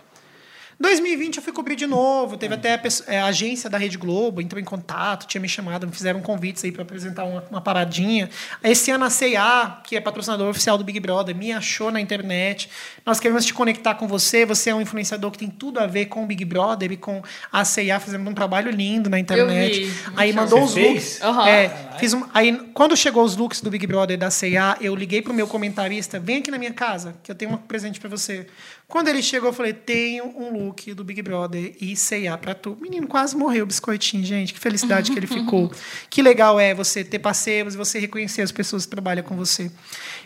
2020 0.79 1.37
eu 1.37 1.43
fui 1.43 1.53
cobrir 1.53 1.75
de 1.75 1.85
novo, 1.85 2.37
teve 2.37 2.53
até 2.53 2.73
a, 2.73 2.81
é, 3.07 3.19
a 3.19 3.25
agência 3.25 3.69
da 3.69 3.77
Rede 3.77 3.97
Globo, 3.97 4.41
entrou 4.41 4.59
em 4.59 4.65
contato, 4.65 5.27
tinha 5.27 5.41
me 5.41 5.47
chamado, 5.47 5.87
me 5.87 5.93
fizeram 5.93 6.21
convites 6.21 6.63
aí 6.63 6.71
para 6.71 6.83
apresentar 6.83 7.23
uma, 7.25 7.43
uma 7.49 7.61
paradinha. 7.61 8.29
Esse 8.63 8.91
ano 8.91 9.05
a 9.05 9.09
C&A, 9.09 9.81
que 9.83 9.95
é 9.95 10.01
patrocinador 10.01 10.49
oficial 10.49 10.77
do 10.77 10.83
Big 10.83 10.99
Brother, 10.99 11.35
me 11.35 11.51
achou 11.51 11.91
na 11.91 12.01
internet. 12.01 12.69
Nós 13.05 13.19
queremos 13.19 13.45
te 13.45 13.53
conectar 13.53 13.95
com 13.95 14.07
você, 14.07 14.45
você 14.45 14.69
é 14.69 14.75
um 14.75 14.81
influenciador 14.81 15.31
que 15.31 15.37
tem 15.37 15.49
tudo 15.49 15.79
a 15.79 15.87
ver 15.87 16.05
com 16.07 16.23
o 16.23 16.25
Big 16.25 16.43
Brother 16.45 16.91
e 16.91 16.97
com 16.97 17.21
a 17.51 17.63
C&A, 17.63 17.99
fazendo 17.99 18.29
um 18.29 18.33
trabalho 18.33 18.71
lindo 18.71 19.09
na 19.09 19.19
internet. 19.19 19.91
aí 20.15 20.33
mandou 20.33 20.59
Você 20.59 20.65
os 20.65 20.73
fez? 20.73 20.93
looks. 20.93 21.21
Aham. 21.21 21.47
É, 21.47 21.93
Fiz 21.97 22.13
um, 22.13 22.23
aí, 22.33 22.57
quando 22.73 22.97
chegou 22.97 23.23
os 23.23 23.35
looks 23.35 23.61
do 23.61 23.69
Big 23.69 23.85
Brother 23.85 24.17
da 24.17 24.31
C&A, 24.31 24.77
eu 24.81 24.95
liguei 24.95 25.21
pro 25.21 25.33
meu 25.33 25.47
comentarista, 25.47 26.19
vem 26.19 26.37
aqui 26.37 26.49
na 26.49 26.57
minha 26.57 26.73
casa, 26.73 27.15
que 27.23 27.31
eu 27.31 27.35
tenho 27.35 27.51
um 27.51 27.57
presente 27.57 27.99
para 27.99 28.09
você. 28.09 28.47
Quando 28.93 29.07
ele 29.07 29.23
chegou, 29.23 29.49
eu 29.49 29.53
falei, 29.53 29.73
tenho 29.73 30.25
um 30.37 30.67
look 30.67 30.93
do 30.93 31.03
Big 31.03 31.19
Brother 31.23 31.75
e 31.81 31.95
C&A 31.95 32.37
para 32.37 32.53
tu. 32.53 32.77
Menino, 32.79 33.07
quase 33.07 33.35
morreu 33.35 33.63
o 33.63 33.65
biscoitinho, 33.65 34.23
gente. 34.23 34.53
Que 34.53 34.59
felicidade 34.59 35.11
que 35.11 35.17
ele 35.17 35.25
ficou. 35.25 35.71
Que 36.11 36.21
legal 36.21 36.59
é 36.59 36.75
você 36.75 37.03
ter 37.03 37.17
parceiros 37.17 37.73
e 37.73 37.77
você 37.77 37.97
reconhecer 37.97 38.43
as 38.43 38.51
pessoas 38.51 38.85
que 38.85 38.91
trabalham 38.91 39.23
com 39.23 39.35
você. 39.35 39.71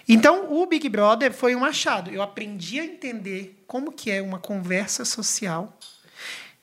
Então, 0.06 0.52
o 0.52 0.66
Big 0.66 0.90
Brother 0.90 1.32
foi 1.32 1.56
um 1.56 1.64
achado. 1.64 2.12
Eu 2.12 2.22
aprendi 2.22 2.78
a 2.78 2.84
entender 2.84 3.64
como 3.66 3.90
que 3.90 4.12
é 4.12 4.22
uma 4.22 4.38
conversa 4.38 5.06
social 5.06 5.80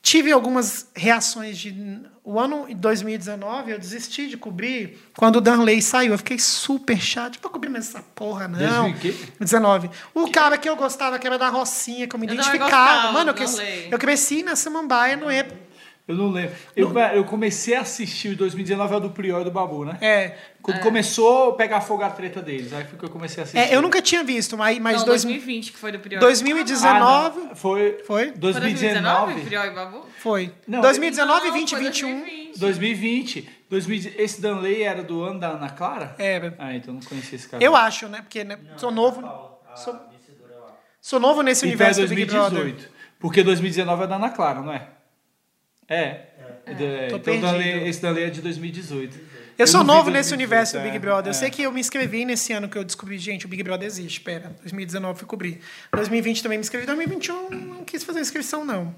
Tive 0.05 0.31
algumas 0.31 0.85
reações 0.95 1.57
de. 1.57 1.75
O 2.23 2.39
ano 2.39 2.67
de 2.67 2.75
2019 2.75 3.71
eu 3.71 3.79
desisti 3.79 4.27
de 4.27 4.37
cobrir 4.37 4.99
quando 5.17 5.37
o 5.37 5.41
Danley 5.41 5.81
saiu. 5.81 6.11
Eu 6.11 6.17
fiquei 6.19 6.37
super 6.37 7.01
chato. 7.01 7.39
Vou 7.41 7.51
cobrir 7.51 7.69
mais 7.69 7.89
essa 7.89 8.03
porra, 8.13 8.47
não. 8.47 8.83
2000 8.83 8.89
e 8.89 8.99
quê? 8.99 9.15
19. 9.39 9.89
O 10.13 10.29
cara 10.29 10.59
que 10.59 10.69
eu 10.69 10.75
gostava, 10.75 11.17
que 11.17 11.25
era 11.25 11.39
da 11.39 11.49
Rocinha, 11.49 12.07
que 12.07 12.15
eu 12.15 12.19
me 12.19 12.27
Eu 12.27 12.35
identificava. 12.35 12.69
gostava 12.69 13.11
Mano, 13.13 13.31
eu, 13.31 13.33
cresci, 13.33 13.87
eu 13.89 13.97
cresci 13.97 14.43
na 14.43 14.55
Samambaia 14.55 15.17
no 15.17 15.27
época. 15.27 15.59
Eu 16.07 16.15
não 16.15 16.29
lembro. 16.29 16.55
Eu, 16.75 16.93
eu 17.15 17.23
comecei 17.25 17.73
a 17.75 17.81
assistir 17.81 18.29
o 18.29 18.35
2019 18.37 18.93
é 18.93 18.97
o 18.97 18.99
do 18.99 19.09
Prior 19.09 19.41
e 19.41 19.43
do 19.43 19.49
Babu, 19.49 19.83
né? 19.85 19.97
É. 19.99 20.37
Quando 20.61 20.79
começou 20.81 21.49
a 21.49 21.53
pegar 21.55 21.81
fogo 21.81 22.03
a 22.03 22.09
treta 22.11 22.41
deles. 22.43 22.73
Aí 22.73 22.83
foi 22.83 22.97
que 22.99 23.05
eu 23.05 23.09
comecei 23.09 23.41
a 23.41 23.43
assistir. 23.43 23.57
É, 23.71 23.75
eu 23.75 23.81
nunca 23.81 24.01
tinha 24.03 24.23
visto, 24.23 24.55
mas, 24.55 24.77
mas 24.77 24.97
Não, 24.99 25.05
dois- 25.05 25.23
2020 25.23 25.71
que 25.71 25.77
foi 25.79 25.91
do 25.91 25.97
Prior. 25.99 26.19
2019 26.19 27.39
Ah, 27.41 27.47
não. 27.49 27.55
Foi. 27.55 27.97
Foi? 28.05 28.27
Foi 28.27 28.31
2019? 28.31 29.33
2019, 29.33 29.41
Prior 29.45 29.65
e 29.65 29.69
Babu? 29.71 30.05
foi. 30.19 30.51
Não, 30.67 30.81
2019, 30.81 31.47
Não, 31.47 31.53
20 31.53 31.69
foi 31.71 31.79
21. 31.79 32.07
2020. 32.19 32.59
2020. 32.59 33.49
2000, 33.67 34.11
esse 34.17 34.41
Danley 34.41 34.83
era 34.83 35.01
do 35.03 35.23
ano 35.23 35.39
da 35.39 35.49
Ana 35.49 35.69
Clara? 35.71 36.15
Era. 36.19 36.53
Ah, 36.59 36.75
então 36.75 36.93
eu 36.93 36.99
não 36.99 37.07
conhecia 37.07 37.35
esse 37.35 37.49
cara. 37.49 37.63
Eu 37.63 37.75
acho, 37.75 38.07
né? 38.07 38.21
Porque 38.21 38.43
né, 38.43 38.59
sou 38.77 38.91
novo. 38.91 39.21
Sou, 39.75 39.99
sou 41.01 41.19
novo 41.19 41.41
nesse 41.41 41.65
Então 41.67 41.71
é 41.71 41.89
universo 41.89 42.01
do 42.01 42.15
Big 42.15 42.25
Brother. 42.25 42.51
2018. 42.59 42.95
Porque 43.19 43.43
2019 43.43 44.03
é 44.03 44.07
da 44.07 44.15
Ana 44.17 44.29
Clara, 44.29 44.61
não 44.61 44.71
é? 44.71 44.87
É. 45.87 46.21
É, 46.65 47.07
Tô 47.09 47.17
então 47.17 47.19
perdido. 47.19 47.45
Danley- 47.45 47.87
esse 47.87 48.01
Danley 48.01 48.23
é 48.23 48.29
de 48.29 48.41
2018. 48.41 49.19
Eu 49.57 49.67
sou 49.67 49.83
não 49.83 49.85
vi 49.93 49.97
novo 49.97 50.09
nesse 50.09 50.31
2018, 50.31 50.33
universo 50.35 50.73
do 50.73 50.79
é, 50.79 50.83
Big 50.83 50.99
Brother. 50.99 51.27
Eu 51.27 51.31
é. 51.31 51.33
sei 51.33 51.49
que 51.49 51.61
eu 51.61 51.71
me 51.71 51.79
inscrevi 51.79 52.25
nesse 52.25 52.51
ano 52.53 52.67
que 52.67 52.77
eu 52.77 52.83
descobri, 52.83 53.17
gente, 53.17 53.45
o 53.45 53.49
Big 53.49 53.61
Brother 53.63 53.87
existe. 53.87 54.19
Pera, 54.21 54.55
2019 54.61 55.19
fui 55.19 55.27
cobrir. 55.27 55.61
2020 55.93 56.41
também 56.43 56.57
me 56.57 56.63
inscrevi. 56.63 56.85
2021 56.85 57.49
não 57.51 57.83
quis 57.85 58.03
fazer 58.03 58.19
inscrição, 58.19 58.65
não. 58.65 58.93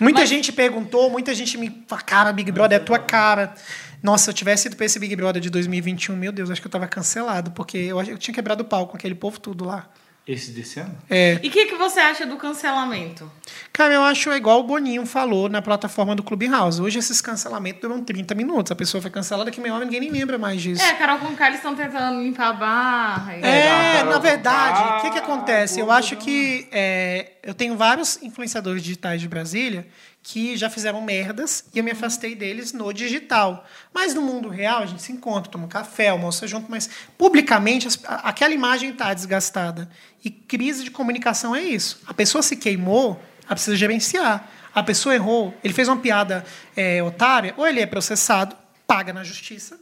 Muita 0.00 0.20
Mas- 0.20 0.28
gente 0.28 0.52
perguntou, 0.52 1.08
muita 1.10 1.34
gente 1.34 1.56
me 1.58 1.84
falou, 1.86 2.04
cara, 2.04 2.32
Big 2.32 2.50
Brother 2.50 2.76
é 2.76 2.82
tua 2.82 2.98
cara. 2.98 3.54
Nossa, 4.02 4.24
se 4.24 4.30
eu 4.30 4.34
tivesse 4.34 4.66
ido 4.66 4.76
pra 4.76 4.86
esse 4.86 4.98
Big 4.98 5.14
Brother 5.14 5.40
de 5.40 5.48
2021, 5.48 6.16
meu 6.16 6.32
Deus, 6.32 6.50
acho 6.50 6.60
que 6.60 6.66
eu 6.66 6.70
tava 6.70 6.88
cancelado, 6.88 7.52
porque 7.52 7.78
eu, 7.78 8.02
eu 8.02 8.18
tinha 8.18 8.34
quebrado 8.34 8.62
o 8.62 8.66
pau 8.66 8.86
com 8.88 8.96
aquele 8.96 9.14
povo 9.14 9.38
tudo 9.38 9.64
lá. 9.64 9.88
Esse 10.26 10.52
desse 10.52 10.78
ano? 10.78 10.96
É. 11.10 11.40
E 11.42 11.48
o 11.48 11.50
que, 11.50 11.66
que 11.66 11.74
você 11.74 11.98
acha 11.98 12.24
do 12.24 12.36
cancelamento? 12.36 13.28
Cara, 13.72 13.92
eu 13.92 14.02
acho 14.02 14.32
igual 14.32 14.60
o 14.60 14.62
Boninho 14.62 15.04
falou 15.04 15.48
na 15.48 15.60
plataforma 15.60 16.14
do 16.14 16.22
Clubhouse. 16.22 16.80
Hoje 16.80 17.00
esses 17.00 17.20
cancelamentos 17.20 17.80
duram 17.80 18.04
30 18.04 18.32
minutos. 18.36 18.70
A 18.70 18.76
pessoa 18.76 19.02
foi 19.02 19.10
cancelada 19.10 19.50
que 19.50 19.60
meia 19.60 19.74
hora 19.74 19.84
ninguém 19.84 20.00
nem 20.00 20.10
lembra 20.12 20.38
mais 20.38 20.62
disso. 20.62 20.80
É, 20.80 20.92
Carol 20.94 21.18
com 21.18 21.44
eles 21.44 21.56
estão 21.56 21.74
tentando 21.74 22.22
limpar 22.22 22.50
a 22.50 22.52
barra. 22.52 23.34
É, 23.34 23.94
Carol 23.94 24.04
na 24.04 24.12
Conká, 24.12 24.18
verdade, 24.20 24.98
o 24.98 25.02
que, 25.02 25.10
que 25.10 25.18
acontece? 25.18 25.80
Eu 25.80 25.90
acho 25.90 26.16
que 26.16 26.68
é, 26.70 27.32
eu 27.42 27.52
tenho 27.52 27.76
vários 27.76 28.22
influenciadores 28.22 28.80
digitais 28.80 29.20
de 29.20 29.26
Brasília 29.26 29.88
que 30.22 30.56
já 30.56 30.70
fizeram 30.70 31.02
merdas 31.02 31.64
e 31.74 31.78
eu 31.78 31.84
me 31.84 31.90
afastei 31.90 32.34
deles 32.34 32.72
no 32.72 32.92
digital. 32.92 33.66
Mas 33.92 34.14
no 34.14 34.22
mundo 34.22 34.48
real, 34.48 34.82
a 34.82 34.86
gente 34.86 35.02
se 35.02 35.10
encontra, 35.10 35.50
toma 35.50 35.64
um 35.64 35.68
café, 35.68 36.08
almoça 36.08 36.46
junto, 36.46 36.70
mas 36.70 36.88
publicamente 37.18 37.88
aquela 38.06 38.54
imagem 38.54 38.90
está 38.90 39.12
desgastada. 39.12 39.90
E 40.24 40.30
crise 40.30 40.84
de 40.84 40.90
comunicação 40.90 41.56
é 41.56 41.62
isso. 41.62 42.00
A 42.06 42.14
pessoa 42.14 42.40
se 42.40 42.56
queimou, 42.56 43.20
ela 43.44 43.54
precisa 43.54 43.76
gerenciar. 43.76 44.48
A 44.72 44.82
pessoa 44.82 45.14
errou, 45.14 45.52
ele 45.62 45.74
fez 45.74 45.88
uma 45.88 45.98
piada 45.98 46.44
é, 46.76 47.02
otária, 47.02 47.52
ou 47.56 47.66
ele 47.66 47.80
é 47.80 47.86
processado, 47.86 48.56
paga 48.86 49.12
na 49.12 49.22
justiça, 49.22 49.78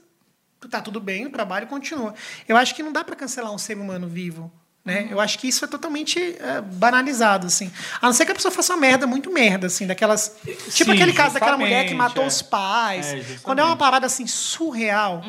tá 0.68 0.80
tudo 0.80 1.00
bem, 1.00 1.26
o 1.26 1.30
trabalho 1.30 1.66
continua. 1.66 2.14
Eu 2.48 2.56
acho 2.56 2.74
que 2.74 2.82
não 2.82 2.92
dá 2.92 3.04
para 3.04 3.14
cancelar 3.14 3.52
um 3.52 3.58
ser 3.58 3.76
humano 3.76 4.08
vivo. 4.08 4.50
Né? 4.90 5.06
Eu 5.08 5.20
acho 5.20 5.38
que 5.38 5.46
isso 5.46 5.64
é 5.64 5.68
totalmente 5.68 6.18
é, 6.18 6.60
banalizado, 6.60 7.46
assim. 7.46 7.70
A 8.02 8.06
não 8.06 8.12
ser 8.12 8.26
que 8.26 8.32
a 8.32 8.34
pessoa 8.34 8.50
faça 8.50 8.74
uma 8.74 8.80
merda, 8.80 9.06
muito 9.06 9.30
merda, 9.30 9.68
assim, 9.68 9.86
daquelas. 9.86 10.36
Tipo 10.74 10.90
Sim, 10.90 10.92
aquele 10.92 11.12
caso 11.12 11.34
daquela 11.34 11.56
mulher 11.56 11.86
que 11.86 11.94
matou 11.94 12.24
é. 12.24 12.26
os 12.26 12.42
pais. 12.42 13.06
É, 13.06 13.24
quando 13.40 13.60
é 13.60 13.64
uma 13.64 13.76
parada 13.76 14.06
assim, 14.06 14.26
surreal. 14.26 15.22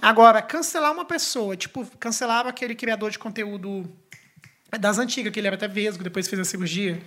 Agora, 0.00 0.40
cancelar 0.40 0.92
uma 0.92 1.04
pessoa, 1.04 1.56
tipo, 1.56 1.84
cancelava 1.98 2.48
aquele 2.48 2.76
criador 2.76 3.10
de 3.10 3.18
conteúdo 3.18 3.90
das 4.78 4.98
antigas, 4.98 5.32
que 5.32 5.40
ele 5.40 5.48
era 5.48 5.56
até 5.56 5.66
vesgo, 5.66 6.04
depois 6.04 6.28
fez 6.28 6.40
a 6.40 6.44
cirurgia. 6.44 7.02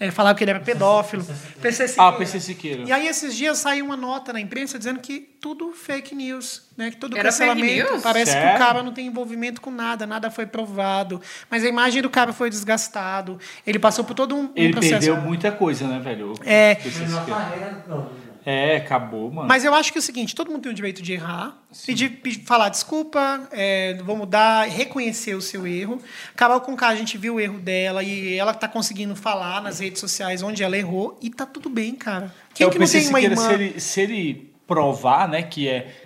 É, 0.00 0.10
falava 0.10 0.36
que 0.36 0.42
ele 0.42 0.50
era 0.50 0.60
pedófilo. 0.60 1.22
PC 1.60 1.82
Ah, 1.84 1.88
Siqueira. 1.88 2.12
PC 2.16 2.40
Siqueira. 2.40 2.82
E 2.84 2.90
aí, 2.92 3.06
esses 3.06 3.36
dias 3.36 3.58
saiu 3.58 3.84
uma 3.84 3.96
nota 3.98 4.32
na 4.32 4.40
imprensa 4.40 4.78
dizendo 4.78 4.98
que 4.98 5.20
tudo 5.40 5.72
fake 5.72 6.14
news, 6.14 6.62
né? 6.76 6.90
Que 6.90 6.96
todo 6.96 7.14
Era 7.16 7.24
cancelamento 7.28 8.00
parece 8.02 8.32
que 8.32 8.38
Sério? 8.40 8.54
o 8.56 8.58
cara 8.58 8.82
não 8.82 8.92
tem 8.92 9.06
envolvimento 9.06 9.60
com 9.60 9.70
nada, 9.70 10.06
nada 10.06 10.30
foi 10.30 10.46
provado. 10.46 11.20
Mas 11.50 11.64
a 11.64 11.68
imagem 11.68 12.00
do 12.00 12.08
cara 12.08 12.32
foi 12.32 12.48
desgastado. 12.48 13.38
Ele 13.66 13.78
passou 13.78 14.02
por 14.02 14.14
todo 14.14 14.34
um, 14.34 14.44
um 14.44 14.52
Ele 14.56 14.72
processo. 14.72 14.92
perdeu 15.06 15.16
muita 15.20 15.52
coisa, 15.52 15.86
né, 15.86 15.98
velho? 16.00 16.32
É. 16.44 16.76
PC 16.76 17.06
Siqueira. 17.06 17.84
não. 17.86 18.10
É, 18.44 18.76
acabou, 18.76 19.30
mano. 19.30 19.46
Mas 19.48 19.64
eu 19.64 19.74
acho 19.74 19.92
que 19.92 19.98
é 19.98 20.00
o 20.00 20.02
seguinte, 20.02 20.34
todo 20.34 20.50
mundo 20.50 20.62
tem 20.62 20.72
o 20.72 20.74
direito 20.74 21.02
de 21.02 21.12
errar, 21.12 21.58
pedir, 21.86 22.08
pedir- 22.08 22.44
falar 22.44 22.68
desculpa, 22.70 23.48
é, 23.52 23.94
vou 24.02 24.16
mudar, 24.16 24.66
reconhecer 24.68 25.34
o 25.34 25.40
seu 25.40 25.66
erro. 25.66 26.00
Carol 26.34 26.60
com 26.60 26.76
a 26.82 26.94
gente 26.94 27.18
viu 27.18 27.34
o 27.34 27.40
erro 27.40 27.58
dela 27.58 28.02
e 28.02 28.34
ela 28.36 28.54
tá 28.54 28.66
conseguindo 28.66 29.14
falar 29.14 29.60
nas 29.60 29.78
redes 29.80 30.00
sociais 30.00 30.42
onde 30.42 30.62
ela 30.62 30.76
errou 30.76 31.18
e 31.20 31.28
tá 31.30 31.44
tudo 31.44 31.68
bem, 31.68 31.94
cara. 31.94 32.34
Quem 32.54 32.64
É, 32.64 32.68
o 32.68 32.70
que 32.72 32.78
não 32.78 32.86
tem 32.86 33.08
uma 33.08 33.20
irmã? 33.20 33.46
Se 33.48 33.52
ele, 33.54 33.80
se 33.80 34.00
ele 34.00 34.50
provar, 34.66 35.28
né, 35.28 35.42
que 35.42 35.68
é. 35.68 35.99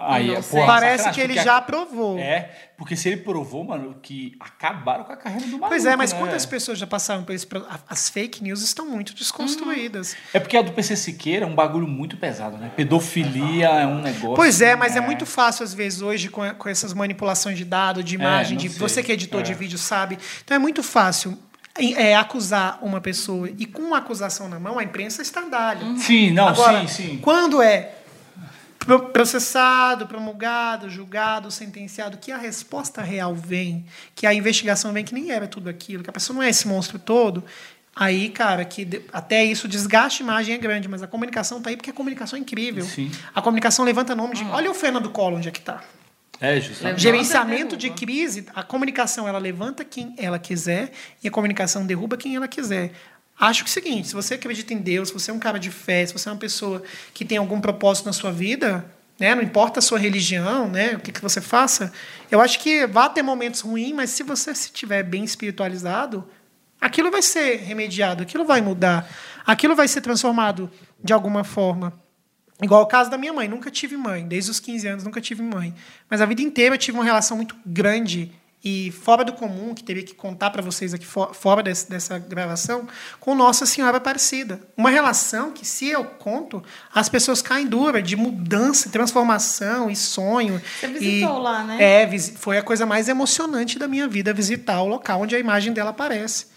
Aí, 0.00 0.30
é, 0.34 0.40
porra, 0.42 0.66
Parece 0.66 1.04
sacanagem, 1.04 1.12
que 1.12 1.20
ele 1.20 1.34
porque 1.34 1.44
já 1.44 1.54
a- 1.54 1.56
aprovou. 1.58 2.18
É, 2.18 2.50
porque 2.78 2.96
se 2.96 3.08
ele 3.08 3.18
provou, 3.18 3.62
mano, 3.64 3.96
que 4.02 4.34
acabaram 4.40 5.04
com 5.04 5.12
a 5.12 5.16
carreira 5.16 5.44
do 5.46 5.52
maluco. 5.52 5.68
Pois 5.68 5.84
é, 5.84 5.94
mas 5.96 6.12
né? 6.12 6.18
quantas 6.18 6.46
pessoas 6.46 6.78
já 6.78 6.86
passaram 6.86 7.22
por 7.24 7.34
a- 7.68 7.78
As 7.88 8.08
fake 8.08 8.42
news 8.42 8.62
estão 8.62 8.86
muito 8.86 9.14
desconstruídas. 9.14 10.16
É 10.32 10.40
porque 10.40 10.56
a 10.56 10.62
do 10.62 10.72
PC 10.72 10.96
Siqueira 10.96 11.44
é 11.44 11.48
um 11.48 11.54
bagulho 11.54 11.86
muito 11.86 12.16
pesado, 12.16 12.56
né? 12.56 12.70
Pedofilia 12.74 13.68
é 13.68 13.86
um 13.86 14.00
negócio. 14.00 14.34
Pois 14.36 14.60
é, 14.60 14.74
mas 14.74 14.96
é 14.96 15.00
muito 15.00 15.26
fácil, 15.26 15.64
às 15.64 15.74
vezes, 15.74 16.00
hoje, 16.00 16.28
com, 16.28 16.48
com 16.54 16.68
essas 16.68 16.94
manipulações 16.94 17.58
de 17.58 17.64
dado, 17.64 18.02
de 18.02 18.14
imagem, 18.14 18.52
não 18.56 18.62
de 18.62 18.68
sei. 18.70 18.78
você 18.78 19.02
que 19.02 19.10
é 19.10 19.14
editor 19.14 19.42
de 19.42 19.52
É. 19.52 19.54
vídeo 19.54 19.78
sabe. 19.78 20.18
Então 20.44 20.54
é 20.54 20.58
muito 20.58 20.82
fácil 20.82 21.36
é, 21.96 22.14
acusar 22.16 22.78
uma 22.82 23.00
pessoa. 23.00 23.48
E 23.56 23.64
com 23.64 23.80
uma 23.82 23.98
acusação 23.98 24.48
na 24.48 24.58
mão, 24.58 24.78
a 24.78 24.82
imprensa 24.82 25.22
estardalha. 25.22 25.80
Sim, 25.96 26.30
não, 26.32 26.48
Agora, 26.48 26.86
sim, 26.86 26.88
sim. 26.88 27.18
quando 27.22 27.62
é 27.62 27.92
processado, 28.98 30.06
promulgado, 30.06 30.90
julgado, 30.90 31.50
sentenciado, 31.50 32.18
que 32.18 32.32
a 32.32 32.36
resposta 32.36 33.02
real 33.02 33.34
vem, 33.34 33.86
que 34.14 34.26
a 34.26 34.34
investigação 34.34 34.92
vem, 34.92 35.04
que 35.04 35.14
nem 35.14 35.30
era 35.30 35.46
tudo 35.46 35.68
aquilo, 35.70 36.02
que 36.02 36.10
a 36.10 36.12
pessoa 36.12 36.34
não 36.34 36.42
é 36.42 36.48
esse 36.48 36.66
monstro 36.66 36.98
todo, 36.98 37.44
Aí, 37.94 38.30
cara, 38.30 38.64
que 38.64 39.02
até 39.12 39.44
isso, 39.44 39.66
desgaste 39.66 40.18
de 40.18 40.22
imagem 40.22 40.54
é 40.54 40.58
grande, 40.58 40.88
mas 40.88 41.02
a 41.02 41.06
comunicação 41.06 41.60
tá 41.60 41.70
aí 41.70 41.76
porque 41.76 41.90
a 41.90 41.92
comunicação 41.92 42.38
é 42.38 42.40
incrível. 42.40 42.84
Sim. 42.84 43.10
A 43.34 43.42
comunicação 43.42 43.84
levanta 43.84 44.14
nome 44.14 44.36
de. 44.36 44.44
Olha 44.44 44.70
o 44.70 44.74
Fernando 44.74 45.10
Collor 45.10 45.38
onde 45.38 45.48
é 45.48 45.50
que 45.50 45.60
tá. 45.60 45.82
É, 46.40 46.58
justamente. 46.58 47.02
Gerenciamento 47.02 47.76
de 47.76 47.90
crise, 47.90 48.46
a 48.54 48.62
comunicação 48.62 49.28
ela 49.28 49.38
levanta 49.38 49.84
quem 49.84 50.14
ela 50.16 50.38
quiser 50.38 50.92
e 51.22 51.28
a 51.28 51.30
comunicação 51.30 51.84
derruba 51.84 52.16
quem 52.16 52.34
ela 52.36 52.48
quiser. 52.48 52.92
Acho 53.40 53.64
que 53.64 53.70
é 53.70 53.70
o 53.70 53.72
seguinte, 53.72 54.08
se 54.08 54.14
você 54.14 54.34
acredita 54.34 54.74
em 54.74 54.76
Deus, 54.76 55.08
se 55.08 55.14
você 55.14 55.30
é 55.30 55.34
um 55.34 55.38
cara 55.38 55.58
de 55.58 55.70
fé, 55.70 56.04
se 56.04 56.12
você 56.12 56.28
é 56.28 56.32
uma 56.32 56.38
pessoa 56.38 56.82
que 57.14 57.24
tem 57.24 57.38
algum 57.38 57.58
propósito 57.58 58.04
na 58.04 58.12
sua 58.12 58.30
vida, 58.30 58.84
né, 59.18 59.34
não 59.34 59.42
importa 59.42 59.78
a 59.78 59.82
sua 59.82 59.98
religião, 59.98 60.68
né, 60.68 60.96
o 60.96 61.00
que, 61.00 61.10
que 61.10 61.22
você 61.22 61.40
faça, 61.40 61.90
eu 62.30 62.38
acho 62.38 62.60
que 62.60 62.86
vai 62.86 63.10
ter 63.10 63.22
momentos 63.22 63.62
ruins, 63.62 63.94
mas 63.94 64.10
se 64.10 64.22
você 64.22 64.54
se 64.54 64.70
tiver 64.70 65.02
bem 65.02 65.24
espiritualizado, 65.24 66.28
aquilo 66.78 67.10
vai 67.10 67.22
ser 67.22 67.60
remediado, 67.60 68.22
aquilo 68.22 68.44
vai 68.44 68.60
mudar, 68.60 69.08
aquilo 69.46 69.74
vai 69.74 69.88
ser 69.88 70.02
transformado 70.02 70.70
de 71.02 71.14
alguma 71.14 71.42
forma. 71.42 71.98
Igual 72.62 72.82
o 72.82 72.86
caso 72.86 73.10
da 73.10 73.16
minha 73.16 73.32
mãe, 73.32 73.48
nunca 73.48 73.70
tive 73.70 73.96
mãe, 73.96 74.28
desde 74.28 74.50
os 74.50 74.60
15 74.60 74.86
anos 74.86 75.04
nunca 75.04 75.18
tive 75.18 75.42
mãe. 75.42 75.74
Mas 76.10 76.20
a 76.20 76.26
vida 76.26 76.42
inteira 76.42 76.74
eu 76.74 76.78
tive 76.78 76.98
uma 76.98 77.04
relação 77.04 77.38
muito 77.38 77.56
grande 77.64 78.30
e 78.62 78.92
fora 78.92 79.24
do 79.24 79.32
comum, 79.32 79.74
que 79.74 79.82
teria 79.82 80.02
que 80.02 80.14
contar 80.14 80.50
para 80.50 80.60
vocês 80.60 80.92
aqui 80.92 81.06
fo- 81.06 81.32
fora 81.32 81.62
desse- 81.62 81.88
dessa 81.88 82.18
gravação, 82.18 82.86
com 83.18 83.34
Nossa 83.34 83.64
Senhora 83.64 83.96
Aparecida. 83.96 84.60
Uma 84.76 84.90
relação 84.90 85.50
que, 85.50 85.66
se 85.66 85.88
eu 85.88 86.04
conto, 86.04 86.62
as 86.94 87.08
pessoas 87.08 87.40
caem 87.40 87.66
dura 87.66 88.02
de 88.02 88.16
mudança, 88.16 88.90
transformação 88.90 89.90
e 89.90 89.96
sonho. 89.96 90.60
Você 90.78 90.86
visitou 90.88 91.38
E- 91.38 91.42
lá, 91.42 91.64
né? 91.64 91.78
É, 92.04 92.18
foi 92.36 92.58
a 92.58 92.62
coisa 92.62 92.84
mais 92.84 93.08
emocionante 93.08 93.78
da 93.78 93.88
minha 93.88 94.06
vida 94.06 94.32
visitar 94.34 94.80
o 94.82 94.86
local 94.86 95.22
onde 95.22 95.34
a 95.34 95.38
imagem 95.38 95.72
dela 95.72 95.90
aparece. 95.90 96.49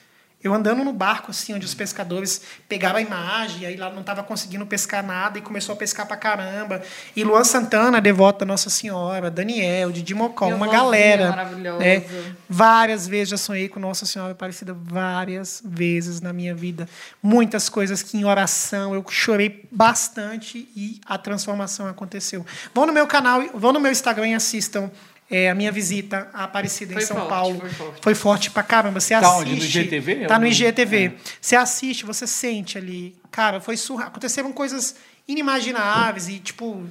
Eu 0.44 0.54
andando 0.54 0.84
no 0.84 0.92
barco, 0.92 1.32
assim, 1.32 1.54
onde 1.54 1.66
os 1.66 1.74
pescadores 1.74 2.42
pegaram 2.68 2.98
a 2.98 3.02
imagem, 3.02 3.62
e 3.62 3.66
aí 3.66 3.78
lá 3.78 3.90
não 3.90 4.02
estava 4.02 4.22
conseguindo 4.22 4.66
pescar 4.66 5.02
nada, 5.06 5.38
e 5.40 5.42
começou 5.42 5.74
a 5.74 5.76
pescar 5.76 6.06
pra 6.06 6.18
caramba. 6.18 6.82
E 7.16 7.24
Luan 7.24 7.44
Santana, 7.44 8.02
devota 8.02 8.44
Nossa 8.44 8.70
Senhora, 8.70 9.32
Daniel, 9.32 9.92
Didi 9.92 10.14
Mocó, 10.14 10.48
Meu 10.48 10.58
uma 10.58 10.68
galera. 10.68 11.30
maravilhoso. 11.30 11.80
né? 11.80 12.04
Várias 12.50 13.08
vezes 13.08 13.30
já 13.30 13.38
sonhei 13.38 13.70
com 13.70 13.80
Nossa 13.80 14.06
Senhora 14.06 14.34
Aparecida, 14.34 14.74
várias 14.74 15.62
vezes 15.64 16.20
na 16.20 16.34
minha 16.34 16.54
vida. 16.54 16.90
Muitas 17.22 17.70
coisas 17.70 18.04
que 18.04 18.18
em 18.18 18.26
oração 18.26 18.94
eu 18.94 19.06
chorei 19.10 19.66
bastante 19.72 20.68
e 20.76 21.00
a 21.06 21.18
transformação 21.18 21.88
aconteceu. 21.88 22.46
Vão 22.74 22.86
no 22.86 22.92
meu 22.94 23.08
canal, 23.08 23.42
vão 23.54 23.72
no 23.72 23.80
meu 23.80 23.92
Instagram 23.92 24.28
e 24.28 24.34
assistam 24.34 24.92
é, 25.30 25.50
a 25.50 25.56
minha 25.56 25.72
visita 25.72 26.30
à 26.34 26.44
Aparecida 26.44 26.92
em 26.94 26.96
Foi 26.96 27.06
São 27.06 27.16
forte, 27.18 27.30
Paulo. 27.30 27.60
foi 27.60 27.70
forte. 27.70 28.00
Foi 28.04 28.16
forte 28.16 28.52
pra 28.52 28.64
caramba. 28.64 29.00
Você 29.00 29.14
Tá 29.14 29.20
assiste. 29.20 29.40
onde? 29.42 29.56
No 29.56 29.64
IGTV? 29.66 30.16
Tá 30.28 30.38
no 30.40 30.46
Ou 30.46 30.52
no- 30.52 30.56
IGTV. 30.56 31.14
Você 31.42 31.56
assiste, 31.56 32.06
você 32.06 32.28
sente 32.28 32.78
ali. 32.78 33.16
Cara, 33.32 33.60
foi 33.60 33.76
surreal. 33.78 34.10
Aconteceram 34.10 34.52
coisas 34.52 34.96
inimagináveis 35.28 36.28
e, 36.30 36.40
tipo, 36.40 36.84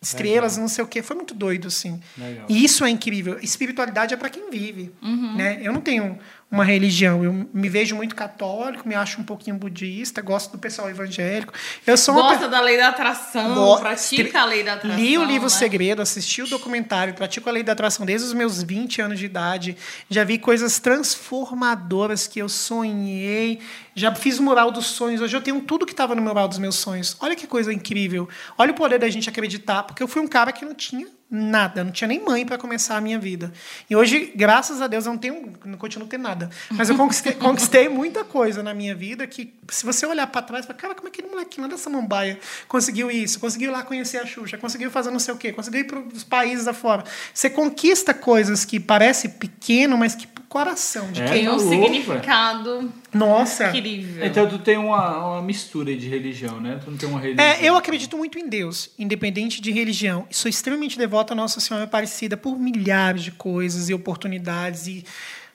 estrelas, 0.00 0.56
não 0.56 0.68
sei 0.68 0.84
o 0.84 0.86
quê. 0.86 1.02
Foi 1.02 1.16
muito 1.16 1.34
doido, 1.34 1.68
assim. 1.68 2.00
Legal. 2.16 2.46
E 2.48 2.64
isso 2.64 2.84
é 2.84 2.90
incrível. 2.90 3.38
Espiritualidade 3.42 4.14
é 4.14 4.16
para 4.16 4.30
quem 4.30 4.50
vive. 4.50 4.92
Uhum. 5.02 5.34
Né? 5.36 5.58
Eu 5.62 5.72
não 5.72 5.80
tenho 5.80 6.18
uma 6.50 6.64
religião. 6.64 7.22
Eu 7.22 7.46
me 7.52 7.68
vejo 7.68 7.94
muito 7.94 8.14
católico, 8.14 8.88
me 8.88 8.94
acho 8.94 9.20
um 9.20 9.24
pouquinho 9.24 9.56
budista, 9.56 10.22
gosto 10.22 10.52
do 10.52 10.58
pessoal 10.58 10.88
evangélico. 10.88 11.52
Eu 11.86 11.96
sou 11.96 12.14
uma 12.14 12.22
Gosta 12.30 12.48
da 12.48 12.60
lei 12.60 12.76
da 12.78 12.88
atração, 12.88 13.54
Go- 13.54 13.78
pratica 13.80 14.40
a 14.40 14.44
lei 14.46 14.62
da 14.64 14.72
atração. 14.74 14.98
Li 14.98 15.18
o 15.18 15.24
livro 15.24 15.42
né? 15.48 15.48
Segredo, 15.54 16.00
assisti 16.00 16.40
o 16.42 16.46
documentário, 16.48 17.12
pratico 17.12 17.48
a 17.48 17.52
lei 17.52 17.62
da 17.62 17.72
atração 17.72 18.06
desde 18.06 18.26
os 18.26 18.32
meus 18.32 18.62
20 18.62 19.02
anos 19.02 19.18
de 19.18 19.26
idade. 19.26 19.76
Já 20.08 20.24
vi 20.24 20.38
coisas 20.38 20.78
transformadoras 20.78 22.26
que 22.26 22.38
eu 22.40 22.48
sonhei. 22.48 23.60
Já 23.94 24.14
fiz 24.14 24.38
o 24.38 24.42
mural 24.42 24.70
dos 24.70 24.86
sonhos. 24.86 25.20
Hoje 25.20 25.36
eu 25.36 25.40
tenho 25.42 25.60
tudo 25.60 25.84
que 25.84 25.92
estava 25.92 26.14
no 26.14 26.22
mural 26.22 26.48
dos 26.48 26.58
meus 26.58 26.76
sonhos. 26.76 27.16
Olha 27.20 27.36
que 27.36 27.46
coisa 27.46 27.72
incrível. 27.72 28.28
Olha 28.56 28.70
o 28.70 28.74
poder 28.74 28.98
da 28.98 29.08
gente 29.10 29.28
acreditar, 29.28 29.82
porque 29.82 30.02
eu 30.02 30.08
fui 30.08 30.22
um 30.22 30.26
cara 30.28 30.52
que 30.52 30.64
não 30.64 30.74
tinha 30.74 31.06
nada, 31.30 31.84
não 31.84 31.92
tinha 31.92 32.08
nem 32.08 32.24
mãe 32.24 32.46
para 32.46 32.56
começar 32.56 32.96
a 32.96 33.00
minha 33.00 33.18
vida. 33.18 33.52
E 33.88 33.94
hoje, 33.94 34.32
graças 34.34 34.80
a 34.80 34.86
Deus, 34.86 35.04
eu 35.04 35.12
não 35.12 35.18
tenho, 35.18 35.52
não 35.64 35.76
continuo 35.76 36.08
tendo 36.08 36.22
nada. 36.22 36.50
Mas 36.70 36.88
eu 36.88 36.96
conquistei, 36.98 37.32
conquistei 37.34 37.88
muita 37.88 38.24
coisa 38.24 38.62
na 38.62 38.72
minha 38.72 38.94
vida 38.94 39.26
que, 39.26 39.52
se 39.68 39.84
você 39.84 40.06
olhar 40.06 40.26
para 40.26 40.42
trás, 40.42 40.66
fala, 40.66 40.78
cara, 40.78 40.94
como 40.94 41.08
é 41.08 41.10
que 41.10 41.20
aquele 41.20 41.32
molequinho 41.32 41.66
lá 41.66 41.72
dessa 41.72 41.90
mambaia 41.90 42.38
conseguiu 42.66 43.10
isso? 43.10 43.38
Conseguiu 43.38 43.70
lá 43.70 43.82
conhecer 43.82 44.18
a 44.18 44.26
Xuxa, 44.26 44.56
conseguiu 44.56 44.90
fazer 44.90 45.10
não 45.10 45.18
sei 45.18 45.34
o 45.34 45.36
quê, 45.36 45.52
conseguiu 45.52 45.80
ir 45.80 45.84
para 45.84 45.98
os 45.98 46.24
países 46.24 46.66
afora. 46.66 47.04
Você 47.32 47.50
conquista 47.50 48.14
coisas 48.14 48.64
que 48.64 48.80
parecem 48.80 49.30
pequeno, 49.30 49.96
mas 49.98 50.14
que 50.14 50.26
pro 50.26 50.42
coração 50.44 51.10
de 51.12 51.22
É, 51.22 51.26
quem. 51.26 51.34
Tem 51.34 51.44
tá 51.44 51.52
um 51.52 51.56
louco, 51.56 51.70
significado 51.70 52.92
Nossa. 53.12 53.68
incrível. 53.68 54.24
Então 54.24 54.48
tu 54.48 54.58
tem 54.58 54.76
uma, 54.76 55.34
uma 55.34 55.42
mistura 55.42 55.94
de 55.94 56.08
religião, 56.08 56.60
né? 56.60 56.80
Tu 56.82 56.90
não 56.90 56.96
tem 56.96 57.08
uma 57.08 57.20
religião. 57.20 57.46
É, 57.46 57.58
eu 57.62 57.76
acredito 57.76 58.16
muito 58.16 58.38
em 58.38 58.48
Deus, 58.48 58.90
independente 58.98 59.60
de 59.60 59.70
religião. 59.70 60.26
Sou 60.30 60.48
extremamente 60.48 60.96
devota 60.96 61.34
a 61.34 61.36
Nossa 61.36 61.60
Senhora 61.60 61.84
Aparecida 61.84 62.36
por 62.36 62.58
milhares 62.58 63.22
de 63.22 63.32
coisas 63.32 63.88
e 63.88 63.94
oportunidades 63.94 64.86
e 64.86 65.04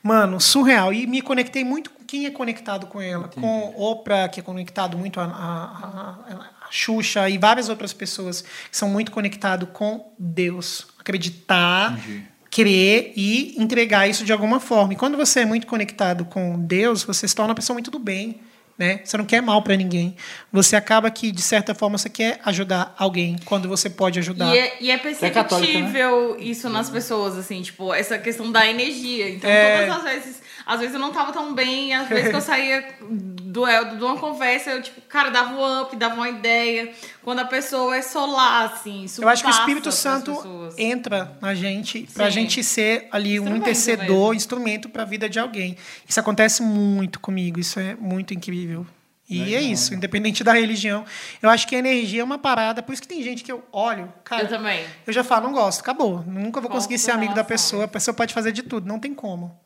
mano, 0.03 0.39
surreal. 0.39 0.93
E 0.93 1.07
me 1.07 1.21
conectei 1.21 1.63
muito 1.63 1.89
com 1.89 2.02
quem 2.13 2.27
é 2.27 2.29
conectado 2.29 2.85
com 2.85 3.01
ela, 3.01 3.27
com 3.27 3.73
Oprah, 3.75 4.29
que 4.29 4.39
é 4.39 4.43
conectado 4.43 4.95
muito 4.95 5.19
a, 5.19 5.23
a, 5.23 5.27
a, 5.27 6.35
a 6.35 6.67
Xuxa 6.69 7.27
e 7.27 7.39
várias 7.39 7.69
outras 7.69 7.91
pessoas 7.91 8.43
que 8.69 8.77
são 8.77 8.87
muito 8.87 9.11
conectados 9.11 9.67
com 9.73 10.13
Deus. 10.19 10.85
Acreditar 10.99 11.97
Entendi. 11.97 12.23
crer 12.51 13.13
e 13.15 13.55
entregar 13.59 14.07
isso 14.07 14.23
de 14.23 14.31
alguma 14.31 14.59
forma. 14.59 14.93
E 14.93 14.95
quando 14.95 15.17
você 15.17 15.39
é 15.39 15.45
muito 15.45 15.65
conectado 15.65 16.23
com 16.25 16.59
Deus, 16.59 17.01
você 17.01 17.27
se 17.27 17.33
torna 17.33 17.49
uma 17.49 17.55
pessoa 17.55 17.73
muito 17.73 17.89
do 17.89 17.97
bem. 17.97 18.41
Né? 18.77 19.01
Você 19.03 19.15
não 19.17 19.25
quer 19.25 19.39
mal 19.41 19.61
para 19.61 19.75
ninguém. 19.75 20.15
Você 20.51 20.75
acaba 20.75 21.09
que, 21.11 21.31
de 21.31 21.43
certa 21.43 21.75
forma, 21.75 21.95
você 21.97 22.09
quer 22.09 22.39
ajudar 22.43 22.95
alguém 22.97 23.35
quando 23.45 23.69
você 23.69 23.87
pode 23.87 24.17
ajudar. 24.17 24.53
E 24.53 24.57
é, 24.57 24.77
e 24.81 24.89
é 24.89 24.95
é 24.95 24.97
católica, 24.97 25.71
perceptível 25.71 26.37
isso 26.39 26.67
nas 26.69 26.89
pessoas, 26.89 27.37
assim, 27.37 27.61
tipo, 27.61 27.93
essa 27.93 28.17
questão 28.17 28.51
da 28.51 28.67
energia. 28.67 29.29
Então, 29.29 29.47
É. 29.49 29.85
todas 29.85 29.97
as 29.97 30.03
vezes, 30.11 30.41
às 30.65 30.79
vezes 30.79 30.95
eu 30.95 30.99
não 30.99 31.11
tava 31.13 31.31
tão 31.31 31.53
bem, 31.53 31.93
às 31.93 32.07
vezes 32.09 32.29
que 32.29 32.35
eu 32.35 32.41
saía 32.41 32.83
do 32.99 33.67
Eldo 33.67 33.97
de 33.97 34.03
uma 34.03 34.17
conversa, 34.17 34.71
eu, 34.71 34.81
tipo, 34.81 34.99
cara, 35.01 35.29
dava 35.29 35.53
um 35.53 35.81
up, 35.81 35.95
dava 35.95 36.15
uma 36.15 36.29
ideia. 36.29 36.91
Quando 37.21 37.39
a 37.39 37.45
pessoa 37.45 37.95
é 37.95 38.01
solar, 38.01 38.65
assim, 38.73 39.03
isso 39.03 39.21
Eu 39.23 39.29
acho 39.29 39.43
que 39.43 39.49
o 39.49 39.51
Espírito 39.51 39.91
Santo 39.91 40.33
pessoas. 40.35 40.75
entra 40.77 41.37
na 41.39 41.53
gente 41.53 42.07
para 42.13 42.25
a 42.25 42.31
Sim. 42.31 42.39
gente 42.41 42.63
ser 42.63 43.07
ali 43.11 43.39
um 43.39 43.55
intercedor, 43.55 44.07
mesmo. 44.07 44.33
instrumento 44.33 44.89
para 44.89 45.03
a 45.03 45.05
vida 45.05 45.29
de 45.29 45.37
alguém. 45.39 45.77
Isso 46.09 46.19
acontece 46.19 46.63
muito 46.63 47.19
comigo, 47.19 47.59
isso 47.59 47.79
é 47.79 47.95
muito 47.95 48.33
incrível. 48.33 48.62
E 49.29 49.41
é 49.41 49.45
Legal. 49.57 49.61
isso, 49.71 49.93
independente 49.93 50.43
da 50.43 50.51
religião. 50.53 51.05
Eu 51.41 51.49
acho 51.49 51.65
que 51.67 51.75
a 51.75 51.79
energia 51.79 52.21
é 52.21 52.23
uma 52.23 52.37
parada, 52.37 52.83
por 52.83 52.91
isso 52.93 53.01
que 53.01 53.07
tem 53.07 53.23
gente 53.23 53.43
que 53.43 53.51
eu 53.51 53.63
olho, 53.71 54.11
cara, 54.23 54.43
Eu 54.43 54.49
também. 54.49 54.85
eu 55.07 55.13
já 55.13 55.23
falo, 55.23 55.45
não 55.47 55.53
gosto, 55.53 55.79
acabou. 55.79 56.21
Nunca 56.27 56.59
vou 56.59 56.69
conseguir 56.69 56.97
ser 56.99 57.11
amigo 57.11 57.33
da 57.33 57.43
pessoa, 57.43 57.85
a 57.85 57.87
pessoa 57.87 58.13
pode 58.13 58.33
fazer 58.33 58.51
de 58.51 58.61
tudo, 58.63 58.85
não 58.87 58.99
tem 58.99 59.13
como. 59.13 59.57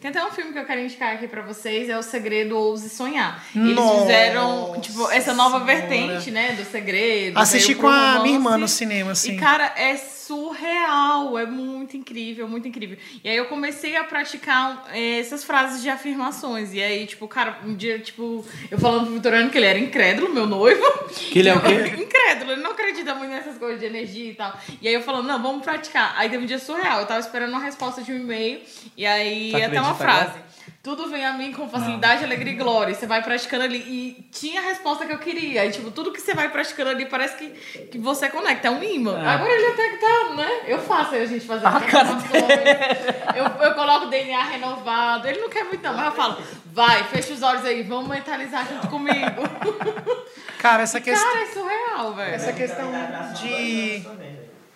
Tem 0.00 0.10
até 0.10 0.24
um 0.24 0.30
filme 0.30 0.52
que 0.52 0.58
eu 0.58 0.64
quero 0.66 0.80
indicar 0.80 1.14
aqui 1.14 1.26
pra 1.28 1.42
vocês, 1.42 1.88
é 1.88 1.96
O 1.96 2.02
Segredo 2.02 2.56
Ouse 2.56 2.88
Sonhar. 2.90 3.42
Eles 3.54 3.74
Nossa 3.76 4.00
fizeram, 4.02 4.78
tipo, 4.80 5.10
essa 5.10 5.32
nova 5.34 5.58
Senhora. 5.64 5.86
vertente, 5.88 6.30
né, 6.30 6.52
do 6.52 6.64
segredo. 6.64 7.38
Assisti 7.38 7.74
com 7.74 7.86
a 7.88 8.06
romance. 8.12 8.22
minha 8.22 8.34
irmã 8.34 8.58
no 8.58 8.68
cinema, 8.68 9.12
assim. 9.12 9.32
E, 9.36 9.36
cara, 9.38 9.72
é 9.76 9.96
surreal, 10.26 11.38
é 11.38 11.46
muito 11.46 11.96
incrível, 11.96 12.48
muito 12.48 12.66
incrível. 12.66 12.98
E 13.22 13.28
aí 13.28 13.36
eu 13.36 13.46
comecei 13.46 13.96
a 13.96 14.02
praticar 14.02 14.84
eh, 14.92 15.20
essas 15.20 15.44
frases 15.44 15.80
de 15.80 15.88
afirmações. 15.88 16.74
E 16.74 16.82
aí, 16.82 17.06
tipo, 17.06 17.28
cara, 17.28 17.58
um 17.64 17.74
dia, 17.74 17.98
tipo, 17.98 18.44
eu 18.70 18.78
falando 18.78 19.04
pro 19.04 19.14
Vitoriano 19.14 19.50
que 19.50 19.58
ele 19.58 19.66
era 19.66 19.78
incrédulo, 19.78 20.32
meu 20.34 20.46
noivo. 20.46 20.82
Que 21.30 21.38
ele 21.38 21.48
é 21.48 21.54
o 21.54 21.60
quê? 21.60 21.74
incrédulo, 22.02 22.52
ele 22.52 22.62
não 22.62 22.72
acredita 22.72 23.14
muito 23.14 23.30
nessas 23.30 23.56
coisas 23.56 23.78
de 23.78 23.86
energia 23.86 24.30
e 24.30 24.34
tal. 24.34 24.58
E 24.82 24.88
aí 24.88 24.94
eu 24.94 25.02
falando, 25.02 25.26
não, 25.26 25.40
vamos 25.40 25.62
praticar. 25.62 26.14
Aí 26.16 26.28
teve 26.28 26.42
um 26.42 26.46
dia 26.46 26.58
surreal, 26.58 27.00
eu 27.00 27.06
tava 27.06 27.20
esperando 27.20 27.50
uma 27.50 27.60
resposta 27.60 28.02
de 28.02 28.12
um 28.12 28.16
e-mail, 28.16 28.60
e 28.96 29.06
aí 29.06 29.52
Tu 29.52 29.56
até 29.62 29.80
uma 29.80 29.94
frase. 29.94 30.30
agora? 30.30 30.46
Tudo 30.86 31.08
vem 31.08 31.26
a 31.26 31.32
mim 31.32 31.52
com 31.52 31.68
facilidade, 31.68 32.22
alegria 32.22 32.52
e 32.52 32.56
glória. 32.56 32.94
Você 32.94 33.08
vai 33.08 33.20
praticando 33.20 33.64
ali. 33.64 33.78
E 33.78 34.22
tinha 34.30 34.60
a 34.60 34.64
resposta 34.66 35.04
que 35.04 35.12
eu 35.12 35.18
queria. 35.18 35.66
E, 35.66 35.72
tipo, 35.72 35.90
tudo 35.90 36.12
que 36.12 36.20
você 36.20 36.32
vai 36.32 36.48
praticando 36.48 36.90
ali 36.90 37.06
parece 37.06 37.36
que, 37.36 37.48
que 37.86 37.98
você 37.98 38.28
conecta. 38.28 38.68
É 38.68 38.70
um 38.70 38.80
imã. 38.80 39.18
É. 39.20 39.26
Agora 39.26 39.50
ele 39.50 39.66
até 39.66 39.90
que 39.90 39.96
tá, 39.96 40.34
né? 40.36 40.60
Eu 40.64 40.78
faço 40.78 41.16
aí 41.16 41.22
a 41.22 41.26
gente 41.26 41.44
fazer 41.44 41.66
Ah. 41.66 41.80
Eu, 43.34 43.66
eu 43.66 43.74
coloco 43.74 44.06
o 44.06 44.08
DNA 44.10 44.40
renovado. 44.44 45.26
Ele 45.26 45.40
não 45.40 45.48
quer 45.48 45.64
muito, 45.64 45.82
não. 45.82 45.92
Mas 45.92 46.06
eu 46.06 46.12
falo, 46.12 46.38
vai, 46.66 47.02
fecha 47.02 47.32
os 47.34 47.42
olhos 47.42 47.64
aí, 47.64 47.82
vamos 47.82 48.08
mentalizar 48.08 48.64
junto 48.68 48.86
comigo. 48.86 49.42
Cara, 50.60 50.84
essa 50.84 51.00
questão, 51.00 51.32
Cara, 51.32 51.42
é 51.42 51.46
surreal, 51.46 52.14
velho. 52.14 52.32
essa 52.32 52.52
questão 52.52 52.92
de 53.34 54.06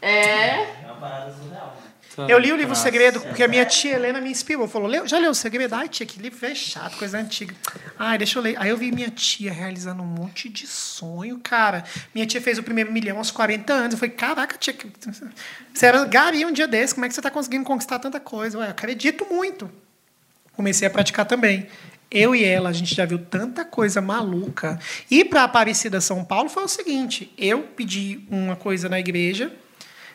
É. 0.02 0.08
É 0.10 0.76
uma 0.86 0.96
parada 0.96 1.32
surreal. 1.32 1.79
Eu 2.28 2.38
li 2.38 2.52
o 2.52 2.56
livro 2.56 2.74
Segredo 2.74 3.20
porque 3.20 3.42
a 3.42 3.48
minha 3.48 3.64
tia 3.64 3.94
Helena 3.94 4.20
me 4.20 4.30
inspirou. 4.30 4.66
Falou, 4.68 4.88
"Leu- 4.88 5.06
já 5.06 5.18
leu 5.18 5.30
o 5.30 5.34
Segredo? 5.34 5.74
Ai, 5.74 5.88
tia, 5.88 6.04
que 6.06 6.20
livro 6.20 6.44
é 6.46 6.54
chato, 6.54 6.96
coisa 6.96 7.18
antiga. 7.18 7.54
Ai, 7.98 8.18
deixa 8.18 8.38
eu 8.38 8.42
ler. 8.42 8.56
Aí 8.58 8.68
eu 8.70 8.76
vi 8.76 8.90
minha 8.92 9.10
tia 9.10 9.52
realizando 9.52 10.02
um 10.02 10.06
monte 10.06 10.48
de 10.48 10.66
sonho, 10.66 11.38
cara. 11.42 11.84
Minha 12.14 12.26
tia 12.26 12.40
fez 12.40 12.58
o 12.58 12.62
primeiro 12.62 12.92
milhão 12.92 13.18
aos 13.18 13.30
40 13.30 13.72
anos. 13.72 13.92
Eu 13.92 13.98
falei, 13.98 14.14
caraca, 14.14 14.56
tia, 14.58 14.74
você 15.72 15.86
era 15.86 16.04
gari 16.04 16.44
um 16.44 16.52
dia 16.52 16.66
desse, 16.68 16.94
como 16.94 17.04
é 17.04 17.08
que 17.08 17.14
você 17.14 17.20
está 17.20 17.30
conseguindo 17.30 17.64
conquistar 17.64 17.98
tanta 17.98 18.18
coisa? 18.20 18.58
Ué, 18.58 18.66
eu 18.66 18.70
acredito 18.70 19.26
muito. 19.30 19.70
Comecei 20.52 20.86
a 20.86 20.90
praticar 20.90 21.24
também. 21.26 21.66
Eu 22.10 22.34
e 22.34 22.44
ela, 22.44 22.70
a 22.70 22.72
gente 22.72 22.92
já 22.94 23.04
viu 23.06 23.18
tanta 23.20 23.64
coisa 23.64 24.00
maluca. 24.00 24.78
E 25.08 25.24
para 25.24 25.44
Aparecida 25.44 26.00
São 26.00 26.24
Paulo 26.24 26.48
foi 26.48 26.64
o 26.64 26.68
seguinte: 26.68 27.32
eu 27.38 27.62
pedi 27.62 28.20
uma 28.28 28.56
coisa 28.56 28.88
na 28.88 28.98
igreja, 28.98 29.52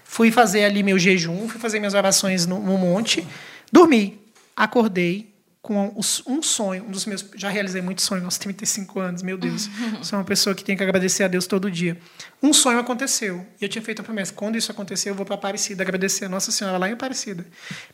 fui 0.05 0.31
fazer 0.31 0.63
ali 0.63 0.81
meu 0.81 0.97
jejum, 0.97 1.49
fui 1.49 1.59
fazer 1.59 1.79
minhas 1.79 1.93
orações 1.93 2.45
no, 2.45 2.59
no 2.59 2.77
monte, 2.77 3.27
dormi, 3.71 4.17
acordei, 4.55 5.35
com 5.65 5.91
um 6.27 6.43
sonho, 6.43 6.85
um 6.85 6.91
dos 6.91 7.07
meus. 7.07 7.25
Já 7.35 7.49
realizei 7.49 7.81
muitos 7.81 8.05
sonhos 8.05 8.23
aos 8.23 8.37
35 8.37 8.99
anos, 8.99 9.23
meu 9.23 9.35
Deus. 9.35 9.67
Sou 10.03 10.19
uma 10.19 10.23
pessoa 10.23 10.53
que 10.53 10.63
tem 10.63 10.77
que 10.77 10.83
agradecer 10.83 11.23
a 11.23 11.27
Deus 11.27 11.47
todo 11.47 11.71
dia. 11.71 11.97
Um 12.41 12.53
sonho 12.53 12.77
aconteceu. 12.77 13.43
E 13.59 13.65
eu 13.65 13.67
tinha 13.67 13.81
feito 13.81 13.99
a 13.99 14.03
promessa: 14.03 14.31
quando 14.31 14.57
isso 14.57 14.69
aconteceu, 14.69 15.13
eu 15.13 15.15
vou 15.15 15.25
para 15.25 15.33
Aparecida 15.33 15.81
agradecer 15.81 16.25
a 16.25 16.29
Nossa 16.29 16.51
Senhora 16.51 16.77
lá 16.77 16.87
em 16.87 16.93
Aparecida. 16.93 17.43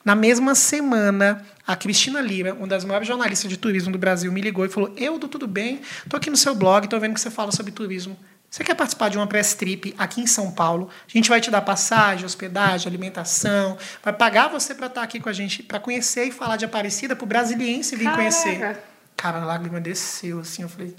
Na 0.04 0.16
mesma 0.16 0.54
semana, 0.54 1.46
a 1.66 1.74
Cristina 1.78 2.20
Lira, 2.20 2.54
uma 2.54 2.68
das 2.68 2.84
maiores 2.84 3.08
jornalistas 3.08 3.50
de 3.50 3.56
turismo 3.56 3.90
do 3.90 3.98
Brasil, 3.98 4.30
me 4.34 4.42
ligou 4.42 4.66
e 4.66 4.70
falou: 4.70 4.94
Eu, 4.98 5.18
tudo 5.18 5.48
bem? 5.48 5.80
Estou 6.04 6.18
aqui 6.18 6.30
no 6.30 6.36
seu 6.36 6.54
blog, 6.54 6.84
estou 6.84 7.00
vendo 7.00 7.14
que 7.14 7.22
você 7.22 7.32
fala 7.32 7.54
sobre 7.54 7.72
turismo. 7.72 8.20
Você 8.52 8.65
quer 8.65 8.76
participar 8.76 9.07
de 9.07 9.18
uma 9.18 9.26
press 9.26 9.53
trip 9.53 9.95
aqui 9.98 10.19
em 10.19 10.28
São 10.28 10.52
Paulo? 10.52 10.90
A 11.07 11.18
gente 11.18 11.30
vai 11.30 11.40
te 11.40 11.49
dar 11.49 11.61
passagem, 11.61 12.26
hospedagem, 12.26 12.86
alimentação, 12.86 13.78
vai 14.03 14.11
pagar 14.11 14.49
você 14.49 14.76
para 14.76 14.88
estar 14.88 15.02
aqui 15.02 15.22
com 15.22 15.30
a 15.30 15.34
gente, 15.34 15.64
para 15.64 15.80
conhecer 15.80 16.26
e 16.26 16.32
falar 16.34 16.57
de 16.57 16.65
Aparecida, 16.65 17.15
para 17.15 17.23
o 17.23 17.28
brasiliense 17.28 17.95
vir 17.95 18.03
Caraca. 18.03 18.19
conhecer. 18.19 18.78
Cara, 19.15 19.41
a 19.41 19.45
lágrima 19.45 19.80
desceu, 19.80 20.41
assim, 20.41 20.64
eu 20.64 20.69
falei, 20.69 20.94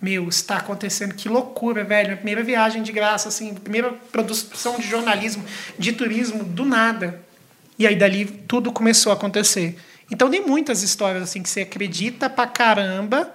meu, 0.00 0.26
está 0.30 0.56
acontecendo, 0.56 1.14
que 1.14 1.28
loucura, 1.28 1.84
velho. 1.84 2.08
Minha 2.08 2.16
primeira 2.16 2.42
viagem 2.42 2.82
de 2.82 2.90
graça, 2.90 3.28
assim, 3.28 3.52
primeira 3.52 3.92
produção 4.10 4.76
de 4.78 4.88
jornalismo, 4.88 5.44
de 5.78 5.92
turismo, 5.92 6.42
do 6.42 6.64
nada. 6.64 7.20
E 7.78 7.86
aí 7.86 7.96
dali 7.96 8.24
tudo 8.24 8.72
começou 8.72 9.12
a 9.12 9.14
acontecer. 9.14 9.78
Então 10.10 10.30
tem 10.30 10.40
muitas 10.40 10.82
histórias 10.82 11.22
assim 11.22 11.42
que 11.42 11.50
você 11.50 11.60
acredita 11.60 12.30
pra 12.30 12.46
caramba 12.46 13.30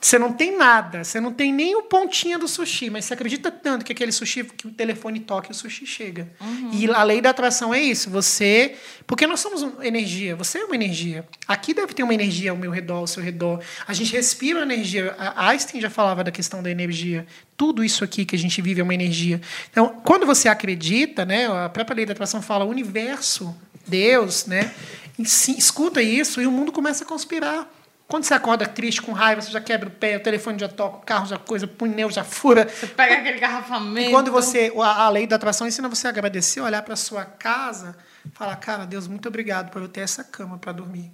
você 0.00 0.18
não 0.18 0.32
tem 0.32 0.56
nada, 0.56 1.04
você 1.04 1.20
não 1.20 1.30
tem 1.30 1.52
nem 1.52 1.76
o 1.76 1.82
pontinho 1.82 2.38
do 2.38 2.48
sushi, 2.48 2.88
mas 2.88 3.04
você 3.04 3.12
acredita 3.12 3.50
tanto 3.50 3.84
que 3.84 3.92
aquele 3.92 4.10
sushi, 4.10 4.44
que 4.44 4.66
o 4.66 4.70
telefone 4.70 5.20
toca 5.20 5.48
e 5.48 5.50
o 5.50 5.54
sushi 5.54 5.84
chega. 5.84 6.26
Uhum. 6.40 6.70
E 6.72 6.90
a 6.90 7.02
lei 7.02 7.20
da 7.20 7.30
atração 7.30 7.74
é 7.74 7.80
isso. 7.80 8.08
Você. 8.08 8.76
Porque 9.06 9.26
nós 9.26 9.40
somos 9.40 9.62
energia, 9.84 10.34
você 10.34 10.58
é 10.58 10.64
uma 10.64 10.74
energia. 10.74 11.26
Aqui 11.46 11.74
deve 11.74 11.92
ter 11.92 12.02
uma 12.02 12.14
energia 12.14 12.50
ao 12.50 12.56
meu 12.56 12.70
redor, 12.70 12.96
ao 12.96 13.06
seu 13.06 13.22
redor. 13.22 13.60
A 13.86 13.92
gente 13.92 14.12
respira 14.12 14.62
energia. 14.62 15.14
A 15.18 15.48
Einstein 15.50 15.82
já 15.82 15.90
falava 15.90 16.24
da 16.24 16.30
questão 16.30 16.62
da 16.62 16.70
energia. 16.70 17.26
Tudo 17.54 17.84
isso 17.84 18.02
aqui 18.02 18.24
que 18.24 18.34
a 18.34 18.38
gente 18.38 18.62
vive 18.62 18.80
é 18.80 18.84
uma 18.84 18.94
energia. 18.94 19.38
Então, 19.70 20.00
quando 20.02 20.24
você 20.24 20.48
acredita, 20.48 21.26
né, 21.26 21.46
a 21.46 21.68
própria 21.68 21.96
lei 21.96 22.06
da 22.06 22.12
atração 22.12 22.40
fala 22.40 22.64
universo, 22.64 23.54
Deus, 23.86 24.46
né? 24.46 24.72
Escuta 25.18 26.00
isso 26.00 26.40
e 26.40 26.46
o 26.46 26.50
mundo 26.52 26.72
começa 26.72 27.04
a 27.04 27.06
conspirar. 27.06 27.68
Quando 28.10 28.24
você 28.24 28.34
acorda 28.34 28.66
triste, 28.66 29.00
com 29.00 29.12
raiva, 29.12 29.40
você 29.40 29.52
já 29.52 29.60
quebra 29.60 29.88
o 29.88 29.92
pé, 29.92 30.16
o 30.16 30.20
telefone 30.20 30.58
já 30.58 30.68
toca, 30.68 30.96
o 30.96 31.00
carro 31.02 31.26
já 31.26 31.38
coisa, 31.38 31.64
o 31.64 31.68
pneu 31.68 32.10
já 32.10 32.24
fura. 32.24 32.68
Você 32.68 32.88
pega 32.88 33.14
aquele 33.14 33.38
garrafamento. 33.38 34.08
E 34.08 34.10
quando 34.10 34.32
você. 34.32 34.72
A, 34.76 35.08
lei 35.08 35.28
da 35.28 35.36
atração 35.36 35.64
ensina 35.64 35.88
você 35.88 36.08
a 36.08 36.10
agradecer, 36.10 36.60
olhar 36.60 36.82
para 36.82 36.96
sua 36.96 37.24
casa, 37.24 37.96
falar, 38.34 38.56
cara, 38.56 38.84
Deus, 38.84 39.06
muito 39.06 39.28
obrigado 39.28 39.70
por 39.70 39.80
eu 39.80 39.86
ter 39.86 40.00
essa 40.00 40.24
cama 40.24 40.58
para 40.58 40.72
dormir. 40.72 41.12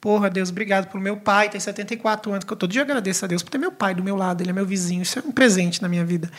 Porra, 0.00 0.30
Deus, 0.30 0.50
obrigado 0.50 0.86
por 0.86 1.00
meu 1.00 1.16
pai 1.16 1.48
ter 1.48 1.58
74 1.58 2.30
anos, 2.30 2.44
que 2.44 2.52
eu 2.52 2.56
todo 2.56 2.70
dia 2.70 2.82
agradeço 2.82 3.24
a 3.24 3.28
Deus 3.28 3.42
por 3.42 3.50
ter 3.50 3.58
meu 3.58 3.72
pai 3.72 3.92
do 3.92 4.04
meu 4.04 4.14
lado, 4.14 4.40
ele 4.40 4.50
é 4.50 4.52
meu 4.52 4.64
vizinho, 4.64 5.02
isso 5.02 5.18
é 5.18 5.22
um 5.26 5.32
presente 5.32 5.82
na 5.82 5.88
minha 5.88 6.04
vida. 6.04 6.30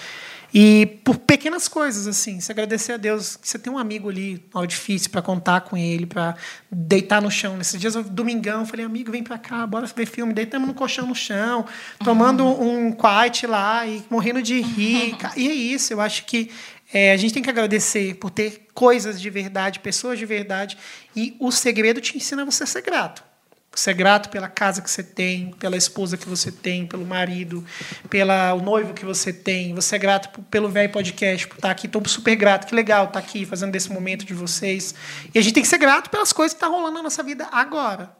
E 0.53 0.99
por 1.03 1.17
pequenas 1.17 1.67
coisas, 1.67 2.07
assim, 2.07 2.39
se 2.39 2.51
agradecer 2.51 2.93
a 2.93 2.97
Deus 2.97 3.35
que 3.35 3.47
você 3.47 3.59
tem 3.59 3.71
um 3.71 3.77
amigo 3.77 4.09
ali, 4.09 4.43
ao 4.53 4.65
difícil, 4.65 5.09
para 5.09 5.21
contar 5.21 5.61
com 5.61 5.77
ele, 5.77 6.05
para 6.05 6.35
deitar 6.71 7.21
no 7.21 7.29
chão. 7.29 7.55
Nesses 7.55 7.79
dias, 7.79 7.95
eu, 7.95 8.03
domingão, 8.03 8.61
eu 8.61 8.65
falei, 8.65 8.85
amigo, 8.85 9.11
vem 9.11 9.23
para 9.23 9.37
cá, 9.37 9.65
bora 9.67 9.85
ver 9.85 10.05
filme. 10.05 10.33
Deitamos 10.33 10.67
no 10.67 10.73
colchão 10.73 11.05
no 11.05 11.15
chão, 11.15 11.65
tomando 12.03 12.43
uhum. 12.43 12.87
um 12.87 12.91
quiet 12.91 13.45
lá 13.45 13.85
e 13.85 14.03
morrendo 14.09 14.41
de 14.41 14.59
rir. 14.61 15.13
Uhum. 15.13 15.29
E 15.37 15.47
é 15.47 15.53
isso, 15.53 15.93
eu 15.93 16.01
acho 16.01 16.25
que 16.25 16.49
é, 16.91 17.11
a 17.11 17.17
gente 17.17 17.33
tem 17.33 17.43
que 17.43 17.49
agradecer 17.49 18.15
por 18.15 18.31
ter 18.31 18.67
coisas 18.73 19.21
de 19.21 19.29
verdade, 19.29 19.79
pessoas 19.79 20.17
de 20.17 20.25
verdade. 20.25 20.77
E 21.15 21.35
o 21.39 21.51
segredo 21.51 22.01
te 22.01 22.17
ensina 22.17 22.41
a 22.41 22.45
você 22.45 22.65
ser 22.65 22.81
grato. 22.81 23.28
Você 23.73 23.91
é 23.91 23.93
grato 23.93 24.29
pela 24.29 24.49
casa 24.49 24.81
que 24.81 24.89
você 24.89 25.03
tem, 25.03 25.51
pela 25.51 25.77
esposa 25.77 26.17
que 26.17 26.27
você 26.27 26.51
tem, 26.51 26.85
pelo 26.85 27.05
marido, 27.05 27.63
pelo 28.09 28.61
noivo 28.61 28.93
que 28.93 29.05
você 29.05 29.31
tem. 29.31 29.73
Você 29.73 29.95
é 29.95 29.99
grato 29.99 30.41
pelo 30.43 30.69
velho 30.69 30.91
podcast, 30.91 31.47
por 31.47 31.55
estar 31.55 31.71
aqui. 31.71 31.85
Estou 31.85 32.05
super 32.07 32.35
grato. 32.35 32.67
Que 32.67 32.75
legal 32.75 33.05
estar 33.05 33.19
aqui 33.19 33.45
fazendo 33.45 33.71
desse 33.71 33.91
momento 33.91 34.25
de 34.25 34.33
vocês. 34.33 34.93
E 35.33 35.39
a 35.39 35.41
gente 35.41 35.53
tem 35.53 35.63
que 35.63 35.69
ser 35.69 35.77
grato 35.77 36.09
pelas 36.09 36.33
coisas 36.33 36.53
que 36.53 36.57
estão 36.57 36.71
tá 36.71 36.75
rolando 36.75 36.97
na 36.97 37.03
nossa 37.03 37.23
vida 37.23 37.47
agora. 37.51 38.11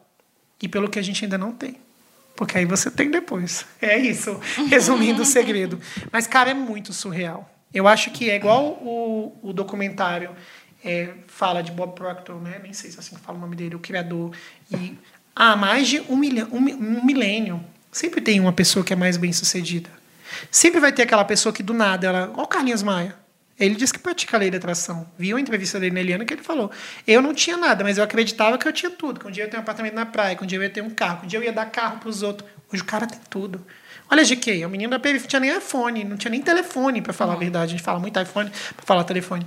E 0.62 0.68
pelo 0.68 0.88
que 0.88 0.98
a 0.98 1.02
gente 1.02 1.24
ainda 1.24 1.36
não 1.36 1.52
tem. 1.52 1.76
Porque 2.36 2.56
aí 2.56 2.64
você 2.64 2.90
tem 2.90 3.10
depois. 3.10 3.66
É 3.82 3.98
isso, 3.98 4.38
resumindo 4.68 5.22
o 5.22 5.26
segredo. 5.26 5.80
Mas, 6.12 6.26
cara, 6.26 6.50
é 6.50 6.54
muito 6.54 6.92
surreal. 6.92 7.50
Eu 7.72 7.88
acho 7.88 8.10
que 8.10 8.30
é 8.30 8.36
igual 8.36 8.64
o, 8.64 9.38
o 9.42 9.52
documentário 9.52 10.34
é, 10.84 11.14
fala 11.26 11.62
de 11.62 11.70
Bob 11.70 11.94
Proctor, 11.94 12.40
né? 12.40 12.58
nem 12.62 12.72
sei 12.72 12.90
se 12.90 12.96
é 12.96 13.00
assim 13.00 13.16
que 13.16 13.20
fala 13.20 13.38
o 13.38 13.40
nome 13.40 13.56
dele, 13.56 13.74
o 13.74 13.78
criador. 13.78 14.34
E 14.70 14.96
há 15.34 15.56
mais 15.56 15.88
de 15.88 16.00
um, 16.08 16.16
milhão, 16.16 16.48
um, 16.52 16.58
um 16.58 17.04
milênio, 17.04 17.64
sempre 17.90 18.20
tem 18.20 18.40
uma 18.40 18.52
pessoa 18.52 18.84
que 18.84 18.92
é 18.92 18.96
mais 18.96 19.16
bem 19.16 19.32
sucedida. 19.32 19.90
Sempre 20.50 20.80
vai 20.80 20.92
ter 20.92 21.02
aquela 21.02 21.24
pessoa 21.24 21.52
que 21.52 21.62
do 21.62 21.72
nada, 21.74 22.06
ela. 22.06 22.32
Olha 22.34 22.42
o 22.42 22.46
Carlinhos 22.46 22.82
Maia. 22.82 23.14
Ele 23.58 23.74
disse 23.74 23.92
que 23.92 23.98
pratica 23.98 24.38
a 24.38 24.40
lei 24.40 24.50
da 24.50 24.56
atração. 24.56 25.06
Viu 25.18 25.36
a 25.36 25.40
entrevista 25.40 25.78
dele 25.78 25.92
na 25.92 26.00
Eliana 26.00 26.24
que 26.24 26.32
ele 26.32 26.42
falou: 26.42 26.70
Eu 27.06 27.20
não 27.20 27.34
tinha 27.34 27.58
nada, 27.58 27.84
mas 27.84 27.98
eu 27.98 28.04
acreditava 28.04 28.56
que 28.56 28.66
eu 28.66 28.72
tinha 28.72 28.90
tudo. 28.90 29.20
Que 29.20 29.26
um 29.26 29.30
dia 29.30 29.42
eu 29.42 29.46
ia 29.46 29.50
ter 29.50 29.58
um 29.58 29.60
apartamento 29.60 29.94
na 29.94 30.06
praia, 30.06 30.34
que 30.34 30.42
um 30.42 30.46
dia 30.46 30.56
eu 30.56 30.62
ia 30.62 30.70
ter 30.70 30.80
um 30.80 30.88
carro, 30.88 31.20
que 31.20 31.26
um 31.26 31.28
dia 31.28 31.38
eu 31.38 31.42
ia 31.42 31.52
dar 31.52 31.66
carro 31.66 31.98
para 31.98 32.08
os 32.08 32.22
outros. 32.22 32.48
Hoje 32.72 32.82
o 32.82 32.86
cara 32.86 33.06
tem 33.06 33.18
tudo. 33.28 33.64
Olha, 34.10 34.24
GK, 34.24 34.64
o 34.64 34.70
menino 34.70 34.90
da 34.90 34.98
periferia 34.98 35.22
não 35.22 35.28
tinha 35.28 35.40
nem 35.40 35.58
iPhone, 35.58 36.04
não 36.04 36.16
tinha 36.16 36.30
nem 36.30 36.40
telefone, 36.40 37.02
para 37.02 37.12
falar 37.12 37.34
a 37.34 37.36
verdade. 37.36 37.74
A 37.74 37.76
gente 37.76 37.82
fala 37.82 37.98
muito 37.98 38.18
iPhone 38.18 38.50
para 38.74 38.86
falar 38.86 39.04
telefone. 39.04 39.46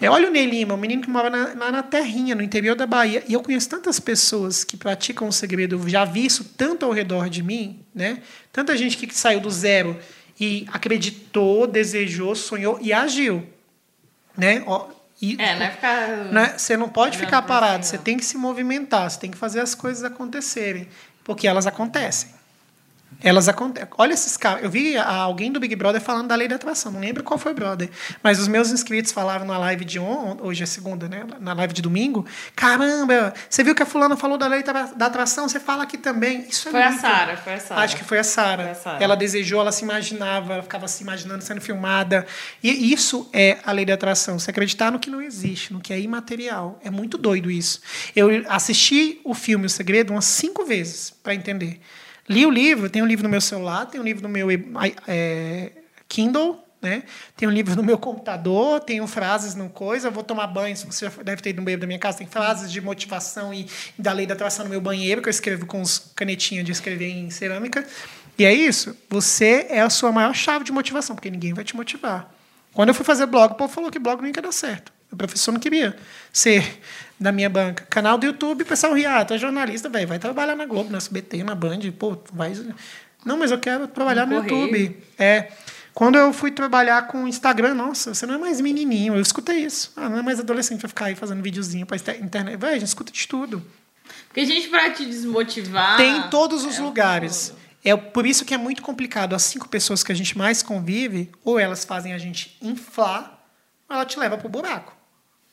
É, 0.00 0.10
olha 0.10 0.28
o 0.28 0.30
Ney 0.30 0.46
Lima, 0.46 0.74
um 0.74 0.76
menino 0.76 1.02
que 1.02 1.08
mora 1.08 1.30
na, 1.30 1.54
na, 1.54 1.72
na, 1.72 1.82
terrinha, 1.82 2.34
no 2.34 2.42
interior 2.42 2.76
da 2.76 2.86
Bahia. 2.86 3.22
E 3.26 3.32
eu 3.32 3.42
conheço 3.42 3.68
tantas 3.68 3.98
pessoas 3.98 4.62
que 4.62 4.76
praticam 4.76 5.28
o 5.28 5.32
segredo, 5.32 5.88
já 5.88 6.04
vi 6.04 6.26
isso 6.26 6.44
tanto 6.56 6.84
ao 6.84 6.92
redor 6.92 7.30
de 7.30 7.42
mim, 7.42 7.80
né? 7.94 8.18
Tanta 8.52 8.76
gente 8.76 8.96
que 8.96 9.14
saiu 9.14 9.40
do 9.40 9.50
zero 9.50 9.98
e 10.38 10.66
acreditou, 10.70 11.66
desejou, 11.66 12.34
sonhou 12.34 12.78
e 12.82 12.92
agiu. 12.92 13.46
Né? 14.36 14.62
Ó, 14.66 14.88
e, 15.20 15.40
é, 15.40 15.54
não 15.54 15.66
é 15.66 15.70
ficar. 15.70 16.08
Né? 16.26 16.54
Você 16.58 16.76
não 16.76 16.90
pode 16.90 17.16
ficar 17.16 17.40
parado, 17.42 17.86
você 17.86 17.96
tem 17.96 18.18
que 18.18 18.24
se 18.24 18.36
movimentar, 18.36 19.10
você 19.10 19.18
tem 19.18 19.30
que 19.30 19.38
fazer 19.38 19.60
as 19.60 19.74
coisas 19.74 20.04
acontecerem, 20.04 20.88
porque 21.24 21.48
elas 21.48 21.66
acontecem. 21.66 22.35
Elas 23.22 23.48
acontecem. 23.48 23.88
Olha 23.96 24.12
esses 24.12 24.36
caras. 24.36 24.62
Eu 24.62 24.70
vi 24.70 24.96
alguém 24.96 25.50
do 25.50 25.58
Big 25.58 25.74
Brother 25.74 26.00
falando 26.00 26.28
da 26.28 26.34
lei 26.34 26.46
da 26.46 26.56
atração. 26.56 26.92
Não 26.92 27.00
lembro 27.00 27.24
qual 27.24 27.38
foi 27.38 27.52
o 27.52 27.54
brother. 27.54 27.88
Mas 28.22 28.38
os 28.38 28.46
meus 28.46 28.70
inscritos 28.70 29.10
falaram 29.10 29.46
na 29.46 29.56
live 29.58 29.84
de 29.84 29.98
on... 29.98 30.36
hoje 30.40 30.62
é 30.62 30.66
segunda, 30.66 31.08
né? 31.08 31.24
Na 31.40 31.54
live 31.54 31.72
de 31.72 31.80
domingo. 31.80 32.26
Caramba, 32.54 33.32
você 33.48 33.64
viu 33.64 33.74
que 33.74 33.82
a 33.82 33.86
fulana 33.86 34.16
falou 34.16 34.36
da 34.36 34.46
lei 34.46 34.62
da 34.62 35.06
atração? 35.06 35.48
Você 35.48 35.58
fala 35.58 35.84
aqui 35.84 35.96
também. 35.96 36.46
Isso 36.48 36.68
é 36.68 36.70
foi 36.70 36.82
muito... 36.82 36.94
a 36.94 37.00
Sara, 37.00 37.36
foi 37.38 37.54
a 37.54 37.60
Sara. 37.60 37.80
Acho 37.80 37.96
que 37.96 38.04
foi 38.04 38.18
a 38.18 38.24
Sara. 38.24 38.78
Ela 39.00 39.16
desejou, 39.16 39.60
ela 39.60 39.72
se 39.72 39.82
imaginava, 39.82 40.52
ela 40.52 40.62
ficava 40.62 40.86
se 40.86 41.02
imaginando 41.02 41.42
sendo 41.42 41.60
filmada. 41.60 42.26
E 42.62 42.92
isso 42.92 43.28
é 43.32 43.58
a 43.64 43.72
lei 43.72 43.86
da 43.86 43.94
atração. 43.94 44.38
Você 44.38 44.50
acreditar 44.50 44.92
no 44.92 44.98
que 44.98 45.08
não 45.08 45.22
existe, 45.22 45.72
no 45.72 45.80
que 45.80 45.92
é 45.92 45.98
imaterial. 45.98 46.78
É 46.84 46.90
muito 46.90 47.16
doido 47.16 47.50
isso. 47.50 47.80
Eu 48.14 48.28
assisti 48.48 49.20
o 49.24 49.32
filme 49.32 49.66
O 49.66 49.70
Segredo 49.70 50.12
umas 50.12 50.26
cinco 50.26 50.66
vezes 50.66 51.14
para 51.22 51.34
entender. 51.34 51.80
Li 52.28 52.44
o 52.44 52.50
livro, 52.50 52.90
tem 52.90 53.02
um 53.02 53.06
livro 53.06 53.24
no 53.24 53.28
meu 53.28 53.40
celular, 53.40 53.86
tem 53.86 54.00
um 54.00 54.04
livro 54.04 54.22
no 54.22 54.28
meu 54.28 54.48
é, 55.06 55.70
Kindle, 56.08 56.60
né? 56.82 57.04
Tem 57.36 57.48
um 57.48 57.52
livro 57.52 57.74
no 57.74 57.82
meu 57.82 57.98
computador, 57.98 58.80
tenho 58.80 59.06
frases 59.06 59.54
no 59.54 59.68
coisa, 59.68 60.10
vou 60.10 60.22
tomar 60.22 60.46
banho, 60.46 60.76
você 60.76 61.06
já 61.06 61.22
deve 61.22 61.42
ter 61.42 61.50
ido 61.50 61.60
no 61.60 61.64
banheiro 61.64 61.80
da 61.80 61.86
minha 61.86 61.98
casa, 61.98 62.18
tem 62.18 62.26
frases 62.26 62.70
de 62.70 62.80
motivação 62.80 63.52
e 63.52 63.66
da 63.98 64.12
lei 64.12 64.26
da 64.26 64.34
atração 64.34 64.64
no 64.64 64.70
meu 64.70 64.80
banheiro, 64.80 65.22
que 65.22 65.28
eu 65.28 65.30
escrevo 65.30 65.66
com 65.66 65.80
os 65.80 65.98
canetinhas 66.14 66.64
de 66.64 66.72
escrever 66.72 67.08
em 67.08 67.30
cerâmica. 67.30 67.86
E 68.38 68.44
é 68.44 68.52
isso, 68.52 68.96
você 69.08 69.66
é 69.70 69.80
a 69.80 69.90
sua 69.90 70.12
maior 70.12 70.34
chave 70.34 70.64
de 70.64 70.72
motivação, 70.72 71.16
porque 71.16 71.30
ninguém 71.30 71.54
vai 71.54 71.64
te 71.64 71.74
motivar. 71.74 72.32
Quando 72.72 72.90
eu 72.90 72.94
fui 72.94 73.04
fazer 73.04 73.26
blog, 73.26 73.52
o 73.52 73.54
povo 73.54 73.72
falou 73.72 73.90
que 73.90 73.98
blog 73.98 74.20
não 74.20 74.26
ia 74.26 74.32
dar 74.32 74.52
certo. 74.52 74.92
O 75.10 75.16
professor 75.16 75.52
não 75.52 75.60
queria 75.60 75.96
ser 76.32 76.80
da 77.18 77.32
minha 77.32 77.48
banca. 77.48 77.84
Canal 77.88 78.18
do 78.18 78.26
YouTube, 78.26 78.64
pessoal 78.64 78.92
ria, 78.92 79.18
ah, 79.18 79.24
tu 79.24 79.34
é 79.34 79.38
jornalista, 79.38 79.88
velho, 79.88 80.06
vai 80.06 80.18
trabalhar 80.18 80.54
na 80.54 80.66
Globo, 80.66 80.90
na 80.90 80.98
SBT, 80.98 81.42
na 81.44 81.54
Band, 81.54 81.80
pô, 81.98 82.16
vai... 82.32 82.52
Não, 83.24 83.36
mas 83.36 83.50
eu 83.50 83.58
quero 83.58 83.88
trabalhar 83.88 84.26
no, 84.26 84.36
no 84.36 84.42
YouTube. 84.42 85.02
É, 85.18 85.50
quando 85.92 86.16
eu 86.16 86.32
fui 86.32 86.50
trabalhar 86.50 87.06
com 87.08 87.24
o 87.24 87.28
Instagram, 87.28 87.74
nossa, 87.74 88.14
você 88.14 88.26
não 88.26 88.34
é 88.34 88.38
mais 88.38 88.60
menininho, 88.60 89.14
eu 89.14 89.20
escutei 89.20 89.64
isso. 89.64 89.92
Ah, 89.96 90.08
não 90.08 90.18
é 90.18 90.22
mais 90.22 90.38
adolescente, 90.38 90.82
vai 90.82 90.88
ficar 90.88 91.04
aí 91.06 91.14
fazendo 91.14 91.42
videozinho 91.42 91.86
pra 91.86 91.96
internet. 91.96 92.56
Vai, 92.56 92.74
a 92.74 92.78
gente 92.78 92.88
escuta 92.88 93.10
de 93.10 93.26
tudo. 93.26 93.64
Porque 94.28 94.40
a 94.40 94.44
gente, 94.44 94.68
pra 94.68 94.90
te 94.90 95.06
desmotivar... 95.06 95.96
Tem 95.96 96.18
em 96.18 96.22
todos 96.28 96.64
os 96.64 96.78
é 96.78 96.82
lugares. 96.82 97.54
É 97.82 97.96
por 97.96 98.26
isso 98.26 98.44
que 98.44 98.52
é 98.52 98.58
muito 98.58 98.82
complicado. 98.82 99.34
As 99.34 99.42
cinco 99.42 99.68
pessoas 99.68 100.02
que 100.02 100.12
a 100.12 100.14
gente 100.14 100.36
mais 100.36 100.62
convive, 100.62 101.30
ou 101.44 101.58
elas 101.58 101.84
fazem 101.84 102.12
a 102.12 102.18
gente 102.18 102.56
inflar, 102.60 103.46
ou 103.88 103.94
ela 103.96 104.04
te 104.04 104.18
leva 104.18 104.36
pro 104.36 104.48
buraco. 104.48 104.95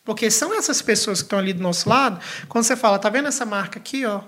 Porque 0.03 0.29
são 0.29 0.53
essas 0.53 0.81
pessoas 0.81 1.19
que 1.21 1.25
estão 1.25 1.39
ali 1.39 1.53
do 1.53 1.61
nosso 1.63 1.87
lado, 1.87 2.19
quando 2.49 2.63
você 2.65 2.75
fala, 2.75 2.99
tá 2.99 3.09
vendo 3.09 3.27
essa 3.27 3.45
marca 3.45 3.79
aqui, 3.79 4.05
ó? 4.05 4.21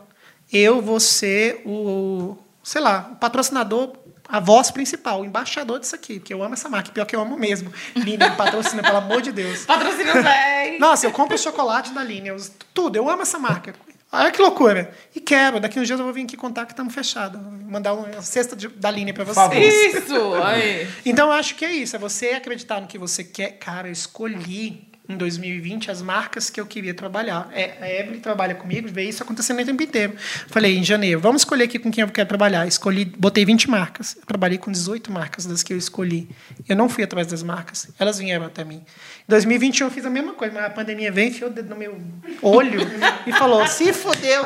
eu 0.53 0.79
vou 0.81 0.99
ser 0.99 1.61
o, 1.65 2.37
sei 2.63 2.79
lá, 2.79 3.09
o 3.11 3.15
patrocinador, 3.15 3.93
a 4.27 4.39
voz 4.39 4.69
principal, 4.71 5.21
o 5.21 5.25
embaixador 5.25 5.79
disso 5.79 5.95
aqui, 5.95 6.19
porque 6.19 6.33
eu 6.33 6.41
amo 6.43 6.53
essa 6.53 6.69
marca, 6.69 6.91
pior 6.91 7.05
que 7.05 7.15
eu 7.15 7.19
amo 7.21 7.37
mesmo. 7.37 7.71
Linha, 7.95 8.29
me 8.29 8.35
patrocina, 8.35 8.81
pelo 8.83 8.97
amor 8.97 9.21
de 9.21 9.31
Deus. 9.31 9.65
Patrocínio 9.67 10.13
velho. 10.13 10.79
Nossa, 10.79 11.05
eu 11.07 11.11
compro 11.11 11.37
chocolate 11.37 11.91
da 11.93 12.03
Linha, 12.03 12.29
eu- 12.31 12.37
tudo, 12.73 12.95
eu 12.95 13.09
amo 13.09 13.23
essa 13.23 13.37
marca. 13.39 13.73
Olha 14.11 14.31
que 14.31 14.41
loucura. 14.41 14.91
E 15.13 15.19
quero, 15.19 15.59
daqui 15.59 15.79
uns 15.79 15.87
dias 15.87 15.99
eu 15.99 16.05
vou 16.05 16.13
vir 16.13 16.23
aqui 16.23 16.37
contar 16.37 16.65
que 16.65 16.71
estamos 16.71 16.93
fechados. 16.93 17.41
Mandar 17.67 17.93
uma 17.93 18.21
cesta 18.21 18.55
de- 18.55 18.67
da 18.69 18.89
Linha 18.89 19.13
para 19.13 19.25
vocês. 19.25 19.95
Isso, 19.95 20.35
aí. 20.43 20.87
Então, 21.05 21.27
eu 21.27 21.33
acho 21.33 21.55
que 21.55 21.65
é 21.65 21.71
isso. 21.73 21.95
É 21.95 21.99
você 21.99 22.29
acreditar 22.29 22.79
no 22.79 22.87
que 22.87 22.97
você 22.97 23.23
quer. 23.25 23.57
Cara, 23.57 23.87
eu 23.89 23.91
escolhi 23.91 24.87
em 25.07 25.17
2020 25.17 25.91
as 25.91 26.01
marcas 26.01 26.49
que 26.49 26.59
eu 26.59 26.65
queria 26.65 26.93
trabalhar. 26.93 27.49
É, 27.53 27.75
a 27.79 27.89
Evelyn 27.89 28.19
trabalha 28.19 28.55
comigo, 28.55 28.87
vê 28.87 29.03
isso 29.03 29.21
acontecendo 29.21 29.61
o 29.61 29.65
tempo 29.65 29.81
inteiro. 29.81 30.15
Falei, 30.47 30.77
em 30.77 30.83
janeiro, 30.83 31.19
vamos 31.19 31.41
escolher 31.41 31.65
aqui 31.65 31.79
com 31.79 31.91
quem 31.91 32.01
eu 32.01 32.07
quero 32.09 32.27
trabalhar. 32.27 32.67
Escolhi, 32.67 33.05
botei 33.05 33.45
20 33.45 33.69
marcas. 33.69 34.15
Eu 34.15 34.25
trabalhei 34.25 34.57
com 34.57 34.71
18 34.71 35.11
marcas 35.11 35.45
das 35.45 35.63
que 35.63 35.73
eu 35.73 35.77
escolhi. 35.77 36.27
Eu 36.67 36.75
não 36.75 36.89
fui 36.89 37.03
atrás 37.03 37.27
das 37.27 37.43
marcas. 37.43 37.89
Elas 37.99 38.19
vieram 38.19 38.45
até 38.45 38.63
mim. 38.63 38.83
Em 39.27 39.29
2021 39.29 39.87
eu 39.87 39.91
fiz 39.91 40.05
a 40.05 40.09
mesma 40.09 40.33
coisa, 40.33 40.53
mas 40.53 40.65
a 40.65 40.69
pandemia 40.69 41.11
veio, 41.11 41.29
enfiou 41.29 41.49
o 41.49 41.53
dedo 41.53 41.69
no 41.69 41.75
meu 41.75 41.99
olho 42.41 42.79
e 43.25 43.31
falou, 43.33 43.65
se 43.67 43.93
fodeu. 43.93 44.45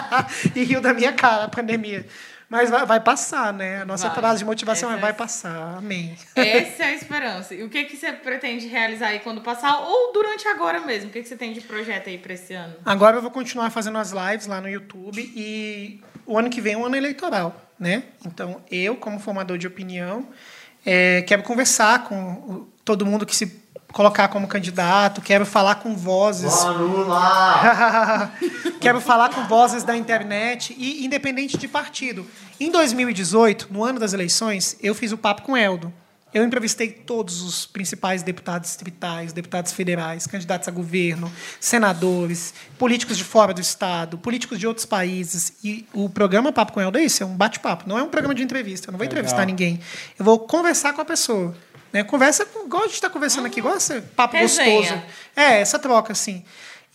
e 0.54 0.64
riu 0.64 0.80
da 0.80 0.92
minha 0.92 1.12
cara 1.12 1.44
a 1.44 1.48
pandemia. 1.48 2.06
Mas 2.48 2.70
vai, 2.70 2.84
vai 2.86 3.00
passar, 3.00 3.52
né? 3.52 3.82
A 3.82 3.84
nossa 3.84 4.08
Vai. 4.08 4.16
frase 4.16 4.38
de 4.40 4.44
motivação 4.44 4.90
é 4.90 4.92
Essa 4.92 4.98
é- 4.98 5.02
vai 5.02 5.12
passar. 5.12 5.78
Amém. 5.78 6.16
Essa 6.36 6.84
é 6.84 6.86
a 6.86 6.94
esperança. 6.94 7.54
E 7.54 7.62
o 7.62 7.68
que, 7.68 7.84
que 7.84 7.96
você 7.96 8.12
pretende 8.12 8.66
realizar 8.66 9.08
aí 9.08 9.20
quando 9.20 9.40
passar? 9.40 9.78
Ou 9.80 10.12
durante 10.12 10.46
agora 10.46 10.80
mesmo? 10.80 11.08
O 11.08 11.12
que, 11.12 11.22
que 11.22 11.28
você 11.28 11.36
tem 11.36 11.52
de 11.52 11.60
projeto 11.62 12.08
aí 12.08 12.18
pra 12.18 12.34
esse 12.34 12.52
ano? 12.54 12.74
Agora 12.84 13.16
eu 13.16 13.22
vou 13.22 13.30
continuar 13.30 13.70
fazendo 13.70 13.98
as 13.98 14.12
lives 14.12 14.46
lá 14.46 14.60
no 14.60 14.68
YouTube 14.68 15.20
e 15.34 16.00
o 16.26 16.38
ano 16.38 16.50
que 16.50 16.60
vem 16.60 16.74
é 16.74 16.76
um 16.78 16.84
ano 16.84 16.96
eleitoral, 16.96 17.60
né? 17.78 18.04
Então 18.26 18.62
eu, 18.70 18.94
como 18.96 19.18
formador 19.18 19.58
de 19.58 19.66
opinião, 19.66 20.28
eh, 20.84 21.22
quero 21.26 21.42
conversar 21.42 22.04
com 22.04 22.66
todo 22.84 23.06
mundo 23.06 23.24
que 23.26 23.34
se 23.34 23.63
colocar 23.94 24.26
como 24.28 24.48
candidato, 24.48 25.22
quero 25.22 25.46
falar 25.46 25.76
com 25.76 25.96
vozes. 25.96 26.64
Lula! 26.64 28.32
Quero 28.80 29.00
falar 29.00 29.30
com 29.30 29.44
vozes 29.44 29.82
da 29.82 29.96
internet 29.96 30.74
e 30.76 31.06
independente 31.06 31.56
de 31.56 31.66
partido. 31.66 32.26
Em 32.60 32.70
2018, 32.70 33.68
no 33.70 33.82
ano 33.82 33.98
das 33.98 34.12
eleições, 34.12 34.76
eu 34.82 34.94
fiz 34.94 35.10
o 35.10 35.16
papo 35.16 35.40
com 35.40 35.56
Eldo. 35.56 35.90
Eu 36.34 36.44
entrevistei 36.44 36.88
todos 36.88 37.40
os 37.40 37.64
principais 37.64 38.22
deputados 38.22 38.68
distritais, 38.68 39.32
deputados 39.32 39.72
federais, 39.72 40.26
candidatos 40.26 40.66
a 40.66 40.72
governo, 40.72 41.32
senadores, 41.60 42.52
políticos 42.76 43.16
de 43.16 43.22
fora 43.22 43.54
do 43.54 43.60
estado, 43.60 44.18
políticos 44.18 44.58
de 44.58 44.66
outros 44.66 44.84
países. 44.84 45.52
E 45.62 45.86
o 45.94 46.10
programa 46.10 46.52
Papo 46.52 46.72
com 46.72 46.80
Eldo 46.80 46.98
é 46.98 47.04
isso, 47.04 47.22
é 47.22 47.26
um 47.26 47.36
bate-papo, 47.36 47.88
não 47.88 47.96
é 47.96 48.02
um 48.02 48.08
programa 48.08 48.34
de 48.34 48.42
entrevista. 48.42 48.88
Eu 48.88 48.92
não 48.92 48.98
vou 48.98 49.04
Legal. 49.04 49.20
entrevistar 49.20 49.46
ninguém. 49.46 49.78
Eu 50.18 50.24
vou 50.24 50.40
conversar 50.40 50.92
com 50.92 51.00
a 51.00 51.04
pessoa. 51.04 51.54
Né? 51.94 52.02
Conversa 52.02 52.44
igual 52.64 52.82
a 52.82 52.86
gente 52.86 52.96
está 52.96 53.08
conversando 53.08 53.46
aqui, 53.46 53.60
igual 53.60 53.76
esse 53.76 54.00
papo 54.00 54.36
Resenha. 54.36 54.80
gostoso. 54.80 55.02
É, 55.36 55.60
essa 55.60 55.78
troca, 55.78 56.12
assim. 56.12 56.44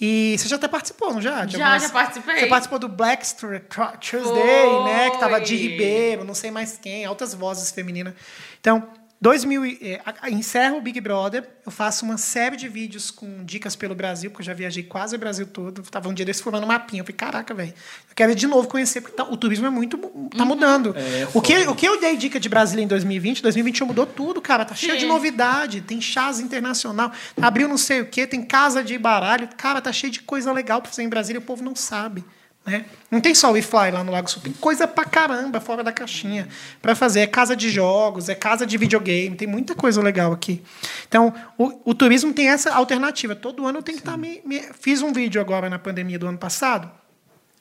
E 0.02 0.36
você 0.38 0.48
já 0.50 0.58
até 0.58 0.68
participou, 0.68 1.14
não 1.14 1.22
já? 1.22 1.46
De 1.46 1.58
Já, 1.58 1.78
já 1.78 1.90
participei. 1.90 2.40
Você 2.40 2.48
participou 2.48 2.80
do 2.80 2.88
Black 2.90 3.26
Tuesday, 3.36 4.84
né? 4.86 5.10
Que 5.10 5.18
tava 5.18 5.40
de 5.40 5.58
Foi. 5.58 5.68
Ribeiro, 5.68 6.24
não 6.26 6.34
sei 6.34 6.52
mais 6.52 6.78
quem, 6.82 7.06
altas 7.06 7.34
vozes 7.34 7.72
femininas. 7.72 8.14
Então, 8.60 8.88
2000, 9.22 9.66
e- 9.66 9.78
é, 9.82 10.30
encerro 10.32 10.78
o 10.78 10.82
Big 10.82 11.02
Brother, 11.02 11.46
eu 11.66 11.72
faço 11.72 12.06
uma 12.06 12.18
série 12.18 12.56
de 12.56 12.70
vídeos 12.70 13.12
com 13.12 13.44
dicas 13.44 13.76
pelo 13.76 13.94
Brasil, 13.94 14.32
porque 14.32 14.42
eu 14.42 14.46
já 14.46 14.54
viajei 14.54 14.82
quase 14.84 15.16
o 15.16 15.20
Brasil 15.20 15.46
todo. 15.46 15.82
Tava 15.84 16.08
um 16.08 16.14
dia 16.14 16.26
desse 16.26 16.42
formando 16.42 16.64
um 16.64 16.68
mapinha. 16.68 17.02
Eu 17.02 17.06
falei, 17.06 17.18
caraca, 17.18 17.54
velho, 17.54 17.74
eu 18.10 18.16
quero 18.16 18.34
de 18.34 18.48
novo 18.48 18.70
conhecer, 18.70 19.02
porque 19.02 19.18
tá- 19.18 19.26
o 19.26 19.36
turismo 19.36 19.66
é 19.68 19.70
muito. 19.70 19.98
Uhum. 19.98 20.30
tá 20.30 20.46
mudando. 20.46 20.96
É, 20.98 21.28
o, 21.34 21.42
que, 21.42 21.58
o 21.68 21.76
que 21.76 21.86
eu 21.86 22.00
dei 22.00 22.16
dica 22.16 22.40
de 22.40 22.48
Brasília 22.48 22.82
em 22.84 22.88
2020, 22.88 23.42
2021 23.42 23.88
mudou 23.88 24.06
tudo, 24.06 24.42
cara. 24.42 24.64
Tá 24.64 24.74
cheio 24.74 24.94
de 24.96 25.02
Sim. 25.02 25.08
novidade. 25.08 25.82
Tem 25.82 26.00
chás 26.00 26.40
internacional, 26.40 27.12
abriu 27.42 27.68
não 27.68 27.78
sei 27.78 28.00
o 28.02 28.06
quê, 28.06 28.26
tem 28.26 28.42
casa 28.42 28.82
de 28.82 28.98
baralho. 28.98 29.50
Cara, 29.58 29.82
tá 29.82 29.92
cheio 29.92 30.12
de 30.14 30.22
coisa 30.22 30.52
legal 30.54 30.82
pra 30.82 30.90
fazer 30.90 31.04
em 31.04 31.10
Brasília, 31.10 31.40
o 31.40 31.44
povo 31.44 31.62
não 31.62 31.76
sabe. 31.76 32.24
Né? 32.70 32.86
Não 33.10 33.20
tem 33.20 33.34
só 33.34 33.52
o 33.52 33.58
iFly 33.58 33.90
lá 33.92 34.04
no 34.04 34.12
Lago 34.12 34.30
Sul, 34.30 34.44
tem 34.44 34.54
coisa 34.54 34.88
pra 34.88 35.04
caramba 35.04 35.60
fora 35.60 35.84
da 35.84 35.92
caixinha 35.92 36.48
pra 36.82 36.94
fazer. 36.94 37.22
É 37.22 37.28
casa 37.28 37.56
de 37.56 37.68
jogos, 37.70 38.30
é 38.30 38.36
casa 38.36 38.64
de 38.66 38.78
videogame, 38.78 39.36
tem 39.36 39.48
muita 39.48 39.74
coisa 39.74 40.02
legal 40.04 40.32
aqui. 40.32 40.62
Então, 41.08 41.34
o, 41.58 41.82
o 41.92 41.96
turismo 41.96 42.32
tem 42.32 42.48
essa 42.50 42.72
alternativa. 42.74 43.36
Todo 43.36 43.66
ano 43.66 43.80
eu 43.80 43.84
tenho 43.84 43.98
que 43.98 44.04
estar 44.04 44.16
me, 44.18 44.40
me- 44.46 44.70
Fiz 44.80 45.02
um 45.02 45.12
vídeo 45.12 45.42
agora 45.42 45.68
na 45.70 45.80
pandemia 45.80 46.20
do 46.20 46.28
ano 46.28 46.38
passado. 46.38 46.92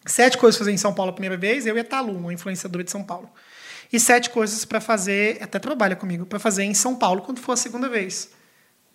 Sete 0.04 0.36
coisas 0.36 0.56
pra 0.58 0.64
fazer 0.64 0.72
em 0.74 0.78
São 0.78 0.92
Paulo 0.92 1.10
a 1.10 1.14
primeira 1.14 1.36
vez, 1.36 1.66
eu 1.66 1.76
e 1.76 1.80
a 1.80 1.84
Talu, 1.84 2.16
uma 2.18 2.32
influenciadora 2.32 2.84
de 2.84 2.90
São 2.90 3.02
Paulo. 3.02 3.30
E 3.90 3.98
sete 3.98 4.28
coisas 4.28 4.64
para 4.66 4.80
fazer, 4.82 5.38
até 5.42 5.58
trabalha 5.58 5.96
comigo, 5.96 6.26
para 6.26 6.38
fazer 6.38 6.64
em 6.64 6.74
São 6.74 6.94
Paulo 6.94 7.22
quando 7.22 7.40
for 7.40 7.52
a 7.52 7.56
segunda 7.56 7.88
vez. 7.88 8.30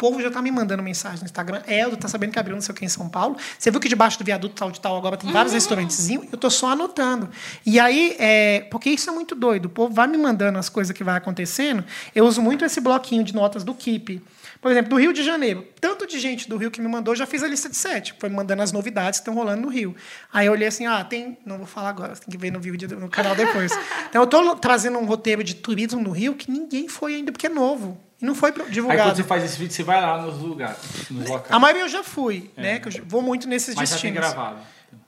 O 0.03 0.07
povo 0.07 0.21
já 0.21 0.29
tá 0.29 0.41
me 0.41 0.51
mandando 0.51 0.83
mensagem 0.83 1.19
no 1.19 1.23
Instagram. 1.23 1.61
Eldo, 1.65 1.95
tá 1.95 2.09
sabendo 2.09 2.33
que 2.33 2.37
abriu 2.37 2.53
não 2.53 2.61
sei 2.61 2.73
o 2.73 2.75
que 2.75 2.83
em 2.83 2.89
São 2.89 3.07
Paulo? 3.07 3.37
Você 3.57 3.71
viu 3.71 3.79
que 3.79 3.87
debaixo 3.87 4.19
do 4.19 4.25
viaduto 4.25 4.53
tal 4.53 4.69
de 4.69 4.77
tal 4.77 4.97
agora 4.97 5.15
tem 5.15 5.31
vários 5.31 5.53
restaurantezinhos? 5.53 6.25
Eu 6.29 6.37
tô 6.37 6.49
só 6.49 6.71
anotando. 6.71 7.29
E 7.65 7.79
aí, 7.79 8.13
é, 8.19 8.67
porque 8.69 8.89
isso 8.89 9.09
é 9.09 9.13
muito 9.13 9.33
doido. 9.33 9.67
O 9.67 9.69
povo 9.69 9.93
vai 9.93 10.05
me 10.07 10.17
mandando 10.17 10.59
as 10.59 10.67
coisas 10.67 10.93
que 10.93 11.05
vai 11.05 11.15
acontecendo. 11.15 11.85
Eu 12.13 12.25
uso 12.25 12.41
muito 12.41 12.65
esse 12.65 12.81
bloquinho 12.81 13.23
de 13.23 13.33
notas 13.33 13.63
do 13.63 13.73
Keep. 13.73 14.21
Por 14.63 14.71
exemplo, 14.71 14.89
do 14.91 14.95
Rio 14.95 15.13
de 15.13 15.21
Janeiro. 15.21 15.67
Tanto 15.79 16.07
de 16.07 16.17
gente 16.19 16.49
do 16.49 16.57
Rio 16.57 16.71
que 16.71 16.81
me 16.81 16.87
mandou, 16.87 17.13
já 17.15 17.25
fiz 17.27 17.43
a 17.43 17.47
lista 17.47 17.69
de 17.69 17.75
sete. 17.75 18.15
Foi 18.17 18.29
me 18.29 18.35
mandando 18.35 18.63
as 18.63 18.71
novidades 18.71 19.19
que 19.19 19.23
estão 19.29 19.35
rolando 19.35 19.61
no 19.61 19.67
Rio. 19.67 19.93
Aí 20.31 20.47
eu 20.47 20.53
olhei 20.53 20.67
assim, 20.69 20.87
ah, 20.87 21.03
tem... 21.03 21.37
Não 21.45 21.57
vou 21.57 21.67
falar 21.67 21.89
agora, 21.89 22.15
você 22.15 22.21
tem 22.21 22.31
que 22.31 22.37
ver 22.37 22.49
no 22.49 22.59
vídeo 22.59 22.87
no 22.97 23.09
canal 23.09 23.35
depois. 23.35 23.71
Então 24.09 24.21
eu 24.21 24.25
estou 24.25 24.55
trazendo 24.55 24.97
um 24.97 25.05
roteiro 25.05 25.43
de 25.43 25.53
turismo 25.55 26.01
no 26.01 26.11
Rio 26.11 26.33
que 26.35 26.49
ninguém 26.49 26.87
foi 26.87 27.15
ainda, 27.15 27.31
porque 27.31 27.47
é 27.47 27.49
novo. 27.49 27.99
E 28.21 28.25
não 28.25 28.33
foi 28.33 28.51
pro- 28.53 28.63
Aí 28.63 28.71
divulgado. 28.71 29.01
quando 29.09 29.15
você 29.17 29.23
faz 29.23 29.43
esse 29.43 29.57
vídeo, 29.59 29.73
você 29.73 29.83
vai 29.83 29.99
lá 30.01 30.21
nos 30.21 30.37
lugares, 30.39 30.77
nos 31.11 31.27
locais. 31.27 31.51
A 31.51 31.59
maioria 31.59 31.83
eu 31.83 31.89
já 31.89 32.03
fui, 32.03 32.49
né? 32.55 32.79
Que 32.79 32.87
eu 32.87 33.03
vou 33.05 33.21
muito 33.21 33.47
nesses 33.49 33.75
Mas 33.75 33.89
já 33.89 33.97
tem 33.97 34.13
destinos. 34.13 34.33
gravado. 34.33 34.57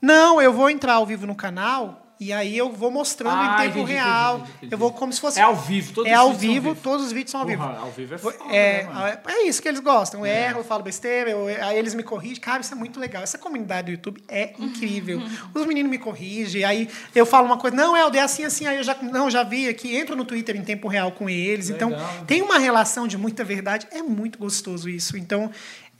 Não, 0.02 0.42
eu 0.42 0.52
vou 0.52 0.68
entrar 0.68 0.94
ao 0.94 1.06
vivo 1.06 1.26
no 1.26 1.34
canal 1.34 2.05
e 2.18 2.32
aí 2.32 2.56
eu 2.56 2.72
vou 2.72 2.90
mostrando 2.90 3.34
Ah, 3.36 3.44
em 3.64 3.66
tempo 3.68 3.78
entendi, 3.80 3.92
real. 3.92 4.36
entendi, 4.36 4.52
entendi. 4.56 4.72
Eu 4.74 4.78
vou 4.78 4.90
como 4.92 5.12
se 5.12 5.20
fosse. 5.20 5.38
É 5.38 5.42
ao 5.42 5.54
vivo, 5.56 5.92
todos 5.92 6.10
É 6.10 6.14
os 6.14 6.20
ao 6.20 6.32
vídeos 6.32 6.40
são 6.42 6.52
vivo, 6.54 6.68
ao 6.68 6.74
vivo. 6.74 6.82
todos 6.84 7.06
os 7.06 7.12
vídeos 7.12 7.30
são 7.30 7.40
ao 7.40 7.46
vivo. 7.46 7.62
Porra, 7.62 7.78
ao 7.78 7.90
vivo 7.90 8.14
é 8.14 8.18
foda, 8.18 8.36
é, 8.50 8.82
né, 8.84 8.90
mano? 8.92 9.18
é 9.28 9.42
isso 9.42 9.60
que 9.60 9.68
eles 9.68 9.80
gostam. 9.80 10.20
Eu 10.20 10.26
erro, 10.26 10.60
eu 10.60 10.64
falo 10.64 10.82
besteira, 10.82 11.30
eu- 11.30 11.46
aí 11.46 11.78
eles 11.78 11.94
me 11.94 12.02
corrigem. 12.02 12.36
Cara, 12.40 12.60
isso 12.60 12.72
é 12.72 12.76
muito 12.76 12.98
legal. 12.98 13.22
Essa 13.22 13.36
comunidade 13.38 13.86
do 13.86 13.90
YouTube 13.92 14.22
é 14.28 14.52
incrível. 14.58 15.20
Os 15.54 15.66
meninos 15.66 15.90
me 15.90 15.98
corrigem, 15.98 16.64
aí 16.64 16.88
eu 17.14 17.26
falo 17.26 17.46
uma 17.46 17.58
coisa, 17.58 17.76
não, 17.76 17.96
Helder, 17.96 18.20
é 18.20 18.24
assim, 18.24 18.44
assim, 18.44 18.66
aí 18.66 18.76
eu 18.78 18.82
já, 18.82 18.94
não, 19.02 19.30
já 19.30 19.42
vi 19.42 19.68
aqui, 19.68 19.94
entro 19.96 20.16
no 20.16 20.24
Twitter 20.24 20.56
em 20.56 20.62
tempo 20.62 20.88
real 20.88 21.12
com 21.12 21.28
eles. 21.28 21.68
Então, 21.70 21.90
Legal. 21.90 22.24
tem 22.26 22.40
uma 22.42 22.58
relação 22.58 23.06
de 23.06 23.18
muita 23.18 23.44
verdade. 23.44 23.86
É 23.90 24.02
muito 24.02 24.38
gostoso 24.38 24.88
isso. 24.88 25.16
Então, 25.16 25.50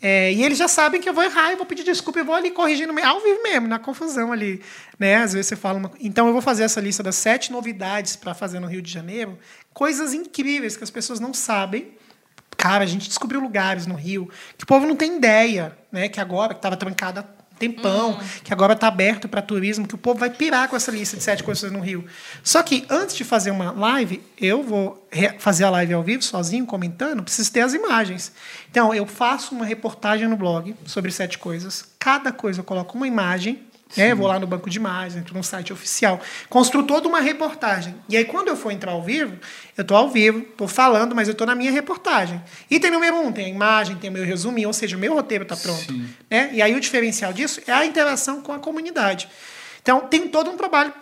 é, 0.00 0.32
e 0.32 0.42
eles 0.42 0.58
já 0.58 0.68
sabem 0.68 1.00
que 1.00 1.08
eu 1.08 1.14
vou 1.14 1.24
errar, 1.24 1.50
eu 1.50 1.56
vou 1.56 1.64
pedir 1.64 1.82
desculpa, 1.82 2.18
eu 2.18 2.24
vou 2.24 2.34
ali 2.34 2.50
corrigindo 2.50 2.92
ao 3.02 3.20
vivo 3.20 3.42
mesmo, 3.42 3.66
na 3.66 3.78
confusão 3.78 4.32
ali. 4.32 4.62
Né? 4.98 5.16
Às 5.16 5.32
vezes 5.32 5.46
você 5.46 5.56
fala 5.56 5.78
uma... 5.78 5.90
Então, 6.00 6.26
eu 6.26 6.32
vou 6.32 6.42
fazer 6.42 6.64
essa 6.64 6.80
lista 6.80 7.02
das 7.02 7.16
sete 7.16 7.50
novidades 7.50 8.14
para 8.14 8.34
fazer 8.34 8.60
no 8.60 8.66
Rio 8.66 8.82
de 8.82 8.92
Janeiro. 8.92 9.38
Coisas 9.72 10.12
incríveis 10.12 10.76
que 10.76 10.84
as 10.84 10.90
pessoas 10.90 11.18
não 11.18 11.32
sabem. 11.32 11.94
Cara, 12.56 12.84
a 12.84 12.86
gente 12.86 13.08
descobriu 13.08 13.40
lugares 13.40 13.86
no 13.86 13.94
Rio 13.94 14.30
que 14.56 14.64
o 14.64 14.66
povo 14.66 14.86
não 14.86 14.96
tem 14.96 15.16
ideia, 15.16 15.76
né? 15.90 16.08
Que 16.08 16.20
agora, 16.20 16.54
que 16.54 16.58
estava 16.58 16.76
trancada 16.76 17.28
tempão, 17.58 18.18
que 18.44 18.52
agora 18.52 18.74
está 18.74 18.88
aberto 18.88 19.28
para 19.28 19.42
turismo, 19.42 19.86
que 19.86 19.94
o 19.94 19.98
povo 19.98 20.20
vai 20.20 20.30
pirar 20.30 20.68
com 20.68 20.76
essa 20.76 20.90
lista 20.90 21.16
de 21.16 21.22
sete 21.22 21.42
coisas 21.42 21.70
no 21.72 21.80
Rio. 21.80 22.04
Só 22.42 22.62
que 22.62 22.84
antes 22.88 23.16
de 23.16 23.24
fazer 23.24 23.50
uma 23.50 23.72
live, 23.72 24.22
eu 24.38 24.62
vou 24.62 25.06
fazer 25.38 25.64
a 25.64 25.70
live 25.70 25.94
ao 25.94 26.02
vivo, 26.02 26.22
sozinho, 26.22 26.66
comentando, 26.66 27.22
preciso 27.22 27.50
ter 27.52 27.60
as 27.60 27.74
imagens. 27.74 28.32
Então, 28.70 28.94
eu 28.94 29.06
faço 29.06 29.54
uma 29.54 29.64
reportagem 29.64 30.28
no 30.28 30.36
blog 30.36 30.74
sobre 30.84 31.10
sete 31.10 31.38
coisas. 31.38 31.86
Cada 31.98 32.30
coisa 32.30 32.60
eu 32.60 32.64
coloco 32.64 32.96
uma 32.96 33.06
imagem 33.06 33.60
né? 33.94 34.14
Vou 34.14 34.26
lá 34.26 34.38
no 34.38 34.46
banco 34.46 34.68
de 34.68 34.78
imagens, 34.78 35.16
entro 35.16 35.34
no 35.34 35.44
site 35.44 35.72
oficial, 35.72 36.20
construo 36.48 36.84
toda 36.84 37.06
uma 37.06 37.20
reportagem. 37.20 37.94
E 38.08 38.16
aí, 38.16 38.24
quando 38.24 38.48
eu 38.48 38.56
for 38.56 38.70
entrar 38.70 38.92
ao 38.92 39.02
vivo, 39.02 39.38
eu 39.76 39.82
estou 39.82 39.96
ao 39.96 40.10
vivo, 40.10 40.38
estou 40.38 40.66
falando, 40.66 41.14
mas 41.14 41.28
eu 41.28 41.32
estou 41.32 41.46
na 41.46 41.54
minha 41.54 41.70
reportagem. 41.70 42.42
E 42.70 42.80
tem 42.80 42.90
número 42.90 43.16
um, 43.16 43.30
tem 43.30 43.46
a 43.46 43.48
imagem, 43.48 43.96
tem 43.96 44.10
o 44.10 44.12
meu 44.12 44.24
resuminho, 44.24 44.68
ou 44.68 44.74
seja, 44.74 44.96
o 44.96 45.00
meu 45.00 45.14
roteiro 45.14 45.44
está 45.44 45.56
pronto. 45.56 45.92
Sim. 45.92 46.08
Né? 46.28 46.50
E 46.52 46.62
aí 46.62 46.74
o 46.74 46.80
diferencial 46.80 47.32
disso 47.32 47.60
é 47.66 47.72
a 47.72 47.86
interação 47.86 48.42
com 48.42 48.52
a 48.52 48.58
comunidade. 48.58 49.28
Então, 49.80 50.00
tem 50.00 50.26
todo 50.26 50.50
um 50.50 50.56
trabalho 50.56 50.92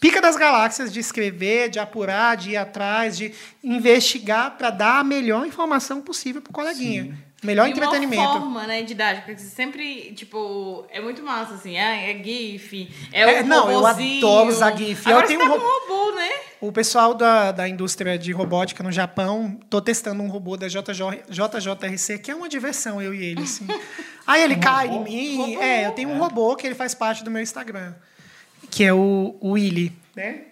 pica 0.00 0.20
das 0.20 0.36
galáxias 0.36 0.92
de 0.92 1.00
escrever, 1.00 1.68
de 1.68 1.78
apurar, 1.78 2.36
de 2.36 2.50
ir 2.50 2.56
atrás, 2.56 3.16
de 3.16 3.32
investigar 3.62 4.56
para 4.56 4.70
dar 4.70 5.00
a 5.00 5.04
melhor 5.04 5.46
informação 5.46 6.00
possível 6.00 6.40
para 6.40 6.50
o 6.50 6.54
coleguinha. 6.54 7.27
Melhor 7.42 7.68
e 7.68 7.70
entretenimento. 7.70 8.20
uma 8.20 8.40
forma, 8.40 8.66
né, 8.66 8.82
didática, 8.82 9.32
que 9.32 9.40
você 9.40 9.48
sempre, 9.48 10.12
tipo, 10.12 10.84
é 10.90 11.00
muito 11.00 11.22
massa, 11.22 11.54
assim, 11.54 11.76
é, 11.76 12.10
é 12.10 12.22
GIF, 12.22 12.90
é, 13.12 13.20
É, 13.20 13.42
o 13.42 13.46
não, 13.46 13.70
eu 13.70 13.86
adoro 13.86 14.48
usar 14.48 14.76
GIF. 14.76 15.06
Eu 15.06 15.12
Agora 15.12 15.26
tenho 15.28 15.40
você 15.40 15.46
tá 15.46 15.54
um 15.54 15.56
um 15.56 15.60
robô, 15.60 16.16
né? 16.16 16.30
O 16.60 16.72
pessoal 16.72 17.14
da, 17.14 17.52
da 17.52 17.68
indústria 17.68 18.18
de 18.18 18.32
robótica 18.32 18.82
no 18.82 18.90
Japão, 18.90 19.56
tô 19.70 19.80
testando 19.80 20.20
um 20.20 20.28
robô 20.28 20.56
da 20.56 20.66
JJ, 20.66 21.22
JJRC, 21.28 22.18
que 22.18 22.30
é 22.32 22.34
uma 22.34 22.48
diversão, 22.48 23.00
eu 23.00 23.14
e 23.14 23.24
ele, 23.24 23.42
assim. 23.42 23.68
Aí 24.26 24.42
ele 24.42 24.56
cai 24.56 24.88
em 24.88 25.04
mim. 25.04 25.56
É, 25.56 25.86
eu 25.86 25.92
tenho 25.92 26.08
um 26.08 26.18
robô 26.18 26.56
que 26.56 26.66
ele 26.66 26.74
faz 26.74 26.92
parte 26.92 27.22
do 27.22 27.30
meu 27.30 27.40
Instagram. 27.40 27.94
que 28.68 28.82
é 28.82 28.92
o, 28.92 29.36
o 29.40 29.52
Willy, 29.52 29.92
né? 30.16 30.47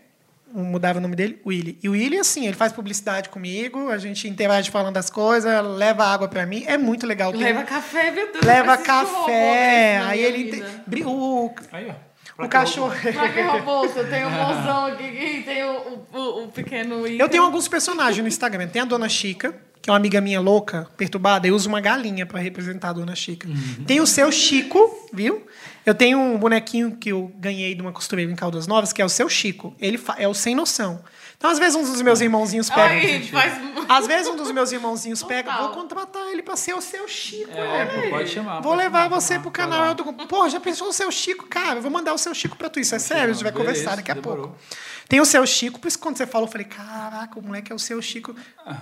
Mudava 0.53 0.99
o 0.99 1.03
nome 1.03 1.17
dele, 1.17 1.41
Willy. 1.45 1.79
E 1.83 1.89
o 1.89 1.93
Willy, 1.93 2.19
assim, 2.19 2.47
ele 2.47 2.57
faz 2.57 2.73
publicidade 2.73 3.29
comigo, 3.29 3.91
a 3.91 3.99
gente 3.99 4.29
interage 4.29 4.71
falando 4.71 4.95
das 4.95 5.11
coisas, 5.11 5.53
leva 5.77 6.05
água 6.07 6.29
pra 6.29 6.47
mim. 6.47 6.65
É 6.67 6.79
muito 6.79 7.07
legal. 7.07 7.33
Tem- 7.33 7.41
Leva 7.43 7.63
café, 7.65 8.11
meu 8.11 8.33
Deus. 8.33 8.45
leva 8.45 8.77
café. 8.79 9.99
Aí 10.07 10.23
ele. 10.23 10.65
bri- 10.87 11.05
O, 11.05 11.51
Aí, 11.73 11.89
ó. 12.39 12.45
o 12.45 12.49
cachorro. 12.49 12.91
Pra 12.91 13.29
que? 13.29 13.39
Eu 13.41 14.09
tenho 14.09 14.29
o 14.29 14.31
mozão 14.33 14.87
aqui 14.87 15.05
e 15.05 15.43
tem 15.43 15.65
o, 15.65 16.07
o, 16.15 16.45
o- 16.45 16.49
pequeno 16.49 17.01
Ícaro. 17.07 17.23
Eu 17.23 17.29
tenho 17.29 17.43
alguns 17.43 17.67
personagens 17.69 18.23
no 18.23 18.29
Instagram. 18.29 18.69
Tem 18.69 18.83
a 18.83 18.85
Dona 18.85 19.09
Chica, 19.09 19.55
que 19.87 19.91
é 19.91 19.93
uma 19.93 19.99
amiga 19.99 20.21
minha 20.21 20.41
louca, 20.41 20.89
perturbada. 20.97 21.47
Eu 21.47 21.55
uso 21.55 21.69
uma 21.69 21.81
galinha 21.81 22.27
pra 22.27 22.41
representar 22.41 22.89
a 22.89 22.93
Dona 22.95 23.15
Chica. 23.15 23.49
Tem 23.87 24.01
o 24.01 24.07
seu 24.07 24.33
Chico, 24.33 25.09
viu? 25.13 25.47
Eu 25.87 25.95
tenho 25.95 26.19
um 26.19 26.37
bonequinho 26.37 26.97
que 26.97 27.11
eu 27.11 27.31
ganhei 27.37 27.73
de 27.73 27.83
uma 27.83 27.93
costureira 27.93 28.33
em 28.33 28.35
Caldas 28.35 28.67
Novas, 28.67 28.93
que 28.93 29.01
é 29.01 29.05
o 29.05 29.09
seu 29.09 29.29
Chico. 29.29 29.77
Ele 29.81 29.97
é 30.19 30.27
o 30.27 30.35
sem 30.35 30.57
noção. 30.57 31.05
Então, 31.37 31.49
às 31.49 31.61
vezes, 31.61 31.77
um 31.77 31.85
dos 31.85 32.03
meus 32.03 32.21
irmãozinhos 32.21 32.69
pega. 32.69 32.83
Ai, 32.83 33.23
faz... 33.31 33.53
Às 33.89 34.07
vezes, 34.09 34.27
um 34.27 34.35
dos 34.35 34.51
meus 34.51 34.73
irmãozinhos 34.73 35.23
pega. 35.23 35.53
Total. 35.53 35.67
Vou 35.69 35.77
contratar 35.77 36.27
ele 36.33 36.43
pra 36.43 36.57
ser 36.57 36.75
o 36.75 36.81
seu 36.81 37.07
Chico. 37.07 37.53
É, 37.53 37.85
né? 37.85 37.87
pô, 37.87 38.11
pode 38.11 38.29
chamar. 38.31 38.55
Vou 38.55 38.73
pode 38.73 38.79
levar 38.79 39.05
chamar, 39.05 39.21
você 39.21 39.35
pro 39.35 39.43
vai 39.45 39.53
canal. 39.53 39.87
Eu 39.87 39.95
tô... 39.95 40.13
Pô, 40.13 40.49
já 40.49 40.59
pensou 40.59 40.89
o 40.89 40.93
seu 40.93 41.13
Chico? 41.13 41.47
Cara, 41.47 41.79
eu 41.79 41.83
vou 41.83 41.93
mandar 41.93 42.13
o 42.13 42.19
seu 42.19 42.35
Chico 42.35 42.57
pra 42.57 42.69
tu. 42.69 42.81
Isso 42.81 42.97
é 42.97 42.99
sério, 42.99 43.31
a 43.31 43.33
gente 43.33 43.45
vai 43.45 43.53
Beleza, 43.53 43.71
conversar 43.71 43.97
daqui 43.97 44.11
a 44.11 44.15
demorou. 44.15 44.49
pouco. 44.49 44.59
Tem 45.09 45.21
o 45.21 45.25
seu 45.25 45.47
Chico, 45.47 45.79
por 45.79 45.87
isso 45.87 45.97
que 45.97 46.03
quando 46.03 46.17
você 46.17 46.27
falou, 46.27 46.49
eu 46.49 46.53
falei, 46.53 46.67
caraca, 46.67 47.39
o 47.39 47.43
moleque 47.43 47.71
é 47.71 47.75
o 47.75 47.79
seu 47.79 48.03
Chico. 48.03 48.35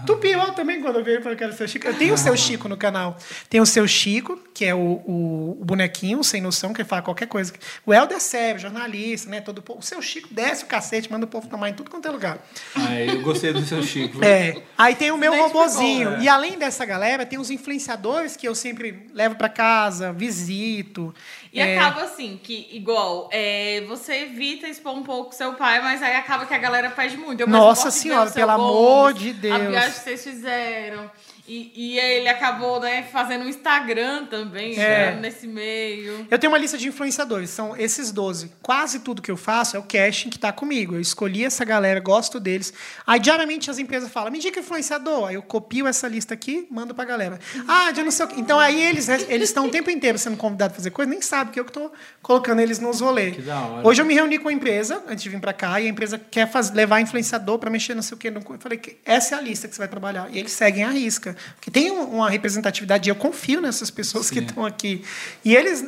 Tu 0.07 0.17
pirou 0.17 0.53
também 0.53 0.81
quando 0.81 0.99
eu 0.99 1.05
vi 1.05 1.13
e 1.19 1.21
falei 1.21 1.37
que 1.37 1.45
era 1.45 1.53
o 1.53 1.57
seu 1.57 1.69
Chico. 1.69 1.87
Eu 1.87 1.95
tenho 1.99 2.15
o 2.15 2.19
seu 2.19 2.35
Chico 2.37 2.67
no 2.69 2.77
canal. 2.79 3.19
Tem 3.51 3.61
o 3.61 3.67
seu 3.67 3.87
Chico, 3.87 4.39
que 4.55 4.65
é 4.65 4.75
o, 4.75 4.79
o, 4.79 5.59
o 5.61 5.65
bonequinho, 5.65 6.25
sem 6.25 6.41
noção, 6.41 6.73
que 6.73 6.83
fala 6.83 7.03
qualquer 7.03 7.27
coisa. 7.27 7.53
O 7.85 7.93
Helder 7.93 8.17
é 8.17 8.21
sério, 8.21 8.59
jornalista, 8.61 9.29
né? 9.29 9.43
Todo, 9.43 9.59
o 9.59 9.63
povo- 9.63 9.81
o 9.81 9.83
seu 9.83 10.01
Chico 10.01 10.29
desce 10.33 10.65
o 10.65 10.67
cacete, 10.67 11.13
manda 11.13 11.27
o 11.27 11.29
povo 11.29 11.47
tomar 11.47 11.69
em 11.69 11.75
tudo 11.75 11.91
quanto 11.91 12.09
é 12.09 12.11
lugar. 12.11 12.39
Aí, 12.75 13.09
eu 13.09 13.21
gostei 13.21 13.53
do 13.53 13.63
seu 13.67 13.83
Chico. 13.83 14.25
É. 14.25 14.63
Aí 14.79 14.95
tem 14.95 15.11
o 15.11 15.19
meu 15.19 15.35
robozinho. 15.37 16.09
explicou, 16.09 16.21
é. 16.21 16.25
E 16.25 16.29
além 16.29 16.57
dessa 16.59 16.87
galera, 16.87 17.27
tem 17.27 17.39
os 17.39 17.51
influenciadores 17.51 18.35
que 18.35 18.49
eu 18.49 18.55
sempre 18.55 19.07
levo 19.13 19.35
pra 19.35 19.51
casa, 19.51 20.11
visito. 20.13 21.15
E 21.55 21.61
É, 21.61 21.79
acaba 21.79 22.03
assim, 22.03 22.39
que 22.43 22.69
igual, 22.73 23.29
é, 23.33 23.83
você 23.87 24.23
evita 24.25 24.67
expor 24.67 24.93
um 24.93 25.05
pouco 25.05 25.33
seu 25.33 25.53
pai, 25.55 25.81
mas 25.81 26.03
aí 26.03 26.17
acaba 26.17 26.45
que 26.47 26.53
a 26.53 26.59
galera 26.59 26.91
pede 26.91 27.17
muito. 27.17 27.41
Eu 27.41 27.47
Nossa 27.47 27.93
Senhora, 27.93 28.29
pelo 28.29 28.51
amor 28.51 29.13
de 29.15 29.31
A 29.31 29.33
Deus. 29.35 29.69
viagem 29.71 29.93
que 29.93 30.01
vocês 30.01 30.25
fizeram. 30.25 31.09
E, 31.47 31.71
e 31.75 31.99
ele 31.99 32.29
acabou 32.29 32.81
né, 32.81 33.03
fazendo 33.13 33.45
um 33.45 33.49
Instagram 33.49 34.25
também, 34.27 34.73
É. 34.79 35.13
né, 35.15 35.21
nesse 35.21 35.47
meio. 35.47 36.27
Eu 36.31 36.39
tenho 36.39 36.51
uma 36.53 36.59
lista 36.59 36.79
de 36.79 36.89
influenciadores, 36.89 37.51
são 37.51 37.77
esses 37.77 38.11
12. 38.11 38.51
Quase 38.63 39.01
tudo 39.01 39.21
que 39.21 39.31
eu 39.31 39.37
faço 39.37 39.77
é 39.77 39.79
o 39.79 39.83
casting 39.83 40.31
que 40.31 40.37
está 40.37 40.51
comigo. 40.53 40.95
Eu 40.95 41.01
escolhi 41.01 41.45
essa 41.45 41.63
galera, 41.65 42.01
gosto 42.01 42.41
deles. 42.41 42.73
Aí, 43.07 43.21
diariamente, 43.21 43.71
as 43.71 43.79
empresas 43.79 44.11
falam, 44.11 44.31
me 44.31 44.39
indica 44.39 44.59
influenciador. 44.59 45.29
Aí 45.29 45.35
eu 45.35 45.43
copio 45.43 45.87
essa 45.87 46.09
lista 46.09 46.33
aqui, 46.33 46.67
mando 46.71 46.95
pra 46.95 47.05
galera. 47.05 47.39
Ah, 47.69 47.93
já 47.95 48.03
não 48.03 48.11
sei 48.11 48.25
o 48.25 48.29
quê. 48.29 48.35
Então, 48.39 48.59
aí 48.59 48.81
eles 48.83 49.09
eles 49.09 49.51
estão 49.51 49.67
o 49.67 49.71
tempo 49.71 49.91
inteiro 49.91 50.17
sendo 50.19 50.37
convidados 50.39 50.75
a 50.75 50.77
fazer 50.77 50.91
coisa, 50.91 51.11
nem 51.11 51.21
sabem 51.21 51.53
que 51.53 51.61
eu 51.61 51.65
que 51.65 51.71
estou 51.71 51.93
colocando 52.23 52.61
eles 52.61 52.79
nos 52.79 53.01
rolês. 53.01 53.37
Que 53.37 53.43
da 53.43 53.61
hora. 53.61 53.87
Hoje 53.87 54.01
eu 54.01 54.07
me 54.07 54.15
reuni 54.15 54.39
com 54.39 54.49
a 54.49 54.53
empresa, 54.53 55.03
antes 55.07 55.23
de 55.23 55.29
vir 55.29 55.41
para 55.41 55.53
cá, 55.53 55.79
e 55.79 55.87
a 55.87 55.91
empresa 55.91 56.19
quer 56.31 56.51
faz, 56.51 56.71
levar 56.71 57.01
influenciador 57.01 57.59
para 57.59 57.69
mexer 57.69 57.95
não 57.95 58.03
sei 58.03 58.15
o 58.15 58.19
quê. 58.19 58.29
Eu 58.35 58.59
falei 58.59 58.81
essa 59.05 59.35
é 59.35 59.39
a 59.39 59.41
lista 59.43 59.69
que 59.69 59.75
você 59.75 59.79
vai 59.79 59.89
trabalhar. 59.89 60.29
E 60.33 60.39
eles 60.39 60.53
seguem 60.53 60.85
a 60.85 60.91
risca. 60.91 61.34
Porque 61.55 61.71
tem 61.71 61.91
um- 61.91 62.17
uma 62.17 62.31
representatividade, 62.31 63.09
e 63.09 63.11
eu 63.11 63.15
confio 63.17 63.61
nessas 63.61 63.91
pessoas 63.91 64.31
que 64.31 64.41
Sim. 64.41 64.47
estão 64.47 64.65
aqui. 64.67 65.05
E 65.45 65.55
eles. 65.55 65.85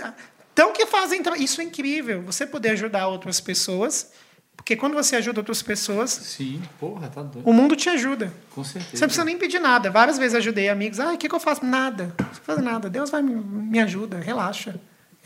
Então, 0.52 0.72
que 0.72 0.86
fazem. 0.86 1.22
Isso 1.38 1.60
é 1.60 1.64
incrível. 1.64 2.22
Você 2.22 2.46
poder 2.46 2.70
ajudar 2.70 3.08
outras 3.08 3.40
pessoas. 3.40 4.10
Porque 4.56 4.74
quando 4.74 4.94
você 4.94 5.14
ajuda 5.16 5.40
outras 5.40 5.62
pessoas, 5.62 6.10
Sim, 6.10 6.60
porra, 6.80 7.08
tá 7.08 7.22
doido. 7.22 7.46
o 7.48 7.52
mundo 7.52 7.76
te 7.76 7.88
ajuda. 7.90 8.32
Com 8.50 8.64
certeza. 8.64 8.96
Você 8.96 9.00
não 9.04 9.08
precisa 9.08 9.24
nem 9.24 9.36
pedir 9.38 9.58
nada. 9.60 9.90
Várias 9.90 10.16
vezes 10.18 10.34
ajudei 10.34 10.68
amigos. 10.70 10.98
Ah, 10.98 11.12
o 11.12 11.18
que, 11.18 11.28
que 11.28 11.34
eu 11.34 11.38
faço? 11.38 11.64
Nada. 11.64 12.04
Não 12.18 12.24
precisa 12.26 12.40
fazer 12.42 12.62
nada. 12.62 12.88
Deus 12.88 13.10
vai 13.10 13.22
me, 13.22 13.34
me 13.34 13.78
ajuda. 13.78 14.18
Relaxa. 14.18 14.74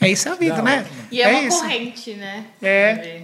É 0.01 0.09
isso 0.11 0.29
é 0.29 0.33
a 0.33 0.35
vida, 0.35 0.57
Da 0.57 0.63
né? 0.63 0.87
E 1.13 1.23
é, 1.23 1.29
uma 1.29 1.43
isso. 1.43 1.61
corrente, 1.61 2.15
né? 2.15 2.47
É. 2.61 3.23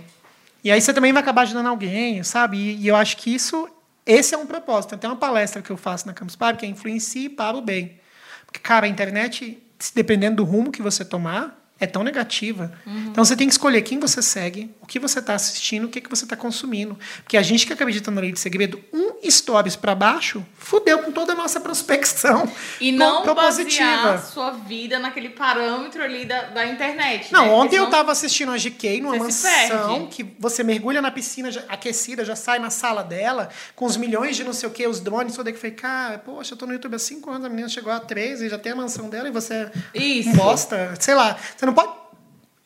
E 0.63 0.71
aí 0.71 0.81
você 0.81 0.95
também 0.95 1.13
vai 1.13 1.23
acabar 1.23 1.43
ajudando 1.43 1.67
alguém, 1.67 2.23
sabe? 2.23 2.57
E, 2.57 2.77
e 2.83 2.89
eu 2.89 2.95
acho 2.97 3.17
que 3.17 3.35
isso, 3.35 3.69
esse 4.07 4.35
é 4.35 4.39
um 4.39 4.47
propósito. 4.47 4.97
Tem 4.97 5.11
uma 5.11 5.17
palestra 5.17 5.61
que 5.61 5.71
eu 5.71 5.77
faço 5.77 6.07
na 6.07 6.15
Campus 6.15 6.37
Party 6.37 6.61
que 6.61 6.67
é 6.67 6.69
influencie 6.69 7.29
para 7.29 7.57
o 7.57 7.61
bem. 7.61 7.99
Porque, 8.47 8.61
cara, 8.61 8.87
a 8.87 8.89
internet, 8.89 9.61
dependendo 9.95 10.37
do 10.37 10.45
rumo 10.45 10.71
que 10.71 10.81
você 10.81 11.05
tomar, 11.05 11.66
é 11.79 11.87
tão 11.87 12.03
negativa. 12.03 12.73
Então 12.87 13.25
você 13.25 13.37
tem 13.37 13.47
que 13.47 13.53
escolher 13.53 13.83
quem 13.83 13.99
você 14.01 14.23
segue, 14.23 14.75
o 14.81 14.87
que 14.87 14.99
você 14.99 15.19
está 15.19 15.35
assistindo, 15.35 15.85
o 15.85 15.89
que, 15.89 16.01
que 16.01 16.09
você 16.09 16.25
está 16.25 16.37
consumindo. 16.37 16.99
Porque 17.23 17.37
a 17.37 17.43
gente 17.43 17.67
que 17.67 17.73
acredita 17.73 18.11
no 18.11 18.21
lei 18.21 18.33
de 18.33 18.41
segredo, 18.41 18.81
um 18.93 19.07
stories 19.31 19.77
para 19.77 19.95
baixo, 19.95 20.45
fudeu 20.59 21.01
com 21.01 21.13
toda 21.13 21.33
a 21.33 21.37
nossa 21.37 21.61
prospecção. 21.61 22.51
E 22.81 22.93
não 22.93 23.25
basear 23.35 24.07
a 24.07 24.19
sua 24.19 24.51
vida 24.51 24.99
naquele 24.99 25.31
parâmetro 25.31 26.03
ali 26.03 26.25
da, 26.25 26.43
da 26.45 26.67
internet. 26.67 27.33
Não, 27.33 27.45
né? 27.47 27.51
ontem 27.51 27.61
Porque 27.61 27.75
eu 27.77 27.79
senão- 27.81 27.89
estava 27.91 28.13
assistindo 28.13 28.53
a 28.53 28.57
GK 28.57 29.01
numa 29.01 29.17
mansão 29.17 30.07
que 30.07 30.23
você 30.39 30.63
mergulha 30.63 31.01
na 31.03 31.11
piscina 31.11 31.51
já- 31.51 31.63
aquecida, 31.69 32.25
já 32.25 32.37
sai 32.37 32.59
na 32.59 32.71
sala 32.71 33.03
dela, 33.03 33.49
com 33.75 33.85
os 33.85 33.97
milhões 33.97 34.37
de 34.37 34.45
não 34.45 34.53
sei 34.53 34.69
o 34.69 34.73
que, 34.73 34.87
os 34.87 35.01
drones, 35.01 35.35
tudo 35.35 35.47
aí 35.49 35.53
que 35.53 35.59
falei, 35.59 35.75
cara, 35.77 36.19
poxa, 36.19 36.55
eu 36.55 36.59
tô 36.59 36.67
no 36.67 36.73
YouTube 36.73 36.95
há 36.95 36.99
cinco 36.99 37.31
anos, 37.31 37.45
a 37.47 37.49
menina 37.49 37.69
chegou 37.69 37.93
a 37.93 38.01
13, 38.01 38.49
já 38.49 38.59
tem 38.59 38.73
a 38.73 38.77
mansão 38.77 39.09
dela 39.09 39.29
e 39.29 39.31
você 39.33 39.71
Isso. 39.95 40.31
bosta, 40.35 40.95
sei 41.01 41.15
lá. 41.15 41.37
Você 41.57 41.66
não 41.67 41.75
pode 41.75 41.93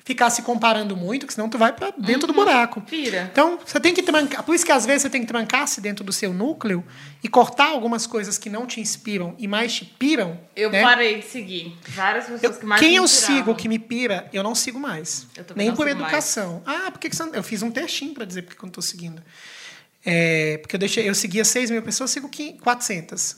ficar 0.04 0.28
se 0.30 0.42
comparando 0.42 0.96
muito, 0.96 1.24
que 1.26 1.32
senão 1.32 1.48
tu 1.48 1.56
vai 1.56 1.72
para 1.72 1.92
dentro 1.96 2.26
do 2.26 2.32
buraco. 2.32 2.80
Pira. 2.80 3.28
Então, 3.30 3.58
você 3.64 3.78
tem 3.78 3.94
que 3.94 4.02
trancar. 4.02 4.42
Por 4.42 4.54
isso 4.54 4.66
que 4.66 4.72
às 4.72 4.84
vezes 4.84 5.02
você 5.02 5.10
tem 5.10 5.20
que 5.20 5.26
trancar-se 5.26 5.80
dentro 5.80 6.04
do 6.04 6.12
seu 6.12 6.32
núcleo 6.32 6.84
e 7.22 7.28
cortar 7.28 7.68
algumas 7.68 8.08
coisas 8.08 8.36
que 8.36 8.50
não 8.50 8.66
te 8.66 8.80
inspiram 8.80 9.36
e 9.38 9.46
mais 9.46 9.72
te 9.72 9.84
piram. 9.84 10.40
Eu 10.56 10.70
né? 10.70 10.82
parei 10.82 11.20
de 11.20 11.26
seguir. 11.26 11.78
Várias 11.90 12.24
pessoas 12.24 12.42
Eu- 12.42 12.52
que 12.54 12.66
mais 12.66 12.80
quem 12.80 12.96
eu 12.96 13.06
sigo 13.06 13.54
que 13.54 13.68
me 13.68 13.78
pira, 13.78 14.28
eu 14.32 14.42
não 14.42 14.54
sigo 14.54 14.80
mais. 14.80 15.28
Nem 15.54 15.72
por 15.74 15.86
educação. 15.86 16.62
Ah, 16.66 16.90
por 16.90 16.98
que 16.98 17.08
que 17.08 17.14
você 17.14 17.24
não... 17.24 17.34
Eu 17.34 17.42
fiz 17.42 17.62
um 17.62 17.70
textinho 17.70 18.12
para 18.12 18.24
dizer 18.24 18.42
porque 18.42 18.56
que 18.56 18.62
eu 18.62 18.66
não 18.66 18.70
estou 18.70 18.82
seguindo. 18.82 19.22
É, 20.04 20.58
porque 20.58 20.74
eu, 20.74 20.80
deixei, 20.80 21.08
eu 21.08 21.14
seguia 21.14 21.44
6 21.44 21.70
mil 21.70 21.82
pessoas, 21.82 22.10
eu 22.10 22.14
sigo 22.14 22.28
500, 22.28 22.60
400. 22.62 23.36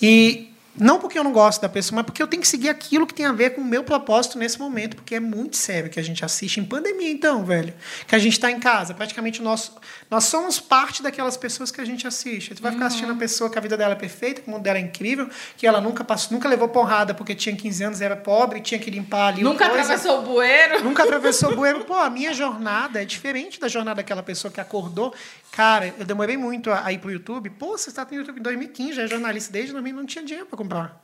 E 0.00 0.51
não 0.76 0.98
porque 0.98 1.18
eu 1.18 1.24
não 1.24 1.32
gosto 1.32 1.60
da 1.60 1.68
pessoa, 1.68 1.96
mas 1.96 2.06
porque 2.06 2.22
eu 2.22 2.26
tenho 2.26 2.40
que 2.40 2.48
seguir 2.48 2.68
aquilo 2.70 3.06
que 3.06 3.12
tem 3.12 3.26
a 3.26 3.32
ver 3.32 3.50
com 3.50 3.60
o 3.60 3.64
meu 3.64 3.84
propósito 3.84 4.38
nesse 4.38 4.58
momento, 4.58 4.96
porque 4.96 5.14
é 5.14 5.20
muito 5.20 5.56
sério 5.56 5.90
que 5.90 6.00
a 6.00 6.02
gente 6.02 6.24
assiste 6.24 6.58
em 6.60 6.64
pandemia, 6.64 7.10
então, 7.10 7.44
velho. 7.44 7.74
Que 8.06 8.14
a 8.14 8.18
gente 8.18 8.32
está 8.32 8.50
em 8.50 8.58
casa. 8.58 8.94
Praticamente 8.94 9.42
nós, 9.42 9.70
nós 10.10 10.24
somos 10.24 10.58
parte 10.58 11.02
daquelas 11.02 11.36
pessoas 11.36 11.70
que 11.70 11.80
a 11.80 11.84
gente 11.84 12.06
assiste. 12.06 12.54
Tu 12.54 12.62
vai 12.62 12.72
ficar 12.72 12.86
assistindo 12.86 13.12
a 13.12 13.16
pessoa 13.16 13.50
que 13.50 13.58
a 13.58 13.60
vida 13.60 13.76
dela 13.76 13.92
é 13.92 13.96
perfeita, 13.96 14.40
que 14.40 14.48
o 14.48 14.50
mundo 14.50 14.62
dela 14.62 14.78
é 14.78 14.80
incrível, 14.80 15.28
que 15.56 15.66
ela 15.66 15.80
nunca 15.80 16.02
passou, 16.02 16.32
nunca 16.32 16.48
levou 16.48 16.68
porrada 16.68 17.12
porque 17.12 17.34
tinha 17.34 17.54
15 17.54 17.84
anos, 17.84 18.00
era 18.00 18.16
pobre, 18.16 18.60
tinha 18.60 18.80
que 18.80 18.90
limpar 18.90 19.28
ali. 19.28 19.42
o 19.42 19.44
Nunca 19.44 19.68
coisa. 19.68 19.82
atravessou 19.82 20.20
o 20.20 20.22
bueiro. 20.22 20.84
Nunca 20.84 21.02
atravessou 21.02 21.52
o 21.52 21.56
bueiro. 21.56 21.84
Pô, 21.86 21.94
a 21.94 22.08
minha 22.08 22.32
jornada 22.32 23.02
é 23.02 23.04
diferente 23.04 23.60
da 23.60 23.68
jornada 23.68 23.96
daquela 23.96 24.22
pessoa 24.22 24.50
que 24.50 24.60
acordou. 24.60 25.14
Cara, 25.50 25.94
eu 25.98 26.06
demorei 26.06 26.38
muito 26.38 26.70
a, 26.70 26.86
a 26.86 26.92
ir 26.92 26.98
pro 26.98 27.10
YouTube. 27.10 27.50
Pô, 27.50 27.76
você 27.76 27.90
está 27.90 28.06
no 28.10 28.16
YouTube 28.16 28.38
em 28.38 28.42
2015, 28.42 28.94
já 28.94 29.02
é 29.02 29.06
jornalista 29.06 29.52
desde 29.52 29.72
2000, 29.72 29.94
não 29.94 30.06
tinha 30.06 30.24
dinheiro 30.24 30.46
para 30.46 30.61
comprar 30.62 31.00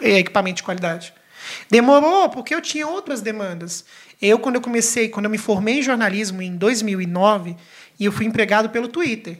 eh, 0.00 0.18
equipamento 0.18 0.56
de 0.56 0.62
qualidade. 0.62 1.12
Demorou 1.70 2.28
porque 2.28 2.54
eu 2.54 2.60
tinha 2.60 2.86
outras 2.86 3.20
demandas. 3.20 3.84
Eu, 4.20 4.38
quando 4.38 4.56
eu 4.56 4.60
comecei, 4.60 5.08
quando 5.08 5.24
eu 5.24 5.30
me 5.30 5.38
formei 5.38 5.78
em 5.78 5.82
jornalismo 5.82 6.40
em 6.40 6.56
2009, 6.56 7.56
e 7.98 8.04
eu 8.04 8.12
fui 8.12 8.26
empregado 8.26 8.70
pelo 8.70 8.88
Twitter. 8.88 9.38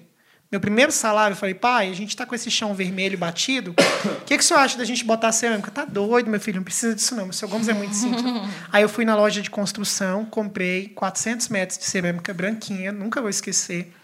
Meu 0.50 0.60
primeiro 0.60 0.92
salário, 0.92 1.32
eu 1.32 1.38
falei, 1.38 1.54
pai, 1.54 1.88
a 1.88 1.94
gente 1.94 2.10
está 2.10 2.26
com 2.26 2.34
esse 2.34 2.50
chão 2.50 2.74
vermelho 2.74 3.16
batido. 3.16 3.74
O 4.04 4.24
que, 4.26 4.36
que 4.36 4.44
o 4.44 4.46
senhor 4.46 4.60
acha 4.60 4.76
da 4.76 4.84
gente 4.84 5.02
botar 5.02 5.32
cerâmica? 5.32 5.70
Tá 5.70 5.86
doido, 5.86 6.28
meu 6.28 6.38
filho, 6.38 6.56
não 6.56 6.64
precisa 6.64 6.94
disso 6.94 7.14
não. 7.14 7.28
O 7.28 7.32
seu 7.32 7.48
Gomes 7.48 7.68
é 7.68 7.72
muito 7.72 7.94
simples. 7.94 8.22
Aí 8.70 8.82
eu 8.82 8.88
fui 8.88 9.06
na 9.06 9.16
loja 9.16 9.40
de 9.40 9.48
construção, 9.48 10.26
comprei 10.26 10.88
400 10.88 11.48
metros 11.48 11.78
de 11.78 11.86
cerâmica 11.86 12.34
branquinha, 12.34 12.92
nunca 12.92 13.20
vou 13.22 13.30
esquecer. 13.30 13.94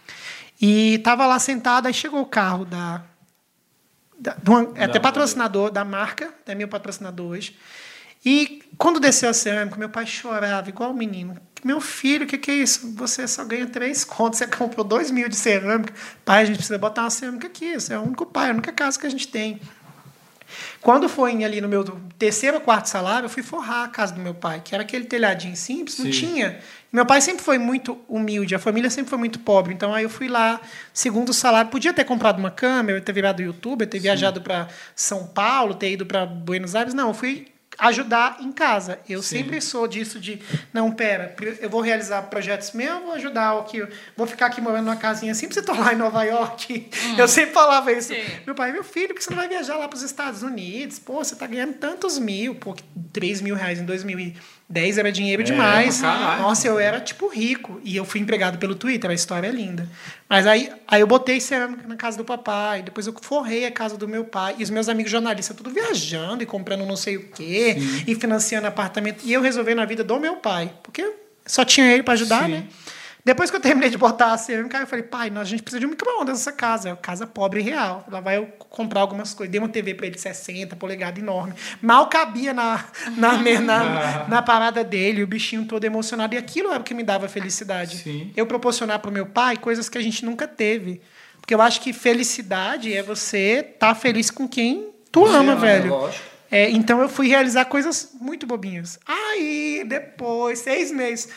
E 0.60 0.94
estava 0.94 1.26
lá 1.26 1.38
sentado, 1.38 1.86
aí 1.86 1.94
chegou 1.94 2.20
o 2.20 2.26
carro 2.26 2.64
da. 2.64 3.02
Da 4.18 4.34
de 4.34 4.50
uma- 4.50 4.72
é 4.74 4.84
até 4.84 4.98
patrocinador 4.98 5.70
da 5.70 5.84
marca, 5.84 6.32
é 6.46 6.54
meu 6.54 6.68
patrocinador 6.68 7.30
hoje. 7.30 7.56
E 8.24 8.62
quando 8.76 8.98
desceu 8.98 9.30
a 9.30 9.32
cerâmica, 9.32 9.76
meu 9.76 9.88
pai 9.88 10.04
chorava, 10.06 10.68
igual 10.68 10.90
o 10.90 10.94
menino. 10.94 11.36
Meu 11.64 11.80
filho, 11.80 12.24
o 12.24 12.26
que, 12.26 12.36
que 12.36 12.50
é 12.50 12.54
isso? 12.54 12.92
Você 12.96 13.26
só 13.28 13.44
ganha 13.44 13.66
três 13.66 14.04
contos, 14.04 14.38
você 14.38 14.46
comprou 14.48 14.84
dois 14.84 15.10
mil 15.10 15.28
de 15.28 15.36
cerâmica. 15.36 15.92
Pai, 16.24 16.42
a 16.42 16.44
gente 16.44 16.56
precisa 16.56 16.78
botar 16.78 17.02
uma 17.02 17.10
cerâmica 17.10 17.46
aqui. 17.46 17.66
Isso 17.66 17.92
é 17.92 17.98
o 17.98 18.02
único 18.02 18.26
pai, 18.26 18.50
a 18.50 18.52
única 18.52 18.72
casa 18.72 18.98
que 18.98 19.06
a 19.06 19.10
gente 19.10 19.28
tem. 19.28 19.60
Quando 20.80 21.08
foi 21.08 21.44
ali 21.44 21.60
no 21.60 21.68
meu 21.68 21.84
terceiro 22.18 22.56
ou 22.56 22.62
quarto 22.62 22.86
salário, 22.86 23.26
eu 23.26 23.30
fui 23.30 23.42
forrar 23.42 23.84
a 23.84 23.88
casa 23.88 24.14
do 24.14 24.20
meu 24.20 24.34
pai, 24.34 24.62
que 24.64 24.74
era 24.74 24.82
aquele 24.82 25.04
telhadinho 25.04 25.56
simples, 25.56 25.98
não 25.98 26.06
Sim. 26.06 26.10
tinha. 26.10 26.60
Meu 26.90 27.04
pai 27.04 27.20
sempre 27.20 27.44
foi 27.44 27.58
muito 27.58 27.98
humilde, 28.08 28.54
a 28.54 28.58
família 28.58 28.88
sempre 28.88 29.10
foi 29.10 29.18
muito 29.18 29.38
pobre. 29.40 29.74
Então 29.74 29.94
aí 29.94 30.04
eu 30.04 30.10
fui 30.10 30.28
lá, 30.28 30.60
segundo 30.92 31.32
salário, 31.32 31.70
podia 31.70 31.92
ter 31.92 32.04
comprado 32.04 32.38
uma 32.38 32.50
câmera, 32.50 33.00
ter 33.00 33.12
virado 33.12 33.42
youtuber, 33.42 33.86
ter 33.86 33.98
viajado 33.98 34.40
para 34.40 34.68
São 34.96 35.26
Paulo, 35.26 35.74
ter 35.74 35.92
ido 35.92 36.06
para 36.06 36.24
Buenos 36.24 36.74
Aires. 36.74 36.94
Não, 36.94 37.08
eu 37.08 37.14
fui 37.14 37.48
ajudar 37.78 38.38
em 38.40 38.50
casa. 38.50 38.98
Eu 39.08 39.22
Sim. 39.22 39.38
sempre 39.38 39.60
sou 39.60 39.86
disso 39.86 40.18
de, 40.18 40.40
não, 40.72 40.90
pera, 40.90 41.34
eu 41.60 41.70
vou 41.70 41.80
realizar 41.80 42.22
projetos 42.22 42.72
meus, 42.72 43.02
vou 43.02 43.12
ajudar 43.12 43.54
o 43.54 43.64
que 43.64 43.86
vou 44.16 44.26
ficar 44.26 44.46
aqui 44.46 44.60
morando 44.60 44.86
numa 44.86 44.96
casinha 44.96 45.32
assim, 45.32 45.46
pra 45.46 45.54
você 45.54 45.62
tô 45.62 45.72
lá 45.72 45.92
em 45.92 45.96
Nova 45.96 46.24
York. 46.24 46.90
Eu 47.16 47.28
sempre 47.28 47.52
falava 47.52 47.92
isso. 47.92 48.08
Sim. 48.08 48.24
Meu 48.44 48.54
pai, 48.54 48.72
meu 48.72 48.82
filho, 48.82 49.08
por 49.08 49.16
que 49.16 49.24
você 49.24 49.30
não 49.30 49.36
vai 49.36 49.48
viajar 49.48 49.76
lá 49.76 49.86
para 49.86 49.96
os 49.96 50.02
Estados 50.02 50.42
Unidos? 50.42 50.98
Pô, 50.98 51.22
você 51.22 51.36
tá 51.36 51.46
ganhando 51.46 51.74
tantos 51.74 52.18
mil, 52.18 52.54
pô, 52.56 52.74
3 53.12 53.40
mil 53.40 53.54
reais 53.54 53.78
em 53.78 53.84
2010 54.68 54.98
era 54.98 55.10
dinheiro 55.10 55.42
demais. 55.42 55.98
pra 55.98 56.12
caralho. 56.12 56.42
Nossa, 56.42 56.68
eu 56.68 56.78
era 56.78 57.00
tipo 57.00 57.26
rico. 57.28 57.80
E 57.82 57.96
eu 57.96 58.04
fui 58.04 58.20
empregado 58.20 58.58
pelo 58.58 58.74
Twitter, 58.74 59.10
a 59.10 59.14
história 59.14 59.48
é 59.48 59.50
linda. 59.50 59.88
Mas 60.28 60.46
aí, 60.46 60.70
aí 60.86 61.00
eu 61.00 61.06
botei 61.06 61.40
cerâmica 61.40 61.88
na 61.88 61.96
casa 61.96 62.18
do 62.18 62.24
papai, 62.24 62.82
depois 62.82 63.06
eu 63.06 63.14
forrei 63.22 63.64
a 63.64 63.70
casa 63.70 63.96
do 63.96 64.06
meu 64.06 64.24
pai, 64.24 64.56
e 64.58 64.62
os 64.62 64.70
meus 64.70 64.88
amigos 64.88 65.10
jornalistas 65.10 65.56
tudo 65.56 65.70
viajando 65.70 66.42
e 66.42 66.46
comprando 66.46 66.84
não 66.84 66.96
sei 66.96 67.16
o 67.16 67.28
quê, 67.28 67.76
e 68.06 68.14
financiando 68.14 68.66
apartamento. 68.66 69.24
E 69.24 69.32
eu 69.32 69.40
resolvendo 69.40 69.80
a 69.80 69.86
vida 69.86 70.04
do 70.04 70.20
meu 70.20 70.36
pai, 70.36 70.70
porque 70.82 71.14
só 71.46 71.64
tinha 71.64 71.90
ele 71.90 72.02
para 72.02 72.14
ajudar, 72.14 72.44
Sim. 72.44 72.52
né? 72.52 72.64
Depois 73.24 73.50
que 73.50 73.56
eu 73.56 73.60
terminei 73.60 73.90
de 73.90 73.98
botar 73.98 74.32
a 74.32 74.38
cerâmica, 74.38 74.78
eu 74.78 74.86
falei, 74.86 75.02
pai, 75.04 75.28
nós, 75.28 75.42
a 75.48 75.50
gente 75.50 75.62
precisa 75.62 75.80
de 75.80 75.86
um 75.86 75.90
micro-ondas 75.90 76.38
nessa 76.38 76.52
casa. 76.52 76.88
É 76.88 76.92
uma 76.92 76.96
casa 76.96 77.26
pobre 77.26 77.60
e 77.60 77.62
real. 77.62 78.06
Lá 78.10 78.20
vai 78.20 78.38
eu 78.38 78.46
comprar 78.70 79.00
algumas 79.00 79.34
coisas. 79.34 79.50
Dei 79.50 79.58
uma 79.60 79.68
TV 79.68 79.92
para 79.94 80.06
ele 80.06 80.14
de 80.14 80.20
60 80.20 80.76
polegadas, 80.76 81.22
enorme. 81.22 81.52
Mal 81.82 82.08
cabia 82.08 82.54
na, 82.54 82.84
na, 83.16 83.34
me- 83.38 83.58
na, 83.58 84.24
na 84.30 84.40
parada 84.42 84.82
dele, 84.82 85.22
o 85.22 85.26
bichinho 85.26 85.64
todo 85.66 85.84
emocionado. 85.84 86.34
E 86.34 86.38
aquilo 86.38 86.70
era 86.70 86.80
o 86.80 86.84
que 86.84 86.94
me 86.94 87.02
dava 87.02 87.28
felicidade. 87.28 87.98
Sim. 87.98 88.32
Eu 88.36 88.46
proporcionar 88.46 88.98
para 89.00 89.10
o 89.10 89.12
meu 89.12 89.26
pai 89.26 89.56
coisas 89.58 89.88
que 89.88 89.98
a 89.98 90.02
gente 90.02 90.24
nunca 90.24 90.48
teve. 90.48 91.00
Porque 91.40 91.54
eu 91.54 91.60
acho 91.60 91.80
que 91.80 91.92
felicidade 91.92 92.94
é 92.94 93.02
você 93.02 93.66
estar 93.74 93.94
feliz 93.94 94.30
com 94.30 94.46
quem 94.48 94.90
tu 95.10 95.24
ama, 95.26 95.54
velho. 95.56 95.90
Lógico. 95.90 96.24
É, 96.50 96.70
então 96.70 97.02
eu 97.02 97.10
fui 97.10 97.28
realizar 97.28 97.66
coisas 97.66 98.10
muito 98.18 98.46
bobinhas. 98.46 98.98
Aí, 99.06 99.84
depois, 99.86 100.60
seis 100.60 100.90
meses, 100.90 101.28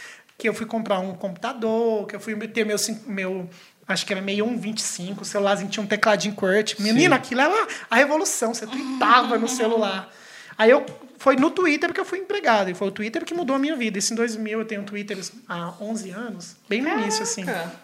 que 0.41 0.49
eu 0.49 0.55
fui 0.55 0.65
comprar 0.65 0.97
um 0.97 1.13
computador, 1.13 2.07
que 2.07 2.15
eu 2.15 2.19
fui 2.19 2.35
ter 2.47 2.65
meu, 2.65 2.75
meu 3.05 3.47
acho 3.87 4.03
que 4.03 4.11
era 4.11 4.23
meio 4.23 4.43
1,25, 4.47 5.21
o 5.21 5.25
celularzinho 5.25 5.69
tinha 5.69 5.83
um 5.83 5.85
tecladinho 5.85 6.33
QWERTY. 6.33 6.81
Menina, 6.81 7.15
aquilo 7.15 7.41
era 7.41 7.67
a 7.87 7.95
revolução, 7.95 8.51
você 8.51 8.65
tweetava 8.65 9.37
no 9.37 9.47
celular. 9.47 10.11
Aí 10.57 10.71
eu 10.71 10.83
foi 11.19 11.35
no 11.35 11.51
Twitter 11.51 11.93
que 11.93 11.99
eu 11.99 12.05
fui 12.05 12.17
empregado, 12.17 12.71
e 12.71 12.73
foi 12.73 12.87
o 12.87 12.91
Twitter 12.91 13.23
que 13.23 13.35
mudou 13.35 13.55
a 13.55 13.59
minha 13.59 13.75
vida. 13.75 13.99
Isso 13.99 14.13
em 14.13 14.15
2000, 14.15 14.57
eu 14.61 14.65
tenho 14.65 14.81
Twitter 14.81 15.19
há 15.47 15.75
11 15.79 16.09
anos, 16.09 16.55
bem 16.67 16.81
no 16.81 16.89
início, 16.89 17.21
assim. 17.21 17.45
Caraca. 17.45 17.75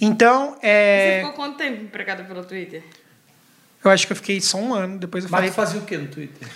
Então, 0.00 0.52
Você 0.52 0.58
é, 0.62 1.22
ficou 1.24 1.34
quanto 1.34 1.56
tempo 1.56 1.82
empregado 1.82 2.24
pelo 2.24 2.44
Twitter? 2.44 2.84
eu 3.84 3.90
acho 3.90 4.06
que 4.06 4.12
eu 4.12 4.16
fiquei 4.16 4.40
só 4.40 4.58
um 4.58 4.72
ano, 4.72 4.96
depois 4.96 5.24
eu 5.24 5.30
Mas 5.30 5.40
falei... 5.40 5.50
fazia 5.50 5.80
o 5.80 5.84
que 5.84 5.96
no 5.96 6.06
Twitter? 6.06 6.46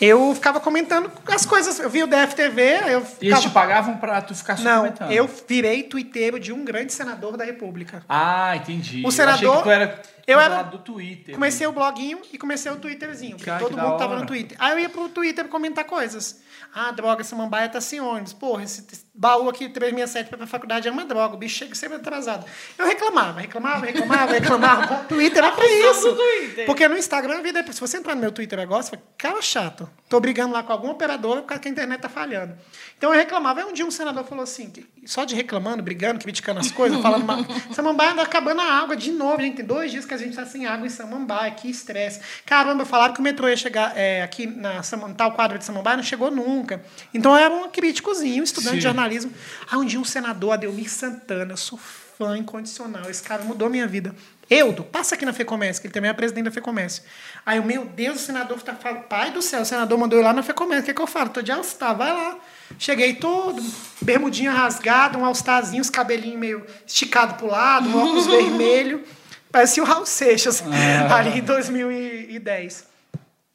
Eu 0.00 0.34
ficava 0.34 0.58
comentando 0.60 1.10
as 1.26 1.44
coisas, 1.44 1.78
eu 1.78 1.90
vi 1.90 2.02
o 2.02 2.06
DFTV, 2.06 2.62
eu 2.62 3.06
E 3.20 3.26
eles 3.26 3.40
te 3.40 3.48
ficava... 3.48 3.50
pagavam 3.52 3.96
pra 3.98 4.22
tu 4.22 4.34
ficar 4.34 4.56
só 4.56 4.62
Não, 4.64 4.78
comentando? 4.84 5.12
eu 5.12 5.28
virei 5.46 5.82
tuiteiro 5.82 6.40
de 6.40 6.52
um 6.52 6.64
grande 6.64 6.92
senador 6.92 7.36
da 7.36 7.44
República. 7.44 8.02
Ah, 8.08 8.56
entendi. 8.56 9.02
O 9.04 9.08
Eu 9.08 9.10
senador- 9.10 9.58
que 9.58 9.62
tu 9.64 9.70
era, 9.70 10.00
eu 10.26 10.40
era- 10.40 10.62
do 10.62 10.78
Twitter. 10.78 11.34
Comecei 11.34 11.66
o 11.66 11.72
bloguinho 11.72 12.20
e 12.32 12.38
comecei 12.38 12.72
o 12.72 12.76
Twitterzinho, 12.76 13.36
porque 13.36 13.50
Cara, 13.50 13.62
todo 13.62 13.76
mundo 13.76 13.96
tava 13.98 14.12
hora. 14.12 14.20
no 14.20 14.26
Twitter. 14.26 14.56
Aí 14.58 14.72
eu 14.72 14.78
ia 14.78 14.88
pro 14.88 15.08
Twitter 15.10 15.46
comentar 15.48 15.84
coisas. 15.84 16.40
Ah, 16.74 16.90
droga, 16.92 17.20
essa 17.20 17.36
mambaia 17.36 17.68
tá 17.68 17.80
sem 17.80 18.00
ônibus. 18.00 18.32
Porra, 18.32 18.62
esse 18.62 18.86
baú 19.20 19.50
aqui 19.50 19.68
367 19.68 20.28
pra 20.28 20.36
ir 20.36 20.38
pra 20.38 20.46
faculdade 20.46 20.88
é 20.88 20.90
uma 20.90 21.04
droga, 21.04 21.34
o 21.34 21.36
bicho 21.36 21.58
chega 21.58 21.74
sempre 21.74 21.96
atrasado. 21.98 22.46
Eu 22.78 22.86
reclamava, 22.86 23.38
reclamava, 23.38 23.84
reclamava, 23.84 24.32
reclamava. 24.32 25.02
O 25.02 25.04
Twitter 25.04 25.44
é 25.44 25.50
pra 25.50 25.66
isso. 25.66 26.16
Porque 26.64 26.88
no 26.88 26.96
Instagram 26.96 27.38
a 27.38 27.42
vida 27.42 27.60
é. 27.60 27.70
Se 27.70 27.78
você 27.78 27.98
entrar 27.98 28.14
no 28.14 28.20
meu 28.22 28.32
Twitter 28.32 28.58
agora, 28.58 28.82
você 28.82 28.90
fala, 28.92 29.02
cara 29.18 29.42
chato. 29.42 29.90
Tô 30.08 30.18
brigando 30.18 30.54
lá 30.54 30.62
com 30.62 30.72
alguma 30.72 30.94
operadora 30.94 31.42
por 31.42 31.48
causa 31.48 31.60
que 31.60 31.68
a 31.68 31.70
internet 31.70 32.00
tá 32.00 32.08
falhando. 32.08 32.56
Então 32.96 33.12
eu 33.12 33.18
reclamava. 33.18 33.60
Aí 33.60 33.66
um 33.66 33.74
dia 33.74 33.84
um 33.84 33.90
senador 33.90 34.24
falou 34.24 34.42
assim, 34.42 34.72
só 35.04 35.24
de 35.26 35.34
reclamando, 35.34 35.82
brigando, 35.82 36.18
criticando 36.18 36.58
as 36.58 36.70
coisas, 36.70 36.98
falando 37.02 37.26
mal. 37.26 37.44
Samambaia 37.72 38.12
anda 38.12 38.22
acabando 38.22 38.62
a 38.62 38.72
água 38.72 38.96
de 38.96 39.12
novo, 39.12 39.42
gente. 39.42 39.56
Tem 39.56 39.66
dois 39.66 39.90
dias 39.90 40.06
que 40.06 40.14
a 40.14 40.16
gente 40.16 40.34
tá 40.34 40.46
sem 40.46 40.66
água 40.66 40.86
em 40.86 40.90
Samambaia, 40.90 41.50
que 41.50 41.68
estresse. 41.68 42.20
Caramba, 42.46 42.86
falaram 42.86 43.12
que 43.12 43.20
o 43.20 43.22
metrô 43.22 43.48
ia 43.48 43.56
chegar 43.56 43.92
é, 43.94 44.22
aqui 44.22 44.46
na 44.46 44.80
tal 45.14 45.32
quadra 45.32 45.58
de 45.58 45.64
Samambaia, 45.64 45.98
não 45.98 46.04
chegou 46.04 46.30
nunca. 46.30 46.82
Então 47.12 47.32
eu 47.32 47.38
era 47.38 47.54
um 47.54 47.68
críticozinho, 47.68 48.42
estudante 48.42 48.72
Sim. 48.72 48.78
de 48.78 48.82
jornalismo. 48.82 49.09
Aí 49.16 49.78
um 49.78 49.84
dia 49.84 50.00
um 50.00 50.04
senador, 50.04 50.52
Adelmir 50.52 50.90
Santana, 50.90 51.52
eu 51.52 51.56
sou 51.56 51.78
fã 51.78 52.36
incondicional. 52.36 53.08
Esse 53.10 53.22
cara 53.22 53.42
mudou 53.42 53.66
a 53.66 53.70
minha 53.70 53.86
vida. 53.86 54.14
Eudo, 54.50 54.82
passa 54.82 55.14
aqui 55.14 55.24
na 55.24 55.32
FEComércio, 55.32 55.80
que 55.80 55.86
ele 55.86 55.94
também 55.94 56.10
é 56.10 56.12
presidente 56.12 56.44
da 56.44 56.50
FEComércio. 56.50 57.04
Aí 57.46 57.58
eu, 57.58 57.64
meu 57.64 57.84
Deus, 57.84 58.16
o 58.16 58.26
senador 58.26 58.60
tá 58.60 58.74
falando, 58.74 59.02
pai 59.04 59.30
do 59.30 59.40
céu, 59.40 59.62
o 59.62 59.64
senador 59.64 59.96
mandou 59.96 60.18
eu 60.18 60.22
ir 60.22 60.26
lá 60.26 60.32
na 60.32 60.42
FEComércio. 60.42 60.82
O 60.82 60.86
que, 60.86 60.94
que 60.94 61.00
eu 61.00 61.06
falo? 61.06 61.30
Tô 61.30 61.40
de 61.40 61.52
All-Star, 61.52 61.96
vai 61.96 62.12
lá. 62.12 62.36
Cheguei 62.78 63.14
todo, 63.14 63.62
bermudinha 64.02 64.50
rasgada, 64.50 65.16
um 65.16 65.24
All-Starzinho, 65.24 65.80
os 65.80 65.88
cabelinhos 65.88 66.38
meio 66.38 66.66
esticado 66.86 67.34
pro 67.34 67.46
lado, 67.46 67.88
um 67.88 68.02
óculos 68.02 68.26
vermelho. 68.28 69.04
Parecia 69.52 69.82
o 69.82 69.86
Raul 69.86 70.04
Seixas, 70.06 70.62
ali 71.14 71.38
em 71.38 71.42
2010. 71.42 72.86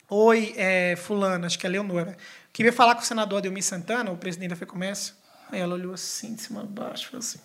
Oi, 0.09 0.53
é, 0.55 0.95
fulano, 0.95 1.45
acho 1.45 1.59
que 1.59 1.65
é 1.65 1.69
Leonora. 1.69 2.17
Queria 2.53 2.71
falar 2.71 2.95
com 2.95 3.01
o 3.01 3.05
senador 3.05 3.39
Adelmir 3.39 3.63
Santana, 3.63 4.11
o 4.11 4.17
presidente 4.17 4.51
da 4.51 4.55
FEComércio. 4.55 5.13
Aí 5.51 5.59
ela 5.59 5.75
olhou 5.75 5.93
assim, 5.93 6.33
de 6.33 6.41
cima 6.41 6.61
a 6.61 6.63
baixo, 6.63 7.07
falou 7.07 7.19
assim, 7.19 7.39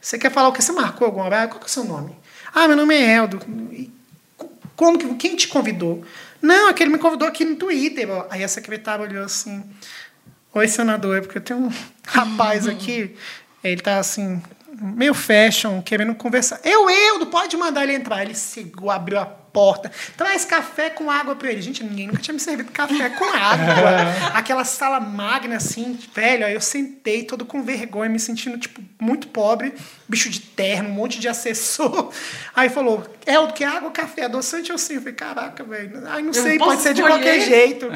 você 0.00 0.18
quer 0.18 0.30
falar 0.30 0.48
o 0.48 0.52
que? 0.52 0.62
Você 0.62 0.72
marcou 0.72 1.06
algum 1.06 1.22
horário? 1.22 1.48
Qual 1.48 1.58
que 1.58 1.66
é 1.66 1.68
o 1.68 1.72
seu 1.72 1.84
nome? 1.84 2.16
Ah, 2.54 2.68
meu 2.68 2.76
nome 2.76 2.94
é 2.94 3.16
Eldo. 3.16 3.40
Como 4.76 4.98
que, 4.98 5.14
quem 5.14 5.36
te 5.36 5.48
convidou? 5.48 6.04
Não, 6.40 6.68
aquele 6.68 6.90
me 6.90 6.98
convidou 6.98 7.26
aqui 7.26 7.44
no 7.44 7.56
Twitter. 7.56 8.08
Aí 8.30 8.44
a 8.44 8.48
secretária 8.48 9.04
olhou 9.04 9.24
assim, 9.24 9.64
oi, 10.52 10.68
senador, 10.68 11.16
é 11.16 11.20
porque 11.20 11.40
tem 11.40 11.56
um 11.56 11.70
rapaz 12.06 12.68
aqui, 12.68 13.16
ele 13.64 13.80
tá 13.80 13.98
assim, 13.98 14.42
meio 14.80 15.14
fashion, 15.14 15.80
querendo 15.82 16.14
conversar. 16.14 16.60
Eu, 16.64 16.88
Eudo, 16.88 17.26
pode 17.26 17.56
mandar 17.56 17.82
ele 17.84 17.94
entrar. 17.94 18.22
Ele 18.22 18.34
chegou, 18.34 18.90
abriu 18.90 19.18
a 19.18 19.26
porta, 19.26 19.90
traz 20.18 20.44
café 20.44 20.90
com 20.90 21.10
água 21.10 21.34
para 21.34 21.50
ele. 21.50 21.62
Gente, 21.62 21.82
ninguém 21.82 22.08
nunca 22.08 22.18
tinha 22.18 22.34
me 22.34 22.40
servido 22.40 22.70
café 22.70 23.08
com 23.08 23.24
água. 23.24 24.34
Aquela 24.36 24.64
sala 24.64 25.00
magna, 25.00 25.56
assim, 25.56 25.98
velho. 26.14 26.44
Aí 26.44 26.52
eu 26.52 26.60
sentei 26.60 27.24
todo 27.24 27.46
com 27.46 27.62
vergonha, 27.62 28.10
me 28.10 28.20
sentindo, 28.20 28.58
tipo, 28.58 28.82
muito 29.00 29.28
pobre, 29.28 29.72
bicho 30.06 30.28
de 30.28 30.40
terno, 30.40 30.90
um 30.90 30.92
monte 30.92 31.18
de 31.18 31.26
assessor. 31.26 32.12
Aí 32.54 32.68
falou, 32.68 33.06
Eldo, 33.24 33.54
que 33.54 33.64
água, 33.64 33.90
café, 33.90 34.24
adoçante 34.26 34.70
ou 34.70 34.76
sim? 34.76 34.96
Eu 34.96 35.00
falei, 35.00 35.14
caraca, 35.14 35.64
velho. 35.64 36.02
Ai, 36.06 36.20
não 36.20 36.28
Eu 36.28 36.34
sei, 36.34 36.58
posso 36.58 36.70
pode 36.70 36.82
ser 36.82 36.92
de 36.92 37.00
escolher? 37.00 37.22
qualquer 37.22 37.40
jeito. 37.40 37.88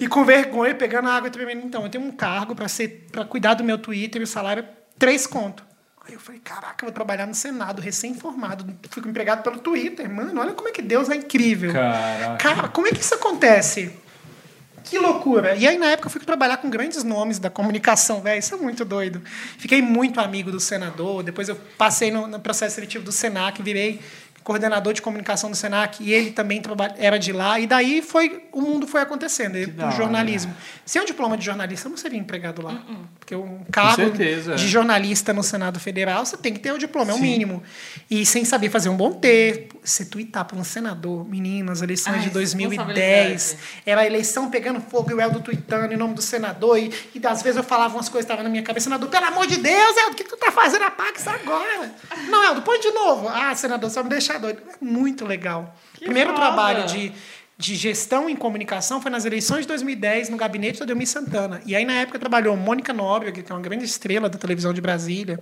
E 0.00 0.08
com 0.08 0.24
vergonha, 0.24 0.74
pegando 0.74 1.08
a 1.10 1.14
água 1.14 1.28
e 1.28 1.30
tremendo. 1.30 1.66
Então, 1.66 1.82
eu 1.82 1.90
tenho 1.90 2.04
um 2.04 2.12
cargo 2.12 2.54
para 2.54 2.66
ser 2.66 3.08
para 3.12 3.26
cuidar 3.26 3.52
do 3.54 3.62
meu 3.62 3.76
Twitter 3.76 4.22
e 4.22 4.24
o 4.24 4.26
salário 4.26 4.62
é 4.62 4.66
três 4.98 5.26
conto. 5.26 5.71
Aí 6.04 6.14
eu 6.14 6.20
falei, 6.20 6.40
caraca, 6.42 6.84
eu 6.84 6.88
vou 6.88 6.92
trabalhar 6.92 7.26
no 7.26 7.34
Senado, 7.34 7.80
recém-formado. 7.80 8.66
Fico 8.90 9.08
empregado 9.08 9.42
pelo 9.42 9.58
Twitter. 9.58 10.10
Mano, 10.10 10.40
olha 10.40 10.52
como 10.52 10.68
é 10.68 10.72
que 10.72 10.82
Deus 10.82 11.08
é 11.08 11.14
incrível. 11.14 11.72
Caraca. 11.72 12.36
Cara, 12.38 12.68
como 12.68 12.88
é 12.88 12.90
que 12.90 13.00
isso 13.00 13.14
acontece? 13.14 13.92
Que 14.84 14.98
loucura. 14.98 15.54
E 15.54 15.66
aí, 15.66 15.78
na 15.78 15.86
época, 15.86 16.08
eu 16.08 16.10
fui 16.10 16.20
trabalhar 16.20 16.56
com 16.56 16.68
grandes 16.68 17.04
nomes 17.04 17.38
da 17.38 17.48
comunicação, 17.48 18.20
velho. 18.20 18.38
Isso 18.38 18.54
é 18.54 18.58
muito 18.58 18.84
doido. 18.84 19.22
Fiquei 19.56 19.80
muito 19.80 20.20
amigo 20.20 20.50
do 20.50 20.58
senador. 20.58 21.22
Depois 21.22 21.48
eu 21.48 21.56
passei 21.78 22.10
no, 22.10 22.26
no 22.26 22.40
processo 22.40 22.74
seletivo 22.74 23.04
do 23.04 23.12
Senac, 23.12 23.62
virei 23.62 24.00
coordenador 24.42 24.92
de 24.92 25.02
comunicação 25.02 25.50
do 25.50 25.56
Senac, 25.56 26.02
e 26.02 26.12
ele 26.12 26.30
também 26.30 26.60
era 26.98 27.18
de 27.18 27.32
lá. 27.32 27.58
E 27.60 27.66
daí 27.66 28.02
foi 28.02 28.44
o 28.52 28.60
mundo 28.60 28.86
foi 28.86 29.00
acontecendo, 29.00 29.56
o 29.56 29.90
jornalismo. 29.92 30.54
Sem 30.84 31.00
um 31.00 31.04
diploma 31.04 31.36
de 31.36 31.44
jornalista, 31.44 31.86
eu 31.86 31.90
não 31.90 31.96
seria 31.96 32.18
empregado 32.18 32.62
lá. 32.62 32.82
Porque 33.18 33.34
um 33.34 33.64
cargo 33.70 34.10
de 34.10 34.68
jornalista 34.68 35.32
no 35.32 35.42
Senado 35.42 35.80
Federal, 35.80 36.24
você 36.24 36.36
tem 36.36 36.52
que 36.52 36.60
ter 36.60 36.72
o 36.72 36.78
diploma, 36.78 37.12
é 37.12 37.14
o 37.14 37.18
mínimo. 37.18 37.62
E 38.10 38.26
sem 38.26 38.44
saber 38.44 38.68
fazer 38.70 38.88
um 38.88 38.96
bom 38.96 39.12
texto, 39.12 39.76
você 39.82 40.04
tuitar 40.04 40.44
para 40.44 40.56
um 40.56 40.64
senador, 40.64 41.26
menino, 41.26 41.72
as 41.72 41.82
eleições 41.82 42.16
Ai, 42.16 42.20
de 42.20 42.30
2010, 42.30 42.72
responsabilidade. 42.72 43.82
era 43.86 44.00
a 44.02 44.06
eleição 44.06 44.50
pegando 44.50 44.80
fogo 44.80 45.10
e 45.10 45.14
o 45.14 45.20
Eldo 45.20 45.40
tweetando 45.40 45.92
em 45.92 45.96
nome 45.96 46.14
do 46.14 46.22
senador. 46.22 46.78
E, 46.78 46.92
e 47.14 47.18
das 47.18 47.42
vezes 47.42 47.56
eu 47.56 47.64
falava 47.64 47.94
umas 47.94 48.08
coisas 48.08 48.26
que 48.26 48.32
estavam 48.32 48.44
na 48.44 48.50
minha 48.50 48.62
cabeça. 48.62 48.84
Senador, 48.84 49.08
pelo 49.08 49.26
amor 49.26 49.46
de 49.46 49.56
Deus, 49.56 49.96
Eldo, 49.96 50.12
o 50.12 50.14
que 50.14 50.24
tu 50.24 50.36
tá 50.36 50.50
fazendo? 50.50 50.82
Apaga 50.82 51.16
isso 51.16 51.30
agora. 51.30 51.92
Não, 52.28 52.44
Eldo, 52.44 52.62
põe 52.62 52.80
de 52.80 52.90
novo. 52.90 53.28
Ah, 53.28 53.54
senador, 53.54 53.90
só 53.90 54.02
me 54.02 54.10
deixar 54.32 54.38
doido. 54.38 54.62
É 54.68 54.84
muito 54.84 55.24
legal. 55.24 55.76
Primeiro 55.98 56.30
foda. 56.30 56.42
trabalho 56.42 56.86
de, 56.86 57.12
de 57.58 57.74
gestão 57.74 58.28
em 58.28 58.36
comunicação 58.36 59.00
foi 59.00 59.10
nas 59.10 59.24
eleições 59.24 59.62
de 59.62 59.68
2010, 59.68 60.28
no 60.28 60.36
gabinete 60.36 60.78
do 60.78 60.84
Ademir 60.84 61.06
Santana. 61.06 61.60
E 61.66 61.74
aí, 61.76 61.84
na 61.84 61.94
época, 61.94 62.18
trabalhou 62.18 62.56
Mônica 62.56 62.92
Nóbrega, 62.92 63.42
que 63.42 63.52
é 63.52 63.54
uma 63.54 63.60
grande 63.60 63.84
estrela 63.84 64.28
da 64.28 64.38
televisão 64.38 64.72
de 64.72 64.80
Brasília. 64.80 65.40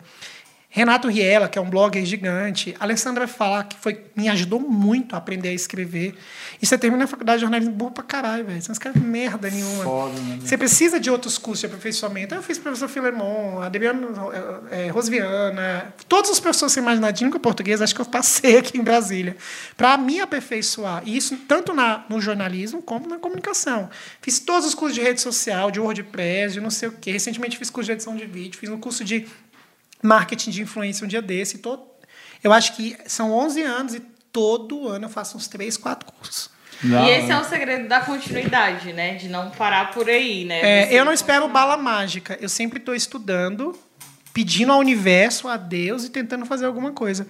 Renato 0.73 1.09
Riela, 1.09 1.49
que 1.49 1.59
é 1.59 1.61
um 1.61 1.69
blogger 1.69 2.05
gigante. 2.05 2.77
Alessandra 2.79 3.27
Fala, 3.27 3.65
que 3.65 3.77
foi, 3.77 4.05
me 4.15 4.29
ajudou 4.29 4.61
muito 4.61 5.17
a 5.17 5.19
aprender 5.19 5.49
a 5.49 5.53
escrever. 5.53 6.15
E 6.63 6.67
você 6.67 6.79
termina 6.79 7.05
a 7.05 7.07
faculdade 7.09 7.39
de 7.39 7.41
jornalismo 7.41 7.75
burro 7.75 7.91
pra 7.91 8.05
caralho, 8.05 8.45
velho. 8.45 8.63
Você 8.63 8.69
não 8.69 8.75
escreve 8.75 9.01
merda 9.01 9.51
nenhuma. 9.51 9.83
Foda, 9.83 10.21
né? 10.21 10.39
Você 10.41 10.57
precisa 10.57 11.01
de 11.01 11.11
outros 11.11 11.37
cursos 11.39 11.61
de 11.61 11.67
aperfeiçoamento. 11.67 12.37
Eu 12.37 12.43
fiz 12.43 12.57
professor 12.57 12.89
Filemon, 12.89 13.61
Adriano 13.61 14.15
é, 14.71 14.89
Rosviana, 14.91 15.93
todos 16.09 16.31
os 16.31 16.39
professores 16.39 16.73
que 16.73 16.81
você 16.81 16.81
imaginar 16.81 17.11
de 17.11 17.25
língua 17.25 17.41
portuguesa, 17.41 17.83
acho 17.83 17.95
que 17.95 18.01
eu 18.01 18.07
passei 18.07 18.59
aqui 18.59 18.79
em 18.79 18.83
Brasília, 18.85 19.37
para 19.77 19.99
me 19.99 20.21
aperfeiçoar. 20.21 21.03
E 21.05 21.17
isso 21.17 21.37
tanto 21.49 21.75
na, 21.75 22.05
no 22.09 22.21
jornalismo 22.21 22.81
como 22.81 23.09
na 23.09 23.19
comunicação. 23.19 23.91
Fiz 24.23 24.39
todos 24.39 24.69
os 24.69 24.75
cursos 24.77 24.95
de 24.95 25.03
rede 25.03 25.21
social, 25.21 25.73
de 25.73 25.81
WordPress, 25.81 26.55
de 26.55 26.61
não 26.61 26.71
sei 26.71 26.91
o 26.91 26.93
quê. 26.93 27.11
Recentemente 27.11 27.59
fiz 27.59 27.71
curso 27.71 27.87
de 27.87 27.93
edição 27.93 28.15
de 28.15 28.25
vídeo, 28.25 28.57
fiz 28.57 28.71
um 28.71 28.79
curso 28.79 29.03
de 29.05 29.27
marketing 30.03 30.51
de 30.51 30.63
influência 30.63 31.05
um 31.05 31.09
dia 31.09 31.23
desse. 31.23 31.59
Todo, 31.59 31.83
eu 32.43 32.53
acho 32.53 32.75
que 32.77 32.97
são 33.07 33.33
11 33.33 33.63
anos 33.63 33.95
e 33.95 34.01
todo 34.33 34.89
ano 34.89 35.07
eu 35.07 35.09
faço 35.11 35.37
uns 35.37 35.49
3, 35.49 35.77
4 35.77 36.13
cursos. 36.13 36.51
Não, 36.83 37.05
e 37.05 37.11
esse 37.11 37.31
é 37.31 37.39
o 37.39 37.45
segredo 37.45 37.89
da 37.89 38.01
continuidade, 38.01 38.93
né? 38.93 39.15
De 39.15 39.29
não 39.29 39.51
parar 39.51 39.91
por 39.91 40.09
aí, 40.09 40.45
né? 40.45 40.61
É, 40.61 40.95
eu 40.95 41.05
não 41.05 41.13
espero 41.13 41.47
bala 41.49 41.77
mágica. 41.77 42.39
Eu 42.41 42.49
sempre 42.49 42.79
estou 42.79 42.95
estudando, 42.95 43.79
pedindo 44.33 44.73
ao 44.73 44.79
universo, 44.79 45.47
a 45.47 45.57
Deus 45.57 46.05
e 46.05 46.11
tentando 46.11 46.47
fazer 46.47 46.65
alguma 46.65 46.93
coisa. 46.93 47.27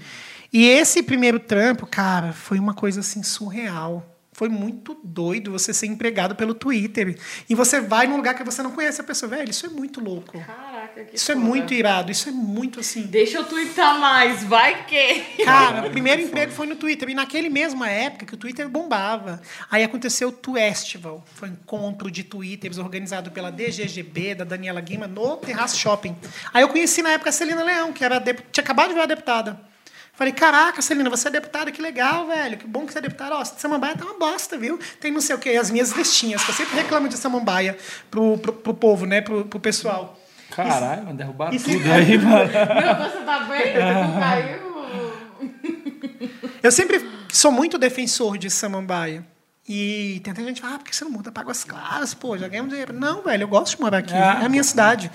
E 0.52 0.66
esse 0.66 1.02
primeiro 1.02 1.40
trampo, 1.40 1.86
cara, 1.86 2.32
foi 2.32 2.58
uma 2.58 2.74
coisa 2.74 3.00
assim 3.00 3.22
surreal. 3.22 4.09
Foi 4.40 4.48
muito 4.48 4.98
doido 5.04 5.52
você 5.52 5.74
ser 5.74 5.84
empregado 5.84 6.34
pelo 6.34 6.54
Twitter. 6.54 7.14
E 7.46 7.54
você 7.54 7.78
vai 7.78 8.06
num 8.06 8.16
lugar 8.16 8.34
que 8.34 8.42
você 8.42 8.62
não 8.62 8.70
conhece 8.70 8.98
a 8.98 9.04
pessoa. 9.04 9.28
Velho, 9.36 9.50
isso 9.50 9.66
é 9.66 9.68
muito 9.68 10.00
louco. 10.02 10.32
Caraca, 10.40 11.04
que 11.04 11.14
Isso 11.14 11.30
é 11.30 11.34
muito 11.34 11.74
irado. 11.74 12.10
Isso 12.10 12.26
é 12.30 12.32
muito 12.32 12.80
assim. 12.80 13.02
Deixa 13.02 13.36
eu 13.36 13.44
twittar 13.44 14.00
mais, 14.00 14.42
vai 14.42 14.86
que. 14.86 15.44
Cara, 15.44 15.86
o 15.86 15.90
primeiro 15.90 16.22
emprego 16.22 16.52
foi 16.52 16.66
no 16.66 16.74
Twitter. 16.74 17.10
E 17.10 17.14
naquele 17.14 17.50
mesma 17.50 17.90
época 17.90 18.24
que 18.24 18.32
o 18.32 18.36
Twitter 18.38 18.66
bombava. 18.66 19.42
Aí 19.70 19.84
aconteceu 19.84 20.30
o 20.30 20.32
Twestival. 20.32 21.22
Foi 21.34 21.50
um 21.50 21.52
encontro 21.52 22.10
de 22.10 22.24
Twitters 22.24 22.78
organizado 22.78 23.30
pela 23.30 23.50
DGGB, 23.52 24.36
da 24.36 24.44
Daniela 24.44 24.80
Guima, 24.80 25.06
no 25.06 25.36
Terraço 25.36 25.76
Shopping. 25.76 26.16
Aí 26.54 26.62
eu 26.62 26.68
conheci 26.70 27.02
na 27.02 27.10
época 27.10 27.28
a 27.28 27.32
Celina 27.34 27.62
Leão, 27.62 27.92
que 27.92 28.02
era 28.02 28.18
dep- 28.18 28.40
tinha 28.50 28.64
acabado 28.64 28.88
de 28.88 28.94
virar 28.94 29.04
deputada. 29.04 29.68
Falei, 30.20 30.34
caraca, 30.34 30.82
Celina, 30.82 31.08
você 31.08 31.28
é 31.28 31.30
deputada, 31.30 31.72
que 31.72 31.80
legal, 31.80 32.26
velho. 32.26 32.58
Que 32.58 32.66
bom 32.66 32.84
que 32.84 32.92
você 32.92 32.98
é 32.98 33.00
deputada. 33.00 33.36
Ó, 33.36 33.42
Samambaia 33.42 33.96
tá 33.96 34.04
uma 34.04 34.18
bosta, 34.18 34.58
viu? 34.58 34.78
Tem 35.00 35.10
não 35.10 35.18
sei 35.22 35.34
o 35.34 35.38
quê, 35.38 35.48
as 35.56 35.70
minhas 35.70 35.92
listinhas, 35.92 36.44
que 36.44 36.50
eu 36.50 36.54
sempre 36.54 36.76
reclamo 36.76 37.08
de 37.08 37.16
Samambaia 37.16 37.74
pro, 38.10 38.36
pro, 38.36 38.52
pro 38.52 38.74
povo, 38.74 39.06
né? 39.06 39.22
Pro, 39.22 39.46
pro 39.46 39.58
pessoal. 39.58 40.20
Caralho, 40.50 41.04
vai 41.06 41.14
derrubar 41.14 41.54
Isso- 41.54 41.70
tudo 41.70 41.90
aí, 41.90 42.18
mano. 42.20 42.50
Meu, 42.52 43.10
você 43.10 43.24
tá 43.24 43.38
bem? 43.48 43.74
Não 43.78 44.20
caiu? 44.20 44.70
Eu 46.62 46.70
sempre 46.70 47.02
sou 47.32 47.50
muito 47.50 47.78
defensor 47.78 48.36
de 48.36 48.50
Samambaia. 48.50 49.24
E 49.66 50.20
tem 50.22 50.32
até 50.34 50.42
gente 50.42 50.56
que 50.56 50.60
fala, 50.60 50.74
ah, 50.74 50.78
por 50.80 50.84
que 50.84 50.94
você 50.94 51.04
não 51.04 51.12
muda 51.12 51.32
para 51.32 51.44
Águas 51.44 51.64
Claras? 51.64 52.12
Pô, 52.12 52.36
já 52.36 52.46
ganhamos 52.46 52.68
dinheiro. 52.68 52.92
Não, 52.92 53.22
velho, 53.22 53.44
eu 53.44 53.48
gosto 53.48 53.76
de 53.76 53.80
morar 53.80 53.98
aqui. 53.98 54.12
Ah, 54.12 54.40
é 54.42 54.44
a 54.44 54.48
minha 54.50 54.64
cidade. 54.64 55.10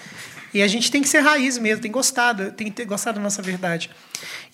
E 0.56 0.64
a 0.64 0.68
gente 0.70 0.90
tem 0.90 1.02
que 1.02 1.10
ser 1.10 1.20
raiz 1.20 1.58
mesmo, 1.58 1.82
tem 1.82 1.92
gostado, 1.92 2.50
tem 2.54 2.68
que 2.68 2.74
ter 2.74 2.86
gostado 2.86 3.18
da 3.18 3.22
nossa 3.22 3.42
verdade. 3.42 3.90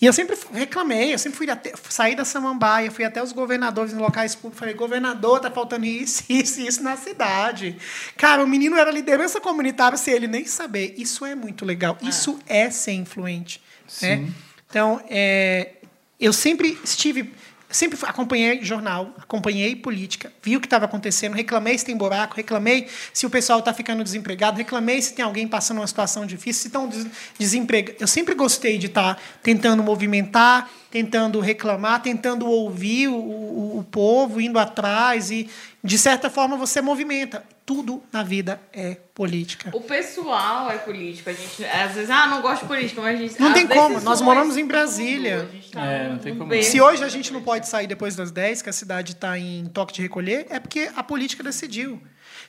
E 0.00 0.04
eu 0.04 0.12
sempre 0.12 0.36
reclamei, 0.52 1.14
eu 1.14 1.18
sempre 1.18 1.38
fui 1.38 1.48
até, 1.48 1.72
saí 1.88 2.16
da 2.16 2.24
Samambaia, 2.24 2.90
fui 2.90 3.04
até 3.04 3.22
os 3.22 3.30
governadores 3.30 3.92
em 3.92 3.98
locais 3.98 4.34
públicos, 4.34 4.58
falei, 4.58 4.74
governador, 4.74 5.38
tá 5.38 5.48
faltando 5.48 5.86
isso, 5.86 6.24
isso 6.28 6.60
e 6.60 6.66
isso 6.66 6.82
na 6.82 6.96
cidade. 6.96 7.76
Cara, 8.16 8.42
o 8.42 8.48
menino 8.48 8.76
era 8.76 8.90
liderança 8.90 9.40
comunitária 9.40 9.96
sem 9.96 10.12
ele 10.12 10.26
nem 10.26 10.44
saber. 10.44 10.92
Isso 10.98 11.24
é 11.24 11.36
muito 11.36 11.64
legal. 11.64 11.96
Isso 12.02 12.36
é 12.48 12.68
ser 12.68 12.94
influente. 12.94 13.62
Né? 14.02 14.28
Então, 14.68 15.00
é, 15.08 15.74
eu 16.18 16.32
sempre 16.32 16.76
estive 16.82 17.32
sempre 17.72 17.98
acompanhei 18.02 18.62
jornal, 18.62 19.14
acompanhei 19.18 19.74
política, 19.74 20.32
vi 20.42 20.56
o 20.56 20.60
que 20.60 20.66
estava 20.66 20.84
acontecendo, 20.84 21.34
reclamei 21.34 21.76
se 21.76 21.84
tem 21.84 21.96
buraco, 21.96 22.36
reclamei 22.36 22.86
se 23.12 23.26
o 23.26 23.30
pessoal 23.30 23.58
está 23.58 23.72
ficando 23.72 24.04
desempregado, 24.04 24.58
reclamei 24.58 25.00
se 25.00 25.14
tem 25.14 25.24
alguém 25.24 25.48
passando 25.48 25.78
uma 25.78 25.86
situação 25.86 26.24
difícil, 26.26 26.62
se 26.62 26.68
estão 26.68 26.88
des 26.88 27.06
desempregados. 27.38 28.00
Eu 28.00 28.06
sempre 28.06 28.34
gostei 28.34 28.78
de 28.78 28.86
estar 28.86 29.16
tá 29.16 29.20
tentando 29.42 29.82
movimentar, 29.82 30.70
tentando 30.90 31.40
reclamar, 31.40 32.02
tentando 32.02 32.46
ouvir 32.46 33.08
o, 33.08 33.14
o, 33.14 33.78
o 33.78 33.84
povo, 33.84 34.40
indo 34.40 34.58
atrás 34.58 35.30
e, 35.30 35.48
de 35.84 35.98
certa 35.98 36.30
forma, 36.30 36.56
você 36.56 36.80
movimenta. 36.80 37.44
Tudo 37.66 38.02
na 38.12 38.22
vida 38.22 38.60
é 38.72 38.96
política. 39.14 39.70
O 39.72 39.80
pessoal 39.80 40.70
é 40.70 40.78
político. 40.78 41.28
A 41.30 41.32
gente, 41.32 41.64
às 41.64 41.92
vezes, 41.94 42.10
ah, 42.10 42.26
não 42.26 42.40
gosto 42.40 42.62
de 42.62 42.68
política, 42.68 43.00
mas 43.00 43.18
a 43.18 43.22
gente. 43.22 43.40
Não 43.40 43.52
tem 43.52 43.66
como, 43.66 44.00
nós 44.00 44.20
moramos 44.20 44.56
em 44.56 44.60
tudo, 44.60 44.68
Brasília. 44.68 45.48
a 45.48 45.52
gente 45.54 45.70
tá 45.70 45.84
É, 45.84 46.08
não 46.08 46.18
tem 46.18 46.36
como. 46.36 46.48
berço. 46.50 46.70
Se 46.70 46.80
hoje 46.80 47.02
a 47.02 47.08
gente 47.08 47.32
não 47.32 47.42
pode 47.42 47.68
sair 47.68 47.86
depois 47.86 48.14
das 48.14 48.30
10, 48.30 48.62
que 48.62 48.68
a 48.70 48.72
cidade 48.72 49.12
está 49.12 49.36
em 49.38 49.66
toque 49.66 49.92
de 49.94 50.02
recolher, 50.02 50.46
é 50.50 50.60
porque 50.60 50.88
a 50.94 51.02
política 51.02 51.42
decidiu. 51.42 52.00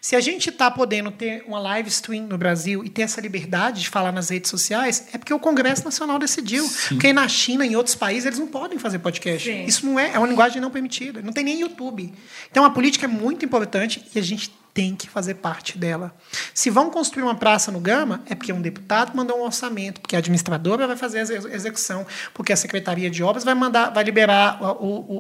Se 0.03 0.17
a 0.17 0.19
gente 0.19 0.49
está 0.49 0.69
podendo 0.69 1.09
ter 1.11 1.45
uma 1.47 1.59
live 1.59 1.87
stream 1.87 2.27
no 2.27 2.37
Brasil 2.37 2.83
e 2.83 2.89
ter 2.89 3.03
essa 3.03 3.21
liberdade 3.21 3.79
de 3.79 3.89
falar 3.89 4.11
nas 4.11 4.27
redes 4.27 4.51
sociais, 4.51 5.07
é 5.13 5.17
porque 5.17 5.33
o 5.33 5.39
Congresso 5.39 5.85
Nacional 5.85 6.19
decidiu. 6.19 6.69
Porque 6.89 7.13
na 7.13 7.25
China, 7.29 7.65
em 7.65 7.77
outros 7.77 7.95
países, 7.95 8.25
eles 8.25 8.37
não 8.37 8.47
podem 8.47 8.77
fazer 8.77 8.99
podcast. 8.99 9.49
Sim. 9.49 9.63
Isso 9.63 9.85
não 9.85 9.97
é, 9.97 10.11
é 10.11 10.17
uma 10.17 10.27
linguagem 10.27 10.61
não 10.61 10.69
permitida. 10.69 11.21
Não 11.21 11.31
tem 11.31 11.45
nem 11.45 11.61
YouTube. 11.61 12.13
Então 12.51 12.65
a 12.65 12.69
política 12.69 13.05
é 13.05 13.07
muito 13.07 13.45
importante 13.45 14.03
e 14.13 14.19
a 14.19 14.21
gente 14.21 14.51
tem 14.73 14.95
que 14.95 15.07
fazer 15.07 15.35
parte 15.35 15.77
dela. 15.77 16.11
Se 16.53 16.69
vão 16.71 16.89
construir 16.89 17.21
uma 17.23 17.35
praça 17.35 17.71
no 17.71 17.79
Gama, 17.79 18.23
é 18.25 18.33
porque 18.33 18.51
um 18.51 18.59
deputado 18.61 19.15
mandou 19.15 19.37
um 19.37 19.43
orçamento, 19.43 20.01
porque 20.01 20.15
a 20.15 20.19
administradora 20.19 20.87
vai 20.87 20.97
fazer 20.97 21.19
a 21.19 21.21
exe- 21.21 21.47
execução, 21.53 22.07
porque 22.33 22.51
a 22.51 22.55
Secretaria 22.55 23.07
de 23.09 23.21
Obras 23.21 23.43
vai 23.43 23.53
mandar, 23.53 23.91
vai 23.91 24.03
liberar 24.03 24.57
o, 24.61 24.85
o, 24.85 25.13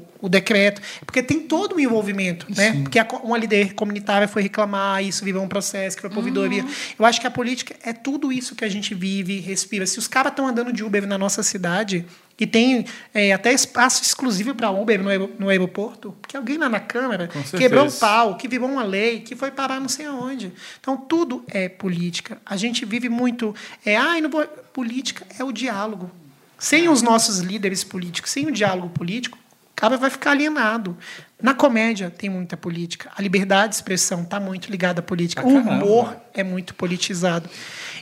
o, 0.00 0.02
o 0.22 0.28
decreto, 0.30 0.80
porque 1.04 1.22
tem 1.22 1.40
todo 1.40 1.76
um 1.76 1.78
envolvimento, 1.80 2.46
né? 2.48 2.72
Porque 2.82 2.98
a 2.98 3.06
uma 3.22 3.36
líder 3.36 3.74
comunitária 3.74 4.26
foi 4.26 4.40
reclamar, 4.42 5.04
isso 5.04 5.24
virou 5.24 5.42
um 5.42 5.48
processo, 5.48 5.96
que 5.96 6.00
foi 6.00 6.08
por 6.10 6.18
ouvidoria. 6.18 6.64
Eu 6.98 7.04
acho 7.04 7.20
que 7.20 7.26
a 7.26 7.30
política 7.30 7.76
é 7.82 7.92
tudo 7.92 8.32
isso 8.32 8.54
que 8.54 8.64
a 8.64 8.68
gente 8.68 8.94
vive, 8.94 9.40
respira. 9.40 9.86
Se 9.86 9.98
os 9.98 10.08
caras 10.08 10.32
estão 10.32 10.46
andando 10.46 10.72
de 10.72 10.82
Uber 10.82 11.06
na 11.06 11.18
nossa 11.18 11.42
cidade, 11.42 12.06
e 12.38 12.46
tem 12.46 12.84
é, 13.14 13.32
até 13.32 13.52
espaço 13.52 14.02
exclusivo 14.02 14.54
para 14.54 14.70
Uber 14.70 15.02
no, 15.02 15.28
no 15.38 15.48
aeroporto, 15.48 16.14
porque 16.20 16.36
alguém 16.36 16.58
lá 16.58 16.68
na 16.68 16.80
Câmara 16.80 17.28
quebrou 17.56 17.86
um 17.86 17.90
pau, 17.90 18.36
que 18.36 18.46
virou 18.46 18.68
uma 18.68 18.84
lei, 18.84 19.20
que 19.20 19.34
foi 19.34 19.50
parar 19.50 19.80
não 19.80 19.88
sei 19.88 20.06
aonde. 20.06 20.52
Então, 20.78 20.96
tudo 20.96 21.42
é 21.48 21.68
política. 21.68 22.38
A 22.44 22.56
gente 22.56 22.84
vive 22.84 23.08
muito. 23.08 23.54
É, 23.84 23.96
ai, 23.96 24.20
não 24.20 24.30
vou... 24.30 24.46
Política 24.72 25.26
é 25.38 25.44
o 25.44 25.50
diálogo. 25.50 26.10
Sem 26.58 26.88
os 26.88 27.00
nossos 27.00 27.38
líderes 27.38 27.82
políticos, 27.82 28.30
sem 28.30 28.46
o 28.46 28.52
diálogo 28.52 28.90
político, 28.90 29.38
o 29.38 29.74
cara 29.74 29.96
vai 29.96 30.10
ficar 30.10 30.32
alienado. 30.32 30.96
Na 31.40 31.54
comédia 31.54 32.10
tem 32.10 32.28
muita 32.28 32.56
política. 32.56 33.10
A 33.16 33.22
liberdade 33.22 33.70
de 33.70 33.74
expressão 33.76 34.22
está 34.22 34.38
muito 34.40 34.70
ligada 34.70 35.00
à 35.00 35.02
política. 35.02 35.42
Pra 35.42 35.50
O 35.50 35.54
humor 35.54 36.16
é 36.34 36.42
muito 36.42 36.74
politizado. 36.74 37.48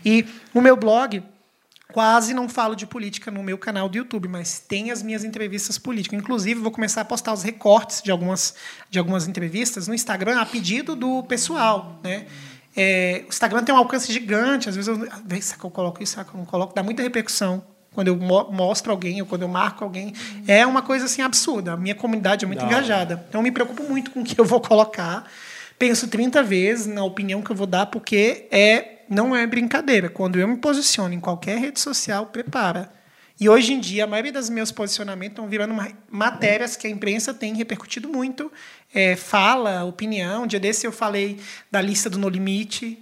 E 0.05 0.25
o 0.53 0.61
meu 0.61 0.77
blog, 0.77 1.23
quase 1.95 2.35
não 2.35 2.49
falo 2.49 2.75
de 2.75 2.87
política 2.89 3.31
no 3.31 3.41
meu 3.41 3.57
canal 3.57 3.89
do 3.89 3.97
YouTube, 3.97 4.27
mas 4.27 4.59
tem 4.59 4.91
as 4.91 5.01
minhas 5.01 5.23
entrevistas 5.23 5.79
políticas. 5.79 6.19
Inclusive, 6.19 6.59
vou 6.61 6.73
começar 6.73 7.03
a 7.03 7.05
postar 7.05 7.33
os 7.33 7.45
recortes 7.45 8.03
de 8.03 8.11
algumas, 8.11 8.57
de 8.91 8.99
algumas 8.99 9.29
entrevistas 9.29 9.87
no 9.87 9.95
Instagram 9.95 10.41
a 10.41 10.45
pedido 10.45 10.97
do 10.97 11.23
pessoal. 11.23 12.01
Né? 12.03 12.27
É, 12.77 13.23
o 13.27 13.29
Instagram 13.29 13.63
tem 13.63 13.73
um 13.73 13.79
alcance 13.79 14.13
gigante. 14.13 14.69
Às 14.69 14.75
vezes, 14.75 14.89
eu, 14.89 15.07
será 15.41 15.57
que 15.57 15.65
eu 15.65 15.71
coloco 15.71 16.03
isso, 16.03 16.15
será 16.15 16.25
que 16.25 16.35
eu 16.35 16.39
não 16.39 16.45
coloco? 16.45 16.75
Dá 16.75 16.83
muita 16.83 17.01
repercussão. 17.01 17.65
Quando 17.93 18.09
eu 18.09 18.17
mo- 18.17 18.51
mostro 18.51 18.91
alguém 18.91 19.21
ou 19.21 19.27
quando 19.29 19.43
eu 19.43 19.49
marco 19.49 19.85
alguém, 19.85 20.13
é 20.49 20.67
uma 20.67 20.83
coisa 20.83 21.05
assim 21.05 21.23
absurda. 21.23 21.75
A 21.75 21.77
minha 21.77 21.95
comunidade 21.95 22.45
é 22.45 22.49
muito 22.49 22.59
hora. 22.65 22.73
engajada. 22.73 23.25
Então, 23.29 23.39
eu 23.41 23.43
me 23.45 23.53
preocupo 23.53 23.85
muito 23.85 24.11
com 24.11 24.23
o 24.23 24.25
que 24.25 24.37
eu 24.41 24.45
vou 24.45 24.61
colocar. 24.61 25.31
Penso 25.79 26.09
30 26.09 26.43
vezes 26.43 26.87
na 26.87 27.05
opinião 27.05 27.41
que 27.41 27.53
eu 27.53 27.57
vou 27.57 27.69
dar, 27.69 27.87
porque 27.87 28.49
é 28.51 28.94
não 29.09 29.35
é 29.35 29.47
brincadeira. 29.47 30.09
Quando 30.09 30.39
eu 30.39 30.47
me 30.47 30.57
posiciono 30.57 31.15
em 31.15 31.21
qualquer 31.21 31.59
rede 31.59 31.81
social, 31.81 32.27
prepara. 32.27 32.93
E 33.41 33.49
hoje 33.49 33.73
em 33.73 33.81
dia, 33.81 34.05
a 34.05 34.07
maioria 34.07 34.33
dos 34.33 34.49
meus 34.49 34.71
posicionamentos 34.71 35.33
estão 35.33 35.49
virando 35.49 35.75
ma- 35.75 35.91
matérias 36.09 36.77
que 36.77 36.87
a 36.87 36.91
imprensa 36.91 37.35
tem 37.35 37.55
repercutido 37.55 38.09
muito. 38.09 38.51
É, 38.95 39.17
fala, 39.17 39.83
opinião. 39.85 40.45
Um 40.45 40.47
dia 40.47 40.61
desse 40.61 40.87
eu 40.87 40.93
falei 40.93 41.41
da 41.71 41.81
lista 41.81 42.09
do 42.09 42.17
No 42.17 42.29
Limite. 42.29 42.99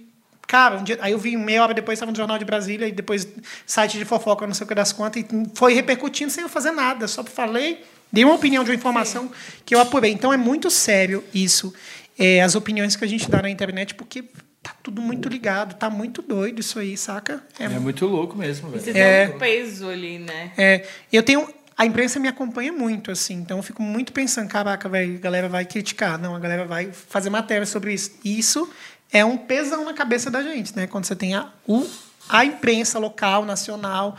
Cara, 0.47 0.77
um 0.77 0.83
dia, 0.83 0.97
aí 1.01 1.11
eu 1.11 1.19
vi 1.19 1.37
meia 1.37 1.63
hora 1.63 1.73
depois, 1.73 1.97
estava 1.97 2.11
no 2.11 2.17
Jornal 2.17 2.37
de 2.37 2.45
Brasília, 2.45 2.87
e 2.87 2.91
depois 2.91 3.27
site 3.65 3.97
de 3.97 4.05
fofoca, 4.05 4.45
não 4.45 4.53
sei 4.53 4.65
o 4.65 4.67
que 4.67 4.75
das 4.75 4.91
contas, 4.91 5.23
e 5.23 5.27
foi 5.55 5.73
repercutindo 5.73 6.31
sem 6.31 6.43
eu 6.43 6.49
fazer 6.49 6.71
nada. 6.71 7.07
Só 7.07 7.23
falei, 7.23 7.83
dei 8.11 8.25
uma 8.25 8.33
opinião 8.35 8.63
de 8.63 8.71
uma 8.71 8.75
informação 8.75 9.31
que 9.65 9.73
eu 9.73 9.79
apurei. 9.79 10.11
Então 10.11 10.33
é 10.33 10.37
muito 10.37 10.69
sério 10.69 11.23
isso, 11.33 11.73
é, 12.17 12.41
as 12.41 12.55
opiniões 12.55 12.95
que 12.95 13.03
a 13.03 13.07
gente 13.07 13.29
dá 13.29 13.41
na 13.41 13.49
internet, 13.49 13.95
porque 13.95 14.25
tá 14.63 14.73
tudo 14.81 15.01
muito 15.01 15.27
ligado, 15.29 15.75
tá 15.75 15.89
muito 15.89 16.21
doido 16.21 16.59
isso 16.61 16.79
aí, 16.79 16.95
saca? 16.97 17.43
É 17.59 17.67
muito 17.67 18.05
louco 18.07 18.35
mesmo, 18.37 18.69
Você 18.71 18.91
velho. 18.91 18.93
tem 18.93 19.03
É. 19.03 19.35
um 19.35 19.37
peso 19.37 19.89
ali, 19.89 20.17
né? 20.17 20.51
É, 20.57 20.87
eu 21.11 21.21
tenho. 21.21 21.47
A 21.77 21.85
imprensa 21.85 22.19
me 22.19 22.27
acompanha 22.27 22.71
muito, 22.71 23.09
assim, 23.11 23.33
então 23.33 23.57
eu 23.57 23.63
fico 23.63 23.81
muito 23.81 24.13
pensando, 24.13 24.47
caraca, 24.47 24.87
velho, 24.87 25.15
a 25.15 25.19
galera 25.19 25.49
vai 25.49 25.65
criticar. 25.65 26.17
Não, 26.19 26.35
a 26.35 26.39
galera 26.39 26.65
vai 26.65 26.91
fazer 26.91 27.29
matéria 27.29 27.65
sobre 27.65 27.93
isso. 27.93 28.11
E 28.23 28.37
isso 28.39 28.69
é 29.11 29.25
um 29.25 29.35
pesão 29.37 29.83
na 29.83 29.93
cabeça 29.93 30.29
da 30.31 30.41
gente, 30.43 30.75
né? 30.75 30.85
Quando 30.87 31.05
você 31.05 31.15
tem 31.15 31.33
a, 31.35 31.49
o 31.67 31.85
a 32.29 32.45
imprensa 32.45 32.99
local, 32.99 33.45
nacional, 33.45 34.17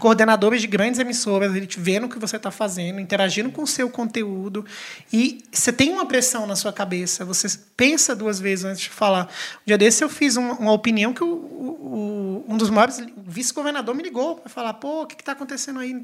coordenadores 0.00 0.60
de 0.60 0.66
grandes 0.66 0.98
emissoras, 0.98 1.54
ele 1.54 1.66
te 1.66 1.78
vendo 1.78 2.04
o 2.04 2.08
que 2.08 2.18
você 2.18 2.36
está 2.36 2.50
fazendo, 2.50 3.00
interagindo 3.00 3.50
com 3.50 3.62
o 3.62 3.66
seu 3.66 3.88
conteúdo. 3.88 4.64
E 5.12 5.42
você 5.52 5.72
tem 5.72 5.90
uma 5.90 6.06
pressão 6.06 6.46
na 6.46 6.56
sua 6.56 6.72
cabeça, 6.72 7.24
você 7.24 7.48
pensa 7.76 8.14
duas 8.14 8.40
vezes 8.40 8.64
antes 8.64 8.82
de 8.82 8.90
falar. 8.90 9.28
Um 9.58 9.66
dia 9.66 9.78
desse 9.78 10.02
eu 10.02 10.08
fiz 10.08 10.36
uma, 10.36 10.54
uma 10.54 10.72
opinião 10.72 11.12
que 11.12 11.22
o, 11.22 11.26
o, 11.26 12.44
um 12.48 12.56
dos 12.56 12.70
maiores, 12.70 12.98
o 12.98 13.22
vice-governador 13.30 13.94
me 13.94 14.02
ligou 14.02 14.36
para 14.36 14.50
falar: 14.50 14.74
pô, 14.74 15.02
o 15.02 15.06
que 15.06 15.20
está 15.20 15.32
acontecendo 15.32 15.80
aí? 15.80 15.94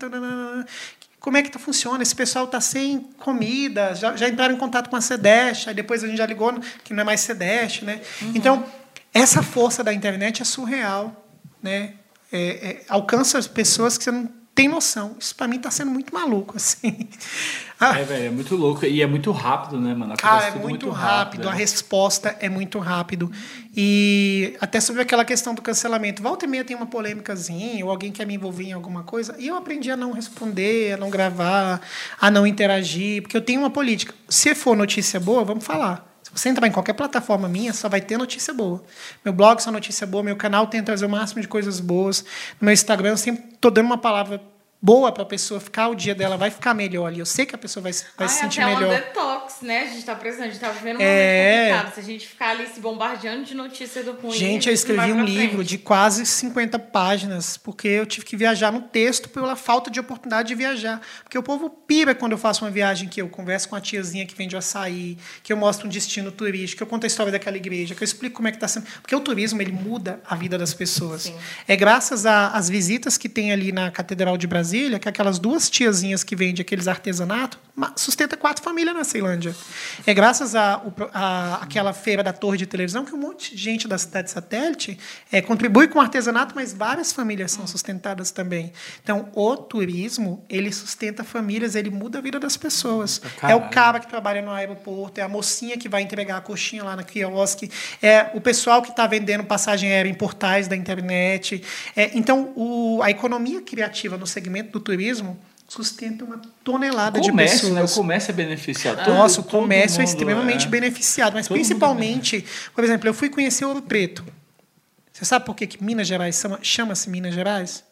Como 1.19 1.37
é 1.37 1.43
que 1.43 1.51
tá, 1.51 1.59
funciona? 1.59 2.03
Esse 2.03 2.15
pessoal 2.15 2.47
está 2.47 2.61
sem 2.61 3.01
comida, 3.19 3.95
já, 3.95 4.17
já 4.17 4.29
entraram 4.29 4.55
em 4.55 4.59
contato 4.59 4.89
com 4.89 4.97
a 4.97 5.01
SEDEST, 5.01 5.69
aí 5.69 5.75
depois 5.75 6.03
a 6.03 6.07
gente 6.07 6.17
já 6.17 6.27
ligou 6.27 6.59
que 6.83 6.95
não 6.95 7.03
é 7.03 7.05
mais 7.05 7.21
SEDEST. 7.21 7.85
Né? 7.85 8.01
Uhum. 8.23 8.33
Então, 8.35 8.65
essa 9.13 9.43
força 9.43 9.85
da 9.85 9.93
internet 9.93 10.41
é 10.41 10.45
surreal. 10.45 11.20
Né? 11.63 11.95
é, 12.33 12.39
é, 12.41 12.83
alcança 12.89 13.39
as 13.39 13.47
pessoas 13.47 13.99
que 13.99 14.05
você 14.05 14.11
não 14.11 14.29
tem 14.55 14.69
noção. 14.69 15.17
Isso 15.19 15.35
para 15.35 15.49
mim 15.49 15.57
está 15.57 15.71
sendo 15.71 15.91
muito 15.91 16.13
maluco, 16.13 16.55
assim. 16.57 17.09
Ah. 17.79 17.99
É, 17.99 18.05
velho, 18.05 18.27
é 18.27 18.31
muito 18.31 18.55
louco. 18.57 18.85
E 18.85 19.01
é 19.01 19.07
muito 19.07 19.31
rápido, 19.33 19.81
né, 19.81 19.95
mano? 19.95 20.15
Cara, 20.17 20.49
é 20.49 20.51
muito, 20.51 20.69
muito 20.69 20.91
rápido, 20.91 21.45
rápido. 21.45 21.49
a 21.49 21.53
resposta 21.53 22.37
é 22.41 22.49
muito 22.49 22.79
rápido. 22.79 23.31
E 23.75 24.57
até 24.61 24.81
sobre 24.81 25.03
aquela 25.03 25.25
questão 25.25 25.55
do 25.55 25.63
cancelamento. 25.63 26.23
Volta 26.23 26.45
e 26.45 26.49
meia 26.49 26.65
tem 26.65 26.77
uma 26.77 26.87
polêmicazinha, 26.87 27.85
ou 27.85 27.91
alguém 27.91 28.13
quer 28.13 28.27
me 28.27 28.35
envolver 28.35 28.65
em 28.65 28.73
alguma 28.73 29.03
coisa, 29.03 29.35
e 29.39 29.49
eu 29.49 29.57
aprendi 29.57 29.91
a 29.91 29.97
não 29.97 30.13
responder, 30.13 30.95
a 30.95 30.97
não 30.97 31.11
gravar, 31.11 31.81
a 32.21 32.31
não 32.31 32.47
interagir, 32.47 33.23
porque 33.23 33.37
eu 33.37 33.43
tenho 33.43 33.61
uma 33.61 33.71
política. 33.71 34.15
Se 34.29 34.55
for 34.55 34.77
notícia 34.77 35.19
boa, 35.19 35.43
vamos 35.45 35.65
falar. 35.65 36.10
Se 36.35 36.43
você 36.43 36.49
entrar 36.49 36.67
em 36.67 36.73
qualquer 36.73 36.93
plataforma 36.93 37.49
minha, 37.49 37.73
só 37.73 37.89
vai 37.89 38.01
ter 38.01 38.17
notícia 38.17 38.55
boa. 38.55 38.83
Meu 39.25 39.33
blog 39.33 39.61
só 39.61 39.71
notícia 39.71 40.07
boa, 40.07 40.23
meu 40.23 40.37
canal 40.37 40.67
tenta 40.67 40.87
trazer 40.87 41.07
o 41.07 41.09
máximo 41.09 41.41
de 41.43 41.49
coisas 41.49 41.81
boas. 41.81 42.25
No 42.61 42.67
meu 42.67 42.73
Instagram 42.73 43.11
eu 43.11 43.17
sempre 43.17 43.45
estou 43.53 43.71
dando 43.71 43.87
uma 43.87 43.99
palavra 43.99 44.41
boa 44.83 45.13
para 45.13 45.23
a 45.23 45.27
pessoa 45.27 45.61
ficar, 45.61 45.89
o 45.89 45.95
dia 45.95 46.15
dela 46.15 46.37
vai 46.37 46.51
ficar 46.51 46.73
melhor 46.73 47.07
ali. 47.07 47.19
Eu 47.19 47.27
sei 47.27 47.45
que 47.45 47.55
a 47.55 47.59
pessoa 47.59 47.83
vai, 47.83 47.93
vai 47.93 48.03
Ai, 48.19 48.29
se 48.29 48.41
sentir 48.41 48.63
até 48.63 48.75
melhor. 48.75 48.95
É 48.95 48.97
um 48.97 49.01
detox, 49.01 49.61
né? 49.61 49.83
A 49.83 49.87
gente 49.87 49.99
está 49.99 50.15
precisando, 50.15 50.45
a 50.45 50.47
gente 50.47 50.57
está 50.57 50.71
vivendo 50.71 50.99
um 50.99 51.03
é... 51.03 51.05
momento 51.05 51.75
complicado. 51.75 51.95
Se 51.95 52.01
a 52.01 52.03
gente 52.03 52.27
ficar 52.27 52.51
ali 52.51 52.67
se 52.67 52.81
bombardeando 52.81 53.45
de 53.45 53.55
notícia 53.55 54.03
do 54.03 54.13
ruim. 54.13 54.33
Gente, 54.33 54.69
eu 54.69 54.75
escrevi 54.75 55.13
um 55.13 55.23
livro 55.23 55.57
frente. 55.57 55.69
de 55.69 55.79
quase 55.79 56.25
50 56.25 56.79
páginas, 56.79 57.57
porque 57.57 57.89
eu 57.89 58.07
tive 58.07 58.25
que 58.25 58.37
viajar 58.37 58.73
no 58.73 58.81
texto 58.81 59.29
pela 59.29 59.55
falta 59.55 59.91
de 59.91 60.01
oportunidade 60.01 60.49
de 60.49 60.55
viajar. 60.55 61.01
Porque 61.23 61.37
o 61.37 61.43
povo 61.43 61.69
pira 61.69 62.15
quando 62.15 62.33
eu 62.33 62.39
faço 62.39 62.65
uma 62.65 62.71
viagem 62.71 63.09
que 63.09 63.21
eu 63.21 63.29
converso 63.29 63.69
com 63.69 63.77
a 63.77 63.81
tiazinha 63.81 64.25
que 64.25 64.35
vende 64.35 64.57
açaí, 64.57 65.19
que 65.43 65.53
eu 65.53 65.57
mostro 65.57 65.87
um 65.87 65.91
destino 65.91 66.33
turístico, 66.33 66.79
que 66.79 66.83
eu 66.83 66.87
conto 66.87 67.05
a 67.05 67.07
história 67.07 67.31
daquela 67.31 67.57
igreja, 67.57 67.95
que 67.95 68.03
eu 68.03 68.07
explico 68.07 68.37
como 68.37 68.49
é 68.49 68.51
que 68.51 68.57
está 68.57 68.69
sendo. 68.69 68.87
Porque 69.03 69.15
o 69.15 69.21
turismo 69.21 69.61
ele 69.61 69.73
muda 69.73 70.21
a 70.27 70.35
vida 70.35 70.57
das 70.57 70.73
pessoas. 70.73 71.23
Sim. 71.23 71.37
É 71.69 71.77
graças 71.77 72.25
às 72.25 72.69
visitas 72.71 73.19
que 73.19 73.29
tem 73.29 73.53
ali 73.53 73.73
na 73.73 73.91
Catedral 73.91 74.39
de 74.39 74.47
Brasília, 74.47 74.70
que 75.01 75.09
aquelas 75.09 75.39
duas 75.39 75.69
tiazinhas 75.69 76.23
que 76.23 76.37
vendem 76.37 76.63
aqueles 76.63 76.89
artesanatos, 76.89 77.59
sustenta 77.97 78.37
quatro 78.37 78.63
famílias 78.63 78.95
na 78.95 79.05
Ceilândia. 79.05 79.55
É 80.07 80.13
graças 80.13 80.55
a, 80.55 80.83
a, 81.13 81.55
aquela 81.63 81.93
feira 81.93 82.23
da 82.23 82.33
torre 82.33 82.59
de 82.59 82.67
televisão 82.67 83.05
que 83.05 83.15
um 83.15 83.19
monte 83.19 83.55
de 83.55 83.63
gente 83.63 83.89
da 83.89 83.97
cidade 83.97 84.31
satélite 84.31 84.99
é, 85.31 85.41
contribui 85.41 85.89
com 85.89 85.99
o 85.99 86.03
artesanato, 86.03 86.55
mas 86.55 86.73
várias 86.73 87.13
famílias 87.13 87.53
são 87.53 87.67
sustentadas 87.67 88.31
também. 88.31 88.73
Então, 89.03 89.31
o 89.35 89.57
turismo, 89.57 90.45
ele 90.49 90.73
sustenta 90.73 91.25
famílias, 91.25 91.75
ele 91.75 91.91
muda 91.91 92.19
a 92.19 92.21
vida 92.21 92.39
das 92.39 92.57
pessoas. 92.57 93.19
Caralho. 93.19 93.63
É 93.63 93.67
o 93.67 93.71
cara 93.71 94.01
que 94.01 94.09
trabalha 94.09 94.43
no 94.43 94.51
aeroporto, 94.51 95.21
é 95.21 95.23
a 95.23 95.29
mocinha 95.29 95.77
que 95.77 95.89
vai 95.89 96.03
entregar 96.03 96.37
a 96.37 96.41
coxinha 96.41 96.85
lá 96.85 96.97
na 96.97 97.03
quiosque, 97.03 97.71
é 98.03 98.31
o 98.35 98.41
pessoal 98.41 98.83
que 98.83 98.91
está 98.91 99.07
vendendo 99.07 99.45
passagem 99.45 99.91
aérea 99.91 100.11
em 100.11 100.15
portais 100.15 100.69
da 100.69 100.77
internet. 100.77 101.63
É, 101.97 102.11
então, 102.15 102.53
o, 102.55 103.01
a 103.03 103.11
economia 103.11 103.63
criativa 103.63 104.17
no 104.17 104.27
segmento 104.27 104.60
do 104.63 104.81
turismo 104.81 105.39
sustenta 105.69 106.25
uma 106.25 106.41
tonelada 106.65 107.21
comércio, 107.21 107.57
de 107.57 107.63
pessoas. 107.63 107.73
Né? 107.75 107.83
O 107.85 107.89
comércio 107.89 108.31
é 108.31 108.35
beneficiado. 108.35 109.05
Todo, 109.05 109.15
Nossa, 109.15 109.41
o 109.41 109.45
comércio 109.45 110.01
é 110.01 110.05
extremamente 110.05 110.67
é. 110.67 110.69
beneficiado, 110.69 111.35
mas 111.35 111.47
todo 111.47 111.55
principalmente, 111.55 112.45
por 112.75 112.83
exemplo, 112.83 113.09
eu 113.09 113.15
fui 113.15 113.31
conhecer 113.31 113.65
Ouro 113.65 113.81
Preto. 113.83 114.25
Você 115.13 115.25
sabe 115.25 115.45
por 115.45 115.55
que, 115.55 115.67
que 115.67 115.83
Minas 115.83 116.09
Gerais 116.09 116.43
chama-se 116.63 117.09
Minas 117.09 117.35
Gerais? 117.35 117.85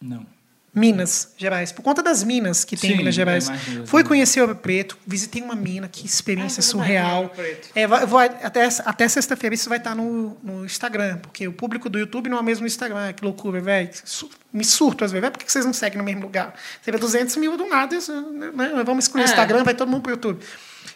Não. 0.00 0.24
Minas 0.74 1.32
Gerais, 1.36 1.72
por 1.72 1.82
conta 1.82 2.02
das 2.02 2.22
minas 2.22 2.64
que 2.64 2.76
tem 2.76 2.90
Sim, 2.90 2.94
em 2.94 2.98
Minas 2.98 3.14
Gerais. 3.14 3.50
Fui 3.86 4.04
conhecer 4.04 4.40
Ouro 4.40 4.54
Preto, 4.54 4.98
visitei 5.06 5.42
uma 5.42 5.54
mina, 5.54 5.88
que 5.88 6.06
experiência 6.06 6.60
ah, 6.60 6.62
surreal. 6.62 7.32
É, 7.74 7.86
vou, 7.86 8.18
até 8.18 8.68
até 8.84 9.08
sexta-feira 9.08 9.54
isso 9.54 9.68
vai 9.68 9.78
estar 9.78 9.94
no, 9.94 10.36
no 10.42 10.64
Instagram, 10.64 11.18
porque 11.18 11.48
o 11.48 11.52
público 11.52 11.88
do 11.88 11.98
YouTube 11.98 12.28
não 12.28 12.38
é 12.38 12.40
o 12.40 12.44
mesmo 12.44 12.66
Instagram. 12.66 13.12
Que 13.12 13.24
loucura, 13.24 13.60
velho. 13.60 13.90
Me 14.52 14.64
surto 14.64 15.04
às 15.04 15.12
vezes. 15.12 15.30
Por 15.30 15.38
que 15.38 15.50
vocês 15.50 15.64
não 15.64 15.72
seguem 15.72 15.98
no 15.98 16.04
mesmo 16.04 16.22
lugar? 16.22 16.54
Você 16.82 16.92
vê 16.92 16.98
200 16.98 17.36
mil 17.36 17.56
do 17.56 17.66
nada, 17.66 17.94
isso, 17.94 18.12
né? 18.32 18.50
vamos 18.84 19.04
excluir 19.04 19.22
o 19.22 19.24
é. 19.24 19.28
Instagram, 19.28 19.64
vai 19.64 19.74
todo 19.74 19.88
mundo 19.88 20.02
pro 20.02 20.12
YouTube. 20.12 20.44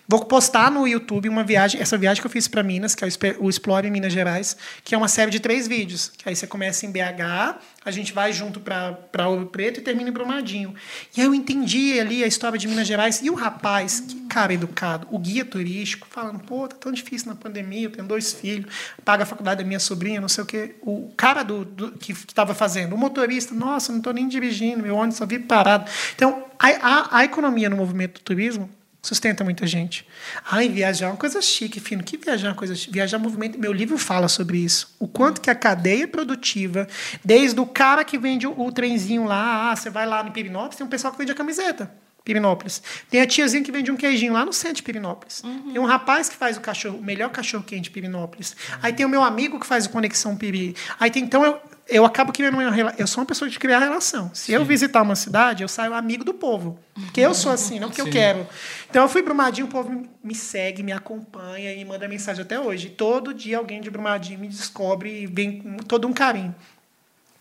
Vou 0.07 0.25
postar 0.25 0.71
no 0.71 0.87
YouTube 0.87 1.29
uma 1.29 1.45
viagem, 1.45 1.81
essa 1.81 1.97
viagem 1.97 2.21
que 2.21 2.27
eu 2.27 2.31
fiz 2.31 2.49
para 2.49 2.63
Minas, 2.63 2.95
que 2.95 3.05
é 3.05 3.09
o 3.39 3.49
Explore 3.49 3.91
Minas 3.91 4.13
Gerais, 4.13 4.57
que 4.85 4.95
é 4.95 4.99
uma 4.99 5.09
série 5.09 5.31
de 5.31 5.41
três 5.41 5.67
vídeos. 5.69 6.13
Que 6.17 6.29
aí 6.29 6.37
você 6.37 6.47
começa 6.47 6.85
em 6.87 6.91
BH, 6.91 7.59
a 7.85 7.91
gente 7.91 8.13
vai 8.13 8.33
junto 8.33 8.61
para 8.61 9.29
Ouro 9.29 9.47
Preto 9.47 9.81
e 9.81 9.83
termina 9.83 10.11
em 10.11 10.13
Brumadinho. 10.13 10.75
E 11.17 11.21
aí 11.21 11.27
eu 11.27 11.35
entendi 11.35 11.99
ali 11.99 12.23
a 12.23 12.27
história 12.27 12.59
de 12.59 12.69
Minas 12.69 12.87
Gerais. 12.87 13.21
E 13.23 13.31
o 13.31 13.35
rapaz, 13.35 14.01
que 14.01 14.23
cara 14.33 14.55
educado, 14.55 15.07
o 15.11 15.19
guia 15.19 15.45
turístico, 15.45 16.07
falando, 16.09 16.41
pô, 16.41 16.67
tá 16.67 16.75
tão 16.77 16.91
difícil 16.91 17.29
na 17.29 17.35
pandemia, 17.35 17.85
eu 17.85 17.91
tenho 17.91 18.09
dois 18.09 18.33
filhos, 18.33 18.73
paga 19.05 19.25
a 19.25 19.27
faculdade 19.27 19.63
da 19.63 19.67
minha 19.67 19.79
sobrinha, 19.79 20.23
não 20.23 20.29
sei 20.29 20.43
o 20.43 20.47
quê. 20.47 20.75
O 20.81 21.13
cara 21.15 21.43
do, 21.43 21.67
do 21.67 21.93
que 21.93 22.13
estava 22.13 22.55
fazendo, 22.55 22.95
o 22.95 22.99
motorista, 22.99 23.55
nossa, 23.55 23.93
não 23.93 23.99
estou 23.99 24.13
nem 24.13 24.27
dirigindo, 24.27 24.83
meu 24.83 24.97
ônibus 24.97 25.19
só 25.19 25.27
vive 25.27 25.45
parado. 25.45 25.91
Então, 26.15 26.45
a, 26.59 26.69
a, 26.69 27.19
a 27.19 27.25
economia 27.25 27.69
no 27.69 27.77
movimento 27.77 28.15
do 28.15 28.21
turismo 28.21 28.71
sustenta 29.03 29.43
muita 29.43 29.67
gente. 29.67 30.07
Ai, 30.49 30.69
viajar 30.69 31.07
é 31.07 31.09
uma 31.11 31.17
coisa 31.17 31.43
chique, 31.43 31.81
fino. 31.81 32.03
Que 32.05 32.17
viajar 32.17 32.47
é 32.47 32.51
uma 32.51 32.57
coisa 32.57 32.75
chique? 32.75 32.93
Viajar 32.93 33.17
é 33.17 33.21
um 33.21 33.23
movimento. 33.23 33.59
Meu 33.59 33.73
livro 33.73 33.99
fala 33.99 34.29
sobre 34.29 34.59
isso. 34.59 34.95
O 34.99 35.09
quanto 35.09 35.41
que 35.41 35.51
a 35.51 35.55
cadeia 35.55 36.07
produtiva, 36.07 36.87
desde 37.25 37.59
o 37.61 37.67
cara 37.67 38.05
que 38.05 38.17
vende 38.17 38.47
o, 38.47 38.59
o 38.59 38.71
trenzinho 38.71 39.25
lá, 39.25 39.73
ah, 39.73 39.77
você 39.77 39.91
vai 39.91 40.07
lá 40.07 40.23
no 40.23 40.31
Pirinópolis, 40.31 40.77
tem 40.77 40.87
um 40.87 40.91
pessoal 40.91 41.13
que 41.13 41.19
vende 41.19 41.33
a 41.33 41.35
camiseta. 41.35 41.91
Pirinópolis. 42.25 42.81
Tem 43.11 43.21
a 43.21 43.27
tiazinha 43.27 43.65
que 43.65 43.73
vende 43.73 43.91
um 43.91 43.97
queijinho 43.97 44.33
lá 44.33 44.45
no 44.45 44.53
centro 44.53 44.77
de 44.77 44.83
Pirinópolis. 44.85 45.43
Uhum. 45.43 45.73
Tem 45.73 45.81
um 45.81 45.85
rapaz 45.85 46.29
que 46.29 46.37
faz 46.37 46.57
o 46.57 46.61
cachorro, 46.61 46.99
o 46.99 47.03
melhor 47.03 47.31
cachorro 47.31 47.65
quente 47.65 47.83
de 47.83 47.91
Pirinópolis. 47.91 48.53
Uhum. 48.53 48.79
Aí 48.83 48.93
tem 48.93 49.05
o 49.05 49.09
meu 49.09 49.25
amigo 49.25 49.59
que 49.59 49.67
faz 49.67 49.87
o 49.87 49.91
Conexão 49.91 50.37
Piri. 50.37 50.77
Aí 51.01 51.11
tem, 51.11 51.25
então 51.25 51.45
eu, 51.45 51.61
eu 51.93 52.05
acabo 52.05 52.33
criando 52.33 52.55
uma 52.55 52.71
relação. 52.71 52.99
Eu 52.99 53.07
sou 53.07 53.21
uma 53.21 53.27
pessoa 53.27 53.49
de 53.49 53.59
criar 53.59 53.79
relação. 53.79 54.31
Se 54.33 54.47
Sim. 54.47 54.53
eu 54.55 54.65
visitar 54.65 55.03
uma 55.03 55.15
cidade, 55.15 55.63
eu 55.63 55.69
saio 55.69 55.95
amigo 55.95 56.25
do 56.25 56.33
povo. 56.33 56.79
Porque 56.95 57.21
eu 57.21 57.35
sou 57.35 57.53
assim, 57.53 57.79
não 57.79 57.89
porque 57.89 58.03
Sim. 58.03 58.09
eu 58.09 58.13
quero. 58.13 58.47
Então 58.91 59.03
eu 59.03 59.09
fui 59.09 59.23
Brumadinho, 59.23 59.67
o 59.67 59.71
povo 59.71 60.07
me 60.25 60.35
segue, 60.35 60.83
me 60.83 60.93
acompanha 60.93 61.73
e 61.75 61.85
manda 61.85 62.09
mensagem 62.09 62.43
até 62.43 62.59
hoje. 62.59 62.91
Todo 62.91 63.35
dia 63.35 63.59
alguém 63.59 63.81
de 63.81 63.91
Brumadinho 63.91 64.39
me 64.39 64.49
descobre 64.49 65.23
e 65.23 65.27
vem 65.27 65.61
com 65.61 65.77
todo 65.79 66.09
um 66.09 66.13
carinho. 66.13 66.55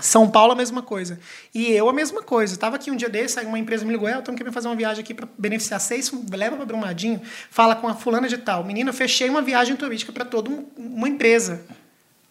São 0.02 0.30
Paulo, 0.30 0.54
a 0.54 0.56
mesma 0.56 0.82
coisa. 0.82 1.20
E 1.54 1.72
eu, 1.72 1.88
a 1.88 1.94
mesma 1.94 2.22
coisa. 2.22 2.54
Estava 2.54 2.76
aqui 2.76 2.92
um 2.92 2.96
dia 2.96 3.10
desse, 3.10 3.40
aí 3.40 3.46
uma 3.46 3.60
empresa 3.60 3.86
me 3.86 3.92
ligou, 3.92 4.10
Elton, 4.10 4.36
quer 4.36 4.52
fazer 4.52 4.68
uma 4.68 4.76
viagem 4.76 5.04
aqui 5.04 5.14
para 5.14 5.28
beneficiar 5.38 5.80
seis, 5.80 6.12
leva 6.32 6.56
para 6.56 6.66
Brumadinho, 6.66 7.22
fala 7.50 7.76
com 7.76 7.88
a 7.88 7.94
fulana 7.94 8.28
de 8.28 8.38
tal. 8.38 8.64
Menina, 8.64 8.90
eu 8.90 8.94
fechei 8.94 9.30
uma 9.30 9.42
viagem 9.42 9.76
turística 9.76 10.12
para 10.12 10.26
toda 10.26 10.50
uma 10.76 11.08
empresa. 11.08 11.64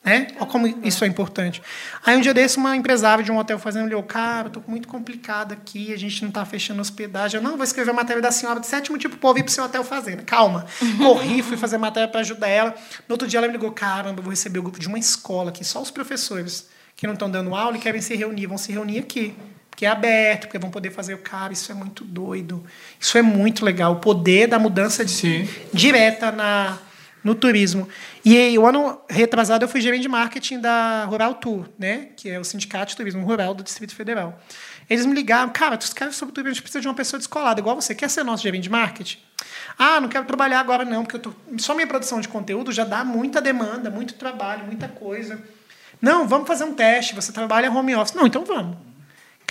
Né? 0.02 0.28
Olha 0.36 0.46
como 0.46 0.66
isso 0.66 1.04
é 1.04 1.06
importante. 1.06 1.60
Aí 2.04 2.16
um 2.16 2.20
dia 2.20 2.32
desse, 2.32 2.56
uma 2.56 2.74
empresária 2.74 3.22
de 3.22 3.30
um 3.30 3.36
hotel 3.36 3.58
fazendo 3.58 3.84
olhou, 3.84 4.02
cara, 4.02 4.48
estou 4.48 4.62
muito 4.66 4.88
complicado 4.88 5.52
aqui, 5.52 5.92
a 5.92 5.98
gente 5.98 6.22
não 6.22 6.30
está 6.30 6.44
fechando 6.44 6.80
hospedagem. 6.80 7.38
Eu 7.38 7.44
não 7.44 7.56
vou 7.56 7.64
escrever 7.64 7.90
a 7.90 7.94
matéria 7.94 8.22
da 8.22 8.30
senhora 8.30 8.58
de 8.60 8.66
sétimo 8.66 8.96
tipo 8.96 9.16
para 9.18 9.38
ir 9.38 9.42
para 9.42 9.50
o 9.50 9.52
seu 9.52 9.64
hotel 9.64 9.84
fazendo. 9.84 10.22
Calma. 10.24 10.64
Corri, 10.96 11.42
fui 11.42 11.56
fazer 11.56 11.76
matéria 11.76 12.08
para 12.08 12.20
ajudar 12.20 12.48
ela. 12.48 12.74
No 13.06 13.14
outro 13.14 13.28
dia 13.28 13.38
ela 13.38 13.46
me 13.46 13.52
ligou, 13.52 13.70
caramba, 13.72 14.20
eu 14.20 14.22
vou 14.22 14.30
receber 14.30 14.58
o 14.58 14.62
grupo 14.62 14.80
de 14.80 14.88
uma 14.88 14.98
escola 14.98 15.50
aqui, 15.50 15.64
só 15.64 15.82
os 15.82 15.90
professores 15.90 16.68
que 16.96 17.06
não 17.06 17.14
estão 17.14 17.30
dando 17.30 17.54
aula 17.54 17.76
e 17.76 17.80
querem 17.80 18.00
se 18.00 18.14
reunir, 18.14 18.46
vão 18.46 18.58
se 18.58 18.72
reunir 18.72 19.00
aqui. 19.00 19.34
Porque 19.70 19.86
é 19.86 19.88
aberto, 19.88 20.42
porque 20.42 20.58
vão 20.58 20.70
poder 20.70 20.90
fazer 20.90 21.14
o 21.14 21.18
cara. 21.18 21.52
Isso 21.52 21.72
é 21.72 21.74
muito 21.74 22.04
doido. 22.04 22.62
Isso 22.98 23.16
é 23.16 23.22
muito 23.22 23.64
legal. 23.64 23.92
O 23.92 23.96
poder 23.96 24.46
da 24.46 24.58
mudança 24.58 25.04
de, 25.04 25.48
direta 25.72 26.30
na, 26.30 26.76
no 27.22 27.34
turismo. 27.34 27.88
E 28.24 28.58
o 28.58 28.66
ano 28.66 29.00
retrasado 29.08 29.64
eu 29.64 29.68
fui 29.68 29.80
gerente 29.80 30.02
de 30.02 30.08
marketing 30.08 30.60
da 30.60 31.04
Rural 31.04 31.34
Tour, 31.34 31.68
né? 31.78 32.08
que 32.16 32.28
é 32.28 32.38
o 32.38 32.44
Sindicato 32.44 32.90
de 32.90 32.96
Turismo 32.96 33.24
Rural 33.24 33.54
do 33.54 33.62
Distrito 33.62 33.94
Federal. 33.94 34.40
Eles 34.88 35.06
me 35.06 35.14
ligaram, 35.14 35.50
cara, 35.50 35.76
tu 35.76 35.94
quer 35.94 36.12
sobre 36.12 36.34
turismo, 36.34 36.50
a 36.50 36.54
gente 36.54 36.62
precisa 36.62 36.80
de 36.80 36.88
uma 36.88 36.94
pessoa 36.94 37.18
descolada, 37.18 37.60
igual 37.60 37.76
você. 37.76 37.94
Quer 37.94 38.10
ser 38.10 38.24
nosso 38.24 38.42
gerente 38.42 38.64
de 38.64 38.70
marketing? 38.70 39.18
Ah, 39.78 40.00
não 40.00 40.08
quero 40.08 40.24
trabalhar 40.24 40.60
agora 40.60 40.84
não, 40.84 41.04
porque 41.04 41.18
tô... 41.18 41.32
só 41.58 41.74
minha 41.74 41.86
produção 41.86 42.20
de 42.20 42.28
conteúdo 42.28 42.72
já 42.72 42.84
dá 42.84 43.04
muita 43.04 43.40
demanda, 43.40 43.88
muito 43.88 44.14
trabalho, 44.14 44.64
muita 44.64 44.88
coisa. 44.88 45.40
Não, 46.02 46.26
vamos 46.26 46.48
fazer 46.48 46.64
um 46.64 46.74
teste, 46.74 47.14
você 47.14 47.30
trabalha 47.30 47.70
home 47.70 47.94
office. 47.94 48.14
Não, 48.14 48.26
então 48.26 48.44
vamos. 48.44 48.89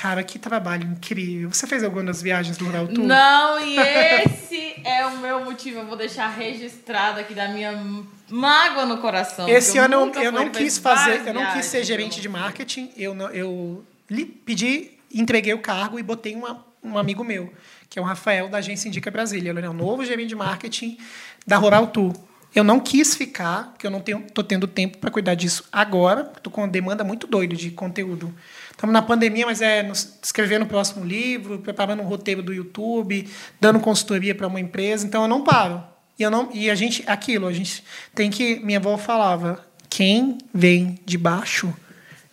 Cara, 0.01 0.23
que 0.23 0.39
trabalho 0.39 0.83
incrível. 0.85 1.51
Você 1.51 1.67
fez 1.67 1.83
alguma 1.83 2.05
das 2.05 2.21
viagens 2.21 2.55
do 2.55 2.63
Rural 2.63 2.87
Tour? 2.87 3.03
Não, 3.03 3.59
e 3.59 3.75
esse 4.23 4.75
é 4.85 5.05
o 5.05 5.17
meu 5.17 5.43
motivo. 5.43 5.79
Eu 5.79 5.87
vou 5.87 5.97
deixar 5.97 6.29
registrado 6.29 7.19
aqui 7.19 7.33
da 7.33 7.49
minha 7.49 7.73
mágoa 8.29 8.85
no 8.85 8.99
coração. 8.99 9.49
Esse 9.49 9.77
ano 9.77 9.95
eu, 9.95 10.05
nunca 10.05 10.23
eu 10.23 10.31
não 10.31 10.49
quis 10.49 10.77
fazer, 10.77 11.27
eu 11.27 11.33
não 11.33 11.51
quis 11.53 11.65
ser 11.65 11.83
gerente 11.83 12.21
de 12.21 12.29
marketing. 12.29 12.91
Eu, 12.95 13.13
não- 13.13 13.29
eu 13.31 13.83
li- 14.09 14.23
pedi, 14.25 14.91
entreguei 15.13 15.53
o 15.53 15.59
cargo 15.59 15.99
e 15.99 16.03
botei 16.03 16.33
uma- 16.33 16.65
um 16.81 16.97
amigo 16.97 17.21
meu, 17.25 17.51
que 17.89 17.99
é 17.99 18.01
o 18.01 18.05
Rafael 18.05 18.47
da 18.47 18.59
agência 18.59 18.87
Indica 18.87 19.11
Brasília. 19.11 19.49
Ele 19.49 19.65
é 19.65 19.69
o 19.69 19.73
novo 19.73 20.05
gerente 20.05 20.29
de 20.29 20.35
marketing 20.35 20.97
da 21.45 21.57
Rural 21.57 21.87
Tour. 21.87 22.13
Eu 22.55 22.63
não 22.63 22.79
quis 22.79 23.15
ficar, 23.15 23.71
porque 23.73 23.85
eu 23.85 23.91
não 23.91 23.99
tenho, 23.99 24.21
tô 24.33 24.41
tendo 24.43 24.65
tempo 24.65 24.97
para 24.97 25.11
cuidar 25.11 25.35
disso 25.35 25.65
agora. 25.73 26.31
Estou 26.37 26.51
com 26.53 26.61
uma 26.61 26.67
demanda 26.69 27.03
muito 27.03 27.27
doida 27.27 27.53
de 27.53 27.69
conteúdo. 27.69 28.33
Estamos 28.79 28.93
na 28.93 29.01
pandemia, 29.01 29.45
mas 29.45 29.61
é 29.61 29.91
escrevendo 30.23 30.61
o 30.63 30.65
próximo 30.65 31.03
livro, 31.03 31.59
preparando 31.59 32.01
um 32.01 32.05
roteiro 32.05 32.41
do 32.41 32.53
YouTube, 32.53 33.27
dando 33.59 33.77
consultoria 33.77 34.33
para 34.33 34.47
uma 34.47 34.57
empresa. 34.57 35.05
Então 35.05 35.23
eu 35.23 35.27
não 35.27 35.43
paro. 35.43 35.83
E, 36.17 36.23
eu 36.23 36.31
não, 36.31 36.49
e 36.53 36.69
a 36.69 36.75
gente, 36.75 37.03
aquilo, 37.05 37.45
a 37.45 37.51
gente 37.51 37.83
tem 38.15 38.29
que. 38.29 38.61
Minha 38.61 38.79
avó 38.79 38.97
falava: 38.97 39.67
quem 39.89 40.37
vem 40.53 40.97
de 41.05 41.17
baixo, 41.17 41.73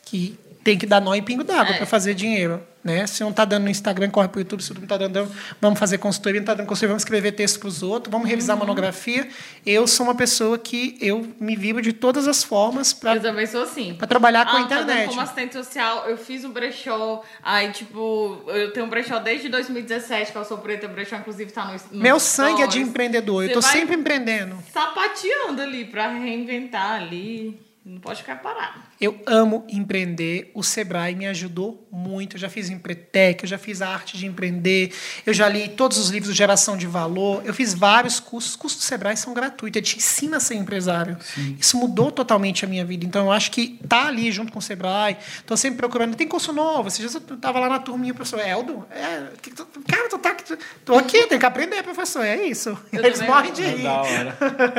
que 0.05 0.39
tem 0.67 0.77
que 0.77 0.85
dar 0.85 1.01
nó 1.01 1.15
em 1.15 1.23
pingo 1.23 1.45
d'água 1.45 1.75
É. 1.75 1.77
para 1.77 1.87
fazer 1.87 2.13
dinheiro. 2.13 2.61
Né? 2.83 3.05
Se 3.05 3.21
não 3.25 3.31
está 3.31 3.45
dando 3.45 3.65
no 3.65 3.69
Instagram, 3.71 4.11
corre 4.11 4.29
para 4.29 4.39
o 4.39 4.41
YouTube. 4.43 4.63
Se 4.63 4.73
não 4.73 4.83
está 4.85 4.97
dando, 4.97 5.29
vamos 5.61 5.77
fazer 5.77 5.99
consultoria. 5.99 6.39
Não 6.41 6.45
está 6.45 6.55
dando 6.55 6.67
consultoria, 6.69 6.91
vamos 6.91 7.03
escrever 7.03 7.33
texto 7.33 7.59
para 7.59 7.69
os 7.69 7.83
outros, 7.83 8.13
vamos 8.13 8.29
revisar 8.29 8.55
Uhum. 8.57 8.61
monografia. 8.61 9.29
Eu 9.65 9.89
sou 9.89 10.07
uma 10.07 10.15
pessoa 10.15 10.57
que 10.57 10.97
eu 11.01 11.27
me 11.41 11.57
vivo 11.57 11.83
de 11.83 11.93
todas 11.93 12.29
as 12.29 12.45
formas 12.45 12.93
Eu 12.93 12.99
para 12.99 13.19
também 13.21 13.45
sou 13.45 13.63
assim. 13.65 13.95
trabalhar 14.09 14.45
com 14.45 14.57
a 14.57 14.61
Ah, 14.61 14.67
tá 14.67 14.81
internet. 14.83 15.09
Como 15.09 15.21
assistente 15.21 15.53
social, 15.55 16.05
eu 16.09 16.17
fiz 16.17 16.45
um 16.45 16.51
brechó. 16.53 17.25
Aí, 17.43 17.73
tipo, 17.73 18.41
eu 18.47 18.73
tenho 18.73 18.87
um 18.87 18.89
brechó 18.89 19.19
desde 19.19 19.49
2017, 19.49 20.31
que 20.31 20.39
eu 20.39 20.45
sou 20.45 20.59
preta. 20.59 20.87
O 20.87 20.91
brechó, 20.91 21.17
inclusive, 21.17 21.51
tá 21.51 21.65
no. 21.65 21.73
no 21.97 22.03
Meu 22.03 22.21
sangue 22.21 22.63
é 22.63 22.67
de 22.69 22.79
empreendedor. 22.81 23.43
Eu 23.43 23.49
estou 23.49 23.63
sempre 23.63 23.97
empreendendo. 23.97 24.57
Sapateando 24.73 25.61
ali 25.61 25.85
pra 25.87 26.09
reinventar 26.09 27.03
ali. 27.03 27.61
Não 27.85 28.01
pode 28.01 28.21
ficar 28.21 28.37
parado. 28.43 28.81
Eu 29.01 29.21
amo 29.27 29.65
empreender. 29.69 30.51
O 30.55 30.63
Sebrae 30.63 31.15
me 31.15 31.27
ajudou 31.27 31.87
muito. 31.93 32.37
Eu 32.37 32.41
já 32.41 32.49
fiz 32.49 32.71
Empretec, 32.71 33.43
eu 33.45 33.49
já 33.49 33.59
fiz 33.59 33.83
a 33.83 33.89
arte 33.89 34.17
de 34.17 34.27
empreender, 34.27 34.93
eu 35.25 35.35
já 35.35 35.49
li 35.49 35.69
todos 35.69 35.99
os 35.99 36.09
livros 36.11 36.33
de 36.33 36.39
geração 36.39 36.77
de 36.77 36.87
valor, 36.87 37.43
eu 37.45 37.53
fiz 37.53 37.75
vários 37.75 38.19
cursos. 38.21 38.51
Os 38.53 38.57
cursos 38.57 38.81
do 38.81 38.85
Sebrae 38.85 39.17
são 39.17 39.35
gratuitos, 39.35 39.77
ele 39.79 39.87
te 39.87 39.97
ensina 39.99 40.37
a 40.39 40.41
ser 40.41 40.55
empresário. 40.55 41.17
Isso 41.59 41.77
mudou 41.77 42.11
totalmente 42.11 42.65
a 42.65 42.69
minha 42.69 42.85
vida. 42.85 43.05
Então 43.05 43.27
eu 43.27 43.33
acho 43.33 43.51
que 43.51 43.79
tá 43.89 44.07
ali 44.07 44.31
junto 44.33 44.53
com 44.53 44.59
o 44.59 44.63
Sebrae, 44.63 45.17
estou 45.39 45.57
sempre 45.57 45.79
procurando. 45.79 46.15
Tem 46.17 46.27
curso 46.27 46.53
novo. 46.53 46.89
Dias 46.91 47.15
eu 47.15 47.35
estava 47.35 47.59
lá 47.61 47.69
na 47.69 47.79
turminha, 47.79 48.13
o 48.13 48.17
professor 48.17 48.41
Eldo. 48.41 48.87
É, 48.91 49.25
que 49.43 49.51
tu- 49.51 49.67
cara, 49.87 50.09
tu 50.09 50.19
tá 50.19 50.31
aqui, 50.31 50.57
tô 50.85 50.95
aqui, 50.97 51.27
tem 51.27 51.39
que 51.39 51.47
aprender, 51.47 51.83
professor. 51.83 52.25
É 52.25 52.47
isso. 52.47 52.77
Eu 52.93 53.05
Eles 53.05 53.21
morrem 53.21 53.53
de 53.53 53.63
É 53.63 53.69
rir. 53.69 53.83
da 53.83 54.03
hora. 54.03 54.37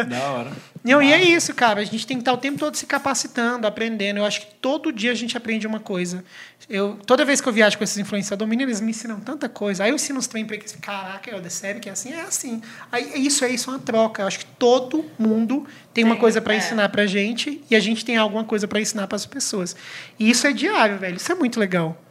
da 0.10 0.24
hora. 0.32 0.52
Não, 0.84 1.02
e 1.02 1.12
é 1.12 1.22
isso, 1.22 1.54
cara. 1.54 1.82
A 1.82 1.84
gente 1.84 2.08
tem 2.08 2.16
que 2.18 2.22
estar 2.22 2.32
o 2.32 2.38
tempo 2.38 2.58
todo 2.58 2.76
se 2.76 2.86
capacitando, 2.86 3.68
aprendendo. 3.68 4.07
Eu 4.16 4.26
acho 4.26 4.42
que 4.42 4.48
todo 4.56 4.92
dia 4.92 5.12
a 5.12 5.16
gente 5.16 5.36
aprende 5.36 5.68
uma 5.68 5.80
coisa. 5.80 6.24
Eu, 6.70 7.00
toda 7.06 7.24
vez 7.26 7.42
que 7.42 7.48
eu 7.48 7.54
viajo 7.54 7.78
com 7.78 7.84
esses 7.84 7.98
influenciadores, 7.98 8.50
menino, 8.50 8.70
eles 8.70 8.82
me 8.82 8.92
ensinam 8.92 9.20
tanta 9.20 9.48
coisa. 9.50 9.84
Aí 9.84 9.90
eu 9.90 9.96
ensino 9.96 10.20
os 10.20 10.28
trem 10.28 10.46
para 10.46 10.56
eles. 10.56 10.78
Caraca, 10.82 11.30
eu 11.30 11.50
sério 11.50 11.82
que 11.82 11.90
é 11.90 11.92
assim? 11.92 12.14
É 12.14 12.22
assim. 12.22 12.62
Aí, 12.92 13.12
é 13.14 13.18
isso 13.18 13.44
é 13.44 13.50
isso, 13.50 13.70
é 13.70 13.74
uma 13.74 13.80
troca. 13.80 14.24
Eu 14.24 14.28
acho 14.28 14.40
que 14.40 14.46
todo 14.46 15.06
mundo 15.18 15.66
tem 15.94 16.04
uma 16.04 16.16
Tem, 16.16 16.22
coisa 16.22 16.42
para 16.42 16.54
é. 16.54 16.58
ensinar 16.58 16.90
pra 16.90 17.06
gente 17.06 17.62
e 17.70 17.76
a 17.76 17.80
gente 17.80 18.06
tem 18.06 18.18
alguma 18.18 18.44
coisa 18.44 18.68
para 18.68 18.80
ensinar 18.80 19.08
para 19.08 19.16
as 19.16 19.26
pessoas. 19.26 19.76
E 20.20 20.30
isso 20.30 20.46
é 20.46 20.54
diário, 20.54 20.98
velho. 20.98 21.18
Isso 21.18 21.32
é 21.32 21.36
muito 21.36 21.60
legal. 21.60 22.02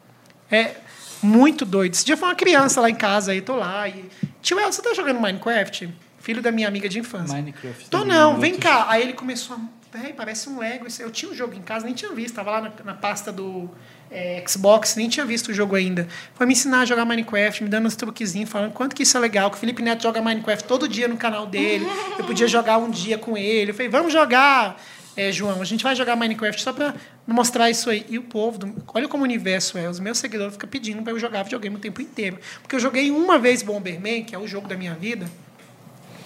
É 0.50 0.76
muito 1.22 1.64
doido. 1.64 1.94
Esse 1.94 2.04
dia 2.04 2.16
foi 2.16 2.28
uma 2.28 2.34
criança 2.34 2.80
lá 2.80 2.90
em 2.90 2.94
casa, 2.94 3.32
aí 3.32 3.40
tô 3.40 3.56
lá. 3.56 3.88
E... 3.88 4.04
Tio 4.40 4.58
El, 4.58 4.72
você 4.72 4.82
tá 4.82 4.94
jogando 4.94 5.20
Minecraft? 5.20 5.88
Filho 6.18 6.42
da 6.42 6.50
minha 6.50 6.66
amiga 6.66 6.88
de 6.88 6.98
infância. 6.98 7.34
Minecraft. 7.36 7.90
Tô 7.90 8.00
também, 8.00 8.16
não, 8.16 8.38
vem 8.38 8.56
cá. 8.56 8.86
Aí 8.88 9.02
ele 9.02 9.12
começou 9.12 9.56
a. 9.56 9.60
Véi, 10.00 10.12
parece 10.12 10.48
um 10.48 10.58
Lego. 10.58 10.86
isso. 10.86 11.00
Eu 11.02 11.10
tinha 11.10 11.30
um 11.30 11.34
jogo 11.34 11.54
em 11.54 11.62
casa, 11.62 11.84
nem 11.86 11.94
tinha 11.94 12.12
visto. 12.12 12.34
Tava 12.34 12.50
lá 12.50 12.60
na, 12.60 12.72
na 12.84 12.94
pasta 12.94 13.32
do 13.32 13.70
é, 14.10 14.42
Xbox, 14.46 14.94
nem 14.96 15.08
tinha 15.08 15.24
visto 15.24 15.48
o 15.48 15.54
jogo 15.54 15.74
ainda. 15.74 16.06
Foi 16.34 16.46
me 16.46 16.52
ensinar 16.52 16.80
a 16.80 16.84
jogar 16.84 17.04
Minecraft, 17.04 17.62
me 17.64 17.68
dando 17.70 17.86
uns 17.86 17.96
truquezinhos, 17.96 18.50
falando 18.50 18.72
quanto 18.72 18.94
que 18.94 19.02
isso 19.02 19.16
é 19.16 19.20
legal. 19.20 19.50
Que 19.50 19.56
o 19.56 19.60
Felipe 19.60 19.82
Neto 19.82 20.02
joga 20.02 20.20
Minecraft 20.20 20.64
todo 20.66 20.88
dia 20.88 21.08
no 21.08 21.16
canal 21.16 21.46
dele. 21.46 21.86
Eu 22.18 22.24
podia 22.24 22.46
jogar 22.46 22.78
um 22.78 22.90
dia 22.90 23.16
com 23.18 23.36
ele. 23.36 23.70
Eu 23.70 23.74
falei, 23.74 23.88
vamos 23.88 24.12
jogar, 24.12 24.80
é, 25.16 25.32
João. 25.32 25.60
A 25.60 25.64
gente 25.64 25.82
vai 25.82 25.94
jogar 25.96 26.14
Minecraft 26.16 26.62
só 26.62 26.72
pra 26.72 26.94
mostrar 27.26 27.70
isso 27.70 27.88
aí. 27.90 28.04
E 28.08 28.18
o 28.18 28.22
povo, 28.22 28.58
do- 28.58 28.84
olha 28.94 29.08
como 29.08 29.22
o 29.22 29.24
universo 29.24 29.78
é. 29.78 29.88
Os 29.88 29.98
meus 29.98 30.18
seguidores 30.18 30.52
ficam 30.54 30.68
pedindo 30.68 31.02
pra 31.02 31.12
eu 31.12 31.18
jogar 31.18 31.42
videogame 31.42 31.76
o 31.76 31.78
tempo 31.80 32.00
inteiro. 32.02 32.38
Porque 32.62 32.76
eu 32.76 32.80
joguei 32.80 33.10
uma 33.10 33.38
vez 33.38 33.62
Bomberman, 33.62 34.24
que 34.24 34.34
é 34.34 34.38
o 34.38 34.46
jogo 34.46 34.68
da 34.68 34.76
minha 34.76 34.94
vida 34.94 35.26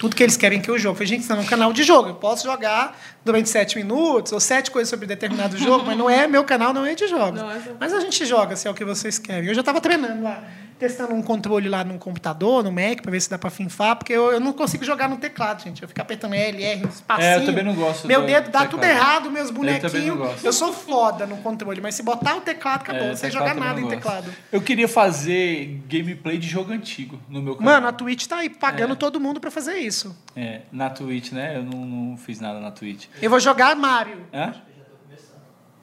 tudo 0.01 0.15
que 0.15 0.23
eles 0.23 0.35
querem 0.35 0.59
que 0.59 0.67
eu 0.67 0.79
jogue. 0.79 0.93
Eu 0.93 0.95
falei, 0.95 1.07
gente, 1.09 1.19
isso 1.21 1.29
não 1.31 1.37
é 1.37 1.43
um 1.43 1.45
canal 1.45 1.71
de 1.71 1.83
jogo. 1.83 2.09
Eu 2.09 2.15
posso 2.15 2.43
jogar 2.43 2.99
durante 3.23 3.47
sete 3.49 3.77
minutos 3.77 4.31
ou 4.31 4.39
sete 4.39 4.71
coisas 4.71 4.89
sobre 4.89 5.05
determinado 5.05 5.55
jogo, 5.59 5.85
mas 5.85 5.95
não 5.95 6.09
é 6.09 6.27
meu 6.27 6.43
canal, 6.43 6.73
não 6.73 6.83
é 6.83 6.95
de 6.95 7.05
jogos. 7.07 7.37
Não, 7.39 7.51
essa- 7.51 7.75
Mas 7.79 7.93
a 7.93 7.99
gente 7.99 8.25
joga 8.25 8.55
se 8.55 8.67
é 8.67 8.71
o 8.71 8.73
que 8.73 8.83
vocês 8.83 9.19
querem. 9.19 9.47
Eu 9.47 9.53
já 9.53 9.59
estava 9.59 9.79
treinando 9.79 10.23
lá, 10.23 10.43
testando 10.81 11.13
um 11.13 11.21
controle 11.21 11.69
lá 11.69 11.83
no 11.83 11.99
computador, 11.99 12.63
no 12.63 12.71
Mac, 12.71 13.03
para 13.03 13.11
ver 13.11 13.21
se 13.21 13.29
dá 13.29 13.37
para 13.37 13.51
finfar, 13.51 13.95
porque 13.95 14.11
eu, 14.11 14.31
eu 14.31 14.39
não 14.39 14.51
consigo 14.51 14.83
jogar 14.83 15.07
no 15.07 15.17
teclado, 15.17 15.61
gente. 15.63 15.79
Eu 15.83 15.87
fico 15.87 16.01
apertando 16.01 16.33
L, 16.33 16.63
R, 16.63 16.83
um 16.83 16.89
espacinho. 16.89 17.27
É, 17.27 17.37
eu 17.37 17.45
também 17.45 17.63
não 17.63 17.75
gosto 17.75 18.07
Meu 18.07 18.21
do 18.21 18.25
dedo 18.25 18.45
dá 18.45 18.61
teclado. 18.61 18.69
tudo 18.71 18.83
errado, 18.83 19.29
meus 19.29 19.51
bonequinhos. 19.51 20.17
gosto. 20.17 20.43
Eu, 20.43 20.51
sou 20.51 20.73
foda 20.73 21.27
no 21.27 21.37
controle, 21.37 21.79
mas 21.79 21.93
se 21.93 22.01
botar 22.01 22.35
o 22.35 22.41
teclado, 22.41 22.81
acabou. 22.81 23.03
É, 23.03 23.09
não 23.09 23.15
sei 23.15 23.29
jogar 23.29 23.53
nada 23.53 23.79
em 23.79 23.87
teclado. 23.87 24.33
Eu 24.51 24.59
queria 24.59 24.87
fazer 24.87 25.83
gameplay 25.87 26.39
de 26.39 26.47
jogo 26.47 26.73
antigo 26.73 27.21
no 27.29 27.43
meu 27.43 27.55
canal. 27.55 27.75
Mano, 27.75 27.87
a 27.87 27.91
Twitch 27.93 28.25
tá 28.25 28.37
aí 28.37 28.49
pagando 28.49 28.93
É. 28.93 28.95
todo 28.95 29.19
mundo 29.19 29.39
para 29.39 29.51
fazer 29.51 29.77
isso. 29.77 30.17
É, 30.35 30.61
na 30.71 30.89
Twitch, 30.89 31.31
né? 31.31 31.57
Eu 31.57 31.63
não, 31.63 31.85
não 31.85 32.17
fiz 32.17 32.39
nada 32.39 32.59
na 32.59 32.71
Twitch. 32.71 33.05
Eu 33.21 33.29
vou 33.29 33.39
jogar 33.39 33.75
Mario. 33.75 34.25
Hã? 34.33 34.55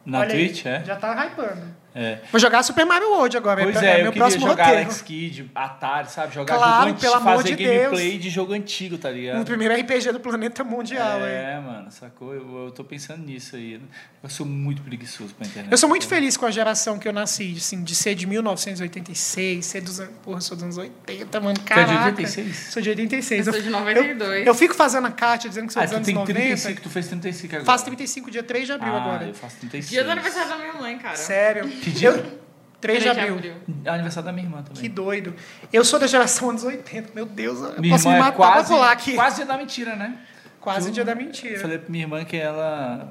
Na 0.05 0.21
Olha 0.21 0.35
aí, 0.35 0.47
Twitch, 0.49 0.67
é? 0.67 0.83
Já 0.85 0.97
tá 0.97 1.15
hypando. 1.25 1.78
É. 2.01 2.19
Vou 2.31 2.41
jogar 2.41 2.63
Super 2.63 2.87
Mario 2.87 3.11
World 3.11 3.37
agora. 3.37 3.63
Pois 3.63 3.77
é, 3.83 3.87
é, 3.87 3.91
é 3.91 3.99
eu 4.01 4.03
meu 4.05 4.13
queria 4.13 4.23
próximo 4.23 4.47
jogar 4.47 4.65
roteiro. 4.65 4.85
Alex 4.87 5.03
Kidd, 5.03 5.51
Atari, 5.55 6.11
sabe? 6.11 6.35
Jogar 6.35 6.57
Claro, 6.57 6.91
jogo 6.91 6.95
antigo, 6.97 7.21
fazer 7.25 7.57
de 7.57 7.65
gameplay 7.65 8.11
Deus. 8.13 8.23
de 8.23 8.31
jogo 8.31 8.53
antigo, 8.53 8.99
tá 8.99 9.11
ligado? 9.11 9.39
No 9.39 9.45
primeiro 9.45 9.75
RPG 9.75 10.13
do 10.13 10.21
planeta 10.21 10.63
mundial, 10.63 11.21
é. 11.27 11.55
É, 11.55 11.61
mano, 11.61 11.91
sacou? 11.91 12.33
Eu, 12.35 12.67
eu 12.67 12.71
tô 12.71 12.85
pensando 12.85 13.25
nisso 13.25 13.57
aí. 13.57 13.81
Eu 14.23 14.29
sou 14.31 14.47
muito 14.47 14.81
preguiçoso 14.83 15.35
pra 15.35 15.47
internet. 15.47 15.73
Eu 15.73 15.79
sou 15.79 15.89
muito 15.89 16.07
Então, 16.07 16.17
feliz 16.17 16.37
com 16.37 16.47
a 16.47 16.51
geração 16.51 16.99
que 16.99 17.09
eu 17.09 17.13
nasci, 17.13 17.55
assim, 17.57 17.83
de 17.83 17.95
ser 17.95 18.15
de 18.15 18.27
1986, 18.27 19.65
ser 19.65 19.81
dos 19.81 20.01
anos. 20.01 20.15
Porra, 20.23 20.41
sou 20.41 20.57
dos 20.57 20.65
anos 20.65 20.79
80, 20.79 21.41
mano. 21.41 21.51
é 21.51 21.55
de 21.55 21.61
Caraca. 21.63 22.05
86? 22.07 22.57
Sou 22.73 22.83
de 22.83 22.89
86. 22.91 23.47
Eu 23.47 23.53
sou 23.53 23.63
de 23.63 23.71
92. 23.71 24.41
Eu, 24.41 24.45
eu 24.47 24.55
fico 24.55 24.75
fazendo 24.75 25.07
a 25.07 25.11
Kátia 25.11 25.49
dizendo 25.49 25.67
que 25.67 25.73
sou 25.73 25.83
Ah, 25.83 25.85
dos 25.85 25.93
tu 25.93 25.97
anos 25.97 26.07
tem 26.07 26.15
90. 26.15 26.39
35, 26.41 26.81
tu 26.81 26.91
fez 26.91 27.07
35 27.09 27.55
agora. 27.55 27.65
Faço 27.65 27.85
35, 27.85 28.31
dia 28.31 28.43
3 28.43 28.67
de 28.67 28.73
abril 28.73 28.93
ah, 28.95 29.03
agora. 29.03 29.25
eu 29.27 29.35
faço 29.35 29.57
36. 29.59 29.91
Dia 29.91 30.05
do 30.05 30.11
aniversário 30.11 30.49
da 30.49 30.57
minha 30.59 30.73
mãe, 30.75 30.99
cara. 30.99 31.17
Sério. 31.17 31.69
Que 31.93 31.99
dia? 31.99 32.09
Eu, 32.11 32.39
3 32.81 33.03
de 33.03 33.09
abril. 33.09 33.41
É 33.85 33.91
aniversário 33.91 34.27
da 34.27 34.33
minha 34.33 34.47
irmã 34.47 34.63
também. 34.63 34.83
Que 34.83 34.89
doido. 34.89 35.35
Eu 35.73 35.85
sou 35.85 35.99
da 35.99 36.07
geração 36.07 36.51
anos 36.51 36.63
80. 36.65 37.11
Meu 37.15 37.27
Deus, 37.27 37.61
eu 37.61 37.81
minha 37.81 37.95
posso 37.95 38.09
me 38.09 38.15
irmã 38.15 38.27
matar 38.27 38.35
é 38.35 38.37
quase, 38.37 38.67
pra 38.69 38.77
pular 38.77 38.93
aqui. 38.93 39.15
quase 39.15 39.37
dia 39.37 39.47
da 39.47 39.57
mentira, 39.59 39.97
né? 39.97 40.17
Quase 40.61 40.91
dia 40.91 41.05
da 41.05 41.13
Eu 41.13 41.17
mentira. 41.17 41.59
falei 41.61 41.79
pra 41.79 41.89
minha 41.91 42.05
irmã 42.05 42.25
que 42.25 42.37
ela 42.37 43.09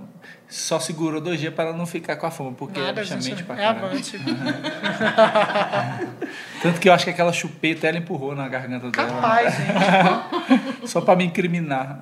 só 0.47 0.79
segurou 0.79 1.19
dois 1.19 1.39
dias 1.39 1.53
pra 1.53 1.65
ela 1.65 1.75
não 1.77 1.85
ficar 1.85 2.15
com 2.17 2.27
a 2.27 2.31
fama, 2.31 2.51
porque 2.51 2.79
Nada, 2.79 3.01
é 3.01 3.03
bicha 3.03 3.15
gente, 3.19 3.29
mente 3.31 3.43
pra 3.43 3.55
é 3.55 3.59
caralho. 3.59 3.85
avante. 3.85 4.19
Tanto 6.61 6.79
que 6.79 6.89
eu 6.89 6.93
acho 6.93 7.05
que 7.05 7.09
aquela 7.09 7.33
chupeta 7.33 7.87
ela 7.87 7.97
empurrou 7.97 8.35
na 8.35 8.47
garganta 8.47 8.91
dela. 8.91 9.07
Capaz, 9.09 9.53
gente. 9.55 10.77
Só 10.87 11.01
pra 11.01 11.15
me 11.15 11.25
incriminar. 11.25 11.99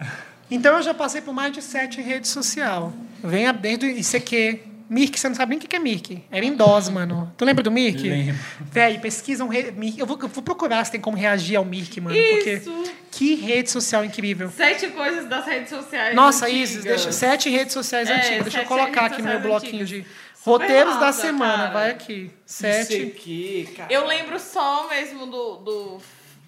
Então 0.49 0.75
eu 0.75 0.81
já 0.81 0.93
passei 0.93 1.21
por 1.21 1.33
mais 1.33 1.53
de 1.53 1.61
sete 1.61 2.01
em 2.01 2.03
rede 2.03 2.27
social. 2.27 2.91
Venha 3.23 3.53
desde 3.53 3.87
ICQ. 3.87 4.74
Mirk, 4.89 5.19
você 5.19 5.27
não 5.27 5.35
sabe 5.35 5.51
nem 5.51 5.59
o 5.59 5.61
que 5.61 5.75
é 5.75 5.79
Mirk. 5.79 6.23
Era 6.31 6.45
Indós, 6.45 6.89
mano. 6.89 7.33
Tu 7.37 7.43
lembra 7.45 7.63
do 7.63 7.71
Mirk? 7.71 8.01
Lembro. 8.07 8.35
Véi, 8.71 8.99
pesquisam. 8.99 9.47
Re... 9.47 9.73
Eu, 9.97 10.05
vou, 10.05 10.17
eu 10.21 10.27
vou 10.27 10.43
procurar 10.43 10.83
se 10.85 10.91
tem 10.91 11.01
como 11.01 11.17
reagir 11.17 11.55
ao 11.55 11.65
Mirk, 11.65 11.99
mano. 12.01 12.15
Isso. 12.15 12.71
Porque 12.71 12.95
que 13.11 13.35
rede 13.35 13.69
social 13.71 14.03
incrível. 14.03 14.49
Sete 14.51 14.87
coisas 14.89 15.27
das 15.27 15.45
redes 15.45 15.69
sociais. 15.69 16.15
Nossa, 16.15 16.45
antigas. 16.45 16.69
Isis, 16.69 16.83
deixa, 16.83 17.11
sete 17.11 17.49
redes 17.49 17.73
sociais 17.73 18.09
É, 18.09 18.15
antigas. 18.15 18.43
Deixa 18.43 18.61
eu 18.61 18.65
colocar 18.65 19.05
aqui 19.05 19.21
no 19.21 19.29
meu 19.29 19.39
bloquinho 19.39 19.83
antigas. 19.83 19.89
de 19.89 20.05
Super 20.35 20.51
roteiros 20.51 20.99
da 20.99 21.11
semana. 21.11 21.57
cara. 21.57 21.73
Vai 21.73 21.91
aqui. 21.91 22.31
Sete. 22.45 23.05
que, 23.17 23.73
cara. 23.75 23.91
Eu 23.91 24.05
lembro 24.05 24.39
só 24.39 24.87
mesmo 24.89 25.25
do. 25.25 25.55
do 25.57 25.97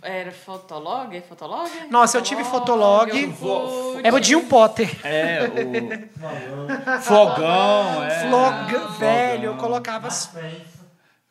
era 0.01 0.31
Fotolog? 0.31 1.21
Fotolog? 1.27 1.69
Nossa, 1.89 2.17
eu 2.17 2.21
tive 2.21 2.43
Fotolog. 2.43 3.11
Orkut. 3.11 4.05
Era 4.05 4.15
o 4.15 4.21
Jim 4.21 4.41
Potter. 4.45 4.89
É, 5.03 5.39
o. 5.43 7.01
Flogão, 7.01 8.03
é. 8.03 8.27
Flog, 8.27 8.97
velho, 8.99 9.45
eu 9.45 9.55
colocava. 9.57 10.09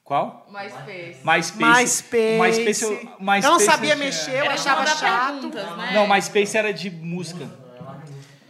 Qual? 0.02 0.46
MySpace. 0.48 1.18
MySpace. 1.24 1.64
MySpace. 1.64 2.38
MySpace, 2.38 2.82
eu, 2.84 2.90
MySpace 3.18 3.44
eu 3.44 3.50
não 3.50 3.58
sabia 3.58 3.96
mexer, 3.96 4.30
eu 4.36 4.44
Era 4.44 4.54
achava 4.54 4.86
chato. 4.86 5.32
perguntas, 5.32 5.76
né? 5.76 5.90
Não, 5.94 6.06
MySpace 6.06 6.56
era 6.56 6.72
de 6.72 6.90
música. 6.90 7.65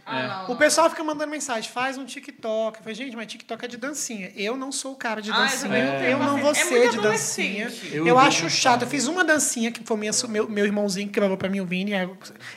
Ah, 0.09 0.45
não, 0.47 0.53
O 0.53 0.57
pessoal 0.57 0.89
fica 0.89 1.03
mandando 1.03 1.29
mensagem, 1.29 1.69
faz 1.69 1.97
um 1.97 2.05
TikTok. 2.05 2.77
Eu 2.77 2.83
falei, 2.83 2.95
gente, 2.95 3.15
mas 3.15 3.27
TikTok 3.27 3.65
é 3.65 3.67
de 3.67 3.75
dancinha. 3.75 4.31
Eu 4.35 4.55
não 4.55 4.71
sou 4.71 4.93
o 4.93 4.95
cara 4.95 5.21
de 5.21 5.29
Ah, 5.31 5.35
eu 5.35 5.39
dancinha. 5.41 5.69
não 5.91 5.99
tenho 5.99 6.11
eu 6.11 6.19
não 6.19 6.37
vou. 6.37 6.51
É 6.51 6.53
ser 6.53 6.89
de 6.91 6.97
dancinha. 7.01 7.71
Eu, 7.91 8.07
Eu 8.07 8.17
acho 8.17 8.49
chato. 8.49 8.83
Eu 8.83 8.87
fiz 8.87 9.05
uma 9.07 9.23
dancinha 9.23 9.69
que 9.71 9.83
foi 9.83 9.97
minha, 9.97 10.11
meu, 10.29 10.49
meu 10.49 10.65
irmãozinho 10.65 11.07
que 11.07 11.13
gravou 11.13 11.35
pra 11.35 11.49
mim, 11.49 11.59
o 11.59 11.65
Vini. 11.65 11.93
É, 11.93 12.09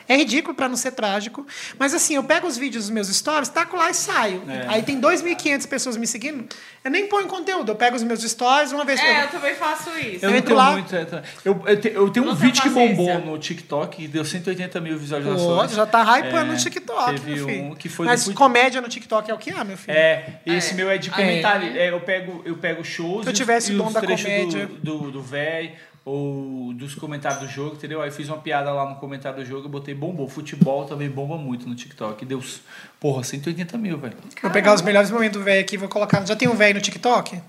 é 0.08 0.16
ridículo 0.16 0.54
pra 0.54 0.68
não 0.68 0.76
ser 0.76 0.92
trágico. 0.92 1.44
Mas 1.78 1.92
assim, 1.92 2.14
eu 2.14 2.22
pego 2.22 2.46
os 2.46 2.56
vídeos 2.56 2.84
dos 2.84 2.90
meus 2.90 3.08
stories, 3.08 3.48
taco 3.48 3.76
lá 3.76 3.90
e 3.90 3.94
saio. 3.94 4.42
É. 4.48 4.66
Aí 4.68 4.82
tem 4.82 5.00
2.500 5.00 5.66
pessoas 5.66 5.96
me 5.96 6.06
seguindo. 6.06 6.46
Eu 6.82 6.90
nem 6.90 7.06
ponho 7.08 7.26
conteúdo. 7.28 7.72
Eu 7.72 7.76
pego 7.76 7.94
os 7.94 8.02
meus 8.02 8.22
stories 8.22 8.72
uma 8.72 8.86
vez. 8.86 8.98
É, 8.98 9.18
eu- 9.18 9.22
eu 9.24 9.28
também 9.28 9.54
faço 9.54 9.90
isso. 9.98 10.24
Eu 10.24 10.30
Eu 10.30 10.36
entro 10.36 10.46
tenho 10.46 10.56
lá- 10.56 10.72
muito. 10.72 10.96
é. 10.96 11.06
Eu, 11.44 11.62
eu, 11.66 11.80
te- 11.80 11.92
eu 11.92 12.08
tenho 12.10 12.24
um 12.24 12.28
Não 12.30 12.34
vídeo 12.34 12.62
que 12.62 12.70
bombou 12.70 13.18
no 13.18 13.38
TikTok 13.38 14.02
e 14.02 14.08
deu 14.08 14.24
180 14.24 14.80
mil 14.80 14.94
Pô, 14.94 14.98
visualizações. 15.00 15.72
já 15.72 15.84
tá 15.84 16.02
hypando 16.02 16.38
É, 16.38 16.44
no 16.44 16.56
TikTok, 16.56 17.20
teve 17.20 17.34
meu 17.34 17.46
filho. 17.46 17.64
um 17.64 17.74
que 17.74 17.88
foi 17.90 18.06
Mas 18.06 18.20
do 18.22 18.24
fut- 18.26 18.36
comédia 18.36 18.80
no 18.80 18.88
TikTok 18.88 19.30
é 19.30 19.34
o 19.34 19.36
que 19.36 19.50
há, 19.50 19.62
meu 19.62 19.76
filho. 19.76 19.94
É, 19.94 20.40
esse 20.46 20.72
É. 20.72 20.74
meu 20.76 20.90
é 20.90 20.96
de 20.96 21.10
É. 21.10 21.12
comentário. 21.12 21.76
É, 21.76 21.90
eu, 21.90 22.00
pego, 22.00 22.42
eu 22.46 22.56
pego 22.56 22.82
shows 22.82 23.24
Se 23.24 23.28
eu 23.30 23.34
tivesse 23.34 23.72
e 23.72 23.74
o 23.74 23.78
dom 23.78 23.92
da 23.92 24.00
comédia. 24.00 24.66
do, 24.66 24.98
do, 24.98 25.10
do 25.10 25.22
véi 25.22 25.74
ou 26.04 26.72
dos 26.74 26.94
comentários 26.94 27.40
do 27.40 27.48
jogo, 27.48 27.76
entendeu? 27.76 28.00
Aí 28.00 28.08
eu 28.08 28.12
fiz 28.12 28.28
uma 28.28 28.38
piada 28.38 28.72
lá 28.72 28.88
no 28.88 28.96
comentário 28.96 29.38
do 29.38 29.44
jogo, 29.44 29.66
eu 29.66 29.70
botei 29.70 29.94
bombou. 29.94 30.28
Futebol 30.28 30.84
também 30.86 31.08
bomba 31.10 31.36
muito 31.36 31.68
no 31.68 31.74
TikTok. 31.74 32.24
Deu, 32.24 32.42
porra, 32.98 33.22
180 33.22 33.76
mil, 33.78 33.98
velho. 33.98 34.16
Vou 34.42 34.50
pegar 34.50 34.74
os 34.74 34.82
melhores 34.82 35.10
momentos 35.10 35.38
do 35.38 35.44
velho 35.44 35.60
aqui 35.60 35.74
e 35.74 35.78
vou 35.78 35.88
colocar. 35.88 36.24
Já 36.26 36.34
tem 36.34 36.48
um 36.48 36.54
velho 36.56 36.74
no 36.74 36.80
TikTok? 36.80 37.40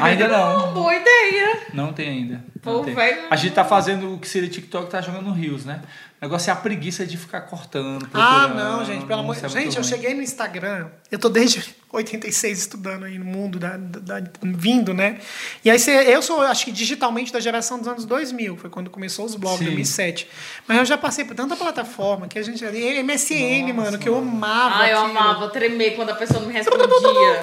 Ainda 0.00 0.28
não. 0.28 0.72
Boa 0.72 0.94
ideia. 0.94 1.60
Não 1.74 1.92
tem 1.92 2.08
ainda. 2.08 2.44
Pô, 2.62 2.72
Não 2.74 2.84
tem. 2.84 2.94
velho- 2.94 3.22
A 3.30 3.36
gente 3.36 3.54
tá 3.54 3.64
fazendo 3.64 4.14
o 4.14 4.18
que 4.18 4.28
seria 4.28 4.48
TikTok, 4.48 4.90
tá 4.90 5.00
jogando 5.00 5.24
no 5.26 5.32
Rios, 5.32 5.64
né? 5.64 5.82
O 6.20 6.24
negócio 6.24 6.50
é 6.50 6.52
a 6.52 6.56
preguiça 6.56 7.06
de 7.06 7.16
ficar 7.16 7.42
cortando. 7.42 8.08
Ah, 8.12 8.48
não, 8.48 8.84
gente, 8.84 9.04
pelo 9.06 9.20
amor 9.20 9.36
de 9.36 9.42
Nossa, 9.42 9.56
é 9.56 9.60
Gente, 9.62 9.74
muito 9.76 9.76
eu 9.78 9.82
ruim. 9.82 9.90
cheguei 10.02 10.14
no 10.14 10.22
Instagram, 10.22 10.88
eu 11.12 11.18
tô 11.18 11.28
desde 11.28 11.60
86 11.90 12.58
estudando 12.58 13.04
aí 13.04 13.18
no 13.18 13.24
mundo, 13.24 13.58
da, 13.58 13.76
da- 13.76 14.20
da- 14.20 14.30
vindo, 14.42 14.92
né? 14.92 15.18
E 15.64 15.70
aí, 15.70 15.78
você, 15.78 15.90
eu 15.92 16.20
sou, 16.22 16.40
acho 16.42 16.64
que 16.66 16.72
digitalmente, 16.72 17.32
da 17.32 17.40
geração 17.40 17.78
dos 17.78 17.88
anos 17.88 18.04
2000, 18.04 18.56
foi 18.56 18.68
quando 18.70 18.90
começou 18.90 19.24
os 19.24 19.34
blogs, 19.34 19.58
Sim. 19.60 19.64
2007. 19.66 20.28
Mas 20.66 20.78
eu 20.78 20.84
já 20.84 20.98
passei 20.98 21.24
por 21.24 21.34
tanta 21.34 21.56
plataforma 21.56 22.28
que 22.28 22.38
a 22.38 22.42
gente. 22.42 22.64
MSN, 22.64 23.72
mano, 23.74 23.98
que 23.98 24.08
eu 24.08 24.18
amava. 24.18 24.82
Ah, 24.82 24.88
eu 24.90 24.98
aquilo. 25.00 25.18
amava 25.18 25.48
tremer 25.48 25.96
quando 25.96 26.10
a 26.10 26.14
pessoa 26.14 26.40
não 26.40 26.46
me 26.48 26.52
respondia. 26.52 26.88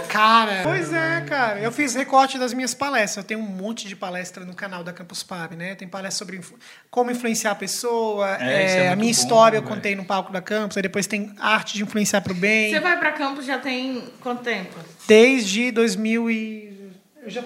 Cara, 0.10 0.62
pois 0.64 0.94
é, 0.94 1.22
cara. 1.22 1.60
Eu 1.60 1.72
fiz 1.72 1.96
recorte 1.96 2.38
das 2.38 2.54
minhas 2.54 2.74
palestras. 2.74 3.18
Eu 3.18 3.24
tenho 3.24 3.40
um 3.40 3.44
monte 3.44 3.88
de 3.88 3.96
palestra 3.96 4.46
no 4.46 4.54
canal 4.54 4.84
da 4.84 4.94
Campus 4.94 5.24
Party, 5.24 5.56
né? 5.56 5.76
Tem 5.76 5.88
palestra 5.88 6.20
sobre 6.26 6.38
influ- 6.38 6.58
como 6.90 7.12
influenciar 7.12 7.52
a 7.52 7.56
pessoa, 7.56 8.38
É, 8.40 8.64
é 8.64 8.76
é, 8.86 8.88
a 8.90 8.96
minha 8.96 9.06
bom, 9.06 9.12
história 9.12 9.58
eu 9.58 9.62
velho. 9.62 9.76
contei 9.76 9.96
no 9.96 10.06
palco 10.06 10.32
da 10.32 10.42
Campus, 10.42 10.78
aí 10.78 10.84
depois 10.84 11.08
tem 11.08 11.34
arte 11.40 11.74
de 11.76 11.84
influenciar 11.84 12.22
pro 12.22 12.34
bem. 12.34 12.72
Você 12.72 12.80
vai 12.80 12.98
pra 13.00 13.12
campus 13.12 13.46
já 13.46 13.58
tem 13.58 14.04
quanto 14.36 14.44
tempo? 14.44 14.76
Desde 15.08 15.72
2000 15.72 16.32
e... 16.32 16.92
Eu 17.24 17.30
já, 17.30 17.42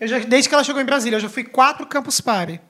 eu 0.00 0.08
já, 0.08 0.18
desde 0.18 0.48
que 0.48 0.54
ela 0.54 0.64
chegou 0.64 0.80
em 0.80 0.84
Brasília, 0.84 1.16
eu 1.16 1.20
já 1.20 1.28
fui 1.28 1.44
quatro 1.44 1.86
Campus 1.86 2.20
Party. 2.20 2.60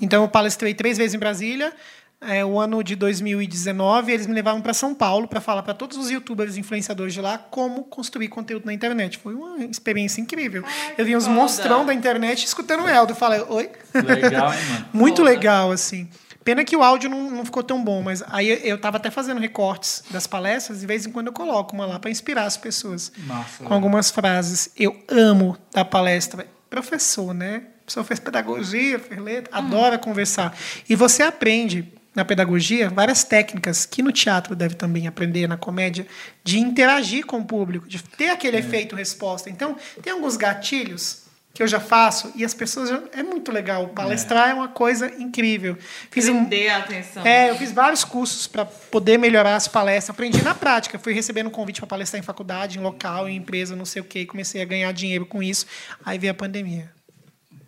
Então 0.00 0.22
eu 0.22 0.28
palestrei 0.28 0.74
três 0.74 0.98
vezes 0.98 1.14
em 1.14 1.18
Brasília. 1.18 1.72
É, 2.20 2.42
o 2.42 2.58
ano 2.58 2.82
de 2.82 2.96
2019, 2.96 4.10
eles 4.12 4.26
me 4.26 4.32
levavam 4.34 4.62
para 4.62 4.72
São 4.72 4.94
Paulo 4.94 5.28
para 5.28 5.42
falar 5.42 5.62
para 5.62 5.74
todos 5.74 5.98
os 5.98 6.10
youtubers 6.10 6.56
e 6.56 6.60
influenciadores 6.60 7.12
de 7.12 7.20
lá 7.20 7.36
como 7.36 7.84
construir 7.84 8.28
conteúdo 8.28 8.64
na 8.64 8.72
internet. 8.72 9.18
Foi 9.18 9.34
uma 9.34 9.62
experiência 9.64 10.22
incrível. 10.22 10.64
Ai, 10.66 10.94
eu 10.96 11.04
vi 11.04 11.14
uns 11.14 11.24
foda. 11.24 11.36
monstrão 11.36 11.84
da 11.84 11.92
internet 11.92 12.44
escutando 12.44 12.84
o 12.84 12.88
Eldo. 12.88 13.12
Eu 13.12 13.16
falei, 13.16 13.42
oi? 13.46 13.70
Legal, 13.94 14.52
hein, 14.54 14.60
mano? 14.70 14.86
Muito 14.92 15.18
Foda. 15.18 15.30
legal, 15.30 15.70
assim. 15.70 16.08
Pena 16.44 16.62
que 16.64 16.76
o 16.76 16.82
áudio 16.82 17.08
não, 17.08 17.30
não 17.30 17.44
ficou 17.44 17.62
tão 17.62 17.82
bom, 17.82 18.02
mas 18.02 18.22
aí 18.28 18.48
eu- 18.50 18.58
eu 18.58 18.78
tava 18.78 18.98
até 18.98 19.10
fazendo 19.10 19.40
recortes 19.40 20.04
das 20.10 20.26
palestras, 20.26 20.80
de 20.80 20.86
vez 20.86 21.06
em 21.06 21.10
quando 21.10 21.28
eu 21.28 21.32
coloco 21.32 21.74
uma 21.74 21.86
lá 21.86 21.98
para 21.98 22.10
inspirar 22.10 22.44
as 22.44 22.56
pessoas 22.56 23.10
Massa, 23.16 23.64
com 23.64 23.72
algumas 23.72 24.10
frases. 24.10 24.68
Eu 24.76 24.94
amo 25.08 25.56
dar 25.72 25.84
palestra. 25.86 26.46
Professor, 26.68 27.32
né? 27.32 27.62
A 27.82 27.86
pessoa 27.86 28.04
fez 28.04 28.18
pedagogia, 28.20 28.98
fez 28.98 29.20
letra, 29.20 29.56
adora 29.56 29.98
conversar. 29.98 30.56
E 30.88 30.94
você 30.94 31.22
aprende 31.22 31.92
na 32.14 32.24
pedagogia 32.24 32.88
várias 32.90 33.24
técnicas 33.24 33.84
que 33.86 34.02
no 34.02 34.12
teatro 34.12 34.54
deve 34.54 34.74
também 34.74 35.06
aprender, 35.06 35.48
na 35.48 35.56
comédia, 35.56 36.06
de 36.44 36.58
interagir 36.58 37.26
com 37.26 37.38
o 37.38 37.44
público, 37.44 37.88
de 37.88 38.02
ter 38.02 38.28
aquele 38.30 38.56
efeito 38.56 38.94
resposta. 38.94 39.50
Então, 39.50 39.76
tem 40.02 40.12
alguns 40.12 40.36
gatilhos 40.36 41.23
que 41.54 41.62
eu 41.62 41.68
já 41.68 41.78
faço 41.78 42.32
e 42.34 42.44
as 42.44 42.52
pessoas 42.52 42.88
já, 42.88 43.00
é 43.12 43.22
muito 43.22 43.52
legal. 43.52 43.86
Palestrar 43.86 44.50
é, 44.50 44.54
uma 44.54 44.66
coisa 44.66 45.06
incrível. 45.22 45.78
Fiz 46.10 46.28
um, 46.28 46.44
Prender 46.44 46.74
a 46.74 46.78
atenção. 46.78 47.24
é, 47.24 47.50
eu 47.50 47.56
fiz 47.56 47.70
vários 47.70 48.02
cursos 48.02 48.48
para 48.48 48.64
poder 48.64 49.18
melhorar 49.18 49.54
as 49.54 49.68
palestras. 49.68 50.10
Aprendi 50.10 50.42
na 50.42 50.52
prática. 50.52 50.98
Fui 50.98 51.12
recebendo 51.12 51.48
convite 51.50 51.80
para 51.80 51.86
palestrar 51.86 52.18
em 52.18 52.24
faculdade, 52.24 52.76
em 52.76 52.82
local, 52.82 53.28
em 53.28 53.36
empresa, 53.36 53.76
não 53.76 53.84
sei 53.84 54.02
o 54.02 54.04
quê. 54.04 54.22
E 54.22 54.26
comecei 54.26 54.60
a 54.60 54.64
ganhar 54.64 54.90
dinheiro 54.92 55.24
com 55.24 55.40
isso. 55.40 55.64
Aí 56.04 56.18
veio 56.18 56.32
a 56.32 56.34
pandemia. 56.34 56.90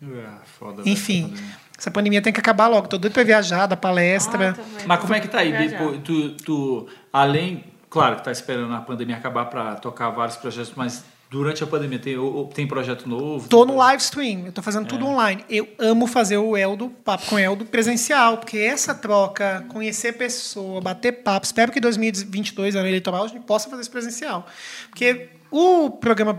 Ah, 0.03 0.41
foda, 0.59 0.83
velho, 0.83 0.93
Enfim, 0.93 1.33
essa 1.77 1.89
pandemia 1.89 2.21
tem 2.21 2.33
que 2.33 2.41
acabar 2.41 2.67
logo. 2.67 2.89
Tô 2.89 2.97
doido 2.97 3.13
para 3.13 3.23
viajar, 3.23 3.67
dar 3.67 3.77
palestra. 3.77 4.53
Ah. 4.59 4.83
Mas 4.85 4.99
como 4.99 5.13
é 5.13 5.21
que 5.21 5.29
tá 5.29 5.39
aí? 5.39 5.57
Bipo? 5.57 5.97
Tu, 5.99 6.31
tu, 6.31 6.89
além, 7.11 7.63
claro 7.89 8.17
que 8.17 8.25
tá 8.25 8.33
esperando 8.33 8.73
a 8.73 8.81
pandemia 8.81 9.15
acabar 9.15 9.45
para 9.45 9.75
tocar 9.75 10.09
vários 10.09 10.35
projetos, 10.35 10.73
mas 10.75 11.05
durante 11.29 11.63
a 11.63 11.67
pandemia 11.67 11.99
tem, 11.99 12.15
tem 12.53 12.67
projeto 12.67 13.07
novo? 13.07 13.47
Tô 13.49 13.65
no 13.65 13.75
live 13.75 14.01
stream, 14.01 14.45
eu 14.45 14.51
tô 14.51 14.61
fazendo 14.61 14.87
tudo 14.87 15.05
online. 15.05 15.43
Eu 15.49 15.67
amo 15.77 16.07
fazer 16.07 16.37
o 16.37 16.55
Eldo, 16.55 16.89
papo 17.03 17.25
com 17.27 17.37
Eldo, 17.37 17.65
presencial, 17.65 18.37
porque 18.37 18.57
essa 18.57 18.95
troca, 18.95 19.65
conhecer 19.69 20.13
pessoa, 20.13 20.79
bater 20.81 21.23
papo, 21.23 21.45
espero 21.45 21.71
que 21.71 21.79
em 21.79 21.81
2022, 21.81 22.75
ano 22.75 22.87
eleitoral, 22.87 23.23
a 23.23 23.27
gente 23.27 23.43
possa 23.43 23.69
fazer 23.69 23.81
isso 23.81 23.91
presencial. 23.91 24.45
Porque 24.89 25.29
o 25.51 25.89
programa 25.89 26.35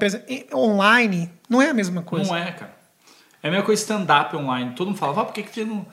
online 0.55 1.31
não 1.49 1.61
é 1.61 1.71
a 1.71 1.75
mesma 1.75 2.03
coisa. 2.03 2.29
Não 2.29 2.37
é, 2.37 2.53
cara. 2.53 2.77
É 3.43 3.49
a 3.49 3.51
mesma 3.51 3.65
coisa 3.65 3.81
stand-up 3.83 4.35
online. 4.37 4.75
Todo 4.75 4.89
mundo 4.89 4.99
falava, 4.99 5.23
ah, 5.23 5.25
por 5.25 5.35
que, 5.35 5.43
que 5.43 5.55
você 5.55 5.65
não, 5.65 5.87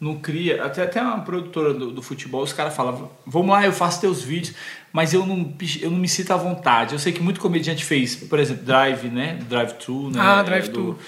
não 0.00 0.18
cria? 0.18 0.64
Até, 0.64 0.82
até 0.82 1.00
uma 1.00 1.20
produtora 1.20 1.72
do, 1.72 1.90
do 1.92 2.02
futebol, 2.02 2.42
os 2.42 2.52
caras 2.52 2.74
falavam, 2.74 3.10
vamos 3.26 3.50
lá, 3.50 3.64
eu 3.64 3.72
faço 3.72 4.00
teus 4.00 4.22
vídeos, 4.22 4.54
mas 4.92 5.12
eu 5.14 5.24
não, 5.24 5.52
eu 5.80 5.90
não 5.90 5.98
me 5.98 6.08
sinto 6.08 6.32
à 6.32 6.36
vontade. 6.36 6.92
Eu 6.94 6.98
sei 6.98 7.12
que 7.12 7.22
muito 7.22 7.40
comediante 7.40 7.84
fez, 7.84 8.16
por 8.16 8.38
exemplo, 8.38 8.64
Drive, 8.64 9.04
né? 9.08 9.38
Drive-thru, 9.48 10.10
né? 10.10 10.18
Ah, 10.20 10.40
É, 10.40 10.44
Drive-thru. 10.44 10.92
do- 10.94 10.98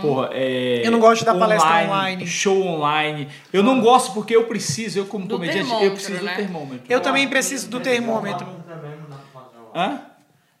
Porra, 0.00 0.30
é, 0.32 0.82
Eu 0.86 0.90
não 0.92 1.00
gosto 1.00 1.20
de 1.20 1.24
dar 1.26 1.34
palestra 1.34 1.84
online. 1.84 2.26
Show 2.26 2.62
online. 2.66 3.28
Eu 3.52 3.62
não 3.62 3.80
gosso 3.80 4.12
porque 4.12 4.36
eu 4.36 4.44
preciso, 4.44 4.98
eu 4.98 5.06
como 5.06 5.26
Do 5.26 5.36
comediante, 5.36 5.70
eu 5.82 5.92
preciso 5.92 6.22
né? 6.24 6.32
do 6.32 6.36
termômetro. 6.36 6.84
Eu 6.92 7.00
também 7.00 7.26
preciso 7.28 7.68
do 7.70 7.80
termômetro. 7.80 8.46
Esse 8.46 8.54
formato 8.54 8.68
também 8.68 8.98
não 9.00 9.08
dá 9.08 9.16
pra 9.16 9.40
fazer 9.40 9.92
Hã? 9.94 10.00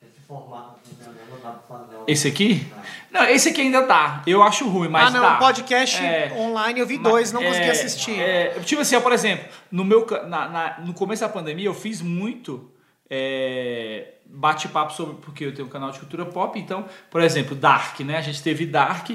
Esse 0.02 0.26
formato 0.26 0.78
também 1.04 1.22
não 1.30 1.40
dá 1.42 1.50
pra 1.50 1.76
fazer 1.78 2.02
Esse 2.06 2.28
aqui? 2.28 2.66
Não, 3.14 3.24
esse 3.26 3.48
aqui 3.50 3.60
ainda 3.60 3.82
dá. 3.86 4.22
Eu 4.26 4.42
acho 4.42 4.68
ruim, 4.68 4.88
mas 4.88 5.06
ah, 5.06 5.10
não, 5.12 5.20
dá. 5.22 5.34
podcast 5.36 6.02
É. 6.04 6.32
online 6.36 6.80
eu 6.80 6.86
vi 6.86 6.98
dois, 6.98 7.30
não 7.32 7.40
É, 7.40 7.46
consegui 7.46 7.70
assistir. 7.70 8.18
é, 8.20 8.48
tipo 8.64 8.82
assim, 8.82 8.96
ó, 8.96 9.00
por 9.00 9.12
exemplo, 9.12 9.46
no, 9.70 9.84
meu, 9.84 10.04
na, 10.26 10.48
na- 10.48 10.76
no 10.84 10.92
começo 10.92 11.22
da 11.22 11.28
pandemia 11.28 11.66
eu 11.66 11.74
fiz 11.74 12.02
muito 12.02 12.68
é, 13.08 14.14
bate-papo 14.26 14.92
sobre. 14.92 15.14
Porque 15.22 15.44
eu 15.44 15.54
tenho 15.54 15.68
um 15.68 15.70
canal 15.70 15.90
de 15.90 15.98
cultura 16.00 16.24
pop, 16.26 16.58
então, 16.58 16.86
por 17.10 17.20
exemplo, 17.22 17.54
Dark, 17.54 18.00
né? 18.00 18.16
A 18.18 18.22
gente 18.22 18.42
teve 18.42 18.66
Dark 18.66 19.10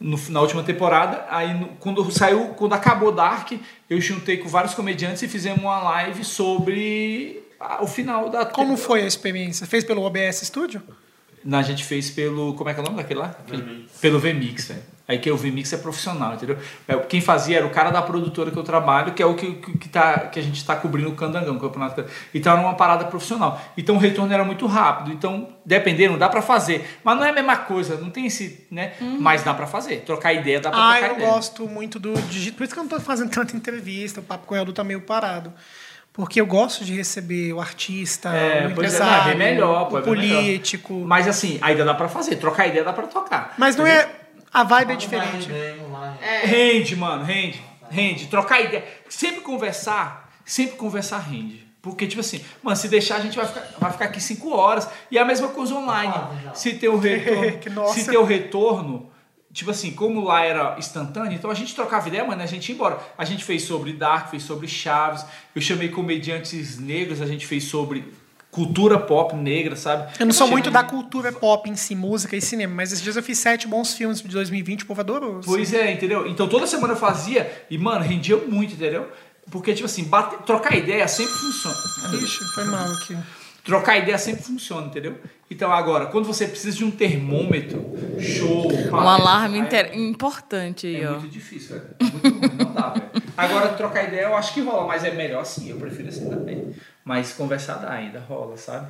no- 0.00 0.18
na 0.30 0.40
última 0.40 0.62
temporada. 0.62 1.26
Aí 1.28 1.52
no- 1.52 1.68
quando 1.80 2.10
saiu, 2.10 2.48
quando 2.54 2.72
acabou 2.72 3.12
Dark, 3.12 3.52
eu 3.90 4.00
juntei 4.00 4.38
com 4.38 4.48
vários 4.48 4.72
comediantes 4.74 5.22
e 5.22 5.28
fizemos 5.28 5.60
uma 5.62 5.78
live 5.82 6.24
sobre 6.24 7.42
o 7.80 7.86
final 7.86 8.28
da 8.30 8.46
Como 8.46 8.76
foi 8.76 9.02
a 9.02 9.06
experiência? 9.06 9.66
Fez 9.66 9.84
pelo 9.84 10.02
OBS 10.02 10.40
Studio? 10.46 10.82
A 11.50 11.62
gente 11.62 11.84
fez 11.84 12.10
pelo. 12.10 12.54
Como 12.54 12.68
é 12.70 12.74
que 12.74 12.80
é 12.80 12.82
o 12.82 12.86
nome 12.86 12.96
daquele 12.98 13.20
lá? 13.20 13.34
VMix. 13.46 13.92
Pelo 14.00 14.18
VMix, 14.18 14.70
é. 14.70 14.78
Aí 15.08 15.18
que 15.18 15.28
o 15.30 15.36
VMix 15.36 15.72
é 15.72 15.76
profissional, 15.78 16.34
entendeu? 16.34 16.56
É, 16.86 16.96
Quem 16.96 17.20
fazia 17.20 17.56
era 17.58 17.66
o 17.66 17.70
cara 17.70 17.90
da 17.90 18.00
produtora 18.00 18.52
que 18.52 18.56
eu 18.56 18.62
trabalho, 18.62 19.12
que 19.12 19.20
é 19.22 19.26
o 19.26 19.34
que, 19.34 19.54
que, 19.54 19.78
que 19.78 19.88
tá, 19.88 20.20
que 20.20 20.38
a 20.38 20.42
gente 20.42 20.56
está 20.56 20.76
cobrindo 20.76 21.10
o 21.10 21.14
Candangão, 21.16 21.56
o 21.56 21.60
campeonato. 21.60 22.04
Então 22.32 22.52
era 22.52 22.62
uma 22.62 22.74
parada 22.74 23.04
profissional. 23.06 23.60
Então 23.76 23.96
o 23.96 23.98
retorno 23.98 24.32
era 24.32 24.44
muito 24.44 24.64
rápido. 24.66 25.12
Então, 25.12 25.48
dependendo, 25.66 26.16
dá 26.16 26.28
pra 26.28 26.40
fazer. 26.40 26.98
Mas 27.02 27.16
não 27.18 27.24
é 27.24 27.30
a 27.30 27.32
mesma 27.32 27.56
coisa, 27.56 27.96
não 27.98 28.10
tem 28.10 28.26
esse, 28.26 28.64
né? 28.70 28.92
Mas 29.18 29.42
dá 29.42 29.52
pra 29.52 29.66
fazer. 29.66 30.02
Trocar 30.02 30.32
ideia, 30.32 30.60
dá 30.60 30.70
pra 30.70 30.78
Ah, 30.78 30.92
trocar 30.92 31.08
eu 31.10 31.14
ideia. 31.16 31.30
gosto 31.32 31.68
muito 31.68 31.98
do 31.98 32.14
digital. 32.30 32.56
Por 32.58 32.64
isso 32.64 32.72
que 32.72 32.78
eu 32.78 32.84
não 32.84 32.90
tô 32.90 33.00
fazendo 33.00 33.30
tanta 33.30 33.56
entrevista, 33.56 34.20
o 34.20 34.22
papo 34.22 34.46
com 34.46 34.54
o 34.54 34.56
Eldo 34.56 34.72
tá 34.72 34.84
meio 34.84 35.00
parado. 35.00 35.52
Porque 36.12 36.40
eu 36.40 36.46
gosto 36.46 36.84
de 36.84 36.94
receber 36.94 37.52
o 37.54 37.60
artista, 37.60 38.28
É, 38.34 38.66
o 38.66 38.74
pois 38.74 38.94
é, 38.94 38.98
não, 38.98 39.06
é 39.06 39.10
empresário, 39.10 39.24
bem 39.28 39.36
melhor, 39.38 39.88
pô, 39.88 39.96
o 39.96 39.98
é 39.98 40.02
bem 40.02 40.14
melhor. 40.16 40.36
político. 40.42 40.92
Mas 41.06 41.26
assim, 41.26 41.58
ainda 41.62 41.84
dá 41.84 41.94
pra 41.94 42.08
fazer. 42.08 42.36
Trocar 42.36 42.66
ideia 42.66 42.84
dá 42.84 42.92
pra 42.92 43.06
tocar. 43.06 43.54
Mas 43.56 43.76
não 43.76 43.86
é. 43.86 44.08
A 44.52 44.62
vibe 44.64 44.90
é 44.90 44.92
Não 44.92 44.96
diferente. 44.98 45.50
É. 46.20 46.42
Rende, 46.44 46.94
mano, 46.96 47.24
rende. 47.24 47.62
Rende. 47.90 48.26
Trocar 48.26 48.60
ideia. 48.60 48.84
Sempre 49.08 49.40
conversar, 49.40 50.30
sempre 50.44 50.76
conversar 50.76 51.18
rende. 51.18 51.66
Porque, 51.80 52.06
tipo 52.06 52.20
assim, 52.20 52.44
mano, 52.62 52.76
se 52.76 52.88
deixar, 52.88 53.16
a 53.16 53.20
gente 53.20 53.36
vai 53.36 53.46
ficar, 53.46 53.64
vai 53.78 53.90
ficar 53.90 54.04
aqui 54.04 54.20
cinco 54.20 54.50
horas. 54.54 54.88
E 55.10 55.16
é 55.18 55.20
a 55.20 55.24
mesma 55.24 55.48
coisa 55.48 55.74
online. 55.74 56.12
Se 56.54 56.74
ter 56.74 56.88
o 56.88 56.98
retorno, 57.00 57.58
Que 57.58 57.70
nossa. 57.70 57.94
se 57.98 58.08
ter 58.10 58.18
o 58.18 58.24
retorno 58.24 59.10
tipo 59.52 59.70
assim, 59.70 59.90
como 59.92 60.24
lá 60.24 60.44
era 60.44 60.76
instantâneo, 60.78 61.32
então 61.34 61.50
a 61.50 61.54
gente 61.54 61.74
trocava 61.74 62.08
ideia, 62.08 62.24
mano, 62.24 62.42
a 62.42 62.46
gente 62.46 62.68
ia 62.68 62.74
embora. 62.74 62.98
A 63.18 63.24
gente 63.24 63.44
fez 63.44 63.62
sobre 63.64 63.92
Dark, 63.92 64.30
fez 64.30 64.42
sobre 64.42 64.66
Chaves, 64.66 65.24
eu 65.54 65.60
chamei 65.60 65.88
comediantes 65.88 66.78
negros, 66.78 67.20
a 67.20 67.26
gente 67.26 67.46
fez 67.46 67.64
sobre 67.64 68.12
cultura 68.50 68.98
pop 68.98 69.34
negra, 69.34 69.74
sabe? 69.76 70.12
Eu 70.20 70.26
não 70.26 70.32
sou 70.32 70.46
Chamei- 70.46 70.52
muito 70.62 70.70
da 70.70 70.82
cultura 70.84 71.32
pop 71.32 71.68
em 71.70 71.76
si, 71.76 71.94
música 71.94 72.36
e 72.36 72.40
cinema, 72.40 72.74
mas 72.74 72.92
esses 72.92 73.02
dias 73.02 73.16
eu 73.16 73.22
fiz 73.22 73.38
sete 73.38 73.66
bons 73.66 73.94
filmes 73.94 74.20
de 74.20 74.28
2020, 74.28 74.82
o 74.82 74.86
povo 74.86 75.00
adorou. 75.00 75.38
assim. 75.38 75.48
Pois 75.48 75.72
é, 75.72 75.90
entendeu? 75.92 76.26
Então 76.26 76.46
toda 76.48 76.66
semana 76.66 76.92
eu 76.92 76.98
fazia 76.98 77.64
e, 77.70 77.78
mano, 77.78 78.04
rendia 78.04 78.36
muito, 78.36 78.74
entendeu? 78.74 79.10
Porque, 79.50 79.72
tipo 79.74 79.86
assim, 79.86 80.04
bate- 80.04 80.44
trocar 80.44 80.76
ideia 80.76 81.08
sempre 81.08 81.32
funciona. 81.32 81.76
Ixi, 82.22 82.44
foi 82.54 82.64
mal 82.64 82.84
aqui. 82.92 83.16
Trocar 83.64 83.96
ideia 83.98 84.18
sempre 84.18 84.42
funciona, 84.42 84.86
entendeu? 84.86 85.16
Então 85.50 85.70
agora, 85.72 86.06
quando 86.06 86.24
você 86.24 86.46
precisa 86.48 86.76
de 86.76 86.84
um 86.84 86.90
termômetro, 86.90 87.80
show, 88.20 88.66
Um 88.66 88.90
palestra, 88.90 88.98
alarme 89.00 89.58
aí 89.60 89.64
inter- 89.64 89.90
importante 89.96 90.86
aí, 90.86 91.02
É 91.02 91.08
ó. 91.08 91.12
muito 91.12 91.28
difícil, 91.28 91.76
velho. 91.78 91.88
É 92.00 92.04
muito 92.04 92.28
ruim, 92.48 92.56
não 92.56 92.72
dá, 92.72 92.88
velho. 92.88 93.04
Agora, 93.36 93.68
trocar 93.74 94.04
ideia 94.04 94.22
eu 94.22 94.36
acho 94.36 94.52
que 94.54 94.60
rola, 94.62 94.86
mas 94.86 95.04
é 95.04 95.10
melhor 95.12 95.42
assim, 95.42 95.70
eu 95.70 95.76
prefiro 95.76 96.08
assim 96.08 96.28
também. 96.28 96.74
Mas 97.04 97.32
conversar 97.32 97.74
dá 97.76 97.90
ainda, 97.92 98.18
rola, 98.28 98.56
sabe? 98.56 98.86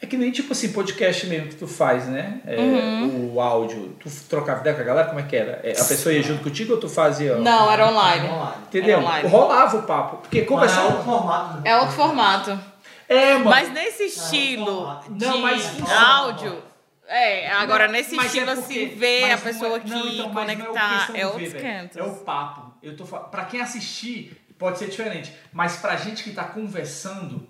É 0.00 0.06
que 0.06 0.16
nem 0.16 0.30
tipo 0.30 0.52
assim, 0.52 0.72
podcast 0.72 1.26
mesmo 1.26 1.48
que 1.48 1.54
tu 1.56 1.66
faz, 1.66 2.06
né? 2.06 2.40
É, 2.46 2.56
Uhum. 2.60 3.32
O 3.34 3.40
áudio, 3.40 3.96
tu 3.98 4.08
trocava 4.28 4.60
ideia 4.60 4.76
com 4.76 4.82
a 4.82 4.84
galera, 4.84 5.08
como 5.08 5.20
é 5.20 5.22
que 5.24 5.34
era? 5.34 5.60
É, 5.62 5.72
a 5.72 5.84
pessoa 5.84 6.12
ia 6.14 6.22
junto 6.22 6.42
contigo 6.42 6.74
ou 6.74 6.78
tu 6.80 6.88
fazia? 6.88 7.36
Não, 7.36 7.70
era 7.70 7.88
online. 7.88 8.28
Entendeu? 8.68 8.98
Era 8.98 9.06
online. 9.06 9.28
Rolava 9.28 9.76
o 9.78 9.82
papo. 9.82 10.16
Porque 10.18 10.42
Conversar 10.42 10.82
conversar. 10.82 11.00
o 11.00 11.04
formato. 11.04 11.60
É 11.66 11.76
outro 11.76 11.94
formato. 11.96 12.58
É, 13.08 13.34
mano. 13.34 13.50
Mas 13.50 13.70
nesse 13.72 14.04
estilo 14.04 15.00
de 15.10 15.24
Não, 15.26 15.38
mas 15.40 15.64
funciona. 15.66 16.08
áudio. 16.18 16.62
É, 17.08 17.52
agora 17.52 17.86
nesse 17.86 18.16
Mas 18.16 18.34
é 18.34 18.38
estilo 18.40 18.56
porque- 18.56 18.80
assim, 18.84 18.96
ver 18.96 19.24
a 19.30 19.36
não 19.36 19.42
pessoa 19.42 19.72
é- 19.72 19.76
aqui, 19.76 19.90
não, 19.90 19.98
então, 20.08 20.16
não 20.24 20.30
o 20.30 20.34
conectar, 20.34 21.08
é 21.10 21.12
ver, 21.12 21.24
outros 21.26 21.52
velho. 21.52 21.64
500. 21.64 21.96
É 21.96 22.02
o 22.02 22.14
papo. 22.16 22.74
Eu 22.82 22.96
tô 22.96 23.04
pra 23.04 23.44
quem 23.44 23.60
assistir, 23.60 24.36
pode 24.58 24.78
ser 24.78 24.88
diferente. 24.88 25.32
Mas 25.52 25.76
pra 25.76 25.94
gente 25.96 26.24
que 26.24 26.32
tá 26.32 26.42
conversando, 26.44 27.46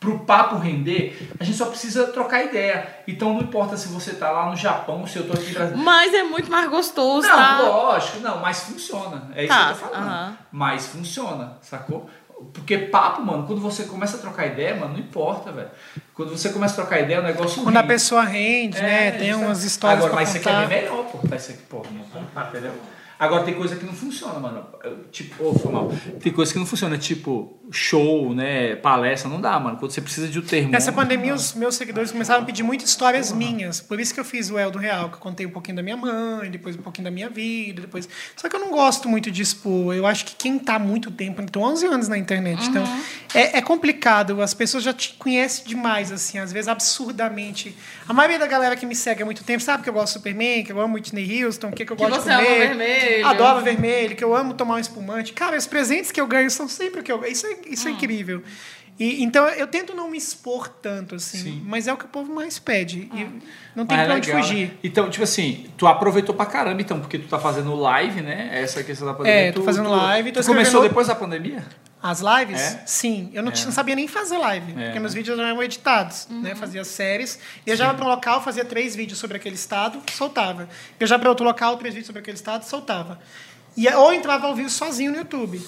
pro 0.00 0.20
papo 0.20 0.56
render, 0.56 1.30
a 1.38 1.44
gente 1.44 1.58
só 1.58 1.66
precisa 1.66 2.08
trocar 2.08 2.42
ideia. 2.42 3.02
Então 3.06 3.34
não 3.34 3.42
importa 3.42 3.76
se 3.76 3.86
você 3.88 4.14
tá 4.14 4.30
lá 4.30 4.48
no 4.48 4.56
Japão, 4.56 5.06
se 5.06 5.18
eu 5.18 5.26
tô 5.28 5.34
aqui 5.34 5.48
no 5.48 5.52
Brasil. 5.54 5.76
Mas 5.76 6.14
é 6.14 6.22
muito 6.22 6.50
mais 6.50 6.68
gostoso, 6.70 7.28
Não, 7.28 7.36
tá? 7.36 7.60
lógico, 7.60 8.18
não, 8.20 8.40
mas 8.40 8.60
funciona. 8.64 9.30
É 9.34 9.44
isso 9.44 9.52
Tá, 9.54 9.66
que 9.66 9.70
eu 9.70 9.74
tô 9.74 9.94
falando. 9.94 10.08
aham. 10.08 10.38
Mas 10.50 10.86
funciona, 10.86 11.58
sacou? 11.60 12.08
Porque 12.52 12.76
papo, 12.78 13.22
mano, 13.22 13.46
quando 13.46 13.60
você 13.60 13.84
começa 13.84 14.16
a 14.16 14.20
trocar 14.20 14.46
ideia, 14.46 14.74
mano, 14.74 14.94
não 14.94 15.00
importa, 15.00 15.52
velho. 15.52 15.68
Quando 16.14 16.30
você 16.30 16.48
começa 16.50 16.74
a 16.74 16.76
trocar 16.84 17.00
ideia, 17.00 17.20
o 17.20 17.22
negócio 17.22 17.62
Quando 17.62 17.76
a 17.76 17.80
rende. 17.80 17.92
pessoa 17.92 18.22
rende, 18.24 18.78
É, 18.78 18.82
né? 18.82 19.10
Tem 19.12 19.34
umas 19.34 19.62
histórias 19.64 19.98
Agora, 20.04 20.14
mas 20.14 20.28
isso 20.30 20.38
aqui 20.38 20.46
contar. 20.46 20.62
é 20.62 20.66
melhor, 20.82 21.04
pô. 21.04 21.18
Tá, 21.28 21.36
Isso 21.36 21.50
aqui, 21.52 21.62
pô, 21.68 21.82
entendeu? 22.48 22.72
Agora 23.18 23.44
tem 23.44 23.52
coisa 23.52 23.76
que 23.76 23.84
não 23.84 23.92
funciona, 23.92 24.38
mano. 24.40 24.64
Eu, 24.82 25.04
Tipo, 25.12 25.44
ô, 25.48 25.52
foi 25.52 25.70
mal. 25.70 25.92
Tem 26.22 26.32
coisa 26.32 26.50
que 26.52 26.58
não 26.58 26.64
funciona, 26.64 26.96
tipo 26.96 27.59
show, 27.72 28.34
né? 28.34 28.76
Palestra, 28.76 29.28
não 29.30 29.40
dá, 29.40 29.58
mano. 29.58 29.76
Quando 29.76 29.92
você 29.92 30.00
precisa 30.00 30.28
de 30.28 30.38
um 30.38 30.42
termo. 30.42 30.70
Nessa 30.70 30.92
pandemia, 30.92 31.34
os 31.34 31.54
meus 31.54 31.74
seguidores 31.74 32.10
começaram 32.12 32.42
a 32.42 32.44
pedir 32.44 32.62
muitas 32.62 32.88
histórias 32.88 33.32
minhas. 33.32 33.80
Por 33.80 34.00
isso 34.00 34.12
que 34.12 34.20
eu 34.20 34.24
fiz 34.24 34.50
o 34.50 34.58
El 34.58 34.70
do 34.70 34.78
Real, 34.78 35.08
que 35.08 35.16
eu 35.16 35.20
contei 35.20 35.46
um 35.46 35.50
pouquinho 35.50 35.76
da 35.76 35.82
minha 35.82 35.96
mãe, 35.96 36.50
depois 36.50 36.76
um 36.76 36.82
pouquinho 36.82 37.04
da 37.04 37.10
minha 37.10 37.28
vida, 37.28 37.82
depois. 37.82 38.08
Só 38.36 38.48
que 38.48 38.56
eu 38.56 38.60
não 38.60 38.70
gosto 38.70 39.08
muito 39.08 39.30
de 39.30 39.42
expor. 39.42 39.94
Eu 39.94 40.06
acho 40.06 40.24
que 40.24 40.34
quem 40.34 40.58
tá 40.58 40.78
muito 40.78 41.10
tempo, 41.10 41.40
eu 41.42 41.46
tô 41.46 41.60
11 41.60 41.86
anos 41.86 42.08
na 42.08 42.18
internet, 42.18 42.66
então 42.68 42.84
é, 43.34 43.58
é 43.58 43.62
complicado. 43.62 44.40
As 44.42 44.54
pessoas 44.54 44.82
já 44.82 44.92
te 44.92 45.14
conhecem 45.14 45.64
demais, 45.66 46.10
assim, 46.12 46.38
às 46.38 46.52
vezes 46.52 46.68
absurdamente. 46.68 47.76
A 48.08 48.12
maioria 48.12 48.38
da 48.38 48.46
galera 48.46 48.76
que 48.76 48.86
me 48.86 48.94
segue 48.94 49.22
há 49.22 49.24
muito 49.24 49.44
tempo 49.44 49.62
sabe 49.62 49.82
que 49.82 49.88
eu 49.88 49.92
gosto 49.92 50.14
do 50.14 50.16
Superman, 50.18 50.64
que 50.64 50.72
eu 50.72 50.80
amo 50.80 50.94
Whitney 50.94 51.44
Houston, 51.44 51.68
o 51.68 51.72
que, 51.72 51.84
que 51.84 51.92
eu 51.92 51.96
Que 51.96 52.04
gosto 52.04 52.22
você 52.22 52.28
de 52.28 52.34
ama 52.34 52.44
comer. 52.44 52.58
vermelho. 52.68 53.26
Adoro 53.26 53.60
vermelho, 53.64 54.16
que 54.16 54.24
eu 54.24 54.34
amo 54.34 54.54
tomar 54.54 54.74
um 54.74 54.78
espumante. 54.78 55.32
Cara, 55.32 55.56
os 55.56 55.66
presentes 55.66 56.10
que 56.10 56.20
eu 56.20 56.26
ganho 56.26 56.50
são 56.50 56.68
sempre 56.68 57.00
o 57.00 57.02
que 57.02 57.12
eu 57.12 57.24
Isso 57.24 57.46
é, 57.46 57.54
isso 57.66 57.88
é 57.88 57.90
incrível. 57.90 58.42
E, 58.98 59.22
então 59.22 59.46
eu 59.48 59.66
tento 59.66 59.94
não 59.94 60.10
me 60.10 60.18
expor 60.18 60.68
tanto, 60.68 61.14
assim. 61.14 61.38
Sim. 61.38 61.62
Mas 61.64 61.86
é 61.88 61.92
o 61.92 61.96
que 61.96 62.04
o 62.04 62.08
povo 62.08 62.34
mais 62.34 62.58
pede. 62.58 63.08
E 63.14 63.24
Hum. 63.24 63.40
não 63.74 63.86
tem 63.86 63.96
Mas 63.96 64.04
é 64.04 64.08
pra 64.08 64.16
onde 64.16 64.26
legal, 64.28 64.42
fugir. 64.42 64.66
né? 64.68 64.74
Então, 64.84 65.08
tipo 65.08 65.24
assim, 65.24 65.66
tu 65.78 65.86
aproveitou 65.86 66.34
pra 66.34 66.44
caramba, 66.44 66.82
então, 66.82 67.00
porque 67.00 67.18
tu 67.18 67.26
tá 67.26 67.38
fazendo 67.38 67.74
live, 67.74 68.20
né? 68.20 68.50
Essa 68.60 68.84
questão 68.84 69.06
da 69.06 69.14
pandemia. 69.14 69.40
É, 69.40 69.52
tô 69.52 69.60
Tu- 69.60 69.64
fazendo 69.64 69.86
tu- 69.88 69.92
live, 69.96 70.32
tô 70.32 70.40
Tu 70.40 70.46
começou 70.46 70.82
depois 70.82 71.06
da 71.06 71.14
pandemia? 71.14 71.64
As 72.02 72.20
lives? 72.20 72.60
É? 72.60 72.82
Sim. 72.86 73.30
Eu 73.32 73.42
não, 73.42 73.50
tinha- 73.52 73.66
não 73.66 73.72
sabia 73.72 73.94
nem 73.94 74.06
fazer 74.08 74.36
live, 74.36 74.72
É. 74.78 74.84
porque 74.86 74.98
meus 75.00 75.14
vídeos 75.14 75.36
não 75.36 75.44
eram 75.44 75.62
editados. 75.62 76.26
Né? 76.30 76.54
Fazia 76.54 76.84
séries. 76.84 77.38
Viajava 77.64 77.94
para 77.94 78.04
um 78.04 78.08
local, 78.08 78.42
fazia 78.42 78.64
três 78.66 78.94
vídeos 78.94 79.18
sobre 79.18 79.36
aquele 79.38 79.54
estado, 79.54 80.00
soltava. 80.12 80.68
Viajava 80.98 81.20
para 81.20 81.28
outro 81.30 81.44
local, 81.46 81.76
três 81.78 81.94
vídeos 81.94 82.06
sobre 82.06 82.20
aquele 82.20 82.36
estado, 82.36 82.64
soltava. 82.64 83.18
E, 83.76 83.88
ou 83.88 84.12
entrava 84.12 84.46
ao 84.46 84.54
vivo 84.54 84.68
sozinho 84.68 85.10
no 85.12 85.18
YouTube. 85.18 85.62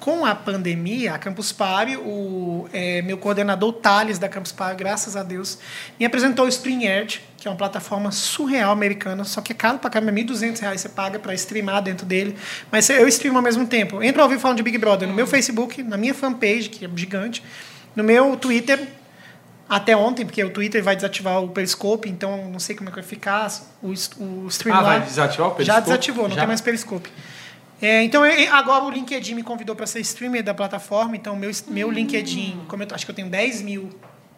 Com 0.00 0.24
a 0.24 0.34
pandemia, 0.34 1.14
a 1.14 1.18
Campus 1.18 1.50
Party, 1.50 1.96
o 1.96 2.68
é, 2.72 3.02
meu 3.02 3.18
coordenador 3.18 3.72
Thales 3.72 4.18
da 4.18 4.28
Campus 4.28 4.52
Party, 4.52 4.76
graças 4.76 5.16
a 5.16 5.22
Deus, 5.22 5.58
me 5.98 6.06
apresentou 6.06 6.46
o 6.46 6.48
StreamYard, 6.48 7.20
que 7.36 7.48
é 7.48 7.50
uma 7.50 7.56
plataforma 7.56 8.12
surreal 8.12 8.70
americana, 8.70 9.24
só 9.24 9.40
que 9.40 9.52
é 9.52 9.54
caro 9.56 9.78
pra 9.78 9.90
caramba, 9.90 10.12
1.200 10.12 10.60
reais 10.60 10.80
você 10.80 10.88
paga 10.88 11.18
para 11.18 11.34
streamar 11.34 11.82
dentro 11.82 12.06
dele. 12.06 12.36
Mas 12.70 12.88
eu 12.88 13.08
streamo 13.08 13.38
ao 13.38 13.42
mesmo 13.42 13.66
tempo. 13.66 14.02
Entra 14.02 14.22
ao 14.22 14.28
vivo 14.28 14.40
falando 14.40 14.58
de 14.58 14.62
Big 14.62 14.78
Brother 14.78 15.08
no 15.08 15.14
meu 15.14 15.26
Facebook, 15.26 15.82
na 15.82 15.96
minha 15.96 16.14
fanpage, 16.14 16.68
que 16.68 16.84
é 16.84 16.88
gigante, 16.94 17.42
no 17.96 18.04
meu 18.04 18.36
Twitter, 18.36 18.80
até 19.68 19.96
ontem, 19.96 20.24
porque 20.24 20.42
o 20.42 20.50
Twitter 20.50 20.82
vai 20.82 20.96
desativar 20.96 21.42
o 21.42 21.48
Periscope, 21.48 22.08
então 22.08 22.50
não 22.50 22.58
sei 22.58 22.74
como 22.74 22.88
é 22.88 22.92
que 22.92 22.96
vai 23.00 23.04
ficar 23.04 23.52
o, 23.82 23.88
o 23.88 24.46
stream 24.48 24.74
Ah, 24.76 24.82
vai 24.82 25.00
desativar 25.00 25.48
o 25.48 25.50
Já 25.50 25.56
Periscope? 25.56 25.82
desativou, 25.84 26.28
não 26.28 26.34
Já? 26.34 26.40
tem 26.42 26.46
mais 26.48 26.60
Periscope. 26.60 27.10
É, 27.80 28.02
então, 28.02 28.24
eu- 28.26 28.52
agora 28.54 28.84
o 28.84 28.90
LinkedIn 28.90 29.34
me 29.34 29.42
convidou 29.42 29.76
para 29.76 29.86
ser 29.86 30.00
streamer 30.00 30.42
da 30.42 30.52
plataforma. 30.52 31.16
Então, 31.16 31.36
meu, 31.36 31.50
meu 31.68 31.90
LinkedIn, 31.90 32.60
como 32.66 32.82
eu 32.82 32.88
acho 32.92 33.04
que 33.04 33.10
eu 33.10 33.14
tenho 33.14 33.28
10 33.28 33.62
mil 33.62 33.90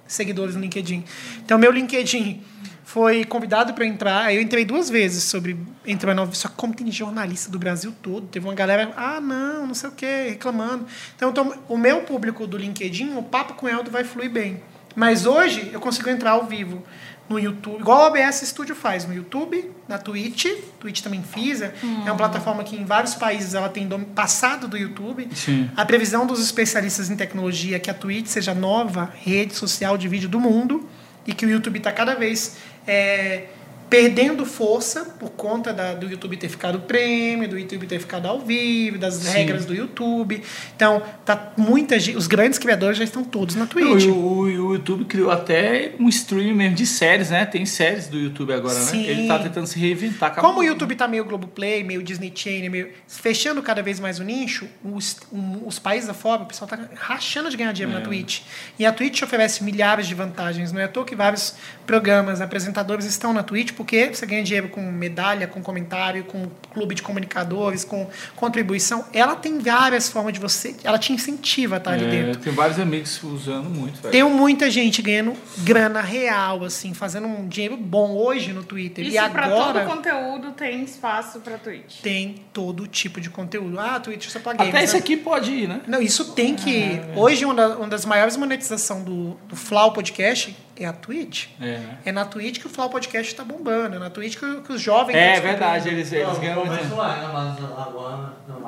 seguidores 0.07 0.55
no 0.55 0.61
LinkedIn. 0.61 1.05
Então, 1.45 1.59
meu 1.59 1.71
LinkedIn 1.71 2.43
foi 2.85 3.25
convidado 3.25 3.73
para 3.73 3.87
entrar. 3.87 4.25
Aí 4.27 4.37
eu 4.37 4.43
entrei 4.43 4.65
duas 4.65 4.91
vezes 4.91 5.25
sobre 5.25 5.57
entrar 5.87 6.15
no 6.15 6.35
Só 6.35 6.49
que 6.49 6.55
como 6.57 6.75
tem 6.75 6.91
jornalista 6.91 7.51
do 7.51 7.59
Brasil 7.59 7.95
todo, 8.03 8.27
teve 8.27 8.47
uma 8.47 8.55
galera, 8.55 8.93
ah, 8.97 9.21
não, 9.21 9.69
não 9.69 9.75
sei 9.75 9.89
o 9.89 9.93
quê, 9.93 10.27
reclamando. 10.31 10.85
Então, 11.17 11.31
então, 11.31 11.55
o 11.69 11.79
meu 11.79 12.03
público 12.03 12.47
do 12.47 12.59
LinkedIn, 12.59 13.15
o 13.15 13.23
papo 13.23 13.55
com 13.55 13.67
o 13.67 13.69
Eldo 13.69 13.91
vai 13.91 14.05
fluir 14.05 14.31
bem. 14.31 14.61
Mas 14.97 15.25
hoje 15.25 15.71
eu 15.73 15.79
consigo 15.81 16.11
entrar 16.11 16.33
ao 16.33 16.47
vivo 16.47 16.83
no 17.31 17.39
YouTube, 17.39 17.79
igual 17.79 18.03
o 18.03 18.07
OBS 18.09 18.41
Studio 18.41 18.75
faz, 18.75 19.07
no 19.07 19.15
YouTube, 19.15 19.71
na 19.87 19.99
Twitch, 19.99 20.47
Twitch 20.81 21.01
também 21.01 21.23
fiz, 21.23 21.63
é 21.63 21.73
é 22.05 22.11
uma 22.11 22.17
plataforma 22.17 22.65
que 22.65 22.75
em 22.75 22.85
vários 22.85 23.15
países 23.15 23.55
ela 23.55 23.69
tem 23.69 23.89
passado 24.01 24.67
do 24.67 24.77
YouTube. 24.77 25.29
Sim. 25.33 25.71
A 25.77 25.87
previsão 25.87 26.27
dos 26.27 26.43
especialistas 26.43 27.09
em 27.09 27.15
tecnologia 27.15 27.77
é 27.77 27.79
que 27.79 27.89
a 27.89 27.95
Twitch 27.95 28.27
seja 28.27 28.51
a 28.51 28.55
nova 28.55 29.13
rede 29.15 29.55
social 29.55 29.97
de 29.97 30.09
vídeo 30.09 30.29
do 30.29 30.41
mundo 30.41 30.89
e 31.25 31.33
que 31.33 31.47
o 31.47 31.49
YouTube 31.49 31.79
está 31.79 31.93
cada 31.93 32.17
vez 32.17 32.57
é, 32.85 33.45
perdendo 33.91 34.47
força 34.47 35.05
por 35.19 35.31
conta 35.31 35.73
da- 35.73 35.95
do 35.95 36.09
YouTube 36.09 36.37
ter 36.37 36.49
ficado 36.49 36.79
prêmio, 36.81 37.49
do 37.49 37.59
YouTube 37.59 37.87
ter 37.89 37.99
ficado 37.99 38.27
ao 38.27 38.39
vivo, 38.41 38.97
das 38.99 39.15
Sim. 39.15 39.33
regras 39.33 39.67
do 39.67 39.75
YouTube. 39.75 40.41
Então, 40.77 41.03
tá 41.25 41.53
muita 41.57 41.97
os 41.97 42.29
grandes 42.29 42.57
criadores 42.59 42.97
já 42.97 43.03
estão 43.05 43.25
todos 43.25 43.57
na 43.57 43.67
Twitch. 43.67 44.05
o, 44.07 44.13
o- 44.13 44.41
o 44.69 44.75
YouTube 44.75 45.05
criou 45.07 45.31
até 45.31 45.93
um 45.99 46.09
stream 46.09 46.55
mesmo 46.55 46.77
de 46.77 46.87
séries, 46.87 47.31
né? 47.31 47.45
Tem 47.45 47.67
séries 47.67 48.07
do 48.07 48.17
YouTube 48.17 48.53
agora, 48.53 48.75
Sim. 48.79 49.03
né? 49.03 49.09
Ele 49.11 49.27
tá 49.27 49.39
tentando 49.41 49.67
se 49.67 49.79
reinventar. 49.79 50.37
Como 50.37 50.61
o 50.61 50.63
YouTube 50.65 50.95
tá 50.95 51.09
meio 51.09 51.25
Globoplay, 51.25 51.83
meio 51.83 52.03
Disney 52.03 52.33
Channel, 52.35 52.71
meio 52.71 52.91
fechando 53.09 53.61
cada 53.63 53.83
vez 53.83 53.99
mais 53.99 54.21
o 54.21 54.23
nicho, 54.23 54.69
os, 54.85 55.17
um- 55.33 55.67
os 55.67 55.81
países 55.81 56.09
afora, 56.09 56.43
o 56.43 56.47
pessoal 56.47 56.69
tá 56.69 56.79
rachando 56.95 57.51
de 57.51 57.57
ganhar 57.57 57.73
dinheiro 57.73 57.97
É. 57.97 58.01
na 58.01 58.07
Twitch. 58.07 58.43
E 58.79 58.87
a 58.87 58.93
Twitch 58.93 59.23
oferece 59.23 59.65
milhares 59.65 60.07
de 60.07 60.15
vantagens. 60.15 60.71
Não 60.71 60.81
é 60.81 60.85
à 60.85 60.89
toa 60.89 61.05
que 61.05 61.17
vários 61.17 61.55
programas, 61.87 62.41
apresentadores 62.41 63.05
estão 63.05 63.33
na 63.33 63.43
Twitch, 63.43 63.73
porque 63.81 64.11
você 64.15 64.27
ganha 64.27 64.43
dinheiro 64.43 64.69
com 64.69 64.83
medalha, 64.93 65.47
com 65.47 65.63
comentário, 65.63 66.23
com 66.25 66.49
clube 66.73 66.95
de 66.95 67.03
comunicadores, 67.03 67.83
com 67.83 68.07
contribuição. 68.37 69.05
Ela 69.13 69.35
tem 69.37 69.59
várias 69.59 70.09
formas 70.09 70.33
de 70.35 70.39
você. 70.41 70.75
Ela 70.85 70.99
te 70.99 71.13
incentiva 71.13 71.77
a 71.77 71.79
estar 71.79 71.93
ali 71.93 72.05
É, 72.05 72.11
dentro. 72.11 72.41
tem 72.43 72.53
vários 72.53 72.79
amigos 72.79 73.23
usando 73.23 73.71
muito, 73.71 74.01
velho. 74.03 74.13
Tem 74.13 74.23
muita 74.25 74.71
gente 74.71 75.01
ganhando 75.01 75.35
grana 75.59 76.01
real, 76.01 76.63
assim, 76.65 76.93
fazendo 76.95 77.27
um 77.27 77.49
dinheiro 77.49 77.77
bom 77.77 78.13
hoje 78.17 78.53
no 78.53 78.63
Twitter. 78.63 79.07
Isso 79.07 79.17
e 79.17 79.29
pra 79.31 79.47
agora 79.47 79.85
todo 79.85 79.97
conteúdo 79.97 80.53
tem 80.53 80.83
espaço 80.85 81.41
pra 81.41 81.57
Twitch. 81.59 82.01
tem 82.03 82.43
todo 82.53 82.87
tipo 82.87 83.21
de 83.21 83.31
conteúdo. 83.31 83.79
Ah, 83.81 83.99
Twitch 83.99 84.29
só 84.29 84.39
pra 84.41 84.53
games. 84.53 84.75
Até 84.75 84.85
esse 84.85 84.93
né? 84.95 84.99
aqui 84.99 85.17
pode 85.17 85.51
ir, 85.51 85.69
né? 85.69 85.81
Não, 85.87 86.03
isso 86.03 86.33
tem 86.33 86.55
que. 86.55 87.01
Hoje, 87.17 87.45
uma, 87.45 87.55
da- 87.55 87.77
uma 87.77 87.89
das 87.89 88.05
maiores 88.05 88.37
monetizações 88.37 89.05
do, 89.05 89.39
do 89.49 89.57
Flow 89.57 89.93
Podcast 89.93 90.55
é 90.85 90.87
a 90.87 90.93
Twitch. 90.93 91.49
É, 91.61 91.79
né? 91.79 91.99
É 92.07 92.13
na 92.13 92.25
Twitch 92.25 92.59
que 92.61 92.67
o 92.67 92.71
Flow 92.71 92.89
Podcast 92.91 93.35
tá 93.35 93.45
bombando. 93.45 93.97
É 93.97 93.99
na 93.99 94.11
Twitch 94.11 94.37
que, 94.39 94.61
que 94.63 94.73
os 94.73 94.81
jovens. 94.81 95.15
É 95.17 95.35
estão 95.35 95.49
verdade, 95.51 95.89
eles, 95.89 96.13
eles 96.13 96.39
ganham 96.39 96.65
muito. 96.65 96.77
Começou 96.77 97.03
ainda, 97.03 97.29
mas 97.29 97.59
agora 97.59 98.33
não. 98.49 98.61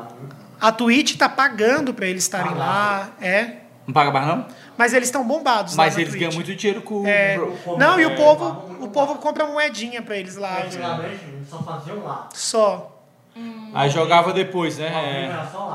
A 0.61 0.71
Twitch 0.73 1.17
tá 1.17 1.29
pagando 1.29 1.93
pra 1.93 2.07
eles 2.07 2.23
estarem 2.23 2.53
Ah, 2.53 2.57
lá. 2.57 3.11
É. 3.21 3.57
Não 3.87 3.93
paga 3.93 4.13
mais 4.13 4.27
não? 4.29 4.47
Mas 4.79 4.95
eles 4.95 5.09
estão 5.09 5.27
bombados 5.27 5.75
Mas 5.75 5.97
eles 5.97 6.11
Twitch. 6.11 6.21
ganham 6.21 6.35
muito 6.35 6.55
dinheiro 6.55 6.83
com 6.83 7.05
É, 7.07 7.37
com- 7.65 7.77
não, 7.77 7.99
e 7.99 8.05
é, 8.05 8.07
o 8.07 8.15
povo, 8.17 8.77
o 8.85 8.89
povo 8.89 9.17
compra 9.17 9.45
moedinha 9.47 10.01
pra 10.03 10.17
eles 10.17 10.37
lá. 10.37 10.63
Antigamente, 10.63 11.21
só 11.51 11.63
faziam 11.63 12.03
lá. 12.05 12.29
Só. 12.33 12.89
Aí 13.75 13.89
jogava 13.91 14.33
depois, 14.33 14.79
né? 14.79 14.87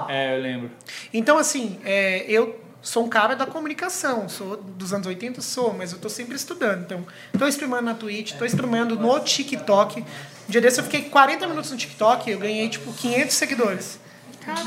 É, 0.08 0.14
é, 0.14 0.38
eu 0.38 0.42
lembro. 0.42 0.72
Então, 1.14 1.38
assim, 1.38 1.80
é, 1.84 2.24
eu 2.30 2.60
sou 2.82 3.06
um 3.06 3.10
cara 3.10 3.36
da 3.36 3.46
comunicação, 3.46 4.30
sou 4.30 4.58
dos 4.58 4.94
anos 4.94 5.08
80, 5.08 5.42
sou, 5.42 5.74
mas 5.74 5.92
eu 5.92 6.00
tô 6.00 6.10
sempre 6.10 6.36
estudando. 6.36 6.82
Então, 6.82 7.06
tô 7.38 7.48
streamando 7.48 7.84
na 7.84 7.94
Twitch, 7.94 8.34
tô 8.34 8.46
streamando 8.46 8.96
no 8.96 9.20
TikTok. 9.20 10.02
Um 10.02 10.06
dia 10.48 10.62
desse 10.62 10.80
eu 10.80 10.84
fiquei 10.84 11.10
40 11.10 11.48
minutos 11.48 11.72
no 11.72 11.78
TikTok, 11.78 12.30
eu 12.30 12.40
ganhei, 12.40 12.70
tipo, 12.70 12.94
500 12.94 13.36
seguidores. 13.36 14.00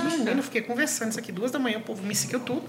Menino, 0.05 0.31
eu 0.31 0.43
fiquei 0.43 0.61
conversando 0.61 1.11
isso 1.11 1.19
aqui 1.19 1.33
duas 1.33 1.51
da 1.51 1.59
manhã, 1.59 1.79
o 1.79 1.83
povo 1.83 2.03
me 2.03 2.15
seguiu 2.15 2.41
tudo. 2.41 2.69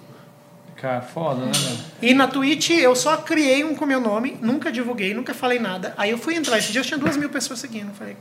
Cara, 0.78 1.02
foda, 1.02 1.42
né, 1.46 1.52
mano? 1.64 1.84
E 2.02 2.14
na 2.14 2.28
Twitch 2.28 2.72
eu 2.72 2.96
só 2.96 3.18
criei 3.18 3.64
um 3.64 3.76
com 3.76 3.86
meu 3.86 4.00
nome, 4.00 4.40
nunca 4.42 4.72
divulguei, 4.72 5.14
nunca 5.14 5.32
falei 5.32 5.60
nada. 5.60 5.94
Aí 5.96 6.10
eu 6.10 6.18
fui 6.18 6.34
entrar, 6.34 6.58
esse 6.58 6.72
dia 6.72 6.82
eu 6.82 6.86
tinha 6.86 6.98
duas 6.98 7.16
mil 7.18 7.30
pessoas 7.30 7.60
seguindo. 7.60 7.90
Eu 7.90 7.94
falei, 7.94 8.18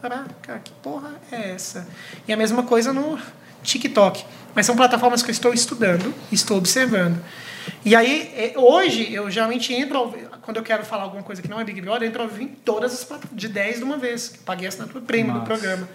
caraca, 0.00 0.60
que 0.62 0.70
porra 0.74 1.10
é 1.32 1.50
essa? 1.50 1.88
E 2.28 2.32
a 2.32 2.36
mesma 2.36 2.62
coisa 2.62 2.92
no 2.92 3.18
TikTok. 3.64 4.24
Mas 4.54 4.66
são 4.66 4.76
plataformas 4.76 5.22
que 5.22 5.30
eu 5.30 5.32
estou 5.32 5.52
estudando, 5.52 6.14
estou 6.30 6.56
observando. 6.58 7.18
E 7.84 7.96
aí, 7.96 8.30
eh, 8.36 8.52
hoje, 8.56 9.12
eu 9.12 9.28
geralmente 9.30 9.72
entro, 9.74 9.98
ao- 9.98 10.12
quando 10.42 10.58
eu 10.58 10.62
quero 10.62 10.84
falar 10.84 11.02
alguma 11.04 11.22
coisa 11.22 11.42
que 11.42 11.48
não 11.48 11.58
é 11.58 11.64
Big 11.64 11.80
Brother, 11.80 12.02
eu 12.02 12.08
entro 12.08 12.42
em 12.42 12.46
todas 12.46 12.92
as 12.92 13.02
plataformas, 13.04 13.40
de 13.40 13.48
10 13.48 13.78
de 13.78 13.84
uma 13.84 13.96
vez, 13.96 14.28
que 14.28 14.38
paguei 14.38 14.66
a 14.66 14.68
assinatura 14.68 15.00
premium 15.04 15.34
do 15.40 15.40
programa. 15.44 15.88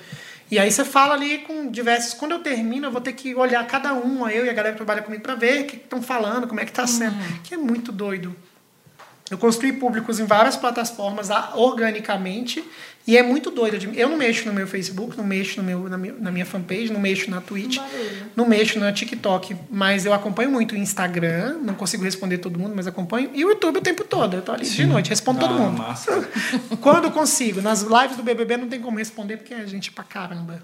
E 0.52 0.58
aí 0.58 0.72
você 0.72 0.84
fala 0.84 1.14
ali 1.14 1.38
com 1.40 1.70
diversos. 1.70 2.16
Quando 2.16 2.32
eu 2.32 2.40
termino, 2.40 2.88
eu 2.88 2.92
vou 2.92 3.00
ter 3.00 3.14
que 3.14 3.36
olhar 3.36 3.66
cada 3.68 3.94
um, 3.94 4.28
eu 4.28 4.46
e 4.46 4.50
a 4.50 4.54
galera 4.54 4.72
que 4.74 4.78
trabalha 4.78 5.04
comigo, 5.04 5.22
para 5.22 5.36
ver 5.36 5.62
o 5.62 5.66
que 5.68 5.76
estão 5.76 6.02
falando, 6.02 6.48
como 6.48 6.60
é 6.60 6.66
que 6.66 6.72
está 6.72 6.88
sendo. 6.88 7.16
Que 7.44 7.54
é 7.54 7.58
muito 7.58 7.92
doido. 7.92 8.36
Eu 9.30 9.38
construí 9.38 9.72
públicos 9.72 10.20
em 10.20 10.26
várias 10.26 10.56
plataformas 10.58 11.30
organicamente 11.54 12.64
e 13.12 13.18
é 13.18 13.24
muito 13.24 13.50
doido. 13.50 13.78
de- 13.80 13.98
Eu 14.00 14.08
não 14.10 14.18
mexo 14.18 14.46
no 14.46 14.54
meu 14.54 14.68
Facebook, 14.68 15.18
não 15.18 15.24
mexo 15.24 15.62
no 15.62 15.64
meu, 15.66 15.90
na, 15.90 15.98
minha, 15.98 16.14
na 16.14 16.32
minha 16.32 16.46
fanpage, 16.46 16.92
não 16.92 17.00
mexo 17.00 17.30
na 17.32 17.42
Twitch, 17.42 17.78
não 18.36 18.46
mexo 18.48 18.80
na 18.80 18.92
TikTok, 18.92 19.56
mas 19.70 20.06
eu 20.06 20.14
acompanho 20.14 20.52
muito 20.52 20.74
o 20.76 20.78
Instagram, 20.78 21.58
não 21.62 21.74
consigo 21.74 22.04
responder 22.04 22.38
todo 22.38 22.60
mundo, 22.60 22.74
mas 22.76 22.86
acompanho, 22.88 23.32
e 23.34 23.44
o 23.44 23.50
YouTube 23.50 23.78
o 23.78 23.82
tempo 23.82 24.04
todo. 24.04 24.36
Eu 24.36 24.42
tô 24.42 24.52
ali 24.52 24.66
de 24.68 24.86
noite, 24.86 25.10
respondo 25.10 25.40
todo 25.40 25.54
Ah, 25.54 25.58
mundo. 25.58 25.78
massa. 25.80 26.30
Quando 26.82 27.10
consigo. 27.12 27.62
Nas 27.62 27.82
lives 27.82 28.16
do 28.18 28.24
BBB 28.24 28.58
não 28.58 28.68
tem 28.68 28.80
como 28.80 28.98
responder 28.98 29.38
porque 29.38 29.54
é 29.54 29.66
gente 29.66 29.92
pra 29.92 30.04
caramba. 30.04 30.62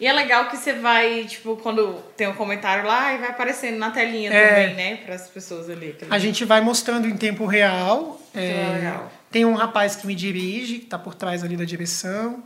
E 0.00 0.06
é 0.06 0.12
legal 0.12 0.48
que 0.48 0.56
você 0.56 0.72
vai, 0.72 1.24
tipo, 1.24 1.56
quando 1.56 1.94
tem 2.16 2.26
um 2.28 2.32
comentário 2.34 2.84
lá, 2.86 3.14
e 3.14 3.18
vai 3.18 3.30
aparecendo 3.30 3.78
na 3.78 3.90
telinha 3.90 4.32
É. 4.32 4.48
também, 4.48 4.74
né? 4.74 4.96
Para 5.04 5.14
as 5.14 5.28
pessoas 5.28 5.68
ali. 5.70 5.94
A 6.10 6.18
gente 6.18 6.44
vai 6.44 6.60
mostrando 6.60 7.06
em 7.08 7.16
tempo 7.16 7.46
real. 7.46 8.20
é, 8.34 8.72
legal. 8.74 9.12
Tem 9.30 9.44
um 9.44 9.54
rapaz 9.54 9.96
que 9.96 10.06
me 10.06 10.14
dirige, 10.14 10.78
que 10.78 10.84
está 10.84 10.98
por 10.98 11.14
trás 11.14 11.42
ali 11.44 11.56
da 11.56 11.64
direção. 11.64 12.42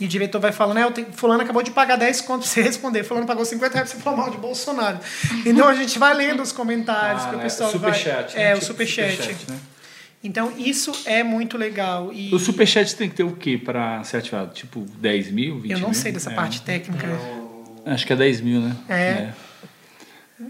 E 0.00 0.04
o 0.04 0.08
diretor 0.08 0.40
vai 0.40 0.52
falando, 0.52 0.76
né, 0.76 0.84
eu 0.84 0.92
tenho, 0.92 1.08
fulano 1.12 1.42
acabou 1.42 1.60
de 1.62 1.72
pagar 1.72 1.96
10 1.96 2.20
contos 2.20 2.46
pra 2.46 2.54
você 2.54 2.62
responder, 2.62 3.02
fulano 3.02 3.26
pagou 3.26 3.44
50 3.44 3.74
reais 3.74 3.90
pra 3.90 3.98
você 3.98 4.04
falar 4.04 4.16
mal 4.16 4.30
de 4.30 4.36
Bolsonaro. 4.36 4.98
Então 5.44 5.66
a 5.66 5.74
gente 5.74 5.98
vai 5.98 6.14
lendo 6.14 6.40
os 6.40 6.52
comentários 6.52 7.24
que 7.24 7.34
o 7.34 7.38
né? 7.38 7.42
pessoal 7.42 7.70
Superchat, 7.72 8.34
vai... 8.34 8.44
né? 8.44 8.50
É, 8.50 8.54
o 8.54 8.58
Tipo 8.60 8.66
superchat. 8.66 9.10
superchat, 9.16 9.50
né? 9.50 9.58
Então 10.22 10.52
isso 10.56 10.92
é 11.04 11.24
muito 11.24 11.58
legal. 11.58 12.12
E 12.12 12.32
O 12.32 12.38
superchat 12.38 12.94
tem 12.94 13.08
que 13.08 13.16
ter 13.16 13.24
o 13.24 13.32
quê 13.34 13.58
pra 13.58 14.04
ser 14.04 14.18
ativado? 14.18 14.52
Tipo 14.54 14.80
10 15.00 15.30
mil, 15.32 15.60
20 15.60 15.70
eu 15.72 15.78
não 15.80 15.88
mil? 15.90 15.94
sei 15.94 16.12
dessa 16.12 16.30
É. 16.30 16.34
parte 16.34 16.62
técnica. 16.62 17.06
Acho 17.84 18.06
que 18.06 18.12
é 18.12 18.16
10 18.16 18.40
mil, 18.40 18.60
né? 18.60 18.76
É. 18.88 19.28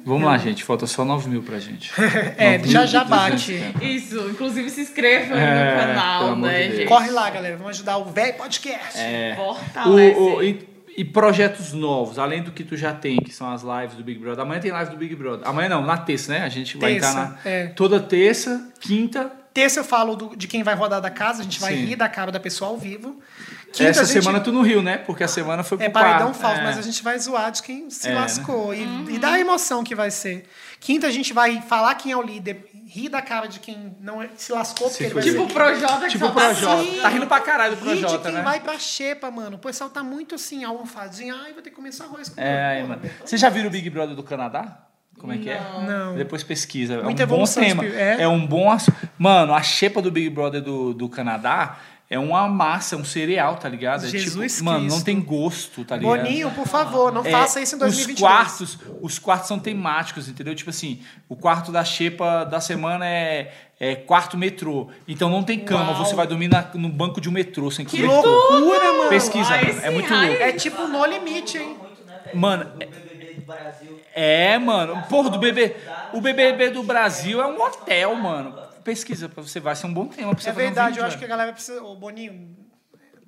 Vamos 0.05 0.25
lá, 0.25 0.37
gente. 0.39 0.65
Falta 0.65 0.87
só 0.87 1.05
9 1.05 1.29
mil 1.31 1.43
pra 1.43 1.59
gente. 1.59 1.91
É, 2.37 2.59
9.250. 2.59 2.67
já 2.67 2.87
já 2.87 3.05
bate. 3.05 3.55
Isso, 3.83 4.17
inclusive 4.31 4.69
se 4.71 4.83
inscreva 4.83 5.35
É, 5.35 5.71
no 5.75 5.81
canal, 5.95 6.37
né, 6.37 6.69
de 6.69 6.77
gente? 6.79 6.89
Corre 6.89 7.11
lá, 7.11 7.31
galera. 7.31 7.57
Vamos 7.57 7.71
ajudar 7.77 7.97
o 7.99 8.05
velho 8.07 8.35
podcast. 8.35 8.99
É. 8.99 9.35
Fortalece. 9.37 10.19
O- 10.19 10.37
o- 10.37 10.43
e, 10.43 10.69
e 10.97 11.05
projetos 11.05 11.73
novos, 11.73 12.19
além 12.19 12.43
do 12.43 12.51
que 12.53 12.65
tu 12.65 12.77
já 12.77 12.93
tem, 12.93 13.17
que 13.19 13.33
são 13.33 13.51
as 13.51 13.63
lives 13.63 13.97
do 13.97 14.03
Big 14.05 14.19
Brother. 14.19 14.45
Amanhã 14.45 14.61
tem 14.61 14.71
live 14.73 14.91
do 14.91 14.97
Big 14.97 15.15
Brother. 15.15 15.47
Amanhã 15.49 15.69
não, 15.69 15.83
na 15.87 15.97
terça, 15.97 16.33
né? 16.33 16.41
A 16.45 16.49
gente 16.49 16.77
vai 16.77 16.95
Terça, 16.95 17.09
entrar 17.11 17.41
na. 17.45 17.51
é. 17.51 17.67
Toda 17.69 18.01
terça, 18.01 18.71
quinta. 18.81 19.31
Terça 19.59 19.81
eu 19.81 19.85
falo 19.85 20.15
do- 20.15 20.37
de 20.37 20.47
quem 20.47 20.63
vai 20.63 20.75
rodar 20.77 21.01
da 21.01 21.11
casa, 21.11 21.41
a 21.41 21.45
gente 21.45 21.59
vai 21.61 21.75
Sim. 21.75 21.85
rir 21.87 21.97
da 21.97 22.09
cara 22.09 22.31
da 22.31 22.39
pessoa 22.39 22.71
ao 22.71 22.77
vivo. 22.79 23.21
Quinta, 23.73 23.91
Essa 23.91 24.05
gente- 24.05 24.13
semana 24.23 24.41
tu 24.41 24.53
no 24.53 24.63
Rio, 24.63 24.83
né? 24.83 24.99
Porque 24.99 25.25
a 25.25 25.29
semana 25.29 25.63
foi 25.65 25.77
pro 25.77 25.87
É 25.87 25.91
paredão 25.91 26.33
falso, 26.33 26.61
É. 26.61 26.65
mas 26.65 26.79
a 26.79 26.83
gente 26.83 27.03
vai 27.03 27.19
zoar 27.19 27.51
de 27.51 27.63
quem 27.63 27.91
se 27.91 28.07
É, 28.09 28.13
né? 28.15 28.21
lascou. 28.21 28.73
E, 28.73 28.83
e 29.15 29.19
dá 29.19 29.33
a 29.33 29.41
emoção 29.41 29.83
que 29.83 29.95
vai 29.97 30.11
ser. 30.11 30.49
Quinta, 30.81 31.07
a 31.07 31.11
gente 31.11 31.33
vai 31.33 31.61
falar 31.63 31.95
quem 31.97 32.13
é 32.13 32.17
o 32.17 32.23
líder, 32.23 32.67
rir 32.87 33.09
da 33.09 33.21
cara 33.21 33.47
de 33.47 33.59
quem 33.59 33.97
não 34.01 34.23
é- 34.23 34.31
se 34.37 34.53
lascou, 34.53 34.89
porque 34.89 34.97
Se 34.99 35.05
ele 35.05 35.15
vai. 35.15 35.23
Tipo 35.25 35.43
o 35.43 35.49
Projota 35.49 36.01
que 36.07 36.13
Tipo 36.13 36.25
só 36.27 36.31
o 36.31 36.35
tá 36.35 36.41
Projota. 36.47 36.81
assim. 36.81 37.01
Tá 37.03 37.09
rindo 37.09 37.27
pra 37.27 37.41
caralho 37.41 37.77
do 37.77 37.85
Rir 37.85 37.95
de 37.97 38.01
Projota, 38.03 38.25
quem 38.29 38.33
né? 38.39 38.43
vai 38.43 38.61
pra 38.61 38.79
xepa, 38.79 39.31
mano. 39.31 39.57
O 39.57 39.59
pessoal 39.59 39.91
tá 39.91 40.03
muito 40.05 40.35
assim, 40.37 40.65
almofadinho. 40.65 41.35
Ai, 41.45 41.53
vou 41.53 41.61
ter 41.63 41.71
que 41.71 41.77
começar 41.77 42.05
arroz 42.05 42.29
com 42.31 42.41
É, 42.41 42.79
aí, 42.79 42.85
mano. 42.87 43.03
Vocês 43.25 43.41
já 43.41 43.49
viram 43.51 43.67
o 43.69 43.71
Big 43.71 43.91
Brother 43.91 44.15
do 44.15 44.23
Canadá? 44.23 44.85
Como 45.19 45.33
é 45.33 45.39
que 45.39 45.51
é? 45.51 45.61
Não. 45.87 46.15
Depois 46.15 46.43
pesquisa. 46.43 46.95
É 46.95 47.03
Muita 47.03 47.25
um 47.25 47.27
bom 47.27 47.45
tema. 47.45 47.85
é. 47.85 48.23
É. 48.23 48.29
um 48.29 48.47
bom 48.47 48.71
assunto. 48.71 48.97
Mano, 49.19 49.53
a 49.53 49.63
xepa 49.63 50.01
do 50.01 50.11
Big 50.11 50.31
Brother 50.31 50.63
do, 50.63 50.95
do 50.95 51.09
Canadá 51.09 51.79
é 52.11 52.19
uma 52.19 52.49
massa, 52.49 52.95
é 52.95 52.99
um 52.99 53.05
cereal, 53.05 53.57
tá 53.57 53.69
ligado? 53.69 54.07
É 54.07 54.09
Jesus 54.09 54.53
tipo, 54.55 54.65
mano, 54.65 54.87
não 54.89 55.03
tem 55.03 55.21
gosto, 55.21 55.85
tá 55.85 55.97
ligado? 55.97 56.17
Boninho, 56.23 56.51
por 56.53 56.67
favor, 56.67 57.13
não 57.13 57.23
É, 57.27 57.31
faça 57.31 57.61
isso 57.61 57.75
em 57.75 57.79
2022. 57.79 58.15
Os 58.17 58.21
quartos, 58.21 58.79
os 59.03 59.19
quartos 59.19 59.49
são 59.49 59.59
temáticos, 59.59 60.27
entendeu? 60.29 60.55
Tipo 60.55 60.71
assim, 60.71 61.01
o 61.29 61.37
quarto 61.37 61.71
da 61.71 61.85
xepa 61.85 62.45
da 62.45 62.61
semana 62.61 63.05
é, 63.07 63.53
é 63.79 63.95
quarto 63.95 64.39
metrô. 64.39 64.89
Então 65.07 65.29
não 65.29 65.43
tem 65.43 65.59
cama, 65.59 65.91
Uau. 65.93 66.05
você 66.07 66.15
vai 66.15 66.27
dormir 66.27 66.49
na- 66.49 66.67
no 66.75 66.89
banco 66.89 67.21
de 67.21 67.29
um 67.29 67.33
metrô 67.33 67.71
sem 67.71 67.85
Que 67.85 68.01
cobertor. 68.01 68.25
loucura, 68.53 68.93
mano. 68.95 69.09
Pesquisa, 69.11 69.53
Ai, 69.53 69.67
mano, 69.67 69.81
é 69.85 69.91
muito 69.91 70.11
louco. 70.15 70.27
É 70.43 70.53
tipo 70.53 70.87
no 70.87 71.05
limite, 71.05 71.59
hein? 71.59 71.77
Mano, 72.35 72.65
do 72.65 73.08
Brasil. 73.49 74.01
é, 74.15 74.59
mano. 74.59 75.03
Porra, 75.09 75.31
do 75.31 75.39
BBB. 75.39 75.75
O 76.13 76.21
BBB 76.21 76.71
do 76.71 76.83
Brasil 76.83 77.41
é 77.41 77.47
um 77.47 77.61
hotel, 77.61 78.15
mano. 78.15 78.57
Pesquisa 78.85 79.29
pra 79.29 79.43
você, 79.43 79.59
vai 79.61 79.75
ser 79.77 79.87
um 79.87 79.93
bom 79.93 80.07
tema 80.07 80.35
pra 80.35 80.41
você 80.43 80.51
É 80.51 80.53
fazer 80.53 80.65
um 80.65 80.67
verdade, 80.69 80.89
vídeo, 80.91 81.03
eu 81.03 81.07
acho 81.07 81.19
que 81.19 81.25
a 81.25 81.29
galera 81.29 81.53
precisa. 81.53 81.83
Ô, 81.83 81.95
Boninho, 81.97 82.57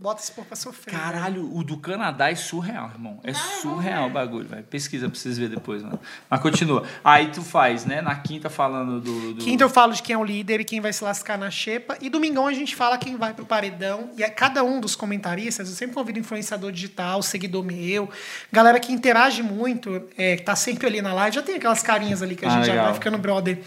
bota 0.01 0.23
esse 0.23 0.33
povo 0.33 0.47
pra 0.49 0.57
sofrer. 0.57 0.93
Caralho, 0.95 1.55
o 1.55 1.63
do 1.63 1.77
Canadá 1.77 2.31
é 2.31 2.35
surreal, 2.35 2.89
irmão. 2.89 3.21
É 3.23 3.35
surreal 3.35 4.07
o 4.07 4.11
bagulho, 4.11 4.49
velho. 4.49 4.65
Pesquisa 4.65 5.09
pra 5.09 5.19
vocês 5.19 5.37
verem 5.37 5.55
depois, 5.55 5.83
mano. 5.83 6.01
Mas 6.29 6.41
continua. 6.41 6.85
Aí 7.05 7.31
tu 7.31 7.43
faz, 7.43 7.85
né? 7.85 8.01
Na 8.01 8.17
quinta 8.17 8.49
falando 8.49 9.01
do. 9.01 9.35
do... 9.35 9.45
Quinta 9.45 9.63
eu 9.63 9.69
falo 9.69 9.93
de 9.93 10.03
quem 10.03 10.15
é 10.15 10.19
o 10.19 10.25
líder 10.25 10.61
e 10.61 10.65
quem 10.65 10.81
vai 10.81 10.93
se 10.93 11.05
lascar 11.05 11.37
na 11.37 11.51
xepa. 11.51 11.99
E 12.01 12.09
domingão 12.09 12.47
a 12.47 12.53
gente 12.55 12.75
fala 12.75 12.97
quem 12.97 13.17
vai 13.17 13.35
pro 13.35 13.45
paredão. 13.45 14.11
E 14.17 14.23
é 14.23 14.31
cada 14.31 14.65
um 14.65 14.81
dos 14.81 14.97
comentaristas, 14.97 15.69
eu 15.69 15.75
sempre 15.75 15.95
convido 15.95 16.19
influenciador 16.19 16.73
digital, 16.73 17.23
seguidor 17.23 17.63
meu, 17.63 18.09
galera 18.51 18.81
que 18.81 18.93
interage 18.93 19.43
muito, 19.43 20.09
é, 20.17 20.37
que 20.37 20.43
tá 20.43 20.57
sempre 20.57 20.87
ali 20.87 21.03
na 21.03 21.13
live. 21.13 21.35
Já 21.37 21.43
tem 21.43 21.57
aquelas 21.57 21.83
carinhas 21.83 22.23
ali 22.23 22.35
que 22.37 22.47
a 22.47 22.49
Ah, 22.49 22.53
gente 22.53 22.67
já 22.67 22.83
vai 22.85 22.95
ficando 22.95 23.19
brother. 23.19 23.61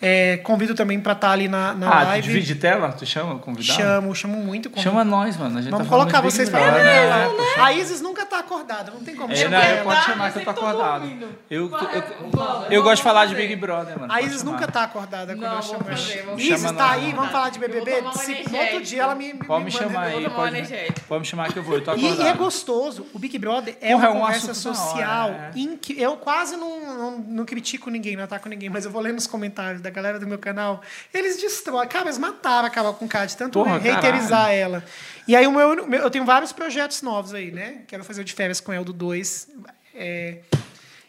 É, 0.00 0.36
convido 0.38 0.76
também 0.76 1.00
pra 1.00 1.12
estar 1.12 1.30
ali 1.32 1.48
na, 1.48 1.74
na 1.74 1.88
Ah, 1.88 2.00
tu 2.04 2.08
live. 2.10 2.28
divide 2.28 2.54
tela? 2.54 2.92
Tu 2.92 3.04
chama 3.04 3.36
convidado? 3.40 3.76
Chamo, 3.80 4.14
chamo 4.14 4.36
muito. 4.38 4.70
convido. 4.70 4.88
Chama 4.88 5.04
nós, 5.04 5.36
mano. 5.36 5.58
A 5.58 5.60
gente 5.60 5.72
Vamos 5.72 5.88
tá 5.88 5.90
colocar 5.92 6.20
vocês 6.20 6.48
pra 6.48 6.60
lá. 6.60 6.70
né? 6.72 7.28
A 7.60 7.72
Isis 7.72 8.00
nunca 8.00 8.24
tá 8.24 8.38
acordada, 8.38 8.92
não 8.92 9.00
tem 9.00 9.16
como 9.16 9.32
É, 9.32 9.36
chamar 9.36 9.50
não, 9.58 9.58
ela. 9.64 9.82
pode 9.82 10.04
chamar 10.04 10.26
eu 10.28 10.32
que 10.32 10.38
eu 10.38 10.44
tô 10.44 10.52
tô 10.52 10.66
acordado. 10.66 11.04
Eu, 11.50 11.68
eu, 11.68 11.70
eu, 11.70 12.66
eu 12.70 12.82
gosto 12.82 12.96
de 12.98 13.02
falar 13.02 13.26
de. 13.26 13.34
Big 13.34 13.56
Brother, 13.56 13.98
mano. 13.98 14.12
A 14.12 14.22
Isis 14.22 14.38
chamar. 14.40 14.52
nunca 14.52 14.68
tá 14.70 14.84
acordada 14.84 15.34
quando 15.34 15.48
Não, 15.48 15.56
eu 15.56 15.62
chamo 15.62 15.84
fazer, 15.84 16.18
ela. 16.20 16.40
Isis 16.40 16.72
tá 16.72 16.90
aí, 16.92 17.12
vamos 17.12 17.30
falar 17.32 17.50
de 17.50 17.60
Eu 17.60 17.68
BBB? 17.68 17.90
Se, 18.14 18.48
no 18.50 18.56
outro 18.58 18.82
dia 18.82 19.02
ela 19.02 19.14
me, 19.16 19.34
Pode 19.34 19.64
me 19.64 19.70
chamar 19.72 20.12
eu 20.12 20.18
aí, 20.18 20.30
pode, 20.30 21.20
me 21.20 21.24
chamar 21.26 21.52
que 21.52 21.58
eu 21.58 21.62
vou, 21.64 21.74
eu 21.74 21.82
tô 21.82 21.92
E, 21.96 22.06
acordado. 22.06 22.22
e 22.24 22.28
é 22.28 22.32
gostoso. 22.34 23.06
O 23.12 23.18
Big 23.18 23.36
Brother 23.38 23.76
é 23.80 23.90
é 23.92 23.96
uma 23.96 24.10
um 24.10 24.20
conversa 24.20 24.54
social. 24.54 25.30
é. 25.30 25.50
inque- 25.56 26.00
Eu 26.00 26.16
quase 26.16 26.56
não 26.56 27.44
critico 27.44 27.90
ninguém, 27.90 28.14
não 28.16 28.22
ataco 28.24 28.48
ninguém, 28.48 28.68
mas 28.70 28.84
eu 28.84 28.90
vou 28.92 29.00
ler 29.02 29.12
nos 29.12 29.26
comentários 29.26 29.80
da 29.80 29.87
galera 29.90 30.18
do 30.18 30.26
meu 30.26 30.38
canal. 30.38 30.82
Eles 31.12 31.40
destroem. 31.40 31.88
Cara, 31.88 32.06
eles 32.06 32.18
mataram 32.18 32.66
a 32.66 32.70
Carol 32.70 32.94
com 32.94 33.08
K 33.08 33.26
de 33.26 33.36
tanto 33.36 33.52
Porra, 33.62 33.78
reiterizar 33.78 34.50
ela. 34.52 34.84
E 35.26 35.34
aí 35.36 35.46
o 35.46 35.52
meu, 35.52 35.86
meu- 35.86 36.00
eu 36.00 36.10
tenho 36.10 36.24
vários 36.24 36.52
projetos 36.52 37.02
novos 37.02 37.34
aí, 37.34 37.50
né? 37.50 37.82
Quero 37.86 38.04
fazer 38.04 38.20
o 38.20 38.24
de 38.24 38.32
férias 38.32 38.60
com 38.60 38.72
Eldo 38.72 38.92
2. 38.92 39.48
É, 39.94 40.38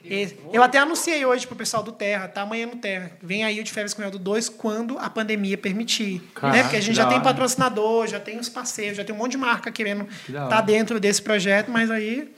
e- 0.04 0.36
eu 0.54 0.64
até 0.64 0.78
anunciei 0.80 1.26
hoje 1.26 1.46
pro 1.46 1.56
pessoal 1.56 1.84
do 1.84 1.92
Terra, 1.92 2.28
tá 2.28 2.42
amanhã 2.42 2.66
no 2.68 2.78
Terra. 2.78 3.12
Vem 3.22 3.44
aí 3.44 3.60
o 3.60 3.64
de 3.64 3.72
férias 3.72 3.94
com 3.94 4.02
Eldo 4.02 4.18
2 4.18 4.48
quando 4.50 4.98
a 4.98 5.10
pandemia 5.10 5.58
permitir. 5.58 6.22
Caraca, 6.34 6.58
né? 6.58 6.64
Porque 6.64 6.78
a 6.78 6.82
gente 6.82 6.96
já 6.96 7.04
da 7.04 7.10
tem 7.10 7.22
patrocinador, 7.22 8.08
já 8.08 8.20
tem 8.20 8.40
os 8.40 8.48
parceiros, 8.50 8.98
já 8.98 9.04
tem 9.04 9.14
um 9.14 9.18
monte 9.18 9.32
de 9.32 9.38
marca 9.38 9.72
querendo 9.72 10.06
Que 10.26 10.32
da 10.32 10.44
estar 10.46 10.56
hora. 10.58 10.66
dentro 10.66 11.00
desse 11.00 11.22
projeto, 11.22 11.70
mas 11.70 11.92
aí. 11.92 12.34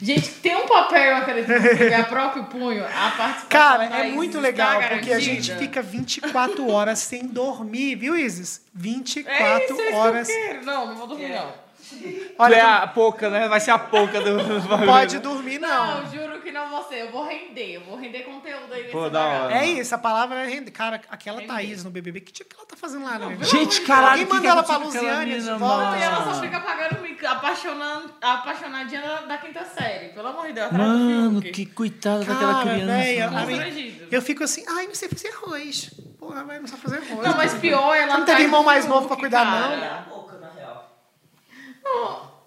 Gente, 0.00 0.28
tem 0.34 0.56
um 0.56 0.66
papel, 0.66 1.02
eu 1.02 1.16
acredito, 1.16 1.46
que 1.46 1.76
você 1.76 1.94
a 1.94 2.04
próprio 2.04 2.44
punho, 2.44 2.84
a 2.84 3.10
participação 3.10 3.48
Cara, 3.48 3.84
é 3.84 4.10
muito 4.10 4.38
legal, 4.40 4.80
porque 4.88 5.12
a 5.12 5.18
gente 5.18 5.54
fica 5.56 5.82
24 5.82 6.70
horas 6.70 6.98
sem 7.00 7.26
dormir, 7.26 7.96
viu, 7.96 8.16
Isis? 8.16 8.62
24 8.72 9.32
É 9.42 9.64
isso, 9.64 9.80
é 9.80 9.88
isso 9.88 9.96
horas. 9.96 10.28
que 10.28 10.32
eu 10.32 10.46
quero. 10.46 10.64
Não, 10.64 10.86
não 10.86 10.96
vou 10.96 11.06
dormir, 11.06 11.28
não. 11.28 11.52
Tu 11.96 12.06
é 12.08 12.32
Olha, 12.38 12.76
a 12.78 12.86
pouca, 12.86 13.28
né? 13.30 13.48
Vai 13.48 13.60
ser 13.60 13.70
a 13.70 13.78
pouca 13.78 14.20
do. 14.20 14.36
não 14.68 14.86
pode 14.86 15.18
dormir, 15.18 15.58
Não, 15.58 16.02
não. 16.02 16.10
juro 16.10 16.40
que 16.40 16.50
não 16.52 16.68
vou 16.70 16.82
ser. 16.84 17.00
Eu 17.02 17.10
vou 17.10 17.26
render. 17.26 17.76
Eu 17.76 17.80
vou 17.82 17.96
render 17.96 18.20
conteúdo 18.20 18.72
aí 18.72 18.80
nesse 18.82 18.92
Pô, 18.92 19.08
da 19.10 19.20
hora. 19.24 19.54
É 19.54 19.66
isso, 19.66 19.94
a 19.94 19.98
palavra 19.98 20.38
é 20.44 20.46
render. 20.48 20.70
Cara, 20.70 21.00
aquela 21.10 21.40
Render. 21.40 21.52
Thaís 21.52 21.84
no 21.84 21.90
BBB, 21.90 22.20
que 22.20 22.32
tipo 22.32 22.50
que 22.50 22.56
ela 22.56 22.66
tá 22.66 22.76
fazendo 22.76 23.04
lá, 23.04 23.18
né? 23.18 23.36
Gente, 23.42 23.80
caralho, 23.82 24.10
Alguém 24.22 24.26
que 24.26 24.32
manda 24.32 24.42
que 24.42 24.46
ela 24.48 24.62
pra 24.62 24.76
aconteceu 24.76 25.00
com 25.02 25.08
aquela 25.08 25.24
mina, 25.26 25.58
volta. 25.58 25.84
mano? 25.84 25.96
E 25.98 26.02
ela 26.02 26.24
só 26.24 26.40
fica 26.40 26.60
pagando 26.60 27.00
mico, 27.02 27.26
apaixonando, 27.26 28.14
apaixonadinha 28.20 29.00
da, 29.02 29.20
da 29.22 29.38
quinta 29.38 29.64
série. 29.64 30.08
Pelo 30.10 30.28
amor 30.28 30.46
de 30.46 30.52
Deus, 30.54 30.66
atrás 30.66 30.90
do 30.90 30.98
Mano, 30.98 31.40
Fiuk. 31.42 31.52
que 31.52 31.66
coitada 31.66 32.24
daquela 32.24 32.54
Cara, 32.64 32.70
criança. 32.74 33.30
mano. 33.30 33.36
a 33.36 33.46
Constrangido. 33.46 34.08
Eu 34.10 34.22
fico 34.22 34.44
assim, 34.44 34.64
ai, 34.68 34.86
não 34.86 34.94
sei 34.94 35.08
fazer 35.08 35.28
arroz. 35.28 35.90
Porra, 36.18 36.44
vai, 36.44 36.58
não 36.58 36.66
sabe 36.66 36.82
fazer 36.82 36.96
arroz. 36.98 37.26
Não, 37.28 37.36
mas 37.36 37.54
pior, 37.54 37.94
ela 37.94 38.06
Você 38.12 38.18
não 38.18 38.24
teve 38.26 38.32
atrás 38.32 38.40
irmão 38.44 38.60
do 38.62 38.66
mais 38.66 38.86
novo 38.86 39.06
pra 39.08 39.16
cuidar, 39.16 39.44
cara. 39.44 39.74
É 39.74 39.88
a 39.88 39.96
boca, 40.08 40.36
na 40.38 40.50
real. 40.50 40.90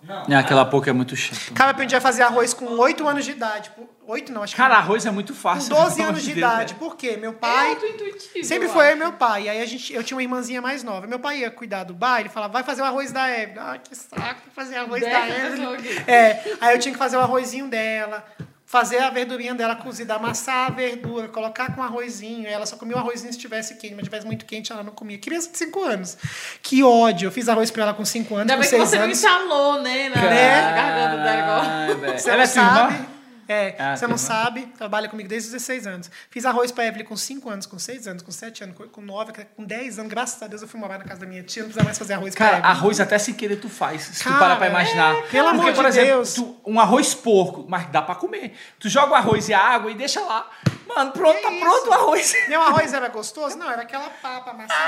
Não. 0.04 0.26
É, 0.28 0.36
aquela 0.36 0.66
pouca 0.66 0.90
é 0.90 0.94
muito 0.94 1.16
chata. 1.16 1.54
Cara, 1.56 1.70
eu 1.70 1.72
aprendi 1.72 1.96
a 1.96 2.02
fazer 2.02 2.24
arroz 2.24 2.54
com 2.54 2.66
8 2.78 3.08
anos 3.08 3.24
de 3.24 3.32
idade. 3.32 3.72
8 4.06 4.34
não, 4.34 4.44
acho 4.44 4.54
que 4.54 4.62
Cara, 4.62 4.76
arroz 4.76 5.06
é 5.06 5.12
muito 5.12 5.32
com 5.34 5.40
fácil. 5.40 5.70
12 5.74 5.96
pelo 5.96 6.10
anos 6.10 6.22
de 6.24 6.34
Deus, 6.34 6.38
idade. 6.40 6.74
velho. 6.74 6.76
Por 6.86 6.98
quê? 6.98 7.16
Meu 7.16 7.30
É 7.32 7.34
pai... 7.34 7.70
auto-intuitivo. 7.70 8.44
Sempre 8.46 8.68
foi 8.68 8.88
eu 8.90 8.92
e 8.92 8.96
meu 8.96 9.14
pai. 9.14 9.48
Aí 9.48 9.62
a 9.62 9.66
gente, 9.66 9.94
eu 9.94 10.04
tinha 10.04 10.18
uma 10.18 10.22
irmãzinha 10.24 10.62
mais 10.62 10.84
nova. 10.84 11.08
Meu 11.08 11.20
pai 11.20 11.40
ia 11.40 11.50
cuidar 11.50 11.86
do 11.86 11.94
bar, 11.94 12.20
ele 12.20 12.28
falava, 12.28 12.52
vai 12.52 12.64
fazer 12.64 12.82
o 12.82 12.86
arroz 12.86 13.14
da 13.14 13.30
Hebe. 13.30 13.58
Ah, 13.58 13.78
que 13.82 13.96
saco 13.96 14.42
fazer 14.54 14.76
arroz 14.76 15.02
da 15.02 15.08
Hebe. 15.26 15.52
pessoa 15.58 15.74
aqui. 15.76 16.04
É, 16.12 16.58
aí 16.60 16.76
eu 16.76 16.80
tinha 16.80 16.92
que 16.92 17.00
fazer 17.00 17.16
o 17.16 17.22
arrozinho 17.22 17.70
dela, 17.70 18.26
fazer 18.74 18.98
a 18.98 19.12
verdurinha 19.12 19.54
dela 19.54 19.76
cozida, 19.76 20.16
amassar 20.16 20.66
a 20.66 20.74
verdura, 20.74 21.28
colocar 21.28 21.76
com 21.76 21.84
arrozinho. 21.84 22.48
Ela 22.48 22.66
só 22.66 22.76
comia 22.76 22.96
o 22.96 23.00
arrozinho 23.00 23.32
se 23.32 23.38
tivesse 23.38 23.76
quente, 23.76 23.94
mas 23.94 24.04
tivesse 24.06 24.26
muito 24.26 24.46
quente, 24.48 24.72
ela 24.72 24.82
não 24.82 24.92
comia. 24.92 25.16
Criança 25.20 25.52
de 25.52 25.58
5 25.60 25.84
anos. 25.84 26.18
Que 26.60 26.84
ódio. 26.84 27.28
Eu 27.28 27.32
fiz 27.32 27.48
arroz 27.48 27.70
pra 27.70 27.84
ela 27.84 27.94
com 27.94 28.04
5 28.04 28.34
anos, 28.36 28.52
Ainda 28.52 28.56
com 28.56 28.62
bem 28.62 28.70
que 28.72 28.76
6 28.76 28.90
você 28.90 28.98
anos. 28.98 29.16
instalou, 29.16 29.80
né? 29.84 30.10
Na, 30.10 30.22
Né? 30.24 30.62
na 30.62 30.72
garganta 30.72 31.24
dela 31.24 31.40
igual. 31.94 32.18
Você 32.18 32.30
Ela 32.30 32.38
não 32.38 32.44
é 32.44 32.48
sabe. 32.48 33.06
É, 33.48 33.76
Ah, 33.78 33.96
você 33.98 34.08
não 34.08 34.18
sabe, 34.18 34.68
trabalha 34.78 35.08
comigo 35.10 35.28
desde 35.28 35.48
os 35.48 35.54
16 35.54 35.86
anos. 35.88 36.10
Fiz 36.30 36.46
arroz 36.46 36.72
pra 36.72 36.86
Evelyn 36.86 37.06
com 37.06 37.16
5 37.18 37.50
anos, 37.50 37.66
com 37.66 37.78
6 37.78 38.08
anos, 38.08 38.22
com 38.24 38.32
7 38.32 38.64
anos, 38.64 38.78
com- 38.78 38.88
com 38.88 39.02
9, 39.02 39.34
com 39.56 39.64
10 39.64 40.00
anos. 40.00 40.10
Graças 40.12 40.42
a 40.42 40.48
Deus 40.48 40.62
eu 40.62 40.68
fui 40.68 40.80
morar 40.80 40.98
na 40.98 41.04
casa 41.06 41.20
da 41.22 41.26
minha 41.26 41.44
tia, 41.44 41.64
não 41.64 41.70
precisa 41.70 41.84
mais 41.86 41.98
fazer 41.98 42.14
arroz 42.14 42.34
Cara, 42.36 42.58
arroz 42.66 43.00
até 43.00 43.18
sem 43.18 43.34
querer 43.34 43.58
tu 43.58 43.70
faz. 43.70 44.02
Se 44.04 44.24
Cara, 44.24 44.36
tu 44.36 44.40
parar 44.40 44.56
pra 44.58 44.68
imaginar. 44.68 45.16
é, 45.16 45.22
pelo 45.24 45.50
Porque, 45.50 45.62
amor 45.70 45.74
por 45.74 45.84
de 45.84 45.90
exemplo, 45.90 46.08
Deus. 46.16 46.34
tu- 46.34 46.56
um 46.66 46.80
arroz 46.80 47.14
porco, 47.14 47.66
mas 47.68 47.88
dá 47.92 48.02
pra 48.02 48.16
comer. 48.16 48.54
Tu 48.80 48.88
joga 48.90 49.12
o 49.12 49.16
arroz 49.16 49.50
e 49.50 49.54
a 49.54 49.60
água 49.60 49.92
e 49.92 49.96
deixa 49.96 50.22
lá. 50.22 50.50
Mano, 50.88 51.12
pronto, 51.12 51.42
tá 51.42 51.50
Que 51.50 51.60
pronto 51.60 51.90
o 51.90 51.94
arroz. 51.94 52.34
Meu 52.48 52.62
arroz 52.62 52.94
era 52.94 53.08
gostoso? 53.08 53.58
Não, 53.58 53.70
era 53.72 53.82
aquela 53.82 54.10
papa 54.22 54.52
amassada. 54.52 54.80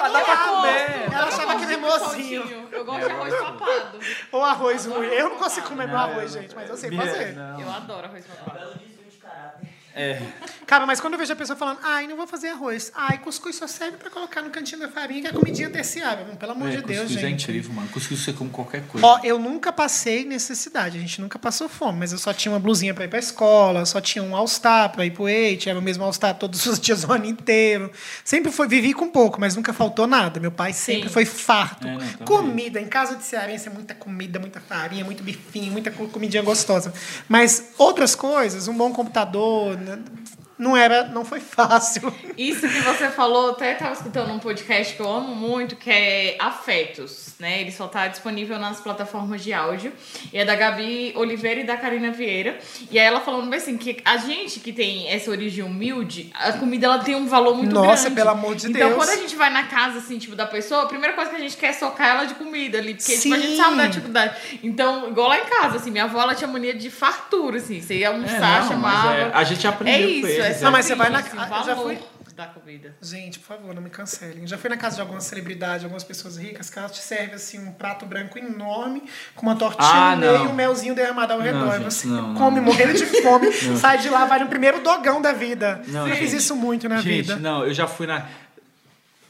Ah, 0.00 0.08
dá 0.08 0.20
pra 0.20 0.36
comer. 0.36 1.12
Ela 1.12 1.26
achava 1.26 1.54
cremosinho. 1.66 2.68
Eu 2.72 2.84
gosto 2.84 3.04
de 3.06 3.10
arroz 3.12 3.34
papado. 3.34 3.98
Ou 4.32 4.44
arroz 4.44 4.86
ruim. 4.86 5.06
Eu 5.08 5.28
não 5.30 5.36
consigo 5.36 5.68
comer 5.68 5.86
meu 5.88 5.98
arroz, 5.98 6.32
gente, 6.32 6.54
mas 6.54 6.68
eu 6.70 6.76
sei 6.76 6.96
fazer. 6.96 7.36
Eu 7.58 7.70
adoro 7.70 7.99
arroz 8.04 8.26
papado. 8.26 8.58
Belo 8.58 8.74
desvio 8.74 9.10
de 9.10 9.18
caráter. 9.18 9.69
É. 9.94 10.20
Cara, 10.66 10.86
mas 10.86 11.00
quando 11.00 11.14
eu 11.14 11.18
vejo 11.18 11.32
a 11.32 11.36
pessoa 11.36 11.56
falando, 11.56 11.78
ai, 11.82 12.06
não 12.06 12.16
vou 12.16 12.26
fazer 12.26 12.48
arroz. 12.48 12.92
Ai, 12.94 13.18
cuscuz 13.18 13.56
só 13.56 13.66
serve 13.66 13.96
pra 13.96 14.08
colocar 14.08 14.40
no 14.40 14.50
cantinho 14.50 14.80
da 14.80 14.88
farinha, 14.88 15.22
que 15.22 15.26
é 15.28 15.32
comidinha 15.32 15.68
terciária. 15.68 16.24
Pelo 16.38 16.52
amor 16.52 16.68
É, 16.68 16.76
de 16.76 16.82
Deus, 16.82 17.00
cuscuz 17.08 17.16
é 17.24 17.28
gente. 17.28 17.42
incrível, 17.42 17.72
mano. 17.72 17.88
Cuscuz 17.88 18.20
você 18.20 18.32
come 18.32 18.50
qualquer 18.50 18.82
coisa. 18.86 19.04
Ó, 19.06 19.20
eu 19.24 19.38
nunca 19.38 19.72
passei 19.72 20.24
necessidade, 20.24 20.96
a 20.96 21.00
gente 21.00 21.20
nunca 21.20 21.38
passou 21.38 21.68
fome, 21.68 21.98
mas 21.98 22.12
eu 22.12 22.18
só 22.18 22.32
tinha 22.32 22.52
uma 22.52 22.60
blusinha 22.60 22.94
pra 22.94 23.04
ir 23.04 23.08
pra 23.08 23.18
escola, 23.18 23.84
só 23.84 24.00
tinha 24.00 24.22
um 24.22 24.36
All-Star 24.36 24.90
pra 24.92 25.04
ir 25.04 25.10
pro 25.10 25.28
Eite, 25.28 25.68
era 25.68 25.78
o 25.78 25.82
mesmo 25.82 26.04
All-Star 26.04 26.34
todos 26.38 26.64
os 26.66 26.78
dias 26.78 27.02
o 27.04 27.12
ano 27.12 27.26
inteiro. 27.26 27.90
Sempre 28.24 28.52
foi, 28.52 28.68
vivi 28.68 28.92
com 28.94 29.08
pouco, 29.08 29.40
mas 29.40 29.56
nunca 29.56 29.72
faltou 29.72 30.06
nada. 30.06 30.38
Meu 30.38 30.52
pai 30.52 30.72
sempre 30.72 31.08
Sim. 31.08 31.12
foi 31.14 31.24
farto. 31.24 31.86
É, 31.88 31.96
não, 31.96 32.26
comida, 32.26 32.80
em 32.80 32.86
casa 32.88 33.16
de 33.16 33.24
cearense 33.24 33.68
é 33.68 33.70
muita 33.72 33.94
comida, 33.94 34.38
muita 34.38 34.60
farinha, 34.60 35.04
muito 35.04 35.22
bifinho, 35.22 35.72
muita 35.72 35.90
co- 35.90 36.06
comidinha 36.08 36.42
gostosa. 36.42 36.92
Mas 37.28 37.70
outras 37.76 38.14
coisas, 38.14 38.68
um 38.68 38.74
bom 38.76 38.92
computador, 38.92 39.79
and 39.88 40.19
não 40.60 40.76
era, 40.76 41.04
não 41.04 41.24
foi 41.24 41.40
fácil. 41.40 42.12
Isso 42.36 42.68
que 42.68 42.80
você 42.80 43.08
falou, 43.08 43.46
eu 43.46 43.52
até 43.52 43.72
estava 43.72 43.92
escutando 43.94 44.30
um 44.32 44.38
podcast 44.38 44.94
que 44.94 45.00
eu 45.00 45.10
amo 45.10 45.34
muito, 45.34 45.74
que 45.76 45.90
é 45.90 46.36
Afetos, 46.38 47.34
né? 47.38 47.60
Ele 47.62 47.72
só 47.72 47.88
tá 47.88 48.06
disponível 48.08 48.58
nas 48.58 48.80
plataformas 48.80 49.42
de 49.42 49.52
áudio. 49.52 49.92
E 50.32 50.38
é 50.38 50.44
da 50.44 50.54
Gabi 50.54 51.12
Oliveira 51.16 51.60
e 51.60 51.64
da 51.64 51.76
Karina 51.76 52.10
Vieira. 52.10 52.58
E 52.90 52.98
aí 52.98 53.04
ela 53.06 53.20
falando 53.20 53.52
assim, 53.54 53.76
que 53.76 54.00
a 54.04 54.16
gente 54.18 54.60
que 54.60 54.72
tem 54.72 55.08
essa 55.08 55.30
origem 55.30 55.64
humilde, 55.64 56.30
a 56.34 56.52
comida 56.52 56.86
ela 56.86 56.98
tem 56.98 57.14
um 57.14 57.26
valor 57.26 57.56
muito 57.56 57.72
Nossa, 57.74 58.02
grande. 58.04 58.14
pelo 58.16 58.30
amor 58.30 58.54
de 58.54 58.68
então, 58.68 58.88
Deus. 58.90 58.94
quando 58.94 59.10
a 59.10 59.16
gente 59.16 59.34
vai 59.36 59.50
na 59.50 59.64
casa, 59.64 59.98
assim, 59.98 60.18
tipo, 60.18 60.36
da 60.36 60.46
pessoa, 60.46 60.82
a 60.82 60.86
primeira 60.86 61.14
coisa 61.14 61.30
que 61.30 61.36
a 61.36 61.40
gente 61.40 61.56
quer 61.56 61.68
é 61.68 61.72
socar 61.72 62.08
ela 62.08 62.24
de 62.26 62.34
comida 62.34 62.78
ali. 62.78 62.94
Porque, 62.94 63.16
tipo, 63.18 63.34
a 63.34 63.38
gente 63.38 63.50
Sim. 63.52 63.56
sabe 63.56 63.76
da 63.76 63.86
dificuldade. 63.86 64.36
Então, 64.62 65.08
igual 65.08 65.28
lá 65.28 65.38
em 65.38 65.44
casa, 65.44 65.76
assim, 65.76 65.90
minha 65.90 66.04
avó, 66.04 66.20
ela 66.20 66.34
tinha 66.34 66.48
mania 66.48 66.74
de 66.74 66.90
fartura, 66.90 67.56
assim. 67.56 67.80
Você 67.80 67.94
ia 67.98 68.06
É, 68.06 68.08
almoçar, 68.08 68.62
não, 68.62 68.68
chamava. 68.68 69.14
é- 69.14 69.30
a 69.32 69.44
gente 69.44 69.66
aprendeu 69.66 69.94
É 70.08 70.20
com 70.20 70.26
isso, 70.28 70.42
Não, 70.60 70.70
mas 70.72 70.86
você 70.86 70.94
vai 70.94 71.10
na- 71.10 71.20
eu 71.20 71.64
já 71.64 71.76
fui- 71.76 71.98
da 72.36 72.46
comida. 72.46 72.96
Gente, 73.02 73.38
por 73.38 73.48
favor, 73.48 73.74
não 73.74 73.82
me 73.82 73.90
cancelem. 73.90 74.46
Já 74.46 74.56
fui 74.56 74.70
na 74.70 74.76
casa 74.76 74.96
de 74.96 75.02
algumas 75.02 75.24
celebridades, 75.24 75.82
algumas 75.84 76.04
pessoas 76.04 76.38
ricas, 76.38 76.70
que 76.70 76.78
elas 76.78 76.92
te 76.92 77.00
servem 77.00 77.34
assim 77.34 77.58
um 77.58 77.72
prato 77.72 78.06
branco 78.06 78.38
enorme, 78.38 79.02
com 79.34 79.42
uma 79.42 79.54
tortinha 79.56 79.86
Ah, 79.86 80.14
no 80.14 80.20
meio 80.22 80.32
não. 80.38 80.44
e 80.46 80.48
um 80.48 80.52
melzinho 80.54 80.94
derramado 80.94 81.34
ao 81.34 81.40
redor. 81.40 81.72
gente, 81.72 81.82
e 81.82 81.84
você 81.90 82.06
não, 82.06 82.28
não, 82.28 82.34
come 82.36 82.56
não. 82.56 82.64
morrendo 82.64 82.94
de 82.94 83.04
fome, 83.20 83.52
sai 83.76 83.98
de 83.98 84.08
lá, 84.08 84.24
vai 84.24 84.38
no 84.38 84.48
primeiro 84.48 84.80
dogão 84.80 85.20
da 85.20 85.32
vida. 85.32 85.82
Não, 85.88 86.08
eu 86.08 86.14
fiz 86.16 86.30
gente. 86.30 86.38
isso 86.40 86.56
muito 86.56 86.88
na 86.88 86.96
Gente, 87.02 87.22
vida. 87.22 87.36
não, 87.36 87.64
eu 87.66 87.74
já 87.74 87.86
fui 87.86 88.06
na. 88.06 88.26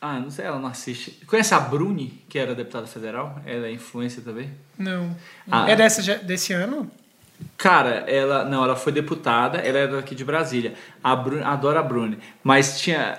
Ah, 0.01 0.19
não 0.21 0.31
sei, 0.31 0.47
ela 0.47 0.59
não 0.59 0.69
assiste. 0.69 1.11
Conhece 1.27 1.53
a 1.53 1.59
Bruni, 1.61 2.25
que 2.29 2.39
era 2.39 2.55
deputada 2.55 2.87
federal? 2.87 3.39
Ela 3.45 3.67
é 3.67 3.73
influência 3.73 4.23
também? 4.23 4.51
Não. 4.79 5.15
Ah. 5.51 5.69
É 5.69 5.75
dessa, 5.77 6.01
desse 6.19 6.53
ano? 6.53 6.91
Cara, 7.57 8.05
ela. 8.09 8.45
Não, 8.45 8.65
ela 8.65 8.77
foi 8.77 8.93
deputada, 8.93 9.59
ela 9.59 9.79
era 9.79 9.97
daqui 9.97 10.15
de 10.15 10.25
Brasília. 10.25 10.75
A 11.03 11.15
Bruni, 11.15 11.43
adoro 11.43 11.79
a 11.79 11.83
Bruni. 11.83 12.19
Mas 12.43 12.81
tinha. 12.81 13.19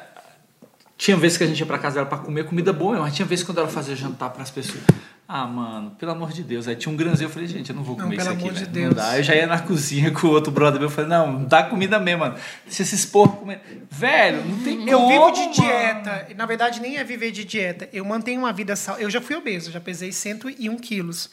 Tinha 0.98 1.17
vezes 1.17 1.35
que 1.35 1.43
a 1.43 1.48
gente 1.48 1.59
ia 1.59 1.66
pra 1.66 1.80
casa 1.80 1.95
dela 1.95 2.06
pra 2.06 2.19
comer 2.19 2.43
comida 2.45 2.72
boa, 2.72 3.00
mas 3.00 3.16
tinha 3.16 3.25
vezes 3.25 3.43
quando 3.43 3.58
ela 3.58 3.67
fazia 3.67 3.95
jantar 3.95 4.30
pras 4.30 4.51
pessoas. 4.51 4.83
Ah, 5.27 5.48
mano, 5.48 5.91
pelo 5.98 6.11
amor 6.11 6.32
de 6.32 6.43
Deus. 6.43 6.67
Aí 6.67 6.75
tinha 6.75 6.93
um 6.93 6.95
grãozinho, 6.95 7.25
eu 7.25 7.32
falei, 7.32 7.48
gente, 7.48 7.69
eu 7.72 7.75
não 7.75 7.83
vou 7.83 7.95
Não, 7.98 8.03
comer 8.03 8.17
pelo 8.17 8.27
isso 8.30 8.38
aqui, 8.38 8.43
amor 8.50 8.53
de 8.53 8.66
velho. 8.66 8.88
Não 8.88 8.93
Deus. 8.93 9.08
dá. 9.08 9.17
Eu 9.17 9.24
já 9.24 9.33
ia 9.35 9.48
na 9.48 9.58
cozinha 9.64 10.11
com 10.11 10.27
o 10.27 10.30
outro 10.30 10.51
brother 10.51 10.80
meu, 10.80 10.90
eu 10.90 10.93
falei, 10.93 11.09
não, 11.09 11.32
não 11.32 11.45
dá 11.45 11.64
comida 11.64 11.98
mesmo, 12.00 12.19
mano. 12.19 12.35
Deixa 12.66 12.83
esses 12.83 13.03
porcos 13.03 13.40
comer. 13.40 13.61
Velho, 13.90 14.45
não 14.45 14.59
tem 14.59 14.88
Eu 14.88 15.00
como, 15.00 15.09
vivo 15.11 15.32
de 15.32 15.40
mano. 15.40 15.53
dieta. 15.53 16.27
Na 16.35 16.45
verdade, 16.45 16.80
nem 16.80 16.98
é 16.98 17.03
viver 17.03 17.32
de 17.32 17.45
dieta. 17.45 17.90
Eu 17.91 18.06
mantenho 18.06 18.40
uma 18.41 18.53
vida 18.53 18.75
saudável. 18.75 19.08
Eu 19.08 19.09
já 19.09 19.22
fui 19.22 19.35
obeso, 19.35 19.72
já 19.72 19.80
pesei 19.80 20.11
101 20.11 20.77
quilos, 20.77 21.32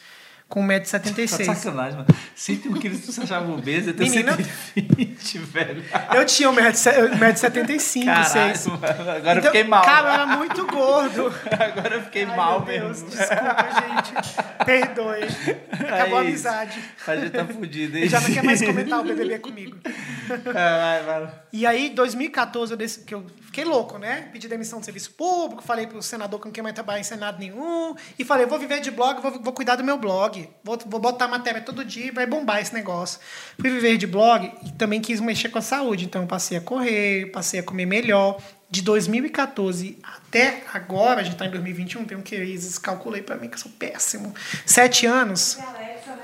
com 0.49 0.67
Tá 0.67 0.79
de 0.79 0.85
1,76m. 1.13 1.45
sacanagem, 1.55 1.93
mano. 1.99 2.07
101 2.35 2.73
quilos 2.75 3.01
tu 3.05 3.13
se 3.13 3.21
achava 3.21 3.53
obeso, 3.53 3.91
eu 3.91 3.95
tenho 3.95 4.11
Menina. 4.11 4.33
120, 4.75 5.39
velho. 5.45 5.85
Eu 6.15 6.25
tinha 6.25 6.49
1,75m, 6.51 8.05
Caralho, 8.07 8.57
6 8.57 8.67
mano, 8.69 8.81
agora 9.17 9.39
eu 9.41 9.43
fiquei 9.45 9.65
mal. 9.65 9.85
Cara, 9.85 10.09
eu 10.09 10.13
era 10.15 10.27
muito 10.27 10.67
gordo. 10.67 11.35
Agora 11.59 11.95
eu 11.97 12.03
fiquei 12.05 12.25
Ai, 12.25 12.37
mal 12.37 12.65
meu 12.65 12.81
Deus, 12.81 13.03
mesmo. 13.03 13.09
desculpa, 13.11 13.69
gente. 13.81 14.65
Perdoe. 14.65 15.25
Acabou 15.73 16.19
a 16.19 16.25
É 16.25 16.31
isso. 16.31 16.49
amizade. 16.49 16.83
A 17.07 17.17
gente 17.17 17.31
tá 17.31 17.45
fudido, 17.45 17.97
hein? 17.97 18.03
Ele 18.05 18.11
já 18.11 18.21
não 18.21 18.31
quer 18.33 18.43
mais 18.43 18.63
comentar 18.63 19.01
o 19.01 19.05
BBB 19.05 19.39
comigo. 19.41 19.77
Caralho, 20.53 21.07
mano. 21.07 21.31
E 21.53 21.67
aí, 21.67 21.91
2014, 21.91 22.73
eu 22.73 22.79
que 23.07 23.15
eu 23.15 23.27
fiquei 23.41 23.65
louco, 23.65 23.99
né? 23.99 24.29
Pedi 24.33 24.49
demissão 24.49 24.79
do 24.79 24.85
serviço 24.85 25.13
público, 25.13 25.63
falei 25.63 25.87
pro 25.87 26.03
senador 26.03 26.39
que 26.41 26.47
não 26.47 26.53
quer 26.53 26.63
mais 26.63 26.75
trabalhar 26.75 27.01
em 27.01 27.05
senado 27.05 27.39
nenhum. 27.39 27.95
E 28.19 28.25
falei, 28.25 28.47
vou 28.47 28.59
viver 28.59 28.81
de 28.81 28.91
blog, 28.91 29.21
vou, 29.23 29.43
vou 29.43 29.53
cuidar 29.53 29.77
do 29.77 29.85
meu 29.85 29.97
blog. 29.97 30.49
Vou, 30.63 30.79
vou 30.87 31.01
botar 31.01 31.27
matéria 31.27 31.61
todo 31.61 31.85
dia, 31.85 32.13
vai 32.13 32.27
bombar 32.27 32.61
esse 32.61 32.75
negócio. 32.75 33.19
Fui 33.59 33.71
viver 33.71 33.97
de 33.97 34.07
blog 34.07 34.53
e 34.65 34.73
também 34.73 35.01
quis 35.01 35.21
mexer 35.21 35.49
com 35.49 35.59
a 35.59 35.63
saúde. 35.63 36.05
Então, 36.05 36.27
passei 36.27 36.59
a 36.59 36.61
correr, 36.61 37.31
passei 37.33 37.61
a 37.61 37.63
comer 37.63 37.87
melhor. 37.87 38.39
De 38.71 38.83
2014 38.83 39.99
até 40.03 40.63
agora, 40.75 41.23
a 41.23 41.25
gente 41.25 41.37
tá 41.37 41.47
em 41.47 41.51
2021, 41.51 42.05
tem 42.05 42.19
um 42.19 42.21
crises, 42.21 42.77
calculei 42.77 43.23
pra 43.23 43.37
mim 43.37 43.49
que 43.49 43.55
eu 43.55 43.59
sou 43.59 43.73
péssimo. 43.73 44.35
Sete 44.67 45.07
anos. 45.07 45.57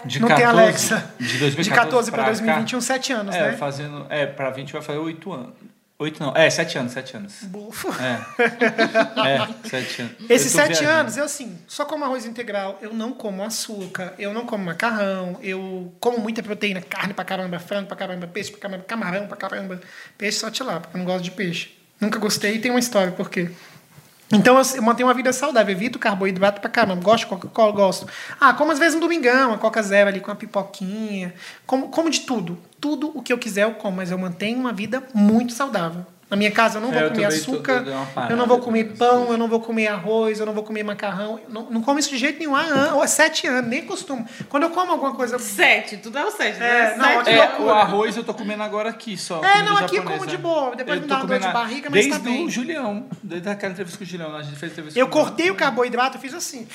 De 0.05 0.21
não 0.21 0.29
tem 0.29 0.45
Alexa. 0.45 1.13
De 1.19 1.39
2014 1.39 1.63
De 1.63 1.71
14 1.71 2.11
pra 2.11 2.23
cá. 2.23 2.29
2021, 2.31 2.81
sete 2.81 3.13
anos, 3.13 3.35
É, 3.35 3.51
né? 3.53 3.57
fazendo. 3.57 4.07
É, 4.11 4.27
pra 4.27 4.51
20 4.51 4.73
vai 4.73 4.83
fazer 4.83 4.99
8 4.99 5.33
anos. 5.33 5.53
8 5.97 6.21
não. 6.23 6.37
É, 6.37 6.51
7 6.51 6.77
anos, 6.79 6.93
7 6.93 7.17
anos. 7.17 7.35
Bufo. 7.45 7.89
É. 8.03 8.19
É, 9.65 9.69
7 9.69 10.03
anos. 10.03 10.13
Esses 10.29 10.53
sete 10.53 10.81
viajando. 10.81 10.91
anos, 11.01 11.17
eu 11.17 11.25
assim, 11.25 11.57
só 11.69 11.85
como 11.85 12.05
arroz 12.05 12.27
integral, 12.27 12.79
eu 12.83 12.93
não 12.93 13.13
como 13.13 13.43
açúcar, 13.45 14.13
eu 14.19 14.33
não 14.35 14.45
como 14.45 14.65
macarrão, 14.65 15.39
eu 15.41 15.93
como 16.01 16.19
muita 16.19 16.43
proteína, 16.43 16.81
carne 16.83 17.15
pra 17.15 17.25
caramba, 17.25 17.59
frango 17.59 17.87
pra 17.87 17.97
caramba, 17.97 18.27
peixe 18.27 18.51
pra 18.51 18.61
caramba, 18.61 18.85
camarão 18.85 19.27
pra 19.27 19.37
caramba, 19.37 19.81
peixe 20.19 20.39
só 20.39 20.51
tilápia, 20.51 20.81
porque 20.83 20.97
eu 20.97 20.99
não 20.99 21.07
gosto 21.07 21.25
de 21.25 21.31
peixe. 21.31 21.71
Nunca 22.01 22.19
gostei 22.19 22.57
e 22.57 22.59
tem 22.59 22.71
uma 22.73 22.81
história 22.81 23.13
por 23.13 23.31
quê. 23.31 23.51
Então 24.35 24.59
eu, 24.59 24.83
mantenho 24.83 25.07
uma 25.09 25.15
vida 25.15 25.33
saudável, 25.33 25.73
evito 25.73 25.99
carboidrato 25.99 26.61
pra 26.61 26.69
caramba, 26.69 27.01
gosto 27.03 27.25
de 27.25 27.27
Coca-Cola, 27.27 27.73
gosto. 27.73 28.07
Ah, 28.41 28.53
como 28.53 28.73
às 28.73 28.79
vezes 28.79 28.97
um 28.97 29.01
domingão, 29.01 29.51
uma 29.51 29.59
Coca 29.59 29.83
Zero 29.83 30.09
ali 30.09 30.21
com 30.21 30.29
uma 30.31 30.37
pipoquinha, 30.37 31.33
como, 31.67 31.89
como 31.89 32.11
de 32.11 32.21
tudo. 32.21 32.59
Tudo 32.81 33.13
o 33.17 33.23
que 33.23 33.33
eu 33.33 33.39
quiser 33.39 33.63
eu 33.63 33.75
como, 33.75 33.99
mas 33.99 34.11
eu 34.11 34.19
mantenho 34.19 34.59
uma 34.59 34.73
vida 34.73 35.03
muito 35.15 35.53
saudável. 35.53 36.05
Na 36.35 36.37
minha 36.37 36.51
casa 36.51 36.79
eu 36.79 36.83
não 36.83 36.91
vou 36.91 36.99
É, 37.01 37.05
eu 37.05 37.11
comer 37.13 37.25
açúcar, 37.27 37.85
parada 38.13 38.33
eu 38.33 38.37
não 38.37 38.45
vou 38.49 38.59
com 38.59 38.65
comer 38.65 38.87
isso. 38.87 38.97
pão, 38.97 39.31
eu 39.31 39.39
não 39.39 39.47
vou 39.47 39.61
comer 39.61 39.87
arroz, 39.87 40.41
eu 40.41 40.47
não 40.47 40.53
vou 40.53 40.65
comer 40.65 40.83
macarrão. 40.83 41.39
Eu 41.39 41.49
Não, 41.49 41.71
não 41.71 41.81
como 41.81 41.97
isso 42.01 42.11
de 42.11 42.19
jeito 42.19 42.41
nenhum 42.41 42.57
há 42.57 42.63
anos, 42.63 42.93
ou 42.95 43.03
há 43.03 43.07
sete 43.07 43.47
anos, 43.47 43.71
nem 43.71 43.87
costumo. 43.87 44.27
Quando 44.49 44.65
eu 44.65 44.71
como 44.71 44.91
alguma 44.91 45.15
coisa. 45.15 45.39
Sete, 45.39 45.97
tudo 45.99 46.19
é 46.19 46.25
o 46.25 46.33
sete, 46.33 46.57
É, 46.61 46.61
né? 46.61 46.97
não, 46.97 47.25
Sete 47.25 47.31
É, 47.39 47.61
o 47.61 47.71
arroz 47.71 48.17
eu 48.17 48.25
tô 48.25 48.35
comendo 48.35 48.65
agora 48.65 48.91
aqui 48.91 49.17
só. 49.17 49.45
É, 49.45 49.63
não, 49.63 49.77
aqui 49.77 49.95
eu 49.95 50.03
japonesa. 50.03 50.19
como 50.19 50.27
de 50.27 50.37
boa, 50.37 50.75
depois 50.75 50.97
Eu 50.97 51.03
me 51.03 51.09
dá 51.09 51.17
uma 51.19 51.27
dor 51.27 51.39
de 51.39 51.49
barriga, 51.53 51.89
mas 51.89 52.01
Desde 52.05 52.11
tá 52.11 52.19
bem. 52.19 52.45
o 52.45 52.51
Julião, 52.51 53.07
desde 53.23 53.49
aquela 53.49 53.71
entrevista 53.73 53.97
com 53.99 54.05
o 54.05 54.07
Julião, 54.09 54.35
a 54.35 54.43
gente 54.43 54.57
fez 54.57 54.73
entrevista 54.73 54.99
Eu 54.99 55.07
cortei 55.07 55.53
o 55.53 55.55
carboidrato, 55.55 56.17
eu 56.17 56.21
fiz 56.21 56.35
assim. 56.35 56.67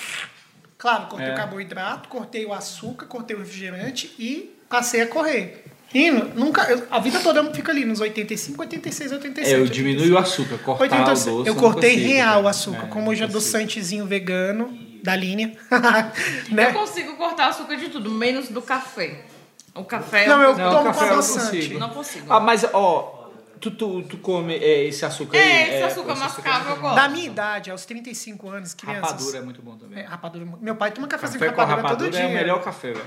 Claro, 0.78 1.08
cortei 1.08 1.28
É. 1.28 1.34
o 1.34 1.36
carboidrato, 1.36 2.08
cortei 2.08 2.46
o 2.46 2.54
açúcar, 2.54 3.08
cortei 3.08 3.36
o 3.36 3.40
refrigerante 3.40 4.16
e 4.18 4.58
passei 4.70 5.02
a 5.02 5.08
correr. 5.08 5.66
Hino, 5.94 6.32
nunca, 6.36 6.64
eu- 6.70 6.86
a 6.92 7.00
vida 7.00 7.20
toda 7.20 7.40
eu 7.40 7.54
fico 7.54 7.72
ali 7.72 7.84
nos 7.84 8.00
85, 8.00 8.62
86, 8.62 9.12
87. 9.12 9.56
É, 9.56 9.60
eu 9.60 9.66
diminui 9.66 10.12
o 10.12 10.18
açúcar, 10.18 10.58
cortar 10.60 10.84
86. 10.84 11.28
o 11.36 11.38
doce. 11.40 11.50
eu 11.50 11.56
cortei 11.56 11.94
consigo, 11.94 12.14
real 12.14 12.44
o 12.44 12.48
açúcar, 12.48 12.84
É, 12.86 12.90
como 12.90 13.10
hoje 13.10 13.24
é 13.24 13.40
santezinho 13.40 14.06
vegano 14.06 14.78
da 15.04 15.16
linha. 15.16 15.54
Eu 16.50 16.56
né? 16.56 16.72
consigo 16.74 17.16
cortar 17.16 17.48
açúcar 17.48 17.76
de 17.78 17.90
tudo, 17.90 18.12
menos 18.12 18.50
do 18.50 18.62
café. 18.62 19.26
O 19.74 19.84
café 19.84 20.28
Não, 20.28 20.42
eu 20.42 20.50
consigo. 20.50 20.68
Não, 20.68 20.72
tomo 20.78 20.86
café 20.86 21.00
com 21.00 21.06
eu 21.06 21.14
adoçante. 21.14 21.56
consigo. 21.58 21.80
Não 21.80 21.90
consigo. 21.90 22.34
Ah, 22.34 22.40
mas, 22.40 22.66
ó, 22.74 23.30
tu, 23.62 23.72
tu, 23.72 24.02
tu 24.04 24.18
come 24.18 24.56
é, 24.56 24.86
esse 24.86 25.06
açúcar 25.06 25.38
aí? 25.38 25.44
É, 25.44 25.76
esse 25.76 25.84
açúcar 25.84 26.12
esse 26.14 26.22
mascavo 26.22 26.70
eu 26.70 26.76
é 26.76 26.80
gosto. 26.80 26.96
Da 26.96 27.08
minha 27.08 27.26
idade, 27.26 27.72
aos 27.72 27.86
35 27.86 28.50
anos, 28.50 28.74
crianças. 28.74 29.02
Rapadura 29.12 29.38
é 29.38 29.42
muito 29.42 29.62
bom 29.62 29.78
também. 29.78 30.00
É, 30.00 30.06
rapadura. 30.06 30.46
Meu 30.60 30.76
pai 30.76 30.92
toma 30.92 31.08
cafezinho 31.08 31.40
Café 31.40 31.52
com 31.54 31.62
rapadura, 31.62 31.82
rapadura 31.88 32.10
todo 32.12 32.18
dia. 32.20 32.28
é 32.28 32.32
o 32.32 32.34
melhor 32.34 32.62
café, 32.62 32.92
velho. 32.92 33.06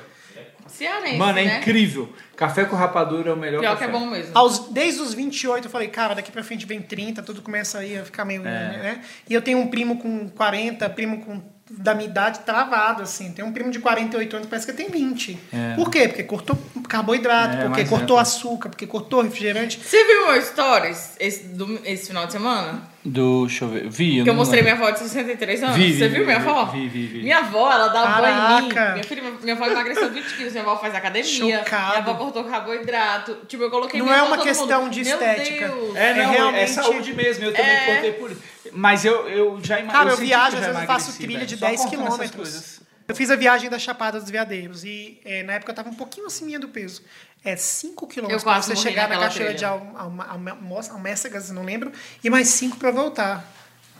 Cearense, 0.66 1.16
Mano, 1.18 1.38
é 1.38 1.44
né? 1.44 1.58
incrível. 1.58 2.12
Café 2.36 2.64
com 2.64 2.74
rapadura 2.76 3.30
é 3.30 3.32
o 3.32 3.36
melhor 3.36 3.60
Pior 3.60 3.76
que 3.76 3.84
café. 3.84 3.96
é 3.96 3.98
bom 4.00 4.06
mesmo. 4.06 4.30
Aos, 4.36 4.70
desde 4.70 5.00
os 5.00 5.12
28 5.14 5.66
eu 5.66 5.70
falei, 5.70 5.88
cara, 5.88 6.14
daqui 6.14 6.32
pra 6.32 6.42
frente 6.42 6.64
vem 6.66 6.80
30, 6.80 7.22
tudo 7.22 7.42
começa 7.42 7.78
aí 7.78 7.98
a 7.98 8.04
ficar 8.04 8.22
É. 8.22 8.26
meio. 8.26 8.42
Né? 8.42 9.02
E 9.28 9.34
eu 9.34 9.42
tenho 9.42 9.58
um 9.58 9.68
primo 9.68 9.98
com 9.98 10.28
40, 10.30 10.88
primo 10.90 11.24
com 11.24 11.42
da 11.70 11.94
minha 11.94 12.08
idade 12.08 12.40
travado, 12.40 13.02
assim. 13.02 13.32
Tem 13.32 13.44
um 13.44 13.52
primo 13.52 13.70
de 13.70 13.78
48 13.78 14.36
anos, 14.36 14.48
parece 14.48 14.66
que 14.66 14.72
tem 14.72 14.88
20. 14.88 15.38
É. 15.52 15.74
Por 15.74 15.90
quê? 15.90 16.06
Porque 16.08 16.22
cortou 16.24 16.58
carboidrato, 16.88 17.56
É, 17.56 17.64
porque 17.64 17.80
mas 17.82 17.88
cortou 17.88 18.18
é. 18.18 18.20
açúcar, 18.22 18.68
porque 18.68 18.86
cortou 18.86 19.22
refrigerante. 19.22 19.78
Você 19.82 20.04
viu 20.04 20.26
meu 20.26 20.42
stories 20.42 21.16
esse, 21.18 21.44
do- 21.44 21.80
esse 21.84 22.08
final 22.08 22.26
de 22.26 22.32
semana? 22.32 22.90
Do, 23.04 23.46
deixa 23.46 23.64
eu 23.64 23.68
ver, 23.68 23.88
vi. 23.88 24.22
Que 24.22 24.30
eu 24.30 24.34
mostrei 24.34 24.62
minha 24.62 24.74
avó 24.74 24.88
de 24.90 24.98
63 25.00 25.62
anos. 25.64 25.76
Vi, 25.76 25.90
vi, 25.92 25.98
Você 25.98 26.08
viu 26.08 26.20
vi, 26.20 26.26
minha 26.26 26.38
vi, 26.38 26.48
avó? 26.48 26.64
vi, 26.66 26.88
vi, 26.88 27.06
vi. 27.06 27.22
Minha 27.22 27.38
avó, 27.38 27.72
ela 27.72 27.88
dá 27.88 28.06
banho 28.20 28.58
em 28.60 28.62
mim. 28.68 28.74
Minha 28.92 29.04
filha, 29.04 29.22
minha 29.42 29.54
avó 29.56 29.66
emagreceu 29.66 30.10
20 30.10 30.36
quilos. 30.36 30.52
Minha 30.52 30.62
avó 30.62 30.76
faz 30.76 30.94
academia. 30.94 31.24
Chocado. 31.58 31.86
Minha 31.88 31.98
avó 32.00 32.14
cortou 32.14 32.44
carboidrato. 32.44 33.36
Tipo, 33.48 33.64
eu 33.64 33.70
coloquei 33.70 33.98
Não 33.98 34.06
minha 34.06 34.18
é 34.18 34.22
uma 34.22 34.38
questão 34.38 34.82
mundo, 34.82 34.92
de 34.92 35.02
"Meu 35.02 35.14
estética. 35.14 35.66
Deus." 35.68 35.96
É, 35.96 36.14
não, 36.14 36.22
é, 36.22 36.26
realmente- 36.30 36.70
saúde 36.70 37.12
mesmo. 37.14 37.44
Eu 37.44 37.52
também 37.52 37.70
É. 37.72 37.94
contei 37.96 38.12
por 38.12 38.30
Mas 38.72 39.04
eu, 39.04 39.28
eu 39.28 39.60
já 39.62 39.78
imagino. 39.80 39.92
Cara, 39.92 40.10
eu 40.10 40.16
viajo, 40.16 40.56
às 40.56 40.64
vezes 40.66 40.80
eu 40.80 40.86
faço 40.86 41.16
trilha 41.18 41.46
de 41.46 41.56
10 41.56 41.80
coisas. 41.82 41.90
quilômetros. 41.90 42.80
Eu 43.08 43.14
fiz 43.16 43.30
a 43.30 43.36
viagem 43.36 43.68
da 43.68 43.78
Chapada 43.78 44.18
dos 44.20 44.30
Veadeiros 44.30 44.84
e 44.84 45.20
eh, 45.24 45.42
na 45.42 45.54
época 45.54 45.72
eu 45.72 45.76
tava 45.76 45.90
um 45.90 45.94
pouquinho 45.94 46.26
acima 46.26 46.58
do 46.58 46.68
peso. 46.68 47.02
É 47.44 47.56
5 47.56 48.06
quilômetros 48.06 48.42
Eu 48.42 48.48
pra 48.50 48.62
você 48.62 48.76
chegar 48.76 49.08
na 49.08 49.18
cachoeira 49.18 49.52
de 49.52 49.58
trilha. 49.58 49.70
Al- 49.72 49.92
Alma- 49.96 50.24
Alma- 50.24 50.50
Almo- 50.52 50.80
Almécegas, 50.92 51.50
não 51.50 51.64
lembro, 51.64 51.92
e 52.22 52.30
mais 52.30 52.48
5 52.48 52.76
pra 52.78 52.90
voltar. 52.90 53.44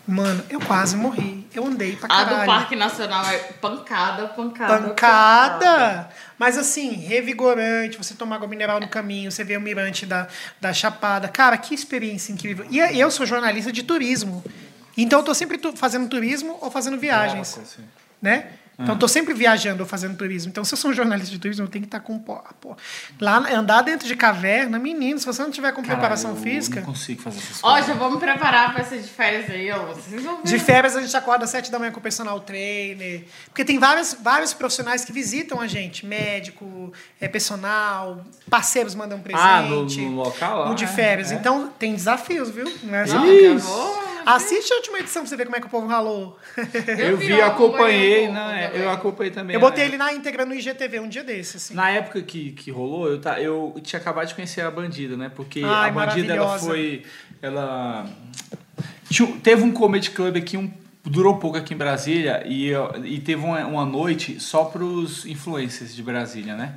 Mano, 0.06 0.42
eu 0.50 0.60
quase 0.60 0.97
morri. 0.97 1.47
Eu 1.55 1.66
andei 1.66 1.94
pra 1.97 2.06
A 2.06 2.24
caralho. 2.24 2.40
do 2.40 2.47
Parque 2.47 2.74
Nacional 2.74 3.24
é 3.26 3.39
pancada, 3.60 4.26
pancada. 4.28 4.89
Pancada! 4.89 6.08
Mas 6.39 6.56
assim, 6.58 6.92
revigorante, 6.94 7.98
você 7.98 8.14
tomar 8.14 8.36
água 8.36 8.48
mineral 8.48 8.81
no 8.81 8.89
caminho, 8.89 9.31
você 9.31 9.44
vê 9.44 9.56
o 9.56 9.60
mirante 9.60 10.05
da, 10.06 10.26
da 10.60 10.72
Chapada. 10.72 11.28
Cara, 11.28 11.56
que 11.56 11.74
experiência 11.74 12.32
incrível. 12.32 12.66
E 12.70 12.78
eu 12.78 13.10
sou 13.10 13.24
jornalista 13.26 13.70
de 13.70 13.82
turismo. 13.82 14.42
Então 14.97 15.20
eu 15.20 15.24
tô 15.24 15.34
sempre 15.34 15.56
tu- 15.58 15.76
fazendo 15.76 16.08
turismo 16.08 16.58
ou 16.60 16.70
fazendo 16.70 16.98
viagens. 16.98 17.78
Né? 18.20 18.47
Então 18.78 18.94
eu 18.94 18.99
tô 18.99 19.07
sempre 19.07 19.33
viajando 19.34 19.83
ou 19.83 19.89
fazendo 19.89 20.17
turismo. 20.17 20.51
Então, 20.51 20.65
se 20.65 20.73
eu 20.75 20.78
sou 20.78 20.91
um 20.91 20.94
jornalista 20.94 21.31
de 21.31 21.39
turismo, 21.39 21.65
eu 21.65 21.68
tenho 21.68 21.83
que 21.83 21.86
estar 21.89 22.01
com 22.01 22.18
pó. 22.18 22.42
pó. 22.60 22.76
Lá, 23.20 23.36
andar 23.52 23.83
dentro 23.83 24.09
de 24.09 24.17
caverna, 24.17 24.78
menino, 24.78 25.18
se 25.18 25.26
você 25.26 25.41
não 25.42 25.51
tiver 25.51 25.73
com 25.73 25.83
preparação 25.83 26.31
eu 26.31 26.36
física. 26.36 26.81
Não 26.81 26.86
consigo 26.86 27.23
fazer 27.23 27.39
essas 27.39 27.60
Ó, 27.62 27.70
coisas. 27.73 27.86
já 27.86 27.94
vou 27.94 28.10
me 28.10 28.18
preparar 28.18 28.73
pra 28.73 28.81
essa 28.83 28.97
de 28.97 29.09
férias 29.09 29.49
aí, 29.51 29.70
ó. 29.70 29.78
Vocês 29.86 30.23
vão 30.23 30.36
ver. 30.39 30.42
De 30.44 30.59
férias 30.59 30.97
a 30.97 31.01
gente 31.02 31.17
acorda 31.17 31.44
às 31.44 31.51
7 31.51 31.70
da 31.70 31.78
manhã 31.78 31.92
com 31.92 32.01
o 32.01 32.02
personal 32.02 32.41
trainer. 32.41 33.25
Porque 33.47 33.65
tem 33.65 33.78
vários, 33.78 34.15
vários 34.20 34.52
profissionais 34.52 35.05
que 35.05 35.12
visitam 35.12 35.60
a 35.60 35.67
gente. 35.67 36.05
Médico, 36.07 36.92
é, 37.20 37.28
personal, 37.28 38.25
parceiros 38.51 38.94
mandam 38.94 39.20
presente. 39.20 39.44
Ah, 39.44 39.62
no- 39.62 39.84
no 39.84 40.15
local 40.17 40.60
lá, 40.60 40.68
No 40.70 40.75
de 40.75 40.84
é, 40.84 40.89
férias. 40.89 41.31
é. 41.31 41.34
Então 41.34 41.70
tem 41.78 41.94
desafios, 41.94 42.51
viu? 42.51 42.65
Não 42.83 42.94
é 42.94 43.07
só- 43.07 43.18
Não, 43.18 43.26
já 43.26 43.55
vou. 43.59 44.01
Assiste 44.26 44.73
a 44.73 44.76
última 44.76 44.99
edição 44.99 45.23
pra 45.23 45.28
você 45.28 45.36
ver 45.36 45.44
como 45.44 45.57
é 45.57 45.60
que 45.60 45.67
o 45.67 45.70
povo 45.70 45.86
ralou. 45.86 46.39
Eu 46.99 47.17
vi, 47.17 47.41
acompanhei, 47.41 48.25
é, 48.25 48.28
também. 48.28 48.81
eu 48.83 48.91
acompanhei 48.91 49.33
também. 49.33 49.55
Eu 49.55 49.60
botei 49.60 49.84
né? 49.84 49.91
ele 49.91 49.97
na 49.97 50.12
íntegra 50.12 50.44
no 50.44 50.55
IGTV 50.55 51.01
um 51.01 51.09
dia 51.09 51.25
desse, 51.25 51.57
assim. 51.57 51.75
Na 51.75 51.91
época 51.91 52.23
que, 52.23 52.52
que 52.52 52.70
rolou, 52.70 53.09
eu, 53.09 53.20
tá, 53.20 53.41
eu 53.41 53.75
tinha 53.83 54.01
acabado 54.01 54.28
de 54.28 54.34
conhecer 54.34 54.60
a 54.62 54.70
bandida, 54.70 55.17
né? 55.17 55.31
Porque 55.34 55.62
Ai, 55.65 55.91
a 55.91 55.92
bandida 55.92 56.34
ela 56.34 56.59
foi. 56.59 57.05
Ela. 57.41 58.07
teve 59.42 59.62
um 59.62 59.73
comedy 59.73 60.10
club 60.10 60.36
aqui, 60.36 60.57
um, 60.57 60.73
durou 61.05 61.36
pouco 61.36 61.57
aqui 61.57 61.75
em 61.75 61.76
Brasília, 61.76 62.42
e, 62.47 62.73
e 63.05 63.20
teve 63.20 63.44
uma, 63.44 63.67
uma 63.67 63.84
noite 63.84 64.39
só 64.41 64.65
pros 64.65 65.26
influencers 65.26 65.94
de 65.94 66.02
Brasília, 66.02 66.57
né? 66.57 66.75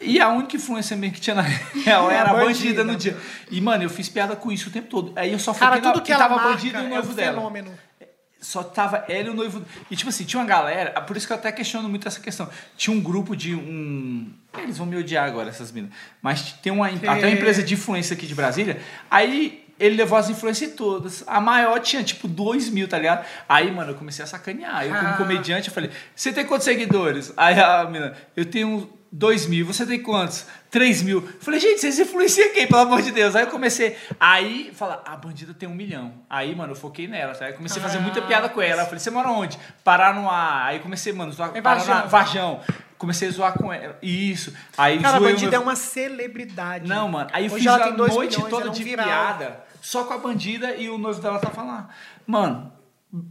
E 0.00 0.20
a 0.20 0.28
única 0.28 0.56
influência 0.56 0.96
mesmo 0.96 1.14
que 1.16 1.20
tinha 1.20 1.34
na 1.34 1.42
real 1.84 2.10
É, 2.10 2.14
era 2.14 2.30
a 2.30 2.34
bandida, 2.34 2.84
bandida. 2.84 2.84
no 2.84 2.96
dia. 2.96 3.16
E, 3.50 3.60
mano, 3.60 3.82
eu 3.82 3.90
fiz 3.90 4.08
piada 4.08 4.36
com 4.36 4.52
isso 4.52 4.68
o 4.68 4.72
tempo 4.72 4.88
todo. 4.88 5.12
Aí 5.16 5.32
eu 5.32 5.38
só 5.38 5.52
Cara, 5.52 5.76
foquei 5.76 5.88
na 5.88 5.94
tudo 5.94 6.04
que 6.04 6.12
ela 6.12 6.28
tava 6.28 6.42
bandida 6.50 6.78
e 6.78 6.82
o 6.82 6.84
é 6.84 6.86
um 6.86 6.90
noivo 6.90 7.12
dela 7.14 7.34
fenômeno. 7.36 7.72
só 8.40 8.62
tava 8.62 9.04
ela 9.08 9.26
e 9.28 9.30
o 9.30 9.34
noivo. 9.34 9.64
E 9.90 9.96
tipo 9.96 10.08
assim, 10.10 10.24
tinha 10.24 10.40
uma 10.40 10.46
galera, 10.46 11.00
por 11.02 11.16
isso 11.16 11.26
que 11.26 11.32
eu 11.32 11.36
até 11.36 11.50
questiono 11.50 11.88
muito 11.88 12.06
essa 12.06 12.20
questão. 12.20 12.48
Tinha 12.76 12.96
um 12.96 13.00
grupo 13.00 13.34
de 13.36 13.54
um. 13.54 14.32
Eles 14.58 14.78
vão 14.78 14.86
me 14.86 14.96
odiar 14.96 15.26
agora, 15.26 15.48
essas 15.48 15.72
minas. 15.72 15.90
Mas 16.22 16.52
tem 16.52 16.72
uma, 16.72 16.86
até 16.88 17.08
uma 17.26 17.30
empresa 17.30 17.62
de 17.62 17.74
influência 17.74 18.14
aqui 18.14 18.26
de 18.26 18.34
Brasília. 18.34 18.80
Aí 19.10 19.67
ele 19.78 19.96
levou 19.96 20.18
as 20.18 20.28
influências 20.30 20.72
todas. 20.74 21.22
A 21.26 21.40
maior 21.40 21.78
tinha 21.80 22.02
tipo 22.02 22.26
2 22.28 22.68
mil, 22.70 22.88
tá 22.88 22.98
ligado? 22.98 23.24
Aí, 23.48 23.70
mano, 23.70 23.92
eu 23.92 23.94
comecei 23.96 24.24
a 24.24 24.26
sacanear. 24.28 24.84
Eu, 24.84 24.94
como 24.94 25.08
Ah. 25.08 25.16
comediante, 25.16 25.68
eu 25.68 25.74
falei: 25.74 25.90
Você 26.14 26.32
tem 26.32 26.44
quantos 26.44 26.64
seguidores? 26.64 27.32
Aí 27.36 27.58
a 27.60 27.84
mina, 27.84 28.14
eu 28.36 28.44
tenho 28.44 28.90
2 29.10 29.46
mil. 29.46 29.64
Você 29.66 29.86
tem 29.86 30.02
quantos? 30.02 30.44
3 30.70 31.00
mil. 31.02 31.18
Eu 31.26 31.40
Falei, 31.40 31.58
gente, 31.60 31.80
vocês 31.80 31.98
influenciam 31.98 32.52
quem, 32.52 32.66
pelo 32.66 32.82
amor 32.82 33.00
de 33.00 33.10
Deus? 33.10 33.34
Aí 33.34 33.44
eu 33.44 33.46
comecei. 33.50 33.96
Aí, 34.20 34.70
fala, 34.74 35.02
a 35.06 35.16
bandida 35.16 35.54
tem 35.54 35.66
um 35.66 35.74
milhão. 35.74 36.12
Aí, 36.28 36.54
mano, 36.54 36.72
eu 36.72 36.76
foquei 36.76 37.06
nela, 37.08 37.34
tá? 37.34 37.46
Aí 37.46 37.54
comecei 37.54 37.80
a 37.80 37.82
fazer 37.82 38.00
muita 38.00 38.20
piada 38.20 38.50
com 38.50 38.60
ela. 38.60 38.82
Eu 38.82 38.84
falei, 38.86 38.98
você 39.00 39.10
mora 39.10 39.28
onde? 39.30 39.58
Paraná. 39.82 40.64
Aí 40.66 40.80
comecei, 40.80 41.12
mano, 41.14 41.32
zoar 41.32 41.50
Paraná, 41.62 42.02
Varjão. 42.04 42.08
Varjão. 42.08 42.60
Comecei 42.98 43.28
a 43.28 43.30
zoar 43.30 43.52
com 43.54 43.72
ela. 43.72 43.96
Isso. 44.02 44.52
Aí 44.76 44.98
Cara, 45.00 45.16
a 45.16 45.20
bandida 45.20 45.52
meu- 45.52 45.60
é 45.60 45.62
uma 45.62 45.76
celebridade. 45.76 46.86
Não, 46.88 47.08
mano. 47.08 47.30
Aí 47.32 47.46
eu 47.46 47.52
Hoje 47.52 47.62
fiz 47.64 47.72
a 47.72 47.90
noite 47.92 48.14
milhões, 48.18 48.50
toda 48.50 48.66
é 48.66 48.70
de 48.70 48.84
viral. 48.84 49.06
piada. 49.06 49.60
Só 49.88 50.04
com 50.04 50.12
a 50.12 50.18
bandida 50.18 50.74
e 50.76 50.90
o 50.90 50.98
noivo 50.98 51.18
dela 51.22 51.38
tava 51.38 51.62
lá. 51.62 51.88
Mano, 52.26 52.70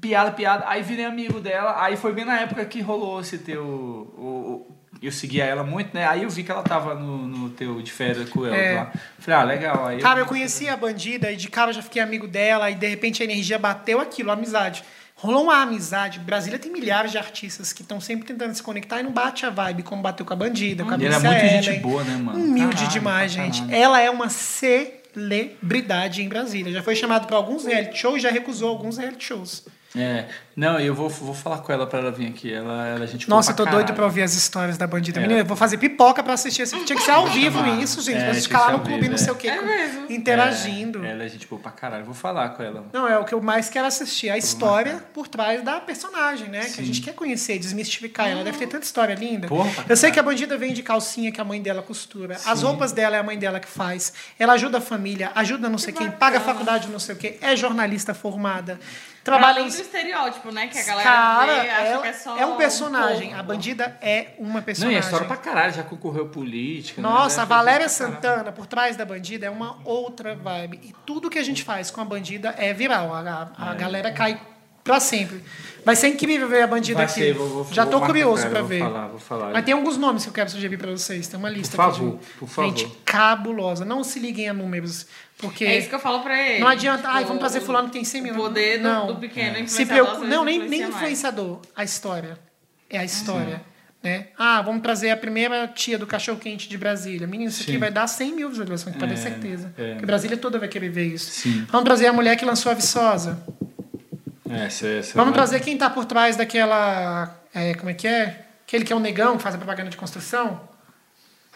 piada, 0.01 0.31
piada. 0.31 0.63
Aí 0.67 0.81
virei 0.81 1.05
amigo 1.05 1.39
dela. 1.39 1.75
Aí 1.83 1.95
foi 1.95 2.11
bem 2.13 2.25
na 2.25 2.39
época 2.39 2.65
que 2.65 2.81
rolou 2.81 3.21
esse 3.21 3.37
teu. 3.37 3.63
o- 3.63 4.65
o- 4.65 4.77
eu 4.99 5.11
seguia 5.11 5.43
ela 5.45 5.63
muito, 5.63 5.93
né? 5.93 6.07
Aí 6.07 6.23
eu 6.23 6.29
vi 6.31 6.43
que 6.43 6.49
ela 6.49 6.63
tava 6.63 6.95
no, 6.95 7.27
no 7.27 7.49
teu 7.51 7.79
de 7.83 7.91
férias 7.91 8.27
com 8.31 8.43
ela 8.43 8.57
É. 8.57 8.73
lá. 8.75 8.91
Falei, 9.19 9.39
ah, 9.39 9.43
legal. 9.43 9.85
Aí 9.85 9.99
Cara, 9.99 10.19
eu 10.21 10.25
conheci 10.25 10.67
a 10.67 10.75
bandida 10.75 11.31
e 11.31 11.35
de 11.35 11.47
cara 11.47 11.69
eu 11.69 11.75
já 11.75 11.83
fiquei 11.83 12.01
amigo 12.01 12.27
dela 12.27 12.71
e 12.71 12.73
de 12.75 12.87
repente 12.87 13.21
a 13.21 13.25
energia 13.25 13.59
bateu 13.59 14.01
aquilo, 14.01 14.31
a 14.31 14.33
amizade. 14.33 14.83
Rolou 15.13 15.43
uma 15.43 15.61
amizade. 15.61 16.17
Brasília 16.17 16.57
tem 16.57 16.71
milhares 16.71 17.11
de 17.11 17.19
artistas 17.19 17.71
que 17.71 17.83
estão 17.83 18.01
sempre 18.01 18.25
tentando 18.25 18.55
se 18.55 18.63
conectar 18.63 18.99
e 18.99 19.03
não 19.03 19.11
bate 19.11 19.45
a 19.45 19.51
vibe, 19.51 19.83
como 19.83 20.01
bateu 20.01 20.25
com 20.25 20.33
a 20.33 20.35
bandida, 20.35 20.83
com 20.83 20.89
a 20.91 20.97
E 20.97 21.05
ela 21.05 21.15
é 21.15 21.19
muito 21.19 21.39
gente 21.53 21.69
Ellen. 21.69 21.81
boa, 21.81 22.03
né, 22.03 22.17
mano? 22.17 22.39
Humilde 22.39 22.75
Caralho, 22.75 22.91
demais, 22.91 23.33
pra 23.35 23.43
gente. 23.43 23.61
caralho. 23.61 23.77
Ela 23.83 24.01
é 24.01 24.09
uma 24.09 24.29
celebridade 25.17 26.21
em 26.21 26.29
Brasília. 26.29 26.71
Já 26.71 26.83
foi 26.83 26.95
chamado 26.95 27.25
para 27.25 27.35
alguns 27.35 27.65
reality 27.65 27.97
shows 27.97 28.21
já 28.21 28.29
recusou 28.29 28.69
alguns 28.69 28.97
reality 28.97 29.25
shows. 29.25 29.65
É. 29.97 30.27
Não, 30.55 30.79
eu 30.79 30.95
vou, 30.95 31.07
vou 31.07 31.35
falar 31.35 31.59
com 31.59 31.71
ela 31.71 31.85
pra 31.85 31.99
ela 31.99 32.11
vir 32.11 32.27
aqui. 32.29 32.51
Ela, 32.51 32.87
ela 32.87 33.03
é 33.03 33.07
gente 33.07 33.29
Nossa, 33.29 33.51
eu 33.51 33.55
tô 33.55 33.63
doido 33.65 33.93
pra 33.93 34.05
ouvir 34.05 34.23
as 34.23 34.33
histórias 34.33 34.75
da 34.77 34.87
bandida. 34.87 35.19
É. 35.19 35.21
Menina, 35.21 35.41
eu 35.41 35.45
vou 35.45 35.55
fazer 35.55 35.77
pipoca 35.77 36.23
pra 36.23 36.33
assistir. 36.33 36.63
esse- 36.63 36.75
Tinha 36.83 36.97
que 36.97 37.03
ser 37.03 37.11
ao 37.11 37.27
vivo 37.27 37.59
chamar. 37.59 37.79
isso, 37.79 38.01
gente. 38.01 38.17
É, 38.17 38.31
Pra 38.31 38.41
que 38.41 38.53
lá 38.53 38.71
no 38.71 38.79
clube, 38.79 38.95
vivo, 39.01 39.07
não 39.09 39.15
é. 39.15 39.17
sei 39.17 39.31
o 39.31 39.35
quê, 39.35 39.47
É 39.49 39.61
mesmo. 39.61 40.05
interagindo. 40.09 41.05
É, 41.05 41.11
ela 41.11 41.23
é 41.23 41.27
gente 41.29 41.45
boa 41.47 41.61
pra 41.61 41.71
caralho. 41.71 42.05
Vou 42.05 42.13
falar 42.15 42.49
com 42.49 42.63
ela. 42.63 42.85
Não, 42.91 43.07
é 43.07 43.17
o 43.19 43.23
que 43.23 43.33
eu 43.33 43.41
mais 43.41 43.69
quero 43.69 43.85
assistir. 43.87 44.29
A 44.31 44.37
história 44.37 45.03
por 45.13 45.27
trás 45.27 45.63
da 45.63 45.79
personagem, 45.79 46.49
né? 46.49 46.61
Que 46.65 46.81
a 46.81 46.83
gente 46.83 47.01
quer 47.01 47.13
conhecer, 47.13 47.59
desmistificar. 47.59 48.27
Ela 48.27 48.43
deve 48.43 48.57
ter 48.57 48.67
tanta 48.67 48.83
história 48.85 49.13
linda. 49.13 49.47
Porra, 49.47 49.69
eu 49.87 49.95
sei 49.95 50.09
caralho. 50.09 50.13
que 50.13 50.19
a 50.19 50.23
bandida 50.23 50.57
vem 50.57 50.73
de 50.73 50.81
calcinha 50.81 51.31
que 51.31 51.39
a 51.39 51.43
mãe 51.45 51.61
dela 51.61 51.81
costura. 51.83 52.35
As 52.45 52.61
roupas 52.63 52.91
dela 52.91 53.15
é 53.15 53.19
a 53.19 53.23
mãe 53.23 53.37
dela 53.37 53.59
que 53.59 53.67
faz. 53.69 54.11
Ela 54.39 54.53
ajuda 54.53 54.79
a 54.79 54.81
família, 54.81 55.31
ajuda 55.35 55.69
não 55.69 55.77
sei 55.77 55.93
quem, 55.93 56.09
paga 56.09 56.37
a 56.39 56.41
faculdade 56.41 56.87
não 56.89 56.99
sei 56.99 57.13
o 57.15 57.17
quê, 57.17 57.37
é 57.41 57.55
jornalista 57.55 58.13
formada. 58.13 58.79
Trabalha 59.31 59.59
Além 59.59 59.67
em 59.67 59.69
do 59.75 59.81
estereótipo, 59.81 60.51
né? 60.51 60.67
Que 60.67 60.77
a 60.79 60.83
galera 60.83 61.09
Cara, 61.09 61.45
vê, 61.45 61.69
acha 61.69 61.81
ela 61.83 62.01
que 62.01 62.07
é 62.07 62.13
só 62.13 62.37
é 62.37 62.45
um 62.45 62.55
personagem. 62.57 63.27
corpo. 63.29 63.39
a 63.39 63.43
bandida 63.43 63.97
é 64.01 64.27
uma 64.39 64.53
Não, 64.55 64.61
personagem. 64.63 64.95
e 64.95 64.97
a 64.97 65.03
história 65.03 65.27
pra 65.27 65.37
caralho, 65.37 65.73
já 65.73 65.83
concorreu 65.83 66.27
política. 66.29 67.01
né? 67.01 67.07
Nossa, 67.07 67.35
Já 67.37 67.41
a 67.41 67.45
Valéria. 67.45 67.89
Santana, 67.89 68.51
por 68.51 68.65
trás 68.65 68.95
da 68.95 69.05
bandida, 69.05 69.45
é 69.45 69.49
uma 69.49 69.77
outra 69.85 70.35
vibe. 70.35 70.79
E 70.83 70.93
tudo 71.05 71.29
que 71.29 71.37
a 71.39 71.43
gente 71.43 71.63
faz 71.63 71.91
com 71.91 72.01
a 72.01 72.05
bandida 72.05 72.53
é 72.57 72.73
viral. 72.73 73.13
A, 73.13 73.49
a- 73.57 73.71
a 73.71 73.73
galera 73.73 74.11
cai 74.11 74.39
pra 74.87 74.99
sempre. 74.99 75.43
Vai 75.85 75.95
ser 75.95 76.07
incrível 76.09 76.49
ver 76.49 76.63
a 76.63 76.67
bandida 76.67 76.97
Vai 76.97 77.05
aqui. 77.05 77.13
ser, 77.13 77.33
vou- 77.33 77.47
vou- 77.63 77.67
Já 77.73 77.85
vou 77.85 77.93
tô 77.99 78.05
curioso 78.05 78.45
pra 78.49 78.61
ver. 78.61 78.79
vou 78.81 78.89
falar, 78.91 79.07
vou 79.07 79.19
falar. 79.19 79.53
Mas 79.53 79.63
tem 79.63 79.73
alguns 79.73 79.95
nomes 79.97 80.23
que 80.23 80.29
eu 80.29 80.33
quero 80.33 80.49
sugerir 80.49 80.77
pra 80.77 80.91
vocês. 80.91 81.27
Tem 81.29 81.39
uma 81.39 81.49
lista 81.49 81.77
Por 81.77 81.83
aqui 81.85 81.97
favor, 81.97 82.17
de 82.19 82.25
por 82.39 82.47
favor. 82.49 82.69
gente 82.77 82.91
cabulosa. 83.05 83.85
Não 83.85 84.03
se 84.03 84.19
liguem 84.19 84.49
a 84.49 84.53
números, 84.53 85.07
porque 85.37 85.63
É 85.63 85.77
isso 85.77 85.87
que 85.87 85.95
eu 85.95 85.99
falo 85.99 86.19
pra 86.23 86.41
ele. 86.41 86.59
não 86.59 86.67
adianta. 86.67 87.07
Ai, 87.07 87.19
Tipo, 87.19 87.27
vamos 87.29 87.39
trazer 87.39 87.61
fulano 87.61 87.87
que 87.87 87.93
tem 87.93 88.03
100 88.03 88.21
mil. 88.21 88.33
O 88.33 88.37
poder 88.37 88.79
do, 88.79 88.83
não. 88.83 89.07
do 89.07 89.15
pequeno 89.15 89.55
Se 89.55 89.61
influenciador, 89.61 89.87
preocupa. 89.93 90.11
às 90.13 90.19
vezes, 90.23 90.35
Não, 90.35 90.43
nem, 90.43 90.57
nem 90.57 90.65
influencia 90.65 90.87
mais. 90.87 90.95
influenciador. 90.97 91.59
A 91.73 91.83
história. 91.85 92.37
É 92.89 92.97
a 92.97 93.05
história. 93.05 93.61
Né? 94.03 94.27
Ah, 94.37 94.61
vamos 94.61 94.81
trazer 94.81 95.09
a 95.09 95.17
primeira 95.17 95.67
tia 95.69 95.97
do 95.97 96.05
cachorro 96.05 96.37
quente 96.37 96.67
de 96.69 96.77
Brasília. 96.77 97.25
Menino, 97.27 97.49
isso 97.49 97.63
aqui 97.63 97.71
Sim. 97.73 97.77
vai 97.77 97.91
dar 97.91 98.07
100 98.07 98.33
mil 98.35 98.49
visualizações, 98.49 98.95
pode 98.97 99.13
ter 99.13 99.19
É, 99.19 99.21
certeza. 99.23 99.73
é. 99.77 99.91
Porque 99.93 100.05
Brasília 100.05 100.37
toda 100.37 100.59
vai 100.59 100.67
querer 100.67 100.89
ver 100.89 101.05
isso. 101.07 101.31
Sim. 101.31 101.65
Vamos 101.71 101.85
trazer 101.85 102.07
a 102.07 102.13
mulher 102.13 102.35
que 102.35 102.43
lançou 102.45 102.71
a 102.71 102.75
Viçosa. 102.75 103.41
Essa, 104.49 104.87
essa 104.87 105.13
Vamos 105.13 105.31
vai- 105.31 105.39
trazer 105.45 105.59
quem 105.61 105.73
está 105.73 105.89
por 105.89 106.05
trás 106.05 106.35
daquela. 106.35 107.35
é, 107.53 107.73
como 107.75 107.89
é 107.89 107.93
que 107.93 108.07
é? 108.07 108.45
Aquele 108.67 108.83
que 108.85 108.91
é 108.91 108.95
o 108.95 108.99
negão 108.99 109.37
que 109.37 109.43
faz 109.43 109.55
a 109.55 109.57
propaganda 109.57 109.89
de 109.89 109.97
construção. 109.97 110.59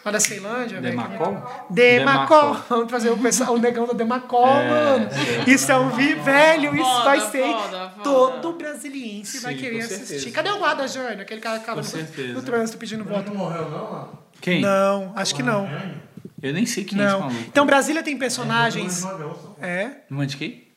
Lá 0.03 0.11
da 0.11 0.19
Ceilândia. 0.19 0.81
velho. 0.81 0.95
Demacol? 0.97 1.33
Demacol. 1.69 1.69
Demacol. 1.69 2.53
Vamos 2.69 2.87
trazer 2.87 3.09
o, 3.11 3.17
pessoal, 3.17 3.53
o 3.53 3.59
negão 3.59 3.85
da 3.85 3.93
Demacol, 3.93 4.47
É, 4.47 4.69
mano. 4.69 5.09
Isso 5.45 5.71
é 5.71 5.77
um 5.77 5.89
vi 5.91 6.15
velho, 6.15 6.73
isso 6.73 6.83
Foda, 6.83 7.03
vai 7.05 7.21
ser. 7.29 7.43
foda, 7.53 7.89
foda. 7.91 8.03
Todo 8.03 8.53
brasiliense 8.53 9.39
vai 9.41 9.53
Sim, 9.53 9.59
querer 9.59 9.87
com 9.87 9.93
assistir. 9.93 10.31
Cadê 10.31 10.49
o 10.49 10.57
guarda 10.57 10.87
Jânio? 10.87 11.21
Aquele 11.21 11.39
cara 11.39 11.59
que 11.59 11.65
tava 11.67 11.83
Com 11.83 11.97
no, 11.97 12.33
no 12.33 12.41
trânsito 12.41 12.79
pedindo 12.79 13.05
Não 13.05 13.11
voto. 13.15 13.31
morreu, 13.31 13.69
não, 13.69 13.91
mano? 13.91 14.19
Quem? 14.41 14.61
Não, 14.61 15.13
acho 15.15 15.35
que 15.35 15.43
não. 15.43 15.69
Eu 16.41 16.51
nem 16.53 16.65
sei 16.65 16.83
quem 16.83 16.99
é 16.99 17.03
esse 17.03 17.11
Não. 17.13 17.19
maluco. 17.19 17.39
Então, 17.47 17.65
Brasília 17.67 18.01
tem 18.01 18.17
personagens. 18.17 19.03
Não, 19.03 19.19
não, 19.19 19.27
não. 19.27 19.55
É. 19.61 19.91
Não 20.09 20.23
é 20.23 20.25
de 20.25 20.35
quem? 20.37 20.67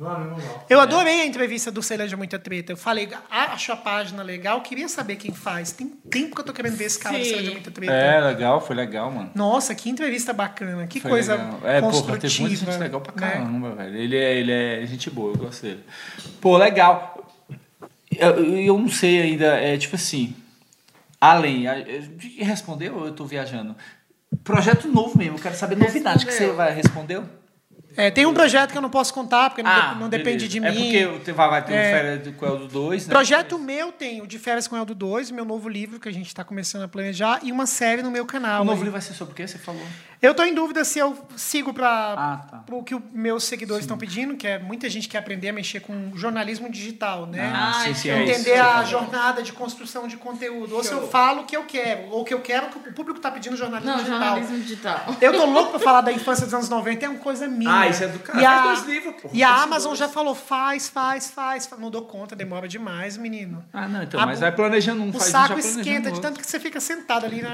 Não, 0.00 0.18
não, 0.18 0.30
não. 0.38 0.62
Eu 0.66 0.80
adorei 0.80 1.20
a 1.20 1.26
entrevista 1.26 1.70
do 1.70 1.82
Ceilândia 1.82 2.16
Muita 2.16 2.38
Treta. 2.38 2.72
Eu 2.72 2.76
falei, 2.78 3.06
acho 3.30 3.70
a 3.70 3.76
página 3.76 4.22
legal, 4.22 4.62
queria 4.62 4.88
saber 4.88 5.16
quem 5.16 5.34
faz. 5.34 5.72
Tem 5.72 5.88
tempo 5.88 6.34
que 6.34 6.40
eu 6.40 6.44
tô 6.46 6.54
querendo 6.54 6.74
ver 6.74 6.84
esse 6.84 6.98
cara 6.98 7.18
do 7.18 7.22
Sim. 7.22 7.28
Ceilândia 7.28 7.52
Muita 7.52 7.70
Treta. 7.70 7.92
É, 7.92 8.18
legal, 8.20 8.60
foi 8.62 8.74
legal, 8.74 9.10
mano. 9.10 9.30
Nossa, 9.34 9.74
que 9.74 9.90
entrevista 9.90 10.32
bacana. 10.32 10.86
Que 10.86 11.00
Foi 11.00 11.10
coisa 11.10 11.34
legal. 11.34 11.60
É, 11.64 11.80
porra, 11.80 11.92
construtiva. 11.92 12.18
teve 12.18 12.40
muita 12.40 12.56
gente 12.56 12.78
legal 12.78 13.00
pra 13.02 13.12
né? 13.14 13.32
caramba, 13.34 13.74
velho. 13.74 13.96
Ele 13.98 14.16
é, 14.16 14.34
ele 14.38 14.52
é 14.52 14.86
gente 14.86 15.10
boa, 15.10 15.34
eu 15.34 15.38
gosto 15.38 15.62
dele. 15.62 15.84
Pô, 16.40 16.56
legal. 16.56 17.30
Eu, 18.16 18.42
eu 18.56 18.78
não 18.78 18.88
sei 18.88 19.20
ainda, 19.20 19.46
é 19.60 19.76
tipo 19.76 19.96
assim. 19.96 20.34
Além. 21.20 21.64
eu- 21.66 22.08
Respondeu 22.38 22.96
ou 22.96 23.06
eu 23.06 23.12
tô 23.12 23.26
viajando? 23.26 23.76
Projeto 24.42 24.88
novo 24.88 25.18
mesmo, 25.18 25.36
eu 25.36 25.42
quero 25.42 25.54
saber 25.56 25.76
novidade 25.76 26.24
que 26.24 26.32
você 26.32 26.44
Respondeu. 26.46 26.56
vai 26.56 26.74
respondeu? 26.74 27.24
É, 27.96 28.10
tem 28.10 28.24
um 28.26 28.32
projeto 28.34 28.70
que 28.72 28.78
eu 28.78 28.82
não 28.82 28.88
posso 28.90 29.12
contar, 29.12 29.50
porque 29.50 29.62
não, 29.62 29.94
de- 29.94 30.00
não 30.00 30.08
depende 30.08 30.46
Ah, 30.46 30.48
beleza. 30.48 30.48
de 30.48 30.58
É 30.58 30.70
mim. 30.70 31.08
porque 31.12 31.24
te- 31.24 31.32
vai, 31.32 31.64
ter 31.64 31.72
É. 31.72 31.76
um 31.76 31.92
férias 31.96 32.22
do 32.22 32.32
Coel 32.34 32.56
do 32.58 32.68
2, 32.68 33.06
né? 33.06 33.12
Projeto 33.12 33.58
meu 33.58 33.90
tem 33.92 34.22
o 34.22 34.26
De 34.26 34.38
Férias 34.38 34.68
com 34.68 34.76
Eldo 34.76 34.94
2, 34.94 35.30
meu 35.30 35.44
novo 35.44 35.68
livro 35.68 35.98
que 35.98 36.08
a 36.08 36.12
gente 36.12 36.28
está 36.28 36.44
começando 36.44 36.82
a 36.82 36.88
planejar, 36.88 37.40
e 37.42 37.50
uma 37.50 37.66
série 37.66 38.02
no 38.02 38.10
meu 38.10 38.24
canal. 38.24 38.62
O 38.62 38.64
novo 38.64 38.78
livro 38.78 38.92
vai 38.92 39.00
ser 39.00 39.14
sobre 39.14 39.32
o 39.32 39.34
quê? 39.34 39.46
Você 39.46 39.58
falou? 39.58 39.82
Eu 40.22 40.34
tô 40.34 40.42
em 40.44 40.52
dúvida 40.54 40.84
se 40.84 40.98
eu 40.98 41.16
sigo 41.34 41.72
para 41.72 41.88
Ah, 41.88 42.36
tá. 42.50 42.64
o 42.70 42.82
que 42.82 42.94
os 42.94 43.00
meus 43.12 43.44
seguidores 43.44 43.84
estão 43.84 43.96
pedindo, 43.96 44.36
que 44.36 44.46
é 44.46 44.58
muita 44.58 44.88
gente 44.90 45.08
quer 45.08 45.16
aprender 45.18 45.48
a 45.48 45.52
mexer 45.52 45.80
com 45.80 46.12
jornalismo 46.14 46.68
digital, 46.70 47.24
né? 47.26 47.50
Ah, 47.54 47.70
Ah, 47.70 47.84
sim, 47.84 47.94
sim, 47.94 48.10
é 48.10 48.22
isso. 48.24 48.32
Entender 48.40 48.60
a 48.60 48.84
jornada 48.84 49.42
de 49.42 49.50
construção 49.52 50.06
de 50.06 50.18
conteúdo. 50.18 50.74
Ou 50.76 50.84
se 50.84 50.92
eu 50.92 51.08
falo 51.08 51.42
o 51.42 51.44
que 51.46 51.56
eu 51.56 51.64
quero, 51.64 52.10
ou 52.10 52.20
o 52.20 52.24
que 52.24 52.34
eu 52.34 52.40
quero, 52.42 52.68
que 52.68 52.76
o 52.90 52.92
público 52.92 53.18
está 53.18 53.30
pedindo 53.30 53.56
jornalismo 53.56 53.92
Não, 53.92 53.98
digital. 53.98 54.20
jornalismo 54.20 54.58
digital. 54.58 55.16
Eu 55.22 55.32
tô 55.32 55.46
louco 55.46 55.70
pra 55.70 55.80
falar 55.80 56.00
da 56.02 56.12
infância 56.12 56.44
dos 56.44 56.52
anos 56.54 56.68
90, 56.68 57.06
é 57.06 57.08
uma 57.08 57.18
coisa 57.18 57.48
minha. 57.48 57.80
Ah, 57.80 57.88
isso 57.88 58.04
é 58.04 58.08
do 58.08 58.18
cara. 58.18 58.40
E 58.40 58.44
a, 58.44 58.62
dois 58.62 58.84
livros, 58.86 59.14
pô. 59.22 59.30
E 59.32 59.42
a 59.42 59.54
Amazon 59.62 59.88
dois. 59.90 59.98
já 60.00 60.08
falou, 60.08 60.34
faz, 60.34 60.88
faz, 60.88 61.30
faz. 61.30 61.68
Não 61.78 61.90
dou 61.90 62.02
conta, 62.02 62.36
demora 62.36 62.68
demais, 62.68 63.16
menino. 63.16 63.64
Ah, 63.72 63.88
não, 63.88 64.02
então, 64.02 64.20
A- 64.20 64.26
mas 64.26 64.40
vai 64.40 64.52
planejando 64.52 65.02
um 65.02 65.08
O 65.08 65.12
faz 65.12 65.28
um, 65.28 65.30
saco 65.30 65.58
esquenta 65.58 66.12
de 66.12 66.20
tanto 66.20 66.38
que 66.38 66.46
você 66.46 66.60
fica 66.60 66.78
sentado 66.78 67.24
ali 67.24 67.40
na. 67.40 67.50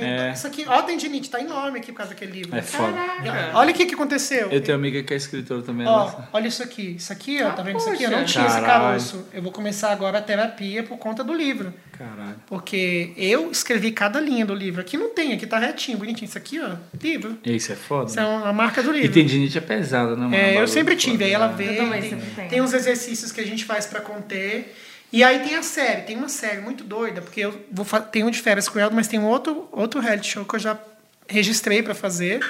É. 0.00 0.32
Isso 0.32 0.46
aqui, 0.46 0.64
ó, 0.66 0.78
a 0.78 0.82
tendinite, 0.82 1.28
tá 1.28 1.40
enorme 1.40 1.78
aqui 1.78 1.92
por 1.92 1.98
causa 1.98 2.05
daquele 2.08 2.32
livro. 2.32 2.56
É 2.56 2.62
foda. 2.62 2.96
Olha 3.54 3.70
o 3.70 3.74
que, 3.74 3.86
que 3.86 3.94
aconteceu. 3.94 4.48
Eu 4.50 4.60
tenho 4.60 4.76
uma 4.78 4.84
amiga 4.86 5.02
que 5.02 5.12
é 5.12 5.16
escritora 5.16 5.62
também. 5.62 5.86
Ó, 5.86 6.10
olha 6.32 6.48
isso 6.48 6.62
aqui. 6.62 6.96
Isso 6.96 7.12
aqui, 7.12 7.42
ó, 7.42 7.50
tá 7.50 7.62
vendo 7.62 7.78
isso 7.78 7.90
aqui? 7.90 8.04
Eu 8.04 8.10
não 8.10 8.20
poxa. 8.20 8.32
tinha 8.32 8.46
esse 8.46 8.60
Caralho. 8.60 8.82
caroço. 8.88 9.26
Eu 9.32 9.42
vou 9.42 9.52
começar 9.52 9.90
agora 9.92 10.18
a 10.18 10.22
terapia 10.22 10.82
por 10.82 10.98
conta 10.98 11.22
do 11.22 11.32
livro. 11.34 11.72
Caralho. 11.96 12.36
Porque 12.46 13.12
eu 13.16 13.50
escrevi 13.50 13.90
cada 13.92 14.20
linha 14.20 14.44
do 14.44 14.54
livro. 14.54 14.80
Aqui 14.80 14.96
não 14.96 15.10
tem, 15.10 15.32
aqui 15.32 15.46
tá 15.46 15.58
retinho, 15.58 15.98
bonitinho. 15.98 16.28
Isso 16.28 16.38
aqui, 16.38 16.60
ó, 16.60 16.76
livro. 17.00 17.38
Isso 17.44 17.72
é 17.72 17.76
foda. 17.76 18.10
Isso 18.10 18.20
é 18.20 18.24
uma 18.24 18.52
marca 18.52 18.82
do 18.82 18.94
E 18.94 19.00
livro. 19.00 19.14
tendinite 19.14 19.56
é 19.56 19.60
pesada, 19.60 20.10
né, 20.14 20.22
mano? 20.22 20.34
É, 20.34 20.60
eu 20.60 20.68
sempre 20.68 20.96
tive. 20.96 21.24
Aí 21.24 21.32
ela 21.32 21.48
né? 21.48 21.74
também 21.74 22.02
tem, 22.02 22.48
tem 22.48 22.60
uns 22.60 22.72
exercícios 22.72 23.32
que 23.32 23.40
a 23.40 23.46
gente 23.46 23.64
faz 23.64 23.86
pra 23.86 24.00
conter. 24.00 24.74
E 25.12 25.22
aí 25.22 25.38
tem 25.38 25.54
a 25.54 25.62
série, 25.62 26.02
tem 26.02 26.16
uma 26.16 26.28
série 26.28 26.60
muito 26.60 26.82
doida, 26.82 27.22
porque 27.22 27.40
eu 27.40 27.64
vou 27.70 27.86
tenho 28.12 28.26
um 28.26 28.30
de 28.30 28.40
férias 28.40 28.68
com 28.68 28.78
ela, 28.78 28.90
mas 28.90 29.06
tem 29.06 29.18
um 29.18 29.24
outro, 29.24 29.68
outro 29.70 30.00
reality 30.00 30.32
show 30.32 30.44
que 30.44 30.56
eu 30.56 30.58
já 30.58 30.76
registrei 31.28 31.82
pra 31.82 31.94
fazer. 31.94 32.40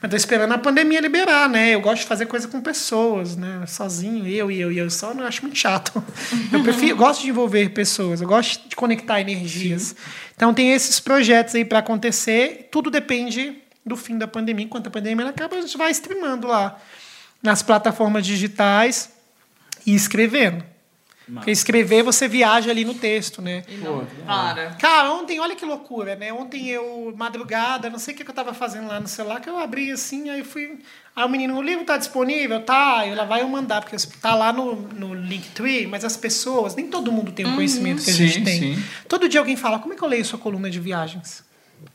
Mas 0.00 0.10
tô 0.10 0.16
esperando 0.16 0.52
a 0.52 0.58
pandemia 0.58 0.98
liberar, 1.00 1.46
né? 1.48 1.74
Eu 1.74 1.80
gosto 1.80 2.02
de 2.02 2.08
fazer 2.08 2.24
coisa 2.24 2.48
com 2.48 2.60
pessoas, 2.62 3.36
né? 3.36 3.64
Sozinho, 3.66 4.26
eu 4.26 4.50
e 4.50 4.58
eu 4.58 4.72
e 4.72 4.78
eu 4.78 4.88
só, 4.88 5.12
não 5.12 5.26
acho 5.26 5.42
muito 5.42 5.58
chato. 5.58 6.02
Eu 6.50 6.62
prefiro, 6.62 6.96
gosto 6.96 7.22
de 7.22 7.28
envolver 7.28 7.68
pessoas, 7.70 8.20
eu 8.20 8.26
gosto 8.26 8.68
de 8.68 8.74
conectar 8.74 9.20
energias. 9.20 9.94
Então 10.34 10.54
tem 10.54 10.72
esses 10.72 10.98
projetos 10.98 11.54
aí 11.54 11.64
pra 11.64 11.80
acontecer, 11.80 12.68
tudo 12.72 12.90
depende 12.90 13.58
do 13.84 13.96
fim 13.96 14.16
da 14.16 14.26
pandemia. 14.26 14.64
Enquanto 14.64 14.86
a 14.86 14.90
pandemia 14.90 15.28
acaba, 15.28 15.56
a 15.56 15.60
gente 15.60 15.76
vai 15.76 15.90
streamando 15.90 16.46
lá 16.46 16.78
nas 17.42 17.62
plataformas 17.62 18.26
digitais 18.26 19.10
e 19.86 19.94
escrevendo. 19.94 20.64
Porque 21.32 21.50
escrever 21.50 22.02
você 22.02 22.26
viaja 22.26 22.70
ali 22.70 22.84
no 22.84 22.94
texto, 22.94 23.40
né? 23.40 23.62
E 23.68 23.76
não 23.76 24.04
para. 24.26 24.70
Cara, 24.70 25.12
ontem, 25.12 25.38
olha 25.38 25.54
que 25.54 25.64
loucura, 25.64 26.16
né? 26.16 26.32
Ontem 26.32 26.68
eu, 26.68 27.14
madrugada, 27.16 27.88
não 27.88 27.98
sei 27.98 28.14
o 28.14 28.16
que 28.16 28.28
eu 28.28 28.34
tava 28.34 28.52
fazendo 28.52 28.88
lá 28.88 28.98
no 28.98 29.06
celular, 29.06 29.40
que 29.40 29.48
eu 29.48 29.58
abri 29.58 29.90
assim, 29.92 30.28
aí 30.30 30.42
fui. 30.42 30.78
Aí 31.14 31.24
o 31.24 31.28
menino, 31.28 31.56
o 31.56 31.62
livro 31.62 31.84
tá 31.84 31.96
disponível? 31.96 32.60
Tá, 32.62 33.06
eu 33.06 33.14
lá 33.14 33.24
vai 33.24 33.42
eu 33.42 33.48
mandar, 33.48 33.80
porque 33.80 33.96
tá 34.20 34.34
lá 34.34 34.52
no, 34.52 34.74
no 34.74 35.14
Linktree, 35.14 35.86
mas 35.86 36.04
as 36.04 36.16
pessoas, 36.16 36.74
nem 36.74 36.88
todo 36.88 37.12
mundo 37.12 37.32
tem 37.32 37.46
o 37.46 37.54
conhecimento 37.54 38.02
que 38.02 38.10
a 38.10 38.14
gente 38.14 38.34
Sim, 38.34 38.44
tem. 38.44 38.58
sim. 38.76 38.84
Todo 39.08 39.28
dia 39.28 39.40
alguém 39.40 39.56
fala, 39.56 39.78
como 39.78 39.94
é 39.94 39.96
que 39.96 40.02
eu 40.02 40.08
leio 40.08 40.24
sua 40.24 40.38
coluna 40.38 40.70
de 40.70 40.80
viagens? 40.80 41.44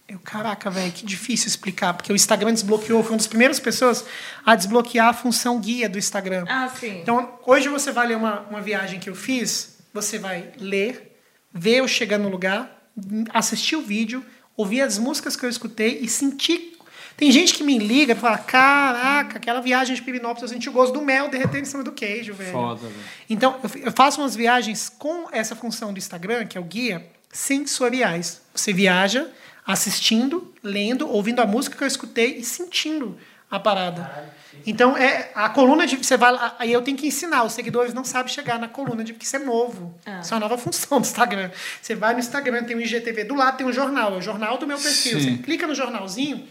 Eu, 0.08 0.20
caraca, 0.20 0.70
velho, 0.70 0.92
que 0.92 1.04
difícil 1.04 1.48
explicar, 1.48 1.94
porque 1.96 2.12
o 2.14 2.16
Instagram 2.16 2.54
desbloqueou, 2.54 3.02
foi 3.02 3.14
uma 3.14 3.18
das 3.18 3.26
primeiras 3.26 3.60
pessoas 3.60 4.06
a 4.46 4.56
desbloquear 4.56 5.08
a 5.08 5.14
função 5.14 5.60
guia 5.60 5.90
do 5.90 5.98
Instagram. 5.98 6.46
Ah, 6.48 6.70
sim. 6.70 7.00
Então, 7.02 7.40
hoje 7.44 7.70
você 7.70 7.92
vai 7.92 8.08
ler 8.08 8.18
uma, 8.18 8.42
uma 8.42 8.62
viagem 8.62 9.00
que 9.00 9.10
eu 9.10 9.16
fiz, 9.16 9.78
você 9.92 10.20
vai 10.20 10.52
ler, 10.60 11.20
ver 11.52 11.78
eu 11.78 11.88
chegando 11.88 12.24
no 12.24 12.30
lugar, 12.30 12.88
assistir 13.34 13.76
o 13.76 13.82
vídeo, 13.82 14.24
ouvir 14.56 14.82
as 14.82 15.00
músicas 15.00 15.36
que 15.36 15.44
eu 15.44 15.50
escutei 15.50 15.98
e 16.00 16.08
sentir. 16.08 16.78
Tem 17.18 17.32
gente 17.32 17.56
que 17.56 17.64
me 17.64 17.80
liga 17.80 18.14
e 18.14 18.16
fala: 18.16 18.38
Caraca, 18.38 19.38
aquela 19.38 19.60
viagem 19.60 19.96
de 19.96 20.02
Pirinópolis, 20.04 20.44
eu 20.44 20.50
senti 20.50 20.70
o 20.70 20.72
gosto 20.72 20.94
do 20.94 21.02
mel 21.02 21.30
derretendo 21.30 21.60
em 21.60 21.66
cima 21.66 21.82
do 21.82 21.92
queijo, 21.92 22.34
velho. 22.34 22.52
Foda, 22.52 22.82
velho. 22.82 22.94
Então, 23.30 23.60
eu 23.82 23.92
faço 23.92 24.22
umas 24.22 24.36
viagens 24.36 24.88
com 24.88 25.30
essa 25.32 25.56
função 25.56 25.92
do 25.92 25.98
Instagram, 25.98 26.46
que 26.46 26.58
é 26.58 26.62
o 26.62 26.64
guia, 26.64 27.08
sensoriais. 27.32 28.42
Você 28.54 28.72
viaja 28.72 29.30
assistindo, 29.66 30.54
lendo, 30.62 31.10
ouvindo 31.10 31.42
a 31.42 31.46
música 31.46 31.76
que 31.78 31.84
eu 31.84 31.88
escutei 31.88 32.38
e 32.38 32.44
sentindo 32.44 33.18
a 33.50 33.60
parada. 33.60 34.34
Então, 34.66 34.96
é 34.98 35.32
a 35.36 35.50
coluna 35.50 35.86
de. 35.86 35.98
Você 35.98 36.18
vai 36.18 36.32
lá, 36.32 36.56
aí 36.58 36.72
eu 36.72 36.82
tenho 36.82 36.98
que 36.98 37.08
ensinar. 37.08 37.44
Os 37.44 37.54
seguidores 37.54 37.94
não 37.94 38.04
sabem 38.04 38.32
chegar 38.32 38.58
na 38.58 38.68
coluna 38.68 39.04
de 39.04 39.14
porque 39.14 39.26
isso 39.26 39.36
é 39.36 39.40
novo. 39.40 39.94
Ah. 40.06 40.20
Isso 40.22 40.34
é 40.34 40.38
uma 40.38 40.42
nova 40.42 40.58
função 40.58 41.00
do 41.00 41.06
Instagram. 41.06 41.52
Você 41.82 41.94
vai 41.96 42.14
no 42.14 42.20
Instagram, 42.20 42.64
tem 42.64 42.76
um 42.76 42.80
IGTV, 42.80 43.26
do 43.26 43.36
lado 43.36 43.58
tem 43.58 43.66
um 43.66 43.74
jornal, 43.74 44.14
é 44.14 44.18
o 44.18 44.22
jornal 44.22 44.58
do 44.58 44.66
meu 44.66 44.78
perfil. 44.78 45.20
Sim. 45.20 45.38
Você 45.38 45.44
clica 45.44 45.68
no 45.68 45.76
jornalzinho, 45.76 46.48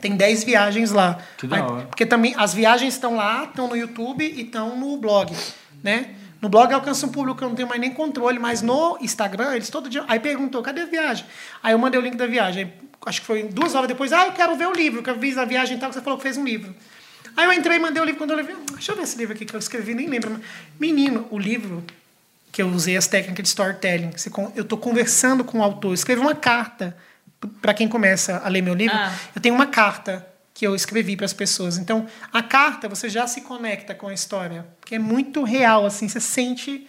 tem 0.00 0.16
10 0.16 0.44
viagens 0.44 0.90
lá. 0.90 1.18
Que 1.38 1.46
da 1.46 1.56
Aí- 1.56 1.62
hora. 1.62 1.86
porque 1.86 2.04
também 2.04 2.34
as 2.36 2.52
viagens 2.52 2.94
estão 2.94 3.14
lá, 3.16 3.44
estão 3.44 3.68
no 3.68 3.76
YouTube 3.76 4.24
e 4.24 4.42
estão 4.42 4.76
no 4.76 4.96
blog, 4.96 5.34
né? 5.82 6.14
No 6.40 6.48
blog 6.48 6.72
alcança 6.72 7.06
um 7.06 7.10
público 7.10 7.38
que 7.38 7.44
eu 7.44 7.48
não 7.48 7.56
tenho 7.56 7.68
mais 7.68 7.80
nem 7.80 7.92
controle, 7.92 8.38
mas 8.38 8.62
no 8.62 8.96
Instagram, 9.00 9.54
eles 9.54 9.68
todo 9.68 9.90
dia. 9.90 10.04
Aí 10.08 10.18
perguntou, 10.18 10.62
cadê 10.62 10.82
a 10.82 10.86
viagem? 10.86 11.26
Aí 11.62 11.72
eu 11.72 11.78
mandei 11.78 12.00
o 12.00 12.02
link 12.02 12.16
da 12.16 12.26
viagem. 12.26 12.64
Aí, 12.64 12.72
acho 13.06 13.20
que 13.20 13.26
foi 13.26 13.42
duas 13.44 13.74
horas 13.74 13.88
depois, 13.88 14.12
ah, 14.12 14.26
eu 14.26 14.32
quero 14.32 14.56
ver 14.56 14.66
o 14.66 14.72
livro, 14.72 15.02
que 15.02 15.10
eu 15.10 15.18
vi 15.18 15.38
a 15.38 15.44
viagem 15.44 15.76
e 15.76 15.80
tal, 15.80 15.90
que 15.90 15.96
você 15.96 16.02
falou 16.02 16.18
que 16.18 16.22
fez 16.22 16.36
um 16.36 16.44
livro. 16.44 16.74
Aí 17.36 17.46
eu 17.46 17.52
entrei 17.52 17.76
e 17.76 17.80
mandei 17.80 18.02
o 18.02 18.04
livro 18.04 18.18
quando 18.18 18.30
eu 18.30 18.36
levei. 18.36 18.56
Deixa 18.72 18.92
eu 18.92 18.96
ver 18.96 19.02
esse 19.02 19.16
livro 19.16 19.34
aqui 19.34 19.44
que 19.44 19.54
eu 19.54 19.58
escrevi, 19.58 19.94
nem 19.94 20.08
lembro. 20.08 20.40
Menino, 20.78 21.26
o 21.30 21.38
livro 21.38 21.84
que 22.50 22.60
eu 22.60 22.68
usei 22.68 22.96
as 22.96 23.06
técnicas 23.06 23.42
de 23.44 23.48
storytelling. 23.48 24.10
Eu 24.56 24.62
estou 24.62 24.78
conversando 24.78 25.44
com 25.44 25.58
o 25.58 25.62
autor. 25.62 25.90
Eu 25.90 25.94
escrevi 25.94 26.20
uma 26.20 26.34
carta 26.34 26.96
para 27.62 27.72
quem 27.72 27.88
começa 27.88 28.38
a 28.44 28.48
ler 28.48 28.62
meu 28.62 28.74
livro. 28.74 28.96
Ah. 28.96 29.14
Eu 29.34 29.40
tenho 29.40 29.54
uma 29.54 29.66
carta 29.66 30.26
que 30.52 30.66
eu 30.66 30.74
escrevi 30.74 31.16
para 31.16 31.26
as 31.26 31.32
pessoas. 31.32 31.78
Então, 31.78 32.06
a 32.32 32.42
carta 32.42 32.88
você 32.88 33.08
já 33.08 33.26
se 33.26 33.42
conecta 33.42 33.94
com 33.94 34.08
a 34.08 34.14
história, 34.14 34.66
porque 34.80 34.96
é 34.96 34.98
muito 34.98 35.44
real, 35.44 35.86
assim, 35.86 36.08
você 36.08 36.20
sente 36.20 36.88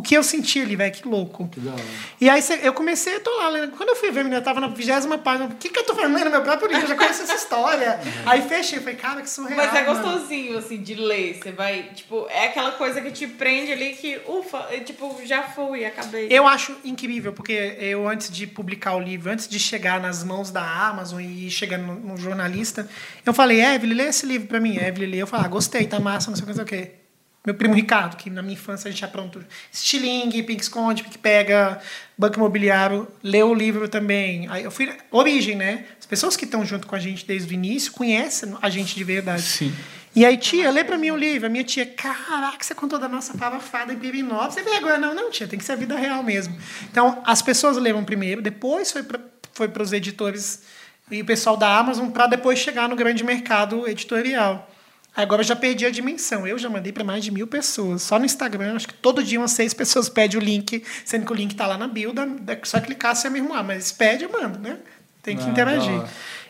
o 0.00 0.02
que 0.02 0.14
eu 0.14 0.22
senti 0.22 0.62
ali, 0.62 0.76
velho, 0.76 0.92
que 0.92 1.06
louco. 1.06 1.46
Que 1.48 1.60
da 1.60 1.72
hora. 1.72 1.82
E 2.18 2.30
aí 2.30 2.42
eu 2.62 2.72
comecei, 2.72 3.16
eu 3.16 3.20
tô 3.20 3.30
lá 3.36 3.50
lendo. 3.50 3.72
Quando 3.72 3.90
eu 3.90 3.96
fui 3.96 4.10
ver, 4.10 4.24
menina, 4.24 4.38
eu 4.38 4.42
tava 4.42 4.58
na 4.58 4.68
vigésima 4.68 5.18
página. 5.18 5.44
O 5.44 5.56
que, 5.56 5.68
que 5.68 5.78
eu 5.78 5.84
tô 5.84 5.94
falando 5.94 6.24
no 6.24 6.30
meu 6.30 6.40
próprio 6.40 6.68
livro? 6.68 6.84
Eu 6.84 6.88
já 6.88 6.96
conheço 6.96 7.22
essa 7.22 7.34
história. 7.34 8.00
Aí 8.24 8.40
fechei, 8.40 8.78
falei, 8.78 8.94
cara, 8.94 9.20
que 9.20 9.28
surreal. 9.28 9.58
Mas 9.58 9.74
é 9.74 9.84
mano. 9.84 10.02
gostosinho, 10.02 10.56
assim, 10.56 10.78
de 10.78 10.94
ler. 10.94 11.34
Você 11.34 11.52
vai, 11.52 11.82
tipo, 11.94 12.26
é 12.30 12.46
aquela 12.46 12.72
coisa 12.72 13.02
que 13.02 13.10
te 13.10 13.26
prende 13.26 13.72
ali 13.72 13.90
que, 13.90 14.18
ufa, 14.26 14.68
é, 14.70 14.80
tipo, 14.80 15.20
já 15.22 15.42
fui, 15.42 15.84
acabei. 15.84 16.28
Eu 16.30 16.48
acho 16.48 16.74
incrível, 16.82 17.34
porque 17.34 17.76
eu, 17.78 18.08
antes 18.08 18.30
de 18.30 18.46
publicar 18.46 18.94
o 18.94 19.00
livro, 19.00 19.30
antes 19.30 19.46
de 19.46 19.58
chegar 19.58 20.00
nas 20.00 20.24
mãos 20.24 20.50
da 20.50 20.62
Amazon 20.62 21.20
e 21.20 21.50
chegar 21.50 21.76
no, 21.76 21.94
no 21.94 22.16
jornalista, 22.16 22.88
eu 23.26 23.34
falei, 23.34 23.60
Evelyn, 23.62 23.94
lê 23.94 24.04
esse 24.04 24.24
livro 24.24 24.48
pra 24.48 24.60
mim. 24.60 24.78
Evelyn 24.78 25.10
lê, 25.10 25.18
eu 25.18 25.26
falei, 25.26 25.44
ah, 25.44 25.48
gostei, 25.50 25.86
tá 25.86 26.00
massa, 26.00 26.30
não 26.30 26.36
sei 26.36 26.44
o 26.44 26.46
que, 26.46 26.58
não 26.58 26.66
sei 26.66 26.78
o 26.78 26.84
que. 26.84 26.99
Meu 27.44 27.54
primo 27.54 27.72
Ricardo, 27.74 28.16
que 28.16 28.28
na 28.28 28.42
minha 28.42 28.52
infância 28.52 28.88
a 28.88 28.90
gente 28.90 29.02
aprontou 29.04 29.42
Stiling, 29.72 30.30
Pink 30.30 30.60
Esconde, 30.62 31.02
Pink 31.02 31.16
Pega, 31.18 31.80
Banco 32.16 32.36
Imobiliário, 32.36 33.08
leu 33.22 33.48
o 33.48 33.54
livro 33.54 33.88
também. 33.88 34.46
Aí 34.50 34.62
eu 34.62 34.70
fui. 34.70 34.92
Origem, 35.10 35.56
né? 35.56 35.86
As 35.98 36.04
pessoas 36.04 36.36
que 36.36 36.44
estão 36.44 36.64
junto 36.66 36.86
com 36.86 36.94
a 36.94 36.98
gente 36.98 37.26
desde 37.26 37.52
o 37.52 37.54
início 37.54 37.92
conhecem 37.92 38.54
a 38.60 38.68
gente 38.68 38.94
de 38.94 39.04
verdade. 39.04 39.42
Sim. 39.42 39.74
E 40.14 40.26
aí, 40.26 40.36
tia, 40.36 40.70
lê 40.70 40.84
pra 40.84 40.98
mim 40.98 41.12
o 41.12 41.16
livro. 41.16 41.46
A 41.46 41.50
minha 41.50 41.64
tia, 41.64 41.86
caraca, 41.86 42.62
você 42.62 42.74
contou 42.74 42.98
da 42.98 43.08
nossa 43.08 43.32
farofada 43.34 43.92
em 43.92 43.98
Pirinópolis. 43.98 44.54
Você 44.54 44.62
vergonha? 44.62 44.98
Não, 44.98 45.14
não, 45.14 45.30
tia, 45.30 45.48
tem 45.48 45.58
que 45.58 45.64
ser 45.64 45.72
a 45.72 45.76
vida 45.76 45.96
real 45.96 46.22
mesmo. 46.22 46.54
Então, 46.90 47.22
as 47.24 47.40
pessoas 47.40 47.76
leram 47.76 48.04
primeiro, 48.04 48.42
depois 48.42 48.92
foi 48.92 49.02
para 49.02 49.20
foi 49.52 49.70
os 49.82 49.92
editores 49.92 50.62
e 51.10 51.20
o 51.20 51.24
pessoal 51.24 51.56
da 51.56 51.76
Amazon, 51.76 52.08
para 52.08 52.26
depois 52.26 52.58
chegar 52.58 52.88
no 52.88 52.96
grande 52.96 53.24
mercado 53.24 53.86
editorial. 53.88 54.69
Agora 55.16 55.42
eu 55.42 55.46
já 55.46 55.56
perdi 55.56 55.84
a 55.84 55.90
dimensão. 55.90 56.46
Eu 56.46 56.58
já 56.58 56.68
mandei 56.68 56.92
para 56.92 57.04
mais 57.04 57.24
de 57.24 57.30
mil 57.30 57.46
pessoas. 57.46 58.02
Só 58.02 58.18
no 58.18 58.24
Instagram, 58.24 58.76
acho 58.76 58.88
que 58.88 58.94
todo 58.94 59.22
dia 59.22 59.38
umas 59.38 59.52
seis 59.52 59.74
pessoas 59.74 60.08
pedem 60.08 60.38
o 60.38 60.42
link, 60.42 60.84
sendo 61.04 61.26
que 61.26 61.32
o 61.32 61.34
link 61.34 61.52
está 61.52 61.66
lá 61.66 61.76
na 61.76 61.88
bio, 61.88 62.12
da, 62.12 62.24
da, 62.24 62.56
só 62.62 62.80
clicar 62.80 63.16
se 63.16 63.26
é 63.26 63.30
mesmo 63.30 63.52
lá. 63.52 63.62
Mas 63.62 63.90
pede, 63.92 64.24
eu 64.24 64.30
mando, 64.30 64.58
né? 64.58 64.78
Tem 65.22 65.36
que 65.36 65.42
Ah, 65.42 65.48
interagir. 65.48 66.02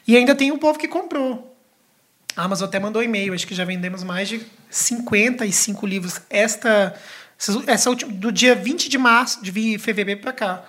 E 0.07 0.17
ainda 0.17 0.35
tem 0.35 0.53
um 0.53 0.59
povo 0.59 0.79
que 0.79 0.87
comprou. 0.87 1.57
A 2.37 2.45
Amazon 2.45 2.69
até 2.69 2.79
mandou 2.79 3.03
e-mail, 3.03 3.35
acho 3.35 3.47
que 3.47 3.55
já 3.55 3.65
vendemos 3.65 4.05
mais 4.05 4.29
de 4.29 4.41
55 4.71 5.87
livros. 5.87 6.21
Esta, 6.31 6.95
essa 7.67 7.91
última, 7.91 8.13
do 8.13 8.31
dia 8.31 8.55
20 8.55 8.89
de 8.89 8.99
março, 8.99 9.43
de 9.43 9.79
fevereiro 9.79 10.21
para 10.21 10.33
cá. 10.33 10.65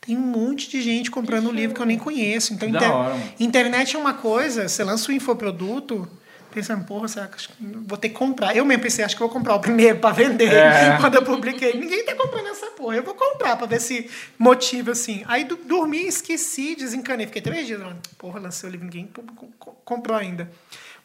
Tem 0.00 0.16
um 0.16 0.20
monte 0.20 0.68
de 0.68 0.82
gente 0.82 1.10
comprando 1.10 1.48
um 1.48 1.52
livro 1.52 1.74
que 1.74 1.80
eu 1.80 1.86
nem 1.86 1.98
conheço. 1.98 2.52
Então, 2.52 2.68
mano. 2.70 3.22
internet 3.40 3.96
é 3.96 3.98
uma 3.98 4.12
coisa, 4.12 4.68
você 4.68 4.84
lança 4.84 5.10
um 5.10 5.14
infoproduto, 5.14 6.06
pensando, 6.54 6.84
porra, 6.84 7.08
será 7.08 7.26
que 7.26 7.36
vou 7.60 7.98
ter 7.98 8.08
que 8.08 8.14
comprar? 8.14 8.56
Eu 8.56 8.64
mesmo 8.64 8.82
pensei, 8.82 9.04
acho 9.04 9.14
que 9.16 9.20
vou 9.20 9.28
comprar 9.28 9.54
o 9.56 9.60
primeiro 9.60 9.98
para 9.98 10.14
vender. 10.14 10.52
É. 10.52 10.96
Quando 11.00 11.16
eu 11.16 11.22
publiquei, 11.24 11.74
ninguém 11.78 12.04
tá 12.04 12.14
comprando 12.14 12.46
essa 12.48 12.66
porra. 12.68 12.96
Eu 12.96 13.02
vou 13.02 13.14
comprar 13.14 13.56
para 13.56 13.66
ver 13.66 13.80
se 13.80 14.08
motiva 14.38 14.92
assim. 14.92 15.22
Aí 15.26 15.44
do- 15.44 15.56
dormi, 15.56 16.06
esqueci, 16.06 16.74
desencanei. 16.76 17.26
Fiquei 17.26 17.42
três 17.42 17.66
dias, 17.66 17.80
mano. 17.80 17.98
Porra, 18.16 18.38
lancei 18.40 18.68
o 18.68 18.72
livro, 18.72 18.86
ninguém 18.86 19.10
comprou 19.84 20.16
ainda. 20.16 20.50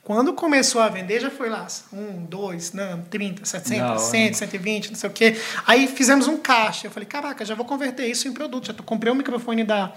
Quando 0.03 0.33
começou 0.33 0.81
a 0.81 0.87
vender, 0.87 1.19
já 1.19 1.29
foi 1.29 1.49
lá. 1.49 1.67
Um, 1.93 2.25
dois, 2.25 2.71
não, 2.73 3.01
30, 3.03 3.41
Da 3.41 3.45
700, 3.45 3.89
hora. 3.89 3.99
100, 3.99 4.33
120, 4.33 4.89
não 4.89 4.95
sei 4.95 5.09
o 5.09 5.13
quê. 5.13 5.35
Aí 5.67 5.87
fizemos 5.87 6.25
um 6.27 6.37
caixa. 6.37 6.87
Eu 6.87 6.91
falei, 6.91 7.05
caraca, 7.07 7.43
já 7.45 7.53
vou 7.53 7.65
converter 7.65 8.07
isso 8.07 8.27
em 8.27 8.33
produto. 8.33 8.67
Já 8.67 8.73
tô, 8.73 8.81
comprei 8.81 9.11
um 9.11 9.15
microfone 9.15 9.63
da. 9.63 9.91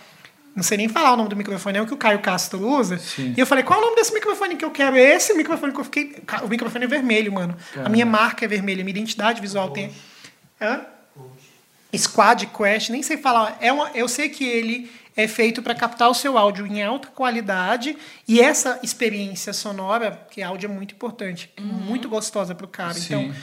Não 0.55 0.63
sei 0.63 0.77
nem 0.77 0.89
falar 0.89 1.15
o 1.15 1.17
nome 1.17 1.31
do 1.31 1.37
microfone, 1.37 1.79
é 1.79 1.83
o 1.83 1.87
que 1.87 1.95
o 1.95 1.97
Caio 1.97 2.19
Castro 2.21 2.61
usa. 2.67 2.99
Sim. 2.99 3.35
E 3.37 3.41
eu 3.41 3.47
falei, 3.47 3.65
qual 3.65 3.81
é 3.81 3.83
o 3.83 3.87
nome 3.87 3.97
desse 3.97 4.13
microfone 4.13 4.57
que 4.57 4.65
eu 4.65 4.71
quero? 4.71 4.97
É 4.97 5.15
Esse 5.15 5.33
microfone 5.35 5.73
que 5.73 5.81
eu 5.81 5.85
fiquei. 5.85 6.23
O 6.43 6.49
microfone 6.49 6.85
é 6.85 6.89
vermelho, 6.89 7.33
mano. 7.33 7.57
A 7.83 7.89
minha 7.89 8.05
marca 8.05 8.45
é 8.45 8.49
vermelha, 8.49 8.85
minha 8.85 8.97
identidade 8.97 9.41
visual 9.41 9.71
tem. 9.71 9.91
Hã? 10.61 10.81
Squad 11.97 12.47
Quest, 12.47 12.91
nem 12.91 13.03
sei 13.03 13.17
falar. 13.17 13.57
É 13.61 13.73
uma, 13.73 13.91
eu 13.95 14.09
sei 14.09 14.29
que 14.29 14.45
ele 14.45 14.91
é 15.17 15.29
feito 15.29 15.61
para 15.63 15.75
captar 15.75 16.09
o 16.11 16.15
seu 16.15 16.39
áudio 16.39 16.67
em 16.67 16.83
alta 16.83 17.09
qualidade 17.09 17.97
e 18.27 18.41
essa 18.41 18.79
experiência 18.83 19.53
sonora, 19.53 20.27
que 20.31 20.43
áudio 20.43 20.71
é 20.71 20.73
muito 20.73 20.95
importante, 20.95 21.51
é 21.57 21.61
muito 21.61 22.09
gostosa 22.09 22.55
para 22.55 22.65
o 22.65 22.69
cara. 22.69 22.95
Sim. 22.95 23.15
Então, 23.15 23.35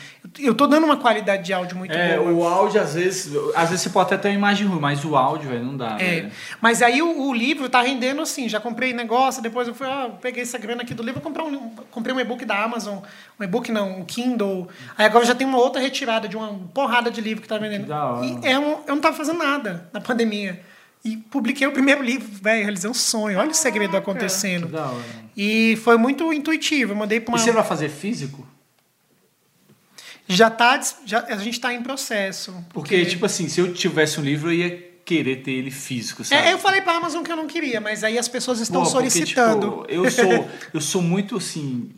eu- 0.42 0.50
eu 0.50 0.56
tô 0.56 0.66
dando 0.68 0.86
uma 0.86 0.98
qualidade 0.98 1.44
de 1.44 1.54
áudio 1.54 1.78
muito 1.78 1.94
É, 1.94 2.18
boa. 2.18 2.32
o 2.32 2.44
áudio, 2.48 2.82
às 2.82 2.94
vezes, 2.96 3.32
às 3.56 3.70
vezes 3.70 3.82
você 3.84 3.90
pode 3.90 4.08
até 4.14 4.18
ter 4.18 4.30
uma 4.30 4.36
imagem 4.36 4.66
ruim, 4.68 4.80
mas 4.80 5.04
o 5.06 5.16
áudio, 5.16 5.50
velho, 5.50 5.64
não 5.64 5.78
dá. 5.78 5.98
É, 6.00 6.30
mas 6.62 6.82
aí 6.82 7.02
o, 7.02 7.22
o 7.28 7.34
livro 7.34 7.70
tá 7.70 7.82
rendendo 7.82 8.22
assim, 8.22 8.50
já 8.50 8.60
comprei 8.60 8.92
negócio, 8.94 9.42
depois 9.42 9.68
eu 9.68 9.76
fui, 9.76 9.86
ah, 9.88 10.10
peguei 10.22 10.42
essa 10.44 10.58
grana 10.58 10.82
aqui 10.82 10.94
do 10.94 11.04
livro, 11.04 11.22
vou 11.22 11.30
comprar 11.32 11.44
um, 11.46 11.70
comprei 11.92 12.14
um 12.16 12.20
e-book 12.20 12.46
da 12.46 12.64
Amazon, 12.64 12.98
um 13.40 13.44
e-book 13.44 13.72
não, 13.72 14.00
um 14.00 14.06
Kindle. 14.06 14.68
Aí 14.98 15.06
agora 15.06 15.24
já 15.26 15.36
tem 15.36 15.46
uma 15.46 15.58
outra 15.60 15.80
retirada 15.82 16.28
de 16.28 16.36
uma 16.36 16.48
porrada 16.74 17.12
de 17.12 17.22
livro 17.22 17.42
que 17.44 17.48
tá 17.48 17.58
vendendo. 17.58 17.86
Que. 17.86 18.48
E 18.48 18.52
é 18.52 18.58
um, 18.58 18.80
eu 18.88 18.96
não 18.96 19.00
tava 19.02 19.16
fazendo 19.16 19.38
nada 19.38 19.88
na 19.94 20.02
pandemia. 20.02 20.60
E 21.04 21.16
publiquei 21.16 21.66
o 21.66 21.72
primeiro 21.72 22.04
livro, 22.04 22.28
velho, 22.42 22.64
realizei 22.64 22.90
um 22.90 22.94
sonho. 22.94 23.40
Olha 23.40 23.52
o 23.52 23.54
segredo 23.54 23.96
acontecendo. 23.96 24.70
E 25.36 25.78
foi 25.84 25.98
muito 25.98 26.32
intuitivo. 26.34 26.92
Eu 26.92 26.96
mandei 26.98 27.20
para 27.20 27.32
E 27.34 27.38
uma. 27.38 27.44
você 27.44 27.52
vai 27.52 27.64
fazer 27.64 27.90
físico? 27.90 28.46
Já 30.28 30.50
tá, 30.50 30.80
já, 31.06 31.26
a 31.26 31.38
gente 31.38 31.60
tá 31.60 31.74
em 31.74 31.82
processo. 31.82 32.54
Porque, 32.72 33.04
tipo 33.06 33.26
assim, 33.26 33.48
se 33.50 33.60
eu 33.60 33.74
tivesse 33.74 34.20
um 34.20 34.24
livro, 34.24 34.50
eu 34.52 34.54
ia 34.54 34.90
querer 35.04 35.38
ter 35.38 35.52
ele 35.54 35.72
físico, 35.72 36.24
sabe? 36.24 36.48
É, 36.48 36.54
eu 36.54 36.60
falei 36.60 36.82
pra 36.82 36.94
Amazon 36.98 37.24
que 37.24 37.32
eu 37.32 37.36
não 37.36 37.48
queria, 37.48 37.82
mas 37.82 38.04
aí 38.04 38.16
as 38.16 38.28
pessoas 38.28 38.60
estão 38.60 38.84
Pô, 38.84 38.92
porque, 38.92 39.10
solicitando. 39.10 39.72
tipo, 39.72 39.86
eu 39.92 40.12
sou 40.12 40.50
eu 40.72 40.82
sou 40.82 41.02
muito 41.02 41.38
assim 41.38 41.90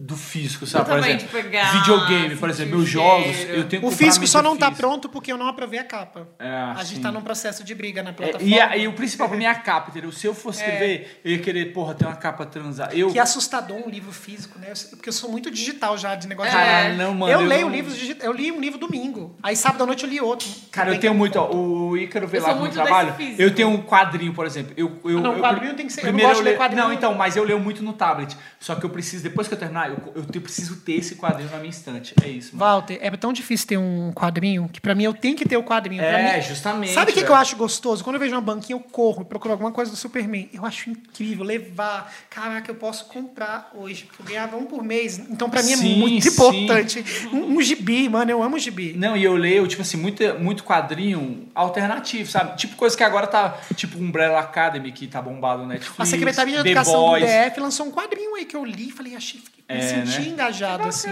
do 0.00 0.16
físico, 0.16 0.64
sabe? 0.64 0.82
Eu 0.82 0.86
por 0.86 0.94
também, 1.00 1.16
exemplo, 1.16 1.26
de 1.38 1.42
pegar, 1.42 1.72
videogame, 1.72 2.36
por 2.36 2.48
exemplo, 2.48 2.76
meus 2.76 2.88
jogos, 2.88 3.36
eu 3.48 3.64
tenho 3.68 3.82
que 3.82 3.88
O 3.88 3.90
físico 3.90 4.24
só 4.28 4.40
não 4.40 4.56
tá 4.56 4.66
física. 4.68 4.86
pronto 4.86 5.08
porque 5.08 5.32
eu 5.32 5.36
não 5.36 5.48
aprovei 5.48 5.80
a 5.80 5.82
capa. 5.82 6.28
É, 6.38 6.48
a 6.48 6.84
gente 6.84 6.96
sim. 6.98 7.02
tá 7.02 7.10
num 7.10 7.20
processo 7.20 7.64
de 7.64 7.74
briga 7.74 8.00
na 8.00 8.10
É, 8.10 8.12
plataforma. 8.12 8.46
e, 8.48 8.60
a- 8.60 8.76
e 8.76 8.86
o 8.86 8.92
principal 8.92 9.28
pra 9.28 9.36
mim 9.36 9.44
é 9.44 9.48
a 9.48 9.56
capa, 9.56 9.90
entendeu? 9.90 10.12
Se 10.12 10.24
eu 10.24 10.32
fosse 10.32 10.60
escrever, 10.60 11.20
eu 11.24 11.32
ia 11.32 11.38
querer, 11.40 11.72
porra, 11.72 11.94
ter 11.94 12.04
uma 12.06 12.14
capa 12.14 12.46
transar. 12.46 12.90
Eu, 12.96 13.10
Que 13.10 13.18
assustador 13.18 13.76
um 13.76 13.90
livro 13.90 14.12
físico, 14.12 14.56
né? 14.60 14.68
Eu- 14.70 14.88
Porque 14.90 15.08
eu 15.08 15.12
sou 15.12 15.32
muito 15.32 15.50
digital 15.50 15.98
já, 15.98 16.14
de 16.14 16.28
negócio 16.28 16.52
Caralho, 16.52 16.92
de 16.92 16.98
não, 16.98 17.12
mano. 17.14 17.32
eu, 17.32 17.40
leio 17.40 17.62
não- 17.66 17.70
livros 17.74 17.96
digitais. 17.96 18.24
Eu 18.24 18.32
li 18.32 18.52
um 18.52 18.60
livro 18.60 18.78
domingo. 18.78 19.36
Aí 19.42 19.56
sábado 19.56 19.82
à 19.82 19.86
noite 19.86 20.04
eu 20.04 20.10
li 20.10 20.20
outro. 20.20 20.48
Cara, 20.70 20.94
eu 20.94 21.00
tenho 21.00 21.12
muito, 21.14 21.36
ó, 21.40 21.50
o 21.52 21.96
Ícaro 21.96 22.28
vê 22.28 22.38
Eu 22.38 22.42
lá 22.44 22.54
no 22.54 22.60
muito 22.60 22.72
trabalho. 22.74 23.16
Eu 23.36 23.52
tenho 23.52 23.68
um 23.68 23.82
quadrinho, 23.82 24.32
por 24.32 24.46
exemplo. 24.46 24.72
Eu, 24.76 24.96
eu, 25.04 25.18
Ah, 25.18 25.22
não, 25.22 25.32
eu- 25.34 25.40
quadrinho 25.40 25.74
tem 25.74 25.88
que 25.88 25.92
ser- 25.92 26.02
eu 26.02 26.04
não 26.04 26.10
Primeiro 26.12 26.28
gosto 26.28 26.38
de 26.38 26.44
ler 26.44 26.50
leio- 26.50 26.60
quadrinho. 26.60 26.84
Não, 26.84 26.92
então, 26.92 27.14
mas 27.14 27.34
eu 27.34 27.42
leio 27.42 27.58
muito 27.58 27.82
no 27.82 27.92
tablet. 27.92 28.36
Só 28.60 28.76
que 28.76 28.84
eu 28.86 28.90
preciso, 28.90 29.24
depois 29.24 29.48
que 29.48 29.54
eu 29.54 29.58
terminar, 29.58 29.87
eu, 29.88 30.12
eu 30.16 30.24
te- 30.24 30.40
preciso 30.40 30.76
ter 30.76 30.92
esse 30.94 31.16
quadrinho 31.16 31.50
na 31.50 31.58
minha 31.58 31.70
estante. 31.70 32.14
É 32.22 32.28
isso, 32.28 32.56
mano. 32.56 32.72
Walter, 32.72 32.98
é 33.00 33.10
tão 33.16 33.32
difícil 33.32 33.66
ter 33.66 33.76
um 33.76 34.12
quadrinho 34.12 34.68
que 34.72 34.80
pra 34.80 34.94
mim 34.94 35.04
eu 35.04 35.14
tenho 35.14 35.36
que 35.36 35.46
ter 35.48 35.56
o 35.56 35.62
quadrinho. 35.62 36.02
É, 36.02 36.36
mim- 36.36 36.42
justamente. 36.42 36.92
Sabe 36.92 37.10
o 37.10 37.14
que, 37.14 37.22
que 37.24 37.30
eu 37.30 37.34
acho 37.34 37.56
gostoso? 37.56 38.02
Quando 38.04 38.14
eu 38.16 38.20
vejo 38.20 38.34
uma 38.34 38.40
banquinha, 38.40 38.76
eu 38.76 38.80
corro 38.80 39.24
procuro 39.24 39.52
alguma 39.52 39.72
coisa 39.72 39.90
do 39.90 39.96
Superman. 39.96 40.48
Eu 40.52 40.64
acho 40.64 40.90
incrível 40.90 41.44
levar. 41.44 42.12
Caraca, 42.30 42.70
eu 42.70 42.74
posso 42.74 43.06
comprar 43.06 43.70
hoje. 43.74 44.08
Eu 44.18 44.24
ganhava 44.24 44.56
um 44.56 44.64
por 44.66 44.82
mês. 44.82 45.18
Então, 45.18 45.48
pra 45.50 45.62
mim, 45.62 45.72
é 45.72 45.76
Sim, 45.76 45.98
muito 45.98 46.22
sim. 46.22 46.28
importante. 46.30 47.04
Um, 47.32 47.56
um 47.56 47.62
gibi, 47.62 48.08
mano. 48.08 48.30
Eu 48.30 48.42
amo 48.42 48.58
gibi. 48.58 48.94
Não, 48.96 49.16
e 49.16 49.24
eu 49.24 49.34
leio, 49.36 49.66
tipo 49.66 49.82
assim, 49.82 49.96
muito, 49.96 50.22
muito 50.38 50.64
quadrinho 50.64 51.48
alternativo, 51.54 52.30
sabe? 52.30 52.56
Tipo 52.56 52.76
coisa 52.76 52.96
que 52.96 53.02
agora 53.04 53.26
tá, 53.26 53.58
tipo 53.74 53.98
Umbrella 53.98 54.40
Academy, 54.40 54.92
que 54.92 55.06
tá 55.06 55.20
bombado 55.20 55.62
no 55.62 55.68
Netflix. 55.68 55.98
A 56.00 56.04
Secretaria 56.06 56.62
de 56.62 56.68
Educação 56.70 57.12
do 57.12 57.18
DF 57.20 57.60
lançou 57.60 57.86
um 57.86 57.90
quadrinho 57.90 58.34
aí 58.36 58.44
que 58.44 58.56
eu 58.56 58.64
li 58.64 58.88
e 58.88 58.92
falei, 58.92 59.14
achei, 59.14 59.40
me 59.68 59.76
É, 59.76 60.04
senti 60.06 60.20
né? 60.22 60.28
engajado, 60.28 60.88
assim. 60.88 61.10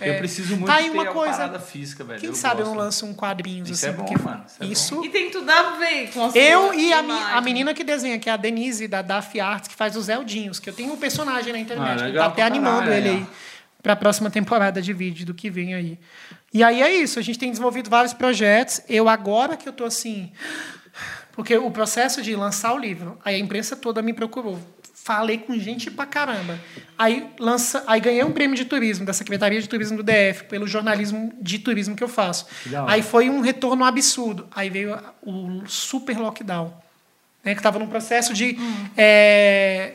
Eu 0.00 0.12
É. 0.14 0.18
preciso 0.18 0.56
muito 0.56 0.66
Tá 0.66 0.74
aí 0.74 0.84
ter 0.84 0.90
uma 0.90 1.04
a 1.04 1.12
coisa- 1.12 1.36
parada 1.36 1.58
física, 1.60 2.02
velho. 2.02 2.18
Quem 2.20 2.30
eu 2.30 2.34
sabe 2.34 2.60
eu 2.60 2.66
gosto. 2.66 2.76
não 2.76 2.84
lanço 2.84 3.06
um 3.06 3.14
quadrinhos 3.14 3.70
Isso 3.70 3.86
assim. 3.86 3.94
é 3.94 3.96
bom, 3.96 4.04
porque 4.04 4.20
mano, 4.22 4.44
isso 4.46 4.56
é 4.62 4.66
isso 4.66 5.04
E 5.04 5.08
tem 5.08 5.30
tudo 5.30 5.48
a 5.48 5.70
ver 5.76 6.10
com 6.12 6.24
a 6.24 6.30
Eu 6.34 6.74
e 6.74 6.92
a, 6.92 7.02
mi- 7.02 7.12
a 7.12 7.40
menina 7.40 7.72
que 7.72 7.84
desenha, 7.84 8.18
que 8.18 8.28
é 8.28 8.32
a 8.32 8.36
Denise, 8.36 8.88
da 8.88 9.02
DAF 9.02 9.38
Arts, 9.40 9.68
que 9.68 9.74
faz 9.76 9.94
os 9.96 10.08
Eldinhos, 10.08 10.58
que 10.58 10.68
eu 10.68 10.74
tenho 10.74 10.92
um 10.92 10.96
personagem 10.96 11.52
na 11.52 11.58
internet, 11.60 11.92
Ah, 11.92 11.96
que 11.96 12.02
legal 12.02 12.24
tá 12.26 12.32
até 12.32 12.42
animando 12.42 12.78
caralho, 12.86 12.94
ele 12.94 13.08
é. 13.08 13.12
aí 13.12 13.26
pra 13.82 13.94
próxima 13.94 14.30
temporada 14.30 14.82
de 14.82 14.92
vídeo 14.92 15.24
do 15.26 15.34
que 15.34 15.48
vem 15.48 15.74
aí. 15.74 15.98
E 16.52 16.62
aí 16.64 16.82
é 16.82 16.92
isso, 16.94 17.18
a 17.18 17.22
gente 17.22 17.38
tem 17.38 17.50
desenvolvido 17.50 17.88
vários 17.88 18.12
projetos. 18.12 18.80
Eu 18.88 19.08
agora 19.08 19.56
que 19.56 19.68
eu 19.68 19.72
tô 19.72 19.84
assim, 19.84 20.30
porque 21.32 21.56
o 21.56 21.70
processo 21.70 22.20
de 22.20 22.34
lançar 22.36 22.74
o 22.74 22.78
livro, 22.78 23.18
aí 23.24 23.36
a 23.36 23.38
imprensa 23.38 23.74
toda 23.76 24.02
me 24.02 24.12
procurou. 24.12 24.58
Falei 25.04 25.38
com 25.38 25.58
gente 25.58 25.90
pra 25.90 26.06
caramba. 26.06 26.60
Aí, 26.96 27.26
lança, 27.38 27.82
aí 27.86 28.00
ganhei 28.00 28.22
um 28.22 28.30
prêmio 28.30 28.56
de 28.56 28.64
turismo 28.64 29.04
da 29.04 29.12
Secretaria 29.12 29.60
de 29.60 29.68
Turismo 29.68 29.96
do 29.96 30.02
DF, 30.02 30.44
pelo 30.44 30.66
jornalismo 30.66 31.32
de 31.40 31.58
turismo 31.58 31.96
que 31.96 32.04
eu 32.04 32.08
faço. 32.08 32.46
Que. 32.62 32.76
Aí 32.86 33.02
foi 33.02 33.28
um 33.28 33.40
retorno 33.40 33.84
absurdo. 33.84 34.46
Aí 34.54 34.70
veio 34.70 34.94
a- 34.94 35.12
o 35.22 35.62
super 35.66 36.16
lockdown. 36.18 36.72
Né, 37.44 37.54
que 37.54 37.58
estava 37.58 37.76
num 37.80 37.88
processo 37.88 38.32
de. 38.32 38.56
é, 38.96 39.94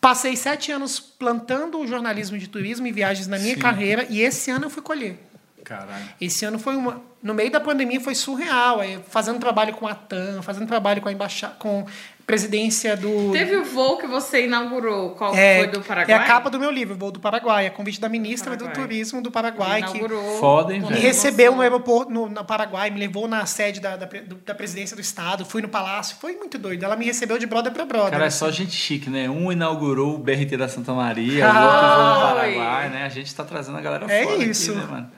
passei 0.00 0.36
sete 0.36 0.70
anos 0.70 1.00
plantando 1.00 1.76
o 1.80 1.86
jornalismo 1.86 2.38
de 2.38 2.46
turismo 2.48 2.86
e 2.86 2.92
viagens 2.92 3.26
na 3.26 3.36
minha 3.38 3.54
Sim. 3.54 3.60
carreira, 3.60 4.06
e 4.08 4.20
esse 4.20 4.48
ano 4.52 4.66
eu 4.66 4.70
fui 4.70 4.82
colher. 4.82 5.18
Caralho. 5.64 6.04
Esse 6.20 6.44
ano 6.44 6.58
foi 6.58 6.76
uma. 6.76 7.02
No 7.20 7.34
meio 7.34 7.50
da 7.50 7.58
pandemia 7.58 8.00
foi 8.00 8.14
surreal. 8.14 8.80
Aí, 8.80 9.00
fazendo 9.08 9.40
trabalho 9.40 9.74
com 9.74 9.88
a 9.88 9.94
TAM, 9.96 10.40
fazendo 10.40 10.68
trabalho 10.68 11.02
com 11.02 11.08
a 11.08 11.12
embaixada, 11.12 11.54
com 11.58 11.84
presidência 12.28 12.94
do. 12.94 13.32
Teve 13.32 13.56
o 13.56 13.64
voo 13.64 13.96
que 13.96 14.06
você 14.06 14.44
inaugurou, 14.44 15.12
qual 15.14 15.34
é, 15.34 15.60
foi 15.60 15.66
do 15.68 15.80
Paraguai? 15.80 16.14
é 16.14 16.20
a 16.20 16.24
capa 16.24 16.50
do 16.50 16.60
meu 16.60 16.70
livro, 16.70 16.94
Voo 16.94 17.10
do 17.10 17.18
Paraguai, 17.18 17.66
a 17.66 17.70
convite 17.70 17.98
da 17.98 18.06
ministra 18.06 18.54
do 18.54 18.64
Paraguai. 18.66 18.86
Turismo 18.86 19.22
do 19.22 19.30
Paraguai, 19.30 19.82
que 19.82 19.96
inaugurou. 19.96 20.38
Foda, 20.38 20.74
hein, 20.74 20.82
me 20.82 20.98
recebeu 20.98 21.56
no 21.56 21.62
aeroporto 21.62 22.12
no, 22.12 22.28
no 22.28 22.44
Paraguai, 22.44 22.90
me 22.90 23.00
levou 23.00 23.26
na 23.26 23.46
sede 23.46 23.80
da, 23.80 23.96
da, 23.96 24.04
do- 24.04 24.34
da 24.44 24.54
presidência 24.54 24.94
do 24.94 25.00
estado, 25.00 25.46
fui 25.46 25.62
no 25.62 25.70
palácio, 25.70 26.18
foi 26.20 26.34
muito 26.36 26.58
doido. 26.58 26.84
Ela 26.84 26.96
me 26.96 27.06
recebeu 27.06 27.38
de 27.38 27.46
brother 27.46 27.72
pra 27.72 27.86
brother. 27.86 28.10
Cara, 28.10 28.24
é 28.24 28.26
assim. 28.26 28.38
só 28.40 28.50
gente 28.50 28.72
chique, 28.72 29.08
né? 29.08 29.30
Um 29.30 29.50
inaugurou 29.50 30.14
o 30.16 30.18
BRT 30.18 30.54
da 30.58 30.68
Santa 30.68 30.92
Maria, 30.92 31.46
o 31.46 31.50
Ah, 31.50 31.64
outro 31.64 31.88
foi 31.88 32.04
no. 32.04 32.60
Paraguai, 32.60 32.90
né? 32.90 33.04
A 33.06 33.08
gente 33.08 33.34
tá 33.34 33.42
trazendo 33.42 33.78
a 33.78 33.80
galera 33.80 34.04
É 34.12 34.22
foda 34.24 34.44
isso. 34.44 34.72
aqui, 34.72 34.80
né, 34.80 34.86
mano? 34.86 35.10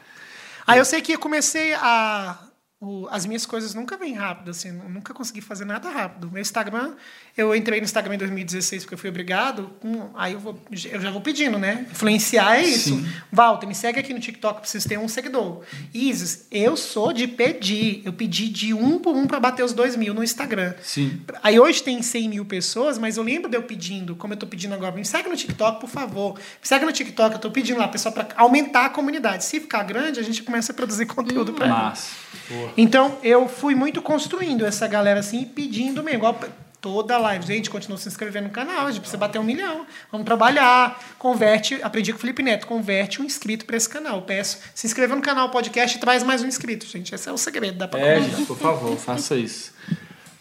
Aí 0.65 0.79
eu 0.79 0.85
sei 0.85 1.01
que 1.03 1.17
comecei 1.19 1.75
a. 1.75 2.39
o- 2.81 3.07
as 3.11 3.27
minhas 3.27 3.45
coisas 3.45 3.75
nunca 3.75 3.97
vêm 3.99 4.15
rápido, 4.15 4.51
assim, 4.51 4.69
eu 4.69 4.89
nunca 4.89 5.13
consegui 5.13 5.43
fazer 5.43 5.67
nada 5.67 5.91
rápido. 5.91 6.31
Meu 6.33 6.41
Instagram, 6.41 6.95
eu 7.37 7.55
entrei 7.55 7.79
no 7.79 7.85
Instagram 7.85 8.15
em 8.15 8.19
2016 8.19 8.85
porque 8.85 8.95
eu 8.95 8.99
fui 8.99 9.11
obrigado, 9.11 9.71
hum, 9.85 10.09
aí 10.15 10.33
eu, 10.33 10.41
vou, 10.41 10.59
eu 10.91 11.01
já 11.01 11.11
vou 11.11 11.21
pedindo, 11.21 11.59
né? 11.59 11.87
Influenciar 11.91 12.57
é 12.59 12.63
isso. 12.63 12.97
Sim. 12.97 13.07
Walter, 13.31 13.67
me 13.67 13.75
segue 13.75 14.01
aqui 14.01 14.15
no 14.15 14.19
TikTok, 14.21 14.61
preciso 14.63 14.89
ter 14.89 14.99
um 14.99 15.09
seguidor. 15.09 15.61
Isis, 15.93 16.47
eu 16.51 16.75
sou 16.75 17.13
de 17.13 17.27
pedir. 17.29 18.01
Eu 18.05 18.15
pedi 18.15 18.49
de 18.49 18.73
um 18.73 18.99
por 18.99 19.15
um 19.15 19.27
para 19.27 19.39
bater 19.39 19.63
os 19.63 19.75
dois 19.75 19.95
mil 19.95 20.15
no 20.15 20.25
Instagram. 20.25 20.73
Sim. 20.83 21.21
Aí 21.43 21.61
hoje 21.61 21.83
tem 21.83 22.01
100 22.03 22.29
mil 22.31 22.45
pessoas, 22.47 22.97
mas 22.97 23.19
eu 23.19 23.23
lembro 23.23 23.51
de 23.51 23.57
eu 23.59 23.63
pedindo, 23.63 24.17
como 24.17 24.33
eu 24.33 24.39
tô 24.39 24.47
pedindo 24.47 24.73
agora, 24.75 24.95
me 24.95 25.05
segue 25.05 25.29
no 25.29 25.37
TikTok, 25.37 25.81
por 25.81 25.91
favor. 25.91 26.35
Me 26.39 26.43
segue 26.63 26.87
no 26.87 26.93
TikTok, 26.93 27.35
eu 27.35 27.41
tô 27.41 27.51
pedindo 27.51 27.79
lá, 27.79 27.89
pessoal, 27.89 28.15
para 28.15 28.29
aumentar 28.37 28.87
a 28.87 28.89
comunidade. 28.91 29.45
Se 29.45 29.61
ficar 29.61 29.83
grande, 29.83 30.19
a 30.19 30.23
gente 30.23 30.43
começa 30.43 30.73
a 30.73 30.75
produzir 30.75 31.05
conteúdo 31.07 31.53
para 31.53 31.69
Massa. 31.69 32.11
Porra. 32.49 32.70
Então, 32.77 33.19
eu 33.23 33.49
fui 33.49 33.75
muito 33.75 34.01
construindo 34.03 34.65
essa 34.65 34.87
galera 34.87 35.21
assim, 35.21 35.43
e 35.43 35.47
pedindo 35.47 36.03
mesmo. 36.03 36.19
Igual 36.19 36.39
toda 36.81 37.19
live. 37.19 37.47
Gente, 37.47 37.69
continua 37.69 37.99
se 37.99 38.09
inscrevendo 38.09 38.45
no 38.45 38.51
canal, 38.51 38.87
a 38.87 38.91
gente 38.91 39.01
precisa 39.01 39.19
bater 39.19 39.39
um 39.39 39.43
milhão. 39.45 39.85
Vamos 40.11 40.25
trabalhar. 40.25 40.99
Converte, 41.19 41.79
aprendi 41.83 42.11
com 42.13 42.17
o 42.19 42.21
Felipe 42.21 42.43
Neto, 42.43 42.67
converte 42.67 43.21
um 43.21 43.25
inscrito 43.25 43.65
para 43.67 43.77
esse 43.77 43.89
canal. 43.89 44.17
Eu 44.17 44.23
peço, 44.23 44.59
se 44.75 44.87
inscreva 44.87 45.15
no 45.15 45.21
canal 45.23 45.51
podcast 45.51 45.97
e 45.97 46.01
traz 46.01 46.23
mais 46.23 46.43
um 46.43 46.47
inscrito, 46.47 46.87
gente. 46.87 47.15
Esse 47.15 47.29
é 47.29 47.33
o 47.33 47.37
segredo, 47.37 47.77
dá 47.79 47.87
pra 47.87 48.01
É, 48.01 48.21
gente, 48.23 48.47
por 48.47 48.57
favor, 48.57 48.97
faça 48.97 49.35
isso. 49.37 49.75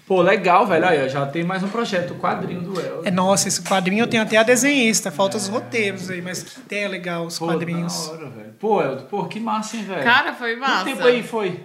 Pô, 0.08 0.22
legal, 0.24 0.66
velho. 0.66 0.88
Aí, 0.88 1.08
já 1.10 1.24
tem 1.28 1.44
mais 1.44 1.62
um 1.62 1.68
projeto, 1.68 2.14
o 2.14 2.16
quadrinho 2.16 2.62
do 2.62 2.80
El. 2.82 3.02
É, 3.06 3.12
nossa, 3.12 3.48
esse 3.48 3.62
quadrinho 3.62 4.04
eu 4.04 4.08
tenho 4.08 4.24
até 4.24 4.38
a 4.38 4.44
desenhista, 4.44 5.12
falta 5.12 5.38
os 5.38 5.48
roteiros 5.48 6.10
aí, 6.10 6.20
mas 6.22 6.42
que 6.42 6.60
ideia 6.62 6.90
legal 6.90 7.26
os 7.28 7.38
Pô, 7.38 7.46
quadrinhos. 7.46 8.08
da 8.08 8.14
hora, 8.14 8.30
velho. 8.30 8.54
Pô, 8.60 8.82
Eldo, 8.82 9.04
pô, 9.04 9.26
que 9.26 9.40
massa, 9.40 9.78
hein, 9.78 9.84
velho? 9.84 10.04
Cara, 10.04 10.34
foi 10.34 10.56
Quanto 10.56 10.70
massa. 10.70 10.86
tempo 10.86 11.04
aí 11.04 11.22
foi? 11.22 11.60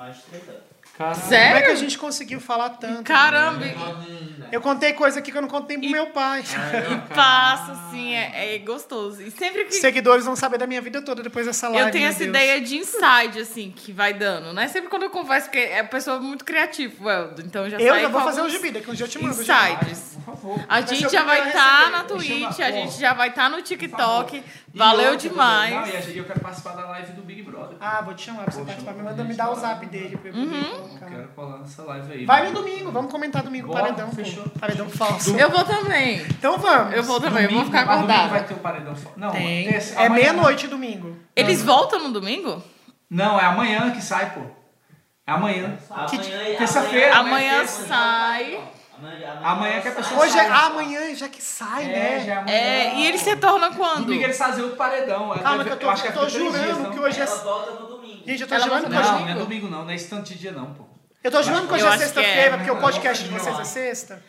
Mais 0.00 0.16
de 0.16 0.22
30 0.22 0.48
anos. 0.48 0.69
Caralho. 1.00 1.20
Como 1.20 1.34
é 1.34 1.52
que 1.52 1.56
a 1.56 1.60
Sério? 1.64 1.76
gente 1.76 1.98
conseguiu 1.98 2.40
falar 2.40 2.70
tanto? 2.70 3.04
Caramba, 3.04 3.64
Eu 4.52 4.60
contei 4.60 4.92
coisa 4.92 5.18
aqui 5.20 5.32
que 5.32 5.38
eu 5.38 5.42
não 5.42 5.48
contei 5.48 5.78
pro 5.78 5.88
meu 5.88 6.06
pai. 6.08 6.42
e 6.42 7.14
passa, 7.14 7.72
assim, 7.72 8.12
é, 8.14 8.54
é 8.54 8.58
gostoso. 8.58 9.22
E 9.22 9.30
sempre 9.30 9.64
que 9.64 9.74
Seguidores 9.76 10.24
vão 10.26 10.36
saber 10.36 10.58
da 10.58 10.66
minha 10.66 10.80
vida 10.82 11.00
toda 11.00 11.22
depois 11.22 11.46
dessa 11.46 11.68
live. 11.68 11.86
eu 11.86 11.90
tenho 11.92 12.06
essa 12.06 12.18
Deus. 12.18 12.28
ideia 12.28 12.60
de 12.60 12.76
inside, 12.76 13.40
assim, 13.40 13.72
que 13.74 13.92
vai 13.92 14.12
dando, 14.12 14.52
né? 14.52 14.68
Sempre 14.68 14.90
quando 14.90 15.04
eu 15.04 15.10
converso, 15.10 15.46
porque 15.46 15.58
é 15.58 15.82
pessoa 15.82 16.18
muito 16.20 16.44
criativa, 16.44 17.32
o. 17.36 17.40
Então 17.40 17.64
eu 17.64 17.70
já 17.70 17.78
Eu 17.78 17.98
já 18.00 18.08
vou 18.08 18.20
fazer 18.20 18.40
um 18.40 18.44
alguns 18.44 18.56
gibi, 18.58 18.70
daqui 18.72 18.90
um 18.90 18.94
dia 18.94 19.06
eu 19.06 19.08
te 19.10 19.18
mando. 19.22 19.42
já. 19.42 19.70
Insights. 19.70 20.10
Por 20.24 20.36
favor. 20.36 20.60
A 20.68 20.80
gente 20.82 21.06
o 21.06 21.10
já 21.10 21.22
vai 21.24 21.46
estar 21.48 21.78
receber. 21.78 21.96
na 21.96 22.04
Twitch, 22.04 22.60
a 22.60 22.70
gente 22.70 23.00
já 23.00 23.14
vai 23.14 23.28
estar 23.30 23.48
no 23.48 23.62
TikTok. 23.62 24.42
E 24.72 24.78
Valeu 24.78 25.16
demais. 25.16 25.88
E 25.88 26.02
gente- 26.02 26.18
eu 26.18 26.24
quero 26.24 26.40
participar 26.40 26.72
da 26.74 26.84
live 26.90 27.12
do 27.12 27.22
Big 27.22 27.42
Brother. 27.42 27.76
Ah, 27.80 28.02
vou 28.02 28.14
te 28.14 28.26
chamar 28.26 28.42
pra 28.44 28.52
você 28.52 28.62
participar. 28.62 28.92
Me 28.92 29.02
manda 29.02 29.24
me 29.24 29.34
dar 29.34 29.50
o 29.50 29.54
zap 29.56 29.84
dele 29.86 30.16
pra 30.16 30.30
eu 30.30 30.34
poder 30.34 30.46
Uhum. 30.46 30.89
Colocar. 30.98 31.16
Quero 31.16 31.28
colar 31.28 31.58
nessa 31.58 31.82
live 31.82 32.12
aí. 32.12 32.24
Vai 32.26 32.46
no 32.48 32.52
domingo, 32.54 32.90
vamos 32.92 33.10
comentar 33.10 33.42
domingo 33.42 33.68
Bora, 33.68 33.82
paredão. 33.84 34.08
pô. 34.08 34.16
fechou. 34.16 34.44
Paredão 34.60 34.88
falso. 34.90 35.36
Eu 35.36 35.50
vou 35.50 35.64
também. 35.64 36.20
Então 36.22 36.58
vamos. 36.58 36.94
Eu 36.94 37.02
vou 37.02 37.20
também, 37.20 37.44
eu 37.44 37.50
vou 37.50 37.64
ficar 37.64 37.86
mas 37.86 38.00
domingo 38.00 38.28
vai 38.28 38.44
ter 38.44 38.54
o 38.54 38.58
paredão 38.58 38.94
fo- 38.96 39.12
Não, 39.16 39.30
Tem. 39.30 39.68
É 39.68 39.78
amanhã- 39.96 40.10
meia-noite 40.10 40.66
domingo. 40.68 41.16
Eles 41.34 41.62
voltam 41.62 41.98
no 42.00 42.10
domingo? 42.12 42.62
Não, 43.08 43.38
é 43.40 43.44
amanhã 43.44 43.90
que 43.90 44.02
sai, 44.02 44.30
pô. 44.32 44.40
É 45.26 45.32
amanhã. 45.32 45.76
Amanhã, 45.90 46.56
terça-feira, 46.58 47.16
Amanhã 47.16 47.58
terça. 47.58 47.86
sai. 47.86 48.60
Amanhã, 48.98 49.40
Amanhã 49.42 49.80
que 49.80 49.88
a 49.88 49.92
pessoa 49.92 50.20
Hoje 50.20 50.38
é 50.38 50.46
sai. 50.46 50.66
amanhã, 50.66 51.14
já 51.14 51.26
que 51.28 51.42
sai, 51.42 51.84
É, 51.84 51.86
né? 51.88 52.20
já 52.20 52.32
é 52.32 52.36
amanhã. 52.36 52.54
É, 52.54 52.94
e 52.96 53.06
eles 53.06 53.22
retornam 53.24 53.72
quando? 53.72 54.04
Domingo 54.04 54.24
eles 54.24 54.36
fazem 54.36 54.62
outro 54.62 54.76
paredão. 54.76 55.30
Calma 55.42 55.64
que 55.64 55.70
eu 55.70 55.76
tô, 55.78 55.88
acho 55.88 56.02
que 56.02 56.08
é 56.08 56.12
tô 56.12 56.28
jurando 56.28 56.82
dias, 56.82 56.88
que 56.94 57.00
hoje 57.00 57.20
é... 57.20 57.24
Ela 57.24 57.36
volta 57.36 57.70
no. 57.80 57.89
Gente, 58.30 58.42
eu 58.42 58.48
tô 58.48 58.54
Ela 58.54 58.64
jurando 58.64 58.84
que 58.84 58.92
volta 58.92 59.08
hoje... 59.08 59.18
Não, 59.18 59.20
não 59.26 59.28
é 59.28 59.34
domingo 59.34 59.68
não, 59.68 59.82
não 59.82 59.90
é 59.90 59.94
esse 59.96 60.08
tanto 60.08 60.28
de 60.28 60.38
dia 60.38 60.52
não, 60.52 60.72
pô. 60.72 60.84
Eu 61.22 61.30
tô 61.32 61.42
jurando 61.42 61.66
que 61.66 61.74
hoje 61.74 61.82
Eu 61.82 61.88
é 61.88 61.90
acho 61.90 61.98
que 61.98 62.04
sexta-feira, 62.04 62.54
é. 62.54 62.56
porque 62.56 62.70
o 62.70 62.76
podcast 62.76 63.24
de 63.24 63.30
vocês 63.30 63.58
é 63.58 63.64
sexta. 63.64 64.22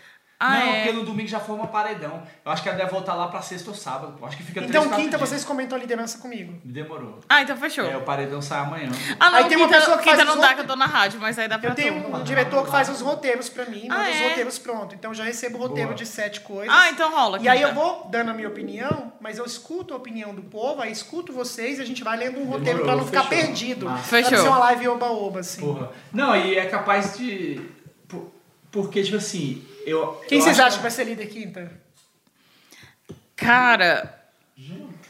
Ah, 0.43 0.59
não, 0.59 0.67
é. 0.73 0.75
porque 0.83 0.91
no 0.93 1.05
domingo 1.05 1.27
já 1.29 1.39
forma 1.39 1.67
paredão. 1.67 2.23
Eu 2.43 2.51
acho 2.51 2.63
que 2.63 2.69
ela 2.69 2.77
deve 2.77 2.89
voltar 2.89 3.13
lá 3.13 3.27
pra 3.27 3.41
sexta 3.43 3.69
ou 3.69 3.75
sábado, 3.75 4.15
pô. 4.19 4.25
Acho 4.25 4.35
que 4.37 4.43
fica 4.43 4.59
três, 4.61 4.69
Então, 4.71 4.83
quatro 4.83 4.97
quinta, 5.03 5.17
dias. 5.17 5.29
vocês 5.29 5.43
comentam 5.45 5.77
a 5.77 5.81
liderança 5.81 6.17
comigo. 6.17 6.53
Demorou. 6.65 7.19
Ah, 7.29 7.43
então 7.43 7.55
fechou. 7.55 7.85
É, 7.85 7.95
o 7.95 8.01
paredão 8.01 8.41
sai 8.41 8.59
amanhã. 8.59 8.89
Ah, 9.19 9.29
não, 9.29 9.37
Aí 9.37 9.45
tem 9.45 9.57
uma 9.57 9.67
quinta, 9.67 9.79
pessoa 9.79 9.97
que 9.97 10.03
quinta 10.05 10.15
faz 10.17 10.27
não 10.27 10.35
os 10.35 10.41
dá 10.41 10.53
que 10.55 10.61
eu 10.61 10.67
tô 10.67 10.75
na 10.75 10.85
rádio, 10.87 11.19
mas 11.19 11.37
aí 11.37 11.47
dá 11.47 11.59
pra 11.59 11.69
Eu 11.69 11.75
tenho 11.75 11.93
um 12.15 12.23
diretor 12.23 12.65
que 12.65 12.71
faz 12.71 12.89
os 12.89 13.01
roteiros 13.01 13.49
pra 13.49 13.65
mim, 13.65 13.87
manda 13.87 14.01
Ah, 14.03 14.09
os 14.09 14.15
é? 14.15 14.29
roteiros 14.29 14.57
pronto. 14.57 14.95
Então 14.95 15.11
eu 15.11 15.15
já 15.15 15.23
recebo 15.23 15.57
o 15.57 15.61
roteiro 15.61 15.89
Boa. 15.89 15.95
de 15.97 16.05
sete 16.07 16.41
coisas. 16.41 16.73
Ah, 16.75 16.89
então 16.89 17.11
rola. 17.11 17.37
E 17.39 17.47
aí 17.47 17.61
eu 17.61 17.73
vou 17.75 18.07
dando 18.09 18.31
a 18.31 18.33
minha 18.33 18.47
opinião, 18.47 19.13
mas 19.21 19.37
eu 19.37 19.45
escuto 19.45 19.93
a 19.93 19.97
opinião 19.97 20.33
do 20.33 20.41
povo, 20.41 20.81
aí 20.81 20.91
escuto 20.91 21.31
vocês 21.31 21.77
e 21.77 21.81
a 21.81 21.85
gente 21.85 22.03
vai 22.03 22.17
lendo 22.17 22.39
um 22.39 22.45
roteiro 22.45 22.79
Demorou, 22.79 22.85
pra 22.85 22.95
não 22.95 23.05
ficar 23.05 23.23
fechou. 23.25 23.45
perdido. 23.45 23.85
Massa. 23.85 24.09
Pra 24.09 24.19
não 24.21 24.29
Fechou. 24.29 24.43
ser 24.43 24.47
uma 24.49 24.57
live 24.59 24.87
oba-oba, 24.87 25.39
assim. 25.41 25.61
Porra. 25.61 25.91
Não, 26.11 26.35
e 26.35 26.55
é 26.57 26.65
capaz 26.65 27.17
de. 27.17 27.61
por- 28.07 28.31
Porque, 28.71 29.03
tipo 29.03 29.17
assim, 29.17 29.63
eu. 29.85 30.21
Quem 30.27 30.37
eu 30.39 30.43
vocês 30.43 30.59
acham 30.59 30.77
que 30.77 30.81
vai 30.83 30.91
ser 30.91 31.03
líder 31.05 31.27
quinta? 31.27 31.71
Cara, 33.35 34.21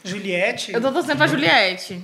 Juliette? 0.04 0.72
eu 0.72 0.80
tô 0.80 0.90
torcendo 0.92 1.18
pra 1.18 1.26
Juliette. 1.26 2.02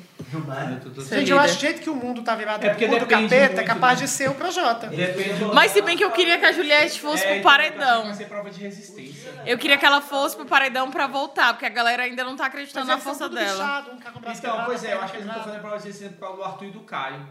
Gente, 1.09 1.31
eu 1.31 1.41
acho 1.41 1.55
que 1.55 1.59
o 1.59 1.69
jeito 1.69 1.81
que 1.81 1.89
o 1.89 1.95
mundo 1.95 2.23
tá 2.23 2.35
virado 2.35 2.65
É 2.65 2.69
porque 2.69 2.87
mundo 2.87 3.01
do 3.01 3.07
capeta, 3.07 3.35
é 3.35 3.49
muito, 3.55 3.65
capaz 3.65 3.99
né? 3.99 4.05
de 4.05 4.13
ser 4.13 4.29
o 4.29 4.35
Projota. 4.35 4.89
Depende 4.89 5.43
Mas 5.55 5.73
se 5.73 5.81
bem 5.81 5.97
que 5.97 6.05
eu 6.05 6.11
queria 6.11 6.39
que 6.39 6.45
a 6.45 6.53
Juliette 6.53 7.01
fosse 7.01 7.25
É, 7.25 7.29
pro 7.29 7.37
então, 7.37 7.51
paredão. 7.51 8.05
Vai 8.05 8.15
ser 8.15 8.27
prova 8.27 8.51
de 8.51 8.61
resistência. 8.61 9.33
Eu 9.47 9.57
queria 9.57 9.79
que 9.79 9.87
ela 9.87 10.03
fosse 10.03 10.37
pro 10.37 10.45
paredão 10.45 10.91
pra 10.91 11.07
voltar, 11.07 11.55
porque 11.55 11.65
a 11.65 11.71
galera 11.71 12.03
ainda 12.03 12.25
não 12.25 12.37
tá 12.37 12.45
Mas 12.45 12.53
acreditando 12.53 12.87
na 12.87 12.99
força 12.99 13.27
dela. 13.29 13.65
bichado, 13.65 13.91
um 13.93 14.31
Então, 14.31 14.65
pois 14.67 14.85
é, 14.85 14.93
eu 14.93 15.01
acho 15.01 15.13
que 15.13 15.17
eles 15.17 15.27
não 15.27 15.35
estão 15.35 15.45
fazendo 15.47 15.61
prova 15.63 15.79
de 15.79 15.85
resistência 15.85 16.13
por 16.15 16.21
causa 16.21 16.37
do 16.37 16.45
Arthur 16.45 16.65
e 16.67 16.71
do 16.73 16.81
Caio. 16.81 17.29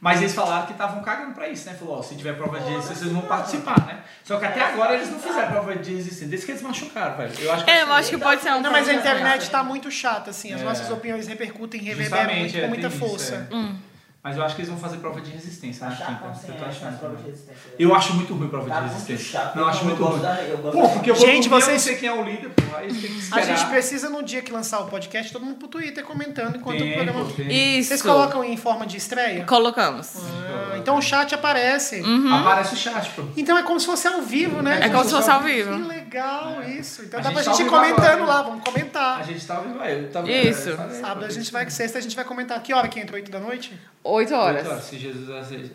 Mas 0.00 0.20
eles 0.20 0.34
falaram 0.34 0.64
que 0.66 0.72
estavam 0.72 1.02
cagando 1.02 1.34
pra 1.34 1.46
isso, 1.48 1.68
né? 1.68 1.76
Falou, 1.78 1.98
ó, 1.98 2.02
se 2.02 2.14
tiver 2.14 2.32
prova 2.34 2.58
de 2.58 2.70
resistência, 2.70 2.96
vocês 3.02 3.12
vão 3.12 3.22
participar, 3.22 3.86
né? 3.86 3.98
Só 4.24 4.38
que 4.38 4.46
até 4.46 4.62
agora 4.62 4.94
eles 4.94 5.10
não 5.10 5.18
fizeram 5.20 5.50
prova 5.50 5.76
de 5.76 5.92
resistência. 5.94 6.26
Desde 6.26 6.46
que 6.46 6.52
eles 6.52 6.62
machucaram, 6.62 7.16
velho. 7.18 7.32
Eu 7.38 7.52
acho 7.52 7.64
que 7.66 7.70
É, 7.70 7.82
eu 7.82 7.92
acho 7.92 8.08
que 8.10 8.16
pode 8.18 8.40
ser 8.40 8.50
um. 8.52 8.60
Não, 8.60 8.72
mas 8.72 8.88
a 8.88 8.94
internet 8.94 9.50
tá 9.50 9.62
muito 9.62 9.90
chata, 9.90 10.30
assim. 10.30 10.54
As 10.54 10.62
É. 10.62 10.64
nossas 10.64 10.90
opiniões 10.90 11.26
repercutem, 11.28 11.80
reverberam 11.82 12.34
muito, 12.34 12.56
é, 12.56 12.60
com 12.62 12.68
muita 12.68 12.88
tem 12.88 12.96
isso, 12.98 13.06
força. 13.08 13.48
é. 13.50 13.89
Mas 14.22 14.36
eu 14.36 14.42
acho 14.44 14.54
que 14.54 14.60
eles 14.60 14.68
vão 14.70 14.78
fazer 14.78 14.98
prova 14.98 15.18
de 15.18 15.30
resistência 15.30 15.86
na 15.88 15.96
Chato, 15.96 16.08
quinta. 16.08 16.52
tô 16.58 16.64
é, 16.64 16.68
achando 16.68 16.88
as 16.88 16.98
provas 16.98 17.18
de 17.20 17.24
resistência. 17.30 17.62
Eu 17.78 17.94
acho 17.94 18.12
muito 18.14 18.34
ruim 18.34 18.48
prova 18.48 18.68
Tá 18.68 18.74
de 18.74 18.80
muito 18.82 18.92
resistência. 18.92 19.24
chato. 19.40 19.56
Não, 19.56 19.62
eu 19.62 19.68
acho 19.70 19.80
Eu 19.80 19.84
muito 19.86 20.04
ruim. 20.04 20.20
da- 20.20 20.42
eu 20.42 20.58
gosto 20.58 20.78
Pô, 20.78 20.88
porque 20.90 21.10
eu 21.10 21.14
vou 21.14 21.26
Gente, 21.26 21.48
vocês- 21.48 21.66
eu 21.68 21.72
não 21.72 21.80
sei 21.80 21.96
quem 21.96 22.08
é 22.10 22.12
o 22.12 22.22
líder, 22.22 22.50
pô. 22.50 22.76
Aí 22.76 22.88
tem 22.88 23.00
que 23.00 23.28
A 23.32 23.40
gente 23.40 23.64
precisa, 23.66 24.10
no 24.10 24.22
dia 24.22 24.42
que 24.42 24.52
lançar 24.52 24.80
o 24.80 24.88
podcast, 24.88 25.32
todo 25.32 25.42
mundo 25.44 25.56
pro 25.56 25.68
Twitter 25.68 26.04
comentando 26.04 26.56
enquanto 26.56 26.82
o 26.84 26.92
programa... 26.92 27.24
tem. 27.34 27.78
Isso. 27.78 27.88
Vocês 27.88 28.02
colocam 28.02 28.44
em 28.44 28.58
forma 28.58 28.86
de 28.86 28.98
estreia? 28.98 29.44
Colocamos. 29.46 30.12
Ah, 30.18 30.76
então 30.76 30.96
o 30.98 31.00
chat 31.02 31.34
aparece. 31.34 32.02
Aparece 32.30 32.74
o 32.74 32.76
chat, 32.76 33.10
pô. 33.12 33.22
Então 33.38 33.56
é 33.56 33.62
como 33.62 33.80
se 33.80 33.86
fosse 33.86 34.06
ao 34.06 34.20
vivo, 34.20 34.60
né? 34.60 34.80
É 34.82 34.88
como 34.90 35.02
se 35.02 35.12
fosse 35.12 35.30
ao 35.30 35.40
Que 35.42 35.46
vivo. 35.46 35.74
legal 35.88 36.62
isso. 36.68 37.02
Então 37.04 37.20
A 37.20 37.22
dá 37.22 37.30
pra 37.32 37.42
gente 37.42 37.56
gente 37.56 37.66
ir 37.66 37.70
tá 37.70 37.76
ao 37.78 37.84
vivo 37.84 37.94
comentando 37.96 38.26
lá, 38.26 38.42
vamos 38.42 38.62
comentar. 38.62 39.20
A 39.20 39.22
gente 39.22 39.46
tá 39.46 39.58
ouvindo, 39.60 39.78
vai. 39.78 39.98
Eu 39.98 40.10
tava, 40.10 40.30
Isso. 40.30 40.76
Sábado 41.00 41.24
a 41.24 41.30
gente 41.30 41.50
vai, 41.50 41.70
sexta 41.70 41.96
a 41.96 42.02
gente 42.02 42.14
vai 42.14 42.24
comentar. 42.26 42.62
Que 42.62 42.74
hora 42.74 42.86
que 42.86 43.00
entra? 43.00 43.16
8 43.16 43.30
da 43.30 43.40
noite? 43.40 43.72
Oito 44.10 44.34
Oito 44.34 44.34
horas. 44.34 44.84
Se 44.84 44.98
Jesus 44.98 45.28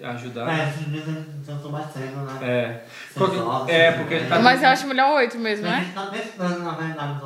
ajudar. 0.04 0.50
É, 0.60 0.70
esses 0.70 0.86
dias 0.92 1.04
eu 1.48 1.60
tô 1.62 1.70
batendo, 1.70 2.18
né? 2.26 2.40
É. 2.42 2.84
Porque, 3.14 3.38
horas, 3.38 3.70
é, 3.70 3.92
porque 3.92 4.14
a 4.16 4.20
gente 4.20 4.28
tá. 4.30 4.36
horas. 4.36 4.44
Mas 4.44 4.64
eu 4.64 4.70
acho 4.70 4.88
melhor 4.88 5.14
oito 5.16 5.38
mesmo, 5.38 5.66
A 5.68 5.72
né? 5.72 5.80
gente 5.84 5.94
tá 5.94 6.08
testando, 6.08 6.60
na 6.60 6.72
verdade. 6.72 7.20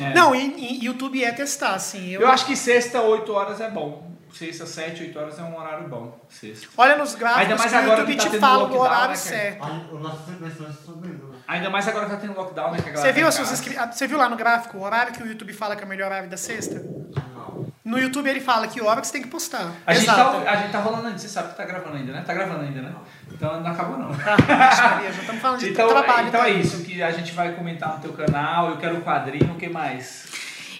É. 0.00 0.14
Não, 0.14 0.34
e, 0.34 0.80
e 0.80 0.84
YouTube 0.84 1.24
é 1.24 1.32
testar, 1.32 1.74
assim. 1.74 2.10
Eu, 2.10 2.22
Eu 2.22 2.28
acho 2.28 2.46
que 2.46 2.56
sexta, 2.56 3.00
8 3.00 3.32
horas 3.32 3.60
é 3.60 3.70
bom. 3.70 4.08
Sexta, 4.32 4.66
7, 4.66 5.04
8 5.04 5.18
horas 5.18 5.38
é 5.38 5.42
um 5.42 5.58
horário 5.58 5.88
bom. 5.88 6.18
Sexta. 6.28 6.68
Olha 6.76 6.96
nos 6.96 7.14
gráficos 7.14 7.42
Ainda 7.42 7.56
mais 7.56 7.70
que 7.70 7.78
o 7.78 7.88
YouTube 7.90 8.16
tá 8.16 8.30
te 8.30 8.38
fala 8.38 8.58
o 8.58 8.60
lockdown, 8.62 8.80
horário 8.82 9.00
né, 9.00 9.06
cara? 9.06 9.16
certo. 9.16 9.94
O 9.94 9.98
nosso 9.98 10.84
subindo, 10.84 11.28
né? 11.28 11.38
Ainda 11.48 11.70
mais 11.70 11.88
agora 11.88 12.04
que 12.04 12.10
tá 12.12 12.16
tendo 12.18 12.34
lockdown, 12.34 12.72
né? 12.72 12.76
Que 12.82 12.90
a 12.90 12.92
galera 12.92 13.08
Você 13.08 13.12
viu, 13.12 13.22
tá 13.22 13.28
as 13.28 13.34
suas 13.34 13.52
inscri- 13.52 13.76
ah, 13.78 13.90
Você 13.90 14.06
viu 14.06 14.18
lá 14.18 14.28
no 14.28 14.36
gráfico 14.36 14.76
o 14.76 14.82
horário 14.82 15.12
que 15.14 15.22
o 15.22 15.26
YouTube 15.26 15.52
fala 15.54 15.74
que 15.74 15.82
é 15.82 15.86
o 15.86 15.88
melhor 15.88 16.06
horário 16.06 16.28
da 16.28 16.36
sexta? 16.36 16.82
No 17.88 17.98
YouTube 17.98 18.28
ele 18.28 18.40
fala 18.40 18.68
que 18.68 18.82
hora 18.82 19.00
que 19.00 19.06
você 19.06 19.14
tem 19.14 19.22
que 19.22 19.28
postar. 19.28 19.72
A 19.86 19.94
gente, 19.94 20.02
Exato. 20.02 20.44
tá, 20.44 20.50
a 20.50 20.56
gente 20.56 20.70
tá 20.72 20.80
rolando 20.80 21.06
ainda, 21.06 21.18
você 21.18 21.26
sabe 21.26 21.48
que 21.52 21.56
tá 21.56 21.64
gravando 21.64 21.96
ainda, 21.96 22.12
né? 22.12 22.22
Tá 22.26 22.34
gravando 22.34 22.60
ainda, 22.60 22.82
né? 22.82 22.92
Então 23.32 23.60
não 23.62 23.70
acabou 23.70 23.96
não. 23.96 24.10
Tá, 24.14 24.36
já 25.02 25.08
estamos 25.08 25.40
falando 25.40 25.60
de 25.60 25.70
Então, 25.70 25.88
trabalho. 25.88 26.28
então 26.28 26.44
é 26.44 26.50
isso 26.50 26.82
que 26.84 27.02
a 27.02 27.10
gente 27.10 27.32
vai 27.32 27.52
comentar 27.54 27.94
no 27.94 28.00
teu 28.02 28.12
canal. 28.12 28.68
Eu 28.68 28.76
quero 28.76 28.98
o 28.98 29.00
quadrinho, 29.00 29.52
o 29.52 29.56
que 29.56 29.70
mais? 29.70 30.26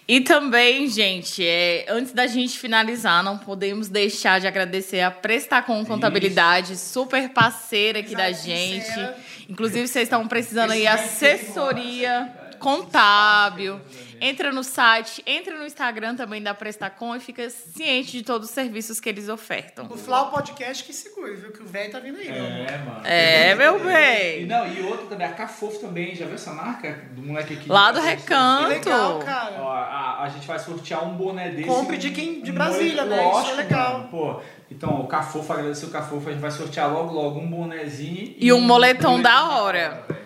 E 0.07 0.21
também, 0.21 0.87
gente, 0.89 1.47
é, 1.47 1.87
antes 1.89 2.13
da 2.13 2.27
gente 2.27 2.59
finalizar, 2.59 3.23
não 3.23 3.39
podemos 3.39 3.89
deixar 3.89 4.39
de 4.41 4.47
agradecer 4.47 5.01
a 5.01 5.11
Prestacom 5.11 5.85
Contabilidade, 5.87 6.77
super 6.77 7.31
parceira 7.31 8.01
aqui 8.01 8.15
da 8.15 8.25
Amizade 8.27 8.47
gente. 8.47 8.85
sincera. 8.87 9.17
Inclusive, 9.49 9.89
vocês 9.89 10.05
estão 10.05 10.27
precisando 10.29 10.73
aí 10.73 10.87
assessoria 10.87 12.33
contábil. 12.59 13.81
Entra 14.21 14.51
no 14.53 14.65
site, 14.65 15.23
entra 15.25 15.57
no 15.57 15.65
Instagram 15.65 16.17
também 16.17 16.43
da 16.43 16.53
Prestacom 16.53 17.15
e 17.15 17.21
fica 17.21 17.49
ciente 17.51 18.11
de 18.13 18.23
todos 18.25 18.49
os 18.49 18.55
serviços 18.55 18.99
que 18.99 19.09
eles 19.09 19.29
ofertam. 19.29 19.87
O 19.89 19.97
Flau 19.97 20.31
Podcast 20.33 20.83
que 20.83 20.93
segure, 20.93 21.37
viu? 21.37 21.53
Que 21.53 21.63
o 21.63 21.67
velho 21.67 21.93
tá 21.93 22.01
vindo 22.01 22.19
aí, 22.19 22.31
meu 22.33 22.45
amor. 22.45 22.95
mano. 22.95 23.01
É, 23.07 23.55
meu 23.55 23.77
E 23.79 23.85
bem. 23.85 24.47
não, 24.47 24.67
e 24.67 24.83
outra 24.83 25.07
também, 25.07 25.27
a 25.27 25.33
Cafofo 25.33 25.79
também, 25.79 26.17
já 26.17 26.27
viu 26.27 26.35
essa 26.35 26.53
marca 26.53 27.05
do 27.13 27.23
moleque 27.23 27.55
aqui? 27.55 27.69
Lá 27.69 27.93
do 27.93 28.01
Que 28.01 28.07
Recanto. 28.09 28.69
legal, 28.71 29.19
cara. 29.21 29.55
Ó, 29.61 29.71
a, 29.73 30.23
a 30.25 30.29
gente 30.31 30.47
vai 30.49 30.59
sortear 30.59 31.05
um 31.07 31.15
boné 31.17 31.51
desse. 31.51 31.69
Compre 31.69 31.97
de 31.97 32.11
quem- 32.11 32.41
de 32.43 32.51
Brasília, 32.51 33.05
né? 33.05 33.17
Isso 33.19 33.25
é 33.25 33.33
Lógico, 33.33 33.57
legal. 33.57 33.93
mano. 33.99 34.09
Pô, 34.09 34.41
então, 34.69 35.01
o 35.01 35.07
Cafofo, 35.07 35.53
agradecer 35.53 35.87
o 35.87 35.91
Cafofo, 35.91 36.29
a 36.29 36.33
gente 36.33 36.41
vai 36.41 36.51
sortear 36.51 36.93
logo, 36.93 37.13
logo 37.15 37.39
um 37.39 37.49
bonezinho. 37.49 38.35
E 38.37 38.53
um 38.53 38.61
moletom 38.61 39.23
da 39.23 39.49
hora. 39.51 40.03
velho. 40.09 40.18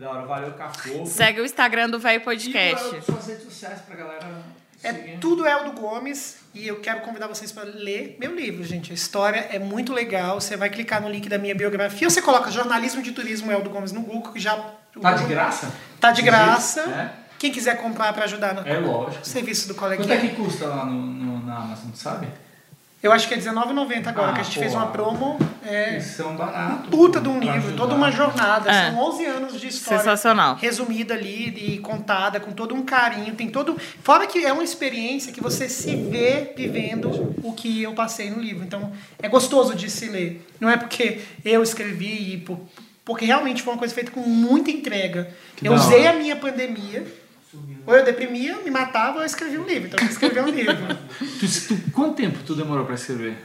Da 0.00 0.08
hora, 0.12 0.24
valeu, 0.24 0.52
Cafofo. 0.52 1.04
Segue 1.04 1.42
o 1.42 1.44
Instagram 1.44 1.90
do 1.90 1.98
Véio 1.98 2.16
E 2.16 2.24
Podcast. 2.24 2.96
uh, 2.96 3.02
suas 3.02 3.26
redes 3.26 3.44
sociais 3.44 3.80
pra 3.82 3.94
galera 3.94 4.26
É 4.82 4.94
seguir. 4.94 5.18
tudo 5.18 5.46
Eldo 5.46 5.72
Gomes 5.78 6.38
e 6.54 6.66
eu 6.66 6.80
quero 6.80 7.02
convidar 7.02 7.26
vocês 7.26 7.52
para 7.52 7.64
ler 7.64 8.16
meu 8.18 8.34
livro, 8.34 8.64
gente. 8.64 8.92
A 8.92 8.94
história 8.94 9.46
é 9.52 9.58
muito 9.58 9.92
legal. 9.92 10.40
Você 10.40 10.56
vai 10.56 10.70
clicar 10.70 11.02
no 11.02 11.08
link 11.10 11.28
da 11.28 11.36
minha 11.36 11.54
biografia, 11.54 12.08
você 12.08 12.22
coloca 12.22 12.50
jornalismo 12.50 13.02
de 13.02 13.12
turismo 13.12 13.52
Eldo 13.52 13.68
Gomes 13.68 13.92
no 13.92 14.00
Google, 14.00 14.32
que 14.32 14.40
já 14.40 14.56
Tá 15.02 15.12
de 15.12 15.24
graça? 15.26 15.70
Tá 16.00 16.10
de 16.12 16.22
graça. 16.22 16.80
É? 16.80 17.10
Quem 17.38 17.52
quiser 17.52 17.76
comprar 17.82 18.10
para 18.14 18.24
ajudar 18.24 18.54
no 18.54 18.66
É 18.66 18.78
lógico. 18.78 19.22
serviço 19.26 19.68
do 19.68 19.74
Quanto 19.74 19.92
é 19.92 19.96
coleguinha. 19.98 20.30
que 20.30 20.34
custa 20.34 20.64
lá 20.66 20.86
no, 20.86 20.92
no- 20.94 21.46
na 21.46 21.56
Amazon, 21.58 21.90
sabe? 21.94 22.26
Eu 23.02 23.12
acho 23.12 23.26
que 23.26 23.32
é 23.32 23.38
R$19,90 23.38 24.06
agora, 24.08 24.30
Ah, 24.30 24.34
que 24.34 24.40
a 24.40 24.42
gente 24.42 24.54
pô. 24.56 24.60
fez 24.60 24.74
uma 24.74 24.86
promo. 24.88 25.38
É 25.64 26.00
são 26.00 26.36
baratos. 26.36 26.88
puta 26.90 27.20
de 27.20 27.28
um 27.28 27.38
livro, 27.38 27.56
ajudar. 27.58 27.76
toda 27.76 27.94
uma 27.94 28.10
jornada. 28.10 28.70
É. 28.70 28.90
São 28.90 28.98
11 28.98 29.24
anos 29.26 29.60
de 29.60 29.68
história. 29.68 29.98
Sensacional. 29.98 30.56
resumida 30.56 31.14
ali 31.14 31.74
e 31.74 31.78
contada 31.78 32.40
com 32.40 32.52
todo 32.52 32.74
um 32.74 32.82
carinho, 32.82 33.34
tem 33.34 33.48
todo, 33.48 33.76
fora 34.02 34.26
que 34.26 34.44
é 34.44 34.52
uma 34.52 34.64
experiência 34.64 35.32
que 35.32 35.40
você 35.40 35.68
se 35.68 35.94
vê 35.96 36.52
vivendo 36.56 37.34
o 37.42 37.52
que 37.52 37.82
eu 37.82 37.92
passei 37.94 38.30
no 38.30 38.40
livro. 38.40 38.64
Então, 38.64 38.92
é 39.22 39.28
gostoso 39.28 39.74
de 39.74 39.88
se 39.90 40.08
ler. 40.08 40.46
Não 40.58 40.68
é 40.68 40.76
porque 40.76 41.20
eu 41.44 41.62
escrevi 41.62 42.34
e 42.34 42.36
por- 42.38 42.60
porque 43.04 43.24
realmente 43.24 43.62
foi 43.62 43.72
uma 43.72 43.78
coisa 43.78 43.94
feita 43.94 44.10
com 44.10 44.20
muita 44.20 44.70
entrega. 44.70 45.30
Que 45.56 45.66
eu 45.66 45.72
usei 45.72 46.00
hora. 46.00 46.10
a 46.10 46.12
minha 46.14 46.36
pandemia 46.36 47.04
ou 47.86 47.94
eu 47.94 48.04
deprimia, 48.04 48.56
me 48.64 48.70
matava, 48.70 49.16
ou 49.16 49.20
eu 49.22 49.26
escrevi 49.26 49.58
um 49.58 49.64
livro. 49.64 49.88
Então, 49.88 49.98
eu 50.04 50.10
escrevi 50.10 50.40
um 50.40 50.48
livro. 50.48 50.76
Tu, 51.40 51.46
tu- 51.68 51.90
quanto 51.92 52.14
tempo 52.16 52.38
tu 52.46 52.54
demorou 52.54 52.84
pra 52.84 52.94
escrever? 52.94 53.36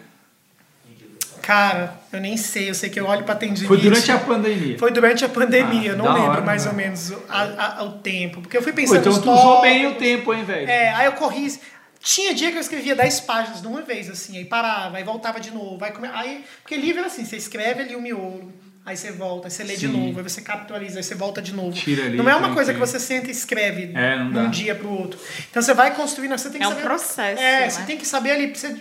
Cara, 1.41 1.99
eu 2.11 2.19
nem 2.19 2.37
sei. 2.37 2.69
Eu 2.69 2.73
sei 2.75 2.89
que 2.89 2.99
eu 2.99 3.05
olho 3.05 3.23
pra 3.23 3.35
tendinite. 3.35 3.67
Foi 3.67 3.77
durante 3.77 4.11
a 4.11 4.17
pandemia. 4.17 4.79
Foi 4.79 4.91
durante 4.91 5.23
a 5.25 5.29
pandemia, 5.29 5.91
Ah, 5.91 5.93
eu 5.93 5.97
não 5.97 6.11
lembro 6.13 6.31
hora, 6.31 6.41
mais 6.41 6.65
né? 6.65 6.71
ou 6.71 6.75
menos 6.77 7.11
o, 7.11 7.21
a- 7.29 7.77
a- 7.79 7.83
o 7.83 7.91
tempo. 7.99 8.41
Porque 8.41 8.57
eu 8.57 8.63
fui 8.63 8.71
Pô, 8.71 8.77
pensando 8.77 8.99
então 8.99 9.13
nos 9.13 9.21
tu 9.21 9.31
usou 9.31 9.61
bem 9.61 9.85
o 9.87 9.95
tempo, 9.95 10.33
hein, 10.33 10.43
velho? 10.43 10.67
É, 10.69 10.89
aí 10.93 11.05
eu 11.05 11.11
corri. 11.13 11.53
Tinha 12.01 12.33
dia 12.33 12.51
que 12.51 12.57
eu 12.57 12.61
escrevia 12.61 12.95
10 12.95 13.19
páginas 13.21 13.61
de 13.61 13.67
uma 13.67 13.81
vez, 13.81 14.09
assim, 14.09 14.37
aí 14.37 14.45
parava, 14.45 14.97
aí 14.97 15.03
voltava 15.03 15.39
de 15.39 15.51
novo. 15.51 15.83
Aí, 15.83 15.91
come- 15.91 16.09
aí, 16.13 16.43
porque 16.61 16.75
livro 16.77 17.01
é 17.01 17.05
assim, 17.05 17.25
você 17.25 17.35
escreve 17.35 17.81
ali 17.81 17.95
o 17.95 18.01
miolo, 18.01 18.51
aí 18.85 18.95
você 18.95 19.11
volta, 19.11 19.47
aí 19.47 19.51
você 19.51 19.63
lê 19.63 19.73
de 19.75 19.87
Sim. 19.87 19.93
novo, 19.93 20.19
aí 20.19 20.23
você 20.23 20.41
capitaliza, 20.41 20.99
aí 20.99 21.03
você 21.03 21.15
volta 21.15 21.41
de 21.41 21.53
novo. 21.53 21.71
Tira 21.75 22.05
ali, 22.05 22.17
não 22.17 22.29
é 22.29 22.35
uma 22.35 22.53
coisa 22.53 22.73
que 22.73 22.79
você 22.79 22.99
senta 22.99 23.27
e 23.27 23.31
escreve 23.31 23.91
É, 23.95 24.15
de 24.17 24.37
um 24.37 24.49
dia 24.49 24.75
pro 24.75 24.89
outro. 24.89 25.19
Então 25.49 25.61
você 25.61 25.73
vai 25.73 25.95
construindo, 25.95 26.37
você 26.37 26.49
tem 26.49 26.59
que 26.59 26.65
É 26.65 26.67
um 26.67 26.71
saber. 26.71 26.83
processo, 26.83 27.41
É, 27.41 27.59
né? 27.61 27.69
você 27.69 27.81
tem 27.83 27.97
que 27.97 28.05
saber 28.05 28.31
ali. 28.31 28.55
Você, 28.55 28.75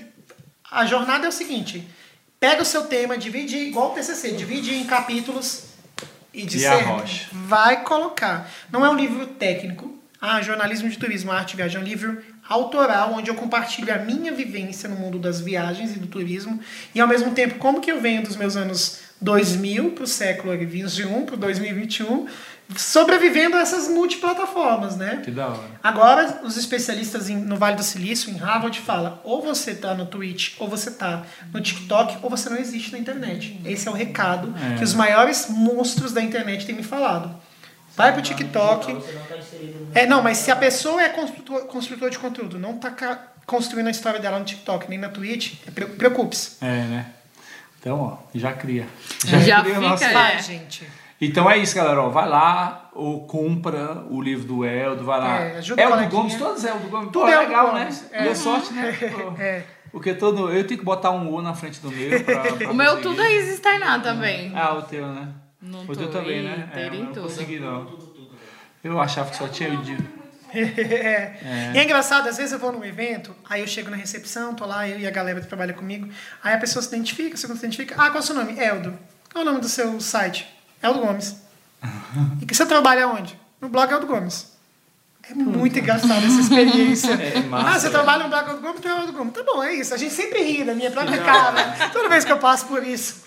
a 0.70 0.84
jornada 0.86 1.24
é 1.26 1.28
o 1.28 1.33
seguinte: 1.33 1.86
pega 2.39 2.60
o 2.62 2.65
seu 2.65 2.83
tema, 2.84 3.16
divide 3.16 3.57
igual 3.57 3.92
o 3.92 3.94
TCC, 3.94 4.33
divide 4.33 4.74
em 4.74 4.84
capítulos 4.84 5.65
e 6.33 6.44
discerne. 6.44 7.02
Vai 7.33 7.83
colocar. 7.83 8.50
Não 8.70 8.84
é 8.84 8.91
um 8.91 8.97
livro 8.97 9.26
técnico. 9.26 9.92
Ah, 10.20 10.41
jornalismo 10.41 10.89
de 10.89 10.99
turismo, 10.99 11.31
arte 11.31 11.52
e 11.52 11.57
viagem. 11.57 11.76
É 11.76 11.81
um 11.81 11.84
livro 11.86 12.23
autoral, 12.49 13.12
onde 13.12 13.28
eu 13.31 13.34
compartilho 13.34 13.92
a 13.94 13.99
minha 13.99 14.33
vivência 14.33 14.89
no 14.89 14.97
mundo 14.97 15.18
das 15.18 15.39
viagens 15.41 15.94
e 15.94 15.99
do 15.99 16.07
turismo. 16.07 16.58
E, 16.94 17.00
ao 17.00 17.07
mesmo 17.07 17.33
tempo, 17.33 17.57
como 17.58 17.78
que 17.81 17.92
eu 17.92 18.00
venho 18.00 18.23
dos 18.23 18.34
meus 18.36 18.57
anos 18.57 19.00
2000 19.20 19.93
para 19.93 20.05
o 20.05 20.07
século 20.07 20.52
XXI, 20.55 21.02
para 21.25 21.34
o 21.34 21.39
2021, 21.39 22.26
sobrevivendo 22.76 23.57
a 23.57 23.60
essas 23.60 23.89
multiplataformas, 23.89 24.97
né? 24.97 25.20
Que 25.25 25.31
da 25.31 25.49
hora. 25.49 25.60
Agora, 25.83 26.41
os 26.44 26.57
especialistas 26.57 27.28
em- 27.28 27.36
no 27.36 27.57
Vale 27.57 27.76
do 27.76 27.83
Silício, 27.83 28.31
em 28.31 28.36
Harvard, 28.36 28.78
falam 28.81 29.18
ou 29.23 29.43
você 29.43 29.75
tá 29.75 29.94
no 29.94 30.07
Twitch, 30.07 30.55
ou 30.59 30.68
você 30.68 30.91
tá 30.91 31.25
no 31.52 31.60
TikTok, 31.60 32.18
ou 32.23 32.31
você 32.31 32.49
não 32.49 32.57
existe 32.57 32.93
na 32.93 32.99
internet. 32.99 33.60
Esse 33.65 33.86
é 33.86 33.91
o 33.91 33.94
recado 33.94 34.55
É. 34.73 34.76
que 34.78 34.84
os 34.84 34.94
maiores 34.94 35.47
monstros 35.51 36.12
da 36.12 36.23
internet 36.23 36.65
têm 36.67 36.75
me 36.75 36.83
falado. 36.83 37.34
Vai 37.97 38.12
pro 38.12 38.23
TikTok. 38.23 38.93
Você 38.93 39.12
não 39.12 39.23
tá 39.23 40.01
É, 40.01 40.07
não, 40.07 40.23
mas 40.23 40.39
se 40.39 40.51
a 40.51 40.57
pessoa 40.57 41.01
é 41.02 41.09
construtor, 41.10 41.67
construtor 41.67 42.10
de 42.10 42.18
conteúdo, 42.18 42.59
não 42.59 42.76
tá 42.78 42.91
construindo 43.47 43.86
a 43.86 43.91
história 43.91 44.18
dela 44.18 44.39
no 44.39 44.44
TikTok, 44.44 44.89
nem 44.91 44.99
na 44.99 45.09
Twitch, 45.10 45.60
pre- 45.75 45.86
preocupe-se. 45.86 46.57
É, 46.60 46.67
né? 46.86 47.07
Então, 47.84 48.00
ó, 48.00 48.16
já 48.34 48.50
cria. 48.54 48.86
Já 49.26 49.60
cria 49.60 49.60
o 49.60 49.74
fica, 49.74 49.80
nosso- 49.90 50.04
é. 50.04 50.38
Gente. 50.38 50.88
Então 51.20 51.50
é 51.50 51.58
isso, 51.58 51.76
galera. 51.76 52.00
Ó, 52.00 52.08
vai 52.08 52.26
lá, 52.26 52.88
ou 52.94 53.26
compra 53.26 54.02
o 54.08 54.22
livro 54.22 54.46
do 54.46 54.64
Eldo, 54.64 55.04
vai 55.04 55.20
lá. 55.20 55.38
É, 55.38 55.58
ajuda 55.58 55.86
o 55.90 56.00
Eldo. 56.00 56.08
Gomes, 56.16 56.34
todos 56.36 56.64
é 56.64 56.70
Eldo 56.70 56.88
Gomes. 56.88 57.06
Tudo 57.12 57.20
Pô, 57.26 57.28
é 57.28 57.38
legal, 57.40 57.72
Gomes, 57.72 58.00
né? 58.00 58.08
é. 58.12 58.22
Deu 58.22 58.34
sorte, 58.36 58.72
né? 58.72 58.90
É. 59.38 59.62
Porque 59.92 60.14
todo. 60.14 60.50
Eu 60.50 60.66
tenho 60.66 60.80
que 60.80 60.84
botar 60.84 61.10
um 61.10 61.30
U 61.30 61.42
na 61.42 61.52
frente 61.52 61.78
do 61.80 61.90
meu. 61.90 62.24
Pra, 62.24 62.40
pra 62.54 62.70
O 62.70 62.74
meu 62.74 63.02
tudo 63.02 63.20
é 63.20 63.30
Isis 63.34 63.60
Tainá 63.60 63.98
também. 64.00 64.50
Ah, 64.56 64.72
o 64.72 64.82
teu, 64.82 65.06
né? 65.06 65.28
No 65.60 65.82
o 65.82 65.94
teu 65.94 66.10
também, 66.10 66.42
né? 66.42 66.70
É, 66.74 66.86
em 66.86 66.98
eu 67.00 67.04
não 67.04 67.14
consegui, 67.14 67.60
não. 67.60 67.86
Eu 68.82 68.98
achava 68.98 69.28
que 69.28 69.36
só 69.36 69.46
tinha 69.46 69.74
o 69.74 69.76
de. 69.82 69.94
É. 70.55 71.73
E 71.74 71.78
é 71.78 71.84
engraçado, 71.84 72.28
às 72.28 72.36
vezes 72.36 72.52
eu 72.52 72.58
vou 72.58 72.73
num 72.73 72.84
evento, 72.84 73.34
aí 73.49 73.60
eu 73.60 73.66
chego 73.66 73.91
na 73.91 73.97
recepção, 73.97 74.55
tô 74.55 74.65
lá, 74.65 74.89
eu 74.89 74.99
e 74.99 75.07
a 75.07 75.10
galera 75.10 75.41
que 75.41 75.47
trabalha 75.47 75.73
comigo, 75.73 76.08
aí 76.42 76.55
a 76.55 76.58
pessoa 76.58 76.83
se 76.83 76.89
identifica, 76.89 77.36
você 77.36 77.47
não 77.47 77.57
se 77.57 77.65
identifica. 77.65 77.94
Ah, 77.94 78.10
qual 78.10 78.16
é 78.16 78.20
o 78.20 78.23
seu 78.23 78.34
nome? 78.34 78.58
Eldo. 78.58 78.99
Qual 79.33 79.44
é 79.44 79.49
o 79.49 79.50
nome 79.50 79.60
do 79.60 79.68
seu 79.68 80.00
site? 80.00 80.47
Eldo 80.83 81.00
Gomes. 81.00 81.36
E 82.41 82.47
que 82.47 82.55
você 82.55 82.65
trabalha 82.65 83.08
onde? 83.08 83.39
No 83.60 83.68
blog 83.68 83.92
Eldo 83.92 84.07
Gomes. 84.07 84.53
É 85.30 85.34
muito 85.34 85.78
engraçado 85.78 86.24
essa 86.24 86.40
experiência. 86.40 87.12
É 87.12 87.40
massa, 87.40 87.68
ah, 87.68 87.72
você 87.74 87.80
velho. 87.80 87.92
trabalha 87.92 88.24
no 88.24 88.28
blog 88.28 88.48
Eldo 88.48 88.60
Gomes, 88.62 88.80
tu 88.80 88.88
é 88.88 88.90
Eldo 88.90 89.12
Gomes. 89.12 89.32
Tá 89.32 89.42
bom, 89.42 89.62
é 89.62 89.74
isso. 89.74 89.94
A 89.94 89.96
gente 89.96 90.12
sempre 90.12 90.42
ri 90.42 90.64
da 90.64 90.74
minha 90.74 90.90
própria 90.90 91.18
cara. 91.18 91.90
Toda 91.92 92.08
vez 92.08 92.24
que 92.24 92.32
eu 92.32 92.38
passo 92.38 92.66
por 92.66 92.82
isso. 92.82 93.24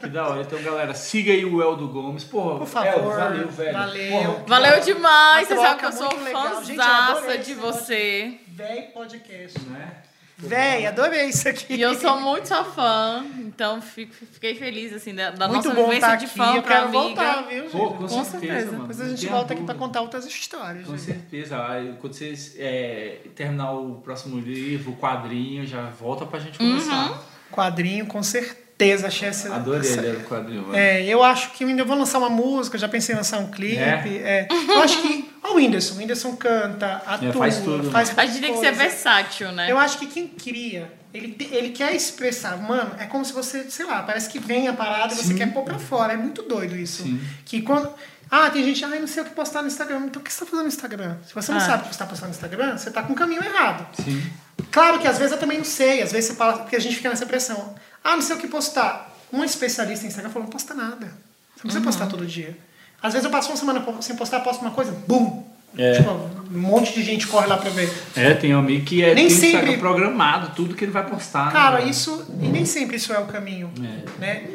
Que 0.00 0.08
da 0.08 0.28
hora. 0.28 0.42
Então, 0.42 0.62
galera, 0.62 0.94
siga 0.94 1.32
aí 1.32 1.44
o 1.44 1.60
Eldo 1.62 1.88
Gomes. 1.88 2.22
Porra, 2.24 2.58
Por 2.58 2.66
favor. 2.66 2.88
Eldo, 2.88 3.10
valeu, 3.10 3.48
velho. 3.48 3.72
Valeu. 3.72 4.10
Porra, 4.10 4.44
Valeu 4.46 4.80
demais, 4.80 5.48
você 5.48 5.56
sabe 5.56 5.80
que 5.80 5.86
eu 5.86 5.92
sou 5.92 6.10
fãzaça 6.10 7.38
de 7.38 7.54
você. 7.54 8.34
Véi 8.48 8.82
podcast. 8.94 9.58
né? 9.68 10.07
Véi, 10.40 10.86
adorei 10.86 11.26
isso 11.26 11.48
aqui. 11.48 11.74
E 11.74 11.80
eu 11.82 11.94
sou 11.96 12.20
muito 12.20 12.46
sua 12.46 12.62
fã, 12.62 13.26
então 13.40 13.82
fico- 13.82 14.14
fiquei 14.32 14.54
feliz, 14.54 14.92
assim, 14.92 15.12
da, 15.12 15.30
da 15.30 15.48
Muito 15.48 15.66
nossa 15.68 15.80
vivência 15.80 15.96
estar 15.96 16.14
de 16.16 16.26
fã 16.28 16.54
eu 16.54 16.62
pra 16.62 16.74
quero 16.76 16.84
amiga. 16.86 17.02
voltar, 17.02 17.42
viu, 17.48 17.62
gente? 17.64 17.72
Pô, 17.72 17.90
com, 17.90 18.06
Com 18.06 18.24
certeza, 18.24 18.28
certeza. 18.40 18.66
mano. 18.72 18.78
Depois 18.86 19.00
a 19.00 19.08
gente 19.08 19.26
volta 19.26 19.52
aqui 19.54 19.62
pra 19.64 19.74
contar 19.74 20.00
outras 20.00 20.24
histórias. 20.26 20.86
Com 20.86 20.92
gente. 20.96 21.06
certeza. 21.06 21.66
Aí, 21.66 21.94
Quando 22.00 22.12
vocês 22.14 22.54
é, 22.56 23.18
terminar 23.34 23.72
o 23.72 23.96
próximo 23.96 24.38
livro, 24.38 24.92
o 24.92 24.96
quadrinho, 24.96 25.66
já 25.66 25.90
volta 25.90 26.24
pra 26.24 26.38
gente 26.38 26.62
Uhum. 26.62 26.70
conversar. 26.78 27.20
Quadrinho, 27.50 28.06
com 28.06 28.22
certeza. 28.22 28.67
Achei 29.06 29.28
essa. 29.28 29.54
Adorei 29.54 29.80
essa- 29.80 30.00
ele 30.00 30.18
do 30.18 30.24
quadrinho, 30.28 30.62
mano. 30.62 30.76
É, 30.76 31.02
eu 31.04 31.22
acho 31.22 31.50
que 31.52 31.64
eu 31.64 31.68
ainda 31.68 31.84
vou 31.84 31.96
lançar 31.96 32.18
uma 32.18 32.30
música, 32.30 32.78
já 32.78 32.88
pensei 32.88 33.12
em 33.14 33.18
lançar 33.18 33.38
um 33.38 33.50
clipe. 33.50 33.76
É? 33.76 34.46
é. 34.48 34.48
Eu 34.68 34.80
acho 34.82 35.02
que. 35.02 35.28
Olha 35.42 35.52
o 35.52 35.56
Whindersson. 35.56 35.94
O 35.94 35.98
Whindersson 35.98 36.36
canta, 36.36 37.02
atua, 37.06 37.32
faz 37.32 37.56
tudo, 37.58 37.90
faz 37.90 38.16
A 38.16 38.26
gente 38.26 38.40
tem 38.40 38.52
que 38.52 38.58
ser 38.60 38.66
coisa. 38.66 38.82
versátil, 38.82 39.50
né? 39.52 39.70
Eu 39.70 39.78
acho 39.78 39.98
que 39.98 40.06
quem 40.06 40.28
cria, 40.28 40.92
ele, 41.12 41.36
ele 41.50 41.70
quer 41.70 41.94
expressar. 41.94 42.56
Mano, 42.56 42.92
é 42.98 43.06
como 43.06 43.24
se 43.24 43.32
você, 43.32 43.64
sei 43.70 43.84
lá, 43.86 44.02
parece 44.02 44.28
que 44.28 44.38
vem 44.38 44.68
a 44.68 44.72
parada 44.72 45.12
e 45.12 45.16
você 45.16 45.34
quer 45.34 45.52
pôr 45.52 45.64
pra 45.64 45.78
fora. 45.78 46.12
É 46.12 46.16
muito 46.16 46.42
doido 46.42 46.76
isso. 46.76 47.02
Sim. 47.02 47.20
Que 47.44 47.62
quando. 47.62 47.88
Ah, 48.30 48.50
tem 48.50 48.62
gente, 48.62 48.84
ah, 48.84 48.88
eu 48.88 49.00
não 49.00 49.06
sei 49.08 49.22
o 49.22 49.26
que 49.26 49.32
postar 49.32 49.62
no 49.62 49.68
Instagram. 49.68 50.02
Então 50.04 50.20
o 50.20 50.24
que 50.24 50.30
você 50.30 50.40
tá 50.40 50.44
fazendo 50.46 50.62
no 50.62 50.68
Instagram? 50.68 51.16
Se 51.26 51.34
você 51.34 51.50
não 51.50 51.58
Ah. 51.58 51.62
sabe 51.62 51.82
o 51.84 51.88
que 51.88 51.94
você 51.94 51.98
tá 51.98 52.06
postando 52.06 52.28
no 52.28 52.34
Instagram, 52.34 52.76
você 52.76 52.90
tá 52.90 53.02
com 53.02 53.12
o 53.14 53.16
caminho 53.16 53.42
errado. 53.42 53.86
Sim. 54.04 54.22
Claro 54.70 54.98
que 54.98 55.08
às 55.08 55.16
vezes 55.16 55.32
eu 55.32 55.38
também 55.38 55.56
não 55.56 55.64
sei, 55.64 56.02
às 56.02 56.12
vezes 56.12 56.30
você 56.30 56.36
fala, 56.36 56.58
porque 56.58 56.76
a 56.76 56.80
gente 56.80 56.94
fica 56.94 57.08
nessa 57.08 57.24
pressão. 57.24 57.74
Ah, 58.02 58.14
não 58.16 58.22
sei 58.22 58.36
o 58.36 58.38
que 58.38 58.48
postar. 58.48 59.14
Um 59.32 59.44
especialista 59.44 60.04
em 60.04 60.08
Instagram 60.08 60.30
falou, 60.30 60.44
não 60.44 60.52
posta 60.52 60.74
nada. 60.74 61.06
Você 61.06 61.12
não 61.56 61.62
precisa 61.62 61.80
postar 61.84 62.06
todo 62.06 62.24
dia. 62.26 62.56
Às 63.02 63.12
vezes 63.12 63.24
eu 63.24 63.30
passo 63.30 63.48
uma 63.50 63.56
semana 63.56 63.84
sem 64.02 64.16
postar, 64.16 64.40
posto 64.40 64.60
uma 64.62 64.70
coisa, 64.70 64.92
bum! 65.06 65.46
É. 65.76 65.92
Tipo, 65.98 66.10
um 66.10 66.58
monte 66.58 66.94
de 66.94 67.02
gente 67.02 67.26
corre 67.26 67.46
lá 67.46 67.58
pra 67.58 67.70
ver. 67.70 67.92
É, 68.16 68.32
tem 68.34 68.54
um 68.54 68.58
amigo 68.58 68.84
que 68.84 69.02
é, 69.04 69.14
Nem 69.14 69.28
sempre- 69.28 69.76
programado, 69.76 70.54
tudo 70.56 70.74
que 70.74 70.84
ele 70.84 70.90
vai 70.92 71.06
postar. 71.06 71.52
Cara, 71.52 71.80
né, 71.80 71.90
isso. 71.90 72.26
E 72.40 72.48
nem 72.48 72.64
sempre 72.64 72.96
isso 72.96 73.12
é 73.12 73.18
o 73.18 73.26
caminho. 73.26 73.70
É. 73.78 74.20
Né? 74.20 74.50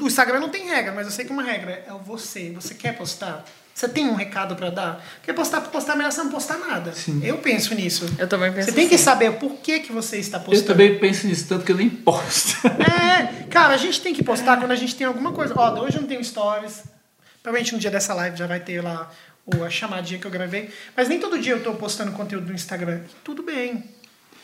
O 0.00 0.06
Instagram 0.06 0.40
não 0.40 0.48
tem 0.48 0.66
regra, 0.66 0.92
mas 0.92 1.06
eu 1.06 1.12
sei 1.12 1.24
que 1.24 1.32
uma 1.32 1.42
regra 1.42 1.84
é 1.86 1.92
você. 2.04 2.50
Você 2.52 2.74
quer 2.74 2.96
postar? 2.96 3.44
Você 3.80 3.88
tem 3.88 4.06
um 4.08 4.14
recado 4.14 4.54
pra 4.56 4.68
dar? 4.68 5.02
Porque 5.16 5.32
postar 5.32 5.62
por 5.62 5.70
postar 5.70 5.94
é 5.94 5.96
melhor 5.96 6.12
você 6.12 6.22
não 6.22 6.30
postar 6.30 6.58
nada. 6.58 6.92
Eu 7.22 7.38
penso 7.38 7.74
nisso. 7.74 8.04
Eu 8.18 8.28
também 8.28 8.52
penso 8.52 8.68
Você 8.68 8.74
tem 8.74 8.86
que 8.86 8.94
assim. 8.96 9.04
saber 9.04 9.32
por 9.38 9.54
que, 9.54 9.80
que 9.80 9.90
você 9.90 10.18
está 10.18 10.38
postando. 10.38 10.60
Eu 10.60 10.66
também 10.66 10.98
penso 10.98 11.26
nisso, 11.26 11.46
tanto 11.48 11.64
que 11.64 11.72
eu 11.72 11.76
nem 11.76 11.88
posto. 11.88 12.58
É, 12.66 13.46
cara, 13.48 13.72
a 13.72 13.78
gente 13.78 14.02
tem 14.02 14.12
que 14.12 14.22
postar 14.22 14.58
quando 14.58 14.70
a 14.72 14.76
gente 14.76 14.94
tem 14.94 15.06
alguma 15.06 15.32
coisa. 15.32 15.54
Ó, 15.56 15.80
hoje 15.80 15.96
eu 15.96 16.02
não 16.02 16.08
tenho 16.08 16.22
stories. 16.22 16.82
Provavelmente 17.42 17.72
no 17.72 17.78
dia 17.78 17.90
dessa 17.90 18.12
live 18.12 18.36
já 18.36 18.46
vai 18.46 18.60
ter 18.60 18.82
lá 18.82 19.10
o- 19.46 19.64
a 19.64 19.70
chamadinha 19.70 20.20
que 20.20 20.26
eu 20.26 20.30
gravei. 20.30 20.68
Mas 20.94 21.08
nem 21.08 21.18
todo 21.18 21.38
dia 21.38 21.54
eu 21.54 21.62
tô 21.62 21.72
postando 21.72 22.12
conteúdo 22.12 22.48
no 22.48 22.54
Instagram. 22.54 23.00
Tudo 23.24 23.42
bem. 23.42 23.82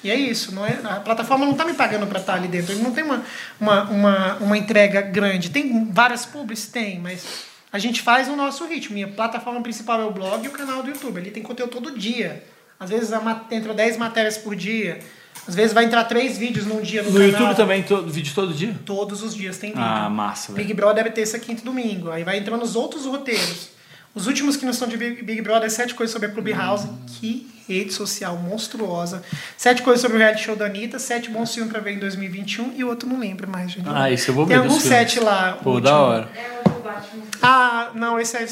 E 0.02 0.10
é 0.10 0.14
isso, 0.14 0.54
não 0.54 0.64
é? 0.64 0.78
A 0.82 1.00
plataforma 1.00 1.44
não 1.44 1.52
tá 1.52 1.66
me 1.66 1.74
pagando 1.74 2.06
para 2.06 2.20
estar 2.20 2.32
ali 2.34 2.48
dentro. 2.48 2.72
Ele 2.72 2.82
não 2.82 2.92
tem 2.92 3.04
uma, 3.04 3.22
uma, 3.60 3.82
uma, 3.90 4.34
uma 4.36 4.56
entrega 4.56 5.02
grande. 5.02 5.50
Tem 5.50 5.84
várias 5.92 6.24
publis? 6.24 6.68
Tem, 6.68 6.98
mas 6.98 7.22
a 7.72 7.78
gente 7.78 8.00
faz 8.02 8.28
no 8.28 8.36
nosso 8.36 8.64
ritmo. 8.66 8.94
Minha 8.94 9.08
plataforma 9.08 9.60
principal 9.60 10.00
é 10.00 10.04
o 10.04 10.10
blog 10.10 10.44
e 10.44 10.48
o 10.48 10.52
canal 10.52 10.82
do 10.82 10.90
YouTube. 10.90 11.18
Ali 11.18 11.30
tem 11.30 11.42
conteúdo 11.42 11.70
todo 11.70 11.98
dia. 11.98 12.44
Às 12.78 12.90
vezes 12.90 13.10
entra 13.50 13.74
10 13.74 13.96
matérias 13.96 14.38
por 14.38 14.54
dia. 14.54 14.98
Às 15.46 15.54
vezes 15.54 15.72
vai 15.72 15.84
entrar 15.84 16.04
três 16.04 16.36
vídeos 16.36 16.66
num 16.66 16.80
dia 16.80 17.02
no, 17.02 17.10
No 17.10 17.18
canal. 17.18 17.30
YouTube 17.30 17.56
também, 17.56 17.82
todo, 17.82 18.10
vídeo 18.10 18.34
todo 18.34 18.52
dia? 18.52 18.74
Todos 18.84 19.22
os 19.22 19.34
dias 19.34 19.58
tem 19.58 19.70
vídeo. 19.70 19.84
Ah, 19.84 20.08
massa, 20.10 20.52
velho. 20.52 20.66
Big 20.66 20.74
Brother 20.74 21.06
é 21.06 21.10
terça, 21.10 21.38
quinta 21.38 21.62
e 21.62 21.64
domingo. 21.64 22.10
Aí 22.10 22.24
vai 22.24 22.38
entrando 22.38 22.62
os 22.62 22.74
outros 22.74 23.04
roteiros. 23.04 23.75
Os 24.16 24.26
últimos 24.26 24.56
que 24.56 24.64
não 24.66 24.72
são 24.72 24.88
de 24.88 24.96
Big 24.96 25.22
Big 25.22 25.42
Brother, 25.42 25.70
sete 25.70 25.94
coisas 25.94 26.12
sobre 26.12 26.28
a 26.28 26.32
Clubhouse. 26.32 26.88
Que 27.20 27.46
rede 27.68 27.92
social 27.92 28.36
monstruosa. 28.38 29.22
Sete 29.56 29.82
coisas 29.82 30.00
sobre 30.00 30.16
o 30.16 30.18
reality 30.20 30.42
show 30.42 30.56
da 30.56 30.64
Anitta. 30.66 30.98
Sete 30.98 31.28
bons 31.30 31.52
filmes 31.54 31.70
pra 31.70 31.80
ver 31.80 31.92
em 31.92 31.98
2021. 31.98 32.72
E 32.76 32.82
o 32.82 32.88
outro 32.88 33.08
não 33.08 33.18
lembro 33.20 33.48
mais, 33.48 33.70
gente. 33.70 33.86
Ah, 33.88 34.10
isso 34.10 34.30
eu 34.30 34.34
vou 34.34 34.46
Tem 34.46 34.56
ver 34.56 34.62
alguns 34.64 34.82
filmes. 34.82 34.98
sete 34.98 35.20
lá. 35.20 35.58
Pô, 35.62 35.74
o 35.74 35.80
da 35.80 35.92
último. 36.00 36.12
hora. 36.12 36.28
Ah, 37.42 37.90
não, 37.94 38.18
esse 38.18 38.36
é 38.36 38.46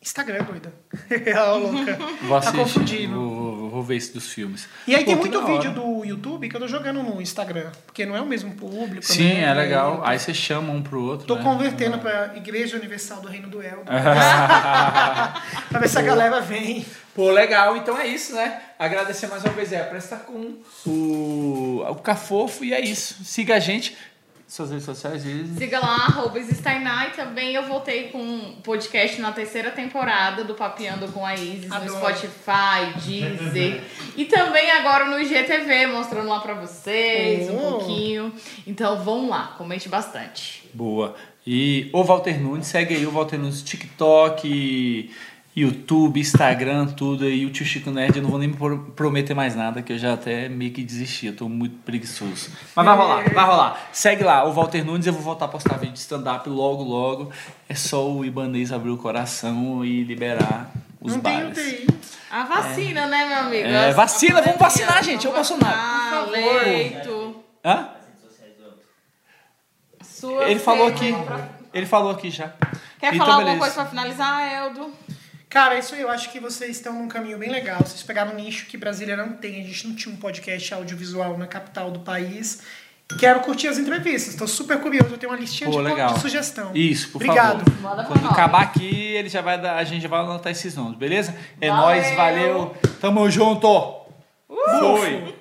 Instagram, 0.00 0.44
doida. 0.44 0.72
Ó, 1.44 1.56
louca. 1.56 1.98
Vou 2.22 2.30
Tá 2.30 2.38
assistir. 2.38 2.56
confundindo. 2.56 3.14
Vou, 3.14 3.39
vou- 3.80 3.90
ver 3.90 3.96
esse 3.96 4.12
dos 4.12 4.32
filmes. 4.32 4.68
E 4.86 4.94
aí 4.94 5.04
Pô, 5.04 5.10
tem 5.10 5.16
muito 5.16 5.46
vídeo 5.46 5.72
do 5.72 6.04
YouTube 6.04 6.48
que 6.48 6.56
eu 6.56 6.60
tô 6.60 6.68
jogando 6.68 7.02
no 7.02 7.20
Instagram. 7.20 7.70
Porque 7.86 8.06
não 8.06 8.16
é 8.16 8.20
o 8.20 8.26
mesmo 8.26 8.52
público. 8.54 9.04
Sim, 9.04 9.34
né? 9.34 9.44
é 9.44 9.54
legal. 9.54 10.02
Aí 10.04 10.18
você 10.18 10.32
chama 10.32 10.72
um 10.72 10.82
pro 10.82 11.02
outro. 11.02 11.26
Tô 11.26 11.36
né? 11.36 11.42
convertendo 11.42 11.98
pra 11.98 12.32
Igreja 12.36 12.76
Universal 12.76 13.20
do 13.20 13.28
Reino 13.28 13.48
do 13.48 13.62
El. 13.62 13.82
pra 15.68 15.78
ver 15.80 15.88
se 15.88 15.98
a 15.98 16.02
galera 16.02 16.40
vem. 16.40 16.84
Pô, 17.14 17.30
legal. 17.30 17.76
Então 17.76 17.98
é 17.98 18.06
isso, 18.06 18.34
né? 18.34 18.60
Agradecer 18.78 19.26
mais 19.26 19.44
uma 19.44 19.52
vez, 19.52 19.72
é, 19.72 19.82
pra 19.82 19.98
estar 19.98 20.18
com 20.18 20.54
o, 20.86 21.84
o 21.88 21.94
Cafofo 21.96 22.64
e 22.64 22.72
é 22.72 22.80
isso. 22.80 23.24
Siga 23.24 23.56
a 23.56 23.58
gente. 23.58 23.96
Suas 24.50 24.70
redes 24.70 24.84
sociais, 24.84 25.24
Isis. 25.24 25.56
Siga 25.58 25.78
lá, 25.78 25.94
arroba 26.06 26.40
Stainá, 26.40 27.06
e 27.06 27.10
também 27.12 27.54
eu 27.54 27.62
voltei 27.68 28.08
com 28.08 28.18
um 28.20 28.56
podcast 28.64 29.20
na 29.20 29.30
terceira 29.30 29.70
temporada 29.70 30.42
do 30.42 30.54
Papeando 30.54 31.06
com 31.12 31.24
a 31.24 31.36
Isis 31.36 31.70
Adoro. 31.70 31.92
no 31.92 31.96
Spotify, 31.98 32.98
Deezer. 33.06 33.80
e 34.16 34.24
também 34.24 34.68
agora 34.72 35.04
no 35.04 35.20
IGTV, 35.20 35.86
mostrando 35.86 36.28
lá 36.28 36.40
pra 36.40 36.54
vocês 36.54 37.48
um 37.48 37.58
Oh. 37.58 37.70
pouquinho. 37.78 38.34
Então 38.66 38.98
vão 39.04 39.28
lá, 39.28 39.54
comente 39.56 39.88
bastante. 39.88 40.68
Boa. 40.74 41.14
E 41.46 41.88
o 41.92 42.02
Walter 42.02 42.40
Nunes, 42.40 42.66
segue 42.66 42.96
aí 42.96 43.06
o 43.06 43.12
Walter 43.12 43.38
Nunes 43.38 43.62
TikTok, 43.62 45.10
YouTube, 45.54 46.20
Instagram, 46.20 46.86
tudo 46.86 47.24
aí. 47.24 47.44
O 47.44 47.50
tio 47.50 47.66
Chico 47.66 47.90
Nerd, 47.90 48.16
eu 48.16 48.22
não 48.22 48.30
vou 48.30 48.38
nem 48.38 48.52
pro- 48.52 48.78
prometer 48.96 49.34
mais 49.34 49.56
nada, 49.56 49.82
que 49.82 49.92
eu 49.92 49.98
já 49.98 50.14
até 50.14 50.48
meio 50.48 50.70
que 50.70 50.82
desisti, 50.84 51.26
eu 51.26 51.34
tô 51.36 51.48
muito 51.48 51.76
preguiçoso. 51.84 52.50
Mas 52.74 52.86
vai 52.86 52.96
rolar, 52.96 53.34
vai 53.34 53.44
rolar. 53.44 53.88
Segue 53.92 54.22
lá, 54.22 54.44
o 54.44 54.52
Walter 54.52 54.84
Nunes, 54.84 55.06
eu 55.06 55.12
vou 55.12 55.22
voltar 55.22 55.46
a 55.46 55.48
postar 55.48 55.76
vídeo 55.76 55.92
de 55.94 55.98
stand-up 55.98 56.48
logo, 56.48 56.82
logo. 56.84 57.32
É 57.68 57.74
só 57.74 58.08
o 58.10 58.24
Ibanês 58.24 58.72
abrir 58.72 58.90
o 58.90 58.96
coração 58.96 59.84
e 59.84 60.04
liberar 60.04 60.70
os 61.00 61.14
não 61.14 61.20
tem 61.20 61.40
bares. 61.44 61.58
UTI. 61.58 61.86
A 62.30 62.44
vacina, 62.44 63.06
né, 63.06 63.26
meu 63.26 63.38
amigo? 63.38 63.68
É, 63.68 63.88
A 63.90 63.92
vacina, 63.92 64.40
vamos 64.40 64.58
vacinar, 64.60 65.02
gente, 65.02 65.26
Vamos 65.26 65.48
Bolsonaro. 65.48 65.76
vacinar, 65.76 66.24
Por 66.26 66.32
favor. 66.42 66.62
Leito. 66.62 67.36
Hã? 67.64 67.88
Sua 70.02 70.44
Ele 70.50 70.60
falou 70.60 70.86
aqui. 70.86 71.12
pra- 71.12 71.48
Ele 71.72 71.86
falou 71.86 72.10
aqui 72.12 72.30
já. 72.30 72.52
Quer 73.00 73.14
Então, 73.14 73.24
falar 73.26 73.38
alguma 73.38 73.54
beleza. 73.54 73.58
coisa 73.58 73.74
pra 73.74 73.86
finalizar, 73.86 74.52
Eldo? 74.52 74.90
Cara, 75.50 75.76
isso 75.80 75.96
aí, 75.96 76.00
eu 76.00 76.08
acho 76.08 76.30
que 76.30 76.38
vocês 76.38 76.76
estão 76.76 76.92
num 76.94 77.08
caminho 77.08 77.36
bem 77.36 77.50
legal. 77.50 77.80
Vocês 77.80 78.02
pegaram 78.04 78.30
um 78.32 78.36
nicho 78.36 78.66
que 78.66 78.76
Brasília 78.78 79.16
não 79.16 79.32
tem. 79.32 79.60
A 79.60 79.66
gente 79.66 79.88
não 79.88 79.96
tinha 79.96 80.14
um 80.14 80.16
podcast 80.16 80.72
audiovisual 80.72 81.36
na 81.36 81.46
capital 81.48 81.90
do 81.90 81.98
país. 81.98 82.62
Quero 83.18 83.40
curtir 83.40 83.66
as 83.66 83.76
entrevistas. 83.76 84.34
Estou 84.34 84.46
super 84.46 84.78
curioso. 84.78 85.08
Eu 85.10 85.18
tenho 85.18 85.32
uma 85.32 85.38
listinha 85.38 85.68
Pô, 85.68 85.78
de, 85.78 85.82
legal. 85.82 86.14
de 86.14 86.20
sugestão. 86.20 86.70
Isso, 86.72 87.08
por 87.10 87.16
Obrigado. 87.16 87.68
favor. 87.68 87.94
Pra 87.96 88.04
Quando 88.04 88.22
nós. 88.22 88.32
acabar 88.32 88.62
aqui, 88.62 88.94
ele 88.94 89.28
já 89.28 89.40
vai 89.42 89.60
dar, 89.60 89.74
a 89.76 89.82
gente 89.82 90.02
já 90.02 90.08
vai 90.08 90.20
anotar 90.20 90.52
esses 90.52 90.76
nomes, 90.76 90.96
beleza? 90.96 91.34
É 91.60 91.68
Valeu. 91.68 91.82
nóis, 91.84 92.14
valeu. 92.14 92.76
Tamo 93.00 93.28
junto. 93.28 93.96
Foi. 94.46 95.34